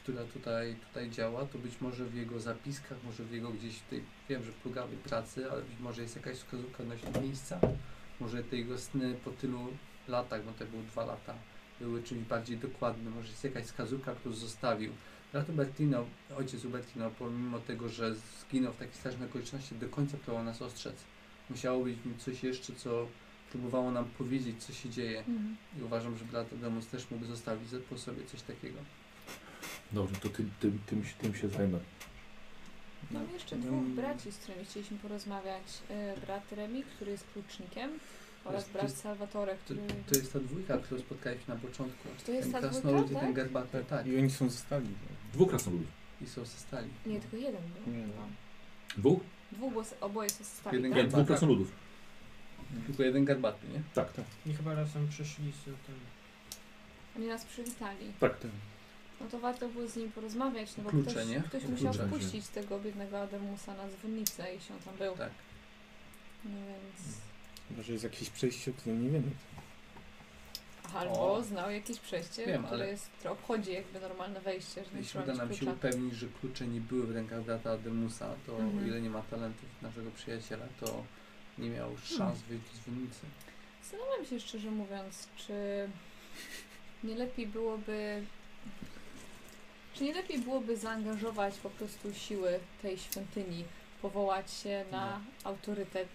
która 0.03 0.23
tutaj, 0.23 0.75
tutaj 0.87 1.09
działa, 1.09 1.45
to 1.45 1.57
być 1.57 1.81
może 1.81 2.05
w 2.05 2.15
jego 2.15 2.39
zapiskach, 2.39 2.97
może 3.03 3.23
w 3.23 3.31
jego 3.31 3.49
gdzieś 3.49 3.79
tej, 3.89 4.03
wiem, 4.29 4.43
że 4.43 4.51
plugawej 4.51 4.97
pracy, 4.97 5.51
ale 5.51 5.61
być 5.61 5.79
może 5.79 6.01
jest 6.01 6.15
jakaś 6.15 6.37
wskazówka 6.37 6.83
odnośnie 6.83 7.21
miejsca, 7.21 7.59
może 8.19 8.43
te 8.43 8.57
jego 8.57 8.77
sny 8.77 9.15
po 9.25 9.31
tylu 9.31 9.59
latach, 10.07 10.43
bo 10.43 10.51
to 10.51 10.65
były 10.65 10.83
dwa 10.83 11.05
lata, 11.05 11.33
były 11.79 12.03
czymś 12.03 12.21
bardziej 12.23 12.57
dokładnym, 12.57 13.13
może 13.13 13.27
jest 13.29 13.43
jakaś 13.43 13.63
wskazówka, 13.63 14.15
którą 14.15 14.35
zostawił. 14.35 14.91
Brat 15.31 15.49
Ubertino, 15.49 16.05
ojciec 16.37 16.65
Ubertino, 16.65 17.11
pomimo 17.19 17.59
tego, 17.59 17.89
że 17.89 18.15
zginął 18.15 18.73
w 18.73 18.77
takich 18.77 18.95
strasznych 18.95 19.29
okolicznościach, 19.29 19.77
do 19.77 19.89
końca 19.89 20.17
próbował 20.17 20.43
nas 20.45 20.61
ostrzec. 20.61 20.95
Musiało 21.49 21.83
być 21.83 21.95
w 21.97 22.05
nim 22.05 22.17
coś 22.17 22.43
jeszcze, 22.43 22.73
co 22.75 23.07
próbowało 23.51 23.91
nam 23.91 24.05
powiedzieć, 24.05 24.63
co 24.63 24.73
się 24.73 24.89
dzieje. 24.89 25.19
Mhm. 25.19 25.55
I 25.79 25.83
uważam, 25.83 26.17
że 26.17 26.25
brat 26.25 26.53
Ademus 26.53 26.87
też 26.87 27.11
mógł 27.11 27.25
zostawić 27.25 27.69
po 27.89 27.97
sobie 27.97 28.25
coś 28.25 28.41
takiego. 28.41 28.79
Dobrze, 29.91 30.15
to 30.15 30.29
tym, 30.29 30.51
tym, 30.59 30.79
tym, 30.85 31.05
się- 31.05 31.15
tym 31.21 31.35
się 31.35 31.49
zajmę. 31.49 31.79
Mam 33.11 33.31
jeszcze 33.33 33.55
dwóch 33.55 33.83
braci, 33.85 34.31
z 34.31 34.37
którymi 34.37 34.65
chcieliśmy 34.65 34.97
porozmawiać. 34.97 35.63
E, 35.89 36.17
Brat 36.25 36.51
Remi, 36.51 36.83
który 36.83 37.11
jest 37.11 37.25
klucznikiem 37.33 37.89
oraz 38.49 38.65
To 38.65 38.71
brat 38.73 38.83
jest- 38.83 39.01
Salvatore, 39.01 39.55
To, 39.55 39.59
który... 39.63 39.79
to 40.09 40.15
jest 40.15 40.33
ta 40.33 40.39
dwójka, 40.39 40.77
którą 40.77 41.01
spotkaliśmy 41.01 41.53
na 41.55 41.59
początku. 41.61 42.07
To 42.25 42.31
jest 42.31 42.51
ten 42.51 42.61
ta 42.61 42.69
krasnolud 42.69 43.05
dwójka, 43.05 43.21
i 43.23 43.25
ten 43.25 43.35
tak? 43.35 43.43
garbaty, 43.45 43.85
tak. 43.89 44.07
I 44.07 44.17
oni 44.17 44.29
są 44.31 44.49
ze 44.49 44.57
stali. 44.57 44.87
Dwóch 45.33 45.49
krasnoludów. 45.49 45.87
I 46.21 46.27
są 46.27 46.45
ze 46.45 46.57
stali. 46.57 46.89
Nie, 47.05 47.19
tylko 47.19 47.37
jeden 47.37 47.61
był. 47.85 47.93
Nie, 47.93 48.07
no. 48.07 48.13
Dwóch? 48.97 49.19
Dwóch, 49.51 49.73
bo 49.73 49.83
oboje 50.01 50.29
są 50.29 50.43
stali, 50.43 50.77
Jeden 50.77 50.91
tak? 50.91 51.03
Nie, 51.03 51.07
dwóch 51.09 51.27
krasnoludów. 51.27 51.71
Tylko 52.87 53.03
jeden 53.03 53.25
garbaty, 53.25 53.67
nie? 53.67 53.81
Tak, 53.93 54.13
tak. 54.13 54.25
I 54.45 54.53
chyba 54.53 54.73
razem 54.73 55.07
przyszli 55.07 55.51
z 55.51 55.63
tym. 55.63 55.95
Oni 57.17 57.27
nas 57.27 57.45
przywitali. 57.45 58.13
Tak. 58.19 58.33
No 59.21 59.27
to 59.27 59.39
warto 59.39 59.69
było 59.69 59.87
z 59.87 59.95
nim 59.95 60.11
porozmawiać, 60.11 60.77
no 60.77 60.83
bo 60.83 60.89
Klucze, 60.89 61.11
ktoś, 61.11 61.27
nie? 61.27 61.41
ktoś 61.41 61.63
musiał 61.63 61.93
Klucze. 61.93 62.07
wpuścić 62.07 62.47
tego 62.47 62.79
biednego 62.79 63.21
Ademusa 63.21 63.73
na 63.77 63.87
dzwonnicę, 63.89 64.53
jeśli 64.53 64.75
on 64.75 64.81
tam 64.81 64.97
był. 64.97 65.15
Tak. 65.17 65.31
No 66.45 66.51
więc... 66.51 67.17
Może 67.77 67.91
jest 67.93 68.03
jakieś 68.03 68.29
przejście, 68.29 68.71
o 68.71 68.73
którym 68.73 69.03
nie 69.03 69.09
wiemy. 69.09 69.31
Albo 70.93 71.33
O. 71.33 71.43
znał 71.43 71.71
jakieś 71.71 71.99
przejście, 71.99 72.45
Wiem, 72.45 72.63
które 72.63 72.83
ale- 72.83 72.91
jest, 72.91 73.07
które 73.09 73.31
obchodzi 73.31 73.71
jakby 73.73 73.99
normalne 73.99 74.41
wejście, 74.41 74.83
że 74.85 74.91
nie 74.91 74.97
Jeśli 74.97 75.09
trzeba 75.09 75.23
uda 75.23 75.33
mieć 75.33 75.39
nam 75.39 75.49
się 75.53 75.57
klucza. 75.57 75.73
upewnić, 75.73 76.13
że 76.13 76.27
klucze 76.39 76.67
nie 76.67 76.81
były 76.81 77.07
w 77.07 77.11
rękach 77.11 77.43
brata 77.43 77.71
Ademusa, 77.71 78.35
to 78.45 78.59
Mhm. 78.59 78.83
o 78.83 78.87
ile 78.87 79.01
nie 79.01 79.09
ma 79.09 79.21
talentów 79.21 79.69
naszego 79.81 80.11
przyjaciela, 80.11 80.65
to 80.79 81.03
nie 81.57 81.69
miał 81.69 81.97
szans 81.97 82.39
wyjść 82.41 82.65
z 82.73 82.79
dzwonnicy. 82.83 83.19
Zastanawiam 83.81 84.25
się 84.25 84.39
szczerze 84.39 84.71
mówiąc, 84.71 85.27
czy 85.37 85.53
nie 87.03 87.15
lepiej 87.15 87.47
byłoby. 87.47 88.23
Czy 89.93 90.03
nie 90.03 90.13
lepiej 90.13 90.39
byłoby 90.39 90.77
zaangażować 90.77 91.55
po 91.57 91.69
prostu 91.69 92.13
siły 92.13 92.59
tej 92.81 92.97
świątyni, 92.97 93.65
powołać 94.01 94.51
się 94.51 94.85
na 94.91 95.19
autorytet? 95.43 96.07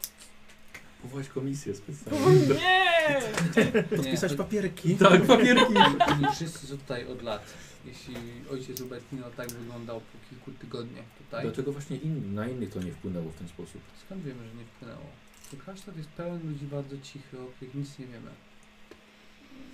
Powołać 1.04 1.28
komisję 1.28 1.74
specjalną. 1.74 2.30
nie! 2.30 3.82
Podpisać 3.96 4.32
to- 4.32 4.38
papierki. 4.38 4.96
Tak, 4.96 5.22
papierki. 5.22 5.72
Nie 6.20 6.32
wszyscy 6.32 6.66
są 6.66 6.78
tutaj 6.78 7.06
od 7.06 7.22
lat. 7.22 7.54
Jeśli 7.84 8.14
ojciec 8.50 8.80
Ubertino 8.80 9.30
tak 9.36 9.48
wyglądał 9.52 10.00
po 10.00 10.28
kilku 10.30 10.50
tygodniach 10.50 11.04
tutaj, 11.18 11.42
Dlaczego 11.44 11.72
właśnie 11.72 11.96
inni, 11.96 12.34
na 12.34 12.48
innych 12.48 12.70
to 12.72 12.82
nie 12.82 12.92
wpłynęło 12.92 13.30
w 13.30 13.34
ten 13.34 13.48
sposób? 13.48 13.80
skąd 14.06 14.22
wiemy, 14.24 14.48
że 14.48 14.54
nie 14.54 14.64
wpłynęło? 14.64 15.06
To 15.50 15.56
klasztor 15.64 15.96
jest 15.96 16.08
pełen 16.08 16.52
ludzi 16.52 16.66
bardzo 16.66 16.98
cichych, 16.98 17.40
o 17.40 17.46
których 17.46 17.74
nic 17.74 17.98
nie 17.98 18.06
wiemy. 18.06 18.30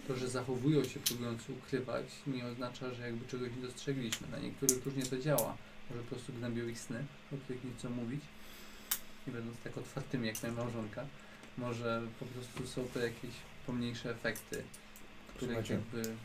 To, 0.08 0.16
że 0.16 0.28
zachowują 0.28 0.84
się 0.84 1.00
próbując 1.00 1.42
ukrywać, 1.50 2.06
nie 2.26 2.46
oznacza, 2.46 2.94
że 2.94 3.06
jakby 3.06 3.26
czegoś 3.26 3.48
nie 3.56 3.62
dostrzegliśmy. 3.62 4.28
Na 4.28 4.38
niektórych 4.38 4.84
różnie 4.86 5.02
to 5.02 5.18
działa. 5.18 5.56
Może 5.90 6.02
po 6.02 6.08
prostu 6.14 6.32
gnębią 6.32 6.66
ich 6.68 6.80
sny, 6.80 7.04
o 7.32 7.36
których 7.36 7.64
nie 7.64 7.70
chcą 7.78 7.90
mówić, 7.90 8.20
nie 9.26 9.32
będąc 9.32 9.56
tak 9.64 9.78
otwartymi 9.78 10.26
jak 10.26 10.42
moja 10.42 10.54
małżonka. 10.54 11.06
Może 11.58 12.02
po 12.20 12.26
prostu 12.26 12.66
są 12.66 12.84
to 12.94 13.00
jakieś 13.00 13.30
pomniejsze 13.66 14.10
efekty, 14.10 14.62
których 15.36 15.56
Słuchajcie, 15.56 15.74
jakby... 15.74 16.16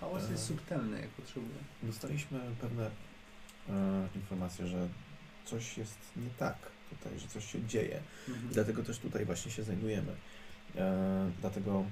Hałas 0.00 0.30
jest 0.30 0.46
subtelny, 0.46 1.00
jak 1.00 1.10
potrzebuje. 1.10 1.58
Dostaliśmy 1.82 2.40
pewne 2.60 2.90
e, 3.68 4.08
informację, 4.14 4.66
że 4.66 4.88
coś 5.44 5.78
jest 5.78 5.98
nie 6.16 6.30
tak 6.38 6.56
tutaj, 6.90 7.18
że 7.18 7.28
coś 7.28 7.52
się 7.52 7.66
dzieje. 7.66 8.02
Mhm. 8.28 8.50
I 8.50 8.54
dlatego 8.54 8.82
też 8.82 8.98
tutaj 8.98 9.24
właśnie 9.24 9.52
się 9.52 9.62
znajdujemy. 9.62 10.16
E, 10.76 11.30
dlatego 11.40 11.84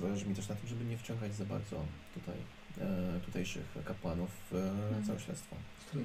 zależy 0.00 0.26
mi 0.26 0.34
też 0.34 0.48
na 0.48 0.54
tym, 0.54 0.68
żeby 0.68 0.84
nie 0.84 0.98
wciągać 0.98 1.34
za 1.34 1.44
bardzo 1.44 1.86
tutaj 2.14 2.34
tutejszych 3.26 3.64
kapłanów 3.84 4.30
w 4.50 4.54
e, 4.54 5.06
całe 5.06 5.20
śledztwo. 5.20 5.56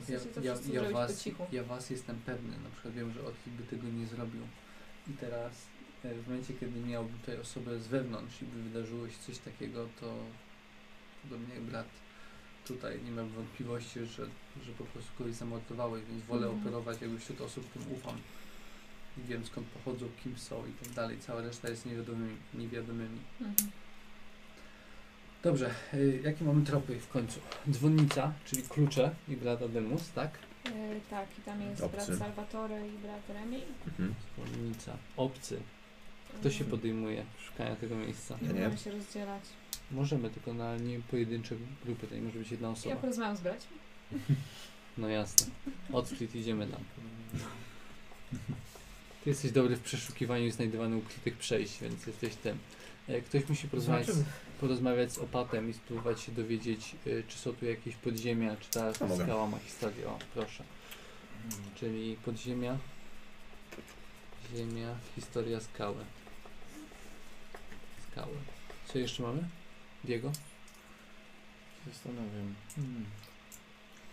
Ja, 0.09 0.15
ja, 0.41 0.81
ja, 0.81 0.89
was, 0.91 1.25
ja 1.51 1.63
was 1.63 1.89
jestem 1.89 2.15
pewny, 2.25 2.57
na 2.63 2.69
przykład 2.69 2.93
wiem, 2.93 3.13
że 3.13 3.21
Otli 3.21 3.51
by 3.51 3.63
tego 3.63 3.87
nie 3.87 4.07
zrobił. 4.07 4.41
I 5.07 5.13
teraz 5.13 5.53
e, 6.03 6.13
w 6.13 6.27
momencie, 6.27 6.53
kiedy 6.53 6.79
miałby 6.79 7.17
tutaj 7.19 7.37
osobę 7.39 7.79
z 7.79 7.87
wewnątrz 7.87 8.41
i 8.41 8.45
by 8.45 8.63
wydarzyło 8.63 9.09
się 9.09 9.17
coś 9.27 9.37
takiego, 9.37 9.87
to 9.99 10.13
podobnie 11.23 11.55
brat 11.61 11.87
tutaj 12.65 12.99
nie 13.05 13.11
miałby 13.11 13.31
wątpliwości, 13.31 13.99
że, 13.99 14.25
że 14.65 14.71
po 14.77 14.83
prostu 14.83 15.09
kogoś 15.17 15.33
zamordowałeś, 15.33 16.03
więc 16.05 16.23
wolę 16.23 16.47
Mhm. 16.47 16.61
operować 16.61 17.01
jakby 17.01 17.19
wśród 17.19 17.41
osób, 17.41 17.69
którym 17.69 17.91
ufam. 17.91 18.17
I 19.17 19.21
wiem 19.21 19.45
skąd 19.45 19.67
pochodzą, 19.67 20.09
kim 20.23 20.37
są 20.37 20.67
i 20.67 20.71
tak 20.85 20.93
dalej. 20.93 21.17
Cała 21.19 21.41
reszta 21.41 21.69
jest 21.69 21.85
niewiadomymi. 21.85 22.35
niewiadomymi. 22.53 23.19
Mhm. 23.41 23.71
Dobrze, 25.43 25.69
y, 25.93 26.19
jakie 26.23 26.45
mamy 26.45 26.65
tropy 26.65 26.99
w 26.99 27.07
końcu? 27.09 27.39
Dzwonnica, 27.71 28.33
czyli 28.45 28.63
klucze 28.63 29.15
i 29.27 29.35
brat 29.37 29.61
Ademus, 29.61 30.11
tak? 30.11 30.31
E, 30.65 30.71
tak, 31.09 31.27
i 31.39 31.41
tam 31.41 31.61
jest 31.61 31.81
Obcy. 31.81 31.95
brat 32.07 32.19
Salvatore 32.19 32.87
i 32.87 32.91
brat 32.91 33.29
Remi. 33.29 33.61
Mhm. 33.87 34.13
Dzwonnica. 34.35 34.97
Obcy. 35.17 35.59
Kto 36.39 36.51
się 36.51 36.65
podejmuje 36.65 37.25
szukania 37.45 37.75
tego 37.75 37.95
miejsca? 37.95 38.37
Ja 38.41 38.47
nie. 38.47 38.53
Możemy 38.53 38.77
się 38.77 38.91
rozdzielać. 38.91 39.43
Możemy, 39.91 40.29
tylko 40.29 40.53
na 40.53 40.77
nie 40.77 40.99
pojedyncze 40.99 41.55
grupy, 41.85 42.07
to 42.07 42.15
nie 42.15 42.21
może 42.21 42.39
być 42.39 42.51
jedna 42.51 42.67
Ja 42.67 42.73
osoba. 42.73 42.95
porozmawiam 42.95 43.37
z 43.37 43.41
braćmi. 43.41 43.77
No 44.97 45.07
jasne. 45.09 45.47
Odsplit 45.93 46.35
idziemy 46.35 46.67
tam. 46.67 46.81
Ty 49.23 49.29
jesteś 49.29 49.51
dobry 49.51 49.75
w 49.75 49.81
przeszukiwaniu 49.81 50.45
i 50.45 50.51
znajdowaniu 50.51 50.97
ukrytych 50.97 51.37
przejść, 51.37 51.79
więc 51.81 52.07
jesteś 52.07 52.35
tym. 52.35 52.57
E, 53.07 53.21
Ktoś 53.21 53.49
musi 53.49 53.67
porozmawiać, 53.67 54.07
Zobaczymy. 54.07 54.31
Porozmawiać 54.59 55.11
z 55.13 55.17
opatem 55.17 55.69
i 55.69 55.73
spróbować 55.73 56.21
się 56.21 56.31
dowiedzieć, 56.31 56.95
y, 57.07 57.23
czy 57.27 57.37
są 57.37 57.53
tu 57.53 57.65
jakieś 57.65 57.95
podziemia, 57.95 58.55
czy 58.57 58.69
ta 58.69 58.91
mogę. 59.07 59.23
skała 59.23 59.47
ma 59.47 59.59
historię. 59.59 60.07
O, 60.07 60.19
proszę. 60.33 60.63
Czyli 61.75 62.15
podziemia, 62.25 62.77
ziemia, 64.55 64.95
historia 65.15 65.59
skały. 65.59 65.95
Skały. 68.11 68.35
Co 68.85 68.99
jeszcze 68.99 69.23
mamy? 69.23 69.47
Diego? 70.03 70.31
Zastanawiam. 71.87 72.55
Hmm. 72.75 73.05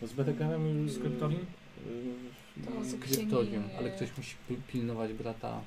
Bo 0.01 0.07
z 0.07 0.13
Bedegarem 0.13 0.83
już... 0.83 0.93
Z 0.93 0.99
kryptorium? 0.99 1.47
y, 1.87 2.65
To 2.67 2.85
z 2.85 2.95
księgi- 2.95 2.99
Kryptorium, 3.17 3.65
ale 3.79 3.91
ktoś 3.91 4.17
musi 4.17 4.37
pi- 4.49 4.57
pilnować 4.73 5.13
brata. 5.13 5.61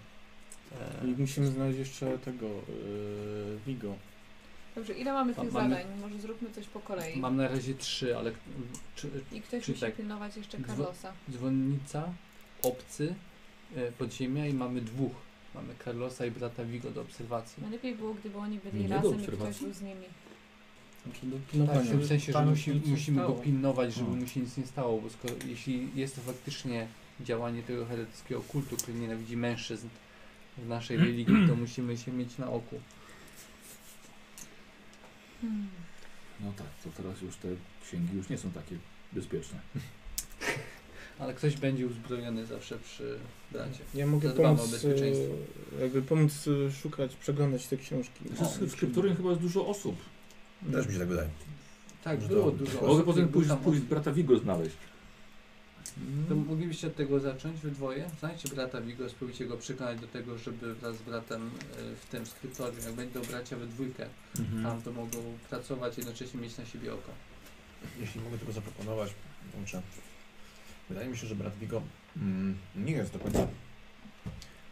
E, 1.01 1.07
I 1.07 1.21
musimy 1.21 1.47
znaleźć 1.47 1.79
jeszcze 1.79 2.17
tego, 2.19 2.45
y, 2.47 3.59
Vigo. 3.67 3.95
Dobrze, 4.79 4.93
ile 4.93 5.13
mamy 5.13 5.33
Ma- 5.35 5.41
tych 5.43 5.53
mamy- 5.53 5.75
zadań? 5.75 5.99
Może 6.01 6.19
zróbmy 6.19 6.51
coś 6.51 6.67
po 6.67 6.79
kolei. 6.79 7.19
mam 7.19 7.35
na 7.35 7.47
razie 7.47 7.73
trzy, 7.75 8.17
ale 8.17 8.31
czy, 8.95 9.09
I 9.31 9.41
ktoś 9.41 9.63
czyli 9.63 9.73
musi 9.75 9.85
tak. 9.85 9.95
pilnować 9.95 10.37
jeszcze 10.37 10.57
Dwo- 10.57 10.67
Carlosa. 10.67 11.13
dzwonnica, 11.31 12.13
obcy, 12.63 13.15
e, 13.75 13.91
podziemia 13.91 14.47
i 14.47 14.53
mamy 14.53 14.81
dwóch. 14.81 15.11
Mamy 15.55 15.73
Carlosa 15.85 16.25
i 16.25 16.31
brata 16.31 16.65
Vigo 16.65 16.91
do 16.91 17.01
obserwacji. 17.01 17.61
Najlepiej 17.61 17.95
było, 17.95 18.13
gdyby 18.13 18.37
oni 18.37 18.59
byli 18.59 18.79
Nie 18.81 18.89
do 18.89 18.95
razem 18.95 19.11
i 19.11 19.13
ktoś 19.13 19.23
obserwacji? 19.33 19.65
był 19.65 19.73
z 19.73 19.81
nimi. 19.81 20.05
Znaczy 21.05 21.19
do 21.53 21.67
Tak, 21.73 21.83
w 21.83 21.89
tym 21.89 22.07
sensie, 22.07 22.25
że 22.25 22.33
Tam 22.33 22.49
musi, 22.49 22.71
nic 22.71 22.85
nie 22.85 22.91
musimy 22.91 23.17
go 23.17 23.23
stało. 23.27 23.39
pilnować, 23.41 23.93
żeby 23.93 24.09
mu 24.11 24.27
się 24.27 24.39
nic 24.39 24.57
nie 24.57 24.65
stało, 24.65 25.01
bo 25.01 25.09
skoro, 25.09 25.33
jeśli 25.47 25.87
jest 25.95 26.15
to 26.15 26.21
faktycznie 26.21 26.87
działanie 27.21 27.63
tego 27.63 27.85
heretyckiego 27.85 28.41
kultu, 28.41 28.77
który 28.77 28.97
nienawidzi 28.99 29.37
mężczyzn 29.37 29.87
w 30.57 30.67
naszej 30.67 30.97
religii, 31.07 31.35
to 31.47 31.55
musimy 31.55 31.97
się 31.97 32.11
mieć 32.11 32.37
na 32.37 32.49
oku. 32.49 32.79
No 36.39 36.53
tak, 36.57 36.67
to 36.83 36.89
teraz 37.03 37.21
już 37.21 37.35
te 37.35 37.47
księgi 37.83 38.17
już 38.17 38.29
nie 38.29 38.37
są 38.37 38.51
takie 38.51 38.75
bezpieczne. 39.13 39.59
Ale 41.19 41.33
ktoś 41.33 41.57
będzie 41.57 41.87
uzbrojony 41.87 42.45
zawsze 42.45 42.79
przy 42.79 43.19
bracie. 43.51 43.79
Ja 43.93 44.07
mogę 44.07 44.27
Zadbamy 44.27 44.49
o 44.49 44.55
pomóc, 44.55 44.71
bezpieczeństwo. 44.71 45.33
e, 45.77 45.81
jakby 45.81 46.01
pomóc 46.01 46.47
e, 46.67 46.71
szukać, 46.71 47.15
przeglądać 47.15 47.67
te 47.67 47.77
książki. 47.77 48.23
W 48.61 48.75
kryptorium 48.75 49.15
chyba 49.15 49.29
jest 49.29 49.41
dużo 49.41 49.67
osób. 49.67 49.95
Też 50.71 50.87
mi 50.87 50.93
się 50.93 50.99
tak 50.99 51.07
wydaje. 51.07 51.29
Tak, 52.03 52.19
było 52.19 52.51
dużo 52.51 52.87
Mogę 52.87 53.03
potem 53.03 53.27
pójść, 53.27 53.49
pójść 53.63 53.81
brata 53.81 54.11
Vigo 54.11 54.39
znaleźć. 54.39 54.75
To 56.29 56.35
moglibyście 56.35 56.87
od 56.87 56.95
tego 56.95 57.19
zacząć 57.19 57.59
we 57.61 57.71
dwoje? 57.71 58.09
Znajdźcie 58.19 58.49
brata 58.55 58.81
Vigo, 58.81 59.09
spróbujcie 59.09 59.45
go 59.45 59.57
przekonać 59.57 59.99
do 59.99 60.07
tego, 60.07 60.37
żeby 60.37 60.75
wraz 60.75 60.95
z 60.97 61.01
bratem 61.01 61.41
e, 61.91 61.95
w 61.95 62.05
tym 62.05 62.25
skryptorium, 62.25 62.83
jak 62.85 62.93
będą 62.93 63.21
bracia 63.21 63.57
we 63.57 63.67
dwójkę, 63.67 64.05
Mhm. 64.39 64.63
tam 64.63 64.81
to 64.81 64.91
mogą 64.91 65.17
pracować 65.49 65.97
i 65.97 66.01
jednocześnie 66.01 66.41
mieć 66.41 66.57
na 66.57 66.65
siebie 66.65 66.93
oko. 66.93 67.11
Jeśli 67.99 68.21
mogę 68.21 68.37
tylko 68.37 68.53
zaproponować, 68.53 69.13
kurczę, 69.55 69.81
wydaje 70.89 71.07
mi 71.09 71.17
się, 71.17 71.27
że 71.27 71.35
brat 71.35 71.57
Vigo 71.57 71.81
mm, 72.17 72.57
nie 72.75 72.91
jest 72.91 73.13
do 73.13 73.19
końca 73.19 73.47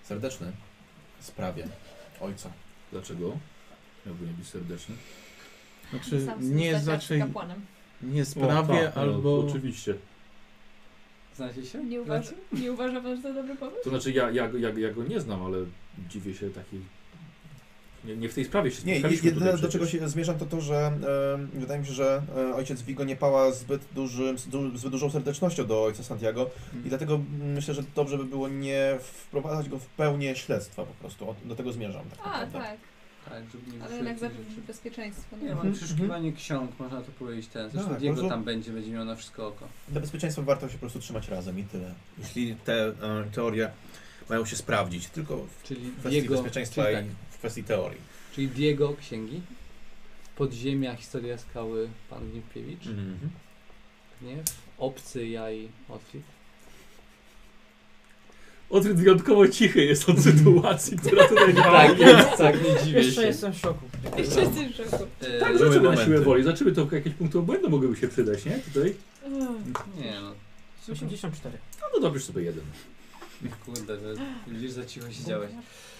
serdeczny 0.04 0.52
w 1.20 1.26
sprawie 1.26 1.68
ojca. 2.22 2.52
Dlaczego? 2.92 3.38
Miałby 4.06 4.26
nie 4.26 4.34
być 4.34 4.48
serdeczny. 4.48 4.96
Znaczy, 5.90 6.26
Sam 6.26 6.56
nie 6.56 6.66
jest 6.66 6.84
stać 6.84 6.96
raczej 7.02 7.20
kapłanem. 7.20 7.66
nie 8.02 8.22
O, 8.22 8.26
sprawie, 8.26 8.84
tak, 8.86 8.96
no, 8.96 9.02
albo... 9.02 9.40
oczywiście. 9.48 9.96
Znacie 11.38 11.66
się? 11.66 11.84
Nie 11.84 12.02
uważa, 12.02 12.32
nie 12.52 12.72
uważa 12.72 13.02
pan, 13.02 13.16
że 13.16 13.22
to 13.22 13.34
dobry 13.34 13.56
pomysł? 13.56 13.78
To 13.84 13.90
znaczy 13.90 14.12
ja, 14.12 14.32
ja, 14.32 14.48
go- 14.48 14.58
ja, 14.58 14.70
ja 14.70 14.92
go 14.92 15.04
nie 15.04 15.20
znam, 15.22 15.46
ale 15.46 15.58
dziwię 16.10 16.34
się 16.34 16.50
takiej... 16.50 16.80
Nie, 18.06 18.18
nie 18.18 18.30
w 18.30 18.34
tej 18.34 18.46
sprawie 18.46 18.72
się 18.72 18.84
Nie, 18.86 19.00
jedyne 19.24 19.58
do 19.58 19.70
czego 19.70 19.88
się 19.88 20.10
zmierzam 20.10 20.38
to 20.40 20.46
to, 20.46 20.62
że 20.62 20.76
e, 21.54 21.60
wydaje 21.60 21.80
mi 21.80 21.86
się, 21.86 21.94
że 21.94 22.22
e, 22.38 22.56
ojciec 22.56 22.82
Vigo 22.82 23.04
nie 23.04 23.16
pała 23.16 23.52
zbyt, 23.52 23.82
dużym, 23.96 24.36
du, 24.48 24.78
zbyt 24.78 24.92
dużą 24.92 25.10
serdecznością 25.10 25.66
do 25.66 25.84
ojca 25.84 26.04
Santiago 26.04 26.50
i 26.86 26.90
dlatego 26.90 27.20
myślę, 27.40 27.74
że 27.74 27.84
dobrze 27.96 28.18
by 28.18 28.26
było 28.26 28.48
nie 28.50 28.98
wprowadzać 29.02 29.70
go 29.70 29.80
w 29.80 29.86
pełnię 29.86 30.36
śledztwa 30.36 30.84
po 30.84 30.94
prostu. 30.94 31.30
O, 31.30 31.36
do 31.46 31.56
tego 31.56 31.72
zmierzam. 31.72 32.04
Tak 32.10 32.20
A, 32.24 32.30
naprawdę. 32.32 32.60
tak, 32.60 32.78
Tak, 33.30 33.44
żeby 33.52 33.72
nie 33.72 33.84
ale 33.84 33.90
wyszły 33.90 33.96
jednak 33.96 34.08
jakieś 34.08 34.20
zapewnić 34.22 34.50
rzeczy. 34.50 34.68
bezpieczeństwo. 34.68 35.36
Nie 35.38 35.44
Nie? 35.44 35.50
mam 35.50 35.58
Mhm, 35.58 35.74
przeszukiwanie 35.76 36.34
ksiąg, 36.34 36.80
można 36.80 37.02
to 37.02 37.12
powiedzieć 37.12 37.48
ten. 37.48 37.70
Zresztą 37.70 37.90
Tak, 37.90 38.00
Diego 38.00 38.16
może- 38.16 38.30
tam 38.30 38.44
będzie, 38.44 38.72
będzie 38.72 38.92
miał 38.92 39.06
na 39.06 39.16
wszystko 39.16 39.48
oko. 39.48 39.68
Dla 39.90 40.02
bezpieczeństwa 40.02 40.42
warto 40.42 40.68
się 40.68 40.74
po 40.74 40.80
prostu 40.80 41.00
trzymać 41.00 41.28
razem 41.30 41.60
i 41.60 41.64
tyle. 41.64 41.94
Jeśli 42.18 42.56
te 42.56 42.88
e, 42.88 42.94
teorie 43.32 43.72
mają 44.30 44.46
się 44.46 44.56
sprawdzić, 44.56 45.08
tylko 45.08 45.38
w 45.38 45.64
Czyli 45.64 45.92
kwestii 45.92 46.10
Diego, 46.22 46.36
bezpieczeństwa 46.36 46.84
czyli, 46.84 46.94
i 46.94 46.98
tak, 46.98 47.06
w 47.32 47.38
kwestii 47.38 47.64
teorii. 47.64 48.00
czyli 48.36 48.48
Diego 48.48 48.94
księgi, 49.00 49.42
Podziemia, 50.36 50.96
Historia 50.96 51.38
Skały, 51.38 51.90
Pan 52.10 52.32
Gniewkiewicz, 52.32 52.86
Mhm. 52.88 53.30
Gniew, 54.22 54.46
Obcy, 54.78 55.28
ja 55.28 55.52
i 55.52 55.70
Otwit. 55.90 56.24
Odryt 58.70 58.98
wyjątkowo 58.98 59.48
cichy 59.48 59.86
jest 59.86 60.10
od 60.10 60.20
sytuacji, 60.20 60.98
która 60.98 61.28
tutaj 61.28 61.54
nie 61.54 61.62
Tak, 61.62 62.00
jest, 62.00 62.30
tak, 62.38 62.56
nie 62.64 62.86
dziwię 62.86 63.00
Jeszcze 63.00 63.22
się. 63.22 63.28
jestem 63.28 63.54
w 63.54 63.58
szoku. 63.58 63.80
Jeszcze 64.18 64.42
jesteś 64.42 64.68
w 64.74 64.76
szoku. 64.76 65.04
E, 65.22 65.40
Tak, 65.40 65.58
Złe 65.58 65.68
zaczęły 65.68 65.76
na 65.76 65.82
momenty. 65.90 66.06
siłę 66.06 66.20
woli. 66.22 66.44
Zaczęły 66.44 66.72
to 66.72 66.88
jakieś 66.92 67.14
punkty 67.14 67.40
obłędu 67.40 67.70
mogłyby 67.70 67.96
się 67.98 68.08
przydać, 68.08 68.46
nie? 68.46 68.52
Tutaj? 68.52 68.96
Nie 69.98 70.20
no, 70.22 70.32
84. 70.94 71.58
No 71.82 71.88
to 71.94 72.00
dopisz 72.02 72.24
sobie 72.24 72.44
jeden. 72.44 72.64
kurde, 73.66 73.98
że 74.00 74.14
widzisz, 74.48 74.72
za 74.72 74.86
cicho 74.86 75.12
siedziałeś. 75.12 75.52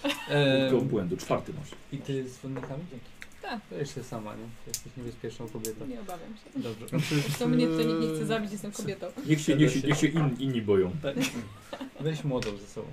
Punkt 0.02 0.16
E, 0.30 0.76
obłędu, 0.76 1.16
czwarty 1.16 1.52
masz. 1.60 1.68
I 1.92 1.98
ty 1.98 2.28
z 2.28 2.32
dzwonnikami? 2.38 2.84
Tak. 3.48 3.60
To 3.70 3.74
jeszcze 3.74 4.04
sama, 4.04 4.34
nie? 4.34 4.42
Jesteś 4.66 4.92
niebezpieczną 4.96 5.48
kobietą. 5.48 5.86
Nie 5.86 6.00
obawiam 6.00 6.36
się. 6.36 6.60
Dobrze. 6.60 6.86
Zresztą 7.22 7.48
mnie 7.48 7.66
to 7.66 7.82
nikt 7.82 8.00
nie 8.00 8.14
chce 8.14 8.26
zabić, 8.26 8.52
jestem 8.52 8.72
kobietą. 8.72 9.06
Niech 9.26 9.40
się, 9.40 9.56
niech 9.56 9.72
się, 9.72 9.80
niech 9.88 9.98
się 9.98 10.06
in, 10.06 10.36
inni 10.38 10.62
boją. 10.62 10.90
Tak. 11.02 11.16
Weź 12.00 12.24
młodą 12.24 12.56
ze 12.56 12.66
sobą. 12.66 12.88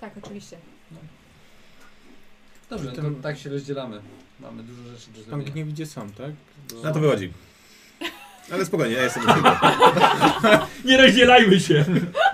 Tak, 0.00 0.12
oczywiście. 0.24 0.56
Dobrze, 2.70 2.86
Przy 2.86 2.96
to 2.96 3.02
tym- 3.02 3.22
tak 3.22 3.38
się 3.38 3.50
rozdzielamy. 3.50 4.00
Mamy 4.40 4.62
dużo 4.62 4.82
rzeczy 4.82 5.06
do 5.10 5.16
Pan 5.16 5.24
zrobienia. 5.24 5.50
gniew 5.52 5.68
idzie 5.68 5.86
sam, 5.86 6.10
tak? 6.12 6.32
Bo- 6.74 6.82
Na 6.82 6.92
to 6.92 7.00
wychodzi. 7.00 7.32
Ale 8.52 8.66
spokojnie, 8.66 8.94
ja 8.94 9.02
jestem 9.02 9.26
do 9.26 9.34
siebie. 9.34 9.50
Nie 10.84 10.96
rozdzielajmy 11.02 11.60
się! 11.60 11.84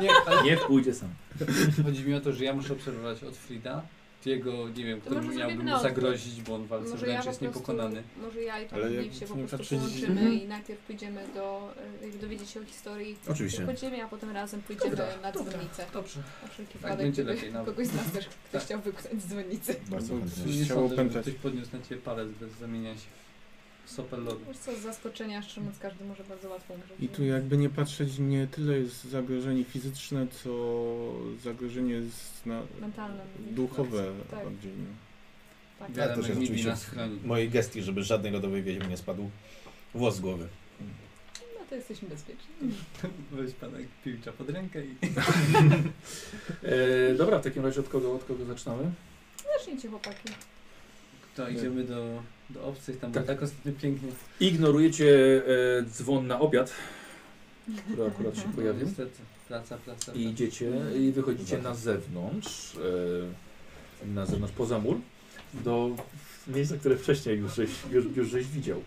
Nie, 0.00 0.08
ale 0.26 0.42
Niech 0.42 0.66
pójdzie 0.66 0.94
sam. 0.94 1.08
chodzi 1.84 2.04
mi 2.04 2.14
o 2.14 2.20
to, 2.20 2.32
że 2.32 2.44
ja 2.44 2.54
muszę 2.54 2.72
obserwować 2.72 3.24
od 3.24 3.36
Frida. 3.36 3.82
Jego, 4.26 4.68
nie 4.68 4.84
wiem, 4.84 5.00
To 5.00 5.10
kto 5.10 5.22
może 5.22 5.38
miałby 5.38 5.64
mu 5.64 5.78
zagrozić, 5.82 6.42
bo 6.42 6.54
on 6.54 6.64
w 6.64 6.68
walce 6.68 6.90
Może 6.90 7.06
wręcz 7.06 7.24
ja 7.24 7.30
jest 7.30 7.40
prostu, 7.40 7.44
niepokonany. 7.44 8.02
może 8.22 8.42
ja 8.42 8.60
i 8.60 8.68
pan 8.68 8.78
Ale 8.78 8.92
jak 8.94 9.14
się 9.14 9.26
po 9.26 9.34
prostu 9.34 9.76
połączymy 9.76 10.20
Mhm. 10.20 10.32
i 10.34 10.46
najpierw 10.46 10.80
pójdziemy 10.80 11.24
do, 11.34 11.74
e, 12.02 12.04
jakby 12.04 12.18
dowiedzieć 12.18 12.50
się 12.50 12.60
o 12.60 12.64
historii 12.64 13.16
Oczywiście. 13.30 13.66
podziemia, 13.66 14.04
a 14.04 14.08
potem 14.08 14.30
razem 14.30 14.62
pójdziemy 14.62 14.90
Dobra, 14.90 15.06
na 15.22 15.32
dobra. 15.32 15.52
dzwonnicę. 15.52 15.86
Dobrze. 15.92 16.20
Na 16.42 16.48
wszelki 16.48 16.72
Tak, 16.72 16.82
wypadek, 16.82 17.06
będzie 17.06 17.24
lepiej 17.24 17.52
nawet. 17.52 17.74
kogoś 17.74 17.86
z 17.86 17.94
nas 17.94 18.12
też 18.12 18.24
ktoś 18.26 18.52
Tak. 18.52 18.62
chciał 18.62 18.80
wypchnąć 18.80 19.22
z 19.22 19.26
dzwonnicy. 19.26 19.76
Bardzo 19.90 20.14
chętnie. 20.18 20.52
żeby 20.64 20.96
pętać. 20.96 21.22
ktoś 21.22 21.34
podniósł 21.34 21.76
na 21.76 21.82
ciebie 21.82 22.00
palec 22.00 22.28
bez 22.40 22.52
zamienia 22.52 22.94
się 22.94 23.00
w 23.00 23.21
Sopel 23.92 24.24
lodu. 24.24 24.40
Wiesz 24.48 24.58
co, 24.58 24.76
z 24.76 24.78
zaskoczenia, 24.78 25.42
każdy 25.80 26.04
może 26.04 26.24
bardzo 26.24 26.48
łatwo 26.48 26.74
umrzeć. 26.74 26.92
I 27.00 27.08
tu 27.08 27.24
jakby 27.24 27.56
nie 27.56 27.70
patrzeć, 27.70 28.18
nie 28.18 28.46
tyle 28.46 28.78
jest 28.78 29.04
zagrożenie 29.04 29.64
fizyczne, 29.64 30.26
co 30.42 30.50
zagrożenie 31.42 31.94
jest 31.94 32.46
na 32.46 32.62
Mentalne. 32.80 33.20
duchowe 33.50 34.04
Tak. 34.30 34.44
bardziej. 34.44 34.72
no. 34.78 34.86
Tak. 35.86 35.96
Ja 35.96 36.08
to 36.08 36.22
chroni. 36.90 37.18
w 37.18 37.24
mojej 37.24 37.50
gestii, 37.50 37.82
żeby 37.82 38.02
żadnej 38.02 38.32
lodowej 38.32 38.62
wiedźmy 38.62 38.88
nie 38.88 38.96
spadł 38.96 39.30
włos 39.94 40.16
z 40.16 40.20
głowy. 40.20 40.48
No 41.40 41.66
to 41.68 41.74
jesteśmy 41.74 42.08
bezpieczni. 42.08 42.52
Weź 43.32 43.54
pana 43.54 43.78
piłcza 44.04 44.32
pod 44.32 44.50
rękę 44.50 44.84
i... 44.84 44.94
E, 46.62 47.14
dobra, 47.14 47.38
w 47.38 47.44
takim 47.44 47.64
razie 47.64 47.80
od 47.80 47.88
kogo, 47.88 48.14
od 48.14 48.24
kogo 48.24 48.44
zaczynamy? 48.44 48.92
Zacznijcie 49.58 49.88
chłopaki. 49.88 50.28
To 51.36 51.48
idziemy 51.48 51.84
do, 51.84 52.22
do 52.52 52.64
obcych, 52.64 52.98
tam 52.98 53.12
Tak. 53.12 53.26
tak. 53.26 53.42
ostatnio 53.42 53.72
pięknie. 53.82 54.08
Ignorujecie 54.40 55.42
e, 55.78 55.82
dzwon 55.82 56.26
na 56.26 56.40
obiad, 56.40 56.72
który 57.84 58.06
akurat 58.06 58.36
się 58.36 58.42
No, 58.46 58.52
pojawił. 58.54 58.86
niestety, 58.86 59.18
praca, 59.48 59.76
praca. 59.78 60.12
I 60.12 60.24
idziecie 60.24 60.72
i 61.00 61.12
wychodzicie 61.12 61.58
na 61.58 61.74
zewnątrz, 61.74 62.76
e, 64.04 64.06
na 64.06 64.26
zewnątrz 64.26 64.54
poza 64.54 64.78
mur, 64.78 64.96
do 65.54 65.90
miejsca, 66.48 66.76
które 66.76 66.96
wcześniej 66.96 67.38
już 67.38 67.54
żeś, 67.54 67.70
już, 67.90 68.04
już 68.16 68.28
żeś 68.28 68.46
widział. 68.46 68.82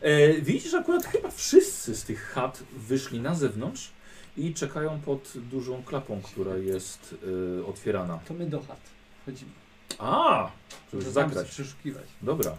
E, 0.00 0.32
widzisz, 0.40 0.70
że 0.70 0.78
akurat 0.78 1.04
chyba 1.06 1.30
wszyscy 1.30 1.96
z 1.96 2.04
tych 2.04 2.22
chat 2.22 2.62
wyszli 2.76 3.20
na 3.20 3.34
zewnątrz 3.34 3.90
i 4.36 4.54
czekają 4.54 5.00
pod 5.00 5.32
dużą 5.50 5.82
klapą, 5.82 6.20
która 6.24 6.56
jest 6.56 7.14
e, 7.60 7.66
otwierana. 7.66 8.18
To 8.28 8.34
my 8.34 8.46
do 8.46 8.60
chat 8.60 8.80
chodzimy. 9.26 9.50
A, 9.98 10.50
żeby 10.92 11.02
Żeby 11.02 11.12
zagrać. 11.14 11.48
przeszukiwać. 11.48 12.04
Dobra, 12.22 12.56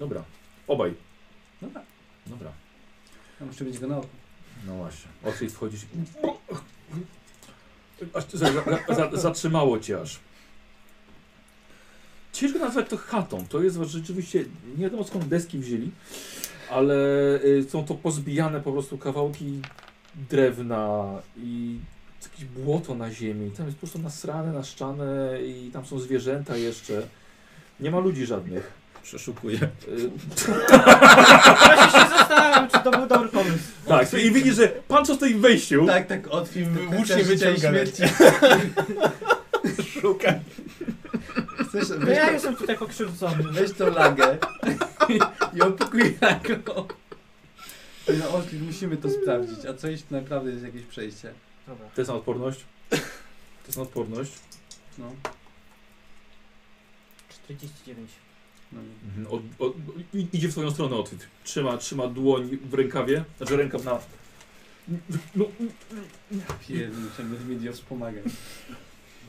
dobra. 0.00 0.24
Obaj. 0.66 0.94
Dobra. 1.62 1.82
Dobra. 2.26 2.52
Ja 3.40 3.46
muszę 3.46 3.64
być 3.64 3.78
go 3.78 3.86
na 3.86 3.98
oku. 3.98 4.08
No 4.66 4.74
właśnie. 4.74 5.10
Otwórz 5.24 5.52
wchodzisz. 5.52 5.80
Aż 8.14 8.24
za, 8.32 8.46
za, 8.52 8.94
za, 8.94 9.16
zatrzymało 9.16 9.78
cię 9.80 10.00
aż. 10.00 10.20
Ciężko 12.32 12.58
nazwać 12.58 12.88
to 12.88 12.96
chatą. 12.96 13.46
To 13.48 13.62
jest 13.62 13.76
rzeczywiście, 13.76 14.44
nie 14.76 14.84
wiadomo 14.84 15.04
skąd 15.04 15.24
deski 15.24 15.58
wzięli, 15.58 15.90
ale 16.70 16.94
y, 17.44 17.66
są 17.70 17.84
to 17.84 17.94
pozbijane 17.94 18.60
po 18.60 18.72
prostu 18.72 18.98
kawałki 18.98 19.60
drewna 20.30 21.14
i 21.36 21.78
jakieś 22.22 22.44
błoto 22.44 22.94
na 22.94 23.10
ziemi. 23.10 23.50
Tam 23.50 23.66
jest 23.66 23.78
po 23.78 23.80
prostu 23.80 23.98
nasrane, 23.98 24.52
naszczane 24.52 25.42
i 25.42 25.70
tam 25.72 25.86
są 25.86 25.98
zwierzęta 25.98 26.56
jeszcze. 26.56 27.06
Nie 27.80 27.90
ma 27.90 27.98
ludzi 27.98 28.26
żadnych. 28.26 28.79
Przeszukuję. 29.02 29.58
Właśnie 31.66 32.00
się 32.00 32.08
zastanawiam, 32.18 32.68
czy 32.70 32.78
to 32.78 32.90
był 32.90 33.06
dobry 33.06 33.28
pomysł. 33.28 33.58
tak, 33.88 34.14
i 34.14 34.30
widzisz, 34.30 34.54
że 34.56 34.68
pan 34.68 35.04
co 35.04 35.14
stoi 35.14 35.34
w 35.34 35.40
wejściu. 35.40 35.86
Tak, 35.86 36.06
tak, 36.06 36.28
otwij 36.28 36.64
Włócznie 36.64 37.24
wyciąga 37.24 37.70
śmierci. 37.70 38.02
Szukaj. 40.00 40.40
Chcesz, 41.68 41.88
No 41.88 42.06
weź, 42.06 42.16
ja 42.16 42.26
to, 42.26 42.32
jestem 42.32 42.56
tutaj 42.56 42.78
pokrzywdzony. 42.78 43.42
weź 43.52 43.72
tą 43.72 43.90
lagę 43.94 44.38
i, 45.08 45.18
i 45.58 45.60
opikuj 45.62 46.18
go. 46.64 46.86
No, 48.08 48.42
musimy 48.66 48.96
to 48.96 49.10
sprawdzić. 49.10 49.66
A 49.66 49.74
co 49.74 49.88
jeśli 49.88 50.06
naprawdę 50.10 50.50
jest 50.50 50.64
jakieś 50.64 50.82
przejście? 50.82 51.32
Dobra. 51.66 51.86
To 51.94 52.00
jest 52.00 52.08
na 52.08 52.14
odporność. 52.16 52.60
To 52.90 52.96
jest 53.66 53.76
na 53.76 53.82
odporność. 53.82 54.32
No. 54.98 55.12
49. 57.28 58.10
Mhm. 58.72 59.26
Od, 59.26 59.42
od, 59.58 59.72
idzie 60.32 60.48
w 60.48 60.52
swoją 60.52 60.70
stronę 60.70 60.96
odchwyt. 60.96 61.26
Trzyma, 61.44 61.76
trzyma 61.76 62.06
dłoń 62.06 62.58
w 62.70 62.74
rękawie. 62.74 63.24
Znaczy 63.38 63.56
rękaw 63.56 63.84
na... 63.84 63.98
No, 65.36 65.44
Piernicze, 66.68 67.24
Medvedio 67.24 67.72
wspomaga. 67.72 68.20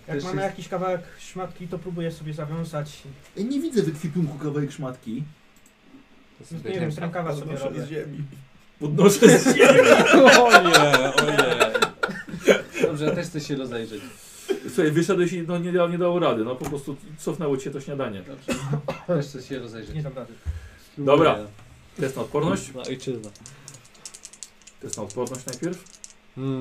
Jak 0.07 0.15
Też 0.17 0.23
mamy 0.23 0.41
jest- 0.41 0.51
jakiś 0.51 0.67
kawałek 0.67 1.01
szmatki, 1.19 1.67
to 1.67 1.79
próbuję 1.79 2.11
sobie 2.11 2.33
zawiązać. 2.33 3.03
nie 3.37 3.59
widzę 3.59 3.83
w 3.83 3.89
ekwipunku 3.89 4.37
kawałek 4.37 4.71
szmatki. 4.71 5.23
To 6.63 6.69
Nie 6.69 6.79
wiem, 6.79 6.91
z 6.91 6.97
rękawa 6.97 7.35
sobie 7.35 7.55
robię. 7.57 7.87
ziemi. 7.87 8.17
Podnoszę 8.79 9.39
z 9.39 9.55
ziemi. 9.55 9.79
Oje, 10.43 11.13
oje. 11.15 11.71
Dobrze, 12.81 13.05
ja 13.05 13.11
też 13.15 13.27
chcę 13.27 13.39
się 13.41 13.55
rozejrzeć. 13.55 14.01
Słuchaj, 14.67 14.91
wyszedłeś 14.91 15.33
i 15.33 15.41
no, 15.41 15.57
nie, 15.57 15.71
dało- 15.71 15.91
nie 15.91 15.97
dało 15.97 16.19
rady. 16.19 16.43
No 16.43 16.55
po 16.55 16.65
prostu 16.69 16.95
cofnęło 17.17 17.57
cię 17.57 17.71
to 17.71 17.81
śniadanie. 17.81 18.21
Dobrze. 18.27 18.61
Też 19.07 19.25
chcę 19.25 19.41
się 19.41 19.59
rozejrzeć. 19.59 19.95
Nie 19.95 20.03
dam 20.03 20.13
rady. 20.13 20.33
Dobra. 20.97 21.37
Test 21.97 22.15
na 22.15 22.21
odporność. 22.21 22.73
No 22.75 22.81
ojczyzna. 22.81 23.29
Test 24.81 24.97
na 24.97 25.03
odporność 25.03 25.45
najpierw. 25.45 25.83
Hmm. 26.35 26.59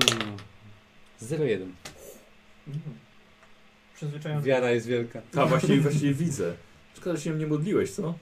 0-1. 1.21 1.65
Przyzwyczajony. 3.95 4.41
Wiara 4.41 4.71
jest 4.71 4.87
wielka. 4.87 5.21
Tak, 5.31 5.49
właściwie, 5.49 5.81
właściwie 5.81 6.13
widzę. 6.13 6.53
Szkoda, 6.97 7.15
że 7.15 7.21
się 7.21 7.35
nie 7.35 7.47
modliłeś, 7.47 7.91
co? 7.91 8.13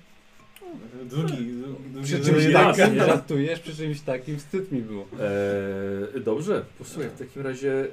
Drugi, 1.04 1.36
drugi 1.36 2.04
Przy 2.04 2.20
czymś 2.20 2.44
takim, 2.44 2.54
raz, 2.54 2.78
nie 2.78 2.88
nie? 2.88 3.06
żartujesz, 3.06 3.60
przy 3.60 3.76
czymś 3.76 4.02
takim 4.02 4.38
wstyd 4.40 4.72
mi 4.72 4.82
było. 4.82 5.08
Eee, 5.20 6.22
dobrze, 6.22 6.66
posłuchaj, 6.78 7.10
w 7.10 7.20
takim 7.20 7.42
razie 7.42 7.72
e, 7.74 7.88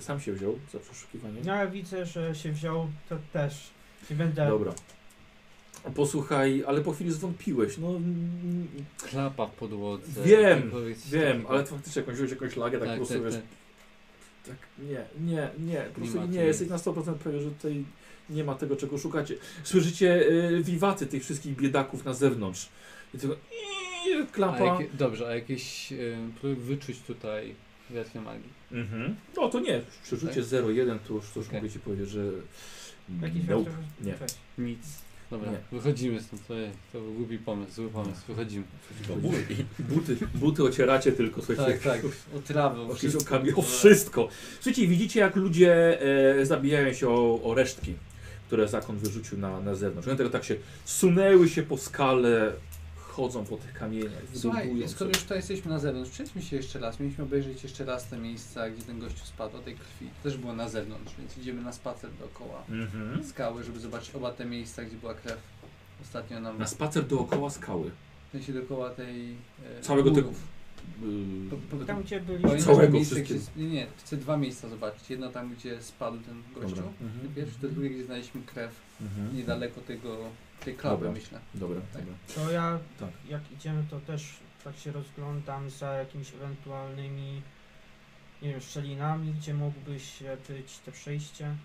sam 0.00 0.20
się 0.20 0.32
wziął 0.32 0.58
za 0.72 0.78
przeszukiwanie. 0.78 1.40
Ja 1.44 1.66
widzę, 1.66 2.06
że 2.06 2.34
się 2.34 2.52
wziął, 2.52 2.88
to 3.08 3.18
też. 3.32 3.70
Nie 4.10 4.16
będę. 4.16 4.48
Dobra. 4.48 4.72
Posłuchaj, 5.94 6.64
ale 6.66 6.80
po 6.80 6.92
chwili 6.92 7.12
zwątpiłeś. 7.12 7.78
No 7.78 7.88
mm, 7.88 8.68
Klapa 8.96 9.46
w 9.46 9.50
podłodze. 9.50 10.22
Wiem, 10.24 10.70
wiem, 11.06 11.46
ale 11.48 11.64
faktycznie 11.64 12.00
jakąś 12.00 12.14
wziąłeś 12.14 12.30
jakąś 12.30 12.56
lagę, 12.56 12.78
tak, 12.78 12.88
tak, 12.88 12.98
po 12.98 13.06
prostu 13.06 13.22
tak, 13.22 13.32
wiesz, 13.32 13.42
tak. 14.46 14.56
tak, 14.56 14.56
nie, 14.78 15.04
nie, 15.32 15.50
nie, 15.58 15.80
po 15.80 16.00
Nie 16.00 16.06
prostu 16.06 16.26
nie, 16.26 16.40
tu 16.40 16.46
jesteś 16.46 16.68
na 16.68 16.76
100% 16.76 17.14
pewien, 17.14 17.42
że 17.42 17.50
tutaj 17.50 17.84
nie 18.30 18.44
ma 18.44 18.54
tego, 18.54 18.76
czego 18.76 18.98
szukacie. 18.98 19.34
Słyszycie 19.64 20.28
y, 20.28 20.62
wiwaty 20.62 21.06
tych 21.06 21.22
wszystkich 21.22 21.56
biedaków 21.56 22.04
na 22.04 22.14
zewnątrz. 22.14 22.68
I 23.14 23.18
tylko 23.18 23.36
i, 23.36 24.22
A 24.22 24.26
klapa. 24.26 24.64
jakie, 24.64 24.86
dobrze, 24.94 25.28
a 25.28 25.34
jakieś 25.34 25.92
y, 25.92 26.16
próbuj 26.40 26.56
wyczuć 26.56 27.00
tutaj 27.00 27.54
wiatr 27.90 28.20
magii. 28.20 28.57
Mhm. 28.72 29.16
No 29.36 29.48
to 29.48 29.60
nie, 29.60 29.80
w 29.80 29.98
przerzucie 30.02 30.34
Tak? 30.34 30.44
0,1 30.44 30.98
to 31.08 31.14
już, 31.14 31.30
to 31.30 31.40
już 31.40 31.48
Okej. 31.48 31.60
mogę 31.60 31.72
ci 31.72 31.78
powiedzieć, 31.78 32.08
że 32.10 32.24
Jakiś 33.22 33.42
nope. 33.48 33.70
wiatr- 33.70 33.74
nie. 34.04 34.14
Nic. 34.66 34.78
Dobra, 35.30 35.50
Nie. 35.52 35.58
wychodzimy 35.72 36.22
stąd. 36.22 36.46
To, 36.46 36.54
to 36.92 37.00
był 37.00 37.12
głupi 37.14 37.38
pomysł, 37.38 37.72
zły 37.72 37.88
pomysł. 37.88 38.20
Wychodzimy. 38.28 38.64
Buty, 39.78 40.16
buty 40.34 40.62
ocieracie 40.64 41.12
tylko, 41.12 41.42
słuchajcie. 41.42 41.72
Tak, 41.72 41.82
tak. 42.02 42.04
O 42.36 42.38
trawę, 42.40 42.80
o 42.80 42.94
wszystko. 42.94 43.22
okami, 43.22 43.54
o 43.54 43.62
wszystko. 43.62 44.28
Słuchajcie, 44.60 44.86
widzicie 44.88 45.20
jak 45.20 45.36
ludzie 45.36 46.00
e, 46.40 46.46
zabijają 46.46 46.92
się 46.92 47.08
o, 47.08 47.42
o 47.42 47.54
resztki, 47.54 47.94
które 48.46 48.68
zakon 48.68 48.98
wyrzucił 48.98 49.38
na, 49.38 49.60
na 49.60 49.74
zewnątrz. 49.74 50.08
One 50.08 50.16
tego 50.16 50.30
tak 50.30 50.44
się 50.44 50.56
sunęły 50.84 51.48
się 51.48 51.62
po 51.62 51.76
skale, 51.78 52.52
chodzą 53.18 53.44
po 53.44 53.56
tych 53.56 53.72
kamieniach, 53.72 54.12
Słuchaj, 54.34 54.84
skoro 54.88 55.10
już 55.10 55.18
tutaj 55.22 55.38
jesteśmy 55.38 55.70
na 55.70 55.78
zewnątrz, 55.78 56.10
przejdźmy 56.10 56.42
się 56.42 56.56
jeszcze 56.56 56.78
raz. 56.78 57.00
Mieliśmy 57.00 57.24
obejrzeć 57.24 57.62
jeszcze 57.62 57.84
raz 57.84 58.08
te 58.08 58.18
miejsca, 58.18 58.70
gdzie 58.70 58.82
ten 58.82 59.00
gościu 59.00 59.24
spadł, 59.26 59.56
o 59.56 59.60
tej 59.60 59.74
krwi. 59.74 60.06
To 60.22 60.28
też 60.30 60.38
było 60.38 60.52
na 60.52 60.68
zewnątrz, 60.68 61.12
więc 61.18 61.38
idziemy 61.38 61.62
na 61.62 61.72
spacer 61.72 62.10
dookoła 62.18 62.62
Mhm. 62.68 63.24
skały, 63.24 63.64
żeby 63.64 63.80
zobaczyć 63.80 64.14
oba 64.14 64.32
te 64.32 64.44
miejsca, 64.44 64.84
gdzie 64.84 64.96
była 64.96 65.14
krew. 65.14 65.38
Ostatnio 66.02 66.40
nam... 66.40 66.58
Na 66.58 66.66
spacer 66.66 67.06
dookoła 67.06 67.50
skały. 67.50 67.90
W 68.28 68.32
sensie 68.32 68.52
dookoła 68.52 68.90
tej... 68.90 69.34
E, 69.78 69.80
Całego 69.82 70.10
tego-. 70.10 70.32
Yy, 71.02 71.50
Po- 71.50 71.76
po- 71.78 71.84
Tam 71.84 72.02
gdzie 72.02 72.20
byliśmy. 72.20 72.58
Całego 72.62 72.92
miejsce, 72.92 73.14
wszystkiego. 73.14 73.40
gdzie, 73.56 73.62
nie, 73.64 73.70
nie, 73.70 73.86
chcę 73.98 74.16
dwa 74.16 74.36
miejsca 74.36 74.68
zobaczyć. 74.68 75.10
Jedno 75.10 75.28
tam, 75.28 75.54
gdzie 75.54 75.82
spadł 75.82 76.18
ten 76.18 76.42
gościu. 76.54 76.76
Dobra. 76.76 76.90
Mhm. 77.02 77.34
Pierwsze, 77.34 77.54
to 77.60 77.68
drugie, 77.68 77.90
gdzie 77.90 78.04
znaleźliśmy 78.04 78.40
krew. 78.42 78.72
Mhm. 79.00 79.36
Niedaleko 79.36 79.80
tego, 79.80 80.16
tej 80.64 80.74
klapy, 80.76 80.96
Dobra. 80.96 81.10
myślę. 81.12 81.40
Dobra, 81.54 81.80
Tak. 81.92 82.02
dobra. 82.02 82.14
To 82.34 82.50
ja, 82.52 82.78
Tak. 83.00 83.08
jak 83.28 83.52
idziemy, 83.52 83.84
to 83.90 84.00
też 84.00 84.26
tak 84.64 84.76
się 84.76 84.92
rozglądam 84.92 85.70
za 85.70 85.92
jakimiś 85.92 86.34
ewentualnymi, 86.34 87.42
nie 88.42 88.50
wiem, 88.50 88.60
szczelinami, 88.60 89.32
gdzie 89.34 89.54
mógłby 89.54 90.00
się 90.00 90.36
być 90.48 90.78
te 90.78 90.92
przejście. 90.92 91.56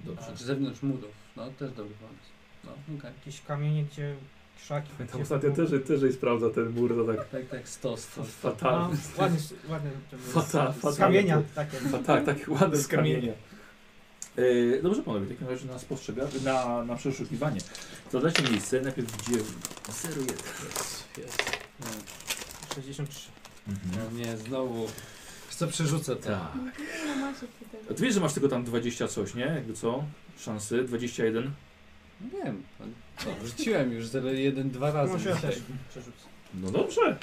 Dobrze. 0.00 0.26
A, 0.32 0.36
czy 0.36 0.44
zewnątrz 0.44 0.82
murów. 0.82 1.10
No, 1.36 1.50
też 1.50 1.72
dobry 1.72 1.94
pomysł. 1.94 2.30
No, 2.64 2.70
okej. 2.98 3.10
Jakieś 3.18 3.40
kamienie, 3.42 3.84
gdzie 3.84 4.14
krzaki. 4.58 4.88
Gdzie 5.12 5.22
ostatnio 5.22 5.50
było- 5.50 5.66
też, 5.68 6.00
też 6.00 6.14
sprawdza 6.14 6.50
ten 6.50 6.70
mur, 6.70 6.94
to 6.96 7.04
tak 7.16 7.28
Tak, 7.28 7.46
tak, 7.48 7.68
stos. 7.68 8.00
stos. 8.00 8.16
No, 8.44 8.50
fatalnie. 8.50 8.96
ładnie, 9.18 9.38
ładnie 9.68 9.90
to 10.10 10.16
było. 10.16 10.42
Fata- 10.42 10.92
Z 10.92 10.98
kamienia 10.98 11.42
takie. 11.54 11.76
Tak, 12.06 12.24
takie 12.24 12.50
ładne 12.50 12.76
Z 12.76 12.82
z 12.82 12.88
kamienia. 12.88 13.32
E, 14.36 14.82
dobrze 14.82 15.02
panowie, 15.02 15.26
w 15.26 15.28
takim 15.28 15.48
razie 15.48 15.66
na 15.66 15.78
spostrzega, 15.78 16.28
na, 16.44 16.84
na 16.84 16.96
przeszukiwanie. 16.96 17.60
To 18.12 18.20
dajcie 18.20 18.42
miejsce, 18.42 18.80
najpierw 18.80 19.16
gdzie 19.16 19.36
0,1. 19.36 20.30
Jest, 20.30 21.04
jest. 21.18 21.42
No, 21.80 21.86
63. 22.74 23.28
no 23.66 24.18
nie, 24.18 24.36
znowu. 24.36 24.86
Co 25.50 25.66
przerzucę 25.68 26.16
to? 26.16 26.22
Tak. 26.22 26.52
No. 26.56 27.32
A 27.90 27.94
ty 27.94 28.02
wiesz, 28.02 28.14
że 28.14 28.20
masz 28.20 28.32
tylko 28.32 28.48
tam 28.48 28.64
20 28.64 29.08
coś, 29.08 29.34
nie? 29.34 29.44
Jakby 29.44 29.74
co? 29.74 30.04
Szansy, 30.38 30.84
21. 30.84 31.50
Wiem. 32.20 32.62
O, 33.26 33.46
rzuciłem 33.46 33.92
już 33.92 34.06
0,1 34.06 34.70
dwa 34.70 34.90
razy. 34.90 35.12
Może 35.12 35.30
ja 35.30 35.36
dzisiaj. 35.36 35.50
też 35.50 35.62
przerzucę. 35.90 36.24
No 36.54 36.70
dobrze. 36.70 37.18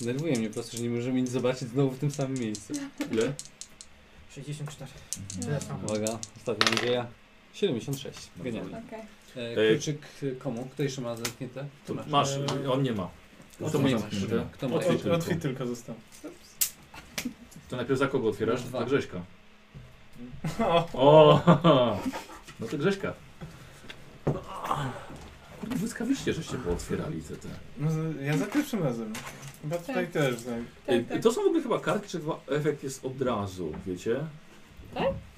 Nerwuje 0.00 0.38
mnie 0.38 0.48
po 0.48 0.54
prostu, 0.54 0.76
że 0.76 0.82
nie 0.82 0.90
możemy 0.90 1.22
nic 1.22 1.30
zobaczyć 1.30 1.68
znowu 1.68 1.90
w 1.90 1.98
tym 1.98 2.10
samym 2.10 2.38
miejscu. 2.38 2.72
Ile? 3.12 3.32
64. 4.44 4.90
No. 5.36 5.42
Tyle 5.46 5.60
samo. 5.60 5.78
Uwaga, 5.86 6.18
ostatnia 6.36 6.70
nadzieja. 6.70 7.06
76. 7.54 8.30
Genialnie. 8.36 8.82
Okej. 8.88 9.00
E, 9.36 9.58
Ej. 9.58 9.74
kluczyk 9.76 9.98
e, 10.22 10.30
komu? 10.36 10.68
Kto 10.72 10.82
jeszcze 10.82 11.00
ma 11.00 11.16
zamknięte? 11.16 11.66
To 11.86 11.94
Ty 11.94 12.10
masz, 12.10 12.28
Eee, 12.36 12.66
on 12.72 12.82
nie 12.82 12.92
ma. 12.92 13.08
No 13.60 13.66
to 13.66 13.72
to 13.72 13.78
nie 13.78 13.94
masz 13.94 14.02
masz. 14.02 14.12
zamknięte. 14.14 14.46
Kto 14.52 14.68
ma? 14.68 14.76
Otwórz 14.76 14.96
tylko. 15.02 15.16
Otwit 15.16 15.42
tylko 15.42 15.66
został. 15.66 15.94
To 17.68 17.76
najpierw 17.76 17.98
za 17.98 18.06
kogo 18.08 18.28
otwierasz? 18.28 18.60
Masz 18.60 18.68
dwa. 18.68 18.78
Za 18.78 18.84
Grześka. 18.86 19.20
O, 20.64 20.88
O, 20.92 21.40
no 22.60 22.66
to 22.66 22.78
Grześka. 22.78 23.12
Kurde, 25.60 25.76
błyskawicznie, 25.76 26.32
żeście 26.32 26.54
pootwierali 26.58 27.22
te, 27.22 27.36
te. 27.36 27.48
no, 27.78 27.90
z- 27.90 28.20
ja 28.22 28.36
za 28.36 28.46
pierwszym 28.46 28.82
razem. 28.84 29.12
Chyba 29.70 29.78
tutaj 29.78 30.04
Tak. 30.04 30.12
też. 30.12 30.34
Tak. 30.42 30.54
Tak, 30.86 30.96
tak. 31.08 31.22
To 31.22 31.32
są 31.32 31.42
w 31.42 31.46
ogóle 31.46 31.62
chyba 31.62 31.80
kartki, 31.80 32.08
czy 32.08 32.20
chyba 32.20 32.40
efekt 32.48 32.82
jest 32.84 33.04
od 33.04 33.22
razu, 33.22 33.72
wiecie? 33.86 34.16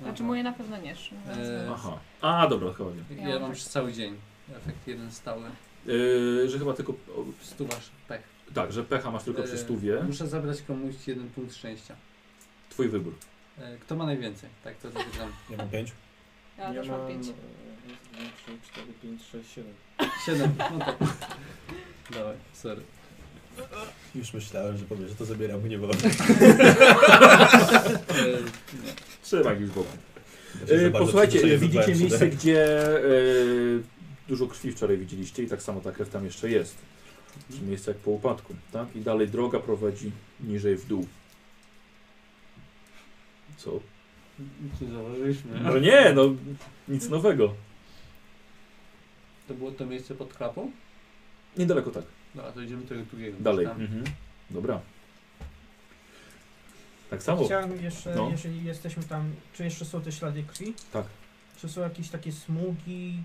Znaczy 0.00 0.22
moje 0.22 0.42
na 0.42 0.52
pewno 0.52 0.76
nie 0.76 0.96
szły. 0.96 1.18
Eee, 1.28 1.68
Aha. 1.72 1.98
A, 2.20 2.46
dobra, 2.46 2.72
chodzi. 2.72 2.98
Ja 3.28 3.38
mam 3.38 3.52
przez 3.52 3.70
cały 3.70 3.92
dzień. 3.92 4.16
Efekt 4.56 4.86
jeden 4.86 5.10
stały. 5.12 5.42
Yy, 5.86 6.48
że 6.48 6.58
chyba 6.58 6.72
tylko. 6.74 6.92
O, 6.92 7.24
Stuwasz 7.42 7.90
pech. 8.08 8.22
tak, 8.54 8.72
że 8.72 8.84
pecha 8.84 9.10
masz 9.10 9.22
tylko 9.24 9.42
przy 9.42 9.52
Eee, 9.52 9.58
stówie. 9.58 10.02
Muszę 10.06 10.26
zabrać 10.28 10.62
komuś 10.62 10.94
jeden 11.06 11.28
punkt 11.30 11.54
szczęścia. 11.54 11.96
Twój 12.70 12.88
wybór. 12.88 13.14
E, 13.58 13.76
Kto 13.78 13.96
ma 13.96 14.06
najwięcej? 14.06 14.50
Tak, 14.64 14.76
to 14.76 14.90
zagram. 14.90 15.32
Ja 15.50 15.56
mam 15.56 15.68
pięć. 15.68 15.92
Ja 16.58 16.74
też 16.74 16.88
mam 16.88 17.08
pięć. 17.08 17.28
e, 17.28 17.30
raz, 17.30 17.98
dwa, 18.12 18.20
trzy, 18.36 18.70
cztery, 18.72 18.92
pięć, 19.02 19.22
sześć, 19.24 19.50
siedem. 19.52 19.74
Siedem. 20.26 20.54
No 20.78 20.84
to. 20.84 20.94
Dawaj, 22.18 22.36
sorry. 22.52 22.82
Już 24.18 24.32
myślałem, 24.32 24.78
że 24.78 24.84
powiesz, 24.84 25.08
że 25.08 25.16
to 25.16 25.24
zabieram, 25.24 25.60
bo 25.60 25.68
nie 25.68 25.78
wolno. 25.78 25.94
E. 25.94 26.08
Trzymaj 29.22 29.60
już 29.60 29.70
boku. 29.70 29.96
Znaczy, 30.58 30.80
za 30.80 30.90
bardzo 30.90 30.98
posłuchajcie, 30.98 31.58
widzicie 31.58 31.94
miejsce, 31.94 32.18
sobie. 32.18 32.30
gdzie 32.30 32.78
yy, 33.02 33.82
dużo 34.28 34.46
krwi 34.46 34.72
wczoraj 34.72 34.98
widzieliście 34.98 35.42
i 35.42 35.46
tak 35.46 35.62
samo 35.62 35.80
ta 35.80 35.92
krew 35.92 36.08
tam 36.08 36.24
jeszcze 36.24 36.50
jest. 36.50 36.78
Czyli 37.50 37.62
miejsce 37.62 37.90
jak 37.90 38.00
po 38.00 38.10
upadku, 38.10 38.54
tak? 38.72 38.96
I 38.96 39.00
dalej 39.00 39.28
droga 39.28 39.58
prowadzi 39.58 40.12
niżej 40.40 40.76
w 40.76 40.86
dół. 40.86 41.06
Co? 43.56 43.80
Nic 44.38 44.80
nie 44.80 44.88
zauważyliśmy. 44.88 45.60
No 45.60 45.78
nie, 45.78 46.12
no 46.14 46.22
nic 46.88 47.08
nowego. 47.08 47.54
To 49.48 49.54
było 49.54 49.70
to 49.70 49.86
miejsce 49.86 50.14
pod 50.14 50.34
klapą? 50.34 50.70
Niedaleko 51.56 51.90
tak. 51.90 52.04
Dobra, 52.34 52.52
to 52.52 52.60
idziemy 52.62 52.82
tego 52.82 53.02
drugiego. 53.04 53.36
Dalej. 53.40 53.66
Tam. 53.66 53.80
Mhm. 53.80 54.04
Dobra. 54.50 54.80
Tak 57.10 57.22
samo. 57.22 57.44
Chciałem 57.44 57.82
jeszcze, 57.82 58.14
No. 58.14 58.28
jeżeli 58.30 58.64
jesteśmy 58.64 59.02
tam, 59.02 59.34
czy 59.54 59.64
jeszcze 59.64 59.84
są 59.84 60.00
te 60.00 60.12
ślady 60.12 60.42
krwi? 60.42 60.74
Tak. 60.92 61.06
Czy 61.60 61.68
są 61.68 61.80
jakieś 61.80 62.08
takie 62.08 62.32
smugi, 62.32 63.22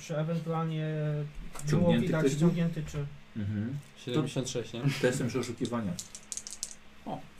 że 0.00 0.18
ewentualnie 0.18 0.86
było 1.68 1.80
Ciągnięty 1.82 2.06
widać 2.06 2.20
ktoś 2.20 2.34
był? 2.34 2.48
ciągnięty, 2.48 2.82
czy... 2.92 3.04
Mhm. 3.36 3.78
76, 4.04 4.72
nie? 4.72 4.80
Testem 5.00 5.28
przeszukiwania. 5.28 5.92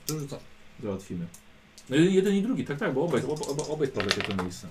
To 0.07 0.19
rzucam. 0.19 0.39
Załatwimy. 0.83 1.27
No 1.91 1.97
i 1.97 2.15
jeden 2.15 2.35
i 2.35 2.43
drugi, 2.43 2.65
tak, 2.65 2.79
tak, 2.79 2.95
bo 2.95 3.05
obaj, 3.05 3.23
oba, 3.25 3.47
oba, 3.47 3.63
obaj 3.67 3.89
sprawdzacie 3.89 4.23
to 4.23 4.43
miejsce. 4.43 4.69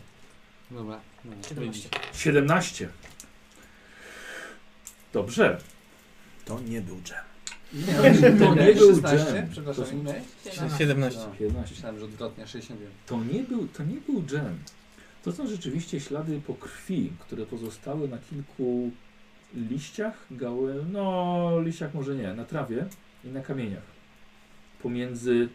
Dobra. 0.71 0.99
dobra. 1.25 1.37
17. 1.49 1.89
17. 2.13 2.89
Dobrze. 5.13 5.61
To 6.45 6.59
nie 6.59 6.81
był 6.81 7.01
dżem. 7.01 7.17
Nie, 7.73 8.21
To 8.39 8.55
nie 8.55 8.73
był 8.73 8.95
16? 8.95 9.31
dżem. 9.31 9.49
Przepraszam, 9.51 9.83
To 9.85 9.89
są- 9.91 9.95
ile 9.95 10.03
miałeś? 10.03 10.23
17. 10.77 11.19
No, 11.29 11.35
17. 11.39 11.75
Myślałem, 11.75 11.99
że 11.99 12.05
odwrotnie, 12.05 12.47
61. 12.47 12.91
To 13.05 13.23
nie 13.33 13.43
był, 13.43 13.67
to 13.67 13.83
nie 13.83 13.95
był 14.01 14.23
dżem. 14.23 14.57
To 15.23 15.31
są 15.31 15.47
rzeczywiście 15.47 15.99
ślady 15.99 16.41
po 16.47 16.53
krwi, 16.53 17.11
które 17.19 17.45
pozostały 17.45 18.07
na 18.07 18.17
kilku 18.17 18.91
liściach, 19.55 20.25
gałę, 20.31 20.73
no 20.91 21.51
liściach 21.63 21.93
może 21.93 22.15
nie, 22.15 22.33
na 22.33 22.45
trawie 22.45 22.85
i 23.23 23.27
na 23.27 23.41
kamieniach. 23.41 23.83
Pomiędzy 24.83 25.49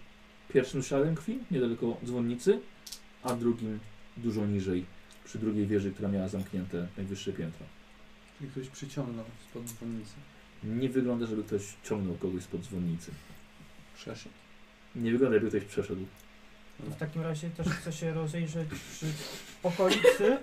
pierwszym 0.48 0.82
śladem 0.82 1.14
krwi, 1.14 1.38
niedaleko 1.50 1.96
dzwonnicy, 2.04 2.60
a 3.22 3.34
drugim 3.34 3.78
dużo 4.16 4.46
niżej, 4.46 4.84
przy 5.24 5.38
drugiej 5.38 5.66
wieży, 5.66 5.90
która 5.92 6.08
miała 6.08 6.28
zamknięte 6.28 6.86
najwyższe 6.96 7.32
piętro. 7.32 7.66
Czyli 8.38 8.50
ktoś 8.50 8.68
przyciągnął 8.68 9.24
spod 9.50 9.64
dzwonnicy. 9.64 10.14
Nie 10.64 10.88
wygląda, 10.88 11.26
żeby 11.26 11.44
ktoś 11.44 11.62
ciągnął 11.84 12.14
kogoś 12.14 12.42
spod 12.42 12.60
dzwonnicy. 12.60 13.10
Przeszedł. 13.96 14.34
Nie 14.96 15.12
wygląda, 15.12 15.34
jakby 15.36 15.48
ktoś 15.50 15.64
przeszedł. 15.64 16.06
W 16.78 16.96
takim 16.96 17.22
razie 17.22 17.50
też 17.50 17.66
chcę 17.66 17.92
się 17.92 18.14
rozejrzeć 18.14 18.68
przy 18.68 19.06
okolicy. 19.62 20.38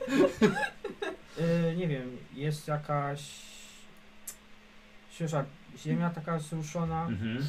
Y, 1.40 1.75
nie 1.77 1.88
wiem, 1.88 2.17
jest 2.33 2.67
jakaś 2.67 3.22
świeża 5.11 5.45
ziemia 5.77 6.09
taka 6.09 6.40
zruszona. 6.40 7.08
Mhm. 7.08 7.45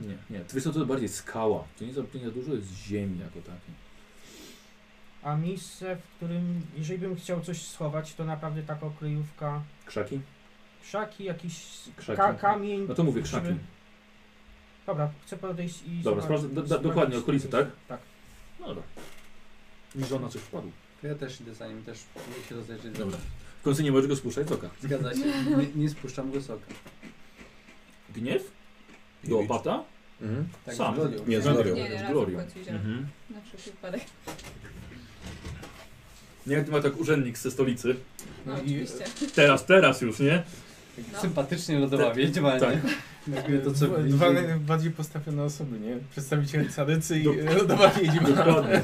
Nie, 0.00 0.16
nie. 0.30 0.44
To 0.44 0.56
jest 0.56 0.72
to 0.72 0.86
bardziej 0.86 1.08
skała. 1.08 1.64
To 1.78 1.84
nie 1.84 1.92
za, 1.92 2.02
to 2.02 2.18
nie 2.18 2.24
za 2.24 2.30
dużo 2.30 2.54
jest 2.54 2.72
ziemi 2.74 3.18
jako 3.18 3.38
takiej. 3.38 3.74
A 5.22 5.36
miejsce, 5.36 5.96
w 5.96 6.16
którym, 6.16 6.66
jeżeli 6.76 6.98
bym 6.98 7.16
chciał 7.16 7.40
coś 7.40 7.62
schować, 7.66 8.14
to 8.14 8.24
naprawdę 8.24 8.62
taka 8.62 8.90
kryjówka, 8.98 9.62
Krzaki? 9.86 10.20
Krzaki, 10.88 11.24
jakiś 11.24 11.54
Krzaki. 11.96 12.16
ka 12.16 12.34
kamień. 12.34 12.86
No 12.88 12.94
to 12.94 13.04
mówię 13.04 13.22
krzaki. 13.22 13.46
żeby- 13.46 13.58
Dobra, 14.86 15.10
chcę 15.26 15.36
podejść 15.36 15.82
i 15.86 15.90
Dobra, 16.02 16.22
zobaczyć- 16.22 16.24
sprawdzę- 16.24 16.54
do- 16.54 16.62
do- 16.62 16.66
zobaczyć 16.68 16.88
dokładnie 16.88 17.18
okolice, 17.18 17.48
tak? 17.48 17.66
Tak. 17.88 18.00
No 18.60 18.66
dobra. 18.66 18.82
I 19.96 20.04
żona 20.04 20.28
coś 20.28 20.42
wpadł. 20.42 20.70
To 21.00 21.06
ja 21.06 21.14
też 21.14 21.40
idę 21.40 21.54
za 21.54 21.68
nim, 21.68 21.82
też 21.82 21.98
muszę 22.28 22.48
się 22.48 22.54
rozejrzeć. 22.54 22.98
Dobra. 22.98 23.18
W 23.60 23.62
końcu 23.62 23.82
nie 23.82 23.92
możesz 23.92 24.06
go 24.08 24.16
spuszczać 24.16 24.48
z 24.48 24.52
oka. 24.52 24.70
Zgadza 24.82 25.14
się. 25.14 25.20
Nie, 25.56 25.66
nie 25.82 25.88
spuszczam 25.88 26.32
go 26.32 26.40
z 26.40 26.50
oka. 26.50 26.66
Gniew? 28.14 28.50
Do 29.24 29.38
opata? 29.38 29.84
Mhm. 30.22 30.48
Tak, 30.64 30.74
Sam. 30.74 30.94
z 30.94 30.98
glorią. 30.98 31.24
Nie, 31.26 31.40
z 31.40 31.44
glorią. 31.44 31.74
nie, 31.74 31.88
nie, 31.90 31.98
Z 32.08 32.10
glorią. 32.12 32.38
Mhm. 32.66 33.06
Na 33.30 33.40
wszelki 33.40 33.70
wypadek. 33.70 34.00
Nie 36.46 36.56
jak 36.56 36.68
ma 36.68 36.80
tak 36.80 37.00
urzędnik 37.00 37.38
ze 37.38 37.50
stolicy. 37.50 37.96
No 38.46 38.52
No 38.52 38.58
i- 38.58 38.62
oczywiście. 38.64 39.04
Teraz, 39.34 39.66
teraz 39.66 40.00
już, 40.00 40.18
nie? 40.18 40.42
No. 41.12 41.20
Sympatycznie 41.20 41.78
lodowa 41.78 42.14
wiedźma, 42.14 42.60
Tak. 42.60 42.74
nie? 43.28 43.36
Jakby 43.36 43.58
to 43.58 43.72
co 43.72 43.86
dwa, 43.86 44.30
najbardziej 44.32 44.90
postawione 44.90 45.42
osoby, 45.42 45.78
nie? 45.80 45.96
Przedstawiciel 46.10 46.66
Cadycy 46.76 47.18
i 47.20 47.24
Do- 47.24 47.32
Lodowa 47.56 47.88
Wiedźma. 47.88 48.28
Dokładnie. 48.28 48.80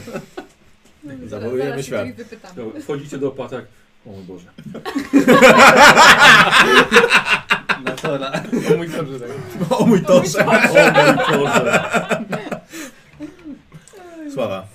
Zaraz- 1.05 1.29
Zawołujemy 1.29 1.71
zaraz 1.71 1.87
się 1.87 1.87
świat. 1.87 2.09
Dobra, 2.57 2.81
Wchodzicie 2.81 3.19
do 3.19 3.29
opata 3.29 3.57
jak... 3.57 3.65
O 4.07 4.11
mój 4.11 4.23
Boże. 4.25 4.47
Na 7.85 7.93
tora. 7.93 8.33
O 8.73 8.77
mój 8.77 8.89
Boże, 8.89 9.21
tak. 9.21 9.81
O 9.81 9.87
mój 9.87 10.03
Torze. 10.03 10.47
O 10.47 11.37
mój 11.37 11.39
Boże. 11.39 11.83
Sława. 14.35 14.67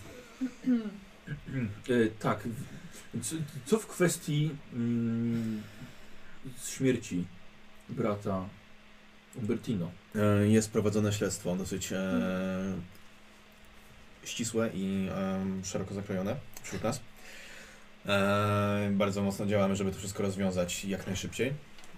E, 1.90 2.08
tak. 2.20 2.40
Co, 3.22 3.36
co 3.66 3.80
w 3.80 3.88
kwestii 3.88 4.50
mm, 4.74 5.62
śmierci 6.70 7.26
brata 7.90 8.46
Umbertino? 9.36 9.92
E, 10.16 10.48
Jest 10.48 10.72
prowadzone 10.72 11.14
śledztwo 11.14 11.56
dosyć 11.56 11.92
e, 11.92 11.98
ścisłe 14.24 14.70
i 14.74 15.08
e, 15.12 15.46
szeroko 15.66 15.94
zakrojone 15.94 16.36
wśród 16.64 16.84
nas. 16.84 17.02
E, 18.06 18.90
bardzo 18.94 19.24
mocno 19.24 19.46
działamy, 19.46 19.76
żeby 19.76 19.92
to 19.92 19.98
wszystko 19.98 20.24
rozwiązać 20.24 20.86
jak 20.86 21.08
najszybciej. 21.08 21.54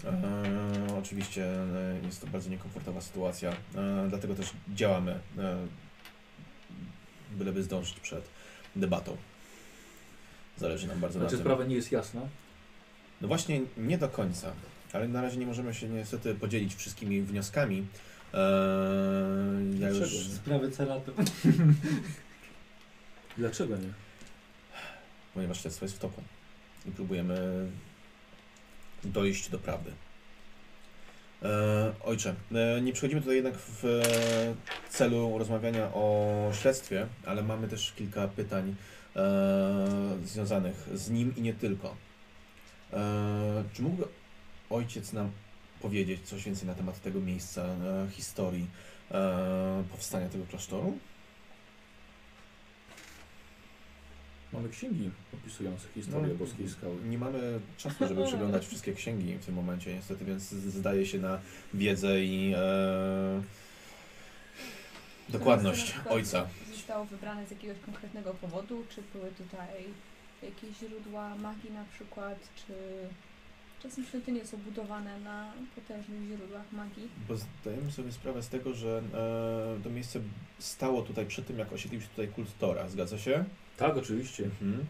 E, 0.06 0.98
oczywiście 1.00 1.46
e, 1.46 2.00
jest 2.06 2.22
to 2.22 2.28
bardzo 2.28 2.50
niekomfortowa 2.50 3.02
sytuacja, 3.02 3.54
dlatego 4.10 4.36
też 4.36 4.50
działamy, 4.74 5.20
byleby 7.32 7.64
zdążyć 7.64 8.00
przed 8.00 8.30
debatą. 8.76 9.18
Zależy 10.58 10.88
nam 10.88 11.00
bardzo 11.00 11.20
Znaczy 11.20 11.34
na 11.36 11.38
tym. 11.38 11.46
sprawa 11.46 11.64
nie 11.66 11.76
jest 11.76 11.92
jasna. 11.92 12.22
No 13.22 13.28
właśnie 13.28 13.62
nie 13.78 13.98
do 13.98 14.10
końca, 14.10 14.54
ale 14.94 15.08
na 15.08 15.22
razie 15.22 15.38
nie 15.38 15.46
możemy 15.46 15.74
się 15.74 15.90
niestety 15.90 16.36
podzielić 16.36 16.76
wszystkimi 16.76 17.22
wnioskami. 17.22 17.86
Eee, 18.34 19.80
ja 19.80 19.90
już... 19.90 20.00
Dlaczego 20.00 20.66
nie? 20.66 20.72
Sprawy. 20.74 21.02
Dlaczego 23.38 23.78
nie? 23.78 23.94
Ponieważ 25.34 25.62
śledztwo 25.62 25.86
jest 25.86 25.96
w 25.96 26.00
toku 26.00 26.24
i 26.86 26.92
próbujemy 26.92 27.68
dojść 29.04 29.50
do 29.50 29.60
prawdy. 29.60 29.92
Eee, 31.44 31.50
ojcze, 32.04 32.36
e, 32.56 32.82
nie 32.82 32.94
przychodzimy 32.94 33.22
tutaj 33.22 33.36
jednak 33.36 33.58
w 33.58 33.86
e, 33.86 34.90
celu 34.90 35.38
rozmawiania 35.38 35.94
o 35.94 36.52
śledztwie, 36.62 37.08
ale 37.26 37.44
mamy 37.44 37.68
też 37.68 37.94
kilka 37.94 38.28
pytań 38.28 38.76
e, 39.16 40.18
związanych 40.26 40.88
z 40.94 41.10
nim 41.10 41.36
i 41.36 41.42
nie 41.42 41.54
tylko. 41.54 41.96
E, 42.94 43.64
czy 43.74 43.82
mógłby 43.82 44.04
ojciec 44.70 45.14
nam 45.14 45.32
powiedzieć 45.82 46.22
coś 46.24 46.44
więcej 46.44 46.68
na 46.68 46.74
temat 46.74 47.02
tego 47.02 47.20
miejsca, 47.20 47.64
e, 47.64 48.08
historii 48.12 48.68
e, 49.12 49.84
powstania 49.92 50.30
tego 50.30 50.46
klasztoru? 50.46 50.98
Mamy 54.54 54.70
księgi 54.70 55.12
opisujące 55.34 55.88
historię 55.96 56.28
No, 56.28 56.36
boskiej 56.36 56.70
skały. 56.70 56.96
Nie 56.96 57.18
mamy 57.18 57.60
czasu, 57.78 58.08
żeby 58.08 58.26
przeglądać 58.26 58.66
wszystkie 58.68 58.94
księgi 58.94 59.38
w 59.38 59.46
tym 59.46 59.56
momencie, 59.56 59.96
niestety, 59.96 60.26
więc 60.26 60.50
zdaje 60.50 61.06
się 61.06 61.20
na 61.20 61.40
wiedzę 61.74 62.24
i 62.24 62.54
e, 62.56 63.42
dokładność 65.30 65.96
ojca. 66.10 66.48
Zostało 66.74 67.06
wybrane 67.06 67.48
z 67.48 67.52
jakiegoś 67.52 67.80
konkretnego 67.80 68.34
powodu? 68.34 68.86
Czy 68.90 69.02
były 69.14 69.32
tutaj 69.32 69.84
jakieś 70.44 70.78
źródła 70.78 71.36
magii 71.36 71.72
na 71.72 71.84
przykład? 71.94 72.40
Czy 72.56 72.74
czasem 73.84 74.06
świątynie 74.06 74.46
są 74.46 74.58
budowane 74.58 75.20
na 75.20 75.54
potężnych 75.76 76.22
źródłach 76.38 76.72
magii? 76.72 77.10
Bo 77.28 77.38
zdajemy 77.38 77.92
sobie 77.92 78.12
sprawę 78.12 78.44
z 78.44 78.50
tego, 78.50 78.74
że 78.74 79.02
e, 79.78 79.84
to 79.84 79.90
miejsce 79.90 80.20
stało 80.60 81.02
tutaj 81.02 81.26
przed 81.26 81.48
tym, 81.48 81.60
jak 81.60 81.74
osiedlił 81.74 82.02
się 82.02 82.08
tutaj 82.08 82.28
kult 82.28 82.58
Tora, 82.60 82.90
zgadza 82.90 83.18
się? 83.18 83.46
Tak, 83.78 83.98
oczywiście. 83.98 84.44
Mhm. 84.62 84.86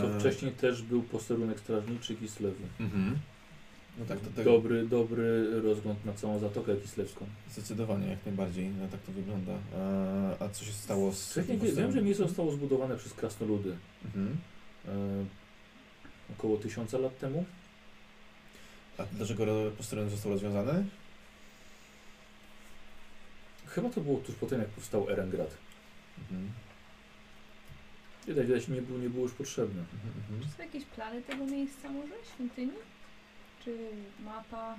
To 0.00 0.16
E, 0.16 0.20
wcześniej 0.20 0.52
też 0.52 0.82
był 0.82 1.02
posterunek 1.02 1.60
strażniczy 1.60 2.14
Kislewu. 2.16 2.62
Mhm. 2.80 3.18
No 3.98 4.04
tak, 4.06 4.20
to 4.20 4.26
tego 4.30 4.50
Dobry, 4.52 4.86
dobry 4.86 5.60
rozgląd 5.60 6.04
na 6.04 6.12
całą 6.12 6.38
Zatokę 6.38 6.76
Kislewską. 6.76 7.26
zdecydowanie, 7.50 8.06
jak 8.08 8.26
najbardziej, 8.26 8.68
no, 8.68 8.88
tak 8.88 9.00
to 9.00 9.12
wygląda. 9.12 9.52
E, 9.52 10.36
a 10.40 10.48
co 10.48 10.64
się 10.64 10.72
stało 10.72 11.12
z 11.12 11.30
Wcześniej 11.32 11.58
tym 11.58 11.74
wiem, 11.76 11.92
że 11.92 12.02
miejsce 12.02 12.22
zostało 12.26 12.52
zbudowane 12.52 12.96
przez 12.96 13.12
krasnoludy 13.14 13.76
Mhm. 14.04 14.36
E, 14.88 15.24
około 16.32 16.56
tysiąca 16.56 16.98
lat 16.98 17.18
temu. 17.18 17.44
A 18.98 19.02
dlaczego 19.04 19.44
posterunek 19.76 20.10
został 20.10 20.32
rozwiązany? 20.32 20.86
Chyba 23.66 23.90
to 23.90 24.00
było 24.00 24.18
tuż 24.18 24.34
po 24.34 24.46
tym, 24.46 24.60
jak 24.60 24.68
powstał 24.68 25.10
Erengrad. 25.10 25.56
Mhm. 26.18 26.52
Widać, 28.26 28.46
widać 28.46 28.68
nie, 28.68 28.82
był, 28.82 28.98
nie 28.98 29.10
był 29.10 29.22
już 29.22 29.32
potrzebny. 29.32 29.80
Mhm, 29.80 30.12
Czy 30.28 30.34
mhm. 30.34 30.52
są 30.56 30.62
jakieś 30.62 30.84
plany 30.84 31.22
tego 31.22 31.46
miejsca 31.46 31.88
może? 31.88 32.14
Świątyni? 32.34 32.72
Czy 33.64 33.76
mapa? 34.24 34.76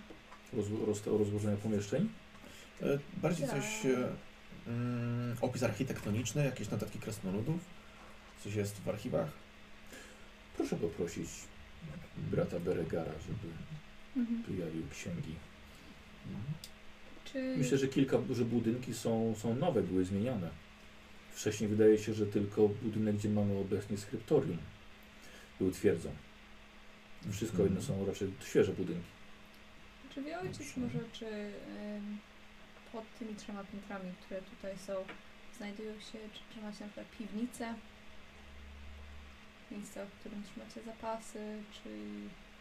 Roz, 0.54 0.66
roz, 0.88 1.06
rozłożenia 1.06 1.58
pomieszczeń. 1.58 2.10
E, 2.82 3.00
Bardziej 3.18 3.48
Tak. 3.48 3.56
coś, 3.56 3.86
e, 3.86 4.08
mm, 4.68 5.38
opis 5.42 5.64
architektoniczny, 5.64 6.46
jakieś 6.46 6.70
notatki 6.70 7.00
krasnoludów? 7.00 7.60
Coś 8.44 8.54
jest 8.56 8.82
w 8.82 8.90
archiwach? 8.90 9.30
Proszę 10.58 10.76
poprosić 10.76 11.30
brata 12.18 12.60
Beregara, 12.60 13.12
żeby 13.28 13.54
wyjawił 14.48 14.84
księgi. 14.92 15.36
Czy 17.26 17.56
Myślę, 17.58 17.78
że 17.78 17.88
kilka, 17.88 18.18
że 18.32 18.46
budynki 18.46 18.94
są, 18.94 19.36
są 19.38 19.56
nowe, 19.56 19.84
były 19.84 20.06
zmieniane. 20.06 20.50
Wcześniej 21.32 21.70
wydaje 21.70 21.98
się, 21.98 22.14
że 22.14 22.26
tylko 22.26 22.70
budynek, 22.70 23.16
gdzie 23.16 23.30
mamy 23.30 23.58
obecnie 23.58 23.98
skryptorium, 23.98 24.58
był 25.60 25.72
twierdzą. 25.72 26.10
Wszystko 27.32 27.58
Mhm. 27.58 27.72
inne 27.72 27.82
są 27.82 28.06
raczej 28.06 28.32
świeże 28.46 28.74
budynki. 28.74 29.08
Czy 30.14 30.24
wie 30.24 30.40
ojciec 30.40 30.78
może, 30.78 31.00
czy 31.14 31.26
ym, 31.26 32.18
pod 32.92 33.04
tymi 33.20 33.36
trzema 33.36 33.64
piętrami, 33.64 34.12
które 34.26 34.42
tutaj 34.42 34.78
są, 34.78 34.94
znajdują 35.58 35.94
się, 35.94 36.20
czy 36.34 36.40
trzymacie 36.50 36.80
na 36.84 36.88
przykład 36.88 37.08
piwnice? 37.18 37.74
Miejsca, 39.72 40.06
w 40.06 40.20
którym 40.20 40.44
trzymacie 40.44 40.82
zapasy, 40.86 41.40
czy 41.74 41.90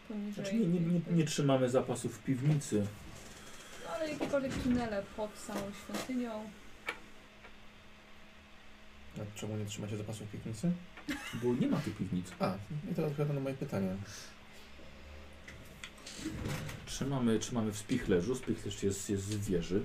poniżej? 0.09 0.33
Znaczy 0.35 0.55
nie, 0.55 0.67
nie, 0.67 0.81
nie, 0.81 1.01
nie 1.11 1.25
trzymamy 1.25 1.71
zapasów 1.71 2.19
w 2.19 2.25
piwnicy. 2.25 2.87
No, 3.85 3.91
ale 3.91 4.13
jakiekolwiek 4.13 4.55
tunele 4.63 5.03
pod 5.17 5.39
samą 5.39 5.61
świątynią. 5.85 6.51
A 9.17 9.39
czemu 9.39 9.57
nie 9.57 9.67
trzymacie 9.67 9.97
zapasów 9.97 10.29
w 10.29 10.31
piwnicy? 10.31 10.73
Bo 11.35 11.55
nie 11.55 11.69
ma 11.69 11.81
tu 11.81 11.91
piwnic. 11.91 12.27
A, 12.41 12.55
i 12.93 12.95
to 12.95 13.07
odpowiada 13.07 13.35
na 13.35 13.41
moje 13.41 13.55
pytanie. 13.55 13.97
Trzymamy, 16.87 17.39
trzymamy 17.39 17.73
w 17.73 17.79
spichlerzu. 17.79 18.35
Spichlerz 18.35 18.83
jest, 18.83 19.11
jest 19.11 19.25
z 19.25 19.49
wieży. 19.49 19.83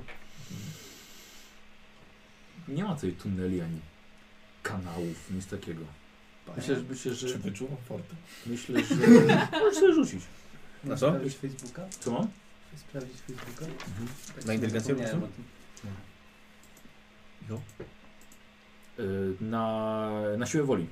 Nie 2.67 2.83
ma 2.83 2.95
tutaj 2.95 3.11
tuneli 3.11 3.61
ani 3.61 3.79
kanałów, 4.63 5.31
nic 5.31 5.47
takiego. 5.47 5.81
Myślę, 6.57 6.75
że, 6.75 6.81
myślę, 6.89 7.15
Czy 7.15 7.27
że, 7.29 7.37
wyczuwam 7.37 7.77
fortę? 7.89 8.15
myślę, 8.45 8.83
że 8.83 8.95
możesz 9.59 9.75
sobie 9.79 9.93
rzucić. 9.93 10.21
Na 10.83 10.95
co? 10.97 11.07
Sprawdzić 11.07 11.35
Facebooka? 11.37 11.85
Co 11.99 12.11
mam? 12.11 12.27
Sprawdzić 12.77 13.17
Facebooka? 13.21 13.65
Tak 14.35 14.45
Na 14.45 14.53
inteligencję 14.53 14.95
po 14.95 15.01
prostu? 15.01 15.21
Jo. 17.49 17.61
Y, 18.99 19.33
Na, 19.41 20.11
na 20.37 20.45
siłę 20.45 20.63
woli. 20.63 20.87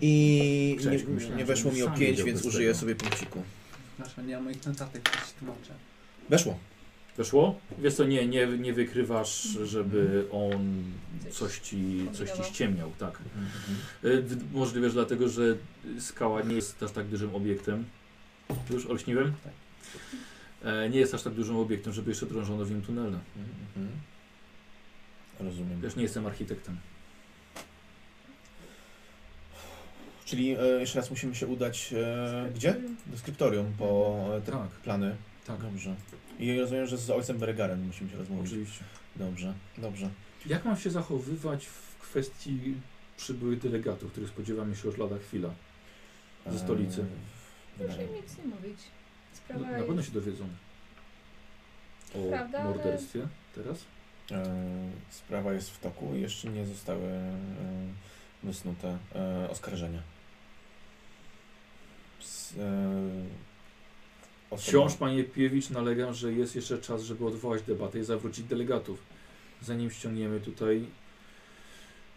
I 0.00 0.76
Cześć, 0.82 1.04
nie, 1.06 1.08
myślałem, 1.14 1.38
nie 1.38 1.46
że 1.46 1.52
weszło 1.52 1.72
mi 1.72 1.82
o 1.82 1.86
sam 1.86 1.94
5, 1.98 2.10
wiedział 2.10 2.26
więc 2.26 2.44
użyję 2.46 2.68
tego. 2.68 2.80
sobie 2.80 2.94
punkciku. 2.94 3.42
Przepraszam, 3.94 4.26
nie 4.26 4.34
mam 4.34 4.44
moich 4.44 4.66
notatek, 4.66 5.02
to 5.10 5.18
tłumaczę. 5.38 5.74
Weszło. 6.28 6.58
Weszło? 7.16 7.60
Wiesz 7.78 7.94
co, 7.94 8.04
nie, 8.04 8.26
nie, 8.26 8.46
nie 8.46 8.72
wykrywasz, 8.72 9.42
żeby 9.64 10.26
on 10.30 10.84
coś 11.30 11.58
ci, 11.58 12.06
coś 12.12 12.30
ci 12.30 12.44
ściemniał, 12.44 12.92
tak. 12.98 13.18
Mhm, 13.18 13.46
Y, 14.04 14.22
w- 14.22 14.52
Możliwe, 14.54 14.88
że 14.88 14.94
dlatego, 14.94 15.28
że 15.28 15.56
skała 15.98 16.42
nie 16.42 16.54
jest 16.54 16.82
aż 16.82 16.92
tak 16.92 17.06
dużym 17.06 17.34
obiektem. 17.34 17.84
Już 18.70 18.86
olśniłem? 18.86 19.32
Tak. 19.44 19.52
E, 20.64 20.88
Nie 20.90 20.98
jest 20.98 21.14
aż 21.14 21.22
tak 21.22 21.32
dużym 21.34 21.56
obiektem, 21.56 21.92
żeby 21.92 22.10
jeszcze 22.10 22.26
drążono 22.26 22.64
w 22.64 22.70
nim 22.70 22.82
tunele. 22.82 23.18
Mhm. 23.76 23.90
Rozumiem. 25.40 25.80
Wiesz, 25.80 25.96
nie 25.96 26.02
jestem 26.02 26.26
architektem. 26.26 26.76
Czyli 30.24 30.50
e, 30.50 30.66
jeszcze 30.80 30.98
raz 30.98 31.10
musimy 31.10 31.34
się 31.34 31.46
udać 31.46 31.94
e, 31.96 32.48
gdzie? 32.54 32.76
Do 33.06 33.18
skryptorium 33.18 33.72
po 33.78 34.18
e, 34.36 34.40
te 34.40 34.52
Tak. 34.52 34.68
plany. 34.70 35.16
Tak, 35.46 35.60
Dobrze. 35.62 35.94
I 36.42 36.60
rozumiem, 36.60 36.86
że 36.86 36.98
z 36.98 37.10
ojcem 37.10 37.38
Beregarem 37.38 37.86
musimy 37.86 38.10
się 38.10 38.16
rozmówić. 38.16 38.46
oczywiście. 38.52 38.84
Dobrze, 39.16 39.54
dobrze. 39.78 40.10
Jak 40.46 40.64
mam 40.64 40.76
się 40.76 40.90
zachowywać 40.90 41.66
w 41.66 41.96
kwestii 42.00 42.74
przybyłych 43.16 43.58
delegatów, 43.60 44.12
których 44.12 44.28
spodziewamy 44.30 44.76
się 44.76 44.88
już 44.88 44.98
lada 44.98 45.18
chwila? 45.18 45.50
Ze 46.46 46.58
stolicy. 46.58 47.00
Eee, 47.00 47.86
Proszę 47.86 48.04
im 48.04 48.14
nic 48.14 48.38
nie 48.38 48.44
mówić. 48.44 48.78
No, 49.32 49.36
Sprawa 49.36 49.70
na 49.70 49.78
pewno 49.78 49.94
jest... 49.94 50.08
się 50.08 50.14
dowiedzą 50.14 50.48
o 52.14 52.28
Prawda, 52.28 52.58
ale- 52.58 52.68
morderstwie 52.74 53.28
teraz. 53.54 53.84
E, 54.30 54.44
Sprawa 55.10 55.52
jest 55.52 55.70
w 55.70 55.78
toku 55.80 56.14
i 56.14 56.20
jeszcze 56.20 56.48
nie 56.48 56.66
zostały 56.66 57.02
e, 57.04 57.32
wysnute 58.42 58.98
e, 59.14 59.50
oskarżenia. 59.50 60.02
S- 62.20 62.54
e, 62.58 63.51
osoba- 64.52 64.68
Wciąż, 64.68 64.94
panie 64.94 65.24
Piewicz, 65.24 65.70
nalegam, 65.70 66.14
że 66.14 66.32
jest 66.32 66.56
jeszcze 66.56 66.78
czas, 66.78 67.02
żeby 67.02 67.26
odwołać 67.26 67.62
debatę 67.62 67.98
i 67.98 68.04
zawrócić 68.04 68.44
delegatów. 68.46 69.02
Zanim 69.62 69.90
ściągniemy 69.90 70.40
tutaj 70.40 70.86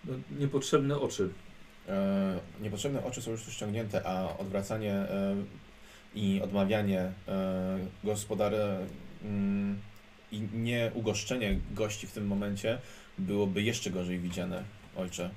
no, 0.06 0.14
niepotrzebne 0.40 1.00
oczy. 1.00 1.30
E, 1.88 2.40
Niepotrzebne 2.62 3.04
oczy 3.04 3.22
są 3.22 3.32
już 3.32 3.44
tu 3.44 3.52
ściągnięte, 3.52 4.08
a 4.08 4.38
odwracanie 4.38 4.92
e, 4.94 5.36
i 6.16 6.42
odmawianie 6.44 7.12
e, 7.28 7.78
gospodarza 8.04 8.78
mm, 9.24 9.80
i 10.32 10.42
nie 10.54 10.92
ugoszczenie 10.94 11.60
gości 11.72 12.08
w 12.08 12.12
tym 12.12 12.28
momencie 12.28 12.78
byłoby 13.18 13.62
jeszcze 13.62 13.90
gorzej 13.90 14.20
widziane, 14.20 14.64
ojcze. 14.96 15.30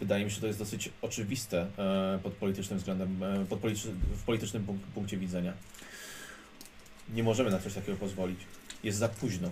Wydaje 0.00 0.24
mi 0.24 0.30
się, 0.30 0.34
że 0.34 0.40
to 0.40 0.46
jest 0.46 0.58
dosyć 0.58 0.90
oczywiste 1.02 1.66
e, 1.78 2.18
pod 2.22 2.32
politycznym 2.32 2.78
względem, 2.78 3.22
e, 3.22 3.46
pod 3.46 3.58
w 4.16 4.22
politycznym 4.26 4.64
punk 4.64 4.80
punkcie 4.94 5.16
widzenia. 5.16 5.52
Nie 7.14 7.22
możemy 7.22 7.50
na 7.50 7.58
coś 7.58 7.74
takiego 7.74 7.98
pozwolić. 7.98 8.40
Jest 8.84 8.98
za 8.98 9.08
późno. 9.08 9.50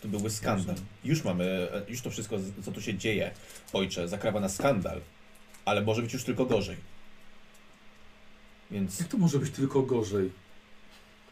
To 0.00 0.08
byłby 0.08 0.30
skandal. 0.30 0.76
Już 1.04 1.24
mamy, 1.24 1.44
e, 1.72 1.82
już 1.88 2.00
to 2.00 2.10
wszystko, 2.10 2.36
co 2.64 2.72
tu 2.72 2.80
się 2.82 2.94
dzieje, 2.94 3.30
ojcze, 3.72 4.08
zakrawa 4.08 4.40
na 4.40 4.48
skandal, 4.48 5.00
ale 5.64 5.80
może 5.82 6.02
być 6.02 6.12
już 6.12 6.24
tylko 6.24 6.44
gorzej. 6.46 6.76
Więc 8.70 9.00
Jak 9.00 9.08
to 9.08 9.18
może 9.18 9.38
być 9.38 9.50
tylko 9.52 9.82
gorzej? 9.82 10.30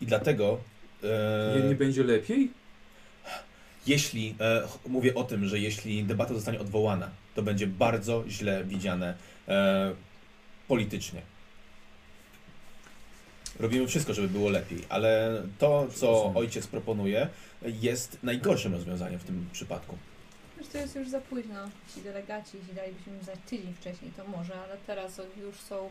i 0.01 0.07
dlatego, 0.07 0.59
e, 1.03 1.59
Nie, 1.61 1.69
nie 1.69 1.75
będzie 1.75 2.05
lepiej? 2.05 2.51
jeśli, 3.87 4.35
e, 4.41 4.63
mówię 4.89 5.15
o 5.15 5.25
tym, 5.25 5.47
że 5.47 5.59
jeśli 5.59 6.05
debata 6.05 6.35
zostanie 6.35 6.61
odwołana, 6.61 7.11
to 7.35 7.43
będzie 7.43 7.67
bardzo 7.67 8.25
źle 8.29 8.65
widziane 8.65 9.15
e, 9.49 9.93
politycznie. 10.69 11.23
Robimy 13.61 13.87
wszystko, 13.87 14.15
żeby 14.15 14.29
było 14.29 14.51
lepiej, 14.51 14.79
ale 14.89 15.43
to, 15.59 15.87
co 15.95 16.33
ojciec 16.35 16.67
proponuje, 16.67 17.29
jest 17.63 18.19
najgorszym 18.23 18.73
rozwiązaniem 18.75 19.21
w 19.21 19.25
tym 19.25 19.49
przypadku. 19.53 19.99
To 20.73 20.79
jest 20.79 20.95
już 20.97 21.09
za 21.09 21.21
późno. 21.21 21.55
Ci 21.95 22.01
delegaci, 22.03 22.57
jeśli 22.59 22.75
dalibyśmy 22.75 23.13
znać 23.25 23.39
tydzień 23.47 23.75
wcześniej, 23.75 24.11
to 24.17 24.25
może, 24.29 24.55
ale 24.61 24.77
teraz 24.87 25.21
już 25.43 25.57
są 25.57 25.91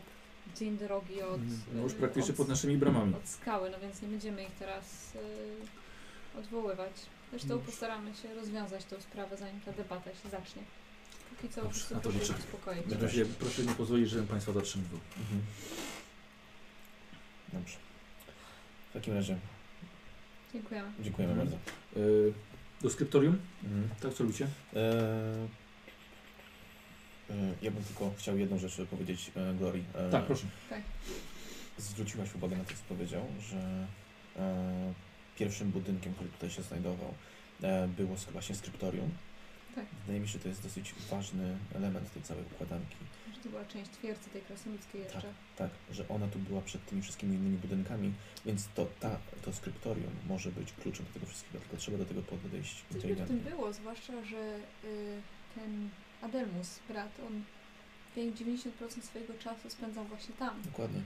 dzień 0.56 0.78
drogi 0.78 1.22
od, 1.22 1.40
No 1.74 1.82
już 1.82 1.92
y, 1.92 1.96
praktycznie 1.96 2.30
od, 2.30 2.36
pod 2.36 2.48
naszymi 2.48 2.76
bramami. 2.76 3.14
od 3.14 3.28
skały, 3.28 3.70
no 3.70 3.80
więc 3.80 4.02
nie 4.02 4.08
będziemy 4.08 4.42
ich 4.42 4.50
teraz 4.58 4.84
y, 6.34 6.38
odwoływać. 6.38 6.92
Zresztą 7.30 7.48
Dobrze. 7.48 7.66
postaramy 7.66 8.14
się 8.14 8.34
rozwiązać 8.34 8.84
tę 8.84 9.00
sprawę, 9.00 9.36
zanim 9.36 9.60
ta 9.60 9.72
debata 9.72 10.10
się 10.10 10.28
zacznie. 10.30 10.62
Póki 11.30 11.54
co 11.54 11.60
po 11.60 11.66
Dobrze, 11.66 11.84
prostu 11.88 12.10
proszę 12.10 12.34
uspokoić. 12.38 12.86
W 12.86 13.02
razie 13.02 13.24
proszę 13.26 13.62
nie 13.62 13.74
pozwolić, 13.74 14.10
żebym 14.10 14.26
Państwa 14.26 14.52
zatrzymywał. 14.52 15.00
Mhm. 15.20 15.40
Dobrze. 17.52 17.76
W 18.90 18.92
takim 18.92 19.14
razie 19.14 19.36
Dziękujemy. 20.52 20.92
dziękujemy 21.00 21.32
Mhm. 21.32 21.48
bardzo. 21.50 21.64
E, 21.96 22.00
do 22.82 22.90
skryptorium? 22.90 23.38
Mhm. 23.64 23.88
Tak, 24.02 24.14
co 24.14 24.24
lubicie? 24.24 24.46
E, 24.74 24.78
e, 27.30 27.34
ja 27.62 27.70
bym 27.70 27.84
tylko 27.84 28.12
chciał 28.18 28.38
jedną 28.38 28.58
rzecz 28.58 28.76
powiedzieć 28.90 29.30
e, 29.36 29.54
Glorii. 29.54 29.84
E, 29.94 30.10
Tak, 30.10 30.24
proszę. 30.24 30.46
Zwróciłaś 31.78 32.34
uwagę 32.34 32.56
na 32.56 32.64
to, 32.64 32.70
co 32.74 32.82
powiedział, 32.88 33.26
że 33.50 33.86
e, 34.36 34.92
pierwszym 35.38 35.70
budynkiem, 35.70 36.14
który 36.14 36.28
tutaj 36.30 36.50
się 36.50 36.62
znajdował, 36.62 37.14
e, 37.62 37.88
było 37.88 38.14
sk- 38.16 38.32
właśnie 38.32 38.54
skryptorium. 38.54 39.10
Tak. 39.74 39.84
Wydaje 40.00 40.20
mi 40.20 40.28
się, 40.28 40.32
że 40.32 40.38
to 40.38 40.48
jest 40.48 40.62
dosyć 40.62 40.94
ważny 41.10 41.56
element 41.74 42.12
tej 42.12 42.22
całej 42.22 42.44
układanki. 42.44 42.96
Że 43.40 43.44
to 43.44 43.50
była 43.50 43.64
część 43.64 43.90
twierdzy 43.90 44.30
tej 44.30 44.42
krasnoludzkiej 44.42 45.00
jeszcze. 45.02 45.32
Tak, 45.56 45.70
że 45.90 46.08
ona 46.08 46.26
tu 46.28 46.38
była 46.38 46.60
przed 46.60 46.86
tymi 46.86 47.02
wszystkimi 47.02 47.36
innymi 47.36 47.56
budynkami, 47.58 48.12
więc 48.46 48.68
to, 48.74 48.86
ta, 49.00 49.16
to 49.42 49.52
skryptorium 49.52 50.12
może 50.28 50.50
być 50.52 50.72
kluczem 50.72 51.06
do 51.06 51.12
tego 51.12 51.26
wszystkiego, 51.26 51.58
tylko 51.60 51.76
trzeba 51.76 51.98
do 51.98 52.04
tego 52.04 52.22
podejść 52.22 52.74
Coś 52.74 52.82
by 52.82 52.86
w 52.98 53.02
tym 53.02 53.10
inteligentnie. 53.10 53.50
było, 53.50 53.72
zwłaszcza, 53.72 54.24
że 54.24 54.56
y, 54.84 55.22
ten 55.54 55.88
Adelmus, 56.22 56.78
brat, 56.88 57.12
on 57.26 57.42
wie- 58.16 58.32
90% 58.32 59.02
swojego 59.02 59.34
czasu 59.34 59.70
spędzał 59.70 60.04
właśnie 60.04 60.34
tam. 60.34 60.62
Dokładnie, 60.62 61.00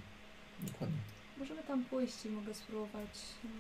dokładnie. 0.61 0.97
Możemy 1.39 1.63
tam 1.63 1.85
pójść 1.85 2.27
i 2.27 2.29
mogę 2.29 2.55
spróbować, 2.55 3.11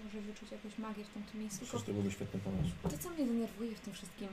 może 0.04 0.20
wyczuć 0.20 0.50
jakąś 0.52 0.78
magię 0.78 1.04
w 1.04 1.14
tamtym 1.14 1.40
miejscu. 1.40 1.66
Że 1.66 1.72
to 1.72 1.92
byłby 1.92 2.10
świetny 2.12 2.40
pomysł. 2.40 2.70
to, 2.82 2.98
co 2.98 3.10
mnie 3.10 3.26
denerwuje 3.26 3.74
w 3.76 3.80
tym 3.80 3.92
wszystkim, 3.94 4.28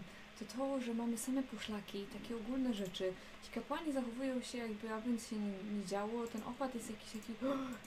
to 0.46 0.58
to, 0.58 0.82
że 0.82 0.94
mamy 0.94 1.18
same 1.18 1.44
poszlaki, 1.44 2.06
takie 2.14 2.36
ogólne 2.36 2.74
rzeczy. 2.74 3.14
Ci 3.44 3.52
kapłani 3.52 3.94
zachowują 3.94 4.42
się 4.42 4.58
jakby 4.58 4.94
aby 4.94 5.10
nic 5.10 5.30
się 5.30 5.36
nie, 5.36 5.78
nie 5.80 5.86
działo, 5.86 6.28
ten 6.28 6.44
opad 6.44 6.76
jest 6.76 6.90
jakiś 6.90 7.12
taki 7.12 7.34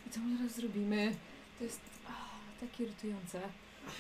i 0.07 0.11
co 0.11 0.21
my 0.21 0.39
teraz 0.39 0.53
zrobimy? 0.53 1.15
To 1.59 1.65
jest 1.65 1.81
ah, 2.09 2.61
tak 2.61 2.81
irytujące. 2.81 3.41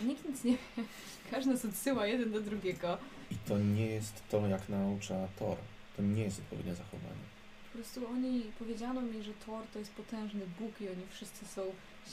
Nikt 0.05 0.28
nic 0.28 0.44
nie 0.44 0.52
wie, 0.52 0.84
każdy 1.31 1.50
nas 1.52 1.65
odsyła 1.65 2.07
jeden 2.07 2.33
do 2.33 2.41
drugiego. 2.41 2.99
I 3.31 3.34
to 3.34 3.58
nie 3.58 3.86
jest 3.86 4.23
to, 4.31 4.47
jak 4.47 4.68
naucza 4.68 5.28
Thor. 5.39 5.57
To 5.97 6.02
nie 6.02 6.23
jest 6.23 6.39
odpowiednie 6.39 6.74
zachowanie. 6.74 7.24
Po 7.73 7.78
prostu 7.78 8.08
oni, 8.08 8.42
powiedziano 8.58 9.00
mi, 9.02 9.23
że 9.23 9.33
Thor 9.47 9.65
to 9.73 9.78
jest 9.78 9.92
potężny 9.92 10.41
Bóg 10.60 10.81
i 10.81 10.89
oni 10.89 11.02
wszyscy 11.10 11.47
są 11.47 11.62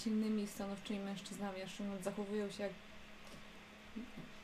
silnymi, 0.03 0.48
stanowczymi 0.48 1.00
mężczyznami, 1.00 1.61
a 1.61 1.68
szczególnie 1.68 2.03
zachowują 2.03 2.52
się 2.52 2.64
jak 2.64 2.72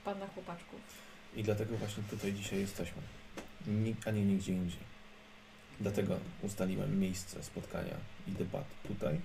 banda 0.05 0.27
chłopaczków. 0.27 1.06
I 1.37 1.43
dlatego 1.43 1.77
właśnie 1.77 2.03
tutaj 2.03 2.33
dzisiaj 2.33 2.59
jesteśmy. 2.59 3.01
A 4.05 4.11
nie 4.11 4.25
nigdzie 4.25 4.53
indziej. 4.53 4.79
Dlatego 5.79 6.19
ustaliłem 6.41 6.99
miejsce 6.99 7.43
spotkania 7.43 7.95
i 8.27 8.31
debat 8.31 8.65
tutaj, 8.87 9.19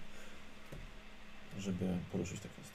żeby 1.58 1.84
poruszyć 2.12 2.40
te 2.40 2.48
kwestie. 2.48 2.74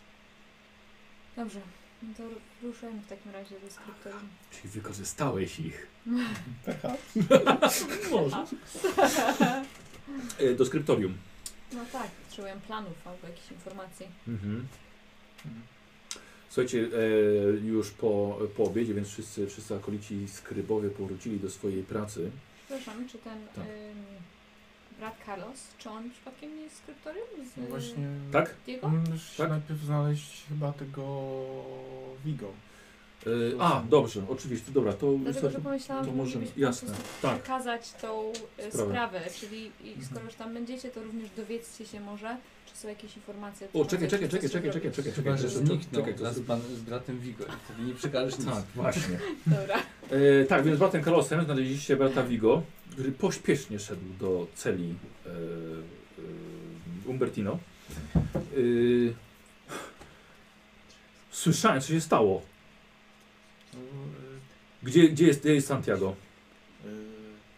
Dobrze, 1.36 1.60
no 2.04 2.10
to 2.18 2.24
ruszajmy 2.68 3.02
w 3.02 3.08
takim 3.08 3.32
razie 3.32 3.60
do 3.60 3.72
skryptorium. 3.72 4.30
Czyli 4.52 4.70
wykorzystałeś 4.70 5.60
ich. 5.60 5.88
Pecha? 6.66 6.94
Może. 8.12 8.46
E, 10.40 10.54
do 10.54 10.66
skryptorium. 10.66 11.18
No 11.74 11.86
tak, 11.92 12.12
potrzebuję 12.12 12.60
planów 12.68 13.08
albo 13.08 13.28
jakichś 13.28 13.52
informacji. 13.52 14.06
Mhm. 14.28 14.68
Słuchajcie, 16.50 16.80
e, 16.80 17.68
już 17.68 17.92
po, 17.92 18.40
po 18.58 18.64
obiedzie, 18.64 18.94
więc 18.94 19.08
wszyscy, 19.08 19.48
wszyscy 19.48 19.76
akolici 19.76 20.28
skrybowie 20.28 20.90
powrócili 20.90 21.40
do 21.40 21.50
swojej 21.50 21.84
pracy. 21.84 22.32
Przepraszam, 22.68 23.10
czy 23.10 23.18
ten 23.18 23.38
Tak. 23.56 23.66
ym, 23.66 24.04
brat 25.00 25.16
Carlos, 25.26 25.60
czy 25.78 25.90
on 25.90 26.10
przypadkiem 26.12 26.56
nie 26.56 26.62
jest 26.64 26.78
skryptorium? 26.78 27.28
Z, 27.54 27.58
No 27.58 27.64
właśnie. 27.68 28.08
Tak? 28.32 28.54
Diego? 28.66 28.90
Musisz 28.90 29.36
Tak? 29.38 29.50
najpierw 29.50 29.80
znaleźć 29.80 30.44
chyba 30.50 30.72
tego 30.74 31.04
Vigo. 32.26 32.48
E, 33.28 33.30
a, 33.62 33.84
dobrze, 33.90 34.22
oczywiście, 34.30 34.72
dobra, 34.72 34.94
to, 34.94 35.12
Dlatego, 35.18 35.48
to, 35.48 35.54
że 35.54 35.60
pomyślałam, 35.62 36.06
to 36.06 36.12
że 36.12 36.18
możemy, 36.18 36.46
jasne, 36.58 36.94
tak. 37.22 37.40
przekazać 37.40 37.94
tą 37.94 38.32
e, 38.58 38.72
Sprawę. 38.72 38.90
sprawę. 38.90 39.22
czyli 39.40 39.72
i 39.84 39.88
Mhm. 39.88 40.06
skoro 40.06 40.26
już 40.26 40.34
tam 40.34 40.54
będziecie, 40.54 40.90
to 40.90 41.04
również 41.04 41.30
dowiedzcie 41.38 41.86
się 41.86 42.00
może, 42.00 42.38
czy 42.72 42.78
są 42.78 42.88
jakieś 42.88 43.16
informacje. 43.18 43.68
O, 43.74 43.86
czekaj, 43.86 44.08
czekaj, 44.10 44.30
czekaj, 44.30 44.50
czekaj, 44.50 44.72
czekaj, 44.72 44.72
zrobić. 44.72 44.96
czekaj, 44.96 45.12
Chyba, 45.14 45.38
że 45.38 45.44
czekaj, 45.50 45.60
to- 45.62 45.68
zniknął 45.68 46.06
czekaj, 46.06 46.34
to 46.34 46.42
pan, 46.48 46.62
z 46.62 46.82
bratem 46.82 47.20
Vigo 47.20 47.46
i 47.46 47.52
wtedy 47.66 47.84
nie 47.88 47.94
przekażesz 47.94 48.40
nic. 48.40 48.48
Tak, 48.48 48.64
właśnie. 48.76 49.20
Dobra. 49.48 49.76
E, 50.10 50.46
tak, 50.46 50.64
więc 50.64 50.76
z 50.76 50.80
bratem 50.80 51.04
Carlosem 51.04 51.46
znaleźliście 51.46 51.96
brata 51.98 52.24
Vigo, 52.24 52.64
który 52.92 53.12
pośpiesznie 53.12 53.80
szedł 53.80 54.06
do 54.20 54.48
celi 54.56 54.96
e, 55.26 55.30
e, 55.30 55.34
Umbertino. 57.10 57.60
E, 58.16 58.20
słyszałem, 61.32 61.82
co 61.82 61.88
się 61.88 62.02
stało. 62.02 62.42
No, 63.74 63.80
Gdzie, 64.84 65.10
gdzie, 65.10 65.28
jest, 65.28 65.40
gdzie 65.42 65.54
jest 65.54 65.68
Santiago? 65.68 66.16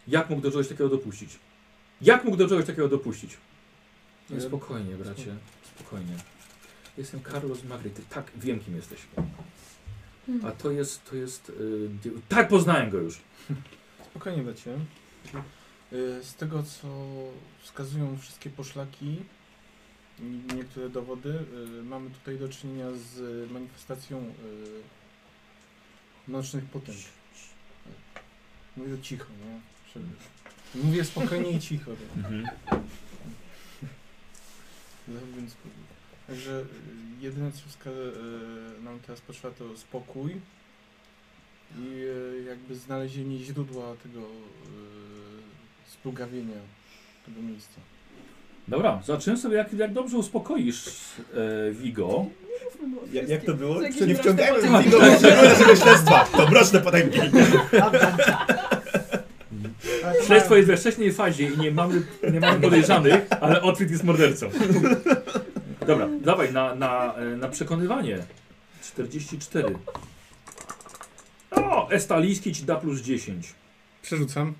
Jak 0.08 0.30
mógł 0.30 0.42
do 0.42 0.50
czegoś 0.50 0.68
takiego 0.68 0.88
dopuścić? 0.88 1.38
Jak 2.02 2.24
mógł 2.24 2.36
do 2.36 2.48
czegoś 2.48 2.66
takiego 2.66 2.88
dopuścić? 2.88 3.36
No, 4.30 4.36
Ja- 4.36 4.42
spokojnie, 4.42 4.94
bracie, 4.96 5.36
spokojnie. 5.76 6.14
Jestem 6.98 7.22
Carlos 7.22 7.64
Magri, 7.64 7.90
ty 7.90 8.02
tak 8.10 8.30
wiem, 8.36 8.60
kim 8.60 8.76
jesteś. 8.76 8.98
Hmm. 10.26 10.46
A 10.46 10.50
to 10.50 10.70
jest, 10.70 11.04
to 11.10 11.16
jest... 11.16 11.48
y, 11.50 11.88
dzie- 12.04 12.10
tak, 12.28 12.48
poznałem 12.48 12.90
go 12.90 12.98
już. 12.98 13.20
Spokojnie 14.10 14.44
dacie. 14.44 14.74
Y, 15.92 16.24
Z 16.24 16.34
tego 16.34 16.62
co 16.62 16.88
wskazują 17.62 18.18
wszystkie 18.18 18.50
poszlaki 18.50 19.16
i 20.20 20.54
niektóre 20.54 20.88
dowody, 20.88 21.38
y, 21.80 21.82
mamy 21.82 22.10
tutaj 22.10 22.38
do 22.38 22.48
czynienia 22.48 22.86
z 22.92 23.50
manifestacją 23.50 24.18
y, 24.18 24.30
nocnych 26.30 26.64
potęg. 26.64 26.98
Mówię 28.76 28.98
cicho, 29.02 29.26
nie? 29.46 29.60
Żeby- 29.94 30.86
Mówię 30.86 31.04
spokojnie 31.04 31.50
i 31.50 31.60
cicho. 31.60 31.90
tak. 32.22 32.80
No, 35.14 35.20
więc, 35.36 35.54
także 36.26 36.60
y, 36.60 36.64
jedyne 37.20 37.52
co 37.52 37.58
wska- 37.58 37.90
y, 38.80 38.82
nam 38.84 38.98
teraz 39.06 39.20
potrzeba 39.20 39.54
to 39.54 39.76
spokój 39.76 40.36
i 41.78 41.86
y, 41.86 42.44
jakby 42.48 42.74
znalezienie 42.74 43.38
źródła 43.38 43.96
tego 44.02 44.20
y, 44.20 44.24
splugawienia 45.92 46.60
tego 47.26 47.42
miejsca. 47.42 47.80
Dobra, 48.68 49.02
zobaczymy 49.04 49.36
sobie, 49.36 49.56
jak, 49.56 49.72
jak 49.72 49.92
dobrze 49.92 50.16
uspokoisz 50.18 50.86
e, 51.34 51.72
Vigo. 51.72 52.26
Jak, 53.12 53.28
jak 53.28 53.44
to 53.44 53.54
było? 53.54 53.82
Nie 53.82 54.14
wciągajmy 54.14 54.58
potęgi. 54.60 54.88
w 54.88 54.90
do 54.90 54.98
naszego 55.42 55.76
śledztwa. 55.76 56.24
To 56.24 56.48
mroczne 56.48 56.80
potęgi. 56.80 57.18
Śledztwo 60.26 60.56
jest 60.56 60.68
we 60.68 60.76
wcześniej 60.76 61.12
fazie 61.12 61.44
i 61.44 61.58
nie 61.58 61.70
mamy, 61.70 62.02
nie 62.32 62.40
mamy 62.40 62.60
podejrzanych, 62.60 63.14
ale 63.40 63.62
Otwit 63.62 63.90
jest 63.90 64.04
mordercą. 64.04 64.50
Dobra, 65.86 66.08
dawaj 66.20 66.52
na, 66.52 66.74
na, 66.74 67.14
na 67.36 67.48
przekonywanie. 67.48 68.18
44. 68.82 69.74
O, 71.50 71.90
estalijski 71.90 72.54
ci 72.54 72.64
da 72.64 72.76
plus 72.76 73.00
10. 73.00 73.54
Przerzucam. 74.02 74.54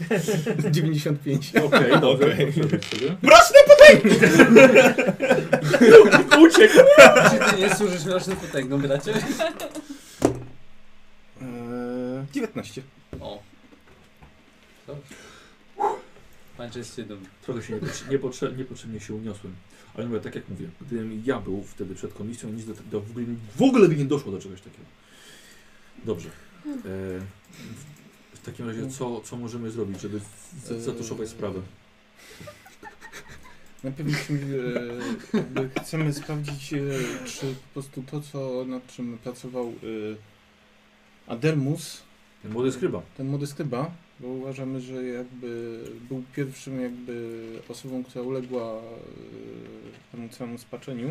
95. 0.70 1.52
Okej, 1.56 2.00
dobrze. 2.00 2.32
Okej. 2.32 2.52
dobrze 2.52 2.78
sobie. 2.82 3.16
Mroczne 3.22 3.56
Uciekł. 6.46 6.74
Czy 7.30 7.50
ty 7.50 7.56
nie 7.60 7.74
służysz 7.74 8.04
naszym 8.04 8.36
potęgom, 8.36 8.80
bracie? 8.80 9.12
Eee, 11.42 12.26
19. 12.32 12.82
O. 13.20 13.42
Jest 16.76 17.00
dumny. 17.02 17.26
Trochę 17.42 17.62
się 17.62 17.74
niepotrze- 17.74 18.08
niepotrze- 18.10 18.56
niepotrzebnie 18.58 19.00
się 19.00 19.14
uniosłem. 19.14 19.54
Ale 19.94 20.06
mówię, 20.06 20.20
tak 20.20 20.34
jak 20.34 20.48
mówię, 20.48 20.68
gdybym 20.80 21.22
ja 21.26 21.40
był 21.40 21.62
wtedy 21.64 21.94
przed 21.94 22.12
komisją, 22.14 22.48
nic 22.50 22.64
do, 22.66 22.74
do, 22.90 23.00
w, 23.00 23.10
ogóle, 23.10 23.26
w 23.56 23.62
ogóle 23.62 23.88
by 23.88 23.96
nie 23.96 24.04
doszło 24.04 24.32
do 24.32 24.38
czegoś 24.40 24.60
takiego. 24.60 24.84
Dobrze. 26.04 26.28
E, 26.28 26.70
w 28.34 28.40
takim 28.44 28.68
razie, 28.68 28.90
co, 28.90 29.20
co 29.20 29.36
możemy 29.36 29.70
zrobić, 29.70 30.00
żeby 30.00 30.20
z- 30.64 30.84
zatuszować 30.84 31.28
sprawę? 31.28 31.60
Najpierw 33.84 34.08
musimy, 34.08 34.40
e, 35.34 35.36
jakby 35.36 35.70
chcemy 35.80 36.12
sprawdzić, 36.12 36.72
e, 36.72 36.78
czy 37.26 37.40
po 37.46 37.72
prostu 37.80 38.02
to, 38.02 38.20
co, 38.20 38.64
nad 38.64 38.86
czym 38.86 39.18
pracował 39.18 39.66
e, 39.66 39.72
Adelmus, 41.32 42.02
Ten 42.42 42.52
młody 42.52 42.72
skryba. 42.72 43.02
ten 43.16 43.28
młody 43.28 43.46
skryba, 43.46 43.90
bo 44.20 44.28
uważamy, 44.28 44.80
że 44.80 45.04
jakby 45.04 45.80
był 46.08 46.22
pierwszym 46.36 46.80
jakby 46.80 47.38
osobą, 47.68 48.04
która 48.04 48.24
uległa 48.24 48.72
e, 48.72 50.12
temu 50.12 50.28
całemu 50.28 50.58
spaczeniu. 50.58 51.10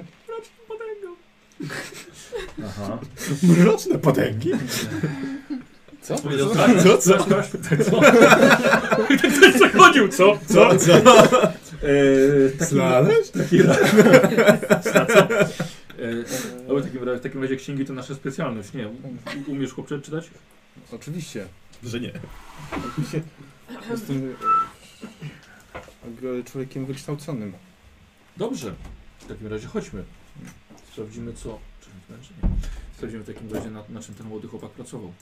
Aha. 2.66 3.00
Mroczne 3.43 4.00
potęgi. 4.00 4.51
Co? 6.01 6.16
Tak, 6.56 6.84
co? 6.84 6.98
Co? 6.98 7.24
Tak, 7.24 7.84
co? 7.85 8.01
Ktoś 9.38 9.53
zachodził, 9.59 10.08
co? 10.08 10.40
Co? 10.48 10.75
Co? 10.77 10.93
Eee, 10.93 12.51
taki, 12.59 12.72
Znaleźć? 12.72 13.30
taki 13.30 13.58
co? 13.64 13.72
Eee, 16.00 16.24
ale 16.69 16.82
w 16.82 16.84
takim, 16.84 17.03
razie, 17.03 17.19
w 17.19 17.24
takim 17.24 17.42
razie 17.42 17.56
księgi 17.56 17.85
to 17.85 17.93
nasza 17.93 18.16
specjalność, 18.16 18.74
nie? 18.74 18.90
Umiesz 19.48 19.74
chłopcze 19.74 20.01
czytać? 20.01 20.30
Oczywiście. 20.92 21.45
Że 21.84 22.00
nie. 22.00 22.12
Oczywiście. 22.90 23.22
Jestem 23.92 24.36
e, 26.40 26.44
człowiekiem 26.44 26.86
wykształconym. 26.86 27.54
Dobrze. 28.38 28.76
W 29.20 29.26
takim 29.26 29.48
razie 29.48 29.68
chodźmy. 29.68 30.04
Sprawdzimy 30.92 31.34
co... 31.34 31.60
Czy 31.82 31.90
czy 32.28 32.34
nie? 32.44 32.50
Sprawdzimy 32.95 33.24
w 33.24 33.28
takim 33.28 33.54
razie 33.54 33.70
na, 33.70 33.84
na 33.90 34.02
czym 34.02 34.16
ten 34.16 34.28
młody 34.28 34.48
chłopak 34.48 34.72
pracował. 34.72 35.14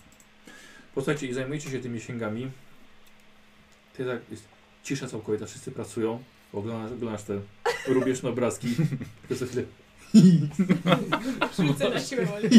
Posłuchajcie 0.96 1.28
i 1.28 1.34
zajmujecie 1.34 1.70
się 1.70 1.80
tymi 1.80 2.00
księgami. 2.00 2.52
Ty 3.98 4.06
tak 4.06 4.20
jest 4.32 4.44
cisza 4.84 5.08
całkowita, 5.08 5.46
wszyscy 5.46 5.72
pracują. 5.72 6.24
Oglądasz, 6.54 6.92
oglądasz 6.92 7.24
te 7.24 7.42
rubieżne 7.88 8.30
obrazki. 8.30 8.68
Tylko 9.28 9.36
za 9.36 9.46
chwilę. 9.46 9.64
Rzucę 11.58 11.90
na 11.90 12.00
siłę 12.00 12.26
woli. 12.26 12.50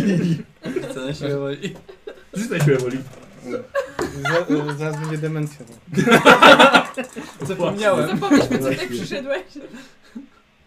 Co 0.94 1.06
na 1.06 1.14
siłę 1.14 1.38
woli. 1.38 1.74
Rzucaj 2.34 2.60
siłę 2.60 2.76
woli. 2.76 2.98
Za, 4.22 4.74
zaraz 4.78 5.00
będzie 5.00 5.18
demencja. 5.18 5.66
Zapomniałem. 7.48 8.08
Zapomnieliśmy, 8.08 8.58
co 8.58 8.70
tutaj 8.70 8.88
przyszedłeś. 8.88 9.42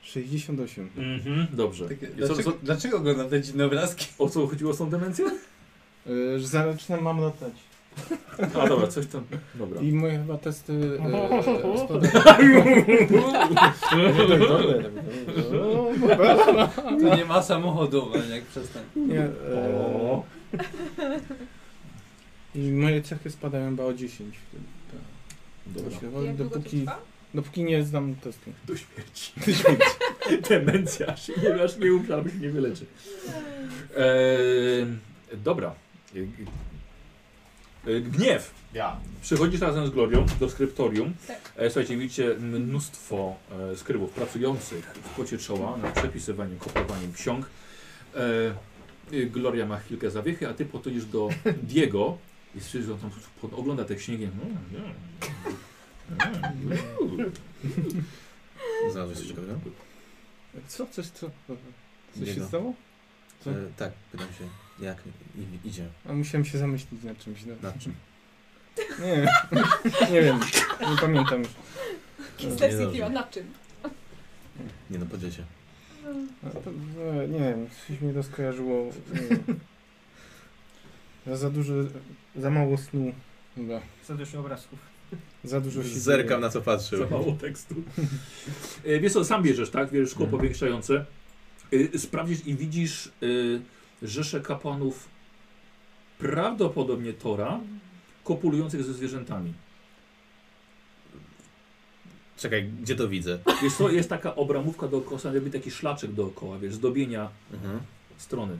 68. 0.02 0.90
Mhm, 0.98 1.48
dobrze. 1.54 1.88
Takie, 1.88 2.06
I 2.06 2.10
co, 2.10 2.16
dlaczego, 2.16 2.52
co, 2.52 2.58
dlaczego 2.64 2.98
oglądam 2.98 3.30
te 3.30 3.42
dziwne 3.42 3.66
obrazki? 3.66 4.06
o 4.20 4.30
co 4.30 4.48
chodziło 4.48 4.74
z 4.74 4.78
tą 4.78 4.90
demencją? 4.90 5.26
E, 6.08 6.40
że 6.40 6.48
zaczynam 6.48 7.04
mam 7.04 7.20
latać. 7.20 7.54
A 8.62 8.68
dobra, 8.68 8.88
coś 8.88 9.08
tam. 9.08 9.24
Dobra. 9.56 9.82
I 9.82 9.94
moje 9.94 10.18
chyba 10.18 10.38
testy 10.38 10.74
e, 10.74 11.78
spadają. 11.86 12.64
To 17.02 17.16
nie 17.16 17.26
ma 17.26 17.42
samochodu, 17.42 18.12
ale 18.14 18.36
jak 18.36 18.44
przestań. 18.44 18.84
Nie, 18.96 19.20
e, 19.20 20.22
I 22.58 22.72
moje 22.72 23.02
cechy 23.02 23.32
spadają 23.32 23.70
chyba 23.70 23.84
o 23.84 23.94
10. 23.94 24.36
dobra. 25.68 25.90
Właśnie, 25.90 26.08
Jak 26.26 26.36
długo 26.36 26.50
to 26.50 26.60
dopóki, 26.60 26.80
trwa? 26.82 27.00
dopóki 27.34 27.64
nie 27.64 27.84
zdam 27.84 28.16
testu. 28.16 28.52
Do 28.68 28.74
śmierci. 28.78 29.32
Demencja, 30.50 31.08
aż 31.08 31.28
nie, 31.44 31.64
aż 31.64 31.78
nie 31.78 31.94
umrze, 31.94 32.14
albo 32.16 32.30
się 32.30 32.36
nie 32.38 32.50
wyleczy. 32.50 32.86
Eee, 33.98 34.86
dobra. 35.44 35.76
E, 37.88 38.02
Gniew. 38.02 38.52
Ja. 38.74 39.00
Przychodzisz 39.22 39.62
razem 39.62 39.88
z 39.88 39.90
Glorią 39.90 40.26
do 40.40 40.50
skryptorium. 40.50 41.14
Tak. 41.28 41.52
E, 41.56 41.70
słuchajcie, 41.70 41.98
widzicie 41.98 42.36
mnóstwo 42.40 43.36
e, 43.72 43.76
skrybów 43.78 44.12
pracujących 44.12 44.86
w 44.86 45.10
pocie 45.16 45.38
czoła 45.38 45.78
nad 45.78 45.94
przepisywaniem, 46.00 46.58
kopiowaniem 46.60 47.14
ksiąg. 47.14 47.50
E, 48.16 48.20
Gloria 49.26 49.66
ma 49.66 49.78
chwilkę 49.80 50.12
zawiechy, 50.12 50.48
a 50.50 50.54
ty 50.54 50.66
podchodzisz 50.66 51.06
do 51.06 51.30
Diego 51.64 52.18
i 52.56 52.62
słyszysz, 52.62 52.90
on 52.90 53.00
tam 53.00 53.12
pod- 53.42 53.54
ogląda 53.54 53.86
te 53.86 53.96
księgi. 53.96 54.24
Mm, 54.24 54.58
mm, 54.74 54.94
mm. 57.02 58.04
Znalazłeś 58.92 59.18
coś 59.18 59.28
ciekawego? 59.28 59.60
Co? 60.68 60.88
Coś 60.88 61.08
co? 61.08 61.32
Coś 62.20 62.36
się 62.36 62.46
stało? 62.46 62.74
Co? 63.40 63.52
E, 63.52 63.54
tak, 63.78 63.92
pytam 64.12 64.28
się, 64.28 64.50
jak 64.86 64.98
i, 65.36 65.68
idzie, 65.68 65.88
A 66.10 66.14
musiałem 66.14 66.46
się 66.46 66.58
zamyślić 66.58 67.04
nad 67.04 67.18
czymś. 67.18 67.46
No. 67.46 67.54
nad 67.62 67.80
czym. 67.80 67.94
Nie, 69.00 69.28
nie 70.14 70.22
wiem, 70.22 70.40
nie 70.92 70.98
pamiętam 71.02 71.40
już. 71.40 71.50
Kister 72.38 72.72
Niedobrze. 72.72 72.94
City, 72.94 73.10
na 73.10 73.24
czym? 73.24 73.54
Nie 74.90 75.00
no, 75.00 75.06
podziel 75.06 75.32
się. 75.32 75.44
A 76.48 76.50
to, 76.50 76.70
e, 76.70 77.28
nie 77.28 77.40
wiem, 77.40 77.68
coś 77.88 78.02
mi 78.02 78.14
to 78.14 78.24
skojarzyło. 78.24 78.86
Nie 79.14 79.22
wiem. 79.22 79.60
Za, 81.28 81.38
za 81.38 81.50
dużo, 81.50 81.74
za 82.38 82.50
mało 82.50 82.78
snu. 82.78 83.14
Chyba. 83.56 83.82
Za 84.08 84.16
dużo 84.16 84.40
obrazków. 84.40 84.80
Za 85.44 85.62
dużo 85.62 85.84
się 85.84 85.90
Zerkam 85.90 86.28
dzieje. 86.30 86.40
na 86.42 86.50
co 86.50 86.62
patrzył. 86.62 87.00
Za 87.00 87.10
mało 87.10 87.32
tekstu. 87.32 87.76
E, 88.86 89.00
Wiesz 89.00 89.14
co, 89.14 89.26
sam 89.26 89.44
bierzesz, 89.44 89.70
tak? 89.70 89.92
Bierzesz 89.92 90.12
szkło 90.12 90.26
Mhm. 90.26 90.40
powiększające. 90.40 91.06
E, 91.94 91.98
Sprawdzisz 91.98 92.48
i 92.48 92.56
widzisz 92.56 93.08
e, 93.08 94.08
rzeszę 94.08 94.42
kapłanów 94.42 95.08
prawdopodobnie 96.20 97.14
Tora, 97.14 97.60
kopulujących 98.24 98.84
ze 98.84 98.94
zwierzętami. 98.94 99.54
Czekaj, 102.38 102.70
gdzie 102.82 102.96
to 102.96 103.08
widzę? 103.08 103.40
Wiesz 103.64 103.74
co, 103.74 103.90
jest 103.90 104.10
taka 104.10 104.36
obramówka 104.36 104.88
dookoła, 104.88 105.20
jakby 105.34 105.50
taki 105.50 105.72
szlaczek 105.72 106.12
dookoła, 106.12 106.60
wiesz, 106.60 106.74
zdobienia 106.74 107.30
Mhm. 107.54 107.80
strony. 108.18 108.58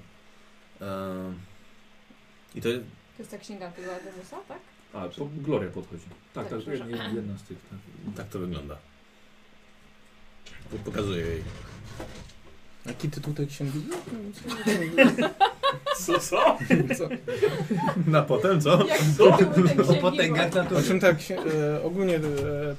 I 2.56 2.62
to 2.62 2.70
To 3.18 3.24
jest 3.24 3.32
ta 3.32 3.38
księga 3.38 3.72
tego 3.72 3.96
Ademusa, 3.96 4.38
tak? 4.48 4.60
A, 4.94 5.08
po, 5.10 5.26
Gloria 5.38 5.72
podchodzi. 5.72 6.04
Tak, 6.04 6.14
Tak, 6.34 6.44
tak, 6.44 6.50
to 6.64 6.72
jest 6.72 6.84
przepraszam. 6.84 7.16
jedna 7.16 7.38
z 7.38 7.44
tych. 7.44 7.58
Tak. 7.70 7.80
tak 8.18 8.28
to 8.28 8.40
wygląda. 8.40 8.78
Po- 10.72 10.78
Pokazuję 10.92 11.26
jej. 11.26 11.44
Jaki 12.86 13.10
tytuł 13.10 13.34
tej 13.34 13.48
księgi? 13.48 13.82
Co, 15.98 16.20
co? 16.20 16.58
Co? 16.98 17.10
Na 18.08 18.22
potem, 18.22 18.62
co? 18.62 18.86
Jak 18.88 19.00
te 19.76 19.84
O 19.84 19.94
potęgach 20.02 20.52
O 20.54 20.56
natury. 20.56 20.84
czym 20.84 21.00
tak, 21.00 21.16
e, 21.32 21.84
ogólnie 21.84 22.16
e, 22.16 22.20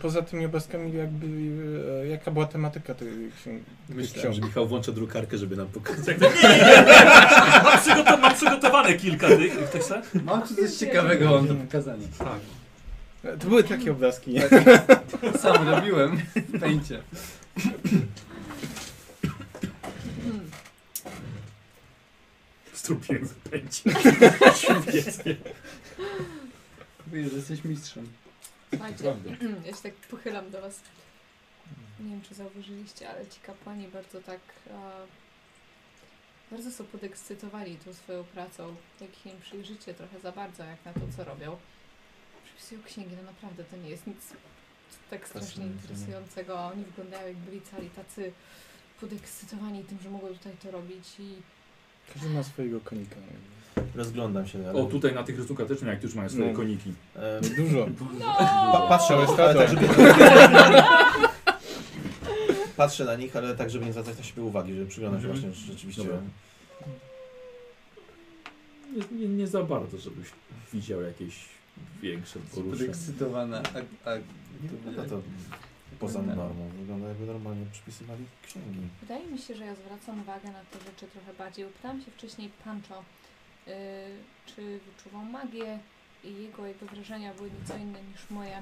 poza 0.02 0.22
tymi 0.22 0.46
obrazkami 0.46 0.92
jakby, 0.92 1.26
e, 2.02 2.06
jaka 2.06 2.30
była 2.30 2.46
tematyka 2.46 2.94
tej 2.94 3.08
księgi? 3.40 3.64
Myślałem, 3.88 4.32
że 4.32 4.40
Michał 4.40 4.66
włącza 4.68 4.92
drukarkę, 4.92 5.38
żeby 5.38 5.56
nam 5.56 5.66
pokazać. 5.66 6.04
Tak, 6.06 6.18
tak, 6.18 6.42
nie, 6.42 6.48
nie, 6.48 6.54
nie, 6.58 6.64
nie. 6.64 7.04
Mam, 7.64 7.78
przygotow 7.80 8.20
mam 8.20 8.34
przygotowane 8.34 8.94
kilka 8.94 9.28
tych. 9.28 9.52
Chce? 9.80 10.02
Mam 10.24 10.46
coś 10.48 10.70
ciekawego 10.72 11.30
mam 11.30 11.46
do 11.48 11.54
pokazania. 11.54 12.06
Tak. 12.18 12.40
E, 13.24 13.36
To 13.38 13.46
były 13.48 13.64
takie 13.64 13.92
obrazki. 13.92 14.34
Sam 15.40 15.68
robiłem 15.68 16.16
w 16.34 16.60
pęcie. 16.60 17.02
Hmm. 20.22 20.50
Strupiłem 22.88 23.28
w 23.28 23.34
pęcie. 23.34 23.90
Świetnie. 24.56 25.36
Mówię, 27.06 27.28
że 27.28 27.36
jesteś 27.36 27.64
mistrzem. 27.64 28.12
Słuchajcie, 28.70 28.98
Prawda. 28.98 29.30
ja 29.66 29.76
się 29.76 29.82
tak 29.82 29.94
pochylam 29.94 30.50
do 30.50 30.60
was. 30.60 30.80
Nie 32.00 32.10
wiem, 32.10 32.22
czy 32.22 32.34
zauważyliście, 32.34 33.10
ale 33.10 33.26
ci 33.26 33.40
kapłani 33.40 33.88
bardzo 33.88 34.20
tak... 34.20 34.40
A, 34.74 34.90
bardzo 36.50 36.70
są 36.70 36.84
podekscytowani 36.84 37.76
tą 37.76 37.94
swoją 37.94 38.24
pracą. 38.24 38.76
Jak 39.00 39.26
im 39.26 39.40
przyjrzycie 39.40 39.94
trochę 39.94 40.20
za 40.20 40.32
bardzo, 40.32 40.64
jak 40.64 40.84
na 40.84 40.92
to, 40.92 41.00
co 41.16 41.24
robią. 41.24 41.56
Przepisują 42.44 42.82
księgi, 42.82 43.16
no 43.16 43.22
naprawdę 43.22 43.64
to 43.64 43.76
nie 43.76 43.90
jest 43.90 44.06
nic 44.06 44.20
tak 45.10 45.28
strasznie 45.28 45.66
interesującego. 45.66 46.60
a 46.60 46.72
Oni 46.72 46.84
wyglądają 46.84 47.28
jak 47.28 47.36
byli 47.36 47.60
cali 47.60 47.90
tacy 47.90 48.32
podekscytowani 49.00 49.84
tym, 49.84 49.98
że 50.02 50.10
mogą 50.10 50.28
tutaj 50.28 50.56
to 50.62 50.70
robić 50.70 51.04
i 51.18 51.42
Każdy 52.14 52.28
ma 52.30 52.42
swojego 52.42 52.80
konika. 52.80 53.16
Rozglądam 53.94 54.46
się. 54.46 54.58
ale- 54.68 54.72
O, 54.82 54.84
tutaj 54.86 55.14
na 55.14 55.22
tych 55.22 55.38
rysunkach 55.38 55.68
też 55.68 55.82
jak 55.82 56.02
już 56.02 56.14
mają 56.14 56.28
swoje 56.28 56.50
No. 56.50 56.56
koniki. 56.56 56.92
Ehm, 57.16 57.54
Dużo. 57.64 57.88
pa 58.72 58.86
patrzę, 58.88 59.14
Całe 59.36 59.48
ale 59.48 59.54
tak, 59.54 59.68
żeby... 59.68 59.88
Patrzę 62.76 63.04
na 63.04 63.14
nich, 63.16 63.36
ale 63.36 63.56
tak, 63.56 63.70
żeby 63.70 63.84
nie 63.86 63.92
zwracać 63.92 64.18
na 64.18 64.24
siebie 64.24 64.42
uwagi, 64.42 64.74
żeby 64.74 64.86
przyglądać 64.86 65.22
się 65.22 65.28
Mhm. 65.28 65.42
właśnie 65.52 65.66
że 65.66 65.72
rzeczywiście. 65.72 66.02
Dobra. 66.02 66.18
Nie, 68.96 69.18
nie, 69.18 69.28
nie 69.28 69.46
za 69.46 69.62
bardzo, 69.62 69.98
żebyś 69.98 70.28
widział 70.72 71.02
jakieś 71.02 71.34
większe 72.02 72.38
poruszenie. 72.54 72.70
Podekscytowana. 72.78 73.62
A, 74.04 74.10
a, 74.10 74.14
Nie 74.62 74.68
wygląda 74.68 75.04
to 75.04 75.20
poza 76.00 76.22
normą. 76.22 76.68
Wygląda 76.68 77.08
jakby 77.08 77.26
normalnie 77.26 77.66
przypisywali 77.72 78.24
księgi. 78.46 78.80
Wydaje 79.00 79.26
mi 79.26 79.38
się, 79.38 79.54
że 79.54 79.66
ja 79.66 79.74
zwracam 79.74 80.20
uwagę 80.20 80.50
na 80.50 80.60
te 80.60 80.78
rzeczy 80.78 81.06
trochę 81.06 81.34
bardziej. 81.34 81.64
Pytałam 81.64 82.00
się 82.02 82.10
wcześniej 82.10 82.50
Pancho, 82.64 83.04
yy, 83.66 83.72
czy 84.46 84.80
wyczuwał 84.86 85.24
magię 85.24 85.78
i 86.24 86.42
jego 86.42 86.66
jakby 86.66 86.86
wrażenia 86.86 87.34
były 87.34 87.50
nieco 87.50 87.76
inne 87.76 88.02
niż 88.02 88.30
moje. 88.30 88.60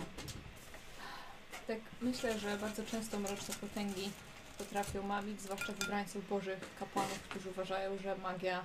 Tak 1.67 1.79
myślę, 2.03 2.39
że 2.39 2.57
bardzo 2.57 2.85
często 2.85 3.19
mroczne 3.19 3.55
potęgi 3.61 4.11
potrafią 4.59 5.03
mawić, 5.03 5.41
zwłaszcza 5.41 5.73
wybrańców 5.73 6.29
bożych 6.29 6.61
kapłanów, 6.79 7.23
którzy 7.23 7.51
uważają, 7.51 7.99
że 7.99 8.17
magia 8.17 8.65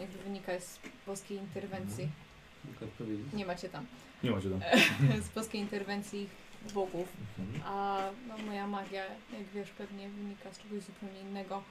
jakby 0.00 0.18
wynika 0.18 0.60
z 0.60 0.78
boskiej 1.06 1.38
interwencji. 1.38 2.08
Odpowiedzieć. 2.82 3.26
Nie 3.32 3.46
macie 3.46 3.68
tam. 3.68 3.86
Nie 4.22 4.30
macie 4.30 4.50
tam. 4.50 4.60
z 5.26 5.28
polskiej 5.28 5.60
interwencji 5.60 6.28
bogów. 6.72 7.08
Mhm. 7.38 7.62
A 7.72 7.98
no, 8.28 8.38
moja 8.38 8.66
magia, 8.66 9.04
jak 9.32 9.46
wiesz, 9.54 9.70
pewnie 9.70 10.08
wynika 10.08 10.52
z 10.52 10.58
czegoś 10.58 10.82
zupełnie 10.82 11.20
innego. 11.20 11.62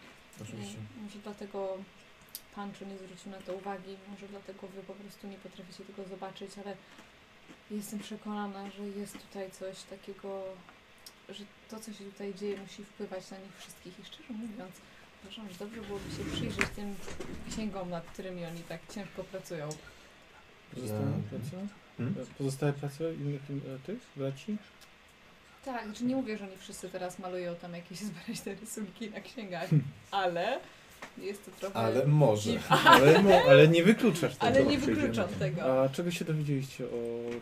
Oczywiście. 0.41 0.77
I 0.97 1.03
może 1.03 1.19
dlatego 1.19 1.77
Pancho 2.55 2.85
nie 2.85 2.97
zwrócił 2.97 3.31
na 3.31 3.37
to 3.37 3.53
uwagi, 3.53 3.97
może 4.11 4.27
dlatego 4.27 4.67
wy 4.67 4.81
po 4.83 4.93
prostu 4.93 5.27
nie 5.27 5.37
potraficie 5.37 5.83
tego 5.85 6.09
zobaczyć, 6.09 6.51
ale 6.65 6.75
jestem 7.71 7.99
przekonana, 7.99 8.71
że 8.71 8.83
jest 8.87 9.17
tutaj 9.27 9.51
coś 9.51 9.83
takiego, 9.83 10.43
że 11.29 11.43
to, 11.69 11.79
co 11.79 11.93
się 11.93 12.03
tutaj 12.03 12.33
dzieje, 12.33 12.57
musi 12.61 12.83
wpływać 12.83 13.31
na 13.31 13.37
nich 13.37 13.57
wszystkich. 13.57 13.99
I 13.99 14.05
szczerze 14.05 14.33
mówiąc, 14.33 14.75
uważam, 15.23 15.49
że 15.49 15.55
dobrze 15.55 15.81
byłoby 15.81 16.11
się 16.11 16.35
przyjrzeć 16.35 16.69
tym 16.75 16.95
księgom, 17.51 17.89
nad 17.89 18.05
którymi 18.05 18.45
oni 18.45 18.61
tak 18.61 18.79
ciężko 18.93 19.23
pracują. 19.23 19.69
Pozostałe 20.73 21.21
prace? 21.29 21.67
Hmm? 21.97 22.15
Pozostałe 22.37 22.73
prace 22.73 23.13
innych 23.13 23.41
e, 23.75 23.79
tych 23.79 23.99
braci? 24.15 24.57
Tak, 25.65 25.85
znaczy 25.85 26.03
nie 26.05 26.15
mówię, 26.15 26.37
że 26.37 26.43
oni 26.45 26.57
wszyscy 26.57 26.89
teraz 26.89 27.19
malują 27.19 27.55
tam 27.55 27.73
jakieś 27.73 27.97
zbędne 28.09 28.55
rysunki 28.61 29.09
na 29.09 29.21
księgach, 29.21 29.69
Hmm. 29.69 29.83
ale 30.11 30.59
jest 31.17 31.45
to 31.45 31.51
trochę... 31.51 31.75
Ale 31.75 32.05
może. 32.05 32.51
dziw- 32.51 32.77
Ale, 32.85 33.21
mo, 33.23 33.41
ale 33.49 33.67
nie 33.67 33.83
wykluczasz 33.83 34.35
tego. 34.35 34.47
Ale 34.47 34.63
nie 34.65 34.77
wykluczam 34.77 35.27
tego. 35.39 35.83
A 35.83 35.89
czego 35.89 36.11
się 36.11 36.25
dowiedzieliście 36.25 36.85
o 36.85 36.89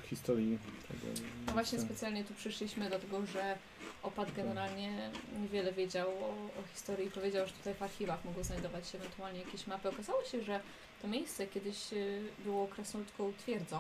historii 0.08 0.58
tego? 0.88 1.14
No 1.48 1.53
właśnie 1.53 1.80
specjalnie 1.80 2.24
tu 2.24 2.34
przyszliśmy, 2.34 2.88
dlatego 2.90 3.26
że 3.26 3.56
opat 4.03 4.32
generalnie 4.35 5.10
niewiele 5.42 5.74
wiedział 5.74 6.08
o, 6.10 6.30
o 6.30 6.64
historii. 6.74 7.11
Powiedział, 7.11 7.48
że 7.48 7.53
tutaj 7.53 7.74
w 7.74 7.84
archiwach 7.84 8.26
mogą 8.26 8.43
znajdować 8.43 8.88
się 8.90 8.98
ewentualnie 8.98 9.40
jakieś 9.40 9.68
mapy. 9.68 9.90
Okazało 9.90 10.24
się, 10.24 10.43
że 10.43 10.60
to 11.02 11.08
miejsce 11.08 11.48
kiedyś 11.48 11.93
y, 11.93 12.22
było 12.45 12.68
krasnoludką 12.68 13.34
twierdzą, 13.38 13.80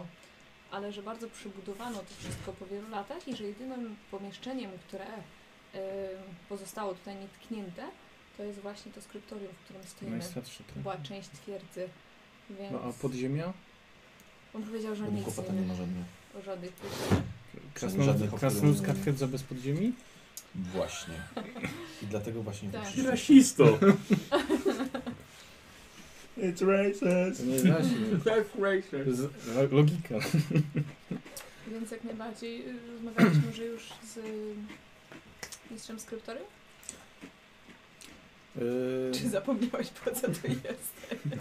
ale 0.73 0.91
że 0.91 1.03
bardzo 1.03 1.27
przybudowano 1.29 1.99
to 1.99 2.13
wszystko 2.19 2.53
po 2.53 2.65
wielu 2.65 2.89
latach 2.89 3.27
i 3.27 3.35
że 3.35 3.43
jedynym 3.43 3.95
pomieszczeniem, 4.11 4.71
które 4.87 5.05
y, 5.05 5.79
pozostało 6.49 6.93
tutaj 6.93 7.15
nietknięte, 7.15 7.83
to 8.37 8.43
jest 8.43 8.59
właśnie 8.59 8.91
to 8.91 9.01
skryptorium, 9.01 9.53
w 9.53 9.63
którym 9.65 9.83
stoimy. 9.83 10.17
Najstarszy 10.17 10.63
To 10.63 10.73
ten. 10.73 10.83
była 10.83 10.97
część 10.97 11.29
twierdzy. 11.29 11.89
Więc 12.49 12.71
No 12.71 12.81
a 12.81 12.93
podziemia? 12.93 13.53
on 14.53 14.63
powiedział, 14.63 14.95
że 14.95 15.11
nic 15.11 15.25
chłopaka 15.25 15.53
nie 15.53 15.61
nie 15.61 15.67
ma 15.67 15.73
żadnych. 15.75 16.05
o 16.39 16.41
żadnych 16.41 16.73
krasnoludzka 18.39 18.93
twierdza 18.93 19.27
bez 19.27 19.43
podziemi? 19.43 19.93
Właśnie. 20.55 21.13
I 22.03 22.05
dlatego 22.05 22.43
właśnie 22.43 22.69
Tak. 22.69 22.87
wyszliśmy. 22.87 23.65
It's 26.37 26.61
racist! 26.67 26.99
To 27.41 27.45
nie 27.45 27.53
jest 27.53 27.67
właśnie. 27.67 27.97
That's 27.97 28.23
To 28.23 28.63
racist! 28.63 29.71
logika. 29.71 30.15
Więc 31.71 31.91
jak 31.91 32.03
najbardziej 32.03 32.69
y, 32.69 32.73
rozmawialiśmy, 32.93 33.53
że 33.53 33.65
już 33.65 33.83
z 34.13 34.17
y, 34.17 34.21
mistrzem 35.71 35.99
skryptorium? 35.99 36.45
Yy, 38.55 39.11
Czy 39.13 39.29
zapomniałeś 39.29 39.89
po 39.89 40.11
co 40.11 40.21
to 40.21 40.47
jest? 40.47 41.15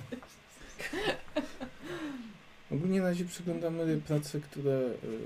ogólnie 2.73 3.01
na 3.01 3.09
razie 3.09 3.25
przeglądamy 3.25 4.01
prace, 4.07 4.41
które 4.41 4.71
yy, 5.03 5.19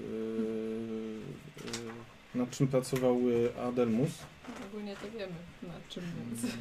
yy, 2.35 2.39
nad 2.39 2.51
czym 2.51 2.69
pracowały 2.69 3.53
Adelmus. 3.69 4.11
Ogólnie 4.71 4.97
to 4.97 5.11
wiemy 5.19 5.33
nad 5.63 5.89
czym 5.89 6.03
więc. 6.05 6.53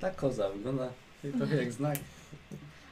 Ta 0.00 0.10
koza 0.10 0.50
wygląda 0.50 0.92
trochę 1.38 1.56
jak 1.56 1.72
znak. 1.72 1.98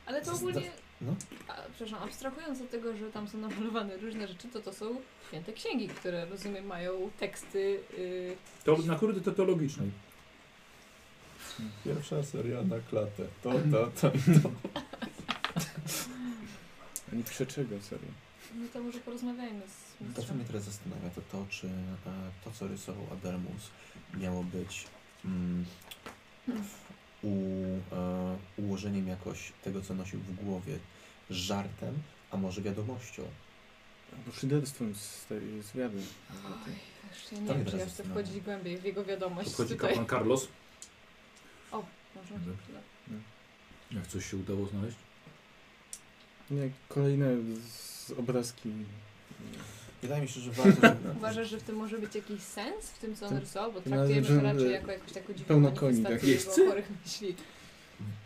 Ale 0.07 0.23
to 0.25 0.33
ogólnie, 0.33 0.71
no. 1.01 1.15
a, 1.49 1.55
przepraszam, 1.75 2.09
abstrahując 2.09 2.61
od 2.61 2.71
tego, 2.71 2.97
że 2.97 3.11
tam 3.13 3.29
są 3.29 3.39
namalowane 3.39 3.97
różne 3.97 4.29
rzeczy, 4.29 4.49
to 4.49 4.61
to 4.61 4.73
są 4.73 5.01
święte 5.29 5.53
księgi, 5.53 5.89
które 5.89 6.27
rozumiem 6.27 6.67
mają 6.67 7.11
teksty. 7.19 7.81
Y, 7.99 8.37
To 8.65 8.77
na 8.77 8.97
kury 8.97 9.21
teologicznej. 9.21 9.91
Pierwsza 11.85 12.23
seria 12.23 12.63
na 12.63 12.81
klatę. 12.91 13.25
To, 13.43 13.51
to, 13.73 13.91
to. 14.01 14.11
Ani 17.13 17.25
przeczego, 17.25 17.81
serio. 17.83 18.09
no 18.55 18.67
to 18.73 18.81
może 18.81 18.99
porozmawiajmy 18.99 19.63
z 19.69 19.99
To, 19.99 19.99
co 19.99 20.05
mistrzem. 20.19 20.37
mnie 20.37 20.45
teraz 20.47 20.63
zastanawia, 20.63 21.11
to 21.11 21.21
to, 21.33 21.47
czy 21.51 21.67
e, 21.67 21.71
to, 22.45 22.51
co 22.51 22.69
rysował 22.69 23.07
Adelmus, 23.13 23.71
miało 24.15 24.45
być 24.45 24.85
mm, 25.25 25.65
u, 27.23 27.29
e, 27.93 28.37
ułożeniem 28.57 29.09
jakoś 29.09 29.53
tego, 29.65 29.83
co 29.83 29.95
nosił 29.95 30.21
w 30.21 30.35
głowie, 30.45 30.79
żartem, 31.31 31.95
a 32.31 32.37
może 32.37 32.63
wiadomością. 32.63 33.23
Albo 34.13 34.33
szyderstwem 34.33 34.95
z 34.95 35.27
tej 35.27 35.63
z 35.63 35.73
wiady. 35.77 35.99
Oj, 36.47 36.73
wiesz, 37.11 37.33
ja 37.33 37.39
nie 37.41 37.47
To 37.49 37.55
wiem, 37.55 37.65
czy 37.67 37.77
ja 37.77 37.87
chcę 37.87 38.05
wchodzić 38.05 38.41
głębiej 38.41 38.79
w 38.79 38.85
jego 38.85 39.05
wiadomość 39.05 39.49
Podchodzi 39.49 39.75
tutaj. 39.75 39.89
kapłan 39.91 40.07
Carlos. 40.07 40.49
Może 41.73 42.35
Dobrze. 42.35 42.53
chwilę. 42.63 42.81
Jak 43.93 44.07
coś 44.07 44.31
się 44.31 44.37
udało 44.37 44.67
znaleźć? 44.67 44.97
Nie, 46.51 46.71
kolejne 46.89 47.27
z 47.71 48.11
obrazki. 48.19 48.71
Wydaje 50.02 50.23
mi 50.23 50.28
się, 50.28 50.41
że 50.41 50.51
warto, 50.51 50.81
żeby... 50.89 51.10
Uważasz, 51.18 51.51
że 51.51 51.59
w 51.59 51.62
tym 51.62 51.77
może 51.77 51.99
być 51.99 52.15
jakiś 52.15 52.43
sens, 52.43 52.86
w 52.86 52.99
tym 52.99 53.17
co 53.17 53.27
on 53.27 53.33
Tym- 53.33 53.41
rysował? 53.41 53.73
Bo 53.73 53.81
traktujemy 53.81 54.27
to 54.27 54.41
raczej 54.41 54.73
jako 54.73 54.93
jakąś 54.93 55.12
taką 55.12 55.33
dziwną 55.33 55.47
pełno 55.47 55.73
koni, 55.73 56.01
manifestację 56.01 56.36
tak? 56.36 56.59
jego 56.59 56.70
chorych 56.70 56.91
myśli. 57.05 57.35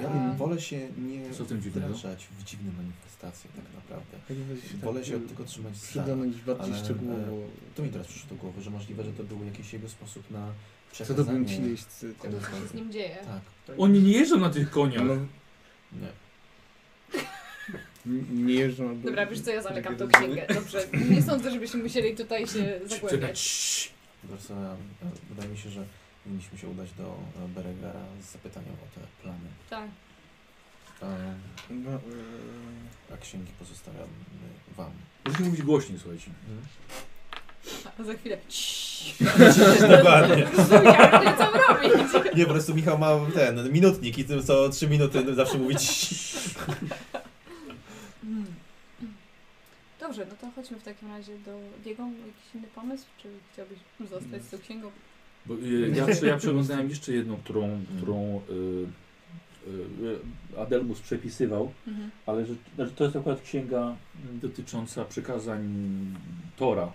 Ja 0.01 0.09
A- 0.09 0.34
wolę 0.34 0.60
się 0.60 0.89
nie 0.99 1.31
Co 1.31 1.44
w 1.44 1.49
tym 1.49 1.62
dziwnego? 1.62 1.86
wdrażać 1.86 2.26
w 2.39 2.44
dziwne 2.44 2.73
manifestacje 2.73 3.51
tak 3.57 3.65
naprawdę. 3.75 4.18
Się 4.68 4.76
Wolę 4.76 5.01
tak, 5.01 5.09
się 5.09 5.15
e, 5.15 5.17
od 5.17 5.28
tego 5.28 5.44
trzymać 5.44 5.76
z 5.76 5.94
dala. 5.94 6.07
Przydanąć 6.07 6.36
bardziej 6.41 6.75
ale, 6.75 6.84
szczegółowo. 6.84 7.36
To 7.75 7.83
mi 7.83 7.89
teraz 7.89 8.07
przyszło 8.07 8.28
do 8.28 8.34
głowy, 8.34 8.62
że 8.62 8.70
możliwe, 8.70 9.05
że 9.05 9.12
to 9.12 9.25
był 9.25 9.44
jakiś 9.44 9.73
jego 9.73 9.89
sposób 9.89 10.31
na 10.31 10.47
Co 10.92 11.05
robią 11.05 11.25
ci 11.25 11.25
przekazanie... 11.25 11.68
jeźdźcy? 11.68 12.15
Tego, 12.23 12.41
co 12.41 12.47
się 12.47 12.68
z 12.68 12.75
nim 12.75 12.92
dzieje. 12.92 13.17
Tak, 13.67 13.76
Oni 13.78 14.02
nie 14.02 14.12
jeżdżą 14.12 14.36
na 14.36 14.51
tych 14.51 14.70
koniach. 14.70 15.05
No, 15.05 15.15
nie. 15.92 16.09
Nie 18.31 18.55
jeżdżą 18.55 18.89
albo... 18.89 19.07
Dobra, 19.09 19.27
wiesz 19.27 19.41
co, 19.41 19.51
ja 19.51 19.63
zamykam 19.63 19.97
tą 19.97 20.09
księgę. 20.09 20.47
Dobrze, 20.55 20.87
nie 21.11 21.23
sądzę, 21.23 21.51
żebyśmy 21.51 21.83
musieli 21.83 22.17
tutaj 22.17 22.47
się 22.47 22.81
zagłębiać. 22.87 23.93
ja- 24.31 24.77
Wydaje 25.31 25.49
mi 25.49 25.59
się, 25.59 25.71
że 25.71 25.85
powinniśmy 26.25 26.59
się 26.59 26.69
udać 26.69 26.93
do 26.93 27.05
e, 27.45 27.49
Beregara 27.49 28.01
z 28.23 28.33
zapytaniem 28.33 28.73
o 28.73 29.01
te 29.01 29.07
plany. 29.23 29.49
Tak. 29.71 29.89
No, 31.71 31.91
e, 31.91 31.99
A 33.15 33.17
księgi 33.17 33.53
pozostawiam 33.59 34.09
wam. 34.77 34.91
Musimy 35.27 35.45
mówić 35.49 35.63
głośniej, 35.63 35.99
słuchajcie. 35.99 36.31
A 37.99 38.03
za 38.05 38.15
chwilę. 38.15 38.39
Dokładnie. 39.97 40.47
Ja 41.25 41.37
co 41.37 41.51
robić. 41.51 42.37
Nie, 42.37 42.45
po 42.47 42.51
prostu 42.53 42.75
Michał 42.75 42.99
ma 42.99 43.19
ten 43.35 43.73
minutnik 43.73 44.19
i 44.19 44.25
tym 44.25 44.43
co 44.43 44.69
trzy 44.69 44.89
minuty 44.89 45.35
zawsze 45.35 45.59
mówić. 45.59 46.09
Mm. 48.25 48.47
Dobrze, 50.12 50.26
no 50.31 50.36
to 50.41 50.50
chodźmy 50.57 50.78
w 50.81 50.82
takim 50.82 51.08
razie 51.08 51.39
do 51.39 51.58
Diego. 51.84 52.02
Jakiś 52.02 52.55
inny 52.55 52.66
pomysł? 52.74 53.07
Czy 53.18 53.28
chciałbyś 53.52 53.78
zostać 54.10 54.42
z 54.42 54.50
tą 54.50 54.58
księgą? 54.58 54.91
Bo, 55.47 55.55
y, 55.55 55.92
ja, 55.97 56.28
ja 56.28 56.36
przeglądałem 56.36 56.89
jeszcze 56.89 57.12
jedną, 57.12 57.36
którą, 57.36 57.84
którą 57.97 58.41
y, 58.50 59.70
y, 60.57 60.58
Adelmus 60.58 61.00
przepisywał, 61.00 61.73
Mhm. 61.86 62.10
ale 62.26 62.47
że, 62.47 62.55
znaczy 62.74 62.92
to 62.92 63.05
jest 63.05 63.16
akurat 63.16 63.41
księga 63.41 63.97
dotycząca 64.32 65.05
przekazań 65.05 65.65
Tora, 66.57 66.92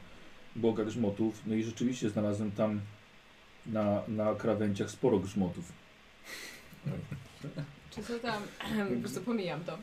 Boga 0.55 0.85
Grzmotów. 0.85 1.41
No 1.45 1.55
i 1.55 1.63
rzeczywiście 1.63 2.09
znalazłem 2.09 2.51
tam 2.51 2.81
na, 3.65 4.01
na 4.07 4.35
krawędziach 4.35 4.91
sporo 4.91 5.19
grzmotów. 5.19 5.71
Czy 7.91 8.03
co 8.03 8.19
tam? 8.19 8.43
po 8.95 8.99
prostu 9.01 9.21
pomijam 9.21 9.63
to. 9.63 9.77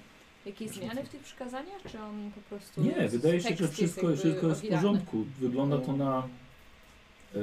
Jakieś 0.47 0.71
zmiany 0.71 1.05
w 1.05 1.09
tych 1.09 1.23
przykazaniach? 1.23 1.83
Czy 1.93 2.01
on 2.01 2.31
po 2.35 2.41
prostu. 2.41 2.83
Nie, 2.83 3.09
wydaje 3.09 3.41
się, 3.41 3.57
że 3.57 3.69
wszystko, 3.69 4.11
jakby 4.11 4.17
wszystko 4.23 4.47
jest 4.49 4.63
w 4.65 4.69
porządku. 4.69 5.25
Wygląda 5.41 5.79
to 5.79 5.93
na 5.97 6.29
e, 7.35 7.39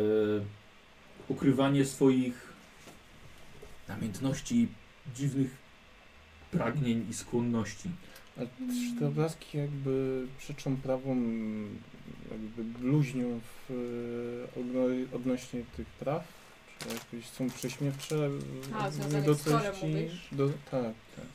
ukrywanie 1.27 1.85
swoich 1.85 2.53
namiętności, 3.87 4.67
dziwnych 5.15 5.57
pragnień 6.51 7.07
i 7.09 7.13
skłonności. 7.13 7.89
A 8.37 8.39
czy 8.41 8.99
te 8.99 9.07
obrazki 9.07 9.57
jakby 9.57 10.27
przeczą 10.37 10.77
prawom, 10.77 11.19
jakby 12.31 12.63
bluźnią 12.63 13.39
w, 13.39 13.71
e, 13.71 14.59
odno- 14.59 15.15
odnośnie 15.15 15.61
tych 15.77 15.87
praw? 15.87 16.23
Czy 16.79 16.87
jakieś 16.89 17.29
są 17.29 17.49
prześmiewcze? 17.49 18.29
A, 18.73 18.87
e, 18.87 18.91
związane 18.91 19.25
do 19.25 19.33
z 19.33 19.43
Torem 19.43 19.61
treści? 19.61 19.85
mówisz? 19.85 20.27
Do, 20.31 20.47
tak, 20.49 20.83
tak. 21.15 21.25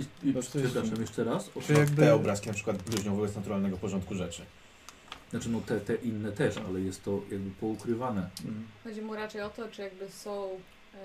I, 0.00 0.28
i 0.28 0.34
przepraszam 0.40 1.00
jeszcze 1.00 1.24
raz. 1.24 1.50
Czy 1.66 1.72
jakby... 1.72 1.96
Te 2.02 2.14
obrazki 2.14 2.48
na 2.48 2.54
przykład 2.54 2.82
bluźnią 2.82 3.16
wobec 3.16 3.36
naturalnego 3.36 3.76
porządku 3.76 4.14
rzeczy. 4.14 4.42
Znaczy 5.30 5.48
no 5.48 5.60
te, 5.60 5.80
te 5.80 5.94
inne 5.94 6.32
też, 6.32 6.56
ale 6.56 6.80
jest 6.80 7.04
to 7.04 7.20
jakby 7.30 7.50
poukrywane. 7.50 8.30
Mm. 8.44 8.66
Chodzi 8.84 9.02
mu 9.02 9.14
raczej 9.14 9.42
o 9.42 9.50
to, 9.50 9.68
czy 9.68 9.82
jakby 9.82 10.08
są. 10.08 10.48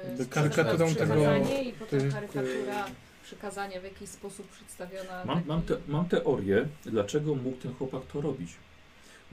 e, 0.04 0.08
Jakby 0.08 0.26
karykaturą 0.26 0.88
przykazanie 0.88 1.40
tego- 1.46 1.62
I 1.62 1.74
potem 1.74 2.00
tych, 2.00 2.14
karykatura. 2.14 2.86
przykazania 3.24 3.82
w 3.82 3.84
jakiś 3.84 4.10
sposób 4.10 4.48
przedstawiona. 4.48 5.26
Mam, 5.26 5.38
taki- 5.38 5.48
mam, 5.48 5.62
te, 5.62 5.78
mam 5.88 6.06
teorię, 6.10 6.68
dlaczego 6.86 7.36
mógł 7.36 7.58
ten 7.58 7.74
chłopak 7.74 8.02
to 8.14 8.22
robić. 8.22 8.50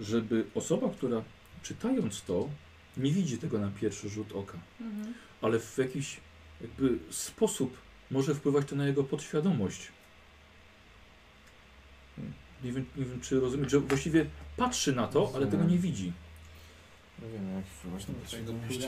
Żeby 0.00 0.44
osoba, 0.54 0.88
która 0.90 1.22
czytając 1.62 2.22
to, 2.22 2.48
nie 2.96 3.12
widzi 3.12 3.38
tego 3.38 3.58
na 3.58 3.70
pierwszy 3.80 4.08
rzut 4.08 4.32
oka, 4.32 4.58
Mhm. 4.80 5.14
ale 5.42 5.58
w 5.58 5.78
jakiś 5.78 6.20
jakby 6.60 6.98
sposób 7.10 7.76
może 8.12 8.34
wpływać 8.34 8.68
to 8.68 8.76
na 8.76 8.86
jego 8.86 9.04
podświadomość. 9.04 9.88
Nie 12.64 12.72
wiem, 12.72 12.86
nie 12.96 13.04
wiem 13.04 13.20
czy 13.20 13.40
rozumiem, 13.40 13.68
że 13.68 13.80
właściwie 13.80 14.26
patrzy 14.56 14.92
na 14.92 15.06
to, 15.06 15.32
ale 15.34 15.46
tego 15.46 15.64
nie 15.64 15.78
widzi. 15.78 16.12
Nie 17.22 17.28
wiem, 17.28 17.56
jak 17.56 17.66
wpływać 17.66 18.08
na 18.08 18.14
podświadomość. 18.14 18.78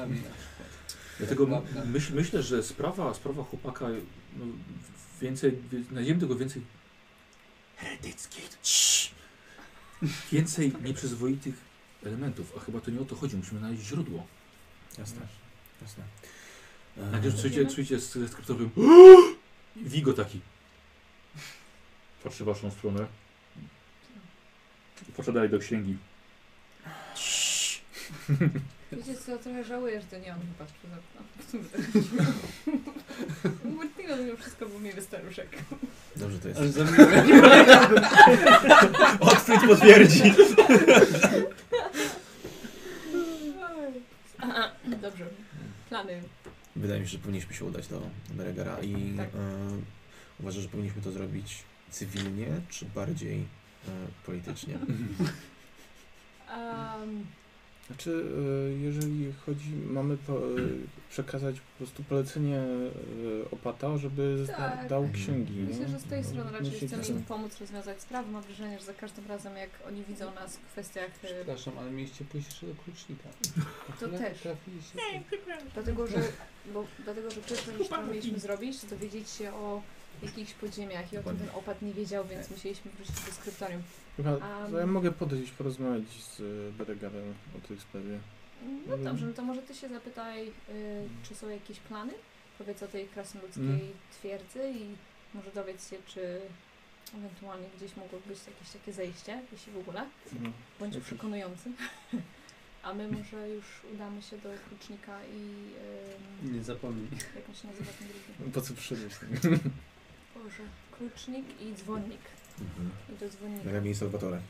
Dlatego 1.18 1.46
Prawda. 1.46 1.84
myśl, 1.84 2.14
myślę, 2.14 2.42
że 2.42 2.62
sprawa, 2.62 3.14
sprawa 3.14 3.44
chłopaka, 3.44 3.86
no, 4.38 4.44
więcej, 5.20 5.58
znajdziemy 5.90 6.20
tego 6.20 6.36
więcej 6.36 6.62
heretyckich, 7.76 8.50
więcej 10.32 10.72
nieprzyzwoitych 10.84 11.54
elementów, 12.06 12.52
a 12.56 12.60
chyba 12.60 12.80
to 12.80 12.90
nie 12.90 13.00
o 13.00 13.04
to 13.04 13.16
chodzi, 13.16 13.36
musimy 13.36 13.58
znaleźć 13.58 13.82
źródło. 13.82 14.26
Jasne, 14.98 15.26
jasne. 15.82 16.04
Eee, 16.98 17.31
słyszycie, 17.32 17.70
słyszycie 17.70 17.98
z 18.00 18.12
ze 18.12 18.28
skryptowym 18.28 18.70
Wigo 19.76 20.12
taki. 20.12 20.40
Patrzy 22.24 22.44
w 22.44 22.47
waszą 22.47 22.70
stronę. 22.70 23.06
I 25.08 25.12
Patrzę 25.12 25.32
dalej 25.32 25.50
do 25.50 25.58
księgi. 25.58 25.97
Wiecie 28.92 29.14
co, 29.26 29.39
trochę 29.39 29.64
żałuję, 29.64 30.00
że 30.00 30.06
to 30.06 30.18
nie 30.18 30.32
on 30.32 30.39
patrz 30.58 30.73
przez 30.73 30.90
okno. 30.92 31.20
Martino 33.76 34.16
mimo 34.16 34.36
wszystko 34.36 34.66
był 34.66 34.81
miły 34.81 35.00
staruszek. 35.02 35.48
Dobrze 36.16 36.39
to 36.39 36.48
jest. 36.48 36.60
Aż 36.60 36.68
za. 36.68 36.84
Otwit 39.32 39.60
potwierdzi. 39.66 40.34
Dobrze. 45.02 45.24
Plany. 45.89 46.23
Wydaje 46.76 47.00
mi 47.00 47.06
się, 47.06 47.12
że 47.12 47.18
powinniśmy 47.18 47.54
się 47.54 47.64
udać 47.64 47.88
do 47.88 48.02
Beregara 48.30 48.80
i 48.80 49.14
Tak. 49.16 49.28
e, 49.28 49.30
uważasz, 50.40 50.62
że 50.62 50.68
powinniśmy 50.68 51.02
to 51.02 51.12
zrobić 51.12 51.62
cywilnie, 51.90 52.46
czy 52.68 52.84
bardziej 52.86 53.38
e, 53.40 53.90
politycznie? 54.26 54.78
Um, 56.50 57.26
Znaczy, 57.86 58.24
e, 58.70 58.72
jeżeli 58.72 59.32
chodzi, 59.46 59.70
mamy 59.86 60.16
po, 60.16 60.32
e, 60.32 60.40
przekazać 61.10 61.60
po 61.60 61.78
prostu 61.78 62.02
polecenie 62.02 62.58
e, 62.58 63.50
opata, 63.50 63.98
żeby 63.98 64.44
Tak. 64.46 64.88
dał 64.88 65.08
księgi. 65.12 65.52
myślę, 65.52 65.86
nie? 65.86 65.88
że 65.88 66.00
z 66.00 66.04
tej 66.04 66.24
strony 66.24 66.52
raczej 66.52 66.70
Myślę, 66.70 66.88
chcemy 66.88 67.06
im 67.06 67.22
pomóc 67.24 67.60
rozwiązać 67.60 68.02
sprawę. 68.02 68.30
Mam 68.30 68.42
wrażenie, 68.42 68.78
że 68.78 68.84
za 68.84 68.94
każdym 68.94 69.26
razem 69.26 69.56
jak 69.56 69.70
oni 69.88 70.04
widzą 70.04 70.34
nas 70.34 70.56
w 70.56 70.72
kwestiach... 70.72 71.10
Przepraszam, 71.22 71.78
ale 71.78 71.90
mieliście 71.90 72.24
pójść 72.24 72.46
jeszcze 72.46 72.66
do 72.66 72.74
klucznika. 72.74 73.28
To 74.00 74.08
też. 74.08 74.40
Trafiliście. 74.40 74.98
Dlatego, 75.74 76.06
że, 76.06 76.22
bo, 76.74 76.84
dlatego, 77.04 77.30
że 77.30 77.40
pierwsze 77.40 77.78
rzecz, 77.78 77.86
którą 77.86 78.06
mieliśmy 78.06 78.38
zrobić, 78.38 78.80
to 78.80 78.86
dowiedzieć 78.86 79.30
się 79.30 79.52
o 79.52 79.82
jakichś 80.22 80.52
podziemiach 80.52 81.12
i 81.12 81.18
o 81.18 81.22
tym 81.22 81.36
ten 81.36 81.48
opat 81.54 81.82
nie 81.82 81.92
wiedział, 81.92 82.24
więc 82.26 82.50
musieliśmy 82.50 82.90
wrócić 82.90 83.14
do 83.14 83.32
skryptorium. 83.32 83.82
Chyba, 84.16 84.36
to 84.70 84.78
ja 84.78 84.86
mogę 84.86 85.12
podejść, 85.12 85.50
porozmawiać 85.52 86.08
z 86.22 86.40
e, 86.40 86.72
Beregarem 86.78 87.34
o 87.64 87.68
tej 87.68 87.78
sprawie. 87.80 88.18
No 88.86 88.98
dobrze, 88.98 89.26
no 89.26 89.32
to 89.32 89.42
może 89.42 89.62
ty 89.62 89.74
się 89.74 89.88
zapytaj, 89.88 90.48
y, 90.48 90.52
czy 91.28 91.34
są 91.34 91.48
jakieś 91.48 91.80
plany? 91.80 92.12
Powiedz 92.58 92.82
o 92.82 92.86
tej 92.88 93.06
krasnoludzkiej 93.08 93.64
Mhm. 93.64 93.92
twierdzy 94.20 94.70
i 94.70 94.86
może 95.36 95.50
dowiedz 95.50 95.90
się, 95.90 95.96
czy 96.06 96.40
ewentualnie 97.14 97.66
gdzieś 97.76 97.96
mogło 97.96 98.18
być 98.26 98.38
jakieś 98.46 98.70
takie 98.72 98.92
zejście, 98.92 99.42
jeśli 99.52 99.72
w 99.72 99.76
ogóle. 99.78 100.06
No. 100.40 100.50
Bądź 100.80 100.94
Jakiś- 100.94 101.06
przekonujący. 101.06 101.70
A 102.82 102.94
my 102.94 103.08
może 103.08 103.48
już 103.48 103.64
udamy 103.94 104.22
się 104.22 104.38
do 104.38 104.48
klucznika 104.68 105.18
i... 105.24 106.52
Nie 106.52 106.64
zapomnij. 106.64 107.06
jak 107.36 107.48
on 107.48 107.54
się 107.54 107.68
nazywa 107.68 107.90
ten 107.98 108.08
drugi? 108.08 108.52
Po 108.52 108.60
co 108.60 108.74
przyszedłeś? 108.74 109.12
Boże, 110.34 110.62
klucznik 110.98 111.44
i 111.62 111.74
dzwonnik. 111.74 112.20
Mhm. 112.60 112.91
I 113.12 113.18
do 113.18 113.28
dzwonnika. 113.28 113.70
Na 113.70 113.81
miejsce 113.81 114.05
Salvatore. 114.05 114.41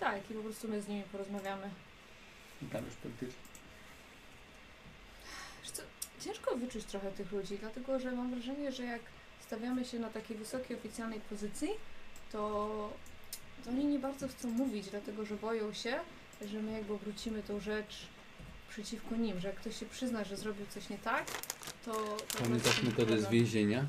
Tak, 0.00 0.30
i 0.30 0.34
po 0.34 0.42
prostu 0.42 0.68
my 0.68 0.82
z 0.82 0.88
nimi 0.88 1.02
porozmawiamy. 1.02 1.70
Tam 2.72 2.84
już 2.84 2.94
praktycznie. 2.94 3.42
Wiesz 5.62 5.70
co, 5.70 5.82
ciężko 6.20 6.56
wyczuć 6.56 6.84
trochę 6.84 7.12
tych 7.12 7.32
ludzi, 7.32 7.58
dlatego 7.60 7.98
że 7.98 8.12
mam 8.12 8.30
wrażenie, 8.30 8.72
że 8.72 8.84
jak 8.84 9.00
stawiamy 9.46 9.84
się 9.84 9.98
na 9.98 10.10
takiej 10.10 10.36
wysokiej 10.36 10.76
oficjalnej 10.76 11.20
pozycji, 11.20 11.68
to, 12.32 12.92
to 13.64 13.70
oni 13.70 13.84
nie 13.84 13.98
bardzo 13.98 14.28
chcą 14.28 14.50
mówić, 14.50 14.90
dlatego 14.90 15.24
że 15.24 15.36
boją 15.36 15.72
się, 15.72 16.00
że 16.46 16.62
my 16.62 16.72
jakby 16.72 16.92
obrócimy 16.92 17.42
tą 17.42 17.60
rzecz 17.60 18.06
przeciwko 18.68 19.16
nim, 19.16 19.40
że 19.40 19.48
jak 19.48 19.56
ktoś 19.56 19.80
się 19.80 19.86
przyzna, 19.86 20.24
że 20.24 20.36
zrobił 20.36 20.66
coś 20.66 20.88
nie 20.88 20.98
tak, 20.98 21.24
to... 21.84 21.92
to 21.92 22.38
Pamiętasz 22.42 22.82
metodę 22.82 23.20
z 23.20 23.28
więzienia? 23.28 23.86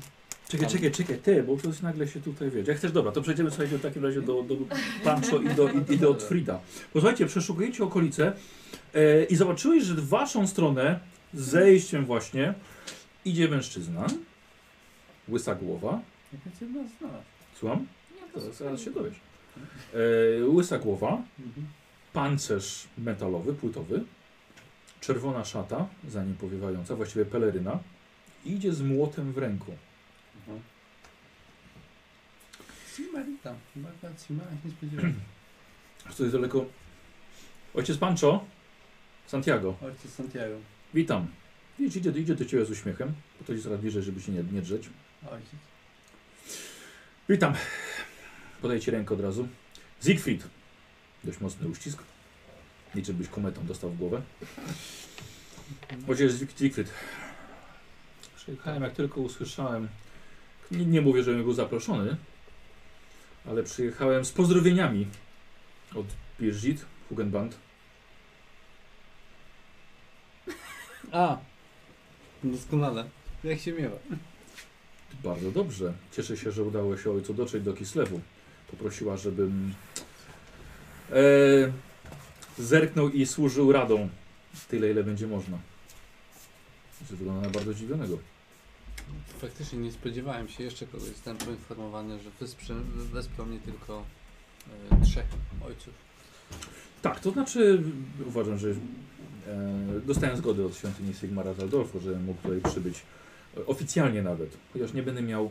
Czekaj, 0.50 0.66
Tam- 0.66 0.76
czekaj, 0.76 0.90
czekaj, 0.90 1.18
ty, 1.18 1.42
bo 1.42 1.56
ktoś 1.56 1.80
nagle 1.82 2.08
się 2.08 2.20
tutaj 2.20 2.50
wiesz. 2.50 2.68
Jak 2.68 2.76
chcesz, 2.76 2.92
dobra, 2.92 3.12
to 3.12 3.22
przejdziemy 3.22 3.50
słuchajcie 3.50 3.78
w 3.78 3.82
takim 3.82 4.04
razie 4.04 4.22
do, 4.22 4.42
do 4.42 4.56
Pancho 5.04 5.38
i 5.38 5.48
do, 5.54 5.68
i, 5.68 5.92
i 5.94 5.98
do 5.98 6.14
Frida. 6.14 6.60
Posłuchajcie, 6.92 7.26
przeszukujecie 7.26 7.84
okolice 7.84 8.32
e, 8.94 9.24
i 9.24 9.36
zobaczyłeś, 9.36 9.84
że 9.84 9.94
w 9.94 10.08
waszą 10.08 10.46
stronę, 10.46 11.00
zejściem 11.34 12.04
właśnie, 12.04 12.54
idzie 13.24 13.48
mężczyzna, 13.48 14.06
łysa 15.28 15.54
głowa, 15.54 16.00
Jak 16.32 16.58
cię 16.58 16.66
nas 16.66 16.86
znalazł. 16.98 17.24
słucham? 17.58 17.86
Nie, 18.16 18.40
To 18.40 18.52
zaraz 18.52 18.80
się 18.80 18.90
dowiesz. 18.90 19.16
E, 20.40 20.46
łysa 20.46 20.78
głowa, 20.78 21.22
Mhm. 21.38 21.66
pancerz 22.12 22.88
metalowy, 22.98 23.54
płytowy, 23.54 24.02
czerwona 25.00 25.44
szata, 25.44 25.86
za 26.08 26.24
nim 26.24 26.34
powiewająca, 26.34 26.96
właściwie 26.96 27.24
peleryna, 27.24 27.78
idzie 28.44 28.72
z 28.72 28.82
młotem 28.82 29.32
w 29.32 29.38
ręku. 29.38 29.72
Mhm. 30.48 30.60
Simarita. 32.96 33.54
Chyba 33.74 33.88
Sima 34.26 34.44
się 34.44 34.56
nie 34.64 34.70
spodziewałem. 34.70 35.14
To 36.16 36.22
jest 36.22 36.34
daleko. 36.36 36.66
Ojciec 37.74 37.98
Pancho, 37.98 38.44
Santiago, 39.26 39.76
Ojciec 39.82 40.12
Santiago. 40.14 40.54
witam. 40.94 41.26
Widzisz, 41.78 41.96
idzie, 41.96 42.20
idzie 42.20 42.34
do 42.34 42.44
ciebie 42.44 42.64
z 42.64 42.70
uśmiechem. 42.70 43.12
Podchodzi 43.38 43.62
coraz 43.62 43.80
bliżej, 43.80 44.02
żeby 44.02 44.20
się 44.20 44.32
nie, 44.32 44.42
nie 44.42 44.62
drzeć. 44.62 44.88
Ojciec. 45.30 45.60
Witam. 47.28 47.54
Podaję 48.62 48.80
ci 48.80 48.90
rękę 48.90 49.14
od 49.14 49.20
razu. 49.20 49.48
Siegfried. 50.04 50.46
Dość 51.24 51.40
mocny 51.40 51.68
uścisk. 51.68 52.02
Liczę, 52.94 53.12
byś 53.12 53.28
kometą 53.28 53.66
dostał 53.66 53.90
w 53.90 53.96
głowę. 53.98 54.22
Ojciec 56.08 56.32
Sieg- 56.32 56.58
Siegfried. 56.58 56.92
Przyjechałem, 58.36 58.82
jak 58.82 58.92
tylko 58.92 59.20
usłyszałem. 59.20 59.88
Nie, 60.70 60.86
nie 60.86 61.00
mówię, 61.00 61.22
żebym 61.22 61.42
był 61.42 61.52
zaproszony, 61.52 62.16
ale 63.46 63.62
przyjechałem 63.62 64.24
z 64.24 64.32
pozdrowieniami 64.32 65.06
od 65.94 66.06
Birgit, 66.40 66.84
Hugenband. 67.08 67.56
A! 71.12 71.38
Doskonale. 72.44 73.04
Jak 73.44 73.58
się 73.58 73.72
miewa? 73.72 73.96
Bardzo 75.24 75.50
dobrze. 75.50 75.92
Cieszę 76.12 76.36
się, 76.36 76.52
że 76.52 76.62
udało 76.62 76.96
się 76.96 77.10
ojcu 77.10 77.34
dotrzeć 77.34 77.62
do 77.62 77.72
Kislewu. 77.72 78.20
Poprosiła, 78.70 79.16
żebym 79.16 79.74
e, 81.12 81.14
zerknął 82.58 83.08
i 83.08 83.26
służył 83.26 83.72
radą 83.72 84.08
tyle, 84.68 84.90
ile 84.90 85.04
będzie 85.04 85.26
można. 85.26 85.58
Wygląda 87.10 87.40
na 87.40 87.50
bardzo 87.50 87.72
zdziwionego. 87.72 88.18
Faktycznie 89.38 89.78
nie 89.78 89.92
spodziewałem 89.92 90.48
się 90.48 90.64
jeszcze 90.64 90.86
kogoś. 90.86 91.08
Zostałem 91.08 91.38
poinformowany, 91.38 92.18
że 92.20 92.30
wesprze, 92.40 92.74
wesprą 93.12 93.46
mnie 93.46 93.58
tylko 93.58 94.04
e, 94.92 95.04
trzech 95.04 95.26
ojców. 95.66 95.94
Tak, 97.02 97.20
to 97.20 97.30
znaczy 97.30 97.82
uważam, 98.26 98.58
że 98.58 98.70
e, 98.70 98.76
dostałem 100.06 100.36
zgodę 100.36 100.66
od 100.66 100.76
świątyni 100.76 101.14
Sigmara 101.14 101.54
Zaldorfu, 101.54 102.00
że 102.00 102.10
mógł 102.18 102.42
tutaj 102.42 102.60
przybyć 102.70 103.02
e, 103.56 103.66
oficjalnie 103.66 104.22
nawet. 104.22 104.56
Chociaż 104.72 104.92
nie 104.92 105.02
będę 105.02 105.22
miał 105.22 105.50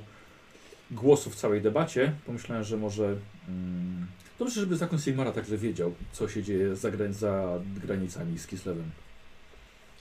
głosu 0.91 1.29
w 1.29 1.35
całej 1.35 1.61
debacie, 1.61 2.13
pomyślałem, 2.25 2.63
że 2.63 2.77
może 2.77 3.15
mm, 3.47 4.07
dobrze, 4.39 4.61
żeby 4.61 4.77
zakon 4.77 4.99
Sigmara 4.99 5.31
także 5.31 5.57
wiedział, 5.57 5.93
co 6.11 6.29
się 6.29 6.43
dzieje 6.43 6.75
za, 6.75 6.89
za 7.11 7.59
granicami 7.83 8.39
z 8.39 8.47
Kislewem. 8.47 8.91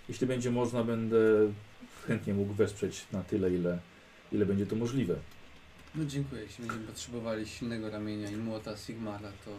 Jeśli 0.09 0.27
będzie 0.27 0.51
można, 0.51 0.85
będę 0.85 1.17
chętnie 2.09 2.35
mógł 2.35 2.53
wesprzeć 2.53 3.07
na 3.13 3.23
tyle, 3.23 3.55
ile, 3.55 3.79
ile 4.33 4.47
będzie 4.47 4.67
to 4.67 4.77
możliwe. 4.77 5.15
No 5.95 6.05
dziękuję. 6.05 6.43
Jeśli 6.43 6.65
będziemy 6.65 6.87
potrzebowali 6.87 7.47
silnego 7.47 7.91
ramienia 7.91 8.31
i 8.31 8.37
młota 8.37 8.77
Sigmara, 8.77 9.33
to 9.45 9.51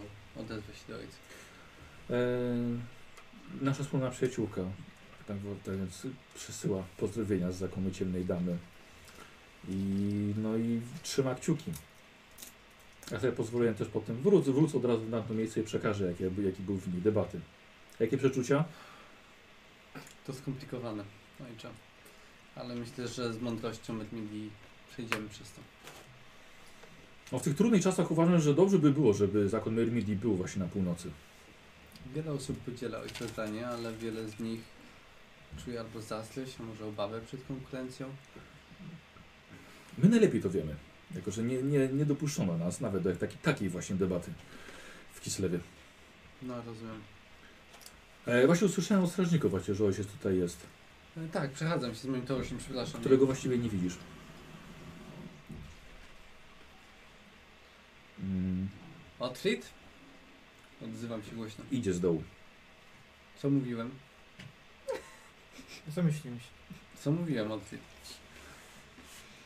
odezwę 0.42 0.74
się 0.74 0.94
do 0.94 0.96
ojca. 0.96 1.18
E, 2.10 2.18
nasza 3.62 3.84
wspólna 3.84 4.10
przyjaciółka, 4.10 4.62
tak, 5.28 5.38
tak 5.66 5.78
więc 5.78 6.08
przysyła 6.36 6.84
pozdrowienia 6.98 7.52
z 7.52 7.58
zakonu 7.58 7.92
ciemnej 7.92 8.26
damy. 8.26 8.58
I 9.70 10.34
no 10.38 10.58
i 10.58 10.62
i 10.62 10.82
trzyma 11.04 11.36
kciuki. 11.36 11.72
Ja 13.12 13.20
sobie 13.20 13.34
pozwoliłem 13.34 13.76
też 13.76 13.88
potem 13.88 14.16
wrócę, 14.16 14.52
wrócę 14.52 14.78
od 14.78 14.86
razu 14.86 15.06
na 15.10 15.22
to 15.22 15.34
miejsce 15.34 15.60
i 15.60 15.64
przekażę, 15.64 16.06
jaki, 16.06 16.24
jaki 16.24 16.64
był 16.64 16.78
w 16.78 16.94
niej 16.94 17.02
debaty. 17.02 17.40
Jakie 18.00 18.18
przeczucia? 18.18 18.66
To 20.28 20.34
skomplikowane, 20.34 21.04
ojcze. 21.52 21.70
Ale 22.60 22.76
myślę, 22.76 23.08
że 23.08 23.34
z 23.34 23.42
mądrością 23.42 23.94
Medmili 23.94 24.50
przejdziemy 24.92 25.30
przez 25.30 25.52
to. 25.52 25.62
No 27.32 27.40
w 27.40 27.44
tych 27.44 27.56
trudnych 27.56 27.84
czasach 27.84 28.12
uważam, 28.12 28.40
że 28.40 28.54
dobrze 28.54 28.80
by 28.80 28.92
było, 28.92 29.14
żeby 29.14 29.50
zakon 29.50 29.74
Myrmidii 29.74 30.16
był 30.16 30.36
właśnie 30.36 30.62
na 30.62 30.68
północy. 30.68 31.12
Wiele 32.16 32.32
osób 32.32 32.58
podziela 32.58 33.00
ojcze 33.00 33.28
zdanie, 33.28 33.68
ale 33.68 33.94
wiele 33.94 34.30
z 34.30 34.40
nich 34.40 34.60
czuje 35.66 35.80
albo 35.80 36.02
zazdrość, 36.02 36.56
a 36.60 36.64
może 36.64 36.86
obawę 36.86 37.22
przed 37.22 37.46
konkurencją. 37.48 38.10
My 39.98 40.10
najlepiej 40.10 40.42
to 40.42 40.50
wiemy, 40.50 40.76
jako 41.16 41.32
że 41.32 41.44
nie, 41.44 41.64
nie, 41.64 41.88
nie 41.88 42.06
dopuszczono 42.06 42.58
nas 42.58 42.82
nawet 42.82 43.04
do 43.04 43.16
taki, 43.16 43.38
takiej 43.38 43.70
właśnie 43.70 43.96
debaty 43.96 44.32
w 45.14 45.22
Kislewie. 45.22 45.60
No, 46.42 46.56
rozumiem. 46.56 47.02
E, 48.26 48.46
właśnie 48.46 48.68
usłyszałem 48.68 49.04
od 49.04 49.12
strażników 49.12 49.52
właśnie, 49.52 49.76
że 49.76 49.86
ojciec 49.86 50.08
tutaj 50.08 50.38
jest, 50.38 50.66
tak, 51.28 51.52
przechadzam 51.52 51.92
się 51.92 52.00
z 52.00 52.06
moim 52.06 52.26
towarzystem, 52.26 52.58
przepraszam. 52.60 53.00
którego 53.00 53.26
właściwie 53.26 53.58
nie 53.58 53.70
widzisz. 53.70 53.94
Mm, 58.20 58.70
Otwit? 59.20 59.70
Odzywam 60.86 61.24
się 61.24 61.32
głośno. 61.32 61.66
idzie 61.72 61.94
z 61.94 62.00
dołu. 62.00 62.24
Co 63.38 63.50
mówiłem? 63.50 63.92
Zamyśliłem 65.88 66.40
się. 66.40 66.46
Co 67.00 67.12
mówiłem, 67.12 67.52
Otwit? 67.52 67.80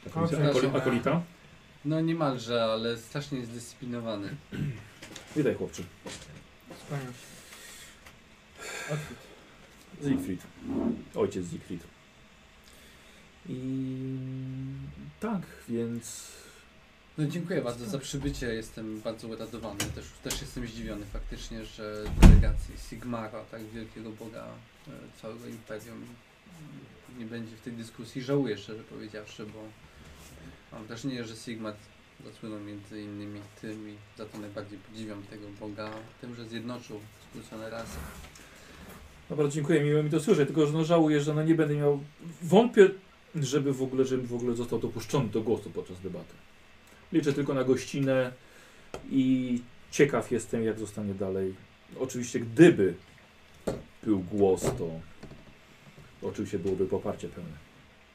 Akoli- 0.09 0.77
Akolita? 0.77 1.21
No 1.85 2.01
niemalże, 2.01 2.63
ale 2.63 2.97
strasznie 2.97 3.39
niezdyscyplinowany. 3.39 4.35
Witaj 5.35 5.55
chłopcze. 5.55 5.83
Skłaniam 6.85 7.07
się. 7.13 7.19
Siegfried. 10.09 10.41
Ojciec 11.15 11.51
Siegfried. 11.51 11.83
I 13.49 14.17
tak, 15.19 15.41
więc 15.69 16.33
No 17.17 17.25
dziękuję 17.27 17.61
bardzo 17.61 17.85
za 17.85 17.99
przybycie, 17.99 18.53
jestem 18.53 19.01
bardzo 19.01 19.27
uradowany. 19.27 19.79
Też, 19.79 20.05
też 20.23 20.41
jestem 20.41 20.67
zdziwiony 20.67 21.05
faktycznie, 21.05 21.65
że 21.65 22.03
delegacji 22.21 22.77
Sigmara, 22.89 23.43
tak 23.51 23.63
wielkiego 23.63 24.09
boga 24.11 24.45
e, 24.87 24.91
całego 25.21 25.47
imperium, 25.47 26.05
nie 27.19 27.25
będzie 27.25 27.55
w 27.55 27.61
tej 27.61 27.73
dyskusji. 27.73 28.21
Żałuję 28.21 28.57
szczerze 28.57 28.83
powiedziawszy, 28.83 29.45
bo 29.45 29.59
mam 30.71 30.85
wrażenie, 30.87 31.23
że 31.23 31.35
Sigmar 31.35 31.73
zasłynął 32.25 32.59
między 32.59 33.01
innymi 33.01 33.39
tym 33.61 33.89
i 33.89 34.17
za 34.17 34.25
to 34.25 34.37
najbardziej 34.37 34.79
podziwiam 34.79 35.23
tego 35.23 35.47
boga, 35.59 35.91
tym, 36.21 36.35
że 36.35 36.49
zjednoczył 36.49 36.99
skrócone 37.29 37.69
rasy. 37.69 37.97
No 39.33 39.37
bardzo 39.37 39.55
dziękuję, 39.55 39.83
miło 39.83 40.03
mi 40.03 40.09
to 40.09 40.19
słyszeć, 40.19 40.47
tylko 40.47 40.67
że 40.67 40.73
no 40.73 40.85
żałuję, 40.85 41.21
że 41.21 41.33
no 41.33 41.43
nie 41.43 41.55
będę 41.55 41.75
miał, 41.75 41.99
wątpię, 42.41 42.89
żeby 43.35 43.73
w 43.73 43.81
ogóle, 43.81 44.05
żeby 44.05 44.27
w 44.27 44.33
ogóle 44.33 44.55
został 44.55 44.79
dopuszczony 44.79 45.29
do 45.29 45.41
głosu 45.41 45.69
podczas 45.69 45.99
debaty. 45.99 46.33
Liczę 47.11 47.33
tylko 47.33 47.53
na 47.53 47.63
gościnę 47.63 48.31
i 49.09 49.61
ciekaw 49.91 50.31
jestem, 50.31 50.63
jak 50.63 50.79
zostanie 50.79 51.13
dalej. 51.13 51.53
Oczywiście, 51.99 52.39
gdyby 52.39 52.93
był 54.03 54.19
głos, 54.19 54.61
to 54.61 54.89
oczywiście 56.21 56.59
byłoby 56.59 56.85
poparcie 56.85 57.27
pełne. 57.27 57.57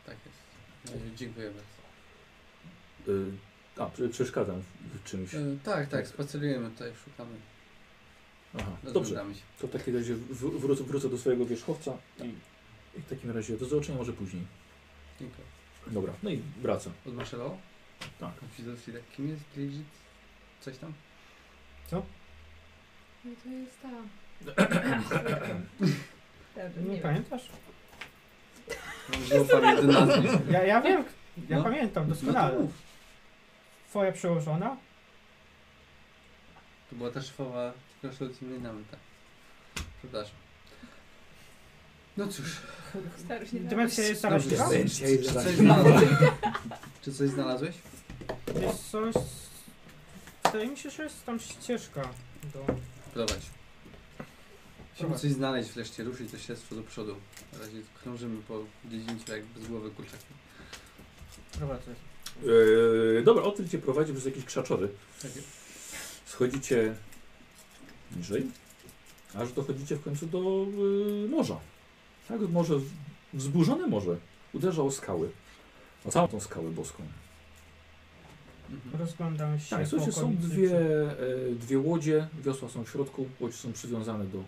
Tak 0.06 0.16
jest. 0.26 0.98
Dziękuję 1.16 1.50
bardzo. 1.50 3.22
Y, 3.22 3.30
a, 3.76 3.86
prze- 3.86 4.08
przeszkadzam 4.08 4.62
w 4.94 5.04
czymś. 5.04 5.34
E, 5.34 5.38
tak, 5.64 5.88
tak, 5.88 6.08
spacerujemy 6.08 6.70
tutaj, 6.70 6.92
szukamy, 7.04 7.30
Aha, 8.54 8.70
dobrze. 8.82 8.98
rozglądamy 9.00 9.34
się. 9.34 9.40
To 9.60 9.66
w 9.66 9.70
takim 9.70 9.96
razie 9.96 10.14
w- 10.14 10.58
wrócę, 10.60 10.84
wrócę 10.84 11.08
do 11.08 11.18
swojego 11.18 11.46
wierzchowca 11.46 11.92
i, 12.18 12.24
i 12.98 13.02
w 13.02 13.06
takim 13.08 13.30
razie 13.30 13.56
do 13.58 13.66
zobaczenia 13.66 13.98
może 13.98 14.12
później. 14.12 14.42
Dziękuję. 15.20 15.46
Dobra, 15.86 16.12
no 16.22 16.30
i 16.30 16.42
wracam. 16.62 16.92
Odmaszerował? 17.06 17.58
Tak. 18.00 18.30
Tak, 18.40 19.02
kim 19.16 19.28
jest 19.28 19.42
Bridget? 19.54 19.82
Coś 20.60 20.78
tam? 20.78 20.92
No 21.92 22.02
to 23.44 23.48
jest 23.48 23.82
ta. 23.82 23.88
Nie 26.80 26.90
wiem. 26.92 27.02
pamiętasz? 27.02 27.48
Nazwisk. 29.86 30.34
Ja, 30.50 30.62
ja 30.64 30.80
wiem, 30.80 31.04
ja 31.48 31.56
No. 31.58 31.64
pamiętam 31.64 32.08
No 32.08 32.14
doskonale. 32.14 32.58
mów. 32.58 32.72
Twoja 33.88 34.12
przełożona? 34.12 34.76
To 36.90 36.96
była 36.96 37.10
ta 37.10 37.22
szefowa 37.22 37.72
Kraszolcy 38.00 38.44
nami, 38.44 38.84
tak. 38.90 39.00
Przepraszam. 39.98 40.36
No 42.16 42.28
cóż, 42.28 42.56
Starość 43.24 43.52
nie 43.52 43.60
Demencja 43.60 44.04
jest 44.04 44.22
Dobrze. 44.22 44.50
czy 44.50 44.56
coś 44.56 45.54
znalazłeś? 45.54 46.08
Czy 47.02 47.12
coś 47.12 47.28
znalazłeś? 47.30 47.74
Wydaje 50.44 50.66
mi 50.70 50.76
się, 50.76 50.90
że 50.90 51.02
jest 51.02 51.24
tam 51.26 51.40
ścieżka 51.40 52.02
do... 52.54 52.66
Prowadź. 53.14 53.46
Musimy 54.92 55.18
coś 55.18 55.30
znaleźć 55.30 55.70
wreszcie, 55.70 56.04
ruszyć 56.04 56.30
to 56.30 56.38
śledztwo 56.38 56.74
do 56.74 56.82
przodu. 56.82 57.16
Na 57.52 57.58
razie 57.58 57.78
krążymy 58.02 58.42
po 58.42 58.64
dziedzińcu 58.84 59.32
jak 59.32 59.44
bez 59.44 59.66
głowy 59.66 59.90
kurczaki. 59.90 60.24
prowadzę. 61.58 61.94
Yy, 62.42 63.22
dobra, 63.24 63.42
o 63.42 63.50
tym 63.50 63.68
cię 63.68 63.78
prowadzi 63.78 64.12
przez 64.12 64.24
jakieś 64.24 64.44
krzaczory. 64.44 64.88
Jest. 65.24 65.48
Schodzicie 66.26 66.94
niżej, 68.16 68.46
aż 69.34 69.52
dochodzicie 69.52 69.96
w 69.96 70.02
końcu 70.02 70.26
do 70.26 70.66
yy, 70.78 71.28
morza. 71.28 71.60
Tak, 72.28 72.40
morze, 72.40 72.74
wzburzone 73.34 73.86
morze. 73.86 74.16
Uderza 74.52 74.82
o 74.82 74.90
skały. 74.90 75.30
O 76.04 76.10
całą 76.10 76.28
tą 76.28 76.40
skałę 76.40 76.70
boską. 76.70 77.02
Rozglądam 78.98 79.60
się 79.60 79.76
Tak, 79.76 79.88
słuchajcie, 79.88 80.12
są 80.12 80.36
dwie, 80.36 80.78
e, 80.80 81.54
dwie 81.54 81.78
łodzie, 81.78 82.28
wiosła 82.44 82.68
są 82.68 82.84
w 82.84 82.90
środku, 82.90 83.28
łodzie 83.40 83.56
są 83.56 83.72
przywiązane 83.72 84.24
do 84.24 84.44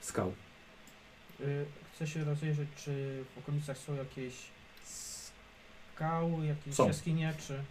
skał. 0.00 0.32
y, 1.40 1.64
Chcę 1.94 2.06
się 2.06 2.24
rozejrzeć, 2.24 2.68
czy 2.76 3.24
w 3.34 3.38
okolicach 3.38 3.78
są 3.78 3.94
jakieś 3.94 4.34
skały, 5.94 6.46
jakieś 6.46 6.74
Są. 6.74 6.86
jaskinie, 6.86 7.34
czy... 7.46 7.62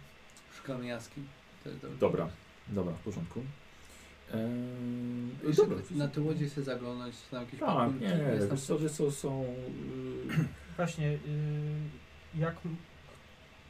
Szukamy 0.56 0.86
jaskiń. 0.86 1.26
To. 1.64 1.70
Dobra, 2.00 2.28
dobra, 2.68 2.92
w 2.92 2.98
porządku. 3.00 3.42
Eee, 4.34 5.54
dobra, 5.56 5.76
na 5.90 6.08
te 6.08 6.20
łodzie 6.20 6.46
chcę 6.46 6.62
zaglądać, 6.62 7.14
tam 7.30 7.40
jakieś 7.40 7.60
tak, 7.60 7.68
pakunki, 7.68 8.04
nie, 8.04 8.10
jest 8.10 8.48
tam 8.48 8.78
wiesz 8.78 8.92
co, 8.92 9.04
co 9.06 9.12
są... 9.12 9.42
Yy, 9.42 10.44
Właśnie, 10.76 11.08
y, 11.08 11.18
jak... 12.34 12.54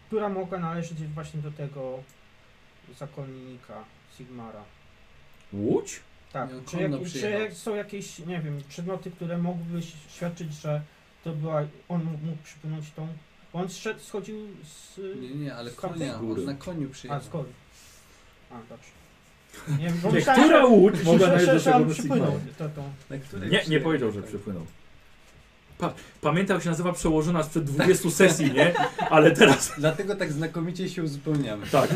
Która 0.07 0.29
mogła 0.29 0.59
należeć 0.59 0.99
właśnie 1.15 1.43
do 1.43 1.51
tego 1.51 2.03
zakonnika 2.99 3.85
Sigmara? 4.17 4.65
łódź? 5.53 6.01
Tak, 6.33 6.51
czy, 6.67 6.77
jak, 6.83 7.51
czy 7.51 7.55
są 7.55 7.75
jakieś, 7.75 8.19
nie 8.19 8.41
wiem, 8.41 8.63
przedmioty, 8.69 9.11
które 9.11 9.39
mogłyby 9.39 9.83
świadczyć, 10.09 10.55
że 10.55 10.83
to 11.25 11.33
była, 11.33 11.63
on 11.89 12.05
mógł, 12.05 12.27
mógł 12.27 12.43
przypłynąć 12.43 12.91
tą, 12.91 13.09
on 13.53 13.69
zszedł, 13.69 14.01
schodził 14.01 14.49
z, 14.65 15.01
Nie, 15.21 15.31
nie, 15.31 15.55
ale 15.55 15.71
z 15.71 15.75
konia, 15.75 16.19
góry. 16.19 16.47
na 16.47 16.55
koniu 16.55 16.89
a, 16.89 16.93
przyjechał. 16.93 17.23
z 17.23 17.29
góry. 17.29 17.49
A, 18.51 18.55
dobrze. 18.55 19.02
Nie 19.79 19.85
wiem, 19.85 19.99
bo 20.03 20.09
Nie, 20.09 20.15
myślałem, 20.15 20.43
która 20.45 20.61
że- 20.61 20.67
łódź 20.67 20.97
że- 20.97 21.05
mogła 21.05 21.19
że- 21.27 21.27
należeć 21.33 21.55
do 21.55 21.59
że 21.61 21.75
on 21.75 21.83
tego 21.83 21.95
przypłynął, 21.95 22.41
to, 22.59 22.69
to. 22.69 22.83
Nie, 23.51 23.63
nie 23.69 23.81
powiedział, 23.81 24.13
że 24.13 24.23
przepłynął. 24.23 24.67
Pa, 25.79 25.95
pamiętam, 26.21 26.55
jak 26.55 26.65
się 26.65 26.71
nazywa 26.71 26.93
przełożona 26.93 27.43
sprzed 27.43 27.65
20 27.65 28.11
sesji, 28.11 28.53
nie? 28.53 28.75
Ale 29.11 29.31
teraz... 29.31 29.73
Dlatego 29.79 30.17
tak 30.17 30.33
znakomicie 30.33 30.89
się 30.89 31.03
uzupełniamy. 31.03 31.67
Tak. 31.67 31.91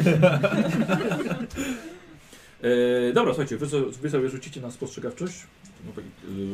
E, 2.63 3.13
dobra, 3.13 3.33
słuchajcie, 3.33 3.57
wy, 3.57 3.67
so- 3.69 3.91
wy 4.03 4.11
sobie 4.11 4.29
rzucicie 4.29 4.61
na 4.61 4.71
spostrzegawczość. 4.71 5.35
No, 5.87 5.93
tak, 5.93 6.05
yy, 6.37 6.45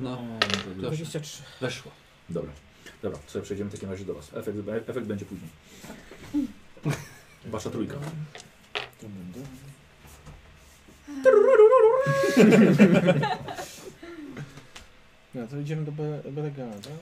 No. 0.00 0.22
może 0.56 0.70
być. 0.74 0.78
23. 0.82 1.42
Weszło. 1.60 1.92
Dobra, 2.28 2.50
dobra, 3.02 3.18
sobie 3.26 3.42
przejdziemy 3.44 3.70
w 3.70 3.72
takim 3.72 3.90
razie 3.90 4.04
do 4.04 4.14
Was. 4.14 4.30
Efekt, 4.34 4.58
efekt 4.88 5.06
będzie 5.06 5.24
później. 5.24 5.50
Wasza 7.46 7.70
trójka. 7.70 7.94
No 15.34 15.46
to 15.46 15.58
idziemy 15.60 15.84
do 15.84 15.92
Be- 15.92 16.22
Beregana, 16.32 16.72
tak? 16.72 16.92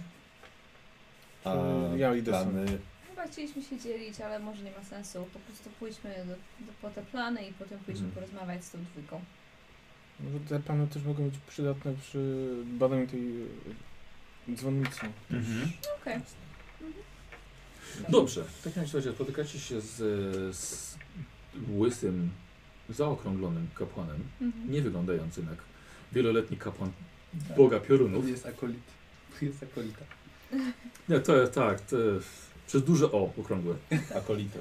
A 1.45 1.53
Czy 1.93 1.99
ja 1.99 2.15
idę 2.15 2.33
sam? 2.33 2.51
plany... 2.51 2.79
Chyba 3.09 3.27
chcieliśmy 3.27 3.63
się 3.63 3.79
dzielić, 3.79 4.21
ale 4.21 4.39
może 4.39 4.63
nie 4.63 4.71
ma 4.71 4.85
sensu. 4.85 5.27
Po 5.33 5.39
prostu 5.39 5.71
pójdźmy 5.79 6.15
do, 6.27 6.33
do, 6.67 6.73
po 6.83 6.91
te 6.91 7.03
plany 7.03 7.47
i 7.49 7.53
potem 7.53 7.79
pójdźmy 7.79 8.07
Mhm. 8.07 8.15
porozmawiać 8.29 8.65
z 8.65 8.71
tą 8.71 8.79
dwójką. 8.85 9.21
Może 10.21 10.41
te 10.49 10.61
panu 10.61 10.87
też 10.87 11.03
mogą 11.03 11.25
być 11.25 11.35
przydatne 11.49 11.95
przy 12.03 12.47
badaniu 12.65 13.07
tej 13.07 13.23
dzwonnicy. 14.55 15.01
Mhm. 15.31 15.71
Okej. 16.03 16.21
Dobrze, 18.09 18.45
w 18.45 18.63
takim 18.65 18.83
razie 18.83 19.13
spotykacie 19.13 19.59
się 19.61 19.81
z, 19.81 19.95
z 20.57 20.96
łysym, 21.77 22.31
zaokrąglonym 22.91 23.67
kapłanem, 23.75 24.21
Mhm. 24.41 24.73
nie 24.73 24.83
wyglądającym 24.83 25.47
jak 25.51 25.59
wieloletni 26.13 26.57
kapłan 26.57 26.91
Boga 27.57 27.81
Piorunów. 27.81 28.25
Tu 28.25 28.31
jest 28.31 28.47
akolit. 28.47 28.81
Tu 29.39 29.45
jest 29.45 29.63
akolita. 29.63 30.05
Nie, 31.09 31.21
to 31.21 31.37
jest 31.37 31.53
tak, 31.53 31.81
to 31.81 31.99
jest 31.99 32.29
przez 32.67 32.85
duże 32.85 33.13
O 33.13 33.33
okrągłe. 33.39 33.75
Akolitą. 34.15 34.59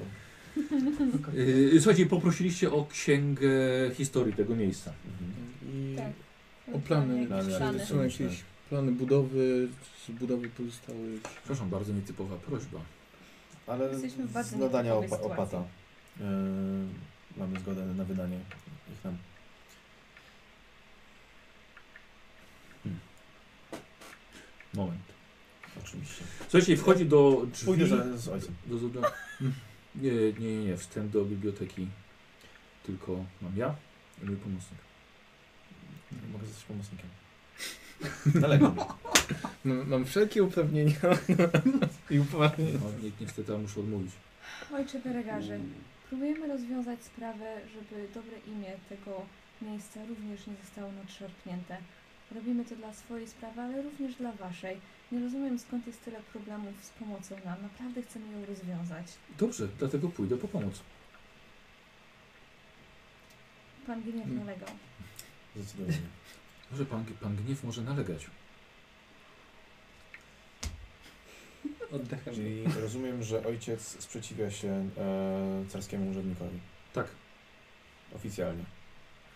Yy, 1.34 1.80
słuchajcie, 1.80 2.06
poprosiliście 2.06 2.72
o 2.72 2.86
księgę 2.90 3.50
historii 3.94 4.32
tego 4.34 4.56
miejsca. 4.56 4.92
I 5.74 5.94
Tak. 5.96 6.12
o 6.74 6.78
plany, 6.78 7.26
Plany, 7.26 7.78
czy 7.80 7.86
są 7.86 8.02
jakieś 8.02 8.42
plany 8.68 8.92
budowy, 8.92 9.68
z 10.06 10.10
budowy 10.10 10.48
pozostałych. 10.48 11.22
Przepraszam, 11.22 11.70
bardzo 11.70 11.92
nietypowa 11.92 12.36
prośba. 12.36 12.80
Ale 13.66 13.88
Jesteśmy 13.92 14.24
w 14.26 14.32
bardzo 14.32 14.56
z 14.56 14.60
nadania 14.60 14.92
opa- 14.94 15.02
sytuacji. 15.02 15.26
opata. 15.26 15.64
Yy, 16.20 16.26
mamy 17.36 17.60
zgodę 17.60 17.86
na 17.86 18.04
wydanie 18.04 18.40
ich 18.92 19.04
nam. 19.04 19.16
Moment. 24.74 25.02
Oczywiście. 25.84 26.24
Słuchajcie, 26.40 26.76
wchodzi 26.76 27.06
do 27.06 27.46
drzwi. 27.52 27.66
Pójdę 27.66 27.86
za, 27.86 28.16
z 28.18 28.28
ojcem. 28.28 28.54
Do, 28.66 28.76
do, 28.76 28.88
do, 28.88 29.00
nie, 30.02 30.10
nie, 30.12 30.32
nie, 30.32 30.64
nie. 30.64 30.76
Wstęp 30.76 31.12
do 31.12 31.24
biblioteki 31.24 31.86
tylko 32.82 33.24
mam 33.42 33.56
ja 33.56 33.74
i 34.22 34.26
mój 34.26 34.36
pomocnik. 34.36 34.80
Nie 36.12 36.32
mogę 36.32 36.46
zostać 36.46 36.64
pomocnikiem. 36.64 37.08
Daleko. 38.42 38.98
Mam, 39.64 39.88
mam 39.88 40.04
wszelkie 40.04 40.42
uprawnienia 40.42 40.94
i 42.10 42.18
upoważnienia. 42.18 42.78
No, 42.82 43.02
ni 43.02 43.12
niestety 43.20 43.52
ja 43.52 43.58
muszę 43.58 43.80
odmówić. 43.80 44.12
Ojcze 44.72 45.00
Beregarze, 45.00 45.58
próbujemy 46.08 46.46
rozwiązać 46.48 47.02
sprawę, 47.02 47.60
żeby 47.74 48.08
dobre 48.14 48.38
imię 48.46 48.72
tego 48.88 49.26
miejsca 49.62 50.00
również 50.08 50.46
nie 50.46 50.54
zostało 50.64 50.92
nadszarpnięte. 50.92 51.76
Robimy 52.34 52.64
to 52.64 52.76
dla 52.76 52.94
swojej 52.94 53.28
sprawy, 53.28 53.60
ale 53.60 53.82
również 53.82 54.14
dla 54.14 54.32
waszej. 54.32 54.80
Nie 55.12 55.20
rozumiem 55.20 55.58
skąd 55.58 55.86
jest 55.86 56.04
tyle 56.04 56.20
problemów 56.32 56.84
z 56.84 56.90
pomocą 56.90 57.34
nam. 57.44 57.62
Naprawdę 57.62 58.02
chcemy 58.02 58.32
ją 58.32 58.46
rozwiązać. 58.46 59.06
Dobrze, 59.38 59.68
dlatego 59.78 60.08
pójdę 60.08 60.36
po 60.36 60.48
pomoc. 60.48 60.80
Pan 63.86 64.02
Gniew 64.02 64.26
Mm. 64.26 64.36
nalegał. 64.36 64.68
Zdecydowanie. 65.56 65.98
Może 66.70 66.84
pan, 66.86 67.04
pan 67.20 67.36
gniew 67.36 67.64
może 67.64 67.82
nalegać. 67.82 68.26
Oddechem. 71.96 72.34
Czyli 72.34 72.64
rozumiem, 72.80 73.22
że 73.22 73.44
ojciec 73.44 73.82
sprzeciwia 74.02 74.50
się 74.50 74.88
e, 74.98 75.64
carskiemu 75.68 76.10
urzędnikowi. 76.10 76.58
Tak, 76.92 77.06
Oficjalnie. 78.14 78.64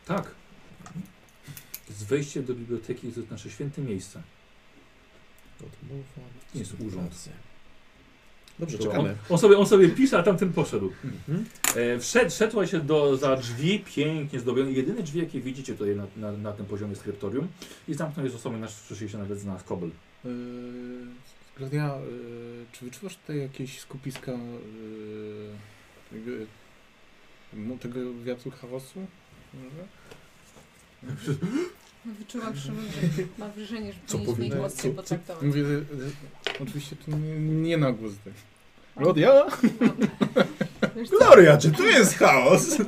tak. 0.07 0.35
Z 1.89 2.03
wejście 2.03 2.43
do 2.43 2.55
biblioteki 2.55 3.13
to 3.13 3.21
nasze 3.31 3.51
święte 3.51 3.83
miejsce. 3.83 4.23
Nie 6.55 6.61
jest 6.61 6.75
urząd. 6.81 7.29
Dobrze, 8.59 8.79
To 8.79 8.85
czekamy. 8.85 9.09
On, 9.11 9.17
on, 9.31 9.39
sobie, 9.39 9.59
on 9.59 9.67
sobie 9.67 9.89
pisze, 9.89 10.19
a 10.19 10.23
tamten 10.23 10.53
poszedł. 10.53 10.93
Mhm. 11.05 11.45
E, 11.77 11.99
wszedł, 11.99 12.31
szedł 12.31 12.67
się 12.67 12.81
do, 12.81 13.17
za 13.17 13.37
drzwi, 13.37 13.85
pięknie 13.95 14.41
zdobione. 14.41 14.73
Jedyne 14.73 15.03
drzwi, 15.03 15.21
jakie 15.21 15.41
widzicie 15.41 15.75
tutaj 15.75 15.97
na, 15.97 16.07
na, 16.17 16.33
na 16.33 16.53
tym 16.53 16.67
poziomie 16.67 16.97
skryptorium 16.97 17.49
i 17.89 17.95
zamknął 17.95 18.27
je 18.27 18.33
z 18.33 18.35
osobą, 18.35 18.59
nasz 18.59 18.89
się 19.11 19.19
nawet 19.19 19.41
znalazł 19.41 19.65
kobel. 19.65 19.91
Yy, 20.25 20.31
Klaudia, 21.61 21.99
yy, 22.11 22.67
czy 22.73 22.85
wyczuwasz 22.85 23.17
tutaj 23.17 23.39
jakieś 23.39 23.81
skupiska 23.81 24.33
yy, 24.33 25.49
jakby, 26.13 26.47
no, 27.53 27.79
tego 27.79 28.01
wiatru 28.25 28.51
chaosu? 28.51 29.07
Może? 29.55 29.87
Wyczułam, 32.05 32.57
że 32.57 32.73
ma 33.39 33.49
wrażenie, 33.57 33.93
że 33.93 33.99
Co 34.07 34.19
powinniśmy 34.19 34.47
ich 34.47 34.63
mocniej 34.63 34.95
potraktować. 34.95 35.43
Mówię, 35.43 35.65
że, 35.65 35.79
że, 35.79 36.11
oczywiście 36.61 36.97
to 36.97 37.17
nie, 37.17 37.37
nie 37.41 37.77
na 37.77 37.93
głos. 37.93 38.13
Tak. 38.25 38.35
Klaudia? 38.97 39.47
Wiesz 40.97 41.09
co, 41.09 41.19
Gloria, 41.19 41.59
czy 41.59 41.71
tu 41.71 41.87
jest 41.87 42.15
chaos? 42.15 42.79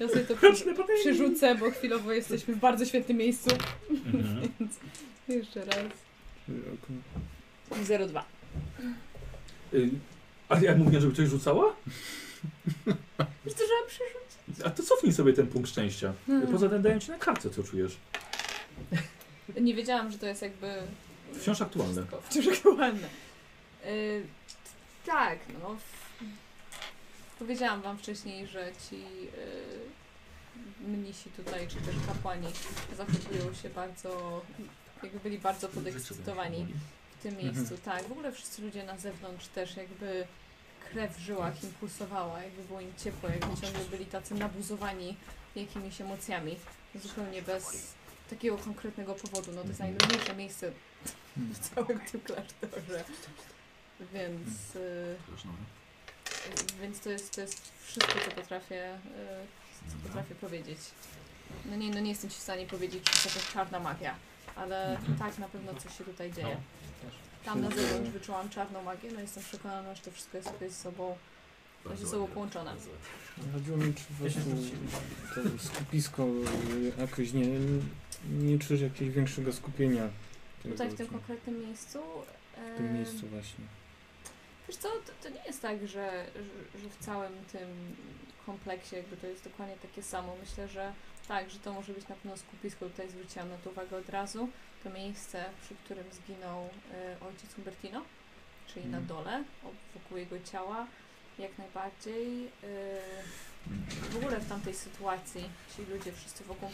Ja 0.00 0.08
sobie 0.08 0.24
to 0.24 0.34
przy, 0.52 0.74
przerzucę, 1.00 1.54
bo 1.54 1.70
chwilowo 1.70 2.12
jesteśmy 2.12 2.54
w 2.54 2.58
bardzo 2.58 2.84
świetnym 2.84 3.16
miejscu. 3.18 3.50
Mhm. 3.90 4.40
Więc 4.60 4.72
jeszcze 5.28 5.64
raz. 5.64 6.07
Yy, 6.48 7.98
02. 8.08 8.24
Y, 9.74 9.90
a 10.48 10.58
ja 10.60 10.76
mówię, 10.76 11.00
żeby 11.00 11.14
coś 11.16 11.28
rzucała? 11.28 11.74
Wiesz 13.44 13.54
co, 13.54 13.64
żeby 13.66 13.88
przerzucić? 13.88 14.66
A 14.66 14.70
to 14.70 14.82
cofnij 14.82 15.12
sobie 15.12 15.32
ten 15.32 15.46
punkt 15.46 15.68
szczęścia. 15.70 16.12
Hmm. 16.26 16.52
Poza 16.52 16.68
tym 16.68 16.82
daję 16.82 17.00
ci 17.00 17.10
na 17.10 17.18
kartce, 17.18 17.50
co 17.50 17.62
czujesz. 17.62 17.96
Nie 19.60 19.74
wiedziałam, 19.74 20.12
że 20.12 20.18
to 20.18 20.26
jest 20.26 20.42
jakby... 20.42 20.74
Wciąż 21.40 21.60
aktualne. 21.62 21.94
Wszystko, 21.94 22.20
wciąż 22.30 22.46
aktualne. 22.48 23.08
Y, 23.86 24.22
tak, 25.06 25.38
no. 25.62 25.74
w- 25.76 26.08
Powiedziałam 27.38 27.82
wam 27.82 27.98
wcześniej, 27.98 28.46
że 28.46 28.72
ci 28.90 28.96
y, 28.96 30.88
mnisi 30.88 31.30
tutaj, 31.30 31.68
czy 31.68 31.76
też 31.76 31.94
kapłani 32.06 32.46
zachowują 32.96 33.54
się 33.54 33.70
bardzo... 33.70 34.42
Jakby 35.02 35.20
byli 35.20 35.38
bardzo 35.38 35.68
podekscytowani 35.68 36.66
w 37.18 37.22
tym 37.22 37.34
Mhm. 37.34 37.54
miejscu. 37.56 37.78
Tak, 37.78 38.02
w 38.08 38.12
ogóle 38.12 38.32
wszyscy 38.32 38.62
ludzie 38.62 38.84
na 38.84 38.98
zewnątrz 38.98 39.46
też 39.48 39.76
jakby 39.76 40.26
krew 40.90 41.16
w 41.16 41.20
żyłach 41.20 41.64
im 41.64 41.70
pulsowała, 41.72 42.42
jakby 42.42 42.62
było 42.62 42.80
im 42.80 42.92
ciepło, 43.04 43.28
jakby 43.28 43.60
ciągle 43.60 43.84
byli 43.90 44.06
tacy 44.06 44.34
nabuzowani 44.34 45.16
jakimiś 45.56 46.00
emocjami, 46.00 46.56
zupełnie 46.94 47.42
bez 47.42 47.92
takiego 48.30 48.58
konkretnego 48.58 49.14
powodu. 49.14 49.52
No 49.52 49.62
to 49.62 49.68
jest 49.68 49.80
najnudniejsze 49.80 50.34
miejsce 50.36 50.72
w 51.36 51.58
całym 51.74 52.00
tym 52.00 52.20
klasztorze. 52.20 53.04
Więc, 54.12 54.76
y, 54.76 55.16
więc 56.80 57.00
to 57.00 57.10
jest, 57.10 57.34
to 57.34 57.40
jest 57.40 57.72
wszystko, 57.84 58.12
co 58.24 58.30
potrafię, 58.30 58.94
y, 58.94 59.90
co 59.90 60.08
potrafię 60.08 60.34
powiedzieć. 60.34 60.78
No 61.66 61.76
nie, 61.76 61.90
no 61.90 62.00
nie 62.00 62.10
jestem 62.10 62.30
ci 62.30 62.36
w 62.36 62.42
stanie 62.42 62.66
powiedzieć, 62.66 63.04
czy 63.04 63.22
to 63.22 63.28
jakaś 63.28 63.52
czarna 63.52 63.80
magia, 63.80 64.14
ale 64.58 64.98
tak 65.18 65.38
na 65.38 65.48
pewno 65.48 65.74
coś 65.74 65.98
się 65.98 66.04
tutaj 66.04 66.32
dzieje. 66.32 66.56
Tam 67.44 67.60
na 67.60 67.70
zewnątrz 67.70 68.10
wyczułam 68.10 68.48
czarną 68.48 68.82
magię, 68.82 69.10
no 69.14 69.20
jestem 69.20 69.42
przekonana, 69.42 69.94
że 69.94 70.02
to 70.02 70.10
wszystko 70.10 70.36
jest 70.36 70.46
jakoś 70.52 70.70
ze 70.70 70.76
sobą, 70.76 71.16
ze 71.94 72.06
sobą 72.06 72.26
połączone. 72.26 72.74
Chodziło 73.52 73.76
mi, 73.76 73.94
czy 73.94 74.04
prostu 74.04 74.40
to 75.34 75.64
skupisko 75.64 76.26
jakoś 76.98 77.32
nie, 77.32 77.46
nie 78.30 78.58
czujesz 78.58 78.82
jakiegoś 78.82 79.14
większego 79.14 79.52
skupienia. 79.52 80.08
Tutaj 80.62 80.90
w 80.90 80.94
tym 80.94 81.06
konkretnym 81.06 81.60
miejscu. 81.60 81.98
w 82.74 82.76
tym 82.76 82.94
miejscu 82.94 83.26
właśnie. 83.26 83.64
Wiesz 84.68 84.76
co, 84.76 84.88
to, 84.88 85.12
to 85.22 85.28
nie 85.28 85.44
jest 85.46 85.62
tak, 85.62 85.80
że, 85.80 86.26
że, 86.34 86.80
że 86.80 86.88
w 86.88 87.04
całym 87.04 87.32
tym 87.52 87.68
kompleksie 88.46 88.96
jakby 88.96 89.16
to 89.16 89.26
jest 89.26 89.44
dokładnie 89.44 89.76
takie 89.76 90.02
samo. 90.02 90.36
Myślę, 90.40 90.68
że 90.68 90.92
tak, 91.28 91.50
że 91.50 91.58
to 91.58 91.72
może 91.72 91.92
być 91.92 92.08
na 92.08 92.14
pewno 92.14 92.36
skupisko, 92.36 92.86
tutaj 92.86 93.10
zwróciłam 93.10 93.48
na 93.48 93.56
to 93.56 93.70
uwagę 93.70 93.96
od 93.96 94.08
razu. 94.08 94.48
To 94.84 94.90
miejsce, 94.90 95.44
przy 95.64 95.74
którym 95.74 96.04
zginął 96.12 96.64
y, 96.64 97.24
ojciec 97.24 97.58
Umbertino, 97.58 98.02
czyli 98.66 98.86
na 98.86 98.98
Mhm. 98.98 99.06
dole, 99.06 99.44
wokół 99.94 100.16
jego 100.18 100.40
ciała, 100.40 100.86
jak 101.38 101.58
najbardziej. 101.58 102.46
Y, 102.46 102.50
w 104.10 104.16
ogóle 104.16 104.40
w 104.40 104.48
tamtej 104.48 104.74
sytuacji 104.74 105.50
ci 105.76 105.82
ludzie 105.92 106.12
wszyscy 106.12 106.44
wokół. 106.44 106.70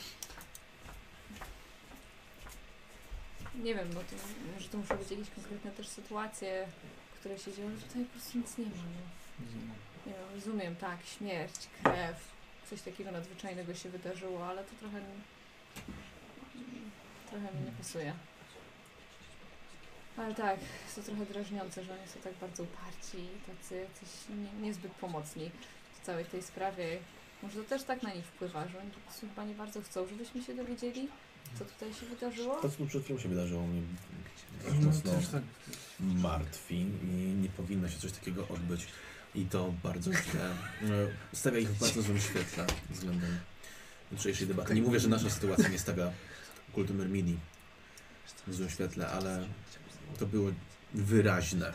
Nie 3.54 3.74
wiem, 3.74 3.88
no 3.94 4.00
to 4.00 4.16
może 4.54 4.68
to 4.68 4.78
muszą 4.78 4.96
być 4.96 5.10
jakieś 5.10 5.30
konkretne 5.30 5.70
też 5.70 5.88
sytuacje, 5.88 6.68
które 7.20 7.38
się 7.38 7.52
dzieją, 7.52 7.76
że 7.76 7.86
tutaj 7.86 8.04
po 8.04 8.10
prostu 8.12 8.38
nic 8.38 8.58
nie 8.58 8.64
ma. 8.64 8.70
No. 8.70 9.74
Nie 10.06 10.12
wiem, 10.12 10.22
rozumiem, 10.34 10.76
tak, 10.76 10.98
śmierć, 11.18 11.54
krew, 11.82 12.16
coś 12.70 12.82
takiego 12.82 13.10
nadzwyczajnego 13.12 13.74
się 13.74 13.88
wydarzyło, 13.88 14.46
ale 14.46 14.64
to 14.64 14.70
trochę, 14.80 15.00
trochę 17.30 17.54
mi 17.54 17.64
nie 17.64 17.72
pasuje. 17.72 18.12
Ale 20.16 20.34
tak, 20.34 20.58
jest 20.84 20.96
to 20.96 21.02
trochę 21.02 21.26
drażniące, 21.26 21.84
że 21.84 21.92
oni 21.92 22.08
są 22.08 22.20
tak 22.20 22.32
bardzo 22.40 22.62
uparci 22.62 23.18
i 23.18 23.52
tacy 23.56 23.76
jacyś 23.76 24.08
nie, 24.28 24.66
niezbyt 24.66 24.92
pomocni 24.92 25.50
w 26.02 26.06
całej 26.06 26.24
tej 26.24 26.42
sprawie. 26.42 26.98
Może 27.42 27.62
to 27.62 27.68
też 27.68 27.82
tak 27.84 28.02
na 28.02 28.14
nich 28.14 28.24
wpływa, 28.26 28.68
że 28.68 28.78
oni 28.78 28.90
chyba 29.20 29.44
nie 29.44 29.54
bardzo 29.54 29.82
chcą, 29.82 30.06
żebyśmy 30.06 30.42
się 30.42 30.54
dowiedzieli, 30.54 31.08
co 31.58 31.64
tutaj 31.64 31.94
się 31.94 32.06
wydarzyło. 32.06 32.54
To, 32.60 32.68
co 32.68 32.86
przed 32.86 33.04
chwilą 33.04 33.18
się 33.18 33.28
wydarzyło, 33.28 33.62
mnie 33.62 33.82
No, 34.80 34.86
mocno 34.86 35.12
też 35.12 35.28
tak. 35.28 35.42
martwi 36.00 36.74
i 37.02 37.06
nie 37.42 37.48
powinno 37.48 37.88
się 37.88 37.98
coś 37.98 38.12
takiego 38.12 38.48
odbyć. 38.48 38.86
I 39.34 39.44
to 39.46 39.74
bardzo 39.82 40.12
źle. 40.12 40.40
e, 40.82 41.36
Stawia 41.36 41.58
ich 41.58 41.68
w 41.70 41.80
bardzo 41.80 42.02
złym 42.02 42.20
świetle 42.20 42.66
względem 42.90 43.38
jutrzejszej 44.12 44.46
debaty. 44.46 44.74
Nie 44.74 44.82
mówię, 44.82 45.00
że 45.00 45.08
nasza 45.08 45.30
sytuacja 45.30 45.68
nie 45.68 45.78
stawia 45.78 46.10
kultu 46.72 46.94
Myrmidii 46.94 47.38
w 48.46 48.54
złym 48.54 48.70
świetle, 48.70 49.08
ale 49.08 49.44
to 50.18 50.26
było 50.26 50.50
wyraźne. 50.94 51.72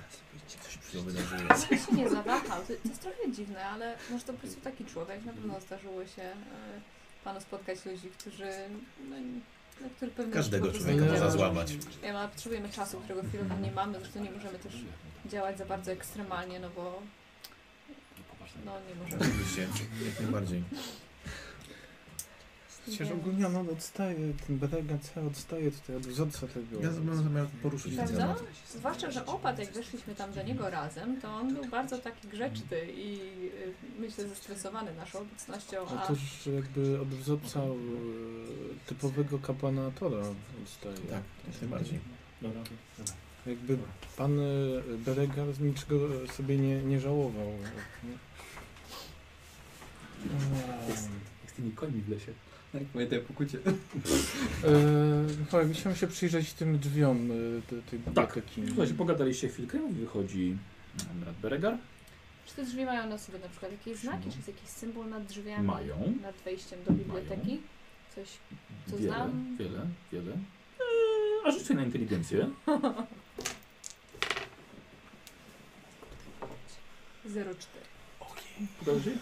Ja 1.72 1.78
się 1.78 1.92
nie 1.96 2.10
zawahał. 2.10 2.64
To, 2.66 2.74
jest 2.90 3.02
trochę 3.02 3.32
dziwne, 3.32 3.66
ale 3.66 3.96
może 4.12 4.26
to 4.26 4.34
po 4.34 4.40
prostu 4.40 4.62
taki 4.62 4.86
człowiek. 4.86 5.26
Na 5.26 5.34
pewno 5.34 5.62
zdarzyło 5.62 6.06
się 6.08 6.22
e, 6.22 6.36
panu 7.24 7.42
spotkać 7.42 7.86
ludzi, 7.86 8.10
którzy. 8.20 8.50
No, 9.10 9.16
na 9.82 9.90
który 9.96 10.12
pewnie 10.12 10.34
Każdego 10.34 10.72
człowieka 10.72 11.06
można 11.06 11.26
ma- 11.26 11.32
złamać. 11.32 11.74
Nie 12.04 12.14
ma, 12.14 12.28
potrzebujemy 12.28 12.70
czasu, 12.70 13.00
którego 13.00 13.28
chwilowo 13.30 13.56
nie 13.60 13.72
mamy, 13.72 14.00
zresztą 14.00 14.24
nie 14.24 14.32
możemy 14.32 14.60
też 14.60 14.74
działać 15.26 15.58
za 15.58 15.66
bardzo 15.66 15.92
ekstremalnie, 15.92 16.60
no 16.60 16.70
bo 16.76 17.02
no 18.66 18.72
nie 18.90 18.96
możemy. 19.04 19.22
Oczywiście, 19.22 19.68
jak 20.06 20.20
najbardziej. 20.20 20.64
Przecież 22.90 23.12
ogólnie 23.12 23.48
on 23.48 23.70
odstaje, 23.70 24.34
ten 24.48 24.58
Bedega 24.58 24.98
C 24.98 25.28
odstaje 25.28 25.72
tutaj 25.72 25.96
od 25.96 26.08
wzorca 26.08 26.48
tego. 26.48 26.82
Ja 26.82 26.90
mam 27.04 27.24
zamiar 27.24 27.48
poruszyć 27.48 27.96
ten 27.96 28.08
Prawda? 28.08 28.22
temat. 28.22 28.44
Zwłaszcza, 28.70 29.12
że 29.12 29.26
opad, 29.26 29.60
jak 29.60 29.72
weszliśmy 29.72 30.16
tam 30.16 30.34
do 30.34 30.44
niego 30.44 30.70
razem, 30.70 31.22
to 31.22 31.36
on 31.36 31.54
był 31.56 31.66
bardzo 31.66 31.98
taki 31.98 32.28
grzeczny 32.28 32.92
i 32.96 33.20
y, 33.44 33.74
myślę 34.00 34.28
zestresowany 34.28 34.94
naszą 34.94 35.20
obecnością, 35.20 35.78
a 35.88 36.04
Otóż 36.04 36.20
jakby 36.56 37.02
od 37.02 37.08
wzorca 37.08 37.60
e, 37.60 37.66
typowego 38.86 39.40
kapłana 39.40 39.92
Tora 39.92 40.24
odstaje. 40.64 40.96
Tak, 40.96 41.24
jak 41.48 41.62
najbardziej. 41.62 42.00
Dobra. 42.42 42.62
Jakby 43.46 43.78
pan 44.18 44.40
e, 44.40 44.44
Beregar 44.98 45.62
niczego 45.62 46.00
sobie 46.38 46.58
nie, 46.58 46.84
nie 46.84 47.00
żałował. 47.00 47.48
nie? 48.04 48.29
Jest. 50.90 51.10
Jak 51.44 51.52
z 51.52 51.54
tymi 51.54 51.72
końmi 51.72 52.02
w 52.02 52.10
lesie. 52.10 52.32
Tak, 52.74 52.82
pamiętaj 52.94 53.20
pokucie. 53.20 53.58
E, 54.64 55.46
tak, 55.52 55.72
chciałem 55.74 55.96
się 55.98 56.08
przyjrzeć 56.08 56.54
tym 56.54 56.80
drzwiom 56.80 57.30
te- 57.70 57.82
tej 57.92 58.00
Tak. 58.00 58.06
biblioteki. 58.34 58.62
Słuchajcie, 58.68 58.94
pogadaliście 58.94 59.50
chwilkę 59.50 59.78
i 59.90 59.94
wychodzi 59.94 60.58
brat 61.14 61.36
Beregar. 61.36 61.78
czy 62.46 62.56
te 62.56 62.64
drzwi 62.66 62.86
mają 62.86 63.10
na 63.10 63.18
sobie 63.18 63.40
na 63.40 63.50
przykład 63.50 63.72
jakieś 63.72 63.98
znaki, 63.98 64.30
czy 64.30 64.36
jest 64.36 64.48
jakiś 64.48 64.70
symbol 64.70 65.10
nad 65.10 65.26
drzwiami, 65.26 65.68
Mają. 65.68 66.14
nad 66.22 66.36
wejściem 66.46 66.80
do 66.88 66.92
biblioteki? 66.92 67.62
Coś, 68.16 68.28
co 68.90 68.98
Wiele, 68.98 69.08
znam? 69.16 69.58
wiele, 69.60 69.88
wiele. 70.12 70.32
Eee, 70.32 70.40
a 71.46 71.52
rzucę 71.52 71.74
na 71.74 71.84
inteligencję. 71.84 72.50
04. 77.26 77.58
Dobrze. 78.86 79.12
E, 79.12 79.14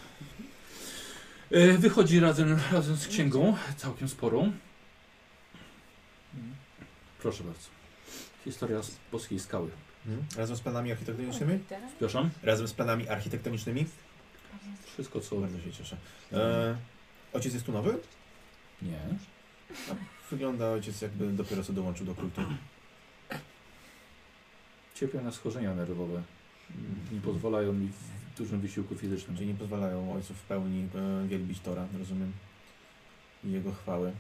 Wychodzi 1.78 2.20
razem, 2.20 2.60
razem 2.72 2.96
z 2.96 3.08
księgą, 3.08 3.56
całkiem 3.78 4.10
sporą. 4.10 4.52
Proszę 7.20 7.44
bardzo. 7.44 7.70
Historia 8.44 8.84
z 8.84 8.92
boskiej 9.12 9.40
skały. 9.40 9.70
Mhm. 10.06 10.28
Razem 10.38 10.58
z 10.58 10.62
planami 10.62 10.92
architektonicznymi? 10.92 11.60
Przepraszam? 11.90 12.30
Razem 12.44 12.68
z 12.68 12.74
planami 12.74 13.10
architektonicznymi? 13.10 13.86
Wszystko 14.94 15.22
co... 15.22 15.36
Bardzo 15.36 15.62
się 15.62 15.72
cieszę. 15.72 15.98
E, 16.34 16.78
ojciec 17.34 17.54
jest 17.54 17.66
tu 17.66 17.72
nowy? 17.72 17.98
Nie. 18.82 19.00
Wygląda 20.32 20.70
ojciec 20.70 21.02
jakby 21.02 21.28
dopiero 21.28 21.64
co 21.64 21.74
dołączył 21.74 22.06
do 22.06 22.16
kultu. 22.16 22.42
Cierpią 24.96 25.24
na 25.24 25.32
schorzenia 25.32 25.76
nerwowe. 25.76 26.24
Nie 27.12 27.22
pozwalają 27.22 27.74
mi 27.74 27.92
dużym 28.38 28.62
wysiłku 28.62 28.96
fizycznym. 28.96 29.38
Czyli 29.38 29.48
nie 29.48 29.56
pozwalają 29.56 30.14
ojcu 30.14 30.34
w 30.34 30.42
pełni 30.42 30.88
e, 30.96 31.28
wielbić 31.28 31.60
Tora, 31.60 31.88
rozumiem. 32.00 32.32
I 33.44 33.52
jego 33.52 33.72
chwały. 33.72 34.12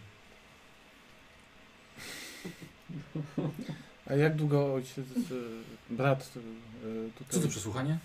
A 4.10 4.14
jak 4.14 4.36
długo 4.36 4.74
ojciec, 4.74 5.06
e, 5.08 5.94
brat 5.94 6.32
e, 6.36 6.40
tutaj... 7.18 7.28
Co 7.30 7.40
to 7.40 7.48
przesłuchanie? 7.48 7.98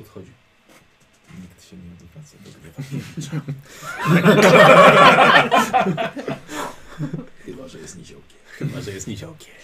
Odchodzi. 0.00 0.30
Nikt 1.40 1.64
się 1.64 1.76
nie 1.76 1.90
odwraca 1.92 2.36
do 2.44 2.50
gniewa. 2.60 2.82
Chyba, 7.44 7.68
że 7.68 7.78
jest 7.78 7.98
niziołkiem. 7.98 8.38
Chyba, 8.46 8.80
że 8.80 8.90
jest 8.90 9.06
niziołkiem. 9.06 9.54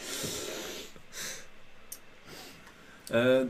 E, 3.10 3.47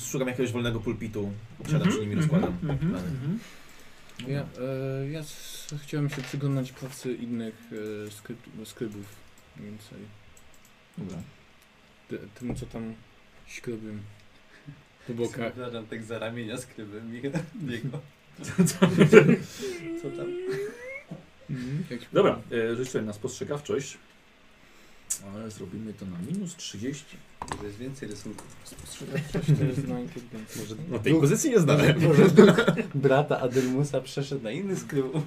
szukam 0.00 0.28
jakiegoś 0.28 0.52
wolnego 0.52 0.80
pulpitu. 0.80 1.32
Siadam 1.70 1.88
przy 1.88 2.00
nim 2.00 2.12
i 2.12 2.14
rozkładam 2.14 2.56
Mhm, 2.62 2.78
plany. 2.78 3.08
mhm. 3.08 3.38
Ja, 4.28 4.40
e, 4.40 5.10
ja 5.10 5.22
chciałem 5.82 6.10
się 6.10 6.22
przyglądać 6.22 6.72
pracy 6.72 7.14
innych 7.14 7.54
e, 8.06 8.10
skryb, 8.10 8.38
skrybów 8.64 9.06
mniej 9.56 9.70
więcej. 9.70 9.98
Dobra. 10.98 11.16
Ty- 12.08 12.18
Tym, 12.40 12.56
co 12.56 12.66
tam 12.66 12.94
skrybią 13.58 13.98
po 15.06 15.14
bokach. 15.14 15.54
Zaglądam 15.56 15.86
tak 15.86 16.04
za 16.04 16.18
ramienia 16.18 16.58
skryby 16.58 17.02
biego. 17.68 18.00
Co? 18.42 18.78
Co 20.02 20.10
tam? 20.16 20.26
Jak- 21.90 22.00
Dobra, 22.12 22.40
e, 22.80 22.84
sobie 22.84 23.04
na 23.04 23.12
spostrzegawczość. 23.12 23.98
Ale 25.34 25.50
zrobimy 25.50 25.94
to 25.94 26.06
na 26.06 26.18
minus 26.18 26.56
30. 26.56 27.04
To 27.58 27.64
jest 27.64 27.78
więcej 27.78 28.08
rysunków. 28.08 28.46
Na. 29.88 29.98
Może 30.60 30.74
No 30.88 30.98
tej 30.98 31.14
pozycji 31.14 31.50
nie 31.50 31.60
znamy. 31.60 31.94
Może 32.08 32.30
duch 32.30 32.56
brata 32.94 33.40
Adelmusa 33.40 34.00
przeszedł 34.00 34.42
na 34.42 34.50
inny 34.50 34.76
skrył. 34.76 35.22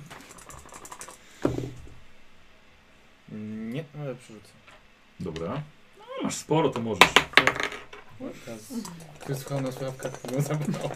Nie, 3.74 3.84
ale 4.00 4.16
przerzucę. 4.16 4.50
Dobra. 5.20 5.64
No, 5.98 6.24
masz 6.24 6.36
sporo, 6.36 6.70
to 6.70 6.82
możesz. 6.82 7.10
To 9.20 9.30
jest 9.30 9.42
słuchana 9.42 9.72
sprawka, 9.72 10.10
którą 10.10 10.42
zabrał. 10.42 10.90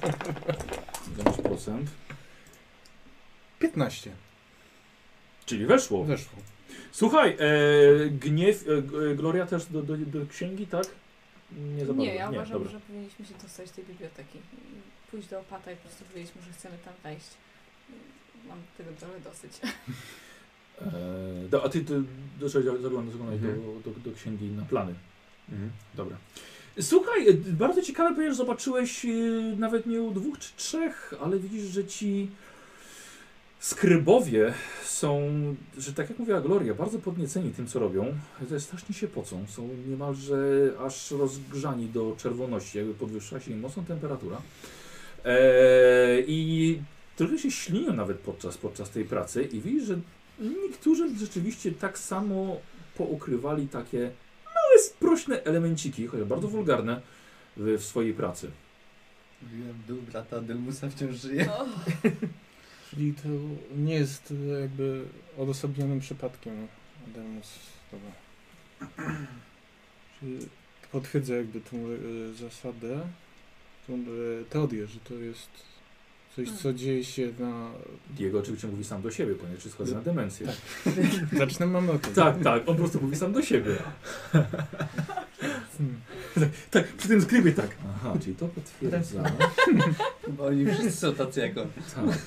Ile 1.16 1.24
masz 1.24 1.38
procent? 1.38 1.90
15. 3.60 4.12
Czyli 5.46 5.66
weszło. 5.66 6.04
Weszło. 6.04 6.40
Słuchaj, 6.92 7.38
e, 7.40 8.10
gniew, 8.10 8.68
e, 8.68 8.82
g- 8.82 9.16
Gloria 9.16 9.46
też 9.46 9.66
do, 9.66 9.82
do, 9.82 9.98
do 9.98 10.26
księgi, 10.28 10.68
tak? 10.68 10.86
Nie 11.76 11.80
za 11.86 11.86
bardzo. 11.86 12.02
Nie, 12.02 12.16
ja 12.16 12.30
uważam, 12.30 12.54
dobra. 12.54 12.72
że 12.72 12.80
powinniśmy 12.80 13.26
się 13.26 13.34
dostać 13.44 13.70
do 13.70 13.76
tej 13.76 13.86
biblioteki. 13.86 14.40
Pójść 15.12 15.28
do 15.28 15.40
opata 15.40 15.72
i 15.72 15.76
po 15.76 15.82
prostu 15.82 16.06
powiedzieć 16.06 16.36
mu, 16.36 16.42
że 16.42 16.52
chcemy 16.54 16.78
tam 16.86 16.94
wejść. 17.04 17.28
Mam 18.48 18.58
tego 18.78 18.90
trochę 19.00 19.20
dosyć. 19.20 19.52
E, 20.82 21.48
do, 21.50 21.64
a 21.64 21.70
ty, 21.70 21.82
ty 21.82 22.04
do, 22.40 22.50
zaglądasz 22.50 23.16
Mhm. 23.16 23.42
do, 23.84 23.92
do, 23.92 24.00
do 24.10 24.16
księgi 24.16 24.46
na 24.46 24.66
plany. 24.66 24.94
Mhm. 25.52 25.72
Dobra. 25.96 26.18
Słuchaj, 26.82 27.30
e, 27.30 27.34
bardzo 27.34 27.82
ciekawe, 27.82 28.16
ponieważ 28.16 28.38
zobaczyłeś 28.38 29.06
e, 29.06 29.10
nawet 29.58 29.86
nie 29.86 30.02
u 30.02 30.12
dwóch 30.12 30.40
czy 30.40 30.50
trzech, 30.58 31.14
ale 31.22 31.40
widzisz, 31.40 31.64
że 31.64 31.86
ci 31.86 32.30
skrybowie 33.62 34.54
są, 34.84 35.30
że 35.78 35.94
tak 35.94 36.10
jak 36.10 36.20
mówiła 36.20 36.42
Gloria, 36.42 36.74
bardzo 36.74 37.00
podnieceni 37.00 37.52
tym, 37.52 37.68
co 37.68 37.80
robią. 37.80 38.14
Strasznie 38.60 38.96
się 38.96 39.08
pocą. 39.08 39.46
Są 39.48 39.70
niemalże 39.88 40.72
aż 40.80 41.12
rozgrzani 41.12 41.88
do 41.88 42.16
czerwoności, 42.18 42.78
jakby 42.78 42.94
podwyższyła 42.94 43.42
się 43.42 43.52
im 43.52 43.60
mocno 43.60 43.84
temperatura. 43.84 44.42
E, 45.26 46.22
I 46.22 46.80
trochę 47.16 47.38
się 47.38 47.52
ślinią 47.52 47.94
nawet 47.94 48.18
podczas, 48.18 48.58
podczas 48.58 48.90
tej 48.90 49.06
pracy 49.06 49.44
i 49.44 49.62
widzisz, 49.62 49.84
że 49.84 50.00
niektórzy 50.40 51.18
rzeczywiście 51.20 51.72
tak 51.72 52.00
samo 52.00 52.58
poukrywali 52.98 53.68
takie 53.68 54.00
małe, 54.46 54.80
sprośne 54.80 55.44
elemenciki, 55.44 56.08
chociaż 56.08 56.28
bardzo 56.28 56.48
wulgarne, 56.48 57.02
w, 57.58 57.78
w 57.78 57.86
swojej 57.86 58.14
pracy. 58.14 58.52
Mówiłem, 59.42 59.76
duch 59.88 60.00
brata 60.00 60.38
Adelmusa 60.38 60.90
wciąż 60.90 61.16
żyje. 61.16 61.50
Czyli 62.92 63.14
to 63.14 63.30
nie 63.78 63.94
jest 63.94 64.34
e, 64.56 64.62
jakby 64.62 65.06
odosobnionym 65.38 66.00
przypadkiem 66.00 66.68
Adelmus. 67.08 67.60
Dobra. 67.92 68.12
Czyli 70.20 70.38
potwierdza 70.92 71.36
jakby 71.36 71.62
tą 71.62 71.78
e, 71.78 72.34
zasadę, 72.34 73.00
tą 73.88 73.94
e, 73.94 74.46
teorię, 74.50 74.88
że 74.88 75.00
to 75.00 75.14
jest 75.14 75.50
coś, 76.36 76.52
co 76.52 76.74
dzieje 76.74 77.04
się 77.04 77.34
na... 77.40 77.72
Diego 78.10 78.40
oczywiście 78.40 78.68
mówi 78.68 78.84
sam 78.84 79.02
do 79.02 79.12
siebie, 79.12 79.36
ponieważ 79.36 79.66
jest 79.66 79.78
chory 79.78 79.92
na 79.94 80.02
demencję. 80.02 80.48
Tak. 80.48 80.56
Zacznę 81.40 81.66
mamotę. 81.66 82.10
Tak, 82.16 82.44
tak, 82.44 82.62
on 82.70 82.76
po 82.76 82.76
prostu 82.76 83.02
mówi 83.02 83.16
sam 83.16 83.34
do 83.34 83.42
siebie. 83.42 83.76
Hmm. 84.32 86.02
Tak, 86.72 86.88
przy 86.88 87.08
tym 87.08 87.22
skrybie 87.22 87.52
tak. 87.52 87.76
Aha, 87.90 88.14
czyli 88.22 88.36
to 88.36 88.48
potwierdza. 88.48 89.24
Bo 90.28 90.46
oni 90.46 90.66
wszyscy 90.66 90.92
są 90.92 91.14
tacy 91.14 91.40
jak 91.40 91.58
on. 91.58 91.68
Tak. 91.96 92.18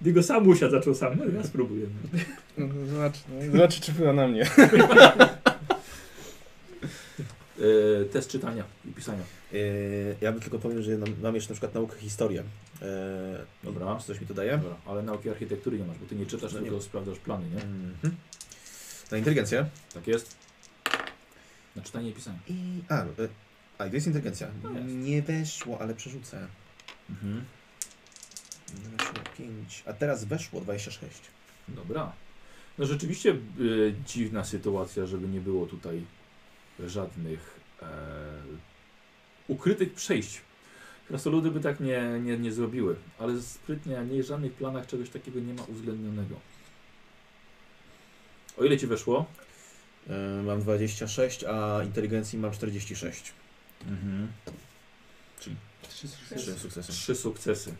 Diego 0.00 0.22
sam 0.22 0.48
usiadł, 0.48 0.72
zaczął 0.72 0.94
sam. 0.94 1.18
No 1.18 1.24
ja 1.38 1.44
spróbuję. 1.44 1.86
No, 2.58 2.66
zobacz, 2.86 3.14
no, 3.28 3.52
zobacz, 3.52 3.80
czy 3.80 3.92
była 3.92 4.12
na 4.12 4.28
mnie. 4.28 4.46
E, 7.60 8.04
test 8.04 8.30
czytania 8.30 8.64
i 8.84 8.88
pisania. 8.92 9.22
Yy, 9.52 10.16
ja 10.20 10.32
bym 10.32 10.40
tylko 10.40 10.58
powiem, 10.58 10.82
że 10.82 10.98
mam, 10.98 11.08
mam 11.22 11.34
jeszcze 11.34 11.50
na 11.50 11.54
przykład 11.54 11.74
naukę 11.74 11.98
historię. 11.98 12.42
Yy, 12.80 12.86
Dobra. 13.64 13.96
Czy 14.00 14.06
coś 14.06 14.20
mi 14.20 14.26
to 14.26 14.34
daje? 14.34 14.50
Dobra, 14.58 14.76
ale 14.86 15.02
nauki 15.02 15.30
architektury 15.30 15.78
nie 15.78 15.84
masz, 15.84 15.98
bo 15.98 16.06
ty 16.06 16.16
nie 16.16 16.26
czytasz, 16.26 16.52
No 16.52 16.60
nie. 16.60 16.66
tylko 16.66 16.82
sprawdzasz 16.82 17.18
plany, 17.18 17.44
nie? 17.50 17.62
Mhm. 17.62 18.16
Na 19.10 19.16
inteligencję. 19.18 19.66
Tak 19.94 20.06
jest? 20.06 20.36
Na 21.76 21.82
czytanie 21.82 22.10
i 22.10 22.12
pisanie. 22.12 22.38
I, 22.48 22.82
a, 22.88 23.04
a, 23.78 23.88
to 23.88 23.94
jest 23.94 24.06
inteligencja. 24.06 24.48
No 24.62 24.70
jest. 24.70 24.84
Nie 24.94 25.22
weszło, 25.22 25.80
ale 25.80 25.94
przerzucę. 25.94 26.46
Mhm. 27.10 27.44
Weszło 28.74 29.14
5, 29.38 29.82
a 29.86 29.92
teraz 29.92 30.24
weszło 30.24 30.60
26. 30.60 31.20
Dobra. 31.68 32.12
No 32.78 32.86
rzeczywiście 32.86 33.36
y, 33.60 33.94
dziwna 34.06 34.44
sytuacja, 34.44 35.06
żeby 35.06 35.28
nie 35.28 35.40
było 35.40 35.66
tutaj 35.66 36.02
żadnych 36.86 37.60
e, 37.82 37.86
ukrytych 39.48 39.94
przejść. 39.94 40.40
Krasnoludy 41.08 41.50
by 41.50 41.60
tak 41.60 41.80
nie, 41.80 42.20
nie, 42.22 42.38
nie 42.38 42.52
zrobiły, 42.52 42.96
ale 43.18 43.42
sprytnie, 43.42 43.98
a 43.98 44.02
nie 44.02 44.22
w 44.22 44.26
żadnych 44.26 44.52
planach 44.52 44.86
czegoś 44.86 45.10
takiego 45.10 45.40
nie 45.40 45.54
ma 45.54 45.62
uwzględnionego. 45.62 46.36
O 48.58 48.64
ile 48.64 48.78
ci 48.78 48.86
weszło? 48.86 49.26
Yy, 50.06 50.42
mam 50.42 50.60
26, 50.60 51.44
a 51.44 51.82
inteligencji 51.84 52.38
mam 52.38 52.52
46. 52.52 53.32
Mhm. 53.86 54.28
Trzy 55.40 55.56
Trzy 55.88 56.08
sukcesy. 56.08 56.58
sukcesy. 56.58 56.92
Trzy 56.92 57.14
sukcesy. 57.14 57.74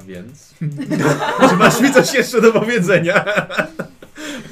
A 0.00 0.02
więc? 0.02 0.54
Czy 1.50 1.56
masz 1.56 1.80
mi 1.80 1.92
coś 1.92 2.14
jeszcze 2.14 2.40
do 2.40 2.52
powiedzenia? 2.52 3.24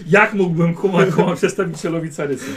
Jak 0.06 0.34
mógłbym 0.34 0.74
kuma 0.74 1.06
przedstawicielowi 1.36 2.10
Carysy? 2.10 2.54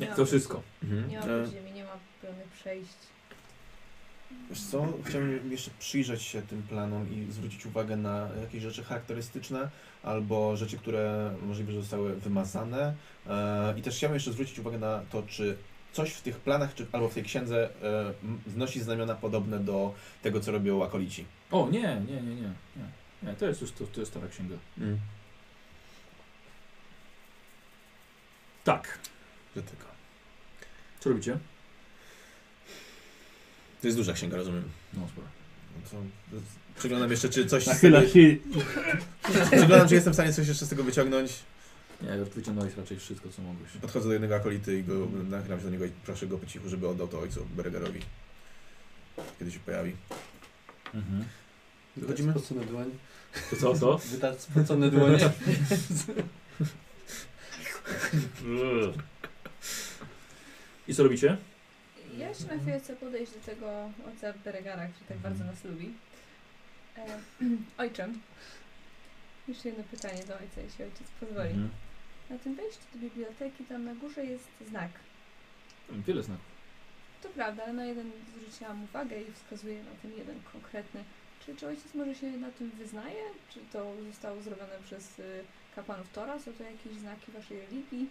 Nie, 0.00 0.06
to 0.06 0.26
wszystko. 0.26 0.62
Mhm. 0.82 1.08
Nie 1.08 1.18
ma 1.18 1.24
E, 1.26 1.44
podziemi, 1.44 1.72
nie 1.72 1.84
ma 1.84 1.90
pełnych 2.22 2.48
przejść. 2.48 2.96
Wiesz 4.50 4.60
co, 4.60 4.86
chciałbym 5.04 5.52
jeszcze 5.52 5.70
przyjrzeć 5.78 6.22
się 6.22 6.42
tym 6.42 6.62
planom 6.62 7.10
i 7.10 7.32
zwrócić 7.32 7.66
uwagę 7.66 7.96
na 7.96 8.28
jakieś 8.40 8.62
rzeczy 8.62 8.84
charakterystyczne 8.84 9.68
albo 10.02 10.56
rzeczy, 10.56 10.78
które 10.78 11.34
możliwe, 11.42 11.72
że 11.72 11.80
zostały 11.80 12.16
wymazane. 12.16 12.94
E, 13.26 13.74
I 13.78 13.82
też 13.82 13.96
chciałbym 13.96 14.14
jeszcze 14.14 14.32
zwrócić 14.32 14.58
uwagę 14.58 14.78
na 14.78 15.00
to, 15.10 15.22
czy 15.22 15.56
coś 15.96 16.12
w 16.12 16.22
tych 16.22 16.36
planach 16.36 16.74
czy, 16.74 16.86
albo 16.92 17.08
w 17.08 17.14
tej 17.14 17.22
księdze 17.24 17.68
e, 17.82 18.14
m- 18.24 18.40
wnosi 18.46 18.80
znamiona 18.80 19.14
podobne 19.14 19.58
do 19.58 19.94
tego, 20.22 20.40
co 20.40 20.52
robią 20.52 20.84
akolici. 20.84 21.24
O, 21.50 21.68
nie, 21.70 21.80
nie, 22.08 22.22
nie, 22.22 22.34
nie. 22.34 22.52
Nie, 22.76 22.86
nie 23.22 23.34
to 23.34 23.46
jest 23.46 23.60
już 23.60 23.72
to, 23.72 23.84
to 23.86 24.00
jest 24.00 24.12
stara 24.12 24.28
księga. 24.28 24.56
Tak. 28.64 28.98
Że 29.56 29.62
tylko. 29.62 29.84
Co 31.00 31.08
robicie? 31.10 31.38
To 33.80 33.86
jest 33.88 33.96
duża 33.98 34.12
księga, 34.12 34.36
rozumiem. 34.36 34.64
No, 34.94 35.08
sporo. 35.08 35.26
No 35.76 35.90
to, 35.90 35.96
przeglądam 36.78 37.10
jeszcze, 37.10 37.28
czy 37.28 37.46
coś... 37.46 37.66
Nachyla 37.66 38.00
się. 38.06 38.36
Przeglądam, 39.50 39.88
czy 39.88 39.94
jestem 39.94 40.12
w 40.12 40.16
stanie 40.16 40.32
coś 40.32 40.48
jeszcze 40.48 40.66
z 40.66 40.68
tego 40.68 40.84
wyciągnąć. 40.84 41.32
Nie, 42.02 42.16
już 42.16 42.28
wyciągnąłeś 42.28 42.76
raczej 42.76 42.98
wszystko, 42.98 43.28
co 43.28 43.42
mogłeś. 43.42 43.70
Podchodzę 43.72 44.06
do 44.06 44.12
jednego 44.12 44.36
akolity 44.36 44.78
i 44.78 44.84
go, 44.84 45.08
nachylam 45.30 45.58
się 45.58 45.64
do 45.64 45.70
niego 45.70 45.84
i 45.84 45.90
proszę 45.90 46.26
go 46.26 46.38
po 46.38 46.46
cichu, 46.46 46.68
żeby 46.68 46.88
oddał 46.88 47.08
to 47.08 47.20
ojcu 47.20 47.46
Beregerowi. 47.56 48.00
Kiedy 49.38 49.52
się 49.52 49.58
pojawi. 49.58 49.96
Mhm. 50.94 51.24
Wychodzimy? 51.96 52.32
Spocone 52.32 52.64
dłonie. 52.66 52.90
To 53.50 53.56
co, 53.56 53.78
co? 53.78 53.98
Wytarć 54.12 54.40
spocone 54.40 54.90
dłonie. 54.90 55.18
I 60.88 60.94
co 60.94 61.02
robicie? 61.02 61.36
Ja 62.18 62.28
jeszcze 62.28 62.46
na 62.46 62.62
chwilę 62.62 62.80
chcę 62.80 62.96
podejść 62.96 63.32
do 63.32 63.38
tego 63.38 63.90
ojca 64.06 64.32
Beregara, 64.44 64.88
który 64.88 65.06
tak 65.08 65.18
bardzo 65.18 65.44
nas 65.44 65.64
lubi. 65.64 65.94
E, 66.96 67.06
ojcze, 67.82 68.08
jeszcze 69.48 69.68
jedno 69.68 69.84
pytanie 69.84 70.24
do 70.24 70.38
ojca, 70.38 70.60
jeśli 70.60 70.84
ojciec 70.84 71.06
pozwoli. 71.20 71.50
Mhm. 71.50 71.70
Na 72.30 72.38
tym 72.38 72.54
wejściu 72.54 72.82
do 72.94 72.98
biblioteki 73.00 73.64
tam 73.64 73.84
na 73.84 73.94
górze 73.94 74.24
jest 74.24 74.48
znak. 74.68 74.90
Wiele 75.90 76.22
znaków. 76.22 76.56
To 77.22 77.28
prawda, 77.28 77.62
ale 77.64 77.72
na 77.72 77.84
jeden 77.84 78.10
zwróciłam 78.36 78.84
uwagę 78.84 79.22
i 79.22 79.32
wskazuję 79.32 79.84
na 79.84 79.90
ten 80.02 80.18
jeden 80.18 80.40
konkretny. 80.52 81.04
Czy, 81.46 81.56
czy 81.56 81.66
ojciec 81.66 81.94
może 81.94 82.14
się 82.14 82.30
na 82.30 82.50
tym 82.50 82.70
wyznaje? 82.70 83.22
Czy 83.50 83.60
to 83.72 83.92
zostało 84.10 84.42
zrobione 84.42 84.78
przez 84.84 85.18
y, 85.18 85.44
kapłanów 85.76 86.12
Tora? 86.12 86.38
Są 86.38 86.52
to 86.52 86.62
jakieś 86.62 86.92
znaki 86.92 87.32
waszej 87.32 87.60
religii? 87.60 88.08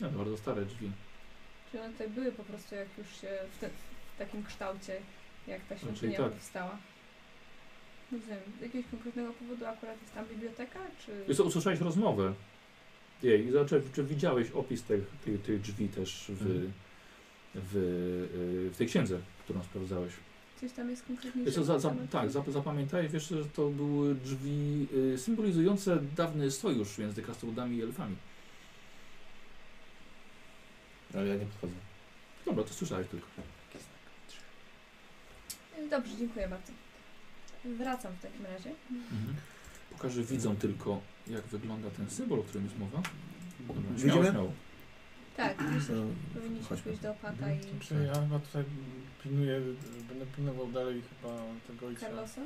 No, 0.00 0.08
to 0.08 0.18
bardzo 0.18 0.36
stare 0.36 0.64
drzwi. 0.64 0.90
Czy 1.72 1.82
one 1.82 1.92
tutaj 1.92 2.08
były 2.08 2.32
po 2.32 2.44
prostu 2.44 2.74
jak 2.74 2.88
już 2.98 3.20
się 3.20 3.38
w, 3.56 3.58
te, 3.58 3.68
w 4.14 4.18
takim 4.18 4.44
kształcie, 4.44 5.00
jak 5.46 5.64
ta 5.64 5.78
świątynia 5.78 6.18
tak. 6.18 6.32
powstała? 6.32 6.78
Nie 8.12 8.18
wiem, 8.18 8.38
z 8.58 8.62
jakiegoś 8.62 8.90
konkretnego 8.90 9.32
powodu 9.32 9.66
akurat 9.66 10.00
jest 10.02 10.14
tam 10.14 10.26
biblioteka, 10.26 10.78
czy... 11.06 11.24
Wiesz 11.28 11.36
co, 11.36 11.44
usłyszałeś 11.44 11.80
rozmowę 11.80 12.34
jej 13.22 13.46
i 13.46 13.50
zacząłeś, 13.52 13.84
czy 13.92 14.04
widziałeś 14.04 14.50
opis 14.50 14.82
tych, 14.82 15.04
tych, 15.24 15.42
tych 15.42 15.60
drzwi 15.60 15.88
też 15.88 16.24
w, 16.28 16.42
Mhm. 16.42 16.72
w, 17.54 17.76
y, 17.76 18.70
w 18.70 18.76
tej 18.76 18.86
księdze, 18.86 19.18
którą 19.44 19.62
sprawdzałeś. 19.62 20.12
Coś 20.60 20.72
tam 20.72 20.90
jest 20.90 21.04
co, 21.54 21.64
za, 21.64 21.78
za, 21.78 21.94
tak, 22.10 22.30
zap, 22.30 22.50
zapamiętaj, 22.50 23.08
wiesz, 23.08 23.28
że 23.28 23.44
to 23.44 23.68
były 23.68 24.14
drzwi 24.14 24.86
y, 25.14 25.18
symbolizujące 25.18 25.98
dawny 26.16 26.50
sojusz 26.50 26.98
między 26.98 27.22
krasnoludami 27.22 27.76
i 27.76 27.82
elfami. 27.82 28.16
Ale 31.14 31.26
ja 31.26 31.34
nie 31.36 31.46
podchodzę. 31.46 31.72
Dobra, 32.46 32.64
to 32.64 32.74
słyszałeś 32.74 33.08
tylko. 33.08 33.26
Dobrze, 35.90 36.16
dziękuję 36.18 36.48
bardzo. 36.48 36.72
Wracam 37.64 38.12
w 38.12 38.22
takim 38.22 38.46
razie. 38.46 38.70
Mhm. 38.90 39.36
Pokażę 40.00 40.22
widzom 40.22 40.56
tylko, 40.56 41.00
jak 41.26 41.42
wygląda 41.46 41.90
ten 41.90 42.10
symbol, 42.10 42.40
o 42.40 42.42
którym 42.42 42.64
jest 42.64 42.78
mowa. 42.78 43.02
Dobra, 43.68 43.82
śmiało, 43.82 43.94
Wyjdziemy? 43.98 44.30
śmiało. 44.30 44.52
Tak, 45.36 45.60
myślę, 45.60 45.80
że 45.96 46.02
No, 46.04 46.06
powinniśmy 46.34 46.66
chodźmy. 46.68 46.84
pójść 46.84 47.00
do 47.02 47.10
opata 47.10 47.52
i 47.52 47.58
Czy 47.80 47.94
ja 47.94 48.14
chyba 48.14 48.38
tutaj 48.38 48.64
pilnuję, 49.22 49.60
będę 50.08 50.26
pilnował 50.26 50.72
dalej 50.72 51.02
chyba 51.10 51.34
tego 51.66 51.86
ojca 51.86 52.00
Carlosa. 52.00 52.40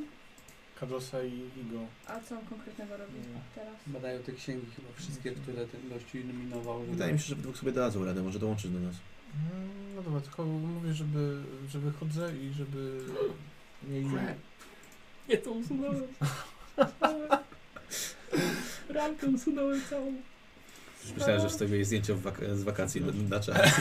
Carlosa 0.81 1.23
i 1.25 1.33
Igo. 1.61 1.81
A 2.07 2.21
co 2.21 2.39
on 2.39 2.45
konkretnego 2.47 2.97
robi 2.97 3.13
Nie. 3.19 3.41
teraz? 3.55 3.75
Badają 3.87 4.23
te 4.23 4.33
księgi 4.33 4.67
chyba 4.77 4.89
wszystkie, 4.97 5.31
które 5.33 5.67
ten 5.67 5.89
gościu 5.89 6.19
iluminował. 6.19 6.81
żeby- 6.81 6.93
Wydaje 6.93 7.13
mi 7.13 7.19
się, 7.19 7.25
że 7.27 7.37
dwóch 7.37 7.57
sobie 7.57 7.73
dadzą 7.73 8.05
radę, 8.05 8.23
może 8.23 8.39
dołączyć 8.39 8.71
do 8.71 8.81
nas. 8.81 8.97
Mm, 9.35 9.95
No 9.97 10.03
dobra, 10.03 10.21
tylko 10.21 10.45
mówię, 10.45 10.95
żeby, 10.95 11.43
że 11.69 11.79
wychodzę 11.79 12.33
i 12.37 12.53
żeby 12.53 13.01
mieli... 13.89 14.09
Nie 15.29 15.37
to 15.39 15.51
usunąłem. 15.51 16.03
Ramkę 18.89 19.27
usunąłem 19.27 19.81
całą. 19.91 20.07
Już 21.05 21.13
myślałem, 21.17 21.41
że 21.43 21.49
wstawię 21.49 21.75
jej 21.77 21.85
zdjęcie 21.85 22.15
wak- 22.15 22.55
z 22.57 22.63
wakacji 22.63 23.01
na, 23.01 23.13
na 23.37 23.41
czas. 23.41 23.57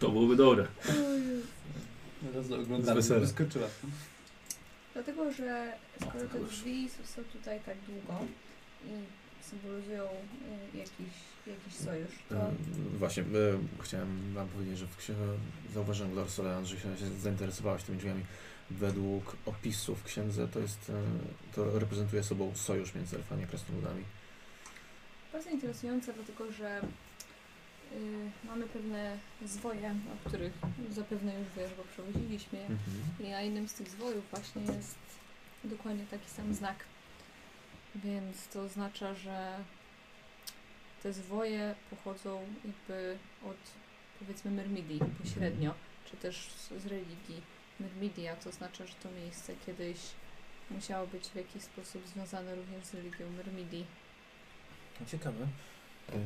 To 0.00 0.08
byłoby 0.10 0.36
dobre. 0.36 0.66
Zaraz 2.32 2.46
Z 2.46 2.52
oglądamy, 2.52 3.02
wyskoczyła. 3.02 3.66
Dlatego, 4.94 5.32
że 5.32 5.72
No, 6.00 6.06
skoro 6.06 6.24
te 6.28 6.40
drzwi 6.44 6.88
są 7.04 7.22
tutaj 7.32 7.60
tak 7.66 7.76
długo 7.88 8.20
i 8.86 8.90
symbolizują 9.50 10.02
y, 10.04 10.78
jakiś, 10.78 11.14
jakiś 11.46 11.74
sojusz, 11.74 12.10
to 12.28 12.34
E, 12.36 12.50
Właśnie, 12.98 13.22
e, 13.22 13.26
chciałem 13.82 14.34
wam 14.34 14.48
powiedzieć, 14.48 14.78
że 14.78 14.86
w 14.86 14.96
księdze 14.96 15.22
zauważyłem, 15.74 16.14
Lord 16.14 16.30
Solean, 16.30 16.66
że 16.66 16.76
się 16.76 16.96
się 16.96 17.06
zainteresowałaś 17.20 17.82
tymi 17.82 17.98
drzwiami. 17.98 18.24
Według 18.70 19.36
opisów 19.46 20.00
w 20.00 20.04
księdze 20.04 20.48
to 20.48 20.60
jest, 20.60 20.90
e, 20.90 21.54
to 21.54 21.78
reprezentuje 21.78 22.22
sobą 22.24 22.52
sojusz 22.54 22.94
między 22.94 23.16
elfami 23.16 23.44
a 23.44 23.46
krasnoludami. 23.46 24.04
bardzo 25.32 25.50
interesujące, 25.50 26.12
dlatego 26.12 26.52
że 26.52 26.80
y, 27.92 28.30
mamy 28.44 28.66
pewne 28.66 29.18
zwoje, 29.44 29.94
o 30.14 30.28
których 30.28 30.52
zapewne 30.90 31.38
już 31.38 31.48
wiesz, 31.56 31.70
bo 31.76 31.84
przewodziliśmy 31.84 32.58
je. 32.58 32.66
I 33.26 33.30
na 33.30 33.40
jednym 33.40 33.68
z 33.68 33.74
tych 33.74 33.88
zwojów 33.88 34.24
właśnie 34.30 34.62
jest 34.62 34.96
dokładnie 35.64 36.04
taki 36.10 36.30
sam 36.30 36.54
znak. 36.54 36.76
Więc 37.94 38.48
to 38.48 38.62
oznacza, 38.62 39.14
że 39.14 39.58
te 41.02 41.12
zwoje 41.12 41.74
pochodzą 41.90 42.40
jakby 42.64 43.18
od 43.44 43.56
powiedzmy 44.18 44.50
Myrmidii 44.50 45.00
pośrednio, 45.22 45.74
czy 46.10 46.16
też 46.16 46.52
z, 46.52 46.82
z 46.82 46.86
religii 46.86 47.42
Myrmidii, 47.80 48.28
a 48.28 48.36
to 48.36 48.48
oznacza, 48.50 48.86
że 48.86 48.94
to 49.02 49.08
miejsce 49.10 49.52
kiedyś 49.66 49.98
musiało 50.70 51.06
być 51.06 51.24
w 51.28 51.34
jakiś 51.34 51.62
sposób 51.62 52.02
związane 52.08 52.54
również 52.54 52.84
z 52.84 52.94
religią 52.94 53.30
Myrmidii. 53.36 53.86
Ciekawe. 55.06 55.46
E, 56.12 56.16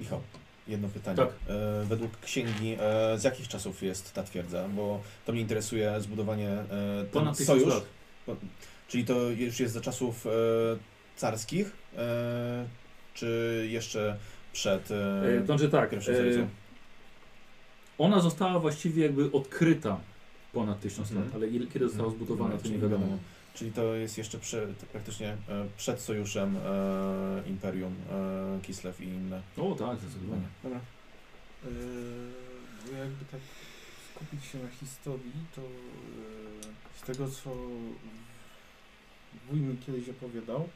Michał, 0.00 0.20
jedno 0.68 0.88
pytanie. 0.88 1.16
Tak. 1.16 1.28
E, 1.28 1.84
według 1.84 2.20
księgi, 2.20 2.76
e, 2.80 3.18
z 3.18 3.24
jakich 3.24 3.48
czasów 3.48 3.82
jest 3.82 4.12
ta 4.12 4.22
twierdza? 4.22 4.68
Bo 4.68 5.00
to 5.24 5.32
mnie 5.32 5.40
interesuje 5.40 6.00
zbudowanie 6.00 6.48
e, 6.50 6.66
ten 6.68 7.06
Ponad 7.12 7.38
sojusz. 7.38 7.74
lat. 7.74 7.84
Po- 8.26 8.36
Czyli 8.88 9.04
to 9.04 9.20
już 9.30 9.60
jest 9.60 9.74
za 9.74 9.80
czasów 9.80 10.26
e, 10.26 10.30
carskich, 11.16 11.72
e, 11.96 12.66
czy 13.14 13.66
jeszcze 13.70 14.16
przed 14.52 14.90
e, 14.90 15.38
to 15.40 15.46
znaczy 15.46 15.68
tak, 15.68 15.90
ona 17.98 18.20
została 18.20 18.58
właściwie 18.60 19.02
jakby 19.02 19.32
odkryta 19.32 20.00
ponad 20.54 20.80
tysiąc 20.80 21.08
Mhm. 21.10 21.26
lat, 21.26 21.34
ale 21.34 21.46
ile, 21.48 21.66
kiedy 21.66 21.88
została 21.88 22.10
zbudowana, 22.10 22.58
to 22.58 22.68
nie 22.68 22.78
wiadomo. 22.78 23.06
Czyli 23.54 23.72
to 23.72 23.94
jest 23.94 24.18
jeszcze 24.18 24.38
prze, 24.38 24.66
to 24.66 24.86
praktycznie 24.86 25.28
e, 25.28 25.36
przed 25.76 26.00
sojuszem 26.00 26.56
e, 26.56 27.42
Imperium 27.48 27.94
e, 28.10 28.60
Kislev 28.62 29.04
i 29.04 29.08
inne. 29.08 29.42
O 29.56 29.74
tak, 29.74 29.98
zdecydowanie. 29.98 30.42
Dobra. 30.62 30.80
Yy, 31.64 31.70
bo 32.90 32.96
jakby 32.98 33.24
tak 33.24 33.40
skupić 34.14 34.44
się 34.44 34.58
na 34.58 34.68
historii, 34.68 35.32
to 35.56 35.60
yy, 35.60 35.68
z 36.96 37.02
tego 37.02 37.28
co 37.30 37.50
wuj 39.50 39.60
mi 39.60 39.76
kiedyś 39.76 40.08
opowiadał, 40.08 40.68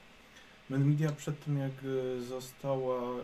Menmidia 0.71 1.13
przed 1.13 1.45
tym 1.45 1.59
jak 1.59 1.73
została 2.29 3.17
yy, 3.17 3.23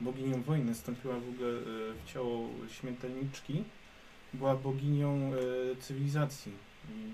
boginią 0.00 0.42
wojny, 0.42 0.74
wstąpiła 0.74 1.14
w 1.14 1.28
ogóle 1.28 1.48
yy, 1.50 1.94
w 2.04 2.12
ciało 2.12 2.48
śmiertelniczki, 2.80 3.64
była 4.34 4.56
boginią 4.56 5.30
yy, 5.30 5.76
cywilizacji 5.80 6.52
i 6.90 7.12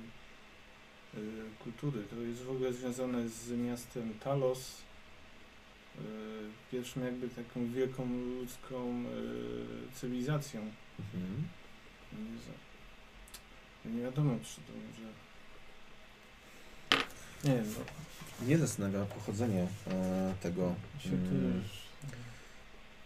yy, 1.19 1.23
kultury. 1.65 2.03
To 2.11 2.17
jest 2.17 2.43
w 2.43 2.51
ogóle 2.51 2.73
związane 2.73 3.29
z 3.29 3.51
miastem 3.51 4.15
Talos, 4.25 4.83
yy, 5.97 6.03
pierwszą 6.73 7.05
jakby 7.05 7.29
taką 7.29 7.73
wielką 7.73 8.09
ludzką 8.41 9.05
cywilizacją. 9.95 10.61
Mhm. 10.61 11.49
Nie, 13.85 13.91
nie 13.93 14.03
wiadomo, 14.03 14.35
czy 14.43 14.57
to 14.57 14.73
może... 14.73 15.11
Nie 17.45 17.55
wiem, 17.55 17.75
no, 17.79 17.85
Mnie 18.47 18.59
zastanawia 18.59 19.05
pochodzenie 19.05 19.67
e, 19.87 20.35
tego. 20.41 20.75
się 20.99 21.09
mm, 21.11 21.65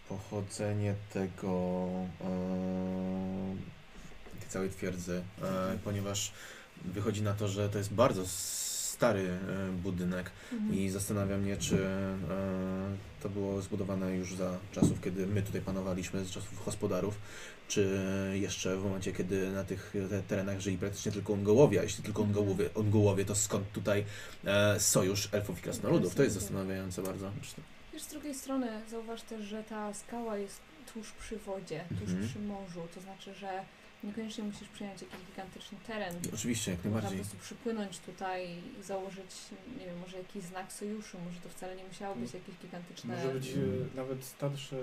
pochodzenie 0.09 0.95
tego 1.13 1.87
e, 2.21 2.35
tej 4.45 4.51
całej 4.51 4.69
twierdzy, 4.69 5.23
e, 5.41 5.77
ponieważ 5.83 6.31
wychodzi 6.85 7.21
na 7.21 7.33
to, 7.33 7.47
że 7.47 7.69
to 7.69 7.77
jest 7.77 7.93
bardzo 7.93 8.23
stary 8.27 9.21
e, 9.29 9.71
budynek 9.71 10.31
Mhm. 10.53 10.75
i 10.75 10.89
zastanawia 10.89 11.37
mnie, 11.37 11.57
czy 11.57 11.85
e, 11.85 12.17
to 13.23 13.29
było 13.29 13.61
zbudowane 13.61 14.15
już 14.15 14.35
za 14.35 14.57
czasów, 14.71 15.01
kiedy 15.01 15.27
my 15.27 15.41
tutaj 15.41 15.61
panowaliśmy, 15.61 16.25
z 16.25 16.31
czasów 16.31 16.65
gospodarów, 16.65 17.17
czy 17.67 17.99
jeszcze 18.33 18.77
w 18.77 18.83
momencie, 18.83 19.13
kiedy 19.13 19.51
na 19.51 19.63
tych 19.63 19.93
te, 20.09 20.21
terenach 20.21 20.59
żyli 20.59 20.77
praktycznie 20.77 21.11
tylko 21.11 21.33
Ongołowie, 21.33 21.79
a 21.79 21.83
jeśli 21.83 22.03
tylko. 22.03 22.21
Ongołowie, 22.23 22.69
Ongołowie 22.75 23.25
to 23.25 23.35
skąd 23.35 23.71
tutaj 23.71 24.05
sojusz 24.79 25.29
elfów 25.31 25.59
i 25.59 25.61
krasnoludów? 25.61 26.15
To 26.15 26.23
jest 26.23 26.35
zastanawiające 26.35 27.01
bardzo. 27.03 27.31
Wiesz, 27.93 28.03
z 28.03 28.07
drugiej 28.07 28.35
strony 28.35 28.67
zauważ 28.91 29.21
też, 29.21 29.41
że 29.45 29.63
ta 29.63 29.93
skała 29.93 30.37
jest 30.37 30.59
tuż 30.93 31.11
przy 31.11 31.37
wodzie, 31.37 31.83
tuż 31.99 32.09
Mhm. 32.09 32.27
przy 32.29 32.39
morzu, 32.39 32.81
to 32.95 33.01
znaczy, 33.01 33.33
że 33.33 33.49
niekoniecznie 34.03 34.43
musisz 34.43 34.67
przejąć 34.67 35.01
jakiś 35.01 35.17
gigantyczny 35.31 35.77
teren. 35.87 36.15
Oczywiście, 36.33 36.71
jak 36.71 36.79
Można 36.79 36.89
po 36.91 36.95
najbardziej. 36.95 37.19
prostu 37.19 37.37
przypłynąć 37.45 37.99
tutaj 37.99 38.49
i 38.79 38.83
założyć, 38.83 39.31
nie 39.79 39.85
wiem, 39.85 39.99
może 39.99 40.17
jakiś 40.17 40.43
znak 40.43 40.73
sojuszu, 40.73 41.17
może 41.25 41.39
to 41.41 41.49
wcale 41.49 41.75
nie 41.75 41.83
musiało 41.83 42.15
być 42.15 42.33
jakieś 42.33 42.55
gigantyczne... 42.61 43.15
Może 43.15 43.33
być 43.33 43.47
e, 43.49 43.55
nawet 43.95 44.23
starsze, 44.23 44.75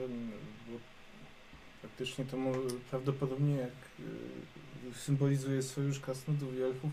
bo 0.68 0.78
faktycznie 1.82 2.24
to 2.24 2.36
prawdopodobnie 2.90 3.54
jak 3.56 3.70
e, 3.70 4.94
symbolizuje 4.94 5.62
sojusz 5.62 6.00
krasnodów 6.00 6.54
i 6.58 6.62
elfów, 6.62 6.90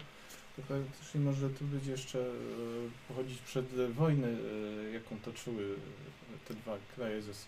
to 0.55 0.61
faktycznie 0.61 1.19
może 1.21 1.49
to 1.49 1.65
być 1.65 1.85
jeszcze 1.85 2.19
e, 2.19 2.31
pochodzić 3.07 3.39
przed 3.41 3.65
wojny, 3.93 4.37
e, 4.87 4.91
jaką 4.91 5.19
toczyły 5.19 5.75
te 6.47 6.53
dwa 6.53 6.77
kraje, 6.95 7.21
ze, 7.21 7.31
s- 7.31 7.45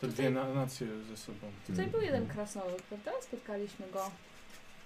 te 0.00 0.08
dwie 0.08 0.30
na, 0.30 0.54
nacje 0.54 0.86
ze 1.10 1.16
sobą. 1.16 1.38
Tutaj 1.66 1.86
był 1.86 2.00
jeden 2.00 2.26
krasnolud, 2.28 2.82
prawda? 2.82 3.10
Spotkaliśmy 3.22 3.86
go. 3.92 4.10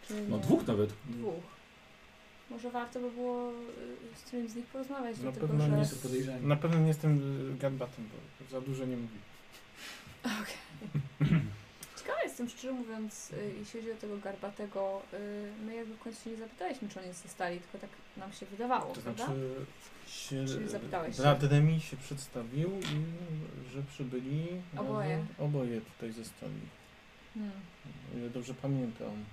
Czy 0.09 0.15
No 0.29 0.37
nie? 0.37 0.43
dwóch 0.43 0.67
nawet. 0.67 0.93
Dwóch. 1.09 1.35
Może 2.51 2.71
warto 2.71 3.01
by 3.01 3.11
było 3.11 3.51
y, 3.51 3.55
z 4.19 4.23
którymś 4.23 4.51
z 4.51 4.55
nich 4.57 4.67
porozmawiać, 4.67 5.17
Na 5.17 5.23
dlatego 5.23 5.47
pewno, 5.49 5.65
że... 5.67 5.71
nie, 5.77 5.85
Są 5.87 5.97
podejrzani. 5.97 6.47
na 6.47 6.57
pewno 6.57 6.81
nie 6.81 6.89
jestem 6.89 7.21
e, 7.55 7.59
garbatem, 7.59 8.09
bo 8.09 8.51
za 8.51 8.61
dużo 8.61 8.85
nie 8.85 8.97
mówi. 8.97 9.19
Ciekawa 12.05 12.23
jestem, 12.25 12.49
szczerze 12.49 12.73
mówiąc, 12.73 13.31
y, 13.33 13.53
jeśli 13.59 13.81
chodzi 13.81 13.93
o 13.93 13.97
tego 13.97 14.19
garbatego, 14.19 15.03
y, 15.15 15.17
my 15.67 15.75
jakby 15.75 15.95
w 15.95 15.99
końcu 15.99 16.25
się 16.25 16.31
nie 16.31 16.37
zapytaliśmy, 16.37 16.89
czy 16.89 17.01
oni 17.01 17.13
zostali, 17.13 17.61
tylko 17.61 17.79
tak 17.79 17.91
nam 18.17 18.33
się 18.33 18.47
wydawało, 18.47 18.95
To 18.95 19.01
prawda? 19.01 19.25
znaczy 19.27 19.55
się, 20.07 20.47
Czy 20.47 20.69
zapytałeś 20.69 21.17
się? 21.17 21.23
brat 21.23 21.43
Remi 21.43 21.81
się 21.81 21.97
przedstawił 21.97 22.71
i 22.81 23.05
że 23.73 23.83
przybyli 23.83 24.47
Oboje. 24.77 25.09
razem- 25.17 25.27
oboje 25.39 25.81
tutaj 25.81 26.13
zostali. 26.13 26.61
Hmm. 27.35 27.53
O 28.15 28.19
ile 28.19 28.31
dobrze 28.31 28.55
pamiętam. 28.55 29.25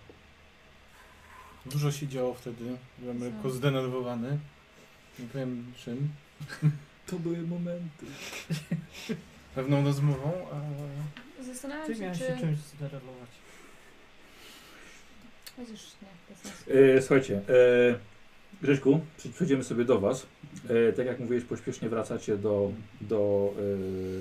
Dużo 1.65 1.91
się 1.91 2.07
działo 2.07 2.33
wtedy. 2.33 2.77
Byłem 2.99 3.19
Co? 3.19 3.25
lekko 3.25 3.49
zdenerwowany. 3.49 4.39
Nie 5.19 5.25
wiem 5.35 5.73
czym. 5.85 6.09
To 7.07 7.19
były 7.19 7.37
momenty. 7.37 8.05
Pewną 9.55 9.83
rozmową, 9.83 10.31
a 10.51 10.55
Zastanawiam 11.45 11.87
Ty 11.87 11.95
się, 11.95 12.01
miałeś 12.01 12.17
czy... 12.17 12.25
się 12.25 12.37
czymś 12.39 12.57
zdenerwować. 12.57 13.29
Chociaż 15.57 15.81
nie, 16.01 16.07
bez 16.29 16.37
sensu. 16.37 16.71
E, 16.97 17.01
słuchajcie, 17.01 17.35
e, 17.37 17.99
Grześku, 18.61 18.99
przy- 19.17 19.29
przejdziemy 19.29 19.63
sobie 19.63 19.85
do 19.85 19.99
Was. 19.99 20.25
E, 20.89 20.93
tak 20.93 21.05
jak 21.05 21.19
mówiłeś, 21.19 21.43
pośpiesznie 21.43 21.89
wracacie 21.89 22.37
do, 22.37 22.71
do, 23.01 23.53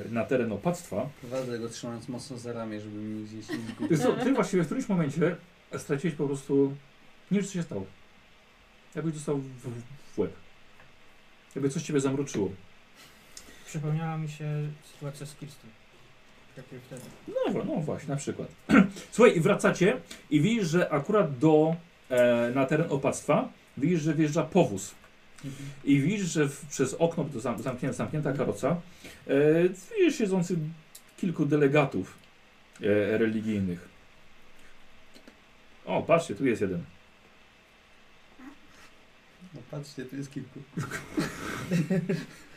e, 0.07 0.13
na 0.13 0.25
teren 0.25 0.53
opactwa. 0.53 1.09
Prowadzę 1.21 1.59
go 1.59 1.69
trzymając 1.69 2.09
mocno 2.09 2.39
za 2.39 2.53
ramię, 2.53 2.81
żeby 2.81 2.97
mi 2.97 3.25
gdzieś 3.25 3.49
nie 3.49 3.57
Ty, 3.57 3.63
zgubił. 3.73 3.99
co, 3.99 4.13
ty 4.13 4.33
właściwie 4.33 4.63
w 4.63 4.67
którymś 4.67 4.89
momencie 4.89 5.37
straciłeś 5.79 6.15
po 6.17 6.27
prostu, 6.27 6.77
nie 7.31 7.39
wiesz 7.41 7.47
co 7.49 7.55
się 7.55 7.63
stało. 7.63 7.87
Jakbyś 8.95 9.15
dostał 9.15 9.39
w, 9.39 9.69
w 10.15 10.19
łeb. 10.19 10.33
Jakby 11.55 11.71
coś 11.71 11.83
Ciebie 11.83 12.01
zamroczyło. 12.01 12.51
Przypomniała 13.67 14.19
mi 14.19 14.29
się 14.29 14.45
sytuacja 14.93 15.27
z 15.27 15.35
Kirsten. 15.37 15.71
Wtedy. 16.63 17.03
No, 17.29 17.65
no 17.65 17.81
właśnie, 17.81 18.09
na 18.09 18.17
przykład. 18.17 18.49
Słuchaj, 19.13 19.37
i 19.37 19.41
wracacie 19.41 19.97
i 20.31 20.41
widzisz, 20.41 20.69
że 20.69 20.91
akurat 20.93 21.39
do, 21.39 21.77
e, 22.09 22.51
na 22.55 22.67
teren 22.67 22.87
opactwa 22.91 23.49
widzisz, 23.77 24.03
że 24.03 24.15
wjeżdża 24.15 24.43
powóz. 24.43 24.95
I 25.85 26.01
widzisz, 26.01 26.27
że 26.27 26.49
w, 26.49 26.67
przez 26.67 26.95
okno, 26.95 27.25
to 27.25 27.41
zam, 27.41 27.63
zamknięta, 27.63 27.97
zamknięta 27.97 28.33
karoca, 28.33 28.81
e, 29.27 29.69
widzisz 29.99 30.19
siedzących 30.19 30.59
kilku 31.17 31.47
delegatów 31.47 32.19
e, 32.81 33.19
religijnych. 33.19 33.89
O, 35.87 36.03
patrzcie, 36.03 36.35
tu 36.35 36.47
jest 36.47 36.61
jeden. 36.61 36.85
No 39.55 39.61
patrzcie, 39.71 40.05
tu 40.05 40.17
jest 40.17 40.33
kilku. 40.33 40.61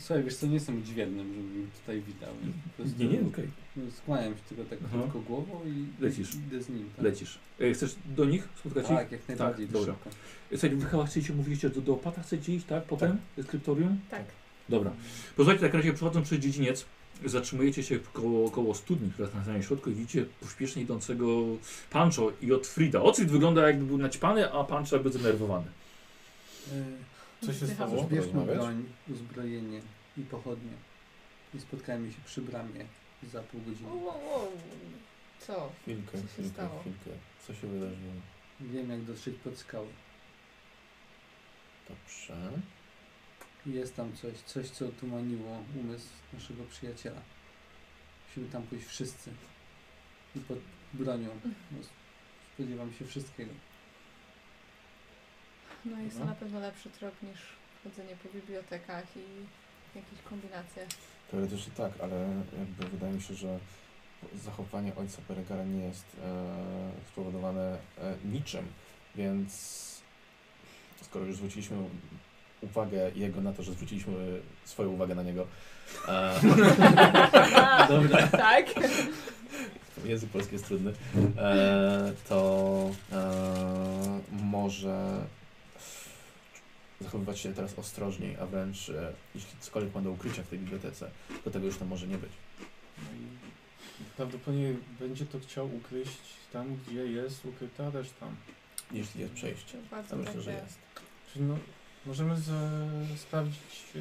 Słuchaj, 0.00 0.24
wiesz 0.24 0.36
co, 0.36 0.46
nie 0.46 0.54
jestem 0.54 0.84
dźwiędnym, 0.84 1.34
żeby 1.34 1.42
mnie 1.48 1.66
tutaj 1.80 2.00
witał. 2.00 2.34
więc 2.42 2.56
po 2.56 2.82
prostu 2.82 3.02
Nie, 3.02 3.08
nie, 3.08 3.20
okej, 3.28 3.48
Skłaniam 3.96 4.34
się 4.34 4.40
tylko 4.48 4.64
tak 4.70 4.78
Aha. 4.84 4.98
krótko 5.00 5.20
głową 5.20 5.60
i 5.66 6.02
Lecisz. 6.02 6.34
idę 6.34 6.62
z 6.62 6.68
nim. 6.68 6.90
Tak, 6.96 7.04
lecisz. 7.04 7.38
E, 7.60 7.72
chcesz 7.72 7.94
do 8.16 8.24
nich 8.24 8.48
spotkać 8.60 8.84
ich? 8.84 8.90
tak 8.90 9.12
jak 9.12 9.28
najbardziej. 9.28 9.66
Tak, 9.66 9.72
dobra. 9.72 9.94
szybko. 9.94 10.10
Słuchajcie, 10.50 10.76
wy 10.76 10.86
chyba 10.86 11.06
chcecie, 11.06 11.32
mówiliście, 11.32 11.70
do, 11.70 11.80
do 11.80 11.92
opata 11.92 12.22
chcecie 12.22 12.54
iść, 12.54 12.66
tak? 12.66 12.84
Potem? 12.84 13.18
Tak. 13.36 13.44
Skryptorium? 13.44 13.98
Tak. 14.10 14.24
Dobra. 14.68 14.90
Posłuchajcie, 15.36 15.58
w 15.58 15.62
takim 15.62 15.80
razie 15.80 15.92
przechodząc 15.92 16.26
przez 16.26 16.38
dziedziniec, 16.38 16.86
zatrzymujecie 17.24 17.82
się 17.82 17.98
koło, 18.12 18.50
koło 18.50 18.74
studni, 18.74 19.10
która 19.10 19.26
jest 19.26 19.36
na 19.38 19.44
samym 19.44 19.62
środku 19.62 19.90
i 19.90 19.94
widzicie 19.94 20.24
pośpiesznie 20.40 20.82
idącego 20.82 21.42
Pancho 21.90 22.32
i 22.42 22.52
Otfrida. 22.52 23.02
Otfrid 23.02 23.30
wygląda 23.30 23.66
jakby 23.66 23.84
był 23.84 23.98
naćpany, 23.98 24.52
a 24.52 24.64
Pancho 24.64 24.96
jakby 24.96 25.10
zdenerwowany. 25.12 25.66
Co 27.40 27.52
się 27.52 27.66
stało? 27.66 28.02
Zbierzmy 28.04 28.44
broń, 28.46 28.84
uzbrojenie 29.08 29.80
i 30.16 30.20
pochodnie. 30.22 30.72
I 31.54 31.60
spotkajmy 31.60 32.12
się 32.12 32.18
przy 32.24 32.42
bramie 32.42 32.84
za 33.32 33.42
pół 33.42 33.60
godziny. 33.60 33.88
Wow, 33.88 34.04
wow, 34.04 34.20
wow. 34.32 34.48
Co? 35.40 35.72
Chwilkę, 35.82 36.12
Co 36.12 36.18
się 36.18 36.26
chwilkę, 36.28 36.50
stało? 36.52 36.80
chwilkę. 36.80 37.10
Co 37.46 37.54
się 37.54 37.66
wydarzyło? 37.66 38.12
Wiem 38.60 38.90
jak 38.90 39.02
dotrzeć 39.02 39.34
pod 39.44 39.58
skałę. 39.58 39.86
Dobrze. 41.88 42.50
Jest 43.66 43.96
tam 43.96 44.12
coś, 44.16 44.38
coś 44.38 44.70
co 44.70 44.86
otumaniło 44.86 45.62
umysł 45.80 46.08
naszego 46.32 46.64
przyjaciela. 46.64 47.20
Musimy 48.28 48.48
tam 48.52 48.62
pójść 48.62 48.86
wszyscy. 48.86 49.30
I 50.36 50.40
pod 50.40 50.58
bronią. 50.92 51.28
No, 51.44 51.78
spodziewam 52.54 52.92
się 52.92 53.04
wszystkiego. 53.04 53.52
No 55.84 55.98
jest 55.98 56.12
to 56.12 56.18
Dobra. 56.18 56.34
na 56.34 56.40
pewno 56.40 56.60
lepszy 56.60 56.90
trop 56.90 57.22
niż 57.22 57.38
chodzenie 57.84 58.16
po 58.22 58.28
bibliotekach 58.28 59.04
i 59.16 59.24
jakieś 59.98 60.22
kombinacje. 60.22 60.86
Teoretycznie 61.30 61.72
tak, 61.76 61.92
ale 62.02 62.16
jakby 62.58 62.88
wydaje 62.88 63.12
mi 63.12 63.22
się, 63.22 63.34
że 63.34 63.58
zachowanie 64.44 64.96
ojca 64.96 65.22
Peregara 65.28 65.64
nie 65.64 65.84
jest 65.84 66.04
e, 66.24 66.46
spowodowane 67.12 67.78
e, 67.98 68.14
niczym, 68.24 68.66
więc 69.16 69.52
skoro 71.02 71.24
już 71.24 71.36
zwróciliśmy 71.36 71.76
uwagę 72.60 73.10
jego 73.14 73.40
na 73.40 73.52
to, 73.52 73.62
że 73.62 73.72
zwróciliśmy 73.72 74.12
swoją 74.64 74.88
uwagę 74.88 75.14
na 75.14 75.22
niego. 75.22 75.46
E, 76.08 76.40
Dobra. 77.88 78.26
Tak. 78.26 78.66
język 80.04 80.30
polski 80.30 80.52
jest 80.52 80.66
trudny. 80.66 80.92
E, 81.38 82.12
to 82.28 82.90
e, 83.12 84.20
może 84.42 85.24
zachowywać 87.00 87.38
się 87.38 87.54
teraz 87.54 87.78
ostrożniej, 87.78 88.36
a 88.36 88.46
wręcz 88.46 88.88
e, 88.88 89.12
jeśli 89.34 89.58
cokolwiek 89.60 89.94
ma 89.94 90.00
do 90.00 90.10
ukrycia 90.10 90.42
w 90.42 90.48
tej 90.48 90.58
bibliotece, 90.58 91.10
to 91.44 91.50
tego 91.50 91.66
już 91.66 91.76
tam 91.76 91.88
może 91.88 92.06
nie 92.06 92.18
być. 92.18 92.30
No 92.98 93.18
i 93.18 93.26
prawdopodobnie 94.16 94.74
będzie 95.00 95.26
to 95.26 95.40
chciał 95.40 95.76
ukryć 95.76 96.08
tam, 96.52 96.76
gdzie 96.76 97.06
jest 97.06 97.44
ukryta 97.44 97.90
reszta. 97.90 98.26
Jeśli 98.92 99.20
jest 99.20 99.34
przejście. 99.34 99.78
Bardzo 99.90 100.10
To 100.10 100.16
myślę, 100.16 100.32
tak 100.32 100.42
że 100.42 100.52
jest. 100.52 100.64
jest. 100.64 100.78
Czyli 101.32 101.44
no, 101.44 101.58
możemy 102.06 102.36
z, 102.36 102.50
sprawdzić 103.20 103.62
e, 103.96 104.00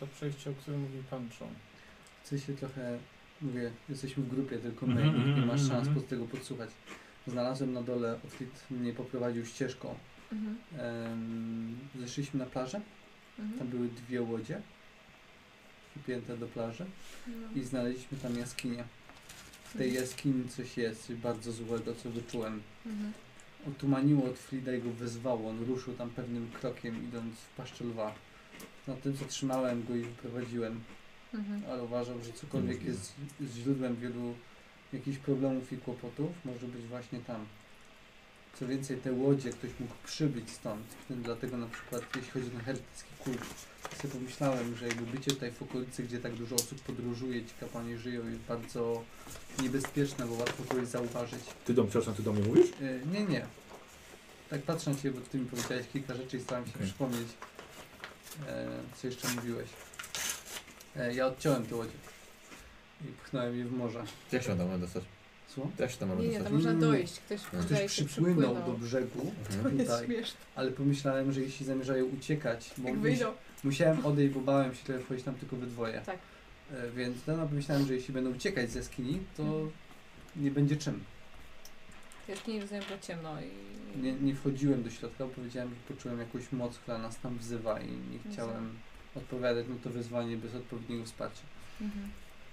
to 0.00 0.06
przejście, 0.06 0.50
o 0.50 0.54
którym 0.54 0.80
mówił 0.80 1.02
pan 1.10 1.28
John. 1.40 1.50
Chcę 2.24 2.38
się 2.38 2.56
trochę, 2.56 2.98
mówię, 3.42 3.70
jesteśmy 3.88 4.22
w 4.22 4.28
grupie, 4.28 4.58
tylko 4.58 4.86
my, 4.86 5.02
Mhm, 5.02 5.14
nikt 5.16 5.26
nie 5.26 5.42
mhm, 5.42 5.46
ma 5.46 5.58
szans 5.58 5.88
mhm. 5.88 5.94
pod 5.94 6.08
tego 6.08 6.26
podsłuchać. 6.26 6.70
Znalazłem 7.26 7.72
na 7.72 7.82
dole, 7.82 8.18
Otwit 8.24 8.50
mnie 8.70 8.92
poprowadził 8.92 9.46
ścieżką. 9.46 9.94
Mhm. 10.32 10.56
Em, 10.78 11.78
zeszliśmy 12.00 12.38
na 12.40 12.46
plażę, 12.46 12.80
tam 13.36 13.46
Mhm. 13.46 13.70
były 13.70 13.88
dwie 13.88 14.22
łodzie 14.22 14.60
przypięte 15.90 16.36
do 16.36 16.46
plaży 16.46 16.86
No. 17.26 17.60
i 17.60 17.64
znaleźliśmy 17.64 18.18
tam 18.18 18.38
jaskinię. 18.38 18.84
W 19.64 19.78
tej 19.78 19.92
jaskini 19.94 20.48
coś 20.48 20.76
jest, 20.76 21.06
coś 21.06 21.16
bardzo 21.16 21.52
złego, 21.52 21.94
co 21.94 22.10
wyczułem. 22.10 22.62
Mhm. 22.86 23.12
Otumaniło 23.68 24.24
od 24.30 24.38
Frida 24.38 24.74
i 24.74 24.82
go 24.82 24.90
wezwało. 24.90 25.50
On 25.50 25.64
ruszył 25.64 25.94
tam 25.94 26.10
pewnym 26.10 26.50
krokiem, 26.60 27.04
idąc 27.08 27.34
w 27.34 27.48
paszczę 27.56 27.84
lwa. 27.84 28.14
Na 28.86 28.94
tym 28.94 29.16
zatrzymałem 29.16 29.84
go 29.86 29.94
i 29.94 30.00
wyprowadziłem, 30.02 30.80
Mhm. 31.34 31.62
ale 31.70 31.82
uważam, 31.82 32.22
że 32.22 32.32
cokolwiek 32.32 32.84
jest 32.84 33.14
źródłem 33.54 33.96
wielu 33.96 34.34
jakichś 34.92 35.18
problemów 35.18 35.72
i 35.72 35.76
kłopotów, 35.76 36.30
może 36.44 36.66
być 36.66 36.82
właśnie 36.86 37.18
tam. 37.20 37.46
Co 38.58 38.66
więcej, 38.66 38.96
te 38.96 39.12
łodzie 39.12 39.50
ktoś 39.50 39.70
mógł 39.80 39.94
przybyć 40.06 40.50
stąd. 40.50 40.82
Dlatego 41.10 41.56
na 41.56 41.66
przykład, 41.66 42.02
jeśli 42.16 42.30
chodzi 42.30 42.50
o 42.60 42.64
hertycki 42.64 43.10
kult, 43.24 43.40
to 43.90 43.96
sobie 43.96 44.14
pomyślałem, 44.14 44.76
że 44.76 44.88
jakby 44.88 45.06
bycie 45.06 45.30
tutaj 45.30 45.50
w 45.52 45.62
okolicy, 45.62 46.02
gdzie 46.02 46.18
tak 46.18 46.32
dużo 46.34 46.54
osób 46.54 46.80
podróżuje, 46.80 47.44
ci 47.44 47.54
kapłani 47.60 47.98
żyją, 47.98 48.26
jest 48.26 48.40
bardzo 48.40 49.02
niebezpieczne, 49.62 50.26
bo 50.26 50.34
łatwo 50.34 50.62
kogoś 50.68 50.86
zauważyć. 50.88 51.40
Ty 51.64 51.74
do, 51.74 51.84
przepraszam, 51.84 52.14
ty 52.14 52.22
do 52.22 52.32
mnie 52.32 52.44
mówisz? 52.48 52.66
E, 52.80 53.06
Nie, 53.12 53.24
nie. 53.24 53.46
Tak 54.50 54.62
patrzę 54.62 54.90
na 54.90 54.96
Ciebie, 54.96 55.20
bo 55.20 55.26
Ty 55.26 55.38
mi 55.38 55.46
powiedziałeś 55.46 55.86
kilka 55.92 56.14
rzeczy 56.14 56.36
i 56.36 56.40
staram 56.40 56.66
się 56.66 56.72
Okej. 56.74 56.86
przypomnieć, 56.86 57.28
e, 58.48 58.68
co 58.96 59.06
jeszcze 59.06 59.28
mówiłeś. 59.28 59.68
E, 60.96 61.14
ja 61.14 61.26
odciąłem 61.26 61.66
te 61.66 61.76
łodzie 61.76 61.90
i 63.04 63.04
pchnąłem 63.24 63.58
je 63.58 63.64
w 63.64 63.72
morze. 63.72 64.04
Jak 64.32 64.42
się 64.42 64.54
mamy 64.54 64.78
dostać? 64.78 65.04
Jak 65.78 65.90
się 65.90 65.96
tam 65.96 66.20
Nie, 66.20 66.28
nie, 66.28 66.40
to 66.40 66.50
można 66.50 66.70
Mm. 66.70 66.80
dojść. 66.80 67.20
Ktoś, 67.20 67.40
Ktoś 67.42 68.02
przypłynął 68.02 68.54
do 68.54 68.72
brzegu, 68.72 69.32
To 69.62 69.68
jest 69.68 69.80
tutaj, 69.90 70.06
śmieszne. 70.06 70.40
ale 70.54 70.70
pomyślałem, 70.70 71.32
że 71.32 71.40
jeśli 71.40 71.66
zamierzają 71.66 72.04
uciekać, 72.04 72.70
bo 72.78 72.88
Jak 72.88 72.98
mus- 72.98 73.18
musiałem 73.64 74.06
odejść, 74.06 74.34
bo 74.34 74.40
bałem 74.40 74.74
się 74.74 74.84
trochę 74.84 75.00
wchodzić 75.00 75.24
tam 75.24 75.34
tylko 75.34 75.56
we 75.56 75.66
dwoje. 75.66 76.00
Tak. 76.06 76.18
E, 76.72 76.90
więc 76.90 77.16
no, 77.26 77.46
pomyślałem, 77.48 77.86
że 77.86 77.94
jeśli 77.94 78.14
będą 78.14 78.30
uciekać 78.34 78.70
z 78.70 78.74
jaskini, 78.74 79.20
to 79.36 79.42
Mhm. 79.42 79.70
nie 80.36 80.50
będzie 80.50 80.76
czym. 80.76 81.04
W 82.26 82.28
jaskini 82.28 82.60
rozumiem, 82.60 82.82
że 82.88 82.98
ciemno 83.00 83.36
i... 83.40 84.02
Nie, 84.02 84.12
nie 84.12 84.34
wchodziłem 84.34 84.82
do 84.82 84.90
środka, 84.90 85.24
bo 85.26 85.30
powiedziałem, 85.30 85.70
że 85.70 85.94
poczułem 85.94 86.18
jakąś 86.18 86.52
moc, 86.52 86.78
która 86.78 86.98
nas 86.98 87.18
tam 87.20 87.38
wzywa 87.38 87.80
i 87.80 87.86
nie 87.90 88.32
chciałem 88.32 88.78
odpowiadać 89.14 89.66
na 89.68 89.74
to 89.84 89.90
wyzwanie 89.90 90.36
bez 90.36 90.54
odpowiedniego 90.54 91.04
wsparcia. 91.04 91.42
Mhm. 91.80 92.08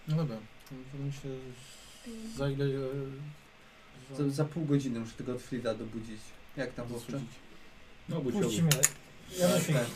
No 0.08 0.16
dobra, 0.16 0.38
to 0.70 0.70
to 0.92 1.04
myślę, 1.06 1.22
że 1.32 1.54
za 2.36 2.50
ile... 2.50 2.66
e, 2.66 2.80
Za, 4.18 4.30
za 4.30 4.46
pół 4.46 4.66
godziny 4.66 5.00
muszę 5.00 5.14
tego 5.14 5.32
od 5.34 5.42
Frida 5.42 5.74
dobudzić. 5.74 6.20
Jak 6.58 6.74
tam 6.74 6.88
dosyć- 6.88 7.16
No, 8.10 8.22
bój 8.22 8.34
Puścimy. 8.34 8.70
Ja 9.40 9.48
Tak, 9.48 9.60
muszę 9.60 9.74
tak. 9.74 9.84
iść. 9.88 9.92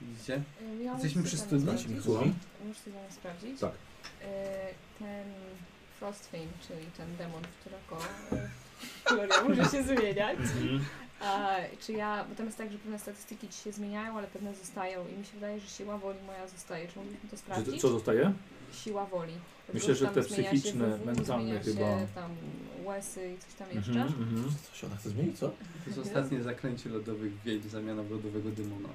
Widzicie? 0.00 0.34
Y, 0.62 0.82
ja 0.82 0.92
Jesteśmy 0.92 1.22
muszę 1.22 1.36
przy 1.36 1.44
studni? 1.44 2.00
Słucham? 2.02 2.34
Muszę 2.64 2.80
sobie 2.80 2.96
tam 2.96 3.12
sprawdzić. 3.12 3.60
Tak. 3.60 3.72
Y, 3.72 4.24
Ten 4.98 5.24
Frostfane, 5.98 6.46
czyli 6.68 6.86
ten 6.96 7.16
demon, 7.16 7.42
w 7.42 7.60
którego 7.60 8.04
Gloria 9.10 9.42
może 9.48 9.64
się 9.70 9.82
zmieniać. 9.82 10.38
Mhm. 10.38 10.84
A, 11.20 11.56
czy 11.80 11.92
ja, 11.92 12.24
bo 12.28 12.34
tam 12.34 12.46
jest 12.46 12.58
tak, 12.58 12.72
że 12.72 12.78
pewne 12.78 12.98
statystyki 12.98 13.48
ci 13.48 13.58
się 13.62 13.72
zmieniają, 13.72 14.18
ale 14.18 14.26
pewne 14.26 14.54
zostają 14.54 15.08
i 15.08 15.12
mi 15.18 15.24
się 15.26 15.32
wydaje, 15.34 15.60
że 15.60 15.68
siła 15.68 15.98
woli 15.98 16.18
moja 16.26 16.48
zostaje. 16.48 16.88
Czy 16.88 16.98
mogliśmy 16.98 17.30
to 17.30 17.36
sprawdzić? 17.36 17.80
co 17.80 17.88
zostaje? 17.88 18.32
Siła 18.72 19.06
woli. 19.06 19.32
Myślę, 19.74 19.94
że 19.94 20.06
te 20.06 20.22
psychiczne, 20.22 20.98
mentalne 21.06 21.60
chyba. 21.60 21.80
Się 21.80 22.06
tam 22.14 22.30
łesy 22.84 23.34
i 23.34 23.38
coś 23.38 23.54
tam 23.54 23.68
jeszcze. 23.76 23.90
Mhm, 23.90 24.08
mhm. 24.22 24.44
Co 24.70 24.76
się 24.76 24.86
ona 24.86 24.96
chce 24.96 25.10
zmienić, 25.10 25.38
co? 25.38 25.48
To 25.48 25.54
jest 25.86 25.98
ostatnie 25.98 26.42
zaklęcie 26.42 26.88
lodowych 26.90 27.42
wiedźm, 27.42 27.68
zamiana 27.68 28.02
w 28.02 28.10
lodowego 28.10 28.50
demona. 28.50 28.88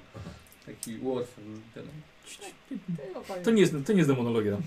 Taki 0.66 0.98
warfare, 0.98 1.44
tyle. 1.74 1.86
Ty 2.68 2.78
opowiem. 3.18 3.44
To 3.44 3.50
nie 3.50 3.60
jest, 3.60 3.74
to 3.86 3.92
nie 3.92 3.98
jest 3.98 4.10
demonologia. 4.10 4.52
Um, 4.52 4.62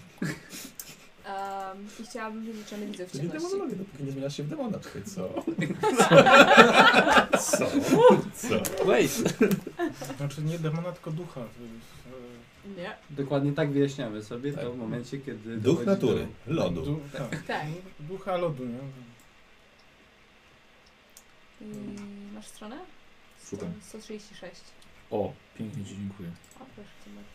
I 2.00 2.04
chciałabym 2.04 2.46
wiedzieć, 2.46 2.68
czy 2.68 2.76
one 2.76 2.86
widzą 2.86 3.06
w 3.06 3.12
To 3.12 3.18
nie 3.18 3.24
ciemności. 3.24 3.48
demonologia, 3.50 3.78
dopóki 3.78 4.04
nie 4.04 4.12
zmieniasz 4.12 4.38
się 4.38 4.44
w 4.44 4.48
demona. 4.50 4.80
Czekaj, 4.80 5.04
co? 5.04 5.44
Co? 7.50 7.66
Co? 8.36 8.86
Wait! 8.86 9.12
Znaczy 10.18 10.42
nie 10.42 10.60
demona, 10.60 10.92
tylko 10.92 11.12
ducha. 11.12 11.42
To 11.42 11.64
jest, 11.64 12.08
e, 12.08 12.12
Nie. 12.80 12.96
Dokładnie 13.10 13.52
tak 13.54 13.72
wyjaśniamy 13.72 14.24
sobie 14.24 14.54
Tak. 14.54 14.64
to 14.64 14.74
w 14.74 14.78
momencie, 14.78 15.18
kiedy... 15.18 15.58
Duch 15.58 15.86
natury, 15.86 16.28
Do... 16.48 16.54
lodu. 16.54 16.82
Du, 16.82 17.00
tak. 17.18 17.44
Tak. 17.44 17.66
Ducha 18.00 18.38
lodu, 18.38 18.66
nie? 18.66 18.80
I 21.62 21.66
masz 22.34 22.48
stronę? 22.48 22.78
Szukam. 23.50 23.70
136. 23.82 24.62
O, 25.12 25.34
pięknie 25.58 25.86
Ci 25.86 25.96
dziękuję. 25.98 26.30
O, 26.56 26.66
proszę 26.76 26.90
cię 27.06 27.12
bardzo. 27.16 27.30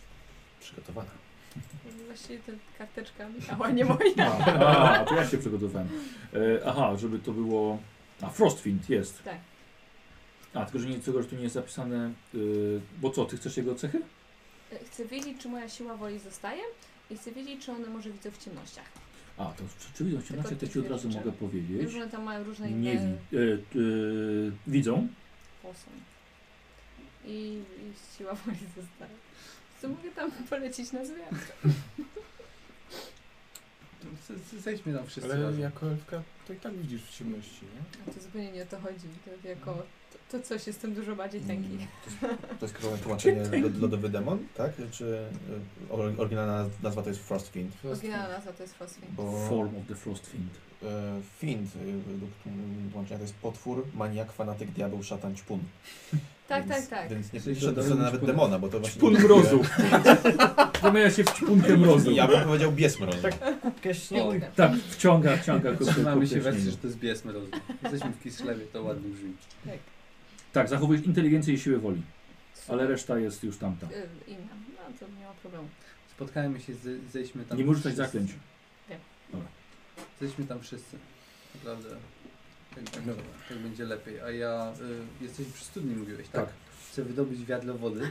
Przygotowana. 0.60 1.10
Właściwie 2.06 2.38
to 2.38 2.52
karteczka 2.78 3.28
Michała, 3.28 3.70
nie 3.70 3.84
moja. 3.84 4.26
A, 4.46 5.00
a, 5.00 5.04
to 5.04 5.14
ja 5.16 5.26
się 5.28 5.38
przygotowałem. 5.38 5.88
E, 6.34 6.38
aha, 6.66 6.96
żeby 6.96 7.18
to 7.18 7.32
było... 7.32 7.78
A, 8.22 8.28
Frostwind 8.30 8.90
jest. 8.90 9.24
Tak. 9.24 9.38
A, 10.54 10.64
tylko 10.64 10.78
że 10.78 10.88
nie, 10.88 10.98
tego, 10.98 11.22
że 11.22 11.28
tu 11.28 11.36
nie 11.36 11.42
jest 11.42 11.54
zapisane... 11.54 12.12
y, 12.34 12.80
bo 13.00 13.10
co, 13.10 13.24
Ty 13.24 13.36
chcesz 13.36 13.56
jego 13.56 13.74
cechy? 13.74 14.02
E, 14.72 14.78
Chcę 14.84 15.04
wiedzieć, 15.04 15.38
czy 15.42 15.48
moja 15.48 15.68
siła 15.68 15.96
woli 15.96 16.18
zostaje 16.18 16.62
i 17.10 17.16
chcę 17.18 17.32
wiedzieć, 17.32 17.64
czy 17.64 17.72
one 17.72 17.86
może 17.88 18.10
widzą 18.10 18.30
w 18.30 18.38
ciemnościach. 18.38 18.84
A, 19.38 19.44
to 19.44 19.64
czy 19.94 20.04
widzą 20.04 20.22
ciemności, 20.22 20.56
to 20.56 20.68
Ci 20.68 20.78
od 20.78 20.88
razu 20.90 21.08
mogę 21.08 21.32
powiedzieć. 21.32 21.90
Że 21.90 21.98
one 22.02 22.10
tam 22.10 22.22
mają 22.22 22.44
różne 22.44 22.70
Nie 22.70 22.98
wi- 22.98 23.36
y, 23.38 23.58
y, 23.76 24.52
widzą. 24.66 25.08
posą. 25.62 25.90
I, 27.24 27.62
I 27.78 28.16
siła 28.18 28.34
woli 28.44 28.58
zostaje. 28.76 29.14
Co 29.82 29.88
mogę 29.88 30.10
tam 30.10 30.32
polecić 30.32 30.92
na 30.92 31.04
zmianę? 31.04 31.38
Z- 34.28 34.48
z- 34.50 34.62
Zejdźmy 34.62 34.94
tam 34.94 35.06
wszyscy 35.06 35.30
Ale 35.32 35.42
razem. 35.42 35.60
jako 35.60 35.86
elfka 35.90 36.22
to 36.46 36.52
i 36.52 36.56
tak 36.56 36.74
widzisz 36.74 37.02
w 37.02 37.18
ciemności, 37.18 37.60
nie? 37.62 38.02
A 38.08 38.14
to 38.14 38.20
zupełnie 38.20 38.52
nie 38.52 38.62
o 38.62 38.66
to 38.66 38.80
chodzi. 38.80 39.08
To 39.42 39.48
jako 39.48 39.82
to, 40.30 40.40
coś 40.40 40.66
jest 40.66 40.80
tym 40.82 40.94
dużo 40.94 41.16
bardziej 41.16 41.40
Mm, 41.40 41.48
tęgi. 41.56 41.86
To 42.60 42.66
jest 42.66 42.74
królowne 42.74 43.02
tłumaczenie 43.02 43.40
lod- 43.42 43.80
lodowy 43.82 44.08
demon, 44.08 44.38
tak? 44.56 44.72
Czy 44.90 45.18
or- 45.90 46.12
oryginalna 46.18 46.66
nazwa 46.82 47.02
to 47.02 47.08
jest 47.08 47.20
Frostfiend? 47.20 47.72
Oryginalna 47.84 48.28
nazwa 48.28 48.52
to 48.52 48.62
jest 48.62 48.74
Frostwind. 48.74 49.12
Bo 49.12 49.48
Form 49.48 49.76
of 49.76 49.86
the 49.88 49.94
Frostwind. 49.94 50.50
y, 50.82 50.86
Fiend 51.38 51.76
y, 51.76 51.78
według 52.12 52.30
tłum- 52.46 52.90
tłumaczenia 52.92 53.18
to 53.18 53.22
jest 53.24 53.34
potwór, 53.34 53.86
maniak, 53.94 54.32
fanatyk, 54.32 54.70
diabeł, 54.70 55.02
szatan, 55.02 55.34
ćpun. 55.36 55.60
Tak, 56.48 56.66
więc, 56.68 56.88
tak, 56.88 57.08
tak. 57.08 57.08
Więc 57.10 57.32
nie 57.32 57.66
lodowym 57.66 57.90
to 57.98 58.04
nawet 58.04 58.24
demona, 58.26 58.58
bo 58.58 58.68
to 58.68 58.80
właśnie... 58.80 58.98
Ćpun 59.00 59.12
mrozu. 59.14 59.62
Zamienia 60.82 61.10
się 61.10 61.24
w 61.24 61.32
ćpunkę 61.32 61.76
mrozu. 61.76 62.10
Ja 62.10 62.28
bym 62.28 62.40
powiedział 62.40 62.72
bies 62.72 63.00
mrozu. 63.00 63.18
Tak. 63.22 63.38
Piękne. 64.10 64.50
Tak, 64.56 64.72
wciąga, 64.88 65.36
wciąga 65.36 65.70
Trzymamy 65.76 66.26
się 66.26 66.40
wersji, 66.40 66.70
że 66.70 66.76
to 66.76 66.86
jest 66.86 66.98
bies 66.98 67.24
mrozu. 67.24 67.46
Jesteśmy 67.82 68.10
w 68.10 68.22
Kiszlewie, 68.22 68.66
to 68.72 68.82
ładnie 68.82 69.08
brzmi. 69.10 69.32
Tak, 69.64 69.78
zachowujesz 70.62 71.06
inteligencję 71.06 71.54
i 71.54 71.58
siłę 71.58 71.78
woli. 71.78 72.02
Super. 72.54 72.74
Ale 72.74 72.86
reszta 72.86 73.18
jest 73.18 73.44
już 73.44 73.56
tamta. 73.58 73.86
Y, 73.86 73.90
Inna. 74.26 74.38
No 74.76 74.96
to 75.00 75.06
nie 75.18 75.24
ma 75.26 75.32
problemu. 75.32 75.68
Spotkajmy 76.10 76.60
się, 76.60 76.74
ze- 76.74 76.98
zejdźmy 77.12 77.44
tam 77.44 77.58
Nie 77.58 77.64
możesz 77.64 77.82
dać 77.82 77.92
wszyscy. 77.92 78.06
zaklęć. 78.18 78.32
Zejdźmy 80.20 80.46
tam 80.46 80.60
wszyscy. 80.60 80.96
Naprawdę. 81.54 81.88
Tak 82.74 82.84
będzie, 82.84 83.22
tak 83.48 83.58
będzie 83.58 83.84
lepiej. 83.84 84.20
A 84.20 84.30
ja... 84.30 84.72
Y, 85.20 85.24
jesteś 85.24 85.46
przy 85.46 85.64
studni, 85.64 85.96
mówiłeś, 85.96 86.28
tak? 86.28 86.44
Tak. 86.46 86.54
Chcę 86.90 87.02
wydobyć 87.04 87.44
wiadro 87.44 87.74
wody 87.74 88.10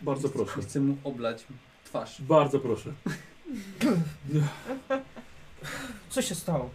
Bardzo 0.00 0.28
proszę. 0.28 0.60
i 0.60 0.62
chcę 0.62 0.80
mu 0.80 0.96
oblać 1.04 1.44
twarz. 1.84 2.22
Bardzo 2.22 2.58
proszę. 2.60 2.92
Co 6.10 6.22
się 6.22 6.34
stało? 6.34 6.70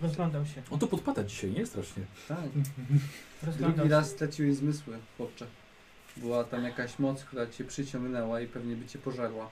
Rozglądał 0.00 0.46
się. 0.46 0.62
On 0.70 0.78
to 0.78 0.86
podpada 0.86 1.24
dzisiaj, 1.24 1.50
nie? 1.50 1.66
Strasznie. 1.66 2.02
Tak. 2.28 2.38
Rozglądał 3.42 3.76
Drugi 3.76 3.90
się. 3.90 3.96
raz 3.96 4.10
straciłeś 4.10 4.54
zmysły, 4.56 4.98
chłopcze. 5.16 5.46
Była 6.16 6.44
tam 6.44 6.64
jakaś 6.64 6.98
moc, 6.98 7.24
która 7.24 7.46
cię 7.46 7.64
przyciągnęła 7.64 8.40
i 8.40 8.46
pewnie 8.46 8.76
by 8.76 8.86
cię 8.86 8.98
pożarła. 8.98 9.50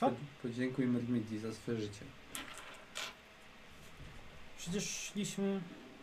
Co? 0.00 0.08
Po- 0.10 0.16
Podziękuj 0.42 0.86
Mermidi 0.86 1.38
za 1.38 1.52
swoje 1.54 1.80
życie. 1.80 2.04
Przecież 4.58 4.84
szliśmy... 4.90 5.60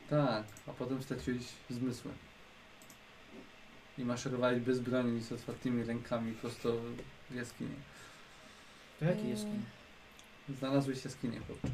Tak, 0.09 0.43
a 0.67 0.73
potem 0.73 1.03
straciłeś 1.03 1.43
zmysły. 1.69 2.11
I 3.97 4.05
maszerowałeś 4.05 4.59
bez 4.59 4.79
broni 4.79 5.21
z 5.23 5.31
otwartymi 5.31 5.83
rękami 5.83 6.33
prosto 6.33 6.73
w 7.29 7.35
jaskini. 7.35 7.75
Do 8.99 9.05
jakiej 9.05 9.29
jaskini? 9.29 9.61
Znalazłeś 10.59 11.05
jaskinię, 11.05 11.39
chłopcze. 11.39 11.67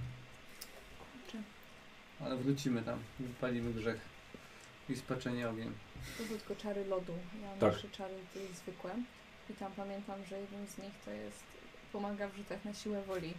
Ale 2.25 2.35
wrócimy 2.37 2.81
tam, 2.81 2.99
wypalimy 3.19 3.73
grzech 3.73 4.01
i 4.89 4.95
spaczenie 4.95 5.49
ogień. 5.49 5.71
To 6.17 6.23
były 6.23 6.39
tylko 6.39 6.55
czary 6.55 6.85
lodu. 6.85 7.13
Ja 7.41 7.49
mam 7.49 7.59
Tak. 7.59 7.75
trzy 7.75 7.89
czary 7.89 8.13
te 8.33 8.39
zwykłe. 8.55 8.91
I 9.49 9.53
tam 9.53 9.71
pamiętam, 9.71 10.25
że 10.29 10.39
jeden 10.39 10.67
z 10.67 10.77
nich 10.77 10.93
to 11.05 11.11
jest 11.11 11.43
pomaga 11.93 12.27
w 12.27 12.35
rzutach 12.35 12.65
na 12.65 12.73
siłę 12.73 13.01
woli. 13.01 13.33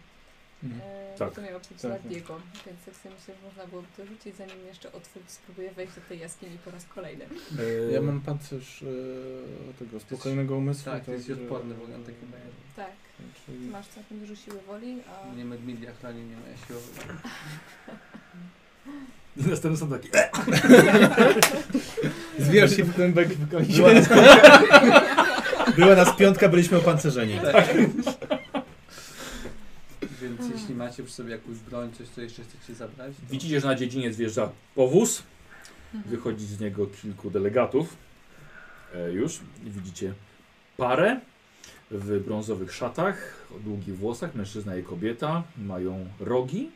Mhm. 0.65 0.83
E, 0.85 1.19
Tak. 1.19 1.35
To 1.35 1.43
miało 1.43 1.59
być 1.59 1.69
Tak, 1.69 1.79
dla 1.79 1.91
tak. 1.91 2.03
Diego, 2.09 2.41
więc 2.67 2.85
tak 2.85 2.95
sobie 2.97 3.15
myślę, 3.15 3.35
że 3.35 3.43
można 3.49 3.67
byłoby 3.67 3.89
to 3.97 4.07
rzucić, 4.07 4.37
zanim 4.37 4.67
jeszcze 4.67 4.93
Otwór 4.93 5.23
spróbuje 5.27 5.73
wejść 5.73 5.95
do 5.95 6.01
tej 6.01 6.19
jaskini 6.19 6.59
po 6.65 6.71
raz 6.71 6.87
kolejny. 6.87 7.25
E, 7.89 7.93
Ja 7.93 8.03
mam 8.03 8.21
pancerz 8.21 8.83
e, 8.83 8.87
tego 9.79 10.01
spokojnego 10.01 10.57
umysłu. 10.57 10.85
Tak, 10.93 11.05
to 11.05 11.13
jest 11.13 11.27
także- 11.29 11.43
odporny 11.43 11.75
w 11.75 11.83
ogóle 11.83 11.99
na 11.99 12.05
takie 12.07 12.27
bajery. 12.27 12.51
Tak, 12.77 12.91
Czyli 13.47 13.67
masz 13.67 13.87
całkiem 13.89 14.21
dużo 14.21 14.37
siły 14.37 14.61
woli, 14.63 14.99
a 15.33 15.35
Nie 15.35 15.45
Mermidi 15.45 15.87
chroni 15.87 16.23
mnie 16.23 16.37
moja. 16.37 16.53
I 16.55 16.59
następne 19.37 19.79
są 19.79 19.89
takie. 19.89 20.09
Zwierasz 22.39 22.77
się 22.77 22.85
w 22.85 22.95
kłębek 22.95 23.29
wykończyć. 23.29 23.77
Była 23.77 23.93
nas, 23.93 24.09
była 25.79 25.95
nas 25.95 26.17
piątka, 26.17 26.49
byliśmy 26.49 26.79
opancerzeni. 26.79 27.41
Więc 30.23 30.41
jeśli 30.55 30.75
macie 30.75 31.03
przy 31.03 31.15
sobie 31.15 31.31
jakąś 31.31 31.59
broń, 31.59 31.93
coś 31.99 32.09
co 32.09 32.21
jeszcze 32.21 32.43
chcecie 32.43 32.75
zabrać, 32.75 33.13
to 33.17 33.23
Widzicie, 33.31 33.61
że 33.61 33.67
na 33.67 33.75
dziedziniec 33.75 34.17
wjeżdża 34.17 34.51
powóz. 34.75 35.23
Mhm. 35.95 36.17
Wychodzi 36.17 36.47
z 36.47 36.61
niego 36.61 36.87
kilku 36.87 37.31
delegatów. 37.31 37.97
E, 38.95 39.13
już. 39.13 39.41
Widzicie 39.65 40.15
parę 40.77 41.21
w 41.91 42.25
brązowych 42.25 42.75
szatach, 42.75 43.47
o 43.57 43.59
długich 43.59 43.99
włosach, 43.99 44.35
mężczyzna 44.35 44.77
i 44.77 44.83
kobieta. 44.83 45.43
Mają 45.59 46.07
rogi 46.21 46.71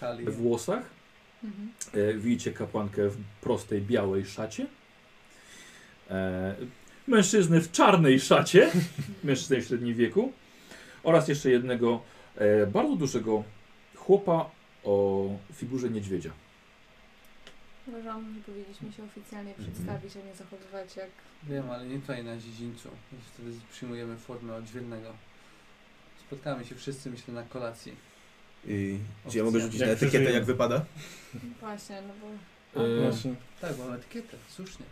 talii. 0.00 0.24
we 0.24 0.32
włosach. 0.32 0.93
Mhm. 1.44 1.72
E, 1.94 2.14
widzicie 2.14 2.52
kapłankę 2.52 3.08
w 3.08 3.16
prostej 3.40 3.82
białej 3.82 4.24
szacie. 4.26 4.66
E, 6.10 6.54
mężczyznę 7.06 7.60
w 7.60 7.72
czarnej 7.72 8.20
szacie, 8.20 8.70
mężczyznę 9.24 9.60
w 9.60 9.66
średnim 9.66 9.94
wieku. 9.94 10.32
Oraz 11.02 11.28
jeszcze 11.28 11.50
jednego 11.50 12.02
e, 12.36 12.66
bardzo 12.66 12.96
dużego 12.96 13.44
chłopa 13.96 14.50
o 14.84 15.26
figurze 15.52 15.90
niedźwiedzia. 15.90 16.30
Uważam, 17.86 18.34
że 18.34 18.40
powinniśmy 18.40 18.92
się 18.92 19.04
oficjalnie 19.04 19.50
Mhm. 19.50 19.72
przedstawić, 19.72 20.16
a 20.16 20.28
nie 20.28 20.34
zachowywać 20.34 20.96
jak... 20.96 21.10
Wiem, 21.42 21.70
ale 21.70 21.86
nie 21.86 22.00
tutaj 22.00 22.24
na 22.24 22.36
dziedzińcu. 22.36 22.88
Wtedy 23.34 23.52
przyjmujemy 23.72 24.16
formę 24.16 24.54
odźwiernego. 24.54 25.12
Spotkamy 26.26 26.64
się 26.64 26.74
wszyscy, 26.74 27.10
myślę, 27.10 27.34
na 27.34 27.42
kolacji. 27.42 27.92
I, 28.66 28.98
czy 29.30 29.38
ja 29.38 29.44
mogę 29.44 29.60
rzucić 29.60 29.80
Jak 29.80 29.88
na 29.88 29.92
etykietę, 29.92 30.08
przeżyjemy. 30.10 30.34
jak 30.34 30.44
wypada? 30.44 30.84
Właśnie, 31.60 32.02
no 32.08 32.14
bo 32.20 32.26
E, 32.84 33.00
Właśnie, 33.10 33.34
Tak, 33.60 33.78
mam 33.78 33.92
etykietę, 33.92 34.36
słusznie. 34.48 34.86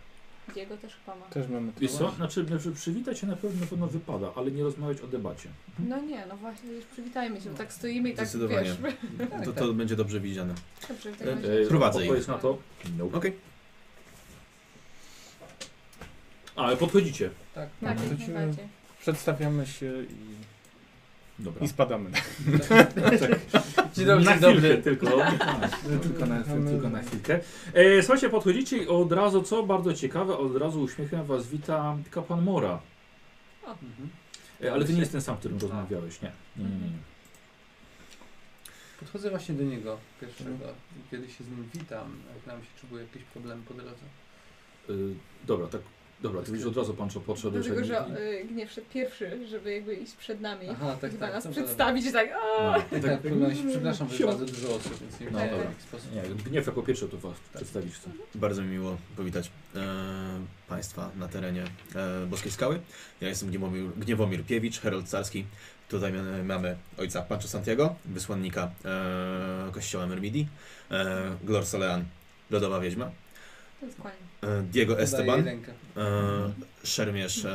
Diego 0.55 0.77
też 0.77 0.93
chyba 1.05 1.17
ma. 1.17 1.27
też 1.27 1.49
mamy 1.49 1.73
Wiesz 1.81 1.93
co? 1.93 2.11
Znaczy, 2.11 2.45
znaczy 2.47 2.73
przywitać 2.73 3.19
się 3.19 3.27
na 3.27 3.37
pewno, 3.37 3.61
na 3.61 3.67
pewno 3.67 3.87
wypada, 3.87 4.33
ale 4.37 4.51
nie 4.51 4.63
rozmawiać 4.63 5.01
o 5.01 5.07
debacie. 5.07 5.49
No 5.79 6.01
nie, 6.01 6.27
no 6.27 6.37
właśnie, 6.37 6.71
już 6.73 6.85
przywitajmy 6.85 7.41
się, 7.41 7.51
bo 7.51 7.57
tak 7.59 7.73
stoimy 7.73 8.11
i 8.11 8.15
tak 8.15 8.27
Zdecydowanie. 8.27 8.69
wiesz. 8.83 8.95
Tak, 9.31 9.45
To, 9.45 9.53
tak. 9.53 9.65
to 9.65 9.73
będzie 9.73 9.97
dobrze 9.97 10.21
widziane. 10.21 10.55
Dobrze, 10.89 11.13
w 11.13 11.23
E, 11.23 11.25
takim 11.25 11.51
razie. 11.51 11.67
Prowadzę 11.69 12.01
na 12.29 12.39
to. 12.39 12.59
No. 12.99 13.05
Okej. 13.13 13.33
A, 16.57 16.63
ale 16.65 16.77
podchodzicie. 16.77 17.31
Tak, 17.55 17.69
Tak, 17.81 17.99
jak 18.11 18.19
najbardziej. 18.19 18.65
Przedstawiamy 19.01 19.67
się 19.67 20.03
i, 20.03 20.52
Dobra. 21.43 21.65
i 21.65 21.69
spadamy. 21.69 22.11
Dzień 23.95 24.07
dobry, 24.07 24.25
na 24.25 24.33
dzień 24.33 24.41
dobry. 24.41 24.83
tylko. 24.83 25.07
tylko, 26.03 26.27
na, 26.27 26.43
tylko 26.43 26.91
na 26.91 27.03
chwilkę. 27.03 27.41
E, 27.75 28.03
słuchajcie, 28.03 28.31
podchodzicie 28.31 28.77
i 28.77 28.89
od 28.89 29.13
razu, 29.13 29.43
co 29.43 29.63
bardzo 29.63 29.95
ciekawe, 29.95 30.39
od 30.39 30.57
razu 30.57 30.83
uśmiechem 30.83 31.25
was 31.25 31.49
wita 31.49 31.97
kapłan 32.11 32.43
Mora. 32.43 32.81
Mhm. 33.67 34.09
E, 34.65 34.73
ale 34.73 34.85
to 34.85 34.93
nie 34.93 35.01
jest 35.01 35.13
ten 35.13 35.21
sam, 35.21 35.37
którym 35.37 35.59
rozmawiałeś, 35.59 36.23
nie. 36.23 36.33
nie, 36.57 36.65
nie, 36.65 36.71
nie. 36.71 37.13
Podchodzę 39.01 39.31
właśnie 39.31 39.55
do 39.55 39.65
niego 39.65 39.99
pierwszego 40.21 40.51
kiedy 41.11 41.29
się 41.31 41.45
z 41.45 41.49
nim 41.49 41.69
witam, 41.75 42.17
pytam 42.35 42.61
się, 42.61 42.69
czy 42.81 42.87
były 42.87 43.01
jakieś 43.03 43.23
problemy 43.23 43.63
po 43.69 43.75
drodze. 43.75 44.05
E, 44.89 44.93
dobra, 45.45 45.67
tak. 45.67 45.81
Dobra, 46.23 46.43
to 46.43 46.53
już 46.53 46.65
od 46.65 46.77
razu 46.77 46.95
pan 46.95 47.11
co 47.11 47.21
podszedłeś. 47.21 47.67
Dlatego, 47.67 47.87
że 47.87 48.07
y, 48.21 48.45
Gniew 48.45 48.81
pierwszy, 48.95 49.47
żeby 49.47 49.73
jakby 49.75 49.95
iść 49.95 50.13
przed 50.13 50.41
nami. 50.41 50.69
Aha, 50.71 50.97
tak, 51.01 51.11
chyba 51.11 51.27
tak. 51.27 51.35
nas 51.35 51.47
przedstawić 51.47 52.07
i 52.07 52.13
tak. 52.13 52.29
No, 52.31 52.39
A! 52.59 52.73
dobra. 52.73 52.83
Tak, 52.91 53.03
tak, 53.03 53.21
problem 53.21 53.57
się, 53.57 53.69
przepraszam, 53.69 54.09
bo 54.21 54.27
bardzo 54.27 54.45
dużo 54.45 54.75
osób, 54.75 55.01
więc 55.01 55.21
nie 55.21 55.27
No, 55.27 55.39
dobra. 55.39 55.71
sposób. 55.89 56.15
Nie, 56.15 56.23
gniew 56.51 56.67
jako 56.67 56.83
pierwszy 56.83 57.09
to 57.09 57.17
was 57.19 57.37
przedstawić 57.55 57.95
chcę. 57.95 58.11
Bardzo 58.35 58.63
mi 58.63 58.69
miło 58.69 58.97
powitać 59.17 59.51
e, 59.77 59.81
Państwa 60.69 61.11
na 61.17 61.29
terenie 61.29 61.65
e, 61.95 62.27
Boskiej 62.27 62.53
Skały. 62.53 62.81
Ja 63.21 63.29
jestem 63.29 63.49
Gniewomir, 63.49 63.85
Gniewomir 63.97 64.45
Piewicz, 64.45 64.81
Herold 64.81 65.09
Carski. 65.09 65.45
Tutaj 65.89 66.13
mamy- 66.13 66.45
mamy 66.45 66.77
ojca 66.99 67.23
Pancho 67.23 67.49
Santiago, 67.49 67.95
wysłannika 68.05 68.71
e, 68.85 69.73
kościoła 69.73 70.07
Mermidi, 70.07 70.47
e, 70.91 71.37
Glor 71.45 71.67
Solean, 71.67 72.05
Lodowa 72.51 72.81
Wiedźma, 72.81 73.11
Diego 74.63 74.93
Podaję 74.93 75.05
Esteban, 75.05 75.49
e, 75.49 76.53
szermierz 76.85 77.45
e, 77.45 77.51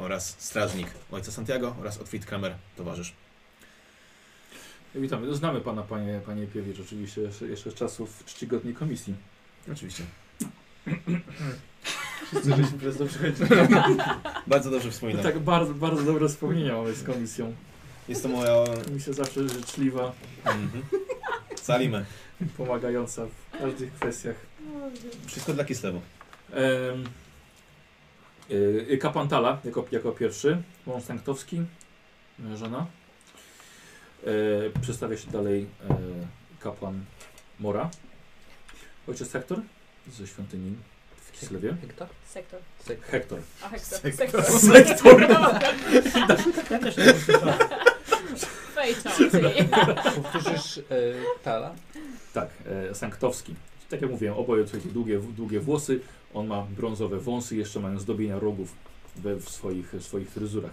oraz 0.00 0.36
strażnik 0.38 0.88
ojca 1.12 1.32
Santiago 1.32 1.76
oraz 1.80 1.98
Otwit 1.98 2.26
Kramer, 2.26 2.54
towarzysz. 2.76 3.12
Witamy. 4.94 5.34
Znamy 5.34 5.60
pana, 5.60 5.82
panie, 5.82 6.20
panie 6.26 6.46
Piewicz, 6.46 6.80
oczywiście 6.80 7.20
jeszcze, 7.20 7.46
jeszcze 7.46 7.70
z 7.70 7.74
czasów 7.74 8.24
czcigodnej 8.26 8.74
komisji. 8.74 9.14
Oczywiście. 9.72 10.02
Wszyscy 12.26 12.56
żeśmy 12.56 12.78
przez 12.78 12.96
to 12.98 13.06
przechodzili. 13.06 13.48
Bardzo 14.46 14.70
dobrze 14.70 14.90
wspominam. 14.90 15.22
Tak, 15.22 15.38
bardzo, 15.38 15.74
bardzo 15.74 16.02
dobre 16.02 16.28
wspomnienia 16.28 16.76
mamy 16.76 16.94
z 16.94 17.02
komisją. 17.02 17.54
Jest 18.08 18.22
to 18.22 18.28
moja... 18.28 18.64
Komisja 18.84 19.12
zawsze 19.12 19.48
życzliwa, 19.48 20.12
Mhm. 20.44 20.82
Salimy. 21.62 22.04
pomagająca 22.56 23.26
w 23.26 23.58
każdych 23.58 23.92
kwestiach. 23.92 24.49
Wszystko 25.26 25.52
dla 25.52 25.64
Kislewu. 25.64 26.00
Em, 26.52 27.04
y, 28.50 28.98
kapłan 29.00 29.28
Tala 29.28 29.58
jako, 29.64 29.84
jako 29.92 30.12
pierwszy, 30.12 30.62
mąż 30.86 31.04
Sanktowski, 31.04 31.62
moja 32.38 32.56
żona. 32.56 32.86
E, 34.26 34.80
przedstawia 34.80 35.16
się 35.16 35.30
dalej 35.30 35.66
e, 35.90 35.96
kapłan 36.60 37.04
Mora. 37.60 37.90
Ojciec 39.08 39.32
Hektor 39.32 39.60
ze 40.12 40.26
świątyni 40.26 40.76
w 41.16 41.32
Kislewie. 41.32 41.76
Hektor? 41.80 42.08
Sektor. 42.28 42.60
Hektor. 43.02 43.40
A 43.62 43.68
Hektor. 43.68 43.98
Sektor. 43.98 44.44
Sektor. 44.44 44.90
Sektor. 44.92 45.20
Ja 46.70 46.78
też 46.78 46.96
nie 46.96 47.04
wiem, 47.04 47.14
Fatality. 47.14 47.68
Powtórzysz 50.14 50.78
e, 50.78 50.82
Tala? 51.44 51.74
Tak, 52.32 52.48
e, 52.90 52.94
Sanktowski. 52.94 53.54
Tak 53.90 54.02
jak 54.02 54.10
mówiłem, 54.10 54.34
oboje 54.34 54.62
słuchajcie, 54.68 54.88
długie, 54.94 55.20
długie 55.36 55.60
włosy. 55.60 56.00
On 56.34 56.46
ma 56.46 56.62
brązowe 56.76 57.18
wąsy, 57.18 57.56
jeszcze 57.56 57.80
mają 57.80 57.98
zdobienia 57.98 58.38
rogów 58.38 58.72
we, 59.16 59.36
w 59.36 59.48
swoich, 59.48 59.94
swoich 60.00 60.30
fryzurach. 60.30 60.72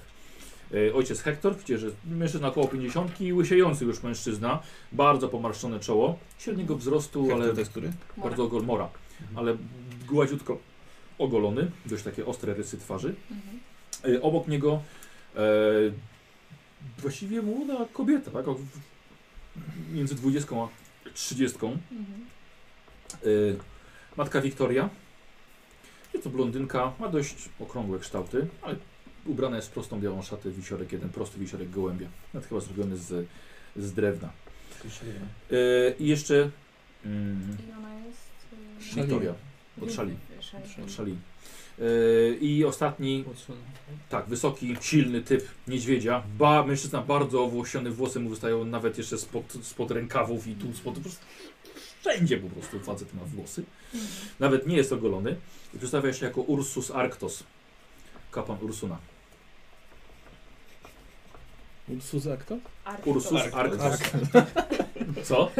E, 0.74 0.94
ojciec 0.94 1.22
Hektor, 1.22 1.54
widzicie, 1.56 1.78
że 1.78 1.88
mężczyzna 2.06 2.48
około 2.48 2.68
50, 2.68 3.12
łysiejący 3.34 3.86
już 3.86 4.04
mężczyzna, 4.04 4.60
bardzo 4.92 5.30
pomarszczone 5.30 5.80
czoło, 5.80 6.20
średniego 6.40 6.76
wzrostu, 6.76 7.24
ale 7.26 7.44
Ale 7.44 7.54
to 7.54 7.60
jest 7.60 7.72
który? 7.72 7.92
bardzo 8.18 8.44
ogolmora, 8.44 8.90
ale 9.36 9.58
gładziutko 10.08 10.58
ogolony, 11.18 11.72
dość 11.86 12.04
takie 12.04 12.26
ostre 12.26 12.54
rysy 12.54 12.78
twarzy. 12.78 13.16
Mhm. 13.32 13.60
E, 14.18 14.22
obok 14.22 14.48
niego 14.48 14.82
e, 15.36 15.40
właściwie 16.98 17.42
młoda 17.42 17.86
kobieta, 17.94 18.32
tak? 18.32 18.48
o- 18.48 18.58
Między 19.94 20.16
20 20.16 20.56
a 20.56 20.68
30. 21.14 21.58
Mhm. 21.66 21.80
Y, 23.26 23.58
matka 24.18 24.42
Wiktoria. 24.42 24.90
Jest 26.14 26.24
to 26.24 26.30
blondynka, 26.30 26.94
ma 27.00 27.10
dość 27.10 27.50
okrągłe 27.60 28.00
kształty, 28.00 28.48
ale 28.62 28.76
ubrana 29.26 29.56
jest 29.56 29.68
w 29.68 29.72
prostą 29.72 30.00
białą 30.00 30.22
szatę, 30.22 30.52
wisiorek 30.52 30.92
jeden, 30.92 31.10
prosty 31.10 31.40
wisiorek 31.40 31.70
gołębia. 31.70 32.08
Nawet 32.34 32.50
chyba 32.50 32.62
zrobiony 32.62 32.98
z, 32.98 33.28
z 33.76 33.94
drewna. 33.94 34.30
Y, 35.52 35.96
I 36.00 36.08
jeszcze 36.08 36.50
mm, 37.06 37.58
I 37.70 37.72
ona 37.78 38.06
jest... 38.06 38.98
y, 38.98 39.02
Wiktoria. 39.02 39.34
Od 39.82 39.94
szali. 39.94 40.16
Szali. 40.42 40.84
Od 40.84 40.92
szali. 40.92 41.16
E, 41.80 42.36
I 42.42 42.66
ostatni, 42.66 43.24
tak, 44.10 44.26
wysoki, 44.26 44.76
silny 44.82 45.22
typ 45.22 45.48
niedźwiedzia. 45.68 46.24
Ba, 46.38 46.64
mężczyzna 46.64 47.02
bardzo 47.02 47.44
owłosiony, 47.44 47.92
włosy 47.92 48.20
mu 48.20 48.30
wystają 48.30 48.66
nawet 48.66 48.98
jeszcze 48.98 49.18
spod, 49.18 49.54
spod 49.62 49.92
rękawów 49.92 50.48
i 50.48 50.56
tu 50.56 50.74
spod, 50.74 50.96
po 50.96 51.02
prostu 51.02 51.26
wszędzie 52.08 52.38
po 52.38 52.50
prostu 52.50 52.80
facet 52.80 53.14
ma 53.14 53.22
włosy. 53.24 53.64
Nawet 54.40 54.68
nie 54.68 54.78
jest 54.78 54.94
ogolony. 54.94 55.36
I 55.74 55.78
przedstawia 55.78 56.14
się 56.14 56.26
jako 56.26 56.42
Ursus 56.42 56.92
Arctos. 56.92 57.44
Kapłan 58.32 58.58
Ursuna. 58.62 58.98
Ursus 61.88 62.24
to? 62.48 62.58
Ursus 63.06 63.42
Arctos. 63.54 63.82
Arctos. 63.82 64.30
Co? 65.28 65.52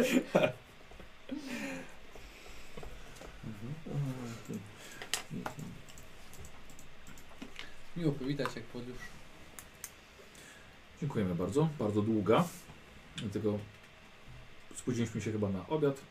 Miło 7.98 8.12
powitać 8.12 8.48
jak 8.56 8.64
podróż. 8.64 8.98
Dziękujemy 11.00 11.36
bardzo. 11.36 11.70
Bardzo 11.80 12.02
długa. 12.02 12.44
Dlatego 13.18 13.60
spóźniliśmy 14.76 15.22
się 15.22 15.32
chyba 15.32 15.50
na 15.50 15.68
obiad. 15.68 16.02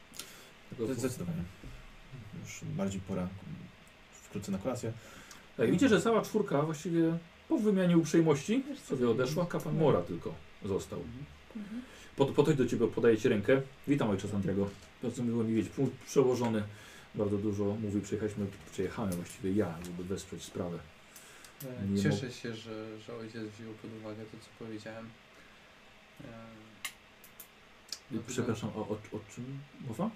Zdecydowanie. 0.78 1.42
Już 2.44 2.60
bardziej 2.64 3.00
pora 3.00 3.28
wkrótce 4.12 4.52
na 4.52 4.58
kolację. 4.58 4.92
Tak, 5.56 5.66
widzicie, 5.66 5.88
że 5.88 6.00
cała 6.00 6.22
czwórka 6.22 6.62
właściwie 6.62 7.18
po 7.48 7.58
wymianie 7.58 7.98
uprzejmości 7.98 8.62
sobie 8.84 9.10
odeszła. 9.10 9.46
Kapłan 9.46 9.76
Mora 9.76 10.02
tylko 10.02 10.34
został. 10.64 10.98
Mhm. 11.56 11.82
Pod, 12.16 12.30
podchodź 12.30 12.56
do 12.56 12.66
ciebie, 12.66 12.86
podaję 12.86 13.18
ci 13.18 13.28
rękę. 13.28 13.62
Witam 13.88 14.10
ojcze 14.10 14.28
Santiago. 14.28 14.70
Bardzo 15.02 15.22
miło 15.22 15.44
mi 15.44 15.54
wiedzieć. 15.54 15.72
Punkt 15.72 15.96
przełożony 16.04 16.62
bardzo 17.14 17.38
dużo 17.38 17.64
mówi. 17.64 18.00
Przyjechaliśmy, 18.00 18.46
przyjechałem 18.72 19.12
właściwie 19.12 19.52
ja, 19.52 19.74
żeby 19.84 20.04
wesprzeć 20.04 20.42
sprawę. 20.42 20.78
E, 21.64 21.86
Nie 21.88 22.02
Cieszę 22.02 22.32
się, 22.32 22.54
że, 22.54 23.00
że 23.00 23.16
ojciec 23.16 23.42
wziął 23.42 23.72
pod 23.82 23.90
uwagę 24.00 24.24
to, 24.24 24.36
co 24.40 24.64
powiedziałem. 24.64 25.06
E, 26.20 26.26
no, 28.10 28.20
Przepraszam, 28.26 28.70
o, 28.74 28.80
o, 28.80 28.92
o 29.12 29.20
czym 29.34 29.58
mowa? 29.88 30.10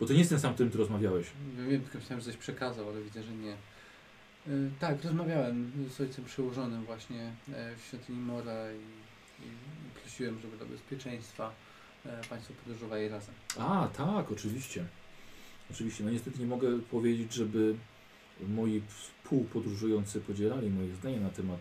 Bo 0.00 0.06
to 0.06 0.12
nie 0.12 0.18
jest 0.18 0.30
ten 0.30 0.40
sam, 0.40 0.54
którym 0.54 0.72
ty 0.72 0.78
rozmawiałeś. 0.78 1.26
Wiem, 1.68 1.82
tylko 1.82 1.98
myślałem, 1.98 2.20
że 2.20 2.26
coś 2.26 2.36
przekazał, 2.36 2.88
ale 2.88 3.02
widzę, 3.02 3.22
że 3.22 3.32
nie. 3.32 3.52
E, 3.52 4.50
Tak, 4.80 5.04
rozmawiałem 5.04 5.72
z 5.90 6.00
ojcem 6.00 6.24
przełożonym 6.24 6.84
właśnie 6.84 7.32
e, 7.52 7.76
w 7.76 7.84
świątyni 7.84 8.18
Mora 8.18 8.72
i, 8.72 9.44
i 9.44 9.50
prosiłem, 10.02 10.40
żeby 10.40 10.56
dla 10.56 10.66
bezpieczeństwa 10.66 11.52
e, 12.06 12.20
Państwo 12.28 12.54
podróżowali 12.64 13.08
razem. 13.08 13.34
A, 13.58 13.88
tak, 13.96 14.32
oczywiście. 14.32 14.84
Oczywiście. 15.70 16.04
No 16.04 16.10
niestety 16.10 16.38
nie 16.40 16.46
mogę 16.46 16.80
powiedzieć, 16.80 17.32
żeby 17.32 17.76
moi 18.48 18.82
współpodróżujący 18.88 20.20
podzielali 20.20 20.70
moje 20.70 20.94
zdanie 20.94 21.20
na 21.20 21.30
temat 21.30 21.60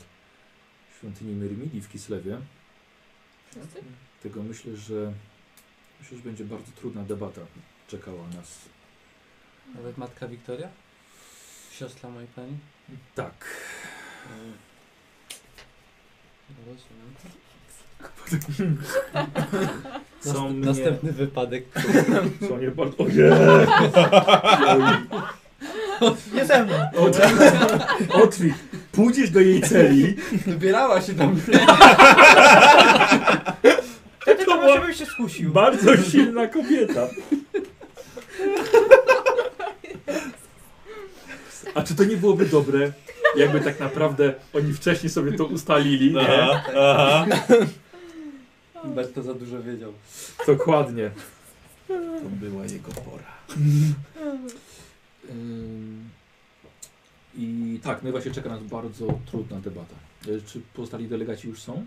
świątyni 0.98 1.36
Myrmidii 1.36 1.82
w 1.82 1.90
Kislewie. 1.90 2.38
Wszyscy? 3.52 3.80
Tego 4.24 4.44
myślę, 4.44 4.78
że 4.78 5.14
myślę, 6.02 6.18
że 6.18 6.24
będzie 6.24 6.46
bardzo 6.46 6.72
trudna 6.72 7.04
debata 7.04 7.42
czekała 7.88 8.28
nas. 8.36 8.58
Nawet 9.76 9.98
matka 9.98 10.28
Wiktoria? 10.28 10.68
Siostra 11.72 12.10
mojej 12.10 12.28
pani? 12.36 12.58
Tak. 13.16 13.46
No, 16.50 16.56
Rozumiem. 16.74 17.14
Są 20.22 20.32
Nast- 20.34 20.54
mnie... 20.54 20.66
Następny 20.66 21.12
wypadek. 21.12 21.66
Są 22.50 22.58
mnie 22.58 22.72
bardzo... 22.72 23.04
Ojej! 23.04 23.32
Nie 26.34 26.46
ze 26.46 26.66
mną. 26.66 26.76
Otwit, 28.14 28.54
pójdziesz 28.92 29.30
do 29.30 29.40
jej 29.40 29.62
celi. 29.62 30.16
Wybierała 30.46 31.02
się 31.02 31.14
tam. 31.20 31.42
Wtedy 34.20 34.46
To 34.46 34.56
może 34.58 34.94
się 34.94 35.06
skusił. 35.06 35.52
Bardzo 35.54 35.98
silna 35.98 36.48
kobieta. 36.48 37.08
A 41.76 41.84
czy 41.84 41.96
to 41.96 42.04
nie 42.04 42.18
byłoby 42.18 42.46
dobre, 42.46 42.92
jakby 43.38 43.62
tak 43.62 43.80
naprawdę 43.80 44.34
oni 44.54 44.74
wcześniej 44.74 45.10
sobie 45.10 45.34
to 45.34 45.46
ustalili, 45.46 46.14
nie? 46.14 46.44
aha. 46.78 47.26
Berto 48.86 49.24
za 49.24 49.34
dużo 49.34 49.64
wiedział. 49.64 49.94
Dokładnie. 50.48 51.12
To 51.88 52.30
była 52.32 52.66
jego 52.66 52.92
pora. 52.92 53.34
Ym, 55.32 56.10
I 57.38 57.80
tak, 57.84 58.04
no 58.04 58.10
i 58.10 58.12
właśnie 58.12 58.32
czeka 58.32 58.50
nas 58.50 58.64
bardzo 58.64 59.20
trudna 59.26 59.60
debata. 59.60 59.96
E, 60.28 60.42
Czy 60.42 60.62
pozostali 60.74 61.08
delegaci 61.08 61.48
już 61.48 61.62
są? 61.62 61.86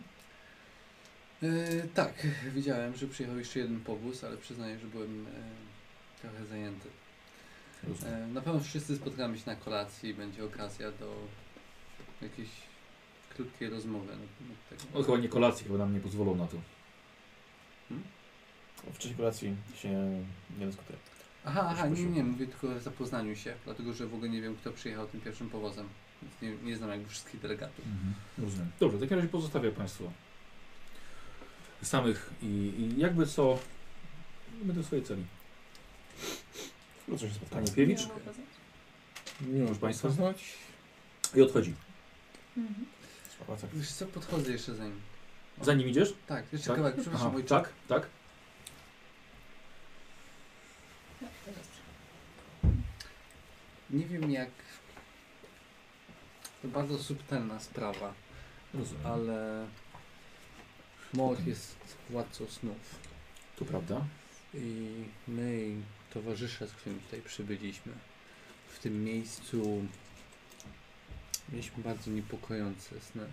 E, 1.43 1.49
tak, 1.95 2.27
widziałem, 2.55 2.97
że 2.97 3.07
przyjechał 3.07 3.39
jeszcze 3.39 3.59
jeden 3.59 3.81
powóz, 3.81 4.25
ale 4.25 4.37
przyznaję, 4.37 4.79
że 4.79 4.87
byłem 4.87 5.27
e, 5.27 5.31
trochę 6.21 6.47
zajęty. 6.47 6.89
E, 8.07 8.27
na 8.27 8.41
pewno 8.41 8.61
wszyscy 8.61 8.97
spotkamy 8.97 9.39
się 9.39 9.45
na 9.47 9.57
kolacji 9.57 10.11
i 10.11 10.15
będzie 10.15 10.45
okazja 10.45 10.93
do 10.93 11.15
jakiejś 12.23 12.49
krótkiej 13.35 13.71
rozmowy. 13.71 14.07
na 14.07 14.13
temat 14.13 14.69
tego. 14.71 14.83
No 14.95 15.03
chyba 15.03 15.19
nie 15.19 15.29
kolacji, 15.29 15.67
chyba 15.67 15.79
nam 15.79 15.95
nie 15.95 16.01
pozwolą 16.01 16.35
na 16.35 16.47
to. 16.47 16.57
W 18.93 18.99
czasie 18.99 19.15
kolacji 19.15 19.57
się 19.75 19.89
nie 20.59 20.67
dyskutuje. 20.67 20.99
Aha, 21.45 21.67
aha, 21.71 21.87
nie, 21.87 22.05
nie, 22.05 22.25
mówię 22.25 22.47
tylko 22.47 22.69
o 22.77 22.81
zapoznaniu 22.81 23.37
się, 23.37 23.55
dlatego 23.65 23.93
że 23.93 24.07
w 24.07 24.15
ogóle 24.15 24.31
nie 24.31 24.43
wiem, 24.43 24.57
kto 24.57 24.73
przyjechał 24.73 25.07
tym 25.07 25.21
pierwszym 25.21 25.51
powozem. 25.51 25.89
Więc 26.23 26.43
nie, 26.43 26.69
nie 26.71 26.77
znam 26.77 26.91
jakby 26.91 27.09
wszystkich 27.09 27.41
delegatów. 27.41 27.85
Rozumiem. 28.39 28.71
Dobrze, 28.81 28.99
w 28.99 29.01
takim 29.01 29.17
razie 29.17 29.29
pozostawię 29.29 29.71
Państwa 29.73 30.05
samych 31.83 32.31
i, 32.43 32.47
i 32.47 33.01
jakby 33.01 33.27
co, 33.27 33.59
będę 34.63 34.83
w 34.83 34.87
swojej 34.87 35.05
celi. 35.05 35.25
Wkrótce 37.07 37.29
się 37.29 37.35
spotkamy. 37.35 37.63
Panie 37.63 37.77
Piewicz 37.77 38.01
Miałam 38.07 38.23
okazję? 38.23 38.45
Miło 39.41 39.67
Proszę 39.67 39.81
Państwa. 39.81 40.09
poznać. 40.09 40.55
i 41.35 41.43
odchodzi. 41.43 41.75
Mhm. 42.57 42.87
Spacer. 43.43 43.71
Wiesz 43.75 43.93
co, 43.93 44.07
podchodzę 44.07 44.53
jeszcze 44.53 44.75
za 44.75 44.85
nim. 44.85 45.01
Za 45.63 45.75
nim 45.75 45.89
idziesz? 45.89 46.15
Tak, 46.27 46.53
jeszcze 46.53 46.67
Tak? 46.69 46.77
kawałek, 46.77 46.97
przepraszam, 47.01 47.33
Aha, 47.37 47.45
tak, 47.49 47.73
tak. 47.89 48.07
Nie 53.91 54.05
wiem 54.07 54.31
jak... 54.31 54.51
To 56.63 56.69
bardzo 56.69 56.99
subtelna 56.99 57.61
sprawa, 57.61 58.15
Rozumiem. 58.75 59.07
ale... 59.07 59.67
Moch 61.13 61.47
jest 61.47 61.77
władcą 62.11 62.47
snów. 62.47 62.77
To 63.57 63.65
prawda. 63.65 64.05
I 64.55 64.87
my 65.29 65.75
towarzysze, 66.17 66.67
z 66.69 66.73
którymi 66.73 67.01
tutaj 67.01 67.23
przybyliśmy, 67.23 67.93
w 68.69 68.79
tym 68.79 69.05
miejscu 69.05 69.85
mieliśmy 71.53 71.83
bardzo 71.83 72.11
niepokojące 72.11 73.01
sny. 73.01 73.27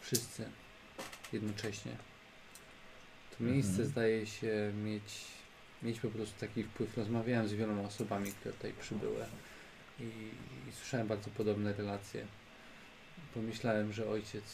Wszyscy 0.00 0.48
jednocześnie. 1.32 1.92
To 3.38 3.44
miejsce 3.44 3.70
Mhm. 3.70 3.88
zdaje 3.88 4.26
się 4.26 4.72
mieć, 4.84 5.02
mieć 5.82 6.00
po 6.00 6.08
prostu 6.08 6.40
taki 6.40 6.64
wpływ. 6.64 6.96
Rozmawiałem 6.96 7.48
z 7.48 7.52
wieloma 7.52 7.82
osobami, 7.82 8.32
które 8.32 8.54
tutaj 8.54 8.72
przybyły 8.80 9.26
i, 10.00 10.02
i 10.68 10.72
słyszałem 10.72 11.06
bardzo 11.06 11.30
podobne 11.30 11.72
relacje. 11.72 12.26
Pomyślałem, 13.34 13.92
że 13.92 14.08
ojciec 14.08 14.44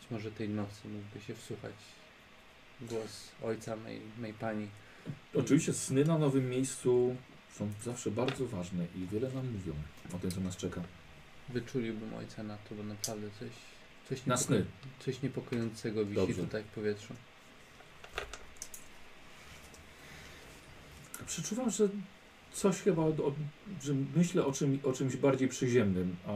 być 0.00 0.10
może 0.10 0.32
tej 0.32 0.48
nocy 0.48 0.88
mógłby 0.88 1.20
się 1.20 1.34
wsłuchać 1.34 1.74
głos 2.80 3.28
ojca 3.42 3.76
mej, 3.76 4.00
mej 4.18 4.32
pani. 4.34 4.68
Oczywiście 5.34 5.72
sny 5.72 6.04
na 6.04 6.18
nowym 6.18 6.50
miejscu 6.50 7.16
są 7.58 7.70
zawsze 7.84 8.10
bardzo 8.10 8.46
ważne 8.46 8.86
i 8.96 9.06
wiele 9.06 9.32
nam 9.32 9.52
mówią 9.52 9.72
o 10.14 10.18
tym, 10.18 10.30
co 10.30 10.40
nas 10.40 10.56
czeka. 10.56 10.82
Wyczuliłbym 11.48 12.14
ojca 12.14 12.42
na 12.42 12.56
to, 12.56 12.74
bo 12.74 12.82
naprawdę 12.82 13.28
coś, 13.40 13.48
coś, 14.08 14.26
Na 14.26 14.36
sny. 14.36 14.64
coś 15.04 15.22
niepokojącego 15.22 16.04
wisi 16.04 16.16
Dobrze. 16.16 16.42
tutaj 16.42 16.62
w 16.62 16.66
powietrzu. 16.66 17.14
Przeczuwam, 21.26 21.70
że 21.70 21.88
coś 22.52 22.76
chyba, 22.76 23.02
o, 23.02 23.32
że 23.82 23.94
myślę 24.16 24.46
o, 24.46 24.52
czym, 24.52 24.78
o 24.84 24.92
czymś 24.92 25.16
bardziej 25.16 25.48
przyziemnym, 25.48 26.16
a 26.26 26.30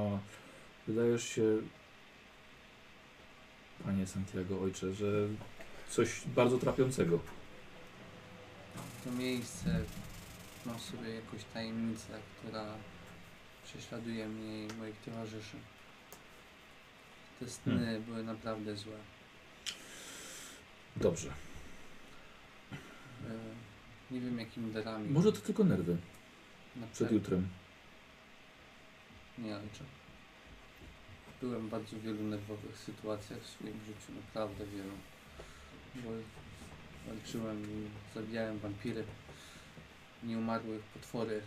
wydajesz 0.89 1.25
się, 1.25 1.43
panie 3.85 4.07
Santiago, 4.07 4.61
ojcze, 4.61 4.95
że 4.95 5.27
coś 5.91 6.09
bardzo 6.37 6.59
trapiącego. 6.59 7.19
To 9.05 9.11
miejsce 9.11 9.81
ma 10.67 10.75
w 10.75 10.83
sobie 10.83 11.11
jakąś 11.15 11.45
tajemnicę, 11.55 12.19
która 12.39 12.67
prześladuje 13.65 14.29
mnie 14.29 14.67
i 14.67 14.73
moich 14.73 14.97
towarzyszy. 15.05 15.57
Te 17.41 17.49
sny 17.51 17.75
Hmm. 17.75 18.03
były 18.03 18.23
naprawdę 18.25 18.77
złe. 18.77 18.97
Dobrze. 20.97 21.29
E, 23.25 23.35
Nie 24.11 24.21
wiem 24.21 24.39
jakimi 24.39 24.73
darami. 24.73 25.09
Może 25.11 25.33
to 25.33 25.41
tylko 25.41 25.65
nerwy 25.65 25.97
na 26.77 26.87
przed 26.87 27.13
jutrem. 27.13 27.49
Nie, 29.39 29.57
ojcze. 29.57 29.85
Byłem 31.41 31.67
w 31.67 31.71
bardzo 31.71 32.01
wielu 32.01 32.23
nerwowych 32.23 32.77
sytuacjach 32.79 33.41
w 33.41 33.47
swoim 33.47 33.81
życiu, 33.87 34.13
naprawdę 34.27 34.67
wielu. 34.67 34.93
Bo 35.95 36.11
walczyłem 37.09 37.63
i 37.63 37.89
zabijałem 38.15 38.59
wampiry, 38.59 39.05
nieumarłych 40.23 40.83
potwory, 40.83 41.41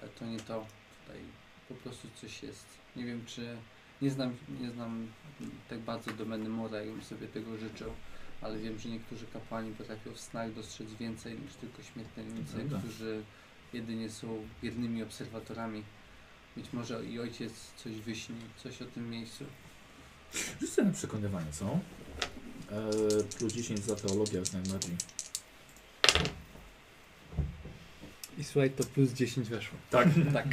ale 0.00 0.10
to 0.10 0.26
nie 0.26 0.40
to. 0.40 0.66
Tutaj 1.00 1.22
po 1.68 1.74
prostu 1.74 2.08
coś 2.20 2.42
jest. 2.42 2.66
Nie 2.96 3.04
wiem 3.04 3.24
czy... 3.26 3.56
Nie 4.02 4.10
znam, 4.10 4.36
nie 4.60 4.70
znam 4.70 5.08
tak 5.68 5.78
bardzo 5.78 6.10
domeny 6.12 6.48
Mora 6.48 6.82
i 6.82 6.86
bym 6.90 7.02
sobie 7.02 7.28
tego 7.28 7.58
życzył, 7.58 7.92
ale 8.40 8.58
wiem, 8.58 8.78
że 8.78 8.88
niektórzy 8.88 9.26
kapłani 9.26 9.74
potrafią 9.74 10.12
w 10.12 10.20
snach 10.20 10.54
dostrzec 10.54 10.94
więcej 10.94 11.38
niż 11.38 11.54
tylko 11.54 11.82
śmiertelnicy, 11.82 12.54
Prawda. 12.54 12.78
którzy 12.78 13.22
jedynie 13.72 14.10
są 14.10 14.48
biernymi 14.62 15.02
obserwatorami. 15.02 15.82
Być 16.56 16.72
może 16.72 17.04
i 17.04 17.20
ojciec 17.20 17.52
coś 17.76 17.92
wyśni, 17.92 18.36
coś 18.56 18.82
o 18.82 18.84
tym 18.84 19.10
miejscu. 19.10 19.44
Sobie 20.66 20.88
na 20.88 20.94
przekonywanie, 20.94 21.52
co? 21.52 21.78
Eee, 22.72 23.24
plus 23.38 23.52
10 23.52 23.84
za 23.84 23.96
teologię 23.96 24.38
jak 24.38 24.52
najbardziej. 24.52 24.96
I 28.38 28.44
słuchaj, 28.44 28.70
to 28.70 28.84
plus 28.84 29.12
10 29.12 29.48
weszło. 29.48 29.78
Tak. 29.90 30.08
Tak. 30.32 30.46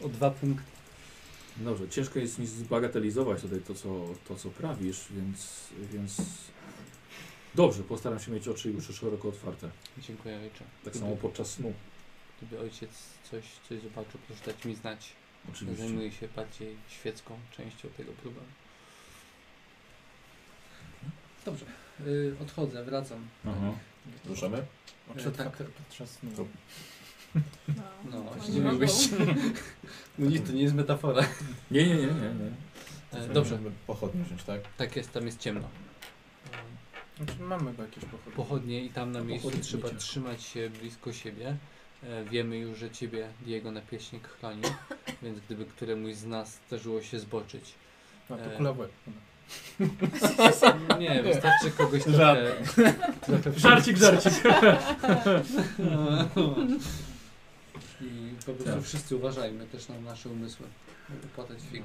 O 0.00 0.08
dwa 0.08 0.30
punkty. 0.30 0.64
Dobrze, 1.56 1.88
ciężko 1.88 2.18
jest 2.18 2.38
mi 2.38 2.46
zbagatelizować 2.46 3.42
tutaj 3.42 3.60
to, 3.60 3.74
co, 3.74 4.14
to, 4.28 4.36
co 4.36 4.50
prawisz, 4.50 5.06
więc, 5.10 5.66
więc... 5.92 6.16
Dobrze, 7.54 7.82
postaram 7.82 8.20
się 8.20 8.32
mieć 8.32 8.48
oczy 8.48 8.70
już 8.70 8.86
szeroko 8.96 9.28
otwarte. 9.28 9.70
Dziękuję 9.98 10.36
ojcze. 10.38 10.58
Tak 10.58 10.68
Gdyby- 10.82 10.98
samo 10.98 11.16
podczas 11.16 11.50
snu. 11.50 11.72
Gdyby 12.38 12.60
ojciec 12.62 12.90
coś, 13.30 13.44
coś 13.68 13.80
zobaczył, 13.82 14.20
proszę 14.26 14.42
dać 14.46 14.64
mi 14.64 14.74
znać. 14.76 15.12
Oczywiście. 15.52 15.82
Zajmuję 15.84 16.12
się 16.12 16.28
bardziej 16.36 16.76
świecką 16.88 17.38
częścią 17.56 17.88
tego 17.96 18.12
problemu. 18.12 18.48
Dobrze. 21.44 21.64
Y, 22.06 22.34
odchodzę, 22.42 22.84
wracam. 22.84 23.18
Aha. 23.46 23.72
Ruszamy? 24.26 24.64
Oczy 25.10 25.24
tak. 25.24 25.28
otwarte 25.32 25.64
podczas 25.64 26.10
snu. 26.10 26.30
To- 26.36 26.46
No, 27.34 27.82
No, 28.04 28.10
to 28.12 28.22
właśnie 28.22 28.54
nie 28.54 28.60
miał 28.60 28.72
mogą. 28.72 28.86
być. 28.86 28.92
No 30.18 30.26
nic, 30.30 30.46
to 30.46 30.52
nie 30.52 30.62
jest 30.62 30.74
metafora. 30.74 31.22
Nie, 31.70 31.86
nie, 31.88 31.94
nie, 31.94 32.06
nie, 32.06 32.12
nie. 32.12 33.18
E, 33.20 33.28
dobrze, 33.28 33.54
Możemy 33.56 33.70
Pochodnie 33.86 34.24
wziąć, 34.24 34.42
tak? 34.44 34.60
tak 34.76 34.96
jest, 34.96 35.12
tam 35.12 35.26
jest 35.26 35.38
ciemno. 35.40 35.68
Znaczy 37.16 37.32
mamy 37.40 37.70
chyba 37.70 37.82
jakieś 37.84 38.04
pochody. 38.04 38.36
Pochodnie 38.36 38.84
i 38.84 38.90
tam 38.90 39.12
na 39.12 39.18
A 39.18 39.22
miejscu 39.22 39.48
pochodnie 39.48 39.64
trzeba 39.64 39.88
trzymać 39.90 40.42
się 40.42 40.70
blisko 40.70 41.12
siebie. 41.12 41.56
E, 42.02 42.24
wiemy 42.24 42.58
już, 42.58 42.78
że 42.78 42.90
ciebie 42.90 43.28
Diego 43.40 43.70
Napieśnik 43.72 44.28
chroni, 44.28 44.62
więc 45.22 45.40
gdyby 45.40 45.64
któremuś 45.66 46.14
z 46.14 46.24
nas 46.24 46.58
zdarzyło 46.68 47.02
się 47.02 47.18
zboczyć. 47.18 47.64
A 48.30 48.36
to 48.36 48.44
E. 48.52 48.56
kula 48.56 48.72
w 48.72 48.78
łeb. 48.78 48.90
Nie, 51.00 51.22
wystarczy 51.22 51.70
kogoś 51.70 52.02
trochę... 52.02 52.18
Żart. 52.18 52.74
trochę 53.26 53.58
Żarcik, 53.58 53.96
żarcik. 53.96 54.32
I 58.00 58.34
po 58.46 58.52
prostu 58.52 58.64
Tak. 58.74 58.82
wszyscy 58.82 59.16
uważajmy 59.16 59.66
też 59.66 59.88
na 59.88 60.00
nasze 60.00 60.28
umysły. 60.28 60.66
Mogę 61.08 61.28
płatać 61.34 61.58
figę. 61.72 61.84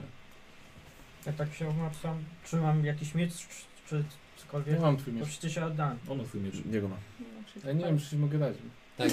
Ja 1.25 1.33
tak 1.33 1.53
się 1.53 1.69
obracam, 1.69 2.23
czy 2.45 2.55
mam 2.57 2.85
jakiś 2.85 3.15
miecz, 3.15 3.33
czy, 3.33 3.45
czy 3.89 4.03
cokolwiek? 4.37 4.75
Ja 4.75 4.81
mam 4.81 4.97
twój 4.97 5.13
miecz. 5.13 5.27
przecież 5.27 5.53
się 5.53 5.65
oddałem. 5.65 5.97
Ono 6.09 6.23
twój 6.23 6.41
miecz. 6.41 6.65
Niego 6.65 6.87
ma. 6.87 6.95
Ja 7.65 7.71
nie 7.73 7.85
wiem, 7.85 7.99
czy 7.99 8.09
ci 8.09 8.17
mogę 8.17 8.39
dać. 8.39 8.55
Tak, 8.97 9.09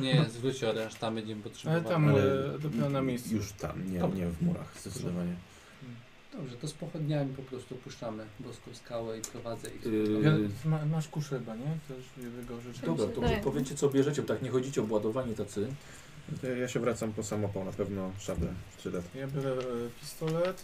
nie, 0.00 0.24
zwróć 0.24 0.64
oręż, 0.64 0.94
tam 0.94 1.14
będziemy 1.14 1.42
potrzebowali. 1.42 1.84
Ale 1.86 1.94
tam 1.94 2.08
Ale 2.08 2.54
e, 2.54 2.58
dopiero 2.58 2.90
na 2.90 3.02
miejscu. 3.02 3.34
Już 3.34 3.52
tam, 3.52 3.92
nie, 3.92 3.98
nie 3.98 4.26
w 4.26 4.42
murach, 4.42 4.80
zdecydowanie. 4.80 5.34
Dobrze, 6.32 6.56
to 6.56 6.68
z 6.68 6.72
pochodniami 6.72 7.34
po 7.34 7.42
prostu 7.42 7.74
puszczamy 7.74 8.26
boską 8.40 8.74
skałę 8.74 9.18
i 9.18 9.22
prowadzę 9.22 9.70
ich. 9.70 9.84
Yy, 9.84 10.48
ma, 10.64 10.86
masz 10.86 11.08
kuszę 11.08 11.38
chyba, 11.38 11.54
nie? 11.56 11.78
Też 11.88 12.04
jednego 12.16 12.60
rzeczy. 12.60 12.86
Dobra, 12.86 13.06
to 13.06 13.20
Tak. 13.20 13.40
powiedzcie 13.40 13.74
co 13.74 13.88
bierzecie, 13.88 14.22
bo 14.22 14.28
tak 14.28 14.42
nie 14.42 14.50
chodzicie 14.50 14.80
obładowani 14.80 15.34
tacy. 15.34 15.68
To 16.40 16.46
ja 16.46 16.68
się 16.68 16.80
wracam 16.80 17.12
po 17.12 17.22
samopał, 17.22 17.64
na 17.64 17.72
pewno 17.72 18.10
szablę, 18.18 18.48
sztylet. 18.78 19.04
Ja 19.14 19.26
biorę 19.26 19.50
e, 19.50 19.56
pistolet. 20.00 20.62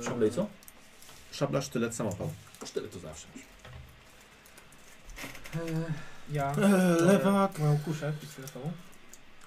e, 0.00 0.04
Szable 0.04 0.26
i 0.28 0.30
co? 0.30 0.46
Szabla, 1.32 1.62
sztylet, 1.62 1.94
samopał. 1.94 2.30
Cztery 2.64 2.88
to 2.88 2.98
zawsze. 2.98 3.26
Eee, 5.54 5.60
Ja 6.32 6.52
E, 6.52 6.68
lewak. 7.04 7.58
moją 7.58 7.78
kuszę 7.84 8.12
pistoletową. 8.20 8.72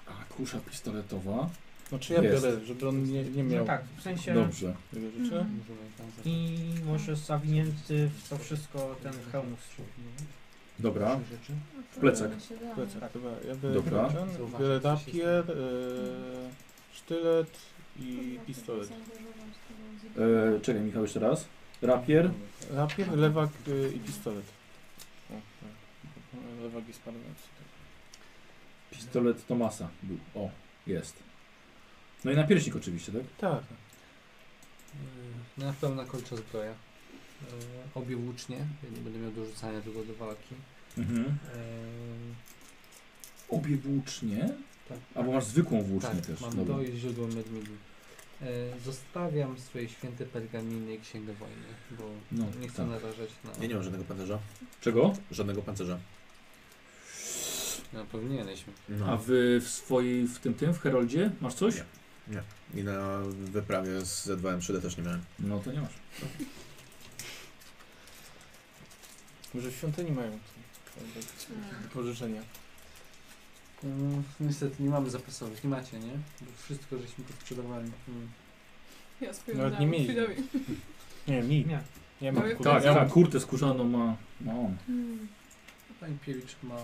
A, 0.06 0.34
kusza 0.34 0.58
pistoletowa. 0.70 1.50
Znaczy 1.88 2.12
ja 2.12 2.22
Jest. 2.22 2.44
biorę, 2.44 2.64
żeby 2.64 2.88
on 2.88 3.04
nie, 3.04 3.24
nie 3.24 3.44
miał 3.44 3.60
No 3.60 3.66
tak, 3.66 3.82
w 3.96 4.02
sensie 4.02 4.34
Dobrze. 4.34 4.74
tego 4.94 5.06
rzeczy. 5.10 5.36
Mhm. 5.36 5.60
i 6.24 6.58
może 6.86 7.16
zawinięty 7.16 8.08
w 8.08 8.28
to 8.28 8.38
wszystko 8.38 8.96
ten 9.02 9.12
hełm. 9.32 9.56
Dobra. 10.78 11.16
W 11.16 12.00
da. 12.00 12.30
Plecak, 12.74 13.12
dobra. 13.12 13.30
Ja 13.48 13.54
biorę, 13.54 13.74
Dobra. 13.74 14.08
ten, 14.08 14.28
biorę 14.60 14.80
rapier, 14.84 15.50
e, 15.50 15.54
sztylet 16.92 17.58
i 18.00 18.38
pistolet. 18.46 18.88
E, 20.18 20.60
czekaj 20.60 20.82
Michał 20.82 21.02
jeszcze 21.02 21.20
raz. 21.20 21.44
Rapier. 21.82 22.30
Rapier, 22.70 23.18
lewak 23.18 23.50
e, 23.68 23.88
i 23.88 24.00
pistolet. 24.00 24.44
O, 25.30 25.32
tak. 25.32 26.62
Lewak 26.62 26.88
jest 26.88 27.00
parlamentu. 27.02 27.42
Pistolet 28.90 29.46
Tomasa 29.46 29.88
był. 30.02 30.18
O, 30.34 30.50
jest. 30.86 31.27
No 32.24 32.32
i 32.32 32.36
napierśnik 32.36 32.76
oczywiście, 32.76 33.12
tak? 33.12 33.22
Tak. 33.38 33.62
Na 35.58 35.72
pełna 35.72 36.04
kolcza 36.04 36.36
zbroja. 36.36 36.70
Eee, 36.70 36.76
Obie 37.94 38.16
włócznie, 38.16 38.56
ja 38.56 38.90
nie 38.96 39.00
będę 39.00 39.18
miał 39.18 39.30
do 39.32 39.44
rzucania 39.46 39.80
tylko 39.80 40.04
do 40.04 40.14
walki. 40.14 40.54
Mhm. 40.98 41.24
Eee, 41.24 42.34
Obie 43.48 43.76
włócznie? 43.76 44.48
Tak. 44.88 44.98
Albo 45.14 45.32
masz 45.32 45.44
zwykłą 45.44 45.82
włócznię 45.82 46.10
tak, 46.10 46.26
też. 46.26 46.40
mam 46.40 46.56
Dobra. 46.56 46.74
to 46.74 46.82
i 46.82 46.96
źródło 46.96 47.26
Mermidi. 47.26 47.72
E, 48.42 48.46
zostawiam 48.84 49.58
swoje 49.58 49.88
święte 49.88 50.26
pergaminy 50.26 50.94
i 50.94 51.00
księgę 51.00 51.34
wojny, 51.34 51.66
bo 51.98 52.04
No, 52.32 52.44
nie 52.60 52.68
chcę 52.68 52.76
tak. 52.76 52.88
narażać 52.88 53.30
na... 53.44 53.50
Ja 53.62 53.68
nie 53.68 53.74
mam 53.74 53.82
żadnego 53.84 54.04
pancerza. 54.04 54.38
Czego? 54.80 55.12
Żadnego 55.30 55.62
pancerza. 55.62 55.98
No, 57.92 58.04
powinieneśmy. 58.04 58.72
No. 58.88 59.06
A 59.06 59.16
wy 59.16 59.60
w 59.60 59.68
swojej, 59.68 60.26
w 60.26 60.38
tym 60.38 60.54
tym, 60.54 60.74
w 60.74 60.80
Heroldzie 60.80 61.30
masz 61.40 61.54
coś? 61.54 61.76
Nie. 61.76 61.84
I 62.74 62.82
na 62.84 63.18
wyprawie 63.28 64.00
z 64.00 64.26
Z2M3D 64.26 64.82
też 64.82 64.96
nie 64.96 65.02
miałem. 65.02 65.20
No 65.38 65.58
to 65.58 65.72
nie 65.72 65.80
masz. 65.80 65.92
Może 69.54 69.70
w 69.70 69.74
świątyni 69.74 70.12
mają 70.12 70.30
to- 70.32 70.38
Mm. 71.54 71.88
pożyczenia. 71.94 72.42
No, 73.82 74.22
niestety 74.40 74.82
nie 74.82 74.90
mamy 74.90 75.10
zapasowych, 75.10 75.64
nie 75.64 75.70
macie, 75.70 75.98
nie? 75.98 76.12
Bo 76.40 76.46
wszystko 76.64 76.98
żeśmy 76.98 77.24
sprzedawali. 77.40 77.90
Hmm. 78.06 78.28
Ja 79.20 79.34
swoją 79.34 79.56
Nawet 79.58 79.80
nie 79.80 79.86
dałam 79.86 79.90
mieli. 79.90 80.14
Nie, 81.28 81.42
mi. 81.42 81.66
Nie. 81.66 81.80
Ja 82.20 82.32
No 82.32 82.40
mam 82.40 82.50
i 82.50 82.54
kurwa. 82.54 82.74
Tak, 82.74 82.84
ja 82.84 82.94
mam 82.94 83.10
kurtę 83.10 83.40
skórzaną 83.40 83.84
ma, 83.84 84.16
ma 84.40 84.52
on. 84.52 84.76
Mm. 84.88 85.28
Pani 86.00 86.18
Piewicz 86.18 86.56
ma 86.62 86.76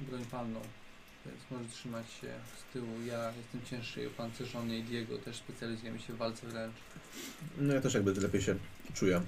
broń 0.00 0.24
palną, 0.24 0.60
więc 1.28 1.50
może 1.50 1.74
trzymać 1.74 2.06
się 2.12 2.26
z 2.60 2.72
tyłu. 2.72 2.88
Ja 3.06 3.32
jestem 3.36 3.60
cięższy 3.70 4.02
i 4.02 4.06
opancerzony 4.06 4.78
i 4.78 4.82
Diego 4.82 5.18
też 5.18 5.36
specjalizujemy 5.36 5.98
się 6.00 6.12
w 6.12 6.16
walce 6.16 6.46
wręcz. 6.46 6.74
No 7.58 7.74
ja 7.74 7.80
też 7.80 7.94
jakby 7.94 8.14
lepiej 8.14 8.42
się 8.42 8.56
czuję, 8.94 9.22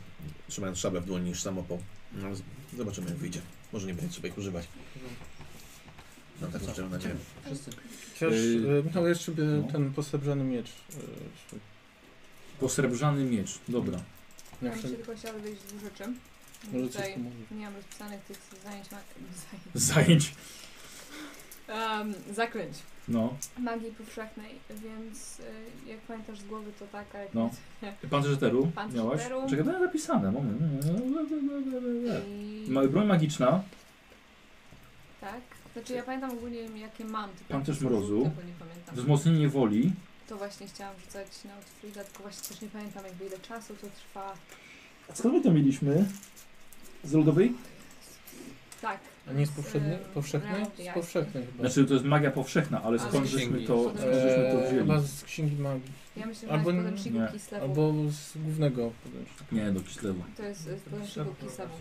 trzymając 0.49 0.79
szablę 0.79 1.01
w 1.01 1.05
dłoni 1.07 1.25
niż 1.31 1.43
samopał. 1.43 1.79
No, 2.13 2.29
zobaczymy 2.77 3.09
jak 3.09 3.17
wyjdzie. 3.17 3.41
Może 3.73 3.87
nie 3.87 3.95
będzie 3.95 4.13
trzeba 4.13 4.29
ich 4.29 4.39
używać. 4.39 4.69
Mam 6.41 6.53
taką 6.53 6.73
szczerą 6.73 6.89
nadzieję. 6.89 7.17
Wszyscy. 7.45 7.71
Chociaż, 8.15 8.33
Yy, 8.33 8.83
Michał, 8.87 9.09
jeszcze 9.09 9.33
no. 9.33 9.73
ten 9.73 9.93
posrebrzany 9.93 10.45
miecz. 10.45 10.67
e. 10.69 11.57
Posrebrzany 12.61 13.25
miecz. 13.25 13.59
Dobra. 13.69 14.03
Ja 14.63 14.71
bym 14.71 14.73
się 14.83 14.89
wszel- 14.89 14.97
tylko 14.97 15.17
chciała 15.17 15.35
dowiedzieć 15.39 15.61
dwóch 15.63 15.81
rzeczy. 15.83 16.05
Może 16.73 16.87
Tutaj 16.87 17.17
nie 17.51 17.65
mam 17.65 17.75
rozpisanych 17.77 18.21
tych 18.21 18.39
zajęć. 18.65 18.91
Ma... 18.91 18.99
zajęć. 19.75 19.75
Zajęć. 19.75 20.35
Um, 21.71 22.15
zaklęć 22.35 22.79
No. 23.09 23.35
magii 23.59 23.91
powszechnej, 23.91 24.51
więc 24.71 25.41
y, 25.41 25.43
jak 25.91 25.99
pamiętasz 26.01 26.39
z 26.41 26.45
głowy 26.45 26.73
to 26.79 26.87
taka, 26.87 27.19
jak 27.19 27.35
No. 27.35 27.51
nie. 27.83 27.93
Pancerzeteru 28.11 28.67
Pancerzeteru. 28.75 29.05
miałaś? 29.35 29.51
Czekaj, 29.51 29.65
to 29.65 29.71
jest 29.71 29.85
zapisane. 29.85 30.33
Moment. 30.33 30.61
I... 32.29 32.89
Broń 32.89 33.07
magiczna. 33.07 33.63
Tak. 35.21 35.41
Znaczy 35.73 35.93
ja 35.93 36.03
pamiętam 36.03 36.31
ogólnie 36.31 36.59
jakie 36.61 37.05
mam. 37.05 37.31
Pancerz 37.49 37.81
mrozu. 37.81 38.19
Tego 38.37 38.49
nie 38.49 38.55
pamiętam. 38.59 38.95
Wzmocnienie 38.97 39.49
woli. 39.49 39.93
To 40.29 40.37
właśnie 40.37 40.67
chciałam 40.67 40.95
rzucać 41.01 41.27
na 41.45 41.55
Outfrida, 41.55 42.05
tylko 42.05 42.23
właśnie 42.23 42.49
też 42.49 42.61
nie 42.61 42.69
pamiętam 42.69 43.05
jakby 43.05 43.27
ile 43.27 43.39
czasu 43.39 43.75
to 43.81 43.87
trwa. 43.87 44.35
A 45.11 45.15
skąd 45.15 45.35
my 45.35 45.43
to 45.43 45.51
mieliśmy? 45.51 46.05
Z 47.05 47.13
lodowej? 47.13 47.55
Tak. 48.81 48.99
A 49.29 49.33
nie 49.33 49.41
jest 49.41 49.53
z, 49.53 49.57
powszechny? 49.57 49.99
powszechny? 50.15 50.59
Jest 50.61 50.81
Eyes. 50.81 50.95
powszechny 50.95 51.47
chyba. 51.47 51.61
Znaczy 51.69 51.85
to 51.85 51.95
jest 51.95 52.07
magia 52.07 52.31
powszechna, 52.31 52.83
ale 52.83 52.99
skąd 52.99 53.27
z 53.27 53.31
żeśmy 53.31 53.49
księgi. 53.49 53.67
to, 53.67 53.83
skąd 53.83 53.99
żeśmy 54.01 54.13
to 54.53 54.61
Eee, 54.61 54.67
wzięli? 54.67 54.79
chyba 54.79 55.01
z 55.01 55.25
księgi 55.25 55.57
magii. 55.57 55.93
Ja 56.17 56.27
myślę, 56.27 56.49
że 56.49 56.55
Albo 56.55 56.71
Albo 56.71 56.83
podręczniku 56.83 57.19
nie. 57.19 57.29
Kislewu. 57.33 57.65
Albo 57.65 57.93
z 58.11 58.37
głównego 58.37 58.91
podręcznika. 59.05 59.45
Nie, 59.57 59.73
do 59.73 59.81
Kislewu. 59.81 60.23
To 60.37 60.43
jest 60.43 60.61
z 60.61 60.81
podręczniku 60.81 61.35
Kislewu. 61.35 61.75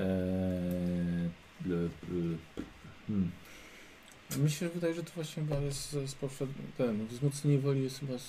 Eee, 0.00 1.30
ble, 1.60 1.76
hmm. 3.08 3.30
Mi 4.36 4.50
się 4.50 4.68
wydaje, 4.68 4.94
że 4.94 5.02
to 5.02 5.10
właśnie 5.14 5.42
chyba 5.42 5.56
jest 5.60 5.90
z, 5.90 6.10
z 6.10 6.14
powszedni- 6.14 6.72
ten, 6.78 7.06
wzmocnienie 7.06 7.58
woli 7.58 7.82
jest 7.82 8.00
chyba 8.00 8.18
z, 8.18 8.24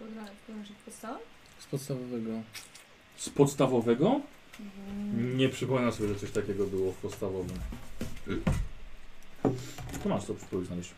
Podrę- 0.00 0.26
Podręcznik 0.46 0.78
podstawa? 0.78 1.18
z 1.58 1.66
podstawowego. 1.66 2.30
Z 3.16 3.28
podstawowego? 3.30 4.20
Mhm. 4.60 5.36
Nie 5.38 5.48
przypominam 5.48 5.92
sobie, 5.92 6.08
że 6.08 6.14
coś 6.14 6.30
takiego 6.30 6.66
było 6.66 6.92
w 6.92 6.96
podstawowym. 6.96 7.58
To 10.02 10.08
masz 10.08 10.24
to 10.24 10.34
spróbuj 10.34 10.66
znaleźć. 10.66 10.90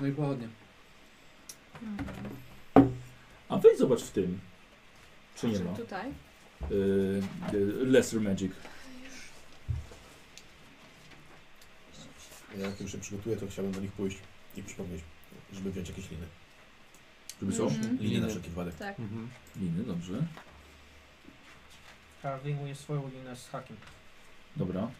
No 0.00 0.06
i 0.06 0.12
pochodnie. 0.12 0.48
A 3.48 3.56
wejdź 3.58 3.78
zobacz 3.78 4.02
w 4.02 4.10
tym. 4.10 4.40
Czy 5.36 5.48
nie 5.48 5.60
ma? 5.60 5.72
Tutaj? 5.72 6.12
Yy, 6.70 7.22
Lesser 7.86 8.20
Magic. 8.20 8.52
Ja 12.58 12.66
jak 12.66 12.80
już 12.80 12.92
się 12.92 12.98
przygotuję, 12.98 13.36
to 13.36 13.46
chciałbym 13.46 13.74
do 13.74 13.80
nich 13.80 13.92
pójść 13.92 14.18
i 14.56 14.62
przypomnieć, 14.62 15.02
żeby 15.52 15.72
wziąć 15.72 15.88
jakieś 15.88 16.10
liny. 16.10 16.26
Żeby 17.40 17.52
co? 17.52 17.62
Mhm. 17.66 17.98
Liny 18.00 18.20
na 18.20 18.28
wszelki 18.28 18.48
wypadek. 18.50 18.74
Tak. 18.74 19.00
Mhm. 19.00 19.28
Liny, 19.60 19.84
dobrze. 19.84 20.12
A 22.22 22.36
wyjmuje 22.36 22.74
swoją 22.74 23.08
linę 23.08 23.36
z 23.36 23.48
hakiem. 23.48 23.76
Dobra. 24.56 24.90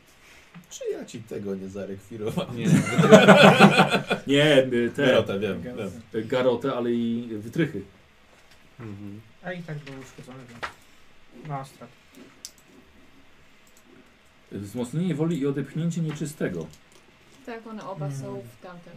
Czy 0.71 0.85
ja 0.93 1.05
ci 1.05 1.21
tego 1.23 1.55
nie 1.55 1.69
zarekwirowałem? 1.69 2.57
Nie. 2.57 2.67
Nie, 4.27 4.59
y, 4.73 4.91
te 4.97 5.07
Garota, 5.07 5.39
wiem, 5.39 5.63
wiem. 5.63 5.77
y, 6.15 6.25
garotę, 6.25 6.73
ale 6.75 6.93
i 6.93 7.29
wytrychy. 7.33 7.83
Mhm. 8.81 9.21
A 9.43 9.53
i 9.53 9.63
tak 9.63 9.79
był 9.79 10.01
uszkodzony, 10.01 10.39
więc 10.49 10.63
ma 11.49 11.65
strat. 11.65 11.89
Wzmocnienie 14.53 15.15
woli 15.15 15.39
i 15.41 15.47
odepchnięcie 15.47 16.01
nieczystego. 16.01 16.67
Tak, 17.47 17.67
one 17.67 17.85
oba 17.89 18.11
są 18.11 18.27
Mhm. 18.29 18.43
w 18.49 18.63
tamtym. 18.63 18.93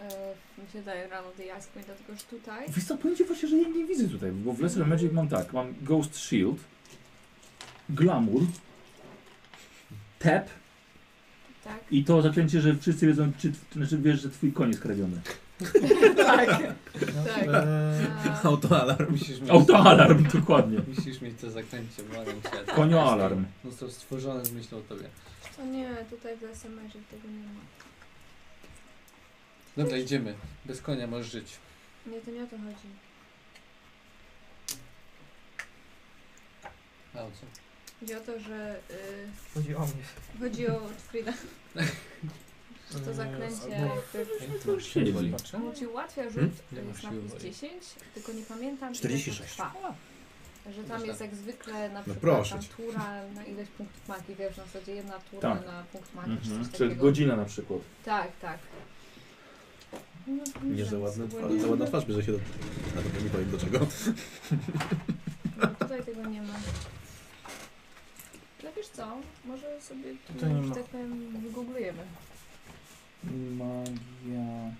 E, 0.00 0.34
mi 0.62 0.70
się 0.72 0.82
daje 0.82 1.08
rano 1.08 1.28
tej 1.36 1.46
jaskini, 1.46 1.84
dlatego 1.84 2.14
że 2.14 2.38
tutaj. 2.38 2.66
Wiesz 2.68 2.84
co, 2.84 2.96
powiem 2.96 3.16
ci 3.16 3.24
właśnie, 3.24 3.48
że 3.48 3.56
ja 3.56 3.68
nie 3.68 3.84
widzę 3.84 4.08
tutaj, 4.08 4.32
bo 4.32 4.52
w 4.52 4.60
Lesser 4.60 4.86
Magic 4.86 5.12
mam 5.12 5.28
tak, 5.28 5.52
mam 5.52 5.74
Ghost 5.82 6.16
Shield, 6.16 6.58
Glamour, 7.88 8.42
Tap 10.18 10.48
Tak. 11.64 11.78
i 11.90 12.04
to 12.04 12.22
zaklęcie, 12.22 12.60
że 12.60 12.76
wszyscy 12.76 13.06
wiedzą, 13.06 13.32
czy, 13.38 13.52
znaczy 13.72 13.98
wiesz, 13.98 14.22
że 14.22 14.30
twój 14.30 14.52
koń 14.52 14.68
jest 14.68 14.80
kradziony. 14.80 15.20
tak. 16.16 16.48
No, 17.16 17.24
Tak. 17.24 17.42
eee, 17.42 18.30
A, 18.30 18.42
Autoalarm. 18.42 19.10
Musisz 19.12 19.40
mieć, 19.40 19.50
Autoalarm, 19.50 20.24
dokładnie. 20.34 20.78
musisz 20.96 21.20
mieć 21.20 21.40
to 21.40 21.50
zaklęcie, 21.50 22.02
błagam 22.02 22.42
cię. 22.42 22.72
Konioalarm. 22.74 23.44
Został 23.64 23.90
stworzone 23.90 24.44
z 24.44 24.52
myślą 24.52 24.78
o 24.78 24.80
tobie. 24.80 25.04
to 25.56 25.64
nie, 25.66 25.88
tutaj 26.10 26.36
w 26.36 26.44
SMS 26.44 26.92
tego 27.10 27.28
nie 27.28 27.38
ma. 27.38 27.60
Dobra, 29.80 29.96
idziemy. 29.98 30.34
Bez 30.64 30.82
konia 30.82 31.06
możesz 31.06 31.32
żyć. 31.32 31.56
Nie, 32.06 32.20
to 32.20 32.30
nie 32.30 32.42
o 32.44 32.46
to 32.46 32.56
chodzi. 32.58 32.88
A 37.14 37.18
o 37.22 37.30
co? 37.30 37.46
Chodzi 38.00 38.14
o 38.14 38.20
to, 38.20 38.40
że 38.40 38.76
y, 38.90 39.54
Chodzi 39.54 39.74
o 39.74 39.80
mnie. 39.80 40.02
chodzi 40.40 40.66
o 40.68 40.80
Frida. 41.10 41.32
Że 42.92 43.00
to 43.00 43.10
Eee, 43.10 43.16
zaklęcie 43.16 43.62
albo- 43.76 43.94
jakby 44.40 44.58
to 44.64 44.72
już 44.72 44.86
siedzi. 44.86 45.12
Patrzę? 45.32 45.58
mu 45.58 45.72
ci 45.74 45.86
ułatwia 45.86 46.22
rzut, 46.30 46.34
Hmm? 46.34 46.52
Nie 46.72 46.82
ma 46.82 46.88
jest 46.88 47.02
na 47.02 47.10
siły 47.10 47.20
plus 47.20 47.32
woli. 47.32 47.42
10, 47.52 47.72
tylko 48.14 48.32
nie 48.32 48.42
pamiętam 48.42 48.88
ile 48.88 48.98
to 49.02 49.08
46. 49.08 49.52
trwa. 49.52 49.74
Że 50.76 50.84
tam 50.84 51.06
jest 51.06 51.20
jak 51.20 51.34
zwykle 51.34 51.88
na 51.88 51.94
No 51.94 52.00
przykład 52.00 52.18
proszę 52.18 52.50
tam 52.54 52.62
cię. 52.62 52.68
tura 52.76 53.22
na 53.34 53.44
ileś 53.44 53.68
punktów 53.68 54.08
magii, 54.08 54.34
wiesz, 54.34 54.56
na 54.56 54.64
zasadzie 54.64 54.94
jedna 54.94 55.18
tura 55.18 55.56
Tak. 55.56 55.66
na 55.66 55.84
punkt 55.92 56.14
magii 56.14 56.36
czy 56.42 56.48
Mhm. 56.50 56.64
coś 56.64 56.72
Czy 56.72 56.78
takiego. 56.84 57.02
godzina 57.02 57.36
na 57.36 57.44
przykład. 57.44 57.80
Tak, 58.04 58.28
tak. 58.40 58.58
No, 60.30 60.42
Nie 60.76 60.84
za 60.84 60.98
ładna 60.98 61.26
twarz, 61.28 61.52
za 61.60 61.66
ładna 61.68 61.86
twarz 61.86 62.04
bierze 62.06 62.22
się 62.24 62.32
do... 62.32 62.38
A 62.98 63.16
to 63.18 63.24
nie 63.24 63.30
powiem 63.30 63.50
do 63.50 63.58
czego. 63.58 63.78
No, 65.62 65.66
tutaj 65.66 66.04
tego 66.04 66.28
nie 66.28 66.42
ma. 66.42 66.54
Ale 68.62 68.72
wiesz 68.76 68.88
co, 68.88 69.16
może 69.44 69.80
sobie 69.80 70.04
tu, 70.26 70.32
Tutaj 70.32 70.54
nie 70.54 70.62
że 70.62 70.68
ma. 70.68 70.74
tak 70.74 70.84
powiem, 70.84 71.40
wygooglujemy. 71.42 72.02
Magia... 73.50 74.72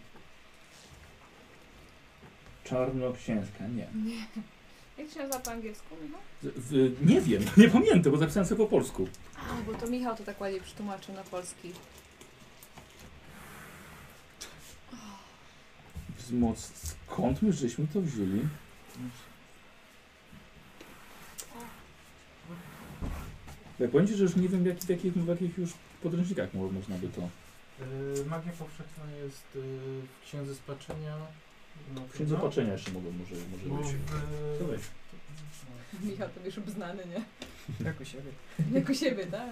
Czarnoksięska, 2.64 3.68
nie. 3.68 3.86
Nie. 4.04 4.26
Jak 4.98 5.10
się 5.10 5.18
nazywa 5.18 5.38
po 5.40 5.50
angielsku, 5.50 5.96
Michał? 6.02 6.20
Z- 6.42 6.54
w, 6.56 7.06
nie 7.06 7.20
wiem, 7.20 7.42
nie 7.56 7.68
pamiętam, 7.68 8.12
bo 8.12 8.18
zapisałem 8.18 8.46
sobie 8.48 8.58
po 8.64 8.66
polsku. 8.70 9.08
A, 9.36 9.62
bo 9.62 9.74
to 9.78 9.86
Michał 9.86 10.16
to 10.16 10.24
tak 10.24 10.40
ładnie 10.40 10.60
przetłumaczył 10.60 11.14
na 11.14 11.22
polski. 11.22 11.72
Wzmoc... 16.30 16.72
Skąd 17.06 17.42
my 17.42 17.52
żeśmy 17.52 17.86
to 17.86 18.00
wzięli? 18.00 18.40
Ja 23.80 23.88
powiem 23.88 24.06
ci, 24.08 24.14
że 24.16 24.24
już 24.24 24.36
nie 24.36 24.48
wiem, 24.48 24.66
jak, 24.66 24.78
w, 24.78 24.88
jakich, 24.88 25.12
w 25.12 25.28
jakich 25.28 25.58
już 25.58 25.70
podręcznikach 26.02 26.54
mo- 26.54 26.72
można 26.72 26.96
by 26.98 27.08
to... 27.08 27.20
Eee, 27.22 28.24
magia 28.26 28.52
powszechna 28.52 29.04
jest 29.24 29.44
eee, 29.56 29.62
w 30.20 30.24
księdze 30.26 30.54
spaczenia. 30.54 31.16
No, 31.94 32.00
W 32.00 32.12
księdze 32.12 32.36
patrzenia 32.36 32.72
jeszcze 32.72 32.90
mogą, 32.92 33.10
może, 33.10 33.34
może 33.50 33.66
Bo 33.68 33.76
być. 33.76 33.86
To 34.58 34.64
w, 34.64 34.68
weź. 34.70 34.80
Michał 36.02 36.28
to 36.28 36.40
wiesz 36.44 36.58
obznany, 36.58 37.02
nie? 37.06 37.24
Jak 37.86 38.00
u 38.00 38.04
siebie. 38.04 38.30
Jak 38.72 38.88
u 38.88 38.94
siebie, 38.94 39.26
tak. 39.26 39.50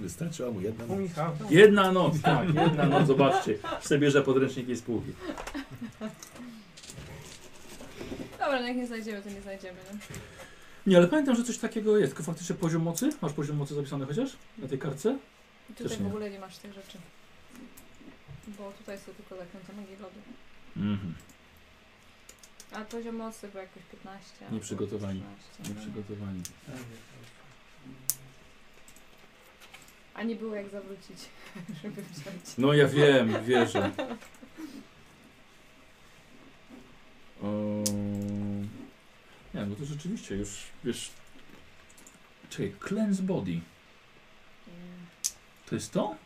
Wystarczyła 0.00 0.50
mu 0.50 0.60
jedna. 0.60 0.96
Michała. 0.96 1.32
Jedna 1.50 1.92
noc, 1.92 2.20
tak, 2.22 2.54
jedna 2.54 2.86
noc, 2.86 3.06
zobaczcie. 3.06 3.58
Sobie 3.80 4.00
bierze 4.00 4.22
podręczniki 4.22 4.76
z 4.76 4.82
półki. 4.82 5.12
Dobra, 8.38 8.60
no 8.60 8.68
jak 8.68 8.76
nie 8.76 8.86
znajdziemy, 8.86 9.22
to 9.22 9.30
nie 9.30 9.40
znajdziemy, 9.42 9.78
nie? 9.92 9.98
Nie, 10.86 10.96
ale 10.96 11.08
pamiętam, 11.08 11.36
że 11.36 11.44
coś 11.44 11.58
takiego 11.58 11.98
jest. 11.98 12.12
Tylko 12.12 12.24
faktycznie 12.24 12.56
poziom 12.56 12.82
mocy? 12.82 13.10
Masz 13.22 13.32
poziom 13.32 13.56
mocy 13.56 13.74
zapisany 13.74 14.06
chociaż? 14.06 14.36
Na 14.58 14.68
tej 14.68 14.78
kartce? 14.78 15.18
I 15.70 15.74
Też 15.74 15.92
tutaj 15.92 16.04
w 16.04 16.06
ogóle 16.06 16.30
nie 16.30 16.38
masz 16.38 16.56
tych 16.58 16.72
rzeczy. 16.72 16.98
Bo 18.58 18.72
tutaj 18.78 18.98
są 18.98 19.12
tylko 19.12 19.36
zakręta 19.36 19.72
magii 19.72 19.96
lodu. 19.96 20.20
Mhm. 20.76 21.14
A 22.72 22.84
poziom 22.84 23.16
mocy 23.16 23.48
był 23.48 23.60
jakoś 23.60 23.82
15. 23.92 24.30
albo 24.44 24.54
Nieprzygotowani. 24.54 25.20
13, 25.20 25.44
no. 25.58 25.68
Nieprzygotowani. 25.68 26.42
A 30.16 30.22
nie 30.22 30.36
było 30.36 30.54
jak 30.54 30.68
zawrócić, 30.68 31.16
żeby 31.82 32.02
wziąć. 32.02 32.58
No 32.58 32.72
ja 32.72 32.88
wiem, 32.88 33.44
wierzę. 33.44 33.90
O... 37.42 37.46
Nie, 39.54 39.66
no 39.66 39.76
to 39.76 39.84
rzeczywiście 39.84 40.34
już, 40.34 40.62
wiesz... 40.84 41.10
Czekaj, 42.50 42.72
cleanse 42.88 43.22
body. 43.22 43.60
To 45.66 45.74
jest 45.74 45.92
to? 45.92 46.16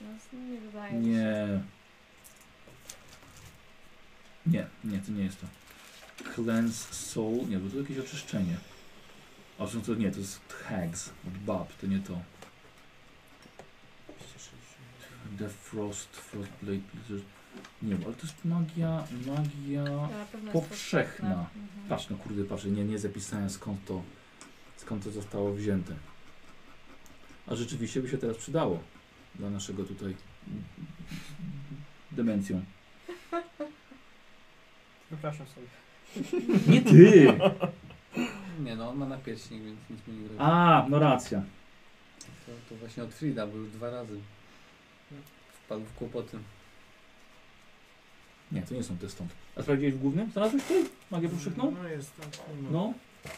No, 0.00 0.08
nie 0.38 0.60
wydaje 0.60 0.94
mi 0.94 1.04
się. 1.04 1.10
Nie. 1.10 1.60
Nie, 4.46 4.66
nie, 4.84 4.98
to 4.98 5.12
nie 5.12 5.24
jest 5.24 5.40
to. 5.40 5.46
Cleanse 6.34 6.94
soul, 6.94 7.48
nie, 7.48 7.58
bo 7.58 7.70
to 7.70 7.76
jakieś 7.76 7.98
oczyszczenie. 7.98 8.56
A 9.58 9.66
to, 9.66 9.80
to 9.80 9.94
nie, 9.94 10.10
to 10.10 10.18
jest 10.18 10.40
hags, 10.68 11.10
bab, 11.46 11.72
to 11.72 11.86
nie 11.86 11.98
to. 11.98 12.20
The 15.38 15.48
frost, 15.48 16.16
frostblade, 16.16 16.80
blizzard. 16.94 17.28
Nie 17.82 17.94
wiem, 17.94 18.02
ale 18.04 18.14
to 18.14 18.26
jest 18.26 18.44
magia, 18.44 19.04
magia... 19.26 19.84
Na 20.44 20.52
powszechna. 20.52 21.28
Mhm. 21.28 21.48
Patrz, 21.88 22.10
no 22.10 22.16
kurde, 22.16 22.44
patrz, 22.44 22.64
nie, 22.64 22.84
nie 22.84 22.98
zapisałem 22.98 23.50
skąd 23.50 23.84
to, 23.84 24.02
skąd 24.76 25.04
to 25.04 25.10
zostało 25.10 25.52
wzięte. 25.52 25.94
A 27.46 27.56
rzeczywiście 27.56 28.02
by 28.02 28.08
się 28.08 28.18
teraz 28.18 28.36
przydało 28.36 28.80
dla 29.34 29.50
naszego 29.50 29.84
tutaj 29.84 30.14
demencją. 32.12 32.62
Przepraszam 35.06 35.46
sobie. 35.46 35.66
Nie 36.68 36.82
ty! 36.82 37.26
Nie 38.64 38.76
no, 38.76 38.88
on 38.88 38.96
ma 38.96 39.06
napierśnik, 39.06 39.62
więc 39.62 39.78
nic 39.90 40.06
mu 40.06 40.14
nie 40.14 40.20
grozi. 40.20 40.36
A, 40.38 40.86
no 40.88 40.98
racja. 40.98 41.42
To, 42.46 42.52
to 42.68 42.74
właśnie 42.74 43.02
od 43.02 43.14
Frida, 43.14 43.46
bo 43.46 43.56
już 43.56 43.70
dwa 43.70 43.90
razy 43.90 44.20
wpadł 45.68 45.84
w 45.84 45.94
kłopoty. 45.94 46.38
Nie, 48.52 48.62
to 48.62 48.74
nie 48.74 48.82
są 48.82 48.98
te 48.98 49.08
stąd. 49.10 49.30
A 49.56 49.62
sprawdziłeś 49.62 49.94
w 49.94 49.98
głównym? 49.98 50.30
Znalazłeś 50.32 50.62
tutaj 50.62 50.84
magię 51.10 51.28
powszechną? 51.28 51.70
No 51.82 51.88
jest, 51.88 52.18
ma. 52.18 52.24
No. 52.70 52.92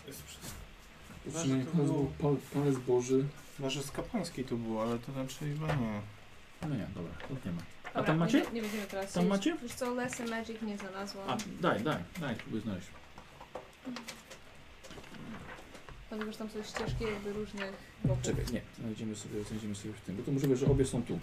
Jest 0.06 0.26
wszystko. 0.26 0.48
Utrzymanie 1.26 1.64
to 1.64 1.76
było- 1.76 2.12
pal, 2.22 2.36
palec 2.54 2.78
Boży. 2.78 3.24
Chyba, 3.56 3.70
że 3.70 3.82
z 3.82 3.90
kapłańskiej 3.90 4.44
to 4.44 4.56
było, 4.56 4.82
ale 4.82 4.98
to 4.98 5.12
raczej 5.16 5.52
chyba 5.52 5.66
nie. 5.74 6.00
No 6.62 6.68
nie, 6.76 6.86
dobra, 6.94 7.12
to 7.28 7.48
nie 7.48 7.52
ma. 7.52 7.62
Dobra, 7.84 8.02
tam 8.02 8.16
macie? 8.18 8.38
Nie, 8.40 8.50
nie 8.52 8.62
będziemy 8.62 8.86
teraz 8.86 9.12
Tam 9.12 9.22
iść. 9.22 9.30
macie? 9.30 9.56
Wiesz 9.62 9.72
co, 9.74 9.94
Lesson 9.94 10.28
Magic 10.30 10.62
nie 10.62 10.78
znalazłam. 10.78 11.30
A, 11.30 11.36
daj, 11.60 11.82
daj, 11.82 11.96
daj, 12.20 12.34
próbuję 12.36 12.62
znaleźć. 12.62 12.86
Że 16.30 16.38
tam 16.38 16.50
są 16.50 16.62
ścieżki 16.62 17.04
jakby 17.04 17.32
różnych 17.32 17.72
boków. 18.04 18.22
Czekaj, 18.22 18.44
nie, 18.52 18.60
znajdziemy 18.80 19.16
sobie, 19.16 19.44
znajdziemy 19.44 19.74
sobie 19.74 19.94
w 19.94 20.00
tym, 20.00 20.16
bo 20.16 20.22
to 20.22 20.32
możliwe, 20.32 20.56
że 20.56 20.66
obie 20.66 20.84
są 20.86 21.02
tu. 21.02 21.18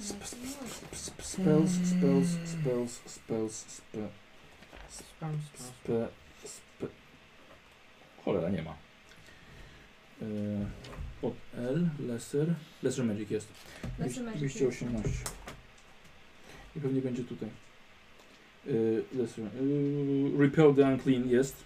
Sp- 0.00 0.24
sp- 0.26 1.22
Spells, 1.22 1.70
spells, 1.84 2.28
spells, 2.44 3.00
spells, 3.06 3.64
spe, 3.68 4.08
spe, 4.88 6.08
spe... 6.44 6.86
Cholera, 8.24 8.50
nie 8.50 8.62
ma. 8.62 8.74
E, 10.22 10.26
Pod 11.20 11.34
L, 11.56 11.88
Lesser, 12.08 12.54
Lesser 12.82 13.04
Magic 13.04 13.30
jest. 13.30 13.48
Lesser 13.98 14.24
Magic 14.24 14.54
218. 14.54 15.10
I 16.76 16.80
pewnie 16.80 17.00
będzie 17.00 17.24
tutaj. 17.24 17.48
Y, 18.66 19.04
lesser, 19.12 19.44
y, 19.44 20.38
repel 20.38 20.74
the 20.74 20.82
unclean 20.82 21.28
jest. 21.30 21.56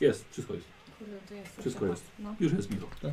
Jest, 0.00 0.24
wszystko 0.30 0.54
jest. 0.54 0.66
Kurde, 0.98 1.16
to 1.28 1.34
jest. 1.34 1.60
Wszystko 1.60 1.86
jest. 1.86 2.02
No. 2.18 2.34
Już 2.40 2.52
jest 2.52 2.70
Michał. 2.70 2.88
Tak. 3.02 3.12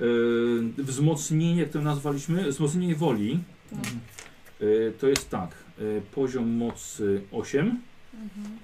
Y, 0.00 0.82
wzmocnienie, 0.82 1.60
jak 1.60 1.70
to 1.70 1.80
nazwaliśmy? 1.82 2.50
Wzmocnienie 2.50 2.94
woli. 2.94 3.38
No. 3.72 3.78
Y, 4.66 4.92
to 5.00 5.08
jest 5.08 5.30
tak. 5.30 5.50
Y, 5.78 6.02
poziom 6.14 6.48
mocy 6.50 7.22
8. 7.32 7.80
Mhm. 8.14 8.58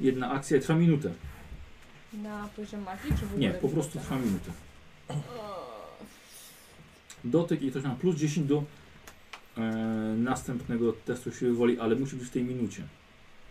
Jedna 0.00 0.30
akcja 0.30 0.60
trwa 0.60 0.74
minutę. 0.74 1.12
Na 2.22 2.48
poziom 2.56 2.82
magii, 2.82 3.10
czy 3.10 3.26
w 3.26 3.32
ogóle? 3.32 3.38
Nie, 3.40 3.50
po 3.50 3.68
prostu 3.68 3.98
trwa 3.98 4.18
minutę. 4.18 4.50
Dotyk 7.24 7.62
i 7.62 7.70
ktoś 7.70 7.84
ma 7.84 7.94
plus 7.94 8.16
10 8.16 8.48
do 8.48 8.64
e, 9.56 9.60
następnego 10.18 10.92
testu 10.92 11.32
siły 11.32 11.54
woli, 11.54 11.78
ale 11.78 11.96
musi 11.96 12.16
być 12.16 12.28
w 12.28 12.30
tej 12.30 12.44
minucie. 12.44 12.82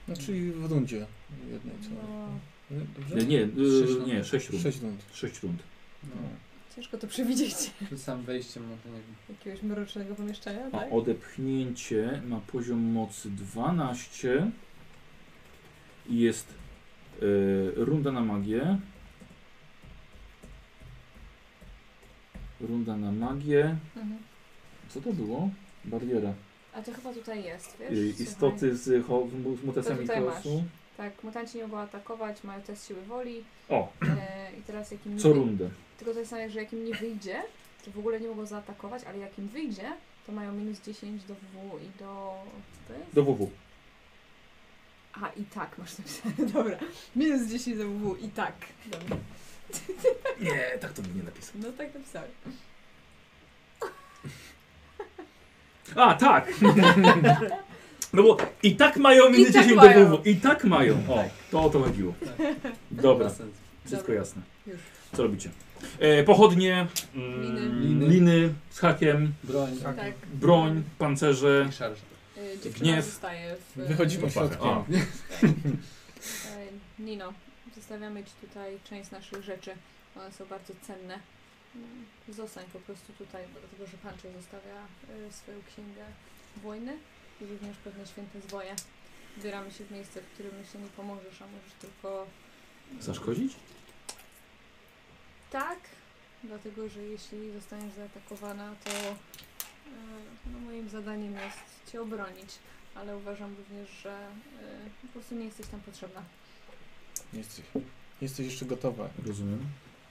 No 0.07 0.15
czyli 0.17 0.51
w 0.51 0.71
rundzie 0.71 1.05
jednej 1.51 1.75
co? 1.81 1.89
No, 1.89 2.29
Nie, 2.71 2.85
Dobrze? 2.95 3.15
Nie, 3.15 3.25
nie, 3.25 3.47
Sześć 3.47 3.89
y, 3.91 3.95
rund. 3.95 4.07
nie 4.07 4.23
6 4.23 4.49
rund. 4.49 4.63
Sześć 4.63 4.81
rund. 4.81 5.01
6 5.13 5.43
rund. 5.43 5.63
No. 6.03 6.15
Ciężko 6.75 6.97
to 6.97 7.07
przewidzieć. 7.07 7.53
Przed 7.85 8.01
samym 8.01 8.25
wejściem, 8.25 8.63
no 8.69 8.75
to 8.83 8.89
nie 8.89 8.95
wiem. 8.95 9.15
Jakiegoś 9.29 9.61
mrocznego 9.63 10.15
pomieszczenia, 10.15 10.65
A 10.67 10.71
tak? 10.71 10.93
odepchnięcie 10.93 12.21
ma 12.27 12.39
poziom 12.39 12.79
mocy 12.79 13.29
12 13.31 14.51
i 16.09 16.19
jest 16.19 16.47
y, 17.21 17.71
runda 17.75 18.11
na 18.11 18.21
magię. 18.21 18.77
Runda 22.61 22.97
na 22.97 23.11
magię. 23.11 23.75
Mhm. 23.95 24.17
Co 24.89 25.01
to 25.01 25.13
było? 25.13 25.49
Bariera. 25.85 26.33
A 26.73 26.81
to 26.81 26.91
chyba 26.93 27.13
tutaj 27.13 27.43
jest, 27.43 27.77
wiesz? 27.79 27.99
Y, 28.19 28.23
istoty 28.23 28.75
z, 28.77 29.05
ho- 29.07 29.27
z 29.61 29.63
mutacjami 29.65 30.07
To 30.07 30.13
tutaj 30.13 30.23
chaosu. 30.25 30.63
Tak, 30.97 31.23
mutanci 31.23 31.57
nie 31.57 31.63
mogą 31.63 31.79
atakować, 31.79 32.43
mają 32.43 32.61
test 32.61 32.87
siły 32.87 33.01
woli. 33.01 33.43
O, 33.69 33.91
E, 34.01 34.51
I 34.59 34.61
teraz 34.61 34.91
jak 34.91 35.05
im 35.05 35.15
nie 35.15 35.21
co 35.21 35.29
wy- 35.29 35.33
rundę. 35.35 35.69
Tylko 35.97 36.13
to 36.13 36.19
jest 36.19 36.31
tak, 36.31 36.51
że 36.51 36.59
jak 36.63 36.73
im 36.73 36.85
nie 36.85 36.93
wyjdzie, 36.95 37.43
to 37.85 37.91
w 37.91 37.99
ogóle 37.99 38.19
nie 38.19 38.27
mogą 38.27 38.45
zaatakować, 38.45 39.03
ale 39.03 39.17
jak 39.17 39.39
im 39.39 39.47
wyjdzie, 39.47 39.91
to 40.25 40.31
mają 40.31 40.51
minus 40.51 40.81
10 40.81 41.23
do 41.23 41.33
W 41.35 41.79
i 41.83 41.99
do... 41.99 42.35
Co 42.87 42.93
to 42.93 42.99
jest? 42.99 43.13
Do 43.13 43.23
WW. 43.23 43.49
A, 45.21 45.29
i 45.29 45.43
tak 45.43 45.77
masz 45.77 45.97
napisane, 45.97 46.35
dobra. 46.53 46.77
Minus 47.15 47.47
10 47.49 47.77
do 47.77 47.89
W 47.89 48.17
i 48.17 48.29
tak. 48.29 48.53
Dobra. 48.85 49.17
Nie, 50.41 50.77
tak 50.81 50.93
to 50.93 51.01
by 51.01 51.07
nie 51.15 51.23
napisał. 51.23 51.53
No 51.55 51.71
tak 51.71 51.93
napisałem. 51.93 52.31
A, 55.95 56.13
tak! 56.13 56.47
No 58.13 58.23
bo 58.23 58.37
i 58.63 58.75
tak 58.75 58.97
mają 58.97 59.29
minus 59.29 59.53
tak 59.53 59.63
10 59.63 59.75
mają. 59.77 60.09
do 60.09 60.17
WW. 60.17 60.23
I 60.29 60.35
tak 60.35 60.63
mają. 60.63 60.95
O, 61.09 61.23
to 61.51 61.61
o 61.63 61.69
to 61.69 61.79
chodziło. 61.83 62.13
Dobra. 62.91 63.31
Wszystko 63.85 64.13
jasne. 64.13 64.41
Co 65.13 65.23
robicie? 65.23 65.49
E, 65.99 66.23
pochodnie, 66.23 66.87
mm, 67.15 68.09
Liny. 68.09 68.53
z 68.69 68.79
hakiem, 68.79 69.33
Broń. 69.43 69.77
Tak. 69.83 70.13
broń, 70.33 70.83
pancerze. 70.97 71.69
Y, 72.37 72.59
dziewczyna 72.63 72.91
Gniew. 72.91 73.05
zostaje 73.05 73.55
w... 73.55 73.77
Wychodzimy 73.87 74.29
w- 74.29 74.33
środkiem. 74.33 74.67
A. 74.69 74.83
E, 75.43 76.65
Nino, 76.99 77.33
zostawiamy 77.75 78.23
Ci 78.23 78.31
tutaj 78.47 78.77
część 78.89 79.11
naszych 79.11 79.43
rzeczy. 79.43 79.71
One 80.15 80.31
są 80.31 80.45
bardzo 80.45 80.73
cenne. 80.81 81.19
Mm, 81.75 81.87
Zostań 82.29 82.63
po 82.73 82.79
prostu 82.79 83.13
tutaj, 83.17 83.43
dlatego 83.53 83.91
że 83.91 83.97
Pancho 83.97 84.27
zostawia 84.41 84.75
e, 85.27 85.31
swoją 85.33 85.57
księgę 85.73 86.03
wojny 86.63 86.93
i 87.43 87.47
również 87.47 87.77
pewne 87.77 88.05
święte 88.05 88.41
zwoje. 88.41 88.75
Wybieramy 89.37 89.71
się 89.71 89.85
w 89.85 89.91
miejsce, 89.91 90.21
w 90.21 90.25
którym 90.33 90.51
myślę 90.61 90.81
nie 90.81 90.87
pomożesz, 90.87 91.41
a 91.41 91.45
możesz 91.47 91.73
tylko 91.81 92.27
Zaszkodzić? 92.99 93.53
tak, 95.51 95.79
dlatego 96.43 96.89
że 96.89 97.01
jeśli 97.01 97.51
zostaniesz 97.51 97.93
zaatakowana, 97.93 98.75
to 98.83 98.91
e, 98.91 99.15
no, 100.53 100.59
moim 100.59 100.89
zadaniem 100.89 101.33
jest 101.33 101.91
Cię 101.91 102.01
obronić, 102.01 102.49
ale 102.95 103.17
uważam 103.17 103.55
również, 103.55 103.89
że 104.03 104.11
e, 104.11 104.29
po 105.01 105.07
prostu 105.07 105.35
nie 105.35 105.45
jesteś 105.45 105.67
tam 105.67 105.79
potrzebna. 105.79 106.23
Nie 107.33 107.39
jesteś, 107.39 107.65
nie 107.75 107.81
jesteś 108.21 108.45
jeszcze 108.45 108.65
gotowa. 108.65 109.09
Rozumiem. 109.27 109.59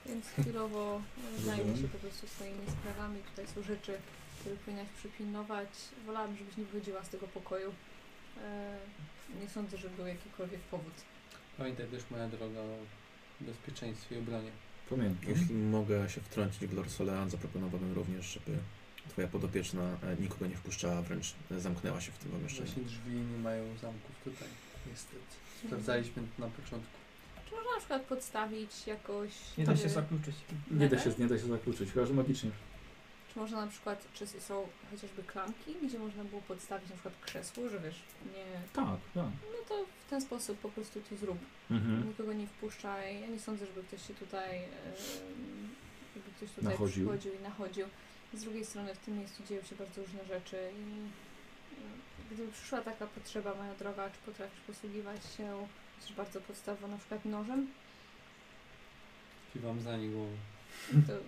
Więc 0.05 0.25
chwilowo 0.27 1.01
e, 1.37 1.41
zajmę 1.41 1.77
się 1.77 1.87
po 1.87 1.97
prostu 1.97 2.27
swoimi 2.27 2.65
sprawami. 2.79 3.19
Tutaj 3.19 3.47
są 3.47 3.63
rzeczy, 3.63 3.97
które 4.43 4.55
powinnaś 4.55 4.87
przypilnować. 4.97 5.69
Wolałabym, 6.05 6.37
żebyś 6.37 6.57
nie 6.57 6.65
wychodziła 6.65 7.03
z 7.03 7.09
tego 7.09 7.27
pokoju. 7.27 7.73
E, 8.43 8.77
nie 9.41 9.49
sądzę, 9.49 9.77
że 9.77 9.89
był 9.89 10.07
jakikolwiek 10.07 10.59
powód. 10.59 10.93
Pamiętaj 11.57 11.87
też 11.87 12.03
moja 12.11 12.27
droga 12.27 12.59
o 12.59 12.77
bezpieczeństwie 13.41 14.15
i 14.15 14.19
obronie. 14.19 14.51
Pamiętam. 14.89 15.29
Jeśli 15.29 15.55
mogę 15.55 16.09
się 16.09 16.21
wtrącić 16.21 16.67
w 16.67 16.73
Lord 16.73 16.91
Solean, 16.91 17.29
zaproponowałbym 17.29 17.93
również, 17.93 18.25
żeby 18.33 18.57
twoja 19.09 19.27
podopieczna 19.27 19.81
e, 19.81 20.15
nikogo 20.21 20.47
nie 20.47 20.55
wpuszczała, 20.55 21.01
wręcz 21.01 21.33
zamknęła 21.51 22.01
się 22.01 22.11
w 22.11 22.17
tym 22.17 22.31
pomieszczeniu. 22.31 22.67
Właśnie 22.67 22.83
drzwi 22.83 23.15
nie 23.15 23.37
mają 23.37 23.77
zamków 23.77 24.15
tutaj. 24.23 24.47
Niestety. 24.89 25.35
Sprawdzaliśmy 25.65 26.23
to 26.37 26.45
na 26.45 26.51
początku. 26.51 26.97
Czy 27.49 27.55
można 27.55 27.71
na 27.71 27.77
przykład 27.79 28.01
podstawić 28.01 28.87
jakoś... 28.87 29.31
Nie 29.57 29.65
da 29.65 29.77
się 29.77 29.89
zakluczyć. 29.89 30.35
Nie 30.71 30.89
da 30.89 30.99
się, 30.99 31.11
nie 31.19 31.27
da 31.27 31.37
się 31.37 31.47
zakluczyć, 31.47 31.91
chyba 31.91 32.05
że 32.05 32.13
magicznie. 32.13 32.51
Czy 33.33 33.39
można 33.39 33.61
na 33.65 33.71
przykład, 33.71 34.07
czy 34.13 34.27
są 34.27 34.67
chociażby 34.91 35.23
klamki, 35.23 35.75
gdzie 35.83 35.99
można 35.99 36.23
było 36.23 36.41
podstawić 36.41 36.89
na 36.89 36.95
przykład 36.95 37.13
krzesło, 37.21 37.69
że 37.69 37.79
wiesz, 37.79 37.99
nie... 38.33 38.45
Tak, 38.73 38.85
tak. 39.13 39.25
No 39.51 39.57
to 39.69 39.85
w 40.07 40.09
ten 40.09 40.21
sposób 40.21 40.57
po 40.59 40.69
prostu 40.69 41.01
to 41.09 41.15
zrób. 41.15 41.37
Mhm. 41.71 42.07
Nikogo 42.07 42.33
nie 42.33 42.47
wpuszczaj. 42.47 43.21
Ja 43.21 43.27
nie 43.27 43.39
sądzę, 43.39 43.65
żeby 43.65 43.83
ktoś 43.83 44.07
się 44.07 44.13
tutaj, 44.13 44.59
żeby 46.15 46.31
ktoś 46.37 46.49
tutaj 46.49 46.71
Nachodził. 46.71 47.05
przychodził 47.05 47.33
i 47.39 47.43
nachodził. 47.43 47.87
Z 48.33 48.43
drugiej 48.43 48.65
strony 48.65 48.95
w 48.95 48.99
tym 48.99 49.17
miejscu 49.17 49.43
dzieją 49.49 49.63
się 49.63 49.75
bardzo 49.75 50.01
różne 50.01 50.25
rzeczy 50.25 50.71
i 50.79 51.09
gdyby 52.33 52.51
przyszła 52.51 52.81
taka 52.81 53.07
potrzeba, 53.07 53.55
moja 53.55 53.75
droga, 53.75 54.09
czy 54.09 54.17
potrafisz 54.31 54.59
posługiwać 54.67 55.21
się 55.37 55.67
coś 55.99 56.13
bardzo 56.13 56.41
podstawową, 56.41 56.87
na 56.87 56.97
przykład 56.97 57.25
nożem, 57.25 57.67
Kiwam 59.53 59.81
za 59.81 59.97
nie 59.97 60.09
głową. 60.09 60.31
to 61.07 61.13
e, 61.13 61.19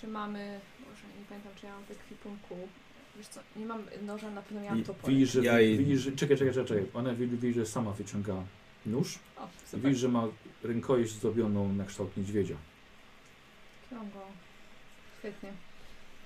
czy 0.00 0.08
mamy, 0.08 0.60
Boże, 0.78 1.02
nie 1.18 1.24
pamiętam, 1.28 1.52
czy 1.60 1.66
ja 1.66 1.72
mam 1.72 1.84
w 1.84 1.90
ekwipunku, 1.90 2.68
wiesz 3.16 3.26
co, 3.28 3.40
nie 3.56 3.66
mam 3.66 3.82
noża, 4.02 4.30
na 4.30 4.42
pewno 4.42 4.60
miałam 4.60 4.84
topór. 4.84 5.10
widzisz, 5.10 5.32
że, 5.32 5.44
Ja 5.44 5.58
widzisz, 5.58 6.00
że 6.00 6.12
czekaj, 6.12 6.36
czekaj, 6.36 6.54
czekaj, 6.54 6.68
czekaj. 6.68 6.86
Ona 6.94 7.14
widzi, 7.14 7.36
widzi, 7.36 7.60
że 7.60 7.66
sama 7.66 7.92
wyciąga 7.92 8.34
nóż. 8.86 9.18
O, 9.36 9.48
super, 9.66 9.80
widzisz, 9.80 10.00
że 10.00 10.08
ma 10.08 10.28
rękojeść 10.62 11.12
zrobioną 11.12 11.72
na 11.72 11.84
kształt 11.84 12.16
niedźwiedzia. 12.16 12.56
Go. 13.90 14.20
Świetnie. 15.18 15.52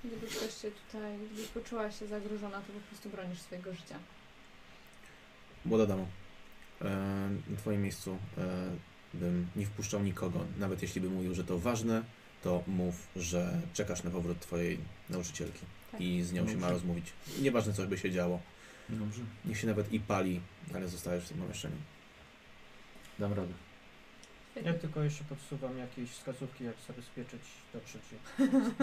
Gdyby 0.03 0.27
ktoś 0.27 0.61
się 0.61 0.71
tutaj, 0.71 1.17
gdybyś 1.31 1.47
poczuła 1.47 1.91
się 1.91 2.07
zagrożona, 2.07 2.57
to 2.61 2.73
po 2.73 2.79
prostu 2.89 3.09
bronisz 3.09 3.41
swojego 3.41 3.73
życia. 3.73 3.99
Młoda 5.65 5.85
damo, 5.85 6.07
e, 6.81 6.85
na 7.49 7.57
twoim 7.57 7.81
miejscu 7.81 8.17
e, 8.37 8.69
bym 9.13 9.47
nie 9.55 9.65
wpuszczał 9.65 10.03
nikogo, 10.03 10.39
nawet 10.59 10.81
jeśli 10.81 11.01
by 11.01 11.09
mówił, 11.09 11.33
że 11.35 11.43
to 11.43 11.59
ważne, 11.59 12.03
to 12.43 12.63
mów, 12.67 13.07
że 13.15 13.61
czekasz 13.73 14.03
na 14.03 14.11
powrót 14.11 14.39
twojej 14.39 14.77
nauczycielki 15.09 15.59
Tak. 15.91 16.01
i 16.01 16.23
z 16.23 16.33
nią 16.33 16.41
się 16.47 16.53
ma 16.53 16.59
Dobrze. 16.59 16.73
rozmówić. 16.73 17.05
Nieważne, 17.41 17.73
co 17.73 17.85
by 17.87 17.97
się 17.97 18.11
działo. 18.11 18.39
Dobrze, 18.89 19.21
Niech 19.45 19.59
się 19.59 19.67
nawet 19.67 19.93
i 19.93 19.99
pali, 19.99 20.41
ale 20.75 20.87
zostajesz 20.87 21.23
w 21.25 21.27
tym 21.29 21.37
pomieszczeniu. 21.37 21.75
dam 23.19 23.33
radę. 23.33 23.53
Ja 24.65 24.73
tylko 24.73 25.03
jeszcze 25.03 25.23
podsuwam 25.23 25.77
jakieś 25.77 26.09
wskazówki, 26.09 26.63
jak 26.63 26.75
zabezpieczyć 26.87 27.41
dotrzeć. 27.73 28.01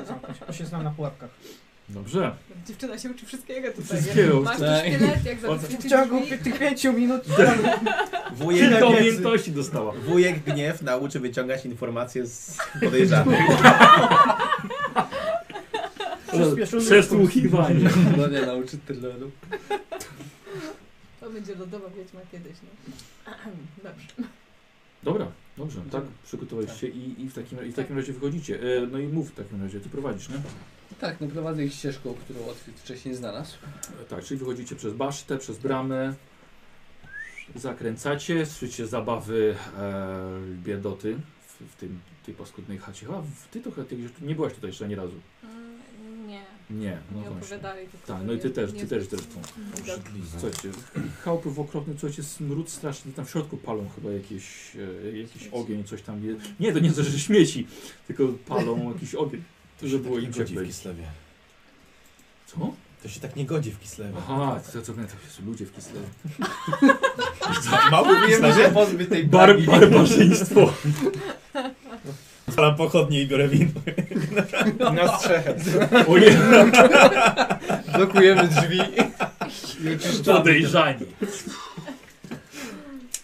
Zamknąć, 0.07 0.39
bo 0.47 0.53
się 0.53 0.67
znam 0.67 0.85
na 0.85 0.91
pułapkach. 0.91 1.31
Dobrze. 1.95 2.35
Dziewczyna 2.67 2.99
się 2.99 3.11
uczy 3.11 3.27
wszystkiego 3.27 3.69
tutaj. 3.73 3.85
Wszystkiego. 4.03 4.41
Masz 4.41 4.57
tu 4.57 4.63
Tak. 4.63 4.81
szkielet, 4.87 5.25
jak 5.25 5.39
W 5.81 5.89
ciągu 5.89 6.21
drzwi. 6.21 6.39
tych 6.39 6.59
pięciu 6.59 6.93
minut 6.93 7.23
Wujek, 8.33 8.61
Kilka 8.71 8.77
wiedzy. 8.81 8.87
umiejętności 8.99 9.53
dostała. 9.53 9.93
wujek 9.93 10.39
gniew 10.45 10.83
nauczy 10.83 11.21
wyciągać 11.21 11.65
informacje 11.67 12.27
z 12.27 12.59
podejrzanych. 12.81 13.41
przyspieszony 16.33 16.83
Przesłuchiwanie. 16.85 17.91
No 18.19 18.27
nie 18.29 18.41
nauczy 18.47 18.79
terroru. 18.79 19.31
To 21.21 21.31
będzie 21.31 21.55
lodowa 21.55 21.89
wiedźma 21.97 22.21
kiedyś, 22.33 22.53
no. 22.63 23.33
Dobrze. 23.85 24.07
Dobra, 25.03 25.27
dobrze, 25.57 25.81
tak, 25.91 26.03
przygotowałeś 26.27 26.81
się 26.81 26.87
i, 26.87 27.23
i, 27.23 27.29
w 27.29 27.35
takim, 27.35 27.67
i 27.67 27.73
w 27.73 27.75
takim 27.77 27.97
razie 27.97 28.13
wychodzicie. 28.13 28.55
E, 28.61 28.87
no 28.87 28.99
i 28.99 29.07
mów 29.07 29.31
w 29.31 29.35
takim 29.35 29.63
razie, 29.63 29.81
ty 29.81 29.89
prowadzisz, 29.89 30.29
nie? 30.29 30.35
Tak, 30.99 31.21
no 31.21 31.27
prowadzę 31.27 31.65
ich 31.65 31.75
ścieżką, 31.75 32.15
którą 32.15 32.47
Otwit 32.47 32.81
wcześniej 32.81 33.15
znalazł. 33.15 33.57
Tak, 34.09 34.25
czyli 34.25 34.41
wychodzicie 34.41 34.77
przez 34.77 34.95
basztę, 34.95 35.39
przez 35.39 35.59
bramę, 35.59 36.15
zakręcacie, 37.57 38.47
słyszycie 38.47 38.87
zabawy 38.87 39.55
e, 39.79 40.41
biedoty 40.65 41.17
w, 41.47 41.73
w 41.73 41.77
tym, 41.77 42.01
tej 42.27 42.35
paskudnej 42.35 42.79
chacie. 42.79 43.07
A, 43.11 43.23
ty 43.51 43.61
to 43.61 43.71
chyba 43.71 43.87
ty 43.87 43.97
gdzieś 43.97 44.13
tu 44.13 44.25
nie 44.25 44.35
byłaś 44.35 44.53
tutaj 44.55 44.71
jeszcze 44.71 44.85
ani 44.85 44.95
razu. 44.95 45.15
Mm, 45.43 46.27
Nie, 46.27 46.43
Nie, 46.71 46.99
no 47.13 47.17
nie 47.21 47.23
właśnie. 47.31 47.39
opowiadali 47.57 47.87
tylko. 47.89 48.07
Tak, 48.07 48.23
no 48.27 48.33
i 48.33 48.39
ty 48.39 48.49
nie- 48.49 48.55
też, 48.55 48.73
ty 48.73 48.87
też 48.87 49.05
zresztą. 49.05 49.41
widok. 49.77 50.01
Słuchajcie, 50.31 50.69
chałupy 51.25 51.51
w 51.51 51.61
okropny, 51.61 51.95
słuchajcie, 51.99 52.23
smród 52.23 52.71
straszny, 52.71 53.13
tam 53.13 53.25
w 53.27 53.31
środku 53.31 53.57
palą 53.57 53.89
chyba 53.95 54.11
jakieś, 54.11 54.77
e, 55.05 55.17
jakiś 55.19 55.33
Śmieci. 55.43 55.51
ogień, 55.57 55.85
coś 55.85 56.03
tam 56.03 56.25
jest. 56.25 56.41
Nie, 56.61 56.73
to 56.73 56.79
nie 56.79 56.93
to, 56.93 57.03
że 57.03 57.19
śmieci, 57.19 57.67
tylko 58.07 58.25
palą 58.47 58.93
jakiś 58.93 59.15
ogień, 59.15 59.43
żeby 59.89 60.05
było 60.05 60.19
im 60.19 60.31
godzi 60.33 60.57
w. 60.57 60.67
Kislewie. 60.67 61.05
Co? 62.47 62.73
To 63.03 63.09
się 63.09 63.21
tak 63.21 63.37
nie 63.37 63.45
godzi 63.45 63.71
w 63.71 63.81
Kislewie. 63.81 64.13
Aha, 64.19 64.61
to, 64.67 64.73
to, 64.73 64.87
to, 64.87 64.93
to 64.93 65.47
ludzie 65.47 65.67
w 65.67 65.75
Kislewie. 65.75 66.07
Mało 67.91 68.15
w 68.15 68.27
Kislewie? 68.27 68.71
pozbyć 68.71 69.09
tej 69.09 69.25
Bar, 69.25 69.61
barbarzyństwo. 69.63 70.73
Zalam 72.49 72.77
pochodnie 72.85 73.23
i 73.23 73.27
biorę 73.27 73.49
wino. 73.49 73.71
Na 74.95 75.19
strzechę. 75.19 75.55
Ojej, 76.09 76.37
Blokujemy 77.97 78.49
drzwi 78.49 78.81
podejrzani. 80.25 81.07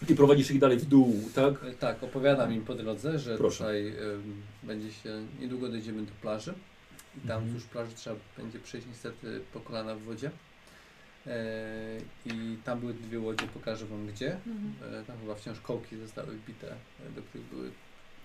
I 0.09 0.15
prowadzisz 0.15 0.51
ich 0.51 0.59
dalej 0.59 0.77
w 0.77 0.85
dół, 0.85 1.29
tak? 1.35 1.63
E, 1.63 1.73
Tak, 1.73 2.03
opowiadam 2.03 2.53
im 2.53 2.63
po 2.65 2.75
drodze, 2.75 3.19
że 3.19 3.37
Proszę. 3.37 3.57
tutaj 3.57 3.87
em, 3.87 4.41
będzie 4.63 4.93
się, 4.93 5.09
niedługo 5.39 5.69
dojdziemy 5.69 6.01
do 6.01 6.11
plaży. 6.21 6.53
I 7.17 7.27
tam 7.27 7.37
Mhm. 7.37 7.45
wzdłuż 7.47 7.63
plaży 7.63 7.95
trzeba 7.95 8.15
będzie 8.37 8.59
przejść 8.59 8.87
niestety 8.87 9.41
po 9.53 9.59
kolana 9.59 9.95
w 9.95 10.01
wodzie. 10.01 10.31
E, 11.27 11.39
I 12.25 12.57
tam 12.63 12.79
były 12.79 12.93
dwie 12.93 13.19
łodzie, 13.19 13.47
pokażę 13.47 13.85
wam 13.85 14.07
gdzie. 14.07 14.33
Mhm. 14.33 14.93
E, 14.93 15.03
tam 15.03 15.17
chyba 15.19 15.35
wciąż 15.35 15.59
kołki 15.59 15.97
zostały 15.97 16.27
wbite, 16.37 16.71
e, 16.71 17.09
do 17.15 17.21
których 17.21 17.47
były 17.47 17.71